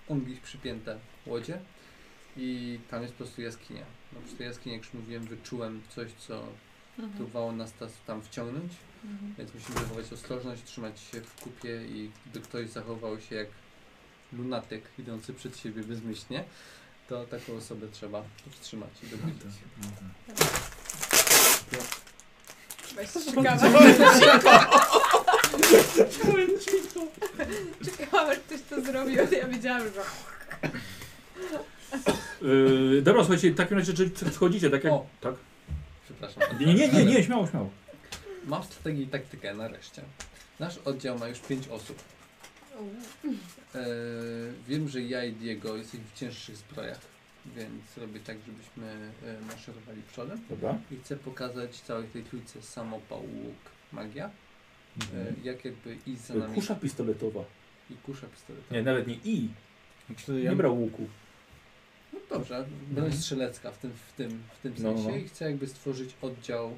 ongli 0.09 0.35
przypięte 0.43 0.97
łodzie. 1.25 1.59
I 2.37 2.79
tam 2.89 3.01
jest 3.01 3.13
po 3.13 3.17
prostu 3.17 3.41
jaskinia. 3.41 3.85
No 4.13 4.19
przy 4.25 4.35
tej 4.35 4.47
jaskini, 4.47 4.75
jak 4.75 4.83
już 4.85 4.93
mówiłem, 4.93 5.23
wyczułem 5.23 5.81
coś, 5.89 6.11
co 6.27 6.43
Mhm. 6.99 7.17
próbowało 7.17 7.51
nas 7.51 7.73
tam 8.07 8.21
wciągnąć. 8.21 8.71
Mhm. 9.03 9.33
Więc 9.37 9.53
musimy 9.53 9.79
zachować 9.79 10.13
ostrożność, 10.13 10.63
trzymać 10.63 10.99
się 10.99 11.21
w 11.21 11.35
kupie 11.41 11.85
i 11.85 12.11
gdyby 12.29 12.45
ktoś 12.47 12.69
zachował 12.69 13.19
się 13.21 13.35
jak 13.35 13.47
lunatyk 14.33 14.83
idący 14.99 15.33
przed 15.33 15.57
siebie 15.57 15.83
bezmyślnie, 15.83 16.43
to 17.09 17.25
taką 17.25 17.53
osobę 17.53 17.87
trzeba 17.91 18.23
wstrzymać 18.51 18.89
i 19.03 19.07
dobudzić. 19.07 19.43
Weź 22.95 23.09
strzykawę. 23.09 23.69
Czekałam, 27.85 28.29
aż 28.29 28.39
ktoś 28.39 28.61
to 28.69 28.81
zrobił, 28.81 29.19
ale 29.19 29.37
ja 29.37 29.47
wiedziałam, 29.47 29.81
że... 29.81 30.03
Yy, 32.41 33.01
dobra, 33.01 33.23
słuchajcie, 33.23 33.51
w 33.51 33.55
takim 33.55 33.77
razie, 33.77 33.93
że 33.95 34.09
wchodzicie, 34.09 34.69
tak 34.69 34.83
jak... 34.83 34.93
O. 34.93 35.05
Tak? 35.21 35.35
Przepraszam. 36.05 36.43
Nie, 36.59 36.73
nie, 36.73 36.87
nie, 36.87 37.05
nie, 37.05 37.23
śmiało, 37.23 37.47
śmiało. 37.47 37.69
Mam 38.45 38.63
strategię 38.63 39.03
i 39.03 39.07
taktykę 39.07 39.53
nareszcie. 39.53 40.01
Nasz 40.59 40.77
oddział 40.77 41.19
ma 41.19 41.27
już 41.27 41.39
5 41.39 41.67
osób. 41.67 41.97
E, 43.75 43.85
wiem, 44.67 44.89
że 44.89 45.01
ja 45.01 45.23
i 45.25 45.33
Diego 45.33 45.77
jesteśmy 45.77 46.05
w 46.13 46.19
cięższych 46.19 46.57
zbrojach, 46.57 46.99
więc 47.55 47.97
robię 47.97 48.19
tak, 48.19 48.37
żebyśmy 48.47 49.11
e, 49.25 49.41
maszerowali 49.41 50.01
przodem. 50.11 50.41
Dobra. 50.49 50.77
I 50.91 50.95
chcę 50.97 51.15
pokazać 51.15 51.81
całej 51.81 52.07
tej 52.07 52.23
trójce 52.23 52.61
samopał, 52.61 53.19
łuk, 53.19 53.55
magia. 53.91 54.25
E, 54.25 54.31
Mhm. 55.01 55.35
jak 55.43 55.65
jakby 55.65 55.97
iść 56.07 56.21
za 56.21 56.33
nami. 56.33 56.55
Kusza 56.55 56.75
pistoletowa. 56.75 57.43
I 57.89 57.93
kusza 57.95 58.27
pistoletowa. 58.27 58.75
Nie, 58.75 58.83
nawet 58.83 59.07
nie 59.07 59.15
i. 59.25 59.49
Czyli 60.17 60.43
Nie 60.43 60.55
brał 60.55 60.79
łuku. 60.81 61.07
No 62.13 62.19
dobrze, 62.29 62.65
broń 62.91 63.11
strzelecka 63.13 63.71
w 63.71 63.77
tym, 63.77 63.91
w 64.07 64.13
tym, 64.13 64.43
w 64.59 64.61
tym 64.61 64.73
No, 64.77 64.91
no, 64.91 64.97
sensie 64.97 65.11
no. 65.11 65.17
i 65.17 65.27
chcę 65.27 65.45
jakby 65.45 65.67
stworzyć 65.67 66.15
oddział 66.21 66.67
e, 66.67 66.73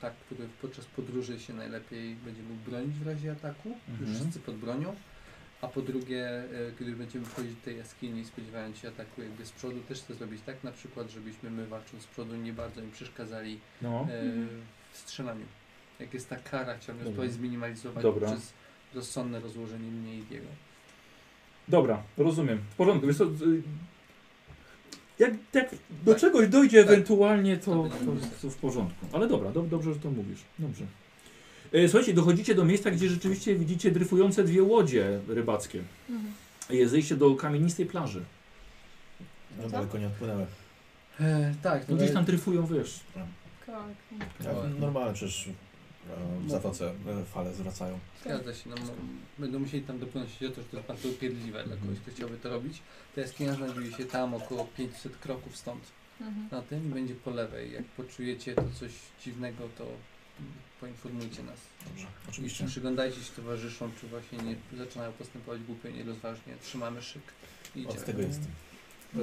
tak, 0.00 0.14
który 0.14 0.48
podczas 0.62 0.84
podróży 0.84 1.40
się 1.40 1.52
najlepiej 1.54 2.14
będzie 2.14 2.42
mógł 2.42 2.70
bronić 2.70 2.96
w 2.96 3.06
razie 3.06 3.32
ataku, 3.32 3.68
już 3.68 4.00
Mhm. 4.00 4.14
wszyscy 4.18 4.40
pod 4.40 4.54
bronią, 4.56 4.94
a 5.62 5.68
po 5.68 5.82
drugie, 5.82 6.28
e, 6.28 6.46
kiedy 6.78 6.92
będziemy 6.92 7.24
wchodzić 7.24 7.54
do 7.54 7.60
tej 7.64 7.76
jaskini 7.78 8.24
spodziewając 8.24 8.78
się 8.78 8.88
ataku 8.88 9.22
jakby 9.22 9.46
z 9.46 9.52
przodu, 9.52 9.80
też 9.88 9.98
chcę 10.02 10.14
zrobić 10.14 10.42
tak 10.46 10.64
na 10.64 10.72
przykład, 10.72 11.10
żebyśmy 11.10 11.50
my 11.50 11.66
walcząc 11.66 12.02
z 12.02 12.06
przodu 12.06 12.36
nie 12.36 12.52
bardzo 12.52 12.80
im 12.80 12.90
przeszkadzali 12.90 13.60
No. 13.82 14.06
e, 14.10 14.20
Mhm. 14.20 14.48
w 14.92 14.96
strzelaniu. 14.98 15.44
Jak 16.00 16.14
jest 16.14 16.28
ta 16.28 16.36
kara, 16.36 16.76
chciałbym 16.78 17.04
Dobra. 17.04 17.28
zminimalizować 17.28 18.02
Dobra. 18.02 18.26
przez 18.28 18.52
rozsądne 18.94 19.40
rozłożenie 19.40 19.90
mnie 19.90 20.18
i 20.18 20.22
Diego. 20.22 20.46
Dobra, 21.68 22.02
rozumiem. 22.16 22.58
W 22.70 22.74
porządku, 22.74 23.06
wiesz 23.06 23.16
co, 23.18 23.24
jak, 25.18 25.34
jak 25.54 25.70
do 26.04 26.12
Tak. 26.12 26.20
czegoś 26.20 26.48
dojdzie 26.48 26.84
Tak. 26.84 26.92
ewentualnie, 26.92 27.56
to, 27.56 27.64
To 28.04 28.12
to, 28.42 28.50
w 28.50 28.56
porządku. 28.56 29.06
Ale 29.12 29.28
dobra, 29.28 29.50
dob, 29.52 29.68
dobrze, 29.68 29.94
że 29.94 30.00
to 30.00 30.10
mówisz. 30.10 30.38
Dobrze. 30.58 30.84
E, 31.72 31.88
Słuchajcie, 31.88 32.14
dochodzicie 32.14 32.54
do 32.54 32.64
miejsca, 32.64 32.90
gdzie 32.90 33.08
rzeczywiście 33.08 33.54
widzicie 33.54 33.90
dryfujące 33.90 34.44
dwie 34.44 34.62
łodzie 34.62 35.20
rybackie. 35.28 35.82
Mhm. 36.10 36.32
Jest 36.70 36.90
zejście 36.90 37.16
do 37.16 37.34
kamienistej 37.34 37.86
plaży. 37.86 38.22
No 39.62 39.68
daleko 39.68 39.98
nie 39.98 40.06
odpłynęły. 40.06 40.46
E, 41.20 41.54
tak, 41.62 41.88
No 41.88 41.96
gdzieś 41.96 42.12
tam 42.12 42.24
dryfują, 42.24 42.66
wiesz. 42.66 43.00
Tak. 43.14 43.24
Ja, 44.44 44.52
normalne 44.80 45.14
przecież 45.14 45.48
e, 46.10 46.40
w 46.46 46.50
zatoce 46.50 46.90
e, 46.90 47.24
fale 47.24 47.54
zwracają. 47.54 47.98
Zgadza 48.24 48.54
się, 48.54 48.70
no, 48.70 48.76
będą 49.38 49.58
musieli 49.58 49.82
tam 49.82 49.98
dopłynąć 49.98 50.32
się 50.32 50.46
o 50.48 50.50
to, 50.50 50.62
że 50.62 50.68
to 50.68 50.76
jest 50.76 50.88
bardzo 50.88 51.08
upierdliwe 51.08 51.64
dla 51.64 51.76
kogoś, 51.76 51.98
kto 52.00 52.10
chciałby 52.10 52.36
to 52.36 52.48
robić. 52.50 52.82
Ta 53.14 53.20
jaskinia 53.20 53.54
znajduje 53.54 53.92
się 53.92 54.04
tam 54.04 54.34
około 54.34 54.64
500 54.76 55.16
kroków 55.16 55.56
stąd. 55.56 55.82
Mhm. 56.20 56.48
Na 56.50 56.62
tym 56.62 56.90
będzie 56.90 57.14
po 57.14 57.30
lewej. 57.30 57.72
Jak 57.72 57.84
poczujecie 57.84 58.54
to 58.54 58.62
coś 58.80 58.92
dziwnego, 59.24 59.68
to 59.78 59.86
poinformujcie 60.80 61.42
nas. 61.42 61.58
Dobrze, 61.86 62.06
Jeśli 62.06 62.28
oczywiście. 62.30 62.66
przyglądajcie 62.66 63.22
się 63.24 63.32
towarzyszom, 63.32 63.92
czy 64.00 64.06
właśnie 64.06 64.38
nie 64.38 64.56
zaczynają 64.78 65.12
postępować 65.12 65.62
głupio 65.62 65.88
i 65.88 65.94
nierozważnie, 65.94 66.54
trzymamy 66.62 67.02
szyk 67.02 67.22
i 67.76 67.78
idziemy. 67.80 67.98
Od 67.98 68.04
tego 68.04 68.22
jestem. 68.22 68.50
Eee, 69.16 69.22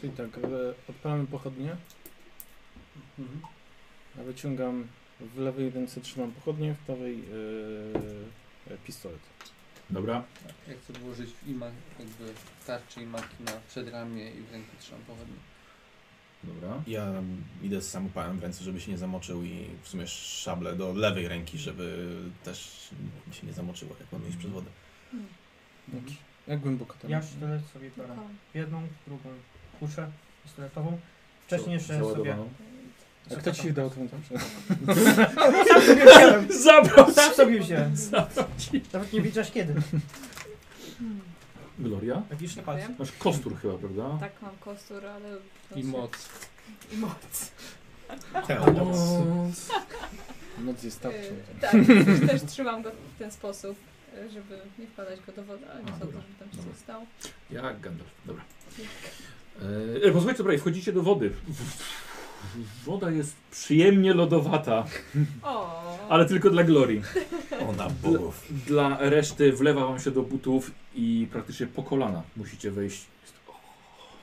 czyli 0.00 0.12
tak, 0.12 0.38
e, 0.38 0.40
odpalamy 0.88 1.26
pochodnie, 1.26 1.76
Mhm. 3.18 3.40
a 4.20 4.22
wyciągam 4.22 4.86
w 5.20 5.38
lewej 5.38 5.70
ręce 5.70 6.00
trzymam 6.00 6.32
pochodnie, 6.32 6.74
w 6.74 6.78
prawej 6.78 7.24
e, 8.68 8.74
e, 8.74 8.78
pistolet. 8.78 9.20
Dobra. 9.90 10.24
Ja 10.68 10.74
chcę 10.74 10.92
włożyć 10.92 11.30
w 11.30 11.48
ima, 11.48 11.66
jakby 11.98 12.32
tarczy 12.66 13.02
i 13.02 13.06
maki 13.06 13.44
na 13.44 13.52
przedramię 13.68 14.30
i 14.30 14.42
w 14.42 14.52
ręku 14.52 14.70
trzymam 14.80 15.00
pochodnie. 15.00 15.36
Dobra. 16.44 16.82
Ja 16.86 17.12
idę 17.62 17.80
z 17.80 17.90
samopałem 17.90 18.38
w 18.38 18.42
ręce, 18.42 18.64
żeby 18.64 18.80
się 18.80 18.90
nie 18.90 18.98
zamoczył 18.98 19.44
i 19.44 19.66
w 19.82 19.88
sumie 19.88 20.06
szable 20.06 20.76
do 20.76 20.92
lewej 20.92 21.28
ręki, 21.28 21.58
żeby 21.58 22.16
też 22.44 22.90
się 23.32 23.46
nie 23.46 23.52
zamoczyło, 23.52 23.96
jak 24.00 24.12
mamy 24.12 24.28
iść 24.28 24.38
przez 24.38 24.50
wodę. 24.50 24.70
Mhm. 25.14 25.28
Jak, 25.94 26.16
jak 26.46 26.60
głęboko 26.60 26.94
tam? 26.94 27.10
Ja 27.10 27.22
sztylet 27.22 27.66
sobie 27.66 27.90
biorę. 27.98 28.16
Jedną, 28.54 28.88
drugą 29.06 29.30
kuszę 29.80 30.10
pistoletową. 30.44 30.98
Wcześniej 31.46 31.74
jeszcze 31.74 32.00
sobie... 32.00 32.36
A 33.32 33.34
kto 33.34 33.52
ci 33.52 33.72
dał 33.72 33.90
tą? 33.90 34.08
Sam 35.68 35.82
sobie 35.82 36.04
wziąłem. 36.04 36.46
Zabrał 36.52 37.12
Sam 37.12 37.34
sobie 37.34 37.60
wziąłem. 37.60 37.96
Zabrał 37.96 38.46
ci. 38.58 38.82
Nawet 38.92 39.12
nie 39.12 39.20
wiedziałeś 39.20 39.50
kiedy. 39.50 39.74
Gloria? 41.78 42.22
Jakiś 42.30 42.56
napad. 42.56 42.76
Dziękuję. 42.76 42.96
Masz 42.98 43.12
kostur 43.12 43.56
chyba, 43.56 43.78
prawda? 43.78 44.16
Tak, 44.20 44.32
mam 44.42 44.56
kostur, 44.56 45.06
ale... 45.06 45.36
I 45.76 45.84
moc. 45.84 46.10
I 46.92 46.96
moc. 46.96 47.52
Noc 50.64 50.82
jest 50.82 51.00
tarczą. 51.00 51.18
Yy, 51.18 51.32
tak, 51.60 51.72
też, 52.30 52.42
trzymam 52.42 52.82
go 52.82 52.90
w 53.14 53.18
ten 53.18 53.30
sposób. 53.32 53.76
e, 54.18 54.30
żeby 54.30 54.58
nie 54.78 54.86
wpadać 54.86 55.20
go 55.26 55.32
do 55.32 55.44
wody, 55.44 55.70
ale 55.70 55.82
nie 55.84 55.90
sądzę, 55.90 56.06
żeby 56.06 56.34
tam 56.38 56.48
się 56.50 56.56
coś 56.70 56.76
stało. 56.82 57.06
Jak 57.50 57.80
Gandalf, 57.80 58.10
dobra. 58.26 58.44
E, 60.06 60.10
posłuchajcie, 60.12 60.38
dobra, 60.38 60.54
i 60.54 60.58
wchodzicie 60.58 60.92
do 60.92 61.02
wody. 61.02 61.32
Woda 62.84 63.10
jest 63.10 63.36
przyjemnie 63.50 64.14
lodowata, 64.14 64.84
O, 65.42 66.08
ale 66.08 66.26
tylko 66.26 66.50
dla 66.50 66.64
Glorii. 66.64 67.02
Ona 67.68 67.90
bogów. 68.02 68.46
Dla 68.66 68.98
reszty 69.00 69.52
wlewa 69.52 69.86
wam 69.86 70.00
się 70.00 70.10
do 70.10 70.22
butów 70.22 70.70
i 70.94 71.28
praktycznie 71.32 71.66
po 71.66 71.82
kolana 71.82 72.22
musicie 72.36 72.70
wejść. 72.70 73.06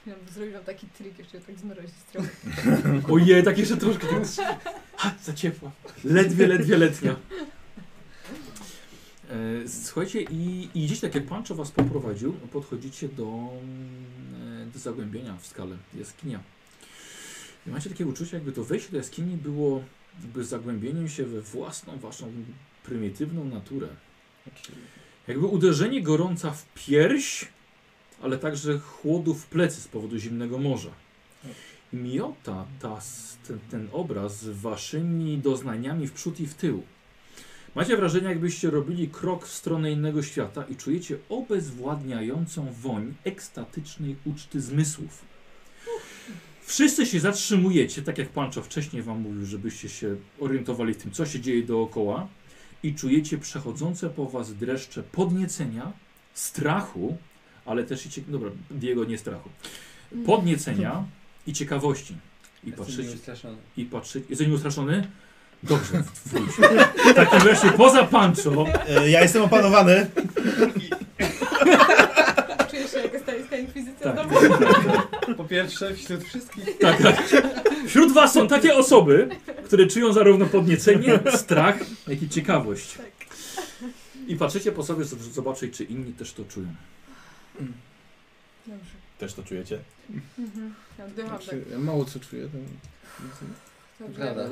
Ja 0.07 0.15
bym 0.15 0.33
zrobił 0.33 0.53
wam 0.53 0.63
taki 0.63 0.87
trik, 0.87 1.19
jeszcze 1.19 1.39
tak 1.39 1.59
zmrozić 1.59 1.91
trochę. 2.11 2.29
Ojej, 3.13 3.43
tak 3.43 3.57
jeszcze 3.57 3.77
troszkę. 3.77 4.07
Ha, 4.95 5.13
za 5.23 5.33
ciepła. 5.33 5.71
Ledwie, 6.03 6.47
ledwie 6.47 6.77
letnia. 6.77 7.15
E, 9.29 9.67
Słuchajcie, 9.67 10.21
i, 10.21 10.69
i 10.73 10.83
idziecie 10.83 11.01
tak 11.01 11.15
jak 11.15 11.25
Pancho 11.25 11.55
was 11.55 11.71
poprowadził, 11.71 12.33
podchodzicie 12.33 13.09
do, 13.09 13.23
mm, 13.23 14.71
do 14.71 14.79
zagłębienia 14.79 15.37
w 15.41 15.47
skale, 15.47 15.75
jaskinia. 15.95 16.39
I 17.67 17.69
macie 17.69 17.89
takie 17.89 18.05
uczucie, 18.05 18.37
jakby 18.37 18.51
to 18.51 18.63
wejście 18.63 18.91
do 18.91 18.97
jaskini 18.97 19.37
było 19.37 19.83
jakby 20.21 20.43
zagłębieniem 20.43 21.09
się 21.09 21.25
we 21.25 21.41
własną, 21.41 21.97
waszą 21.97 22.31
prymitywną 22.83 23.45
naturę. 23.45 23.87
Jakby 25.27 25.45
uderzenie 25.45 26.03
gorąca 26.03 26.51
w 26.51 26.65
pierś, 26.73 27.47
ale 28.21 28.37
także 28.37 28.79
chłodu 28.79 29.33
w 29.33 29.45
plecy 29.45 29.81
z 29.81 29.87
powodu 29.87 30.17
zimnego 30.17 30.57
morza. 30.57 30.91
I 31.93 31.95
miota 31.95 32.65
ta, 32.79 32.99
ten, 33.47 33.59
ten 33.71 33.87
obraz 33.91 34.39
z 34.39 34.49
waszymi 34.49 35.37
doznaniami 35.37 36.07
w 36.07 36.11
przód 36.11 36.39
i 36.39 36.47
w 36.47 36.53
tył. 36.53 36.83
Macie 37.75 37.97
wrażenie, 37.97 38.27
jakbyście 38.27 38.69
robili 38.69 39.07
krok 39.07 39.45
w 39.45 39.51
stronę 39.51 39.91
innego 39.91 40.23
świata 40.23 40.63
i 40.69 40.75
czujecie 40.75 41.17
obezwładniającą 41.29 42.73
woń 42.73 43.13
ekstatycznej 43.23 44.15
uczty 44.25 44.61
zmysłów. 44.61 45.30
Wszyscy 46.71 47.05
się 47.05 47.19
zatrzymujecie, 47.19 48.01
tak 48.01 48.17
jak 48.17 48.29
Pancho 48.29 48.61
wcześniej 48.61 49.03
wam 49.03 49.21
mówił, 49.21 49.45
żebyście 49.45 49.89
się 49.89 50.15
orientowali 50.39 50.93
w 50.93 50.97
tym, 50.97 51.11
co 51.11 51.25
się 51.25 51.39
dzieje 51.39 51.63
dookoła 51.63 52.27
i 52.83 52.95
czujecie 52.95 53.37
przechodzące 53.37 54.09
po 54.09 54.25
was 54.25 54.53
dreszcze 54.53 55.03
podniecenia, 55.03 55.91
strachu, 56.33 57.17
ale 57.65 57.83
też 57.83 58.05
i 58.05 58.09
cie... 58.09 58.21
dobra, 58.27 58.49
Diego 58.69 59.05
nie 59.05 59.17
strachu, 59.17 59.49
podniecenia 60.25 61.03
i 61.47 61.53
ciekawości. 61.53 62.13
I 62.63 62.67
Jestem 62.67 62.85
patrzycie, 62.85 63.17
i 63.77 63.85
patrzycie. 63.85 64.25
Jesteś 64.29 64.47
nieustraszony? 64.47 65.07
Dobrze, 65.63 66.03
wróć. 66.25 66.51
W 67.11 67.13
takim 67.13 67.47
razie 67.47 67.71
poza 67.71 68.03
Pancho, 68.03 68.65
Ja 69.07 69.21
jestem 69.21 69.43
opanowany. 69.43 70.07
Czujesz 72.69 72.91
się 72.91 72.99
jak 72.99 73.15
estańska 73.15 73.50
inkwizycja 73.61 74.13
Tak. 74.13 74.27
Po 75.37 75.43
pierwsze, 75.45 75.95
wśród 75.95 76.23
wszystkich 76.23 76.77
tak, 76.77 77.01
tak. 77.01 77.23
Wśród 77.87 78.11
was 78.13 78.33
są 78.33 78.47
takie 78.47 78.75
osoby, 78.75 79.29
które 79.65 79.87
czują 79.87 80.13
zarówno 80.13 80.45
podniecenie, 80.45 81.19
strach, 81.35 81.75
jak 82.07 82.21
i 82.21 82.29
ciekawość. 82.29 82.97
Tak. 82.97 83.11
I 84.27 84.35
patrzycie 84.35 84.71
po 84.71 84.83
sobie, 84.83 85.05
żeby 85.05 85.23
zobaczyć, 85.23 85.77
czy 85.77 85.83
inni 85.83 86.13
też 86.13 86.33
to 86.33 86.45
czują. 86.45 86.67
Dobrze. 88.67 88.91
Też 89.19 89.33
to 89.33 89.43
czujecie? 89.43 89.79
Mhm. 90.39 90.73
Ja 90.99 91.05
oddycham 91.05 91.31
tak. 91.31 91.41
Znaczy, 91.41 91.63
ja 91.71 91.77
mało 91.77 92.05
co 92.05 92.19
czuję. 92.19 92.43
To... 92.43 92.57
Dobrze. 93.99 94.21
Prawda, 94.21 94.43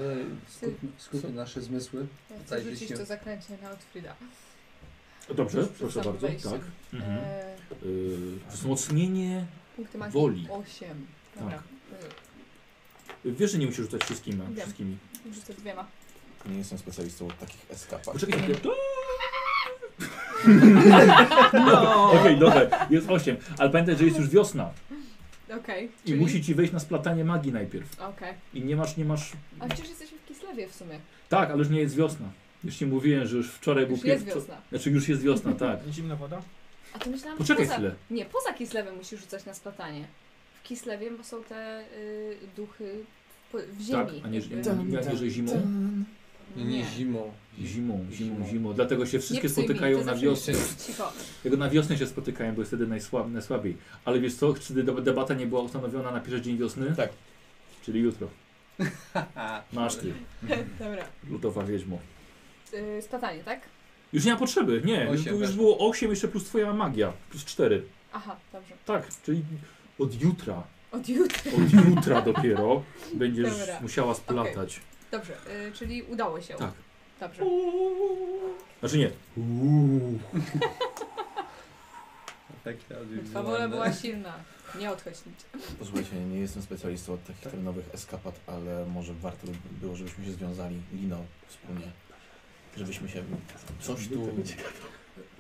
skupmy, 0.98 1.30
nasze 1.30 1.62
zmysły. 1.62 2.08
Ja 2.30 2.36
chcę 2.46 2.62
rzucić 2.62 2.90
się. 2.90 2.98
to 2.98 3.06
zaklęcie 3.06 3.58
na 3.62 3.70
Outfrida. 3.70 4.16
Dobrze, 5.36 5.58
Już 5.58 5.68
przed 5.68 5.80
proszę 5.80 6.02
bardzo. 6.10 6.28
wejściem. 6.28 6.52
Tak. 6.52 6.62
Mhm. 6.94 7.18
E, 7.18 8.52
wzmocnienie. 8.52 9.46
punkty 9.76 9.98
Woli. 10.10 10.48
8. 10.52 11.06
Dobra. 11.40 11.52
Tak. 11.58 11.64
Wiesz, 13.26 13.52
że 13.52 13.58
nie 13.58 13.66
musisz 13.66 13.82
rzucać 13.86 14.04
wszystkimi. 14.04 14.38
Wiem. 14.38 14.56
wszystkimi. 14.56 14.98
E, 15.32 15.34
rzucę 15.34 15.54
dwiema. 15.54 15.86
Nie 16.46 16.58
jestem 16.58 16.78
specjalistą 16.78 17.28
od 17.28 17.40
takich 17.40 17.66
eskapach. 17.72 18.14
Poczekaj 18.14 18.40
chwilę. 18.42 18.58
No. 21.54 22.12
Okej, 22.12 22.38
dobra, 22.40 22.88
jest 22.90 23.10
8. 23.10 23.38
Ale 23.58 23.70
pamiętaj, 23.70 23.98
że 23.98 24.06
jest 24.06 24.18
już 24.18 24.30
wiosna. 24.30 24.70
Okej. 25.60 25.86
I 26.06 26.08
czyli- 26.08 26.20
musi 26.20 26.44
ci 26.44 26.56
wejść 26.56 26.74
na 26.74 26.80
splatanie 26.80 27.24
magii 27.26 27.52
najpierw. 27.52 28.02
Okej. 28.02 28.34
I 28.54 28.62
nie 28.62 28.76
masz, 28.76 28.98
nie 28.98 29.06
masz. 29.06 29.32
A 29.60 29.68
przecież 29.68 29.90
jesteśmy 29.90 30.18
w 30.18 30.26
Kislewie 30.26 30.68
w 30.68 30.76
sumie. 30.76 31.00
Tak, 31.30 31.50
ale 31.50 31.58
już 31.60 31.70
nie 31.70 31.80
jest 31.80 31.96
wiosna. 31.96 32.26
Już 32.64 32.76
ci 32.76 32.86
mówiłem, 32.86 33.28
że 33.28 33.38
już 33.38 33.52
wczoraj 33.52 33.86
był 33.86 33.96
Już 33.96 34.06
jest 34.06 34.26
pier- 34.26 34.36
wiosna. 34.36 34.58
Znaczy 34.70 34.92
już 34.92 35.10
jest 35.10 35.22
wiosna, 35.22 35.54
tak. 35.54 35.80
Zimna 35.92 36.16
woda? 36.16 36.42
A 36.94 37.00
to 37.00 37.10
myślałam, 37.10 37.38
Poczekaj 37.38 37.66
że 37.66 37.70
poza... 37.72 37.76
chwilę. 37.78 37.96
Nie, 38.12 38.26
poza 38.26 38.54
Kislewem 38.54 38.96
musisz 38.96 39.20
rzucać 39.20 39.46
na 39.46 39.54
splatanie. 39.54 40.06
W 40.60 40.64
Kislewie 40.64 41.12
bo 41.12 41.24
są 41.24 41.44
te 41.44 41.82
y, 41.98 42.38
duchy 42.56 42.94
w, 43.54 43.58
w 43.78 43.82
ziemi. 43.82 43.92
Tak, 43.92 44.26
a 44.26 44.28
nie, 44.28 44.40
nie, 44.40 44.86
nie, 44.86 45.02
nie, 45.12 45.18
że 45.18 45.30
zimą? 45.30 45.62
Nie, 46.58 46.66
nie 46.66 46.86
zimą. 46.86 47.32
Zimą, 47.62 48.06
zimą, 48.12 48.46
Zimą. 48.48 48.74
Dlatego 48.74 49.06
się 49.06 49.18
Nie 49.18 49.22
wszystkie 49.22 49.48
mi, 49.48 49.54
spotykają 49.54 50.00
ty 50.00 50.06
na 50.06 50.16
wiosnę. 50.16 50.54
Cicho. 50.88 51.14
Tego 51.44 51.58
na 51.58 51.70
wiosnę 51.70 51.98
się 51.98 52.08
spotykają, 52.08 52.56
bo 52.56 52.62
jest 52.62 52.70
wtedy 52.70 52.88
najsłab, 52.88 53.32
najsłabiej. 53.32 53.78
Ale 54.06 54.20
wiesz 54.20 54.34
co, 54.36 54.54
czy 54.54 54.74
deb- 54.74 55.02
debata 55.02 55.34
nie 55.34 55.46
była 55.48 55.62
ustanowiona 55.62 56.12
na 56.12 56.20
pierwszy 56.20 56.42
dzień 56.42 56.58
wiosny? 56.58 56.94
Tak. 56.96 57.10
Czyli 57.82 58.00
jutro. 58.00 58.28
Masz 59.74 59.96
ty, 59.96 60.14
Dobra. 60.80 61.06
ludowa 61.30 61.64
wiedźmo. 61.64 62.00
Y, 62.74 63.02
splatanie, 63.02 63.44
tak? 63.44 63.60
Już 64.14 64.26
nie 64.26 64.32
ma 64.34 64.40
potrzeby, 64.40 64.82
nie. 64.86 65.10
Osiem 65.10 65.24
tu 65.24 65.30
już 65.30 65.40
weszło. 65.40 65.56
było 65.56 65.90
8 65.90 66.10
jeszcze 66.10 66.28
plus 66.28 66.44
twoja 66.44 66.74
magia. 66.74 67.14
Plus 67.30 67.46
4. 67.46 67.84
Aha, 68.14 68.36
dobrze. 68.54 68.74
Tak, 68.86 69.08
czyli 69.26 69.44
od 70.00 70.22
jutra. 70.22 70.64
Od 70.92 71.10
jutra. 71.10 71.52
Od 71.52 71.74
jutra 71.90 72.22
dopiero 72.22 72.84
będziesz 73.14 73.58
Dobra. 73.60 73.82
musiała 73.82 74.14
splatać. 74.16 74.82
Dobrze, 75.12 75.34
y, 75.68 75.72
czyli 75.72 76.04
udało 76.04 76.42
się. 76.42 76.54
Tak. 76.54 76.72
Dobrze. 77.20 77.44
Znaczy 78.80 78.98
nie. 78.98 79.12
Efekty 82.60 82.96
Twa 83.30 83.44
wola 83.44 83.58
audiowizualne. 83.58 83.70
była 83.70 83.94
silna. 83.94 84.34
Nie 84.80 84.92
odchodź 84.92 85.16
nic. 85.26 85.46
Posłuchajcie, 85.80 86.16
nie 86.16 86.40
jestem 86.40 86.64
specjalistą 86.64 87.14
od 87.14 87.24
takich 87.26 87.42
terenowych 87.44 87.86
eskapat, 87.94 88.40
ale 88.48 88.86
może 88.86 89.14
warto 89.14 89.48
by 89.48 89.54
było, 89.82 89.96
żebyśmy 89.96 90.26
się 90.26 90.32
związali 90.32 90.76
liną 90.94 91.26
wspólnie. 91.48 91.92
Żebyśmy 92.78 93.10
się 93.10 93.24
coś 93.80 94.08
tu... 94.08 94.30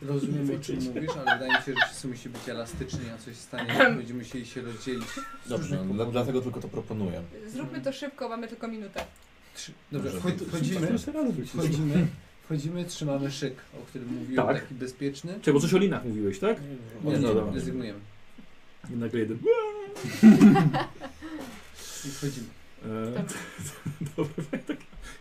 Rozumiem 0.01 0.49
o 0.55 0.63
czym 0.63 0.75
mówisz, 0.75 1.11
ale 1.25 1.33
wydaje 1.39 1.51
mi 1.59 1.65
się, 1.65 1.73
że 1.73 1.85
wszyscy 1.85 2.07
musi 2.07 2.29
być 2.29 2.49
elastyczni, 2.49 2.99
a 3.15 3.17
coś 3.17 3.35
stanie, 3.35 3.73
będziemy 3.97 4.19
musieli 4.23 4.45
się 4.45 4.61
rozdzielić. 4.61 5.07
Dobrze, 5.45 5.83
no, 5.87 5.93
dla, 5.93 6.05
dlatego 6.05 6.41
tylko 6.41 6.59
to 6.61 6.67
proponuję. 6.67 7.21
Zróbmy 7.47 7.81
to 7.81 7.93
szybko, 7.93 8.29
mamy 8.29 8.47
tylko 8.47 8.67
minutę. 8.67 9.05
Trzy, 9.55 9.71
dobrze, 9.91 10.11
wchodzimy, 10.47 10.91
Jeszcze 10.91 11.11
raz 11.11 11.33
wrócić. 11.33 11.51
wchodzimy, 11.53 12.07
wchodzimy, 12.45 12.85
trzymamy 12.85 13.31
szyk, 13.31 13.55
o 13.81 13.85
którym 13.85 14.07
mówiłem, 14.19 14.45
Tak. 14.47 14.61
taki 14.61 14.75
bezpieczny. 14.75 15.33
Czekaj, 15.33 15.53
bo 15.53 15.59
coś 15.59 15.73
o 15.73 15.77
linach 15.77 16.05
mówiłeś, 16.05 16.39
tak? 16.39 16.61
Nie, 16.61 16.67
No 17.03 17.11
nie, 17.11 17.19
dobra. 17.19 17.53
rezygnujemy. 17.53 17.99
I 18.89 18.93
nagle 18.93 19.19
jeden. 19.19 19.37
I 22.05 22.09
wchodzimy. 22.09 22.47
E, 22.85 23.23
Dobra, 24.17 24.43
tak. 24.67 24.77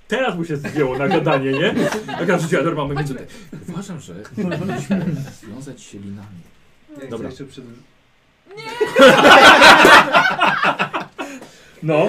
Teraz 0.08 0.36
mu 0.36 0.44
się 0.44 0.56
zdjęło 0.56 0.98
na 0.98 1.08
gadanie, 1.08 1.52
nie? 1.52 1.74
Taka 2.06 2.38
rzuciła 2.42 2.62
normalną 2.62 2.94
minutę. 2.94 3.26
Uważam, 3.68 4.00
że 4.00 4.14
powinniśmy 4.14 5.04
związać 5.42 5.82
się 5.82 5.98
linami. 5.98 6.40
Ja 7.02 7.08
Dobra. 7.10 7.28
jeszcze 7.28 7.44
przedłużyć. 7.44 7.82
No. 11.82 12.06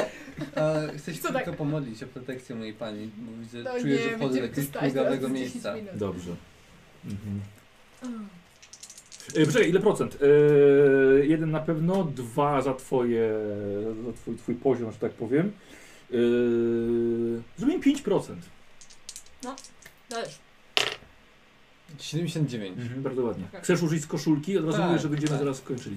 A 0.55 0.71
chcę 0.97 1.13
się 1.13 1.21
Co 1.21 1.27
tylko 1.33 1.45
tak? 1.45 1.55
pomodlić 1.57 2.03
o 2.03 2.07
protekcję 2.07 2.55
mojej 2.55 2.73
pani, 2.73 3.09
bo 3.17 3.31
widzę, 3.39 3.57
No 3.63 3.71
czuję, 3.79 3.95
nie, 3.97 4.03
że 4.03 4.09
wchodzę 4.09 4.19
do 4.19 4.27
będziemy 4.27 4.47
jakiegoś 4.47 4.65
stać 4.69 4.93
teraz 4.93 5.13
10 5.19 5.33
miejsca. 5.33 5.75
minut. 5.75 5.91
Dobrze. 5.95 6.31
Mhm. 7.05 7.41
O. 8.03 9.39
E, 9.41 9.45
poczekaj, 9.45 9.69
ile 9.69 9.79
procent? 9.79 10.17
E, 10.21 11.25
jeden 11.25 11.51
na 11.51 11.59
pewno, 11.59 12.03
dwa 12.03 12.61
za 12.61 12.73
twoje, 12.73 13.29
za 14.05 14.13
twój, 14.13 14.35
twój 14.35 14.55
poziom, 14.55 14.91
że 14.91 14.97
tak 14.97 15.11
powiem. 15.11 15.51
E, 16.11 16.15
zrobimy 17.57 17.79
5%. 17.79 18.35
Dajesz. 20.09 20.39
79. 21.99 22.79
Mhm, 22.79 23.03
bardzo 23.03 23.21
ładnie. 23.23 23.43
Tak. 23.51 23.63
Chcesz 23.63 23.81
użyć 23.81 24.03
z 24.03 24.07
koszulki? 24.07 24.57
Od 24.57 24.65
razu 24.65 24.77
Tak, 24.77 24.87
mówię, 24.87 24.99
że 24.99 25.09
będziemy 25.09 25.29
tak. 25.29 25.39
zaraz 25.39 25.57
skończyli. 25.57 25.95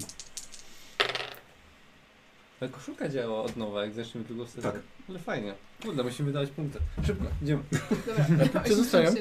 Ale 2.61 2.69
koszulka 2.69 3.09
działa 3.09 3.41
od 3.43 3.57
nowa, 3.57 3.85
jak 3.85 3.93
zaczniemy 3.93 4.27
drugą 4.27 4.45
sesję. 4.45 4.61
Tak. 4.61 4.79
Ale 5.09 5.19
fajnie. 5.19 5.53
Kurde, 5.81 6.03
musimy 6.03 6.25
wydawać 6.27 6.49
punkty. 6.49 6.79
Szybko, 7.05 7.25
idziemy. 7.43 7.63
Dobra. 8.07 8.63
Co 8.69 8.75
zostaje? 8.75 9.11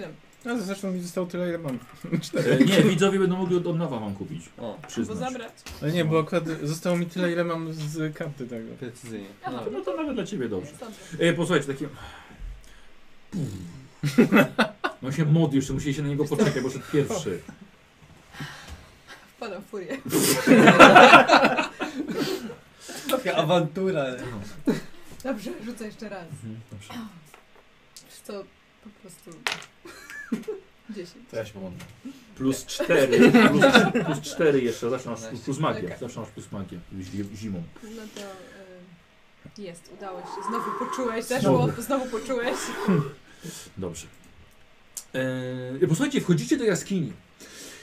87. 0.43 0.59
No 0.59 0.65
zresztą 0.67 0.93
mi 0.93 1.01
zostało 1.01 1.27
tyle, 1.27 1.49
ile 1.49 1.59
mam. 1.59 1.79
E, 2.53 2.65
nie, 2.65 2.83
widzowie 2.83 3.19
będą 3.19 3.37
mogli 3.37 3.57
od, 3.57 3.67
od 3.67 3.77
nowa 3.79 3.99
wam 3.99 4.15
kupić. 4.15 4.43
O, 4.59 4.79
Bo 4.83 4.89
Przyznać. 4.89 5.19
zabrać. 5.19 5.53
Ale 5.83 5.93
nie, 5.93 6.05
bo 6.05 6.21
akurat 6.21 6.45
zostało 6.63 6.97
mi 6.97 7.07
tyle, 7.07 7.33
ile 7.33 7.45
mam 7.45 7.73
z 7.73 8.17
karty 8.17 8.47
tego. 8.47 8.75
precyzyjnie. 8.81 9.27
Aha. 9.45 9.63
No 9.73 9.81
to 9.81 9.97
nawet 9.97 10.15
dla 10.15 10.27
ciebie 10.27 10.49
dobrze. 10.49 10.71
Jest 10.71 10.81
dobrze. 10.81 11.25
E, 11.29 11.33
posłuchajcie, 11.33 11.67
takie... 11.73 11.89
No 15.03 15.13
się 15.13 15.25
modli, 15.25 15.57
jeszcze 15.57 15.73
musi 15.73 15.95
się 15.95 16.03
na 16.03 16.09
niego 16.09 16.25
poczekać, 16.25 16.63
bo 16.63 16.71
szedł 16.71 16.85
pierwszy. 16.93 17.39
Wpadam 19.37 19.63
w 19.63 19.67
furię. 19.67 19.99
Taka 23.11 23.35
awantura. 23.37 24.05
Dobrze, 25.25 25.51
rzucę 25.65 25.85
jeszcze 25.87 26.09
raz. 26.09 26.25
Mhm, 26.33 26.61
dobrze. 26.73 26.93
Wiesz 28.05 28.21
co, 28.25 28.45
po 28.85 28.91
prostu... 29.03 29.31
10. 30.91 31.09
To 31.31 31.37
ja 31.37 31.45
się. 31.45 31.53
Plus 32.37 32.67
4, 32.67 33.31
plus, 33.31 33.65
plus 34.07 34.21
4 34.21 34.61
jeszcze, 34.63 34.91
zawsze 34.91 35.11
masz 35.11 35.21
plus, 35.21 35.41
plus 35.41 35.59
magię, 35.59 35.97
zawsze 36.01 36.21
masz 36.21 36.29
plus 36.29 36.53
magię, 36.53 36.79
zi- 37.01 37.37
zimą. 37.37 37.63
No 37.83 38.03
to 38.15 38.21
y, 39.59 39.63
jest, 39.63 39.91
udało 39.99 40.21
się. 40.21 40.49
Znowu 40.49 40.71
poczułeś, 40.79 41.25
zeszło, 41.25 41.69
znowu 41.79 42.07
poczułeś. 42.19 42.57
Dobrze. 43.79 44.07
Eee, 45.15 45.87
posłuchajcie, 45.89 46.21
wchodzicie 46.21 46.57
do 46.57 46.65
jaskini 46.65 47.13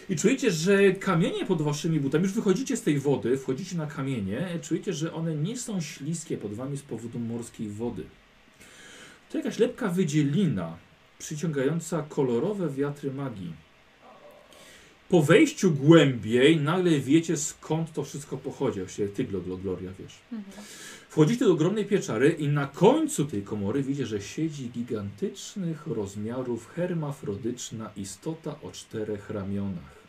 i 0.10 0.16
czujecie, 0.16 0.52
że 0.52 0.92
kamienie 0.92 1.46
pod 1.46 1.62
waszymi 1.62 2.00
butami, 2.00 2.24
już 2.24 2.34
wychodzicie 2.34 2.78
z 2.78 2.82
tej 2.82 3.00
wody, 3.00 3.38
wchodzicie 3.38 3.76
na 3.78 3.88
kamienie, 3.88 4.60
czujecie, 4.62 4.94
że 4.94 5.14
one 5.14 5.36
nie 5.36 5.58
są 5.58 5.82
śliskie 5.82 6.38
pod 6.38 6.54
wami 6.54 6.78
z 6.78 6.82
powodu 6.82 7.20
morskiej 7.20 7.70
wody. 7.70 8.04
To 9.32 9.38
jakaś 9.38 9.60
lepka 9.60 9.88
wydzielina 9.88 10.78
przyciągająca 11.20 12.06
kolorowe 12.10 12.70
wiatry 12.70 13.12
magii. 13.12 13.54
Po 15.10 15.22
wejściu 15.22 15.72
głębiej 15.72 16.58
nagle 16.58 17.00
wiecie 17.00 17.38
skąd 17.38 17.94
to 17.94 18.04
wszystko 18.04 18.38
pochodzi. 18.38 18.80
Właściwie 18.80 19.08
ty, 19.08 19.26
Glo- 19.26 19.42
Glo- 19.42 19.62
Gloria, 19.62 19.92
wiesz. 20.00 20.20
Mhm. 20.32 20.66
Wchodzicie 21.10 21.46
do 21.46 21.52
ogromnej 21.52 21.86
pieczary 21.86 22.30
i 22.30 22.48
na 22.48 22.68
końcu 22.68 23.26
tej 23.26 23.42
komory 23.42 23.84
widzicie, 23.84 24.06
że 24.06 24.22
siedzi 24.22 24.70
gigantycznych 24.70 25.88
rozmiarów 25.88 26.68
hermafrodyczna 26.68 27.90
istota 27.96 28.56
o 28.62 28.72
czterech 28.72 29.30
ramionach. 29.30 30.00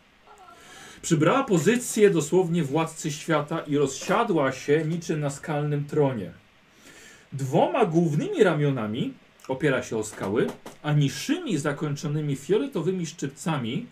Przybrała 1.02 1.44
pozycję 1.44 2.10
dosłownie 2.10 2.64
władcy 2.64 3.12
świata 3.12 3.60
i 3.60 3.76
rozsiadła 3.76 4.52
się 4.52 4.84
niczym 4.84 5.20
na 5.20 5.30
skalnym 5.30 5.84
tronie. 5.84 6.32
Dwoma 7.32 7.84
głównymi 7.84 8.44
ramionami 8.44 9.14
opiera 9.50 9.82
się 9.82 9.96
o 9.96 10.04
skały, 10.04 10.46
a 10.82 10.92
niższymi 10.92 11.58
zakończonymi 11.58 12.36
fioletowymi 12.36 13.06
szczypcami 13.06 13.86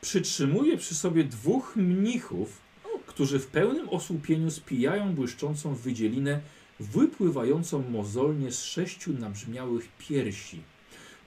przytrzymuje 0.00 0.76
przy 0.76 0.94
sobie 0.94 1.24
dwóch 1.24 1.76
mnichów, 1.76 2.60
którzy 3.06 3.38
w 3.38 3.46
pełnym 3.46 3.88
osłupieniu 3.88 4.50
spijają 4.50 5.14
błyszczącą 5.14 5.74
wydzielinę 5.74 6.40
wypływającą 6.80 7.90
mozolnie 7.90 8.52
z 8.52 8.64
sześciu 8.64 9.12
nabrzmiałych 9.12 9.88
piersi, 9.98 10.60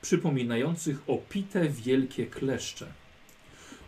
przypominających 0.02 1.02
opite 1.08 1.70
wielkie 1.70 2.26
kleszcze. 2.26 2.88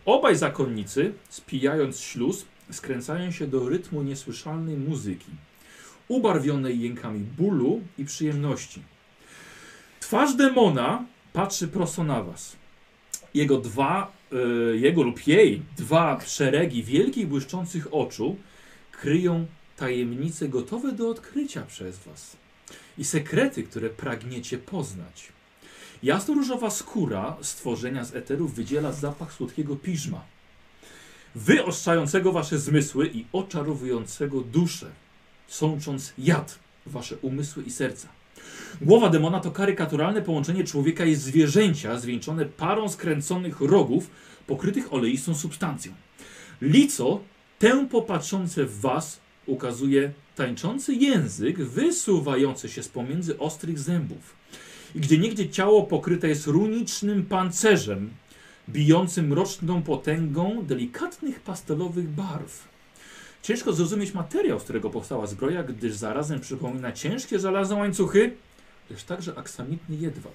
Obaj 0.06 0.36
zakonnicy, 0.36 1.14
spijając 1.30 2.00
śluz, 2.00 2.46
skręcają 2.72 3.32
się 3.32 3.48
do 3.48 3.70
rytmu 3.70 4.04
niesłyszalnej 4.04 4.78
muzyki, 4.78 5.32
ubarwionej 6.08 6.80
jękami 6.80 7.20
bólu 7.20 7.82
i 7.98 8.06
przyjemności. 8.06 8.82
Twarz 10.10 10.36
demona 10.36 11.06
patrzy 11.34 11.68
prosto 11.68 12.04
na 12.04 12.24
was. 12.24 12.56
Jego 13.34 13.58
dwa, 13.58 14.12
e, 14.32 14.78
jego 14.78 15.04
lub 15.04 15.28
jej 15.28 15.62
dwa 15.78 16.20
szeregi 16.26 16.84
wielkich 16.84 17.28
błyszczących 17.28 17.94
oczu 17.94 18.36
kryją 18.92 19.46
tajemnice 19.78 20.50
gotowe 20.50 20.92
do 20.92 21.10
odkrycia 21.10 21.62
przez 21.62 21.98
was 21.98 22.38
i 22.98 23.04
sekrety, 23.04 23.64
które 23.64 23.90
pragniecie 23.90 24.58
poznać. 24.58 25.32
Jasno-różowa 26.04 26.70
skóra 26.70 27.38
stworzenia 27.42 28.06
z 28.06 28.16
eterów 28.16 28.56
wydziela 28.56 28.92
zapach 28.92 29.34
słodkiego 29.34 29.76
piżma, 29.76 30.22
wyostrzającego 31.36 32.32
wasze 32.32 32.60
zmysły 32.60 33.08
i 33.14 33.26
oczarowującego 33.34 34.42
duszę, 34.42 34.92
sącząc 35.48 36.14
jad 36.18 36.60
wasze 36.86 37.18
umysły 37.18 37.64
i 37.64 37.72
serca. 37.72 38.19
Głowa 38.82 39.10
demona 39.10 39.40
to 39.40 39.52
karykaturalne 39.52 40.22
połączenie 40.22 40.64
człowieka 40.64 41.06
i 41.06 41.16
zwierzęcia 41.16 42.00
zwieńczone 42.00 42.46
parą 42.46 42.90
skręconych 42.90 43.62
rogów 43.62 44.10
pokrytych 44.48 44.94
oleistą 44.94 45.36
substancją. 45.36 45.92
Lico, 46.62 47.20
tępo 47.60 48.02
patrzące 48.02 48.66
w 48.66 48.80
was, 48.80 49.20
ukazuje 49.46 50.12
tańczący 50.36 50.94
język 50.94 51.58
wysuwający 51.58 52.70
się 52.70 52.84
z 52.84 52.88
pomiędzy 52.88 53.40
ostrych 53.40 53.80
zębów. 53.80 54.36
I 54.96 55.00
gdzie 55.00 55.18
niegdzie 55.18 55.50
ciało 55.50 55.84
pokryte 55.84 56.28
jest 56.28 56.48
runicznym 56.48 57.26
pancerzem, 57.26 58.10
bijącym 58.70 59.28
mroczną 59.28 59.82
potęgą 59.82 60.64
delikatnych 60.64 61.40
pastelowych 61.40 62.10
barw. 62.10 62.69
Ciężko 63.44 63.74
zrozumieć 63.74 64.14
materiał, 64.14 64.60
z 64.60 64.64
którego 64.64 64.90
powstała 64.90 65.28
zbroja, 65.28 65.64
gdyż 65.64 65.94
zarazem 65.94 66.40
przypomina 66.40 66.92
ciężkie 66.92 67.40
żelazne 67.40 67.76
łańcuchy, 67.76 68.32
lecz 68.90 69.04
także 69.04 69.38
aksamitny 69.38 69.96
jedwab. 69.96 70.34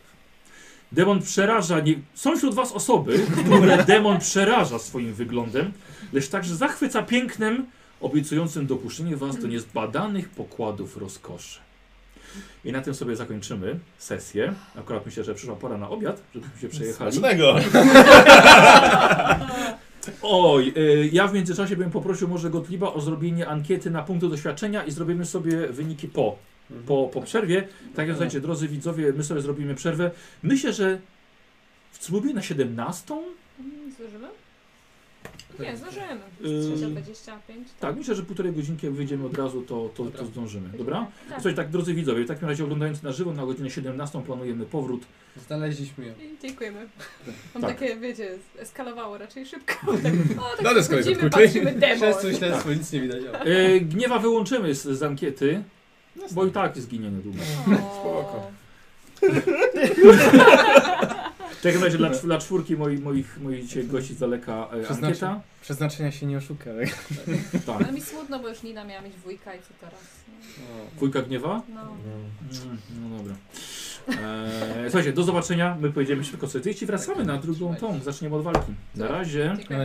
Demon 0.92 1.22
przeraża, 1.22 1.80
nie... 1.80 1.94
są 2.14 2.36
wśród 2.36 2.54
was 2.54 2.72
osoby, 2.72 3.20
które 3.44 3.84
demon 3.94 4.18
przeraża 4.18 4.78
swoim 4.78 5.14
wyglądem, 5.14 5.72
lecz 6.12 6.28
także 6.28 6.56
zachwyca 6.56 7.02
pięknem, 7.02 7.66
obiecującym 8.00 8.66
dopuszczenie 8.66 9.16
was 9.16 9.38
do 9.38 9.46
niezbadanych 9.46 10.28
pokładów 10.28 10.96
rozkoszy. 10.96 11.58
I 12.64 12.72
na 12.72 12.80
tym 12.80 12.94
sobie 12.94 13.16
zakończymy 13.16 13.78
sesję. 13.98 14.54
Akurat 14.76 15.06
myślę, 15.06 15.24
że 15.24 15.34
przyszła 15.34 15.56
pora 15.56 15.78
na 15.78 15.88
obiad, 15.88 16.22
żebyśmy 16.34 16.60
się 16.60 16.68
przejechali. 16.68 17.12
Smacznego! 17.12 17.54
Oj, 20.22 20.72
y, 20.76 21.10
ja 21.12 21.28
w 21.28 21.34
międzyczasie 21.34 21.76
bym 21.76 21.90
poprosił 21.90 22.28
może 22.28 22.50
Gottlieba 22.50 22.92
o 22.92 23.00
zrobienie 23.00 23.48
ankiety 23.48 23.90
na 23.90 24.02
punkty 24.02 24.28
doświadczenia 24.28 24.84
i 24.84 24.90
zrobimy 24.90 25.26
sobie 25.26 25.66
wyniki 25.66 26.08
po, 26.08 26.36
po, 26.86 27.10
po 27.12 27.22
przerwie. 27.22 27.68
Tak 27.94 28.08
jak 28.08 28.16
słuchajcie, 28.16 28.40
drodzy 28.40 28.68
widzowie, 28.68 29.12
my 29.12 29.24
sobie 29.24 29.40
zrobimy 29.40 29.74
przerwę. 29.74 30.10
Myślę, 30.42 30.72
że 30.72 30.98
w 31.92 32.04
spróbuję 32.04 32.34
na 32.34 32.42
17? 32.42 33.14
Mm, 33.14 33.92
Zdążymy? 33.92 34.43
Nie, 35.60 35.76
zdążymy. 35.76 36.20
Ym, 36.44 36.76
325. 36.76 37.68
Tak, 37.80 37.96
myślę, 37.96 38.14
że 38.14 38.22
półtorej 38.22 38.52
godzinki 38.52 38.86
jak 38.86 38.94
wyjdziemy 38.94 39.26
od 39.26 39.38
razu, 39.38 39.62
to, 39.62 39.90
to, 39.94 40.04
to 40.04 40.26
zdążymy. 40.26 40.68
Dobra? 40.78 40.98
Tak. 41.28 41.34
Słuchajcie, 41.34 41.56
tak, 41.56 41.70
drodzy 41.70 41.94
widzowie, 41.94 42.24
w 42.24 42.28
takim 42.28 42.48
razie 42.48 42.64
oglądając 42.64 43.02
na 43.02 43.12
żywo 43.12 43.32
na 43.32 43.46
godzinę 43.46 43.70
17 43.70 44.22
planujemy 44.22 44.66
powrót. 44.66 45.02
Znaleźliśmy 45.46 46.06
ją. 46.06 46.12
I 46.12 46.38
dziękujemy. 46.42 46.88
Mam 47.54 47.62
Tak. 47.62 47.78
takie, 47.78 47.96
wiecie, 47.96 48.30
eskalowało 48.58 49.18
raczej 49.18 49.46
szybko. 49.46 49.74
Tak, 50.02 50.12
o, 50.38 50.56
tak 50.56 50.62
No, 50.64 50.74
deskę 50.74 50.94
wchodzimy, 50.96 51.16
krócej. 51.16 51.44
patrzymy 51.46 51.72
demon. 51.72 51.98
Śledztwo, 51.98 52.32
śledztwo, 52.32 52.72
nic 52.72 52.92
nie 52.92 53.00
widać. 53.00 53.22
E, 53.44 53.80
gniewa 53.80 54.18
wyłączymy 54.18 54.74
z, 54.74 54.82
z 54.82 55.02
ankiety, 55.02 55.62
bo 56.30 56.46
i 56.46 56.50
tak 56.50 56.78
zginie 56.78 57.10
niedługo. 57.10 57.38
Spoko. 58.00 58.50
W 61.64 61.66
takim 61.66 61.84
razie 61.84 61.98
dla, 61.98 62.08
dla 62.30 62.38
czwórki 62.38 62.76
moich, 62.76 63.02
moich, 63.02 63.40
moich 63.40 63.62
dzisiaj 63.62 63.84
gości 63.84 64.14
z 64.14 64.18
daleka 64.18 64.68
e, 64.72 64.82
Przeznaczy- 64.82 65.06
ankieta. 65.06 65.40
Przeznaczenia 65.62 66.12
się 66.12 66.26
nie 66.26 66.38
oszuka. 66.38 66.70
Tak. 67.66 67.76
Ale 67.84 67.92
mi 67.92 68.00
smutno, 68.00 68.38
bo 68.38 68.48
już 68.48 68.62
Nina 68.62 68.84
miała 68.84 69.02
mieć 69.02 69.16
wujka 69.16 69.54
i 69.54 69.58
co 69.58 69.68
teraz? 69.80 70.00
Dwójka 70.96 71.22
gniewa? 71.22 71.62
No. 71.74 71.80
Mm, 71.80 72.78
no 73.10 73.18
dobra. 73.18 73.34
E, 74.08 74.84
słuchajcie, 74.84 75.12
do 75.12 75.22
zobaczenia. 75.22 75.76
My 75.80 75.92
pojedziemy 75.92 76.24
szybko 76.24 76.48
sobie. 76.48 76.72
I 76.72 76.86
wracamy 76.86 77.24
na 77.24 77.36
drugą 77.36 77.74
tą. 77.76 78.00
Zaczniemy 78.00 78.36
od 78.36 78.42
walki. 78.42 78.72
Na 78.94 79.08
razie. 79.08 79.44
Dziękuję. 79.56 79.68